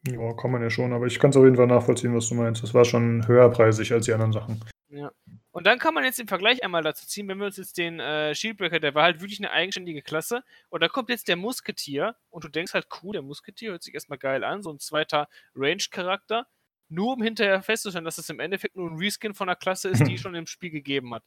Ja, 0.08 0.34
kann 0.34 0.52
man 0.52 0.62
ja 0.62 0.70
schon, 0.70 0.94
aber 0.94 1.08
ich 1.08 1.20
kann 1.20 1.32
es 1.32 1.38
auf 1.38 1.44
jeden 1.44 1.56
Fall 1.56 1.68
nachvollziehen, 1.68 2.16
was 2.16 2.30
du 2.30 2.36
meinst. 2.36 2.62
Das 2.64 2.74
war 2.74 2.86
schon 2.86 3.28
höherpreisig 3.28 3.92
als 3.92 4.06
die 4.06 4.14
anderen 4.14 4.34
Sachen. 4.34 4.64
Ja. 4.90 5.12
Und 5.52 5.66
dann 5.66 5.80
kann 5.80 5.94
man 5.94 6.04
jetzt 6.04 6.20
den 6.20 6.28
Vergleich 6.28 6.64
einmal 6.64 6.84
dazu 6.84 7.08
ziehen, 7.08 7.28
wenn 7.28 7.38
wir 7.38 7.46
uns 7.46 7.58
jetzt 7.58 7.78
den 7.78 8.00
äh, 8.00 8.36
Shieldbreaker, 8.36 8.80
der 8.80 8.94
war 8.94 9.04
halt 9.04 9.22
wirklich 9.22 9.40
eine 9.40 9.52
eigenständige 9.52 10.02
Klasse, 10.02 10.44
und 10.70 10.84
da 10.84 10.90
kommt 10.90 11.10
jetzt 11.10 11.28
der 11.28 11.38
Musketier, 11.38 12.16
und 12.30 12.44
du 12.44 12.50
denkst 12.50 12.74
halt, 12.74 12.88
cool, 13.02 13.14
der 13.14 13.22
Musketier 13.22 13.72
hört 13.72 13.84
sich 13.84 13.94
erstmal 13.94 14.20
geil 14.20 14.44
an, 14.44 14.62
so 14.62 14.72
ein 14.72 14.80
zweiter 14.80 15.28
Range-Charakter, 15.56 16.46
nur 16.90 17.14
um 17.14 17.24
hinterher 17.24 17.62
festzustellen, 17.62 18.06
dass 18.06 18.18
es 18.18 18.30
im 18.30 18.40
Endeffekt 18.40 18.76
nur 18.76 18.92
ein 18.92 18.98
Reskin 18.98 19.34
von 19.34 19.50
einer 19.50 19.56
Klasse 19.56 19.90
ist, 19.90 20.06
die 20.06 20.18
schon 20.18 20.36
im 20.36 20.46
Spiel 20.46 20.72
gegeben 20.72 21.14
hat. 21.14 21.24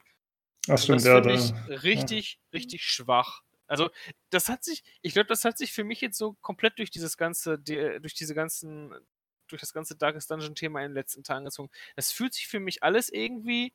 Ach, 0.69 0.79
stimmt, 0.79 1.05
das 1.05 1.27
finde 1.27 1.35
ich 1.35 1.83
richtig, 1.83 2.35
ja. 2.35 2.59
richtig 2.59 2.85
schwach. 2.85 3.41
Also, 3.69 3.91
das 4.31 4.49
hat 4.49 4.65
sich, 4.65 4.83
ich 5.03 5.13
glaube, 5.13 5.29
das 5.29 5.45
hat 5.45 5.59
sich 5.59 5.73
für 5.73 5.85
mich 5.85 6.01
jetzt 6.01 6.19
so 6.19 6.35
komplett 6.41 6.79
durch 6.79 6.91
dieses 6.91 7.17
ganze, 7.17 7.59
die, 7.59 7.77
durch 8.01 8.15
diese 8.15 8.35
ganzen, 8.35 8.95
durch 9.47 9.61
das 9.61 9.73
ganze 9.73 9.97
Darkest 9.97 10.31
Dungeon-Thema 10.31 10.81
in 10.81 10.91
den 10.91 10.95
letzten 10.95 11.23
Tagen 11.23 11.45
gezogen. 11.45 11.71
Das 11.95 12.11
fühlt 12.11 12.35
sich 12.35 12.49
für 12.49 12.61
mich 12.61 12.83
alles 12.83 13.09
irgendwie 13.11 13.73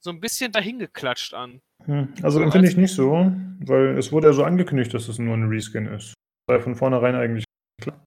so 0.00 0.10
ein 0.10 0.20
bisschen 0.20 0.52
dahingeklatscht 0.52 1.32
an. 1.32 1.62
Hm, 1.84 2.14
also 2.22 2.38
so 2.38 2.44
empfinde 2.44 2.68
ich 2.68 2.76
nicht 2.76 2.94
so, 2.94 3.32
weil 3.60 3.96
es 3.98 4.12
wurde 4.12 4.28
ja 4.28 4.32
so 4.34 4.44
angekündigt, 4.44 4.92
dass 4.92 5.08
es 5.08 5.18
nur 5.18 5.34
ein 5.34 5.48
Reskin 5.48 5.86
ist. 5.86 6.12
Sei 6.48 6.60
von 6.60 6.76
vornherein 6.76 7.14
eigentlich 7.14 7.44
klar. 7.80 8.04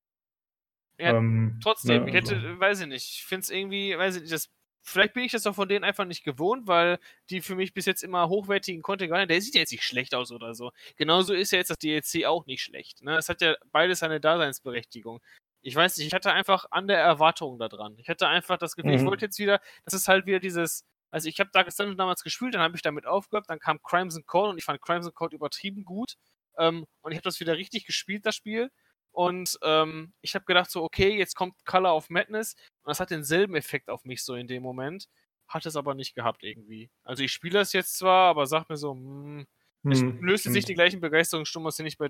Ja, 0.99 1.15
ähm, 1.15 1.59
trotzdem, 1.61 2.03
ne, 2.03 2.09
ich 2.09 2.15
hätte, 2.15 2.35
also. 2.35 2.59
weiß 2.59 2.81
ich 2.81 2.87
nicht, 2.87 3.05
ich 3.05 3.25
finde 3.25 3.41
es 3.41 3.49
irgendwie, 3.49 3.97
weiß 3.97 4.15
ich 4.15 4.21
nicht, 4.23 4.33
das 4.33 4.49
vielleicht 4.87 5.13
bin 5.13 5.23
ich 5.23 5.31
das 5.31 5.45
auch 5.45 5.55
von 5.55 5.67
denen 5.67 5.83
einfach 5.83 6.05
nicht 6.05 6.23
gewohnt, 6.23 6.67
weil 6.67 6.99
die 7.29 7.41
für 7.41 7.55
mich 7.55 7.73
bis 7.73 7.85
jetzt 7.85 8.03
immer 8.03 8.29
hochwertigen 8.29 8.81
Content 8.81 9.11
waren. 9.11 9.27
Der 9.27 9.41
sieht 9.41 9.55
ja 9.55 9.59
jetzt 9.61 9.71
nicht 9.71 9.83
schlecht 9.83 10.15
aus 10.15 10.31
oder 10.31 10.53
so. 10.53 10.71
Genauso 10.95 11.33
ist 11.33 11.51
ja 11.51 11.57
jetzt 11.57 11.69
das 11.69 11.77
DLC 11.77 12.25
auch 12.25 12.45
nicht 12.45 12.61
schlecht. 12.61 13.03
Ne? 13.03 13.17
Es 13.17 13.29
hat 13.29 13.41
ja 13.41 13.55
beides 13.71 13.99
seine 13.99 14.19
Daseinsberechtigung. 14.19 15.19
Ich 15.61 15.75
weiß 15.75 15.97
nicht, 15.97 16.07
ich 16.07 16.13
hatte 16.13 16.31
einfach 16.31 16.65
andere 16.71 16.97
Erwartungen 16.97 17.59
daran. 17.59 17.97
Ich 17.97 18.07
hatte 18.07 18.27
einfach 18.27 18.57
das 18.57 18.75
Gefühl, 18.75 18.93
mhm. 18.93 18.97
ich 18.99 19.05
wollte 19.05 19.25
jetzt 19.25 19.39
wieder, 19.39 19.59
das 19.83 19.93
ist 19.93 20.07
halt 20.07 20.25
wieder 20.25 20.39
dieses, 20.39 20.85
also 21.11 21.27
ich 21.27 21.39
habe 21.39 21.49
Darkest 21.51 21.79
Dungeon 21.79 21.97
damals 21.97 22.23
gespielt, 22.23 22.53
dann 22.53 22.61
habe 22.61 22.75
ich 22.75 22.81
damit 22.81 23.05
aufgehört, 23.05 23.49
dann 23.49 23.59
kam 23.59 23.81
Crimson 23.83 24.25
Code 24.25 24.51
und 24.51 24.57
ich 24.57 24.63
fand 24.63 24.81
Crimson 24.81 25.13
Code 25.13 25.35
übertrieben 25.35 25.83
gut. 25.83 26.13
Ähm, 26.57 26.85
und 27.01 27.11
ich 27.11 27.17
habe 27.17 27.23
das 27.23 27.39
wieder 27.39 27.57
richtig 27.57 27.85
gespielt, 27.85 28.25
das 28.25 28.35
Spiel. 28.35 28.71
Und 29.11 29.57
ähm, 29.63 30.13
ich 30.21 30.35
habe 30.35 30.45
gedacht 30.45 30.69
so, 30.69 30.83
okay, 30.83 31.17
jetzt 31.17 31.35
kommt 31.35 31.53
Color 31.65 31.95
of 31.95 32.09
Madness 32.09 32.55
und 32.83 32.89
das 32.89 32.99
hat 32.99 33.09
denselben 33.09 33.55
Effekt 33.55 33.89
auf 33.89 34.05
mich 34.05 34.23
so 34.23 34.35
in 34.35 34.47
dem 34.47 34.63
Moment. 34.63 35.07
Hat 35.47 35.65
es 35.65 35.75
aber 35.75 35.95
nicht 35.95 36.13
gehabt 36.13 36.43
irgendwie. 36.43 36.89
Also 37.03 37.23
ich 37.23 37.31
spiele 37.31 37.59
das 37.59 37.73
jetzt 37.73 37.97
zwar, 37.97 38.29
aber 38.29 38.47
sag 38.47 38.69
mir 38.69 38.77
so, 38.77 38.91
hm, 38.91 39.45
es 39.89 40.01
hm, 40.01 40.21
löste 40.21 40.49
hm. 40.49 40.53
sich 40.53 40.65
die 40.65 40.73
gleichen 40.73 40.99
Begeisterungsstunden, 40.99 41.67
was 41.67 41.79
ich 41.79 41.97
bei 41.97 42.09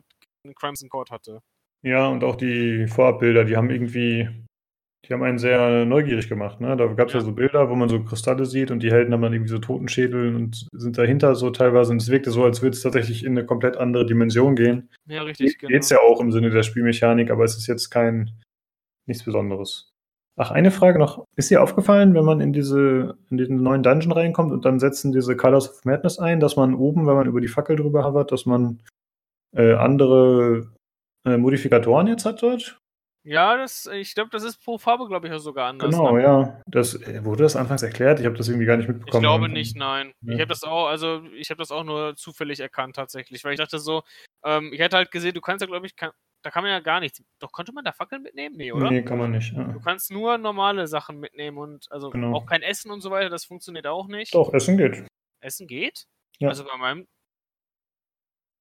Crimson 0.55 0.89
Court 0.89 1.11
hatte. 1.11 1.41
Ja, 1.83 2.07
und 2.07 2.23
auch 2.23 2.35
die 2.35 2.87
Vorabbilder, 2.87 3.45
die 3.45 3.55
haben 3.55 3.69
irgendwie 3.69 4.27
die 5.07 5.13
haben 5.13 5.23
einen 5.23 5.37
sehr 5.37 5.85
neugierig 5.85 6.27
gemacht, 6.27 6.59
ne? 6.59 6.75
Da 6.75 6.87
gab 6.87 7.07
es 7.07 7.13
ja. 7.13 7.19
ja. 7.19 7.25
so 7.25 7.31
Bilder, 7.31 7.69
wo 7.69 7.75
man 7.75 7.87
so 7.87 8.03
Kristalle 8.03 8.45
sieht 8.45 8.71
und 8.71 8.83
die 8.83 8.91
Helden 8.91 9.13
haben 9.13 9.21
dann 9.21 9.33
irgendwie 9.33 9.51
so 9.51 9.59
Totenschädel 9.59 10.35
und 10.35 10.67
sind 10.73 10.97
dahinter 10.97 11.35
so 11.35 11.49
teilweise 11.49 11.91
und 11.91 12.01
es 12.01 12.09
wirkte 12.09 12.31
so, 12.31 12.43
als 12.43 12.61
würde 12.61 12.75
es 12.75 12.81
tatsächlich 12.81 13.23
in 13.23 13.37
eine 13.37 13.45
komplett 13.45 13.77
andere 13.77 14.05
Dimension 14.05 14.55
gehen. 14.55 14.89
Ja, 15.05 15.23
richtig, 15.23 15.53
Ge 15.53 15.57
genau. 15.59 15.71
Geht's 15.71 15.89
ja 15.89 15.99
auch 15.99 16.19
im 16.19 16.31
Sinne 16.31 16.49
der 16.49 16.63
Spielmechanik, 16.63 17.31
aber 17.31 17.45
es 17.45 17.57
ist 17.57 17.67
jetzt 17.67 17.89
kein 17.89 18.31
nichts 19.07 19.23
Besonderes. 19.23 19.93
Ach, 20.39 20.51
eine 20.51 20.69
Frage 20.69 20.99
noch. 20.99 21.25
Ist 21.35 21.49
dir 21.49 21.63
aufgefallen, 21.63 22.13
wenn 22.13 22.25
man 22.25 22.41
in 22.41 22.53
diese, 22.53 23.17
in 23.31 23.37
den 23.37 23.63
neuen 23.63 23.81
Dungeon 23.81 24.11
reinkommt 24.11 24.51
und 24.51 24.65
dann 24.65 24.79
setzen 24.79 25.11
diese 25.11 25.35
Colors 25.35 25.69
of 25.69 25.85
Madness 25.85 26.19
ein, 26.19 26.39
dass 26.39 26.55
man 26.55 26.75
oben, 26.75 27.07
wenn 27.07 27.15
man 27.15 27.27
über 27.27 27.41
die 27.41 27.47
Fackel 27.47 27.75
drüber 27.75 28.03
hovert, 28.03 28.31
dass 28.31 28.45
man 28.45 28.79
äh, 29.55 29.73
andere 29.73 30.67
äh, 31.25 31.37
Modifikatoren 31.37 32.07
jetzt 32.07 32.25
hat 32.25 32.43
dort? 32.43 32.79
Ja, 33.27 33.57
das, 33.57 33.87
ich 33.87 34.15
glaube, 34.15 34.29
das 34.29 34.43
ist 34.43 34.63
pro 34.63 34.77
Farbe, 34.77 35.05
glaube 35.05 35.27
ich, 35.27 35.33
auch 35.33 35.39
sogar 35.39 35.67
anders. 35.67 35.91
Genau, 35.91 36.15
ne? 36.15 36.23
ja. 36.23 36.61
Das, 36.65 36.93
äh, 36.93 37.25
wurde 37.25 37.43
das 37.43 37.57
anfangs 37.57 37.83
erklärt? 37.83 38.21
Ich 38.21 38.25
habe 38.25 38.37
das 38.37 38.47
irgendwie 38.47 38.65
gar 38.65 38.77
nicht 38.77 38.87
mitbekommen. 38.87 39.21
Ich 39.21 39.27
glaube 39.27 39.49
nicht, 39.49 39.75
nein. 39.75 40.13
Ja. 40.21 40.35
Ich 40.35 40.39
habe 40.39 40.47
das 40.47 40.63
auch, 40.63 40.87
also 40.87 41.21
ich 41.35 41.49
habe 41.49 41.57
das 41.57 41.69
auch 41.69 41.83
nur 41.83 42.15
zufällig 42.15 42.61
erkannt 42.61 42.95
tatsächlich, 42.95 43.43
weil 43.43 43.51
ich 43.51 43.59
dachte 43.59 43.79
so, 43.79 44.03
ähm, 44.45 44.71
ich 44.71 44.79
hätte 44.79 44.95
halt 44.95 45.11
gesehen, 45.11 45.33
du 45.33 45.41
kannst 45.41 45.59
ja, 45.59 45.67
glaube 45.67 45.85
ich, 45.85 45.97
kann, 45.97 46.11
da 46.41 46.51
kann 46.51 46.63
man 46.63 46.71
ja 46.71 46.79
gar 46.79 47.01
nichts. 47.01 47.21
Doch 47.39 47.51
konnte 47.51 47.73
man 47.73 47.83
da 47.83 47.91
Fackeln 47.91 48.23
mitnehmen? 48.23 48.55
Nee, 48.55 48.71
oder? 48.71 48.89
Nee, 48.89 49.03
kann 49.03 49.17
man 49.17 49.31
nicht. 49.31 49.51
Ja. 49.51 49.65
Du 49.65 49.81
kannst 49.81 50.09
nur 50.09 50.37
normale 50.37 50.87
Sachen 50.87 51.19
mitnehmen 51.19 51.57
und 51.57 51.91
also 51.91 52.11
genau. 52.11 52.33
auch 52.33 52.45
kein 52.45 52.61
Essen 52.61 52.91
und 52.91 53.01
so 53.01 53.11
weiter, 53.11 53.29
das 53.29 53.43
funktioniert 53.43 53.87
auch 53.87 54.07
nicht. 54.07 54.35
Doch, 54.35 54.53
Essen 54.53 54.77
geht. 54.77 55.05
Essen 55.41 55.67
geht? 55.67 56.05
Ja. 56.39 56.47
Also 56.47 56.63
bei 56.63 56.77
meinem 56.77 57.07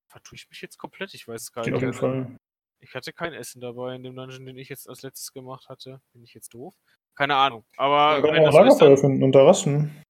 vertue 0.08 0.34
ich 0.34 0.48
mich 0.48 0.60
jetzt 0.60 0.76
komplett, 0.76 1.14
ich 1.14 1.28
weiß 1.28 1.40
es 1.40 1.52
gar 1.52 1.62
geht 1.62 1.74
nicht. 1.74 1.84
Auf 1.84 2.02
jeden 2.02 2.26
Fall. 2.26 2.36
Ich 2.80 2.94
hatte 2.94 3.12
kein 3.12 3.32
Essen 3.32 3.60
dabei 3.60 3.94
in 3.94 4.02
dem 4.02 4.14
Dungeon, 4.14 4.46
den 4.46 4.58
ich 4.58 4.68
jetzt 4.68 4.88
als 4.88 5.02
letztes 5.02 5.32
gemacht 5.32 5.68
hatte. 5.68 6.00
Bin 6.12 6.22
ich 6.22 6.34
jetzt 6.34 6.52
doof? 6.54 6.74
Keine 7.14 7.36
Ahnung. 7.36 7.64
Aber. 7.76 8.22
Wir 8.22 8.30
können 8.30 8.48
auch 8.48 8.52
Lagerfeuer 8.52 8.96
finden 8.96 9.22
unter 9.22 9.46
Rasten. 9.46 10.02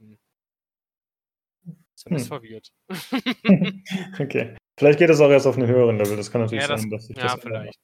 Hm. 0.00 0.18
Sven 1.94 2.10
hm. 2.10 2.16
ist 2.16 2.28
verwirrt. 2.28 2.72
okay. 4.20 4.56
Vielleicht 4.78 4.98
geht 4.98 5.10
es 5.10 5.20
auch 5.20 5.30
erst 5.30 5.46
auf 5.46 5.56
einen 5.56 5.68
höheren 5.68 5.96
Level. 5.96 6.16
Das 6.16 6.30
kann 6.30 6.42
natürlich 6.42 6.64
ja, 6.64 6.68
das, 6.68 6.82
sein, 6.82 6.90
dass 6.90 7.08
ich 7.08 7.16
ja, 7.16 7.22
das. 7.22 7.32
Ja, 7.34 7.38
vielleicht. 7.38 7.78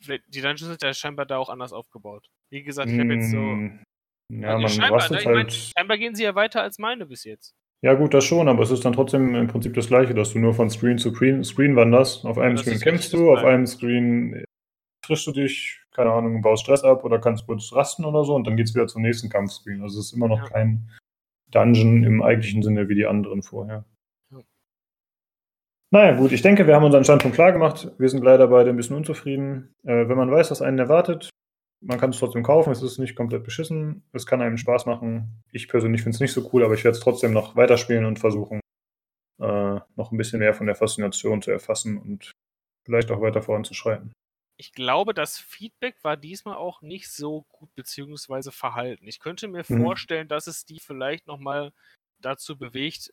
vielleicht. 0.00 0.24
Die 0.34 0.40
Dungeons 0.40 0.60
sind 0.60 0.82
ja 0.82 0.92
scheinbar 0.94 1.26
da 1.26 1.36
auch 1.36 1.50
anders 1.50 1.72
aufgebaut. 1.72 2.26
Wie 2.50 2.62
gesagt, 2.62 2.90
ich 2.90 2.98
habe 2.98 3.14
jetzt 3.14 3.30
so. 3.30 3.36
Hm, 3.36 3.84
ja, 4.32 4.58
man 4.58 4.68
scheinbar, 4.68 5.00
rastet 5.00 5.26
halt. 5.26 5.52
scheinbar 5.52 5.98
gehen 5.98 6.14
sie 6.14 6.24
ja 6.24 6.34
weiter 6.34 6.62
als 6.62 6.78
meine 6.78 7.06
bis 7.06 7.24
jetzt. 7.24 7.54
Ja, 7.82 7.94
gut, 7.94 8.12
das 8.12 8.24
schon, 8.24 8.48
aber 8.48 8.62
es 8.62 8.70
ist 8.70 8.84
dann 8.84 8.92
trotzdem 8.92 9.34
im 9.34 9.46
Prinzip 9.46 9.72
das 9.74 9.88
Gleiche, 9.88 10.12
dass 10.12 10.34
du 10.34 10.38
nur 10.38 10.52
von 10.52 10.68
Screen 10.68 10.98
zu 10.98 11.14
Screen, 11.14 11.42
Screen 11.44 11.76
wanderst. 11.76 12.26
Auf 12.26 12.36
einem 12.36 12.56
ja, 12.56 12.62
Screen 12.62 12.80
kämpfst 12.80 13.12
du, 13.14 13.32
auf 13.32 13.42
einem 13.42 13.66
Screen 13.66 14.44
triffst 15.02 15.26
du 15.26 15.32
dich, 15.32 15.80
keine 15.92 16.12
Ahnung, 16.12 16.42
baust 16.42 16.64
Stress 16.64 16.84
ab 16.84 17.04
oder 17.04 17.18
kannst 17.18 17.46
kurz 17.46 17.72
rasten 17.72 18.04
oder 18.04 18.24
so 18.24 18.34
und 18.34 18.46
dann 18.46 18.56
geht's 18.56 18.74
wieder 18.74 18.86
zum 18.86 19.00
nächsten 19.00 19.30
Kampfscreen. 19.30 19.82
Also 19.82 19.98
es 19.98 20.06
ist 20.06 20.12
immer 20.12 20.28
noch 20.28 20.42
ja. 20.42 20.48
kein 20.48 20.90
Dungeon 21.50 22.04
im 22.04 22.22
eigentlichen 22.22 22.62
Sinne 22.62 22.88
wie 22.88 22.94
die 22.94 23.06
anderen 23.06 23.42
vorher. 23.42 23.84
Ja. 24.30 24.42
Naja, 25.90 26.16
gut, 26.16 26.32
ich 26.32 26.42
denke, 26.42 26.66
wir 26.66 26.76
haben 26.76 26.84
unseren 26.84 27.04
Standpunkt 27.04 27.34
klar 27.34 27.52
gemacht. 27.52 27.90
Wir 27.98 28.08
sind 28.10 28.22
leider 28.22 28.46
beide 28.48 28.70
ein 28.70 28.76
bisschen 28.76 28.96
unzufrieden. 28.96 29.74
Äh, 29.84 30.06
wenn 30.06 30.18
man 30.18 30.30
weiß, 30.30 30.50
was 30.50 30.60
einen 30.60 30.78
erwartet, 30.78 31.30
man 31.80 31.98
kann 31.98 32.10
es 32.10 32.18
trotzdem 32.18 32.42
kaufen, 32.42 32.70
es 32.70 32.82
ist 32.82 32.98
nicht 32.98 33.16
komplett 33.16 33.44
beschissen, 33.44 34.02
es 34.12 34.26
kann 34.26 34.42
einem 34.42 34.58
Spaß 34.58 34.86
machen. 34.86 35.42
Ich 35.50 35.68
persönlich 35.68 36.02
finde 36.02 36.14
es 36.14 36.20
nicht 36.20 36.32
so 36.32 36.48
cool, 36.52 36.64
aber 36.64 36.74
ich 36.74 36.84
werde 36.84 36.96
es 36.96 37.02
trotzdem 37.02 37.32
noch 37.32 37.56
weiterspielen 37.56 38.04
und 38.04 38.18
versuchen, 38.18 38.60
äh, 39.40 39.80
noch 39.96 40.12
ein 40.12 40.16
bisschen 40.16 40.40
mehr 40.40 40.54
von 40.54 40.66
der 40.66 40.76
Faszination 40.76 41.42
zu 41.42 41.50
erfassen 41.50 41.98
und 41.98 42.32
vielleicht 42.84 43.10
auch 43.10 43.20
weiter 43.20 43.42
voranzuschreiten. 43.42 44.12
Ich 44.58 44.72
glaube, 44.72 45.14
das 45.14 45.38
Feedback 45.38 45.96
war 46.04 46.18
diesmal 46.18 46.56
auch 46.56 46.82
nicht 46.82 47.10
so 47.10 47.46
gut 47.48 47.74
beziehungsweise 47.74 48.52
verhalten. 48.52 49.06
Ich 49.08 49.18
könnte 49.18 49.48
mir 49.48 49.64
mhm. 49.66 49.82
vorstellen, 49.82 50.28
dass 50.28 50.46
es 50.46 50.66
die 50.66 50.80
vielleicht 50.80 51.26
nochmal 51.26 51.72
dazu 52.20 52.58
bewegt, 52.58 53.10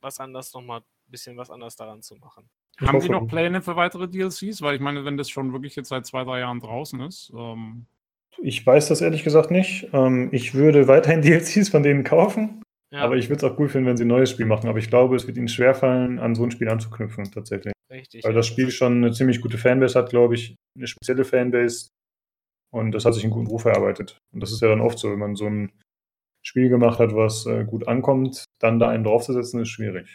was 0.00 0.20
anders 0.20 0.54
nochmal 0.54 0.80
ein 0.80 1.10
bisschen 1.10 1.36
was 1.36 1.50
anders 1.50 1.76
daran 1.76 2.02
zu 2.02 2.16
machen. 2.16 2.48
Ich 2.80 2.86
Haben 2.86 3.00
Sie 3.00 3.08
noch 3.08 3.26
Pläne 3.26 3.62
für 3.62 3.76
weitere 3.76 4.08
DLCs? 4.08 4.62
Weil 4.62 4.74
ich 4.74 4.80
meine, 4.80 5.04
wenn 5.04 5.16
das 5.16 5.30
schon 5.30 5.52
wirklich 5.52 5.76
jetzt 5.76 5.88
seit 5.88 6.06
zwei, 6.06 6.24
drei 6.24 6.40
Jahren 6.40 6.60
draußen 6.60 7.00
ist. 7.00 7.32
Ähm 7.34 7.86
ich 8.42 8.66
weiß 8.66 8.88
das 8.88 9.00
ehrlich 9.00 9.22
gesagt 9.22 9.50
nicht. 9.50 9.88
Ähm, 9.92 10.28
ich 10.32 10.54
würde 10.54 10.88
weiterhin 10.88 11.22
DLCs 11.22 11.68
von 11.68 11.82
denen 11.82 12.04
kaufen. 12.04 12.62
Ja. 12.92 13.00
Aber 13.00 13.16
ich 13.16 13.28
würde 13.28 13.44
es 13.44 13.52
auch 13.52 13.58
cool 13.58 13.68
finden, 13.68 13.88
wenn 13.88 13.96
sie 13.96 14.04
ein 14.04 14.08
neues 14.08 14.30
Spiel 14.30 14.46
machen. 14.46 14.68
Aber 14.68 14.78
ich 14.78 14.88
glaube, 14.88 15.16
es 15.16 15.26
wird 15.26 15.36
ihnen 15.36 15.48
schwerfallen, 15.48 16.18
an 16.18 16.34
so 16.34 16.44
ein 16.44 16.50
Spiel 16.50 16.68
anzuknüpfen, 16.68 17.30
tatsächlich. 17.30 17.74
Richtig. 17.90 18.24
Weil 18.24 18.34
das 18.34 18.46
Spiel 18.46 18.70
schon 18.70 18.98
eine 18.98 19.12
ziemlich 19.12 19.40
gute 19.40 19.58
Fanbase 19.58 19.98
hat, 19.98 20.10
glaube 20.10 20.34
ich. 20.34 20.56
Eine 20.76 20.86
spezielle 20.86 21.24
Fanbase. 21.24 21.88
Und 22.72 22.92
das 22.92 23.04
hat 23.04 23.14
sich 23.14 23.24
einen 23.24 23.32
guten 23.32 23.46
Ruf 23.46 23.64
erarbeitet. 23.64 24.18
Und 24.32 24.42
das 24.42 24.52
ist 24.52 24.60
ja 24.60 24.68
dann 24.68 24.80
oft 24.80 24.98
so, 24.98 25.10
wenn 25.10 25.18
man 25.18 25.36
so 25.36 25.46
ein 25.46 25.72
Spiel 26.44 26.68
gemacht 26.68 26.98
hat, 26.98 27.14
was 27.14 27.46
äh, 27.46 27.64
gut 27.64 27.88
ankommt, 27.88 28.44
dann 28.60 28.78
da 28.78 28.88
einen 28.88 29.04
draufzusetzen, 29.04 29.60
ist 29.60 29.68
schwierig. 29.68 30.14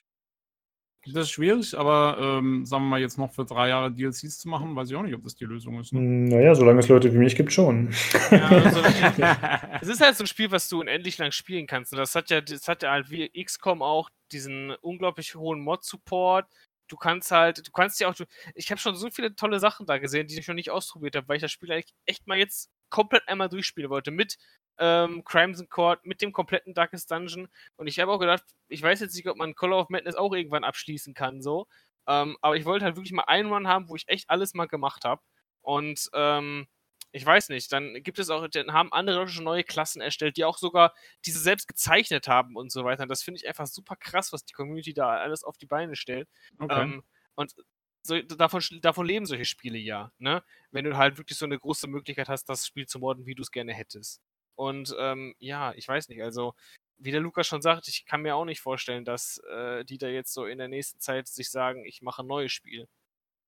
Das 1.05 1.23
ist 1.23 1.31
schwierig, 1.31 1.77
aber 1.77 2.17
ähm, 2.19 2.65
sagen 2.65 2.83
wir 2.83 2.89
mal, 2.89 2.99
jetzt 2.99 3.17
noch 3.17 3.31
für 3.31 3.45
drei 3.45 3.69
Jahre 3.69 3.91
DLCs 3.91 4.39
zu 4.39 4.49
machen, 4.49 4.75
weiß 4.75 4.89
ich 4.89 4.95
auch 4.97 5.01
nicht, 5.01 5.15
ob 5.15 5.23
das 5.23 5.33
die 5.33 5.45
Lösung 5.45 5.79
ist. 5.79 5.93
Ne? 5.93 5.99
Hm, 5.99 6.25
naja, 6.25 6.53
solange 6.55 6.79
es 6.79 6.89
Leute 6.89 7.13
wie 7.13 7.17
mich 7.17 7.35
gibt, 7.35 7.53
schon. 7.53 7.93
Ja, 8.31 8.47
also, 8.49 8.81
es 9.81 9.87
ist 9.87 10.01
halt 10.01 10.17
so 10.17 10.25
ein 10.25 10.27
Spiel, 10.27 10.51
was 10.51 10.67
du 10.67 10.81
unendlich 10.81 11.17
lang 11.17 11.31
spielen 11.31 11.67
kannst. 11.67 11.93
Und 11.93 11.99
das 11.99 12.15
hat 12.15 12.29
ja, 12.29 12.41
das 12.41 12.67
hat 12.67 12.83
ja 12.83 12.91
halt 12.91 13.09
wie 13.09 13.29
XCOM 13.29 13.81
auch 13.81 14.09
diesen 14.33 14.71
unglaublich 14.81 15.35
hohen 15.35 15.61
Mod-Support. 15.61 16.47
Du 16.89 16.97
kannst 16.97 17.31
halt, 17.31 17.65
du 17.65 17.71
kannst 17.71 17.99
ja 18.01 18.09
auch, 18.09 18.15
ich 18.55 18.71
habe 18.71 18.81
schon 18.81 18.95
so 18.95 19.09
viele 19.09 19.35
tolle 19.35 19.59
Sachen 19.59 19.85
da 19.85 19.99
gesehen, 19.99 20.27
die 20.27 20.37
ich 20.37 20.47
noch 20.47 20.55
nicht 20.55 20.71
ausprobiert 20.71 21.15
habe, 21.15 21.27
weil 21.29 21.37
ich 21.37 21.41
das 21.41 21.51
Spiel 21.51 21.71
eigentlich 21.71 21.93
echt 22.05 22.27
mal 22.27 22.37
jetzt 22.37 22.69
komplett 22.89 23.27
einmal 23.27 23.47
durchspielen 23.47 23.89
wollte. 23.89 24.11
Mit 24.11 24.37
ähm, 24.79 25.23
Crimson 25.23 25.69
Court 25.69 26.05
mit 26.05 26.21
dem 26.21 26.31
kompletten 26.31 26.73
Darkest 26.73 27.11
Dungeon. 27.11 27.47
Und 27.75 27.87
ich 27.87 27.99
habe 27.99 28.11
auch 28.11 28.19
gedacht, 28.19 28.43
ich 28.67 28.81
weiß 28.81 28.99
jetzt 29.01 29.15
nicht, 29.15 29.27
ob 29.27 29.37
man 29.37 29.55
Call 29.55 29.73
of 29.73 29.89
Madness 29.89 30.15
auch 30.15 30.33
irgendwann 30.33 30.63
abschließen 30.63 31.13
kann, 31.13 31.41
so. 31.41 31.67
Ähm, 32.07 32.37
aber 32.41 32.57
ich 32.57 32.65
wollte 32.65 32.85
halt 32.85 32.95
wirklich 32.95 33.11
mal 33.11 33.23
einen 33.23 33.51
Run 33.51 33.67
haben, 33.67 33.89
wo 33.89 33.95
ich 33.95 34.07
echt 34.07 34.29
alles 34.29 34.53
mal 34.53 34.67
gemacht 34.67 35.05
habe. 35.05 35.21
Und 35.61 36.09
ähm, 36.13 36.67
ich 37.11 37.25
weiß 37.25 37.49
nicht, 37.49 37.71
dann 37.71 38.01
gibt 38.03 38.19
es 38.19 38.29
auch, 38.29 38.47
dann 38.47 38.73
haben 38.73 38.93
andere 38.93 39.17
Leute 39.17 39.31
schon 39.31 39.43
neue 39.43 39.63
Klassen 39.63 40.01
erstellt, 40.01 40.37
die 40.37 40.45
auch 40.45 40.57
sogar 40.57 40.93
diese 41.25 41.39
selbst 41.39 41.67
gezeichnet 41.67 42.27
haben 42.27 42.55
und 42.55 42.71
so 42.71 42.83
weiter. 42.85 43.03
Und 43.03 43.09
das 43.09 43.23
finde 43.23 43.39
ich 43.39 43.47
einfach 43.47 43.67
super 43.67 43.95
krass, 43.95 44.31
was 44.31 44.45
die 44.45 44.53
Community 44.53 44.93
da 44.93 45.09
alles 45.09 45.43
auf 45.43 45.57
die 45.57 45.65
Beine 45.65 45.95
stellt. 45.95 46.29
Okay. 46.59 46.81
Ähm, 46.81 47.03
und 47.35 47.53
so, 48.01 48.19
davon, 48.21 48.61
davon 48.81 49.05
leben 49.05 49.25
solche 49.25 49.45
Spiele 49.45 49.77
ja, 49.77 50.11
ne? 50.19 50.43
Wenn 50.71 50.85
du 50.85 50.95
halt 50.97 51.17
wirklich 51.17 51.37
so 51.37 51.45
eine 51.45 51.59
große 51.59 51.87
Möglichkeit 51.87 52.29
hast, 52.29 52.45
das 52.45 52.65
Spiel 52.65 52.87
zu 52.87 52.99
morden, 52.99 53.25
wie 53.25 53.35
du 53.35 53.41
es 53.41 53.51
gerne 53.51 53.73
hättest. 53.73 54.21
Und 54.59 54.93
ähm, 54.99 55.35
ja, 55.39 55.71
ich 55.75 55.87
weiß 55.87 56.09
nicht, 56.09 56.21
also 56.21 56.53
wie 56.97 57.11
der 57.11 57.21
Lukas 57.21 57.47
schon 57.47 57.61
sagt, 57.61 57.87
ich 57.87 58.05
kann 58.05 58.21
mir 58.21 58.35
auch 58.35 58.43
nicht 58.43 58.59
vorstellen, 58.59 59.05
dass 59.05 59.41
äh, 59.49 59.85
die 59.85 59.97
da 59.97 60.07
jetzt 60.07 60.33
so 60.33 60.43
in 60.43 60.57
der 60.57 60.67
nächsten 60.67 60.99
Zeit 60.99 61.29
sich 61.29 61.49
sagen, 61.49 61.85
ich 61.85 62.01
mache 62.01 62.23
ein 62.23 62.27
neues 62.27 62.51
Spiel. 62.51 62.89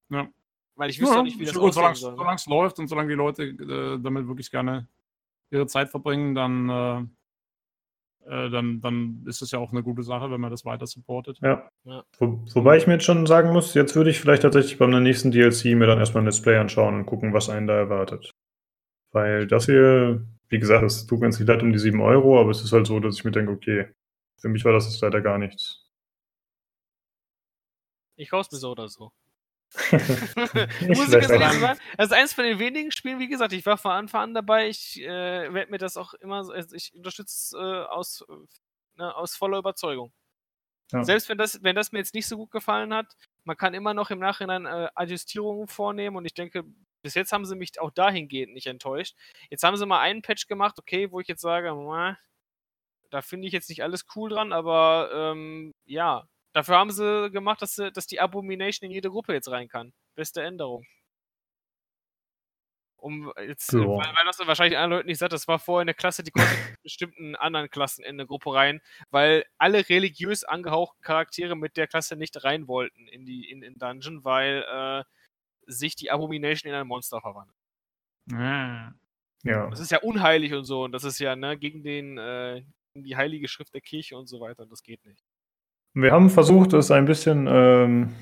Ja. 0.10 0.30
Weil 0.76 0.90
ich 0.90 1.02
wüsste 1.02 1.18
ja, 1.18 1.24
nicht, 1.24 1.38
wie 1.38 1.44
das 1.44 1.56
gut, 1.56 1.74
solange, 1.74 1.96
soll. 1.96 2.16
Solange 2.16 2.38
es 2.38 2.46
läuft 2.46 2.80
und 2.80 2.88
solange 2.88 3.10
die 3.10 3.16
Leute 3.16 3.44
äh, 3.44 4.00
damit 4.02 4.26
wirklich 4.26 4.50
gerne 4.52 4.88
ihre 5.50 5.68
Zeit 5.68 5.90
verbringen, 5.90 6.34
dann, 6.34 6.70
äh, 6.70 7.00
äh, 8.30 8.50
dann, 8.50 8.80
dann 8.80 9.26
ist 9.28 9.42
es 9.42 9.52
ja 9.52 9.60
auch 9.60 9.74
eine 9.74 9.84
gute 9.84 10.04
Sache, 10.04 10.32
wenn 10.32 10.40
man 10.40 10.52
das 10.52 10.64
weiter 10.64 10.88
supportet. 10.88 11.40
Ja. 11.42 11.70
ja. 11.84 12.06
Wo, 12.20 12.42
wobei 12.54 12.78
ich 12.78 12.88
mir 12.88 12.94
jetzt 12.94 13.06
schon 13.06 13.26
sagen 13.26 13.52
muss, 13.52 13.74
jetzt 13.74 13.98
würde 13.98 14.12
ich 14.12 14.22
vielleicht 14.22 14.44
tatsächlich 14.44 14.78
beim 14.78 14.92
nächsten 15.04 15.32
DLC 15.32 15.76
mir 15.76 15.88
dann 15.88 16.00
erstmal 16.00 16.24
ein 16.24 16.28
Display 16.28 16.56
anschauen 16.56 16.96
und 16.96 17.06
gucken, 17.06 17.34
was 17.34 17.50
einen 17.50 17.68
da 17.68 17.74
erwartet. 17.74 18.32
Weil 19.12 19.46
das 19.46 19.66
hier 19.66 20.26
wie 20.52 20.60
gesagt, 20.60 20.84
es 20.84 21.08
tut 21.08 21.20
mir 21.22 21.28
jetzt 21.28 21.40
nicht 21.40 21.48
leid 21.48 21.64
um 21.64 21.72
die 21.72 21.80
7 21.80 22.02
Euro, 22.02 22.40
aber 22.40 22.52
es 22.52 22.62
ist 22.62 22.74
halt 22.74 22.86
so, 22.86 23.00
dass 23.00 23.16
ich 23.16 23.24
mir 23.24 23.32
denke, 23.32 23.52
okay, 23.52 23.94
für 24.38 24.50
mich 24.50 24.66
war 24.66 24.74
das 24.74 24.86
jetzt 24.86 25.02
leider 25.02 25.22
gar 25.22 25.38
nichts. 25.38 25.90
Ich 28.18 28.30
kauf's 28.30 28.52
mir 28.52 28.58
so 28.58 28.72
oder 28.72 28.90
so. 28.90 29.12
Muss 29.92 31.14
ich 31.14 31.28
sagen, 31.28 31.80
das 31.98 32.08
ist 32.08 32.14
eins 32.14 32.34
von 32.34 32.44
den 32.44 32.60
wenigen 32.60 32.92
Spielen, 32.92 33.20
wie 33.20 33.30
gesagt, 33.30 33.54
ich 33.54 33.66
war 33.66 33.78
von 33.78 33.92
Anfang 33.92 34.24
an 34.24 34.34
dabei, 34.34 34.68
ich 34.68 35.00
äh, 35.02 35.54
werde 35.54 35.72
mir 35.72 35.78
das 35.78 35.96
auch 35.96 36.14
immer 36.16 36.44
so, 36.44 36.52
also 36.52 36.76
ich 36.76 36.94
unterstütze 36.94 37.58
äh, 37.58 37.86
aus, 37.86 38.26
ne, 38.98 39.16
aus 39.16 39.38
voller 39.38 39.60
Überzeugung. 39.60 40.12
Ja. 40.92 41.06
Selbst 41.06 41.30
wenn 41.30 41.38
das, 41.38 41.64
wenn 41.64 41.78
das 41.78 41.94
mir 41.94 42.00
jetzt 42.00 42.14
nicht 42.14 42.28
so 42.28 42.36
gut 42.36 42.52
gefallen 42.52 42.94
hat, 42.94 43.16
man 43.46 43.56
kann 43.56 43.74
immer 43.74 43.94
noch 43.94 44.10
im 44.10 44.20
Nachhinein 44.20 44.66
äh, 44.66 44.90
Adjustierungen 44.94 45.70
vornehmen 45.70 46.18
und 46.18 46.26
ich 46.26 46.34
denke, 46.34 46.66
bis 47.02 47.16
jetzt 47.16 47.32
haben 47.32 47.46
sie 47.46 47.56
mich 47.56 47.80
auch 47.80 47.92
dahingehend 47.92 48.54
nicht 48.54 48.68
enttäuscht. 48.68 49.16
Jetzt 49.50 49.64
haben 49.64 49.78
sie 49.78 49.86
mal 49.86 50.00
einen 50.00 50.22
Patch 50.22 50.48
gemacht, 50.48 50.78
okay, 50.80 51.12
wo 51.12 51.20
ich 51.20 51.28
jetzt 51.28 51.42
sage, 51.42 51.70
da 53.10 53.22
finde 53.22 53.48
ich 53.48 53.54
jetzt 53.54 53.70
nicht 53.70 53.84
alles 53.84 54.06
cool 54.16 54.30
dran, 54.30 54.54
aber 54.54 55.12
ähm, 55.14 55.74
ja, 55.86 56.28
dafür 56.54 56.78
haben 56.78 56.92
sie 56.92 57.30
gemacht, 57.32 57.62
dass, 57.62 57.76
sie, 57.76 57.92
dass 57.92 58.08
die 58.08 58.20
Abomination 58.20 58.90
in 58.90 58.94
jede 58.94 59.10
Gruppe 59.10 59.34
jetzt 59.34 59.52
rein 59.52 59.68
kann. 59.68 59.94
Beste 60.16 60.42
Änderung. 60.42 60.86
Um 63.02 63.34
jetzt, 63.48 63.72
so. 63.72 63.80
weil, 63.80 64.06
weil 64.06 64.26
das 64.26 64.38
wahrscheinlich 64.46 64.78
anderen 64.78 65.00
Leuten 65.00 65.08
nicht 65.08 65.18
sagt, 65.18 65.34
das 65.34 65.48
war 65.48 65.58
vorher 65.58 65.82
eine 65.82 65.96
Klasse, 65.96 66.22
die 66.22 66.30
konnte 66.30 66.52
bestimmten 66.84 67.36
anderen 67.36 67.70
Klassen 67.70 68.04
in 68.04 68.12
eine 68.12 68.28
Gruppe 68.28 68.54
rein, 68.54 68.80
weil 69.10 69.44
alle 69.58 69.90
religiös 69.90 70.44
angehauchten 70.44 71.02
Charaktere 71.02 71.56
mit 71.56 71.78
der 71.78 71.88
Klasse 71.88 72.16
nicht 72.16 72.44
rein 72.44 72.68
wollten 72.68 73.08
in 73.08 73.26
die 73.26 73.50
in, 73.50 73.64
in 73.64 73.80
Dungeon, 73.80 74.24
weil 74.24 74.64
äh, 74.70 75.04
sich 75.68 75.96
die 75.96 76.12
Abomination 76.12 76.72
in 76.72 76.80
ein 76.80 76.88
Monster 76.88 77.22
verwandelt. 77.22 77.58
Ah. 78.34 78.92
Ja. 79.44 79.70
Das 79.70 79.80
ist 79.80 79.92
ja 79.92 80.00
unheilig 80.00 80.54
und 80.54 80.66
so 80.66 80.84
und 80.84 80.92
das 80.92 81.04
ist 81.04 81.20
ja 81.20 81.36
ne, 81.36 81.58
gegen, 81.58 81.84
den, 81.84 82.18
äh, 82.18 82.64
die 82.96 83.16
heilige 83.16 83.48
Schrift 83.48 83.74
der 83.74 83.82
Kirche 83.82 84.18
und 84.18 84.28
so 84.28 84.40
weiter 84.40 84.64
und 84.64 84.72
das 84.72 84.84
geht 84.84 85.04
nicht. 85.06 85.24
Wir 85.94 86.12
haben 86.12 86.30
versucht, 86.30 86.74
es 86.74 86.92
ein 86.92 87.06
bisschen 87.06 87.48
ähm, 87.50 88.16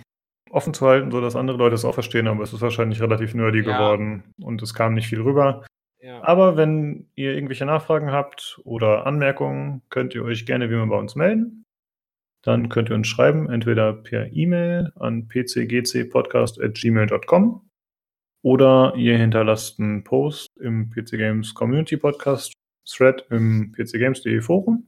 offen 0.50 0.74
zu 0.74 0.88
halten, 0.88 1.12
sodass 1.12 1.36
andere 1.36 1.58
Leute 1.58 1.76
es 1.76 1.86
auch 1.86 1.94
verstehen, 1.94 2.28
aber 2.28 2.44
es 2.44 2.54
ist 2.54 2.62
wahrscheinlich 2.62 3.02
relativ 3.02 3.36
nerdy 3.36 3.62
ja. 3.62 3.78
geworden 3.78 4.34
und 4.42 4.62
es 4.62 4.74
kam 4.74 4.94
nicht 4.94 5.08
viel 5.08 5.22
rüber. 5.22 5.66
Ja. 6.02 6.24
Aber 6.24 6.56
wenn 6.56 7.10
ihr 7.16 7.34
irgendwelche 7.34 7.66
Nachfragen 7.66 8.12
habt 8.12 8.60
oder 8.64 9.06
Anmerkungen, 9.06 9.82
könnt 9.90 10.16
ihr 10.16 10.24
euch 10.24 10.46
gerne 10.46 10.70
wie 10.70 10.76
immer 10.76 10.88
bei 10.88 10.98
uns 10.98 11.16
melden. 11.16 11.59
Dann 12.44 12.70
könnt 12.70 12.90
ihr 12.90 12.96
uns 12.96 13.08
schreiben, 13.08 13.50
entweder 13.50 13.94
per 13.94 14.32
E-Mail 14.32 14.92
an 14.96 15.28
pcgcpodcast.gmail.com 15.28 17.70
oder 18.42 18.96
ihr 18.96 19.18
hinterlasst 19.18 19.80
einen 19.80 20.04
Post 20.04 20.48
im 20.60 20.90
PC 20.90 21.12
Games 21.12 21.54
Community 21.54 21.98
Podcast 21.98 22.54
Thread 22.88 23.26
im 23.30 23.72
pcgames.de 23.74 24.42
Forum. 24.42 24.88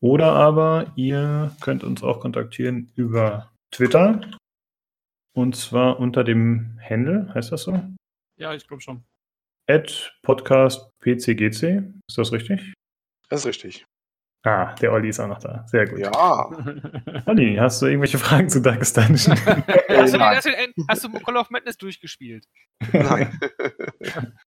Oder 0.00 0.32
aber 0.32 0.92
ihr 0.96 1.56
könnt 1.62 1.82
uns 1.82 2.02
auch 2.02 2.20
kontaktieren 2.20 2.92
über 2.94 3.50
Twitter. 3.70 4.20
Und 5.34 5.56
zwar 5.56 5.98
unter 5.98 6.24
dem 6.24 6.78
Handle, 6.82 7.32
heißt 7.34 7.52
das 7.52 7.62
so? 7.62 7.82
Ja, 8.38 8.54
ich 8.54 8.66
glaube 8.66 8.82
schon. 8.82 9.04
At 9.68 10.14
Podcast 10.22 10.90
PCGC. 11.00 11.82
Ist 12.08 12.18
das 12.18 12.32
richtig? 12.32 12.74
Das 13.28 13.40
ist 13.40 13.46
richtig. 13.46 13.86
Ah, 14.46 14.76
der 14.80 14.92
Olli 14.92 15.08
ist 15.08 15.18
auch 15.18 15.26
noch 15.26 15.40
da. 15.40 15.64
Sehr 15.66 15.88
gut. 15.88 15.98
Ja. 15.98 16.12
Olli, 17.26 17.56
hast 17.56 17.82
du 17.82 17.86
irgendwelche 17.86 18.16
Fragen 18.16 18.48
zu 18.48 18.60
Darkest 18.60 18.96
Dungeon? 18.96 19.16
hast, 19.16 20.14
du, 20.14 20.20
hast, 20.20 20.46
du, 20.46 20.84
hast 20.88 21.04
du 21.04 21.12
Call 21.14 21.36
of 21.36 21.50
Madness 21.50 21.76
durchgespielt? 21.76 22.46
Nein. 22.92 23.40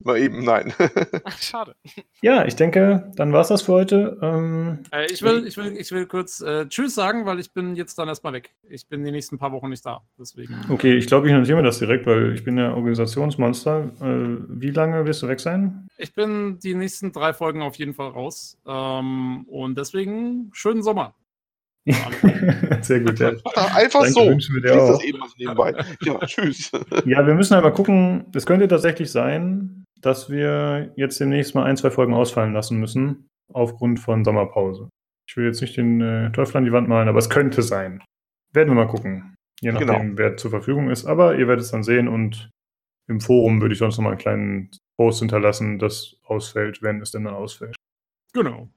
Mal 0.00 0.18
eben, 0.18 0.44
nein. 0.44 0.72
Ach, 1.24 1.38
schade. 1.38 1.74
Ja, 2.22 2.44
ich 2.44 2.54
denke, 2.54 3.10
dann 3.16 3.32
war 3.32 3.40
es 3.40 3.48
das 3.48 3.62
für 3.62 3.72
heute. 3.72 4.16
Ähm, 4.22 4.84
äh, 4.92 5.06
ich, 5.10 5.22
will, 5.22 5.44
ich, 5.44 5.56
will, 5.56 5.76
ich 5.76 5.90
will 5.90 6.06
kurz 6.06 6.40
äh, 6.40 6.68
Tschüss 6.68 6.94
sagen, 6.94 7.26
weil 7.26 7.40
ich 7.40 7.52
bin 7.52 7.74
jetzt 7.74 7.98
dann 7.98 8.06
erstmal 8.06 8.32
weg. 8.32 8.54
Ich 8.68 8.86
bin 8.86 9.04
die 9.04 9.10
nächsten 9.10 9.38
paar 9.38 9.50
Wochen 9.50 9.70
nicht 9.70 9.84
da. 9.84 10.02
Deswegen. 10.16 10.54
Okay, 10.68 10.94
ich 10.96 11.08
glaube, 11.08 11.26
ich 11.26 11.32
notiere 11.32 11.56
mir 11.56 11.64
das 11.64 11.80
direkt, 11.80 12.06
weil 12.06 12.32
ich 12.32 12.44
bin 12.44 12.56
ja 12.56 12.74
Organisationsmonster. 12.74 13.90
Äh, 14.00 14.44
wie 14.48 14.70
lange 14.70 15.04
wirst 15.04 15.22
du 15.22 15.28
weg 15.28 15.40
sein? 15.40 15.88
Ich 15.96 16.14
bin 16.14 16.60
die 16.60 16.74
nächsten 16.74 17.12
drei 17.12 17.32
Folgen 17.32 17.62
auf 17.62 17.74
jeden 17.74 17.94
Fall 17.94 18.10
raus. 18.10 18.56
Ähm, 18.66 19.46
und 19.48 19.76
deswegen 19.76 20.50
schönen 20.52 20.84
Sommer. 20.84 21.16
Sehr 22.82 23.00
gut, 23.00 23.18
ja. 23.18 23.28
Einfach 23.74 24.02
Danke, 24.02 24.12
so. 24.12 24.26
Wünschen 24.26 24.54
wir 24.54 24.62
dir 24.62 24.82
auch. 24.82 25.02
Ja, 26.00 26.18
tschüss. 26.20 26.70
Ja, 27.04 27.26
wir 27.26 27.34
müssen 27.34 27.54
aber 27.54 27.72
gucken, 27.72 28.26
es 28.34 28.46
könnte 28.46 28.68
tatsächlich 28.68 29.10
sein, 29.10 29.86
dass 30.00 30.30
wir 30.30 30.92
jetzt 30.96 31.20
demnächst 31.20 31.54
mal 31.54 31.64
ein, 31.64 31.76
zwei 31.76 31.90
Folgen 31.90 32.14
ausfallen 32.14 32.52
lassen 32.52 32.78
müssen, 32.78 33.28
aufgrund 33.52 34.00
von 34.00 34.24
Sommerpause. 34.24 34.88
Ich 35.28 35.36
will 35.36 35.46
jetzt 35.46 35.60
nicht 35.60 35.76
den 35.76 36.00
äh, 36.00 36.32
Teufel 36.32 36.58
an 36.58 36.64
die 36.64 36.72
Wand 36.72 36.88
malen, 36.88 37.08
aber 37.08 37.18
es 37.18 37.30
könnte 37.30 37.62
sein. 37.62 38.02
Werden 38.52 38.68
wir 38.68 38.74
mal 38.74 38.88
gucken. 38.88 39.34
Je 39.60 39.72
nachdem, 39.72 39.88
genau. 39.88 40.18
wer 40.18 40.36
zur 40.36 40.50
Verfügung 40.50 40.90
ist. 40.90 41.04
Aber 41.04 41.36
ihr 41.36 41.48
werdet 41.48 41.64
es 41.64 41.70
dann 41.70 41.82
sehen 41.82 42.08
und 42.08 42.50
im 43.08 43.20
Forum 43.20 43.60
würde 43.60 43.72
ich 43.72 43.78
sonst 43.78 43.98
noch 43.98 44.04
mal 44.04 44.10
einen 44.10 44.18
kleinen 44.18 44.70
Post 44.96 45.20
hinterlassen, 45.20 45.78
das 45.78 46.16
ausfällt, 46.24 46.82
wenn 46.82 47.00
es 47.00 47.10
denn 47.10 47.24
dann 47.24 47.34
ausfällt. 47.34 47.76
Genau. 48.32 48.68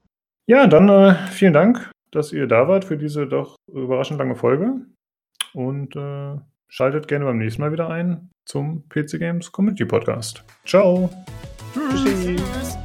Ja, 0.47 0.67
dann 0.67 0.89
äh, 0.89 1.15
vielen 1.27 1.53
Dank, 1.53 1.91
dass 2.11 2.33
ihr 2.33 2.47
da 2.47 2.67
wart 2.67 2.85
für 2.85 2.97
diese 2.97 3.27
doch 3.27 3.55
überraschend 3.71 4.19
lange 4.19 4.35
Folge. 4.35 4.81
Und 5.53 5.95
äh, 5.95 6.37
Schaltet 6.73 7.09
gerne 7.09 7.25
beim 7.25 7.37
nächsten 7.37 7.61
Mal 7.61 7.73
wieder 7.73 7.89
ein 7.89 8.29
zum 8.45 8.87
PC 8.87 9.19
Games 9.19 9.51
Community 9.51 9.83
Podcast. 9.83 10.45
Ciao. 10.65 11.09
Tschüss. 11.73 12.23
Tschüss. 12.23 12.80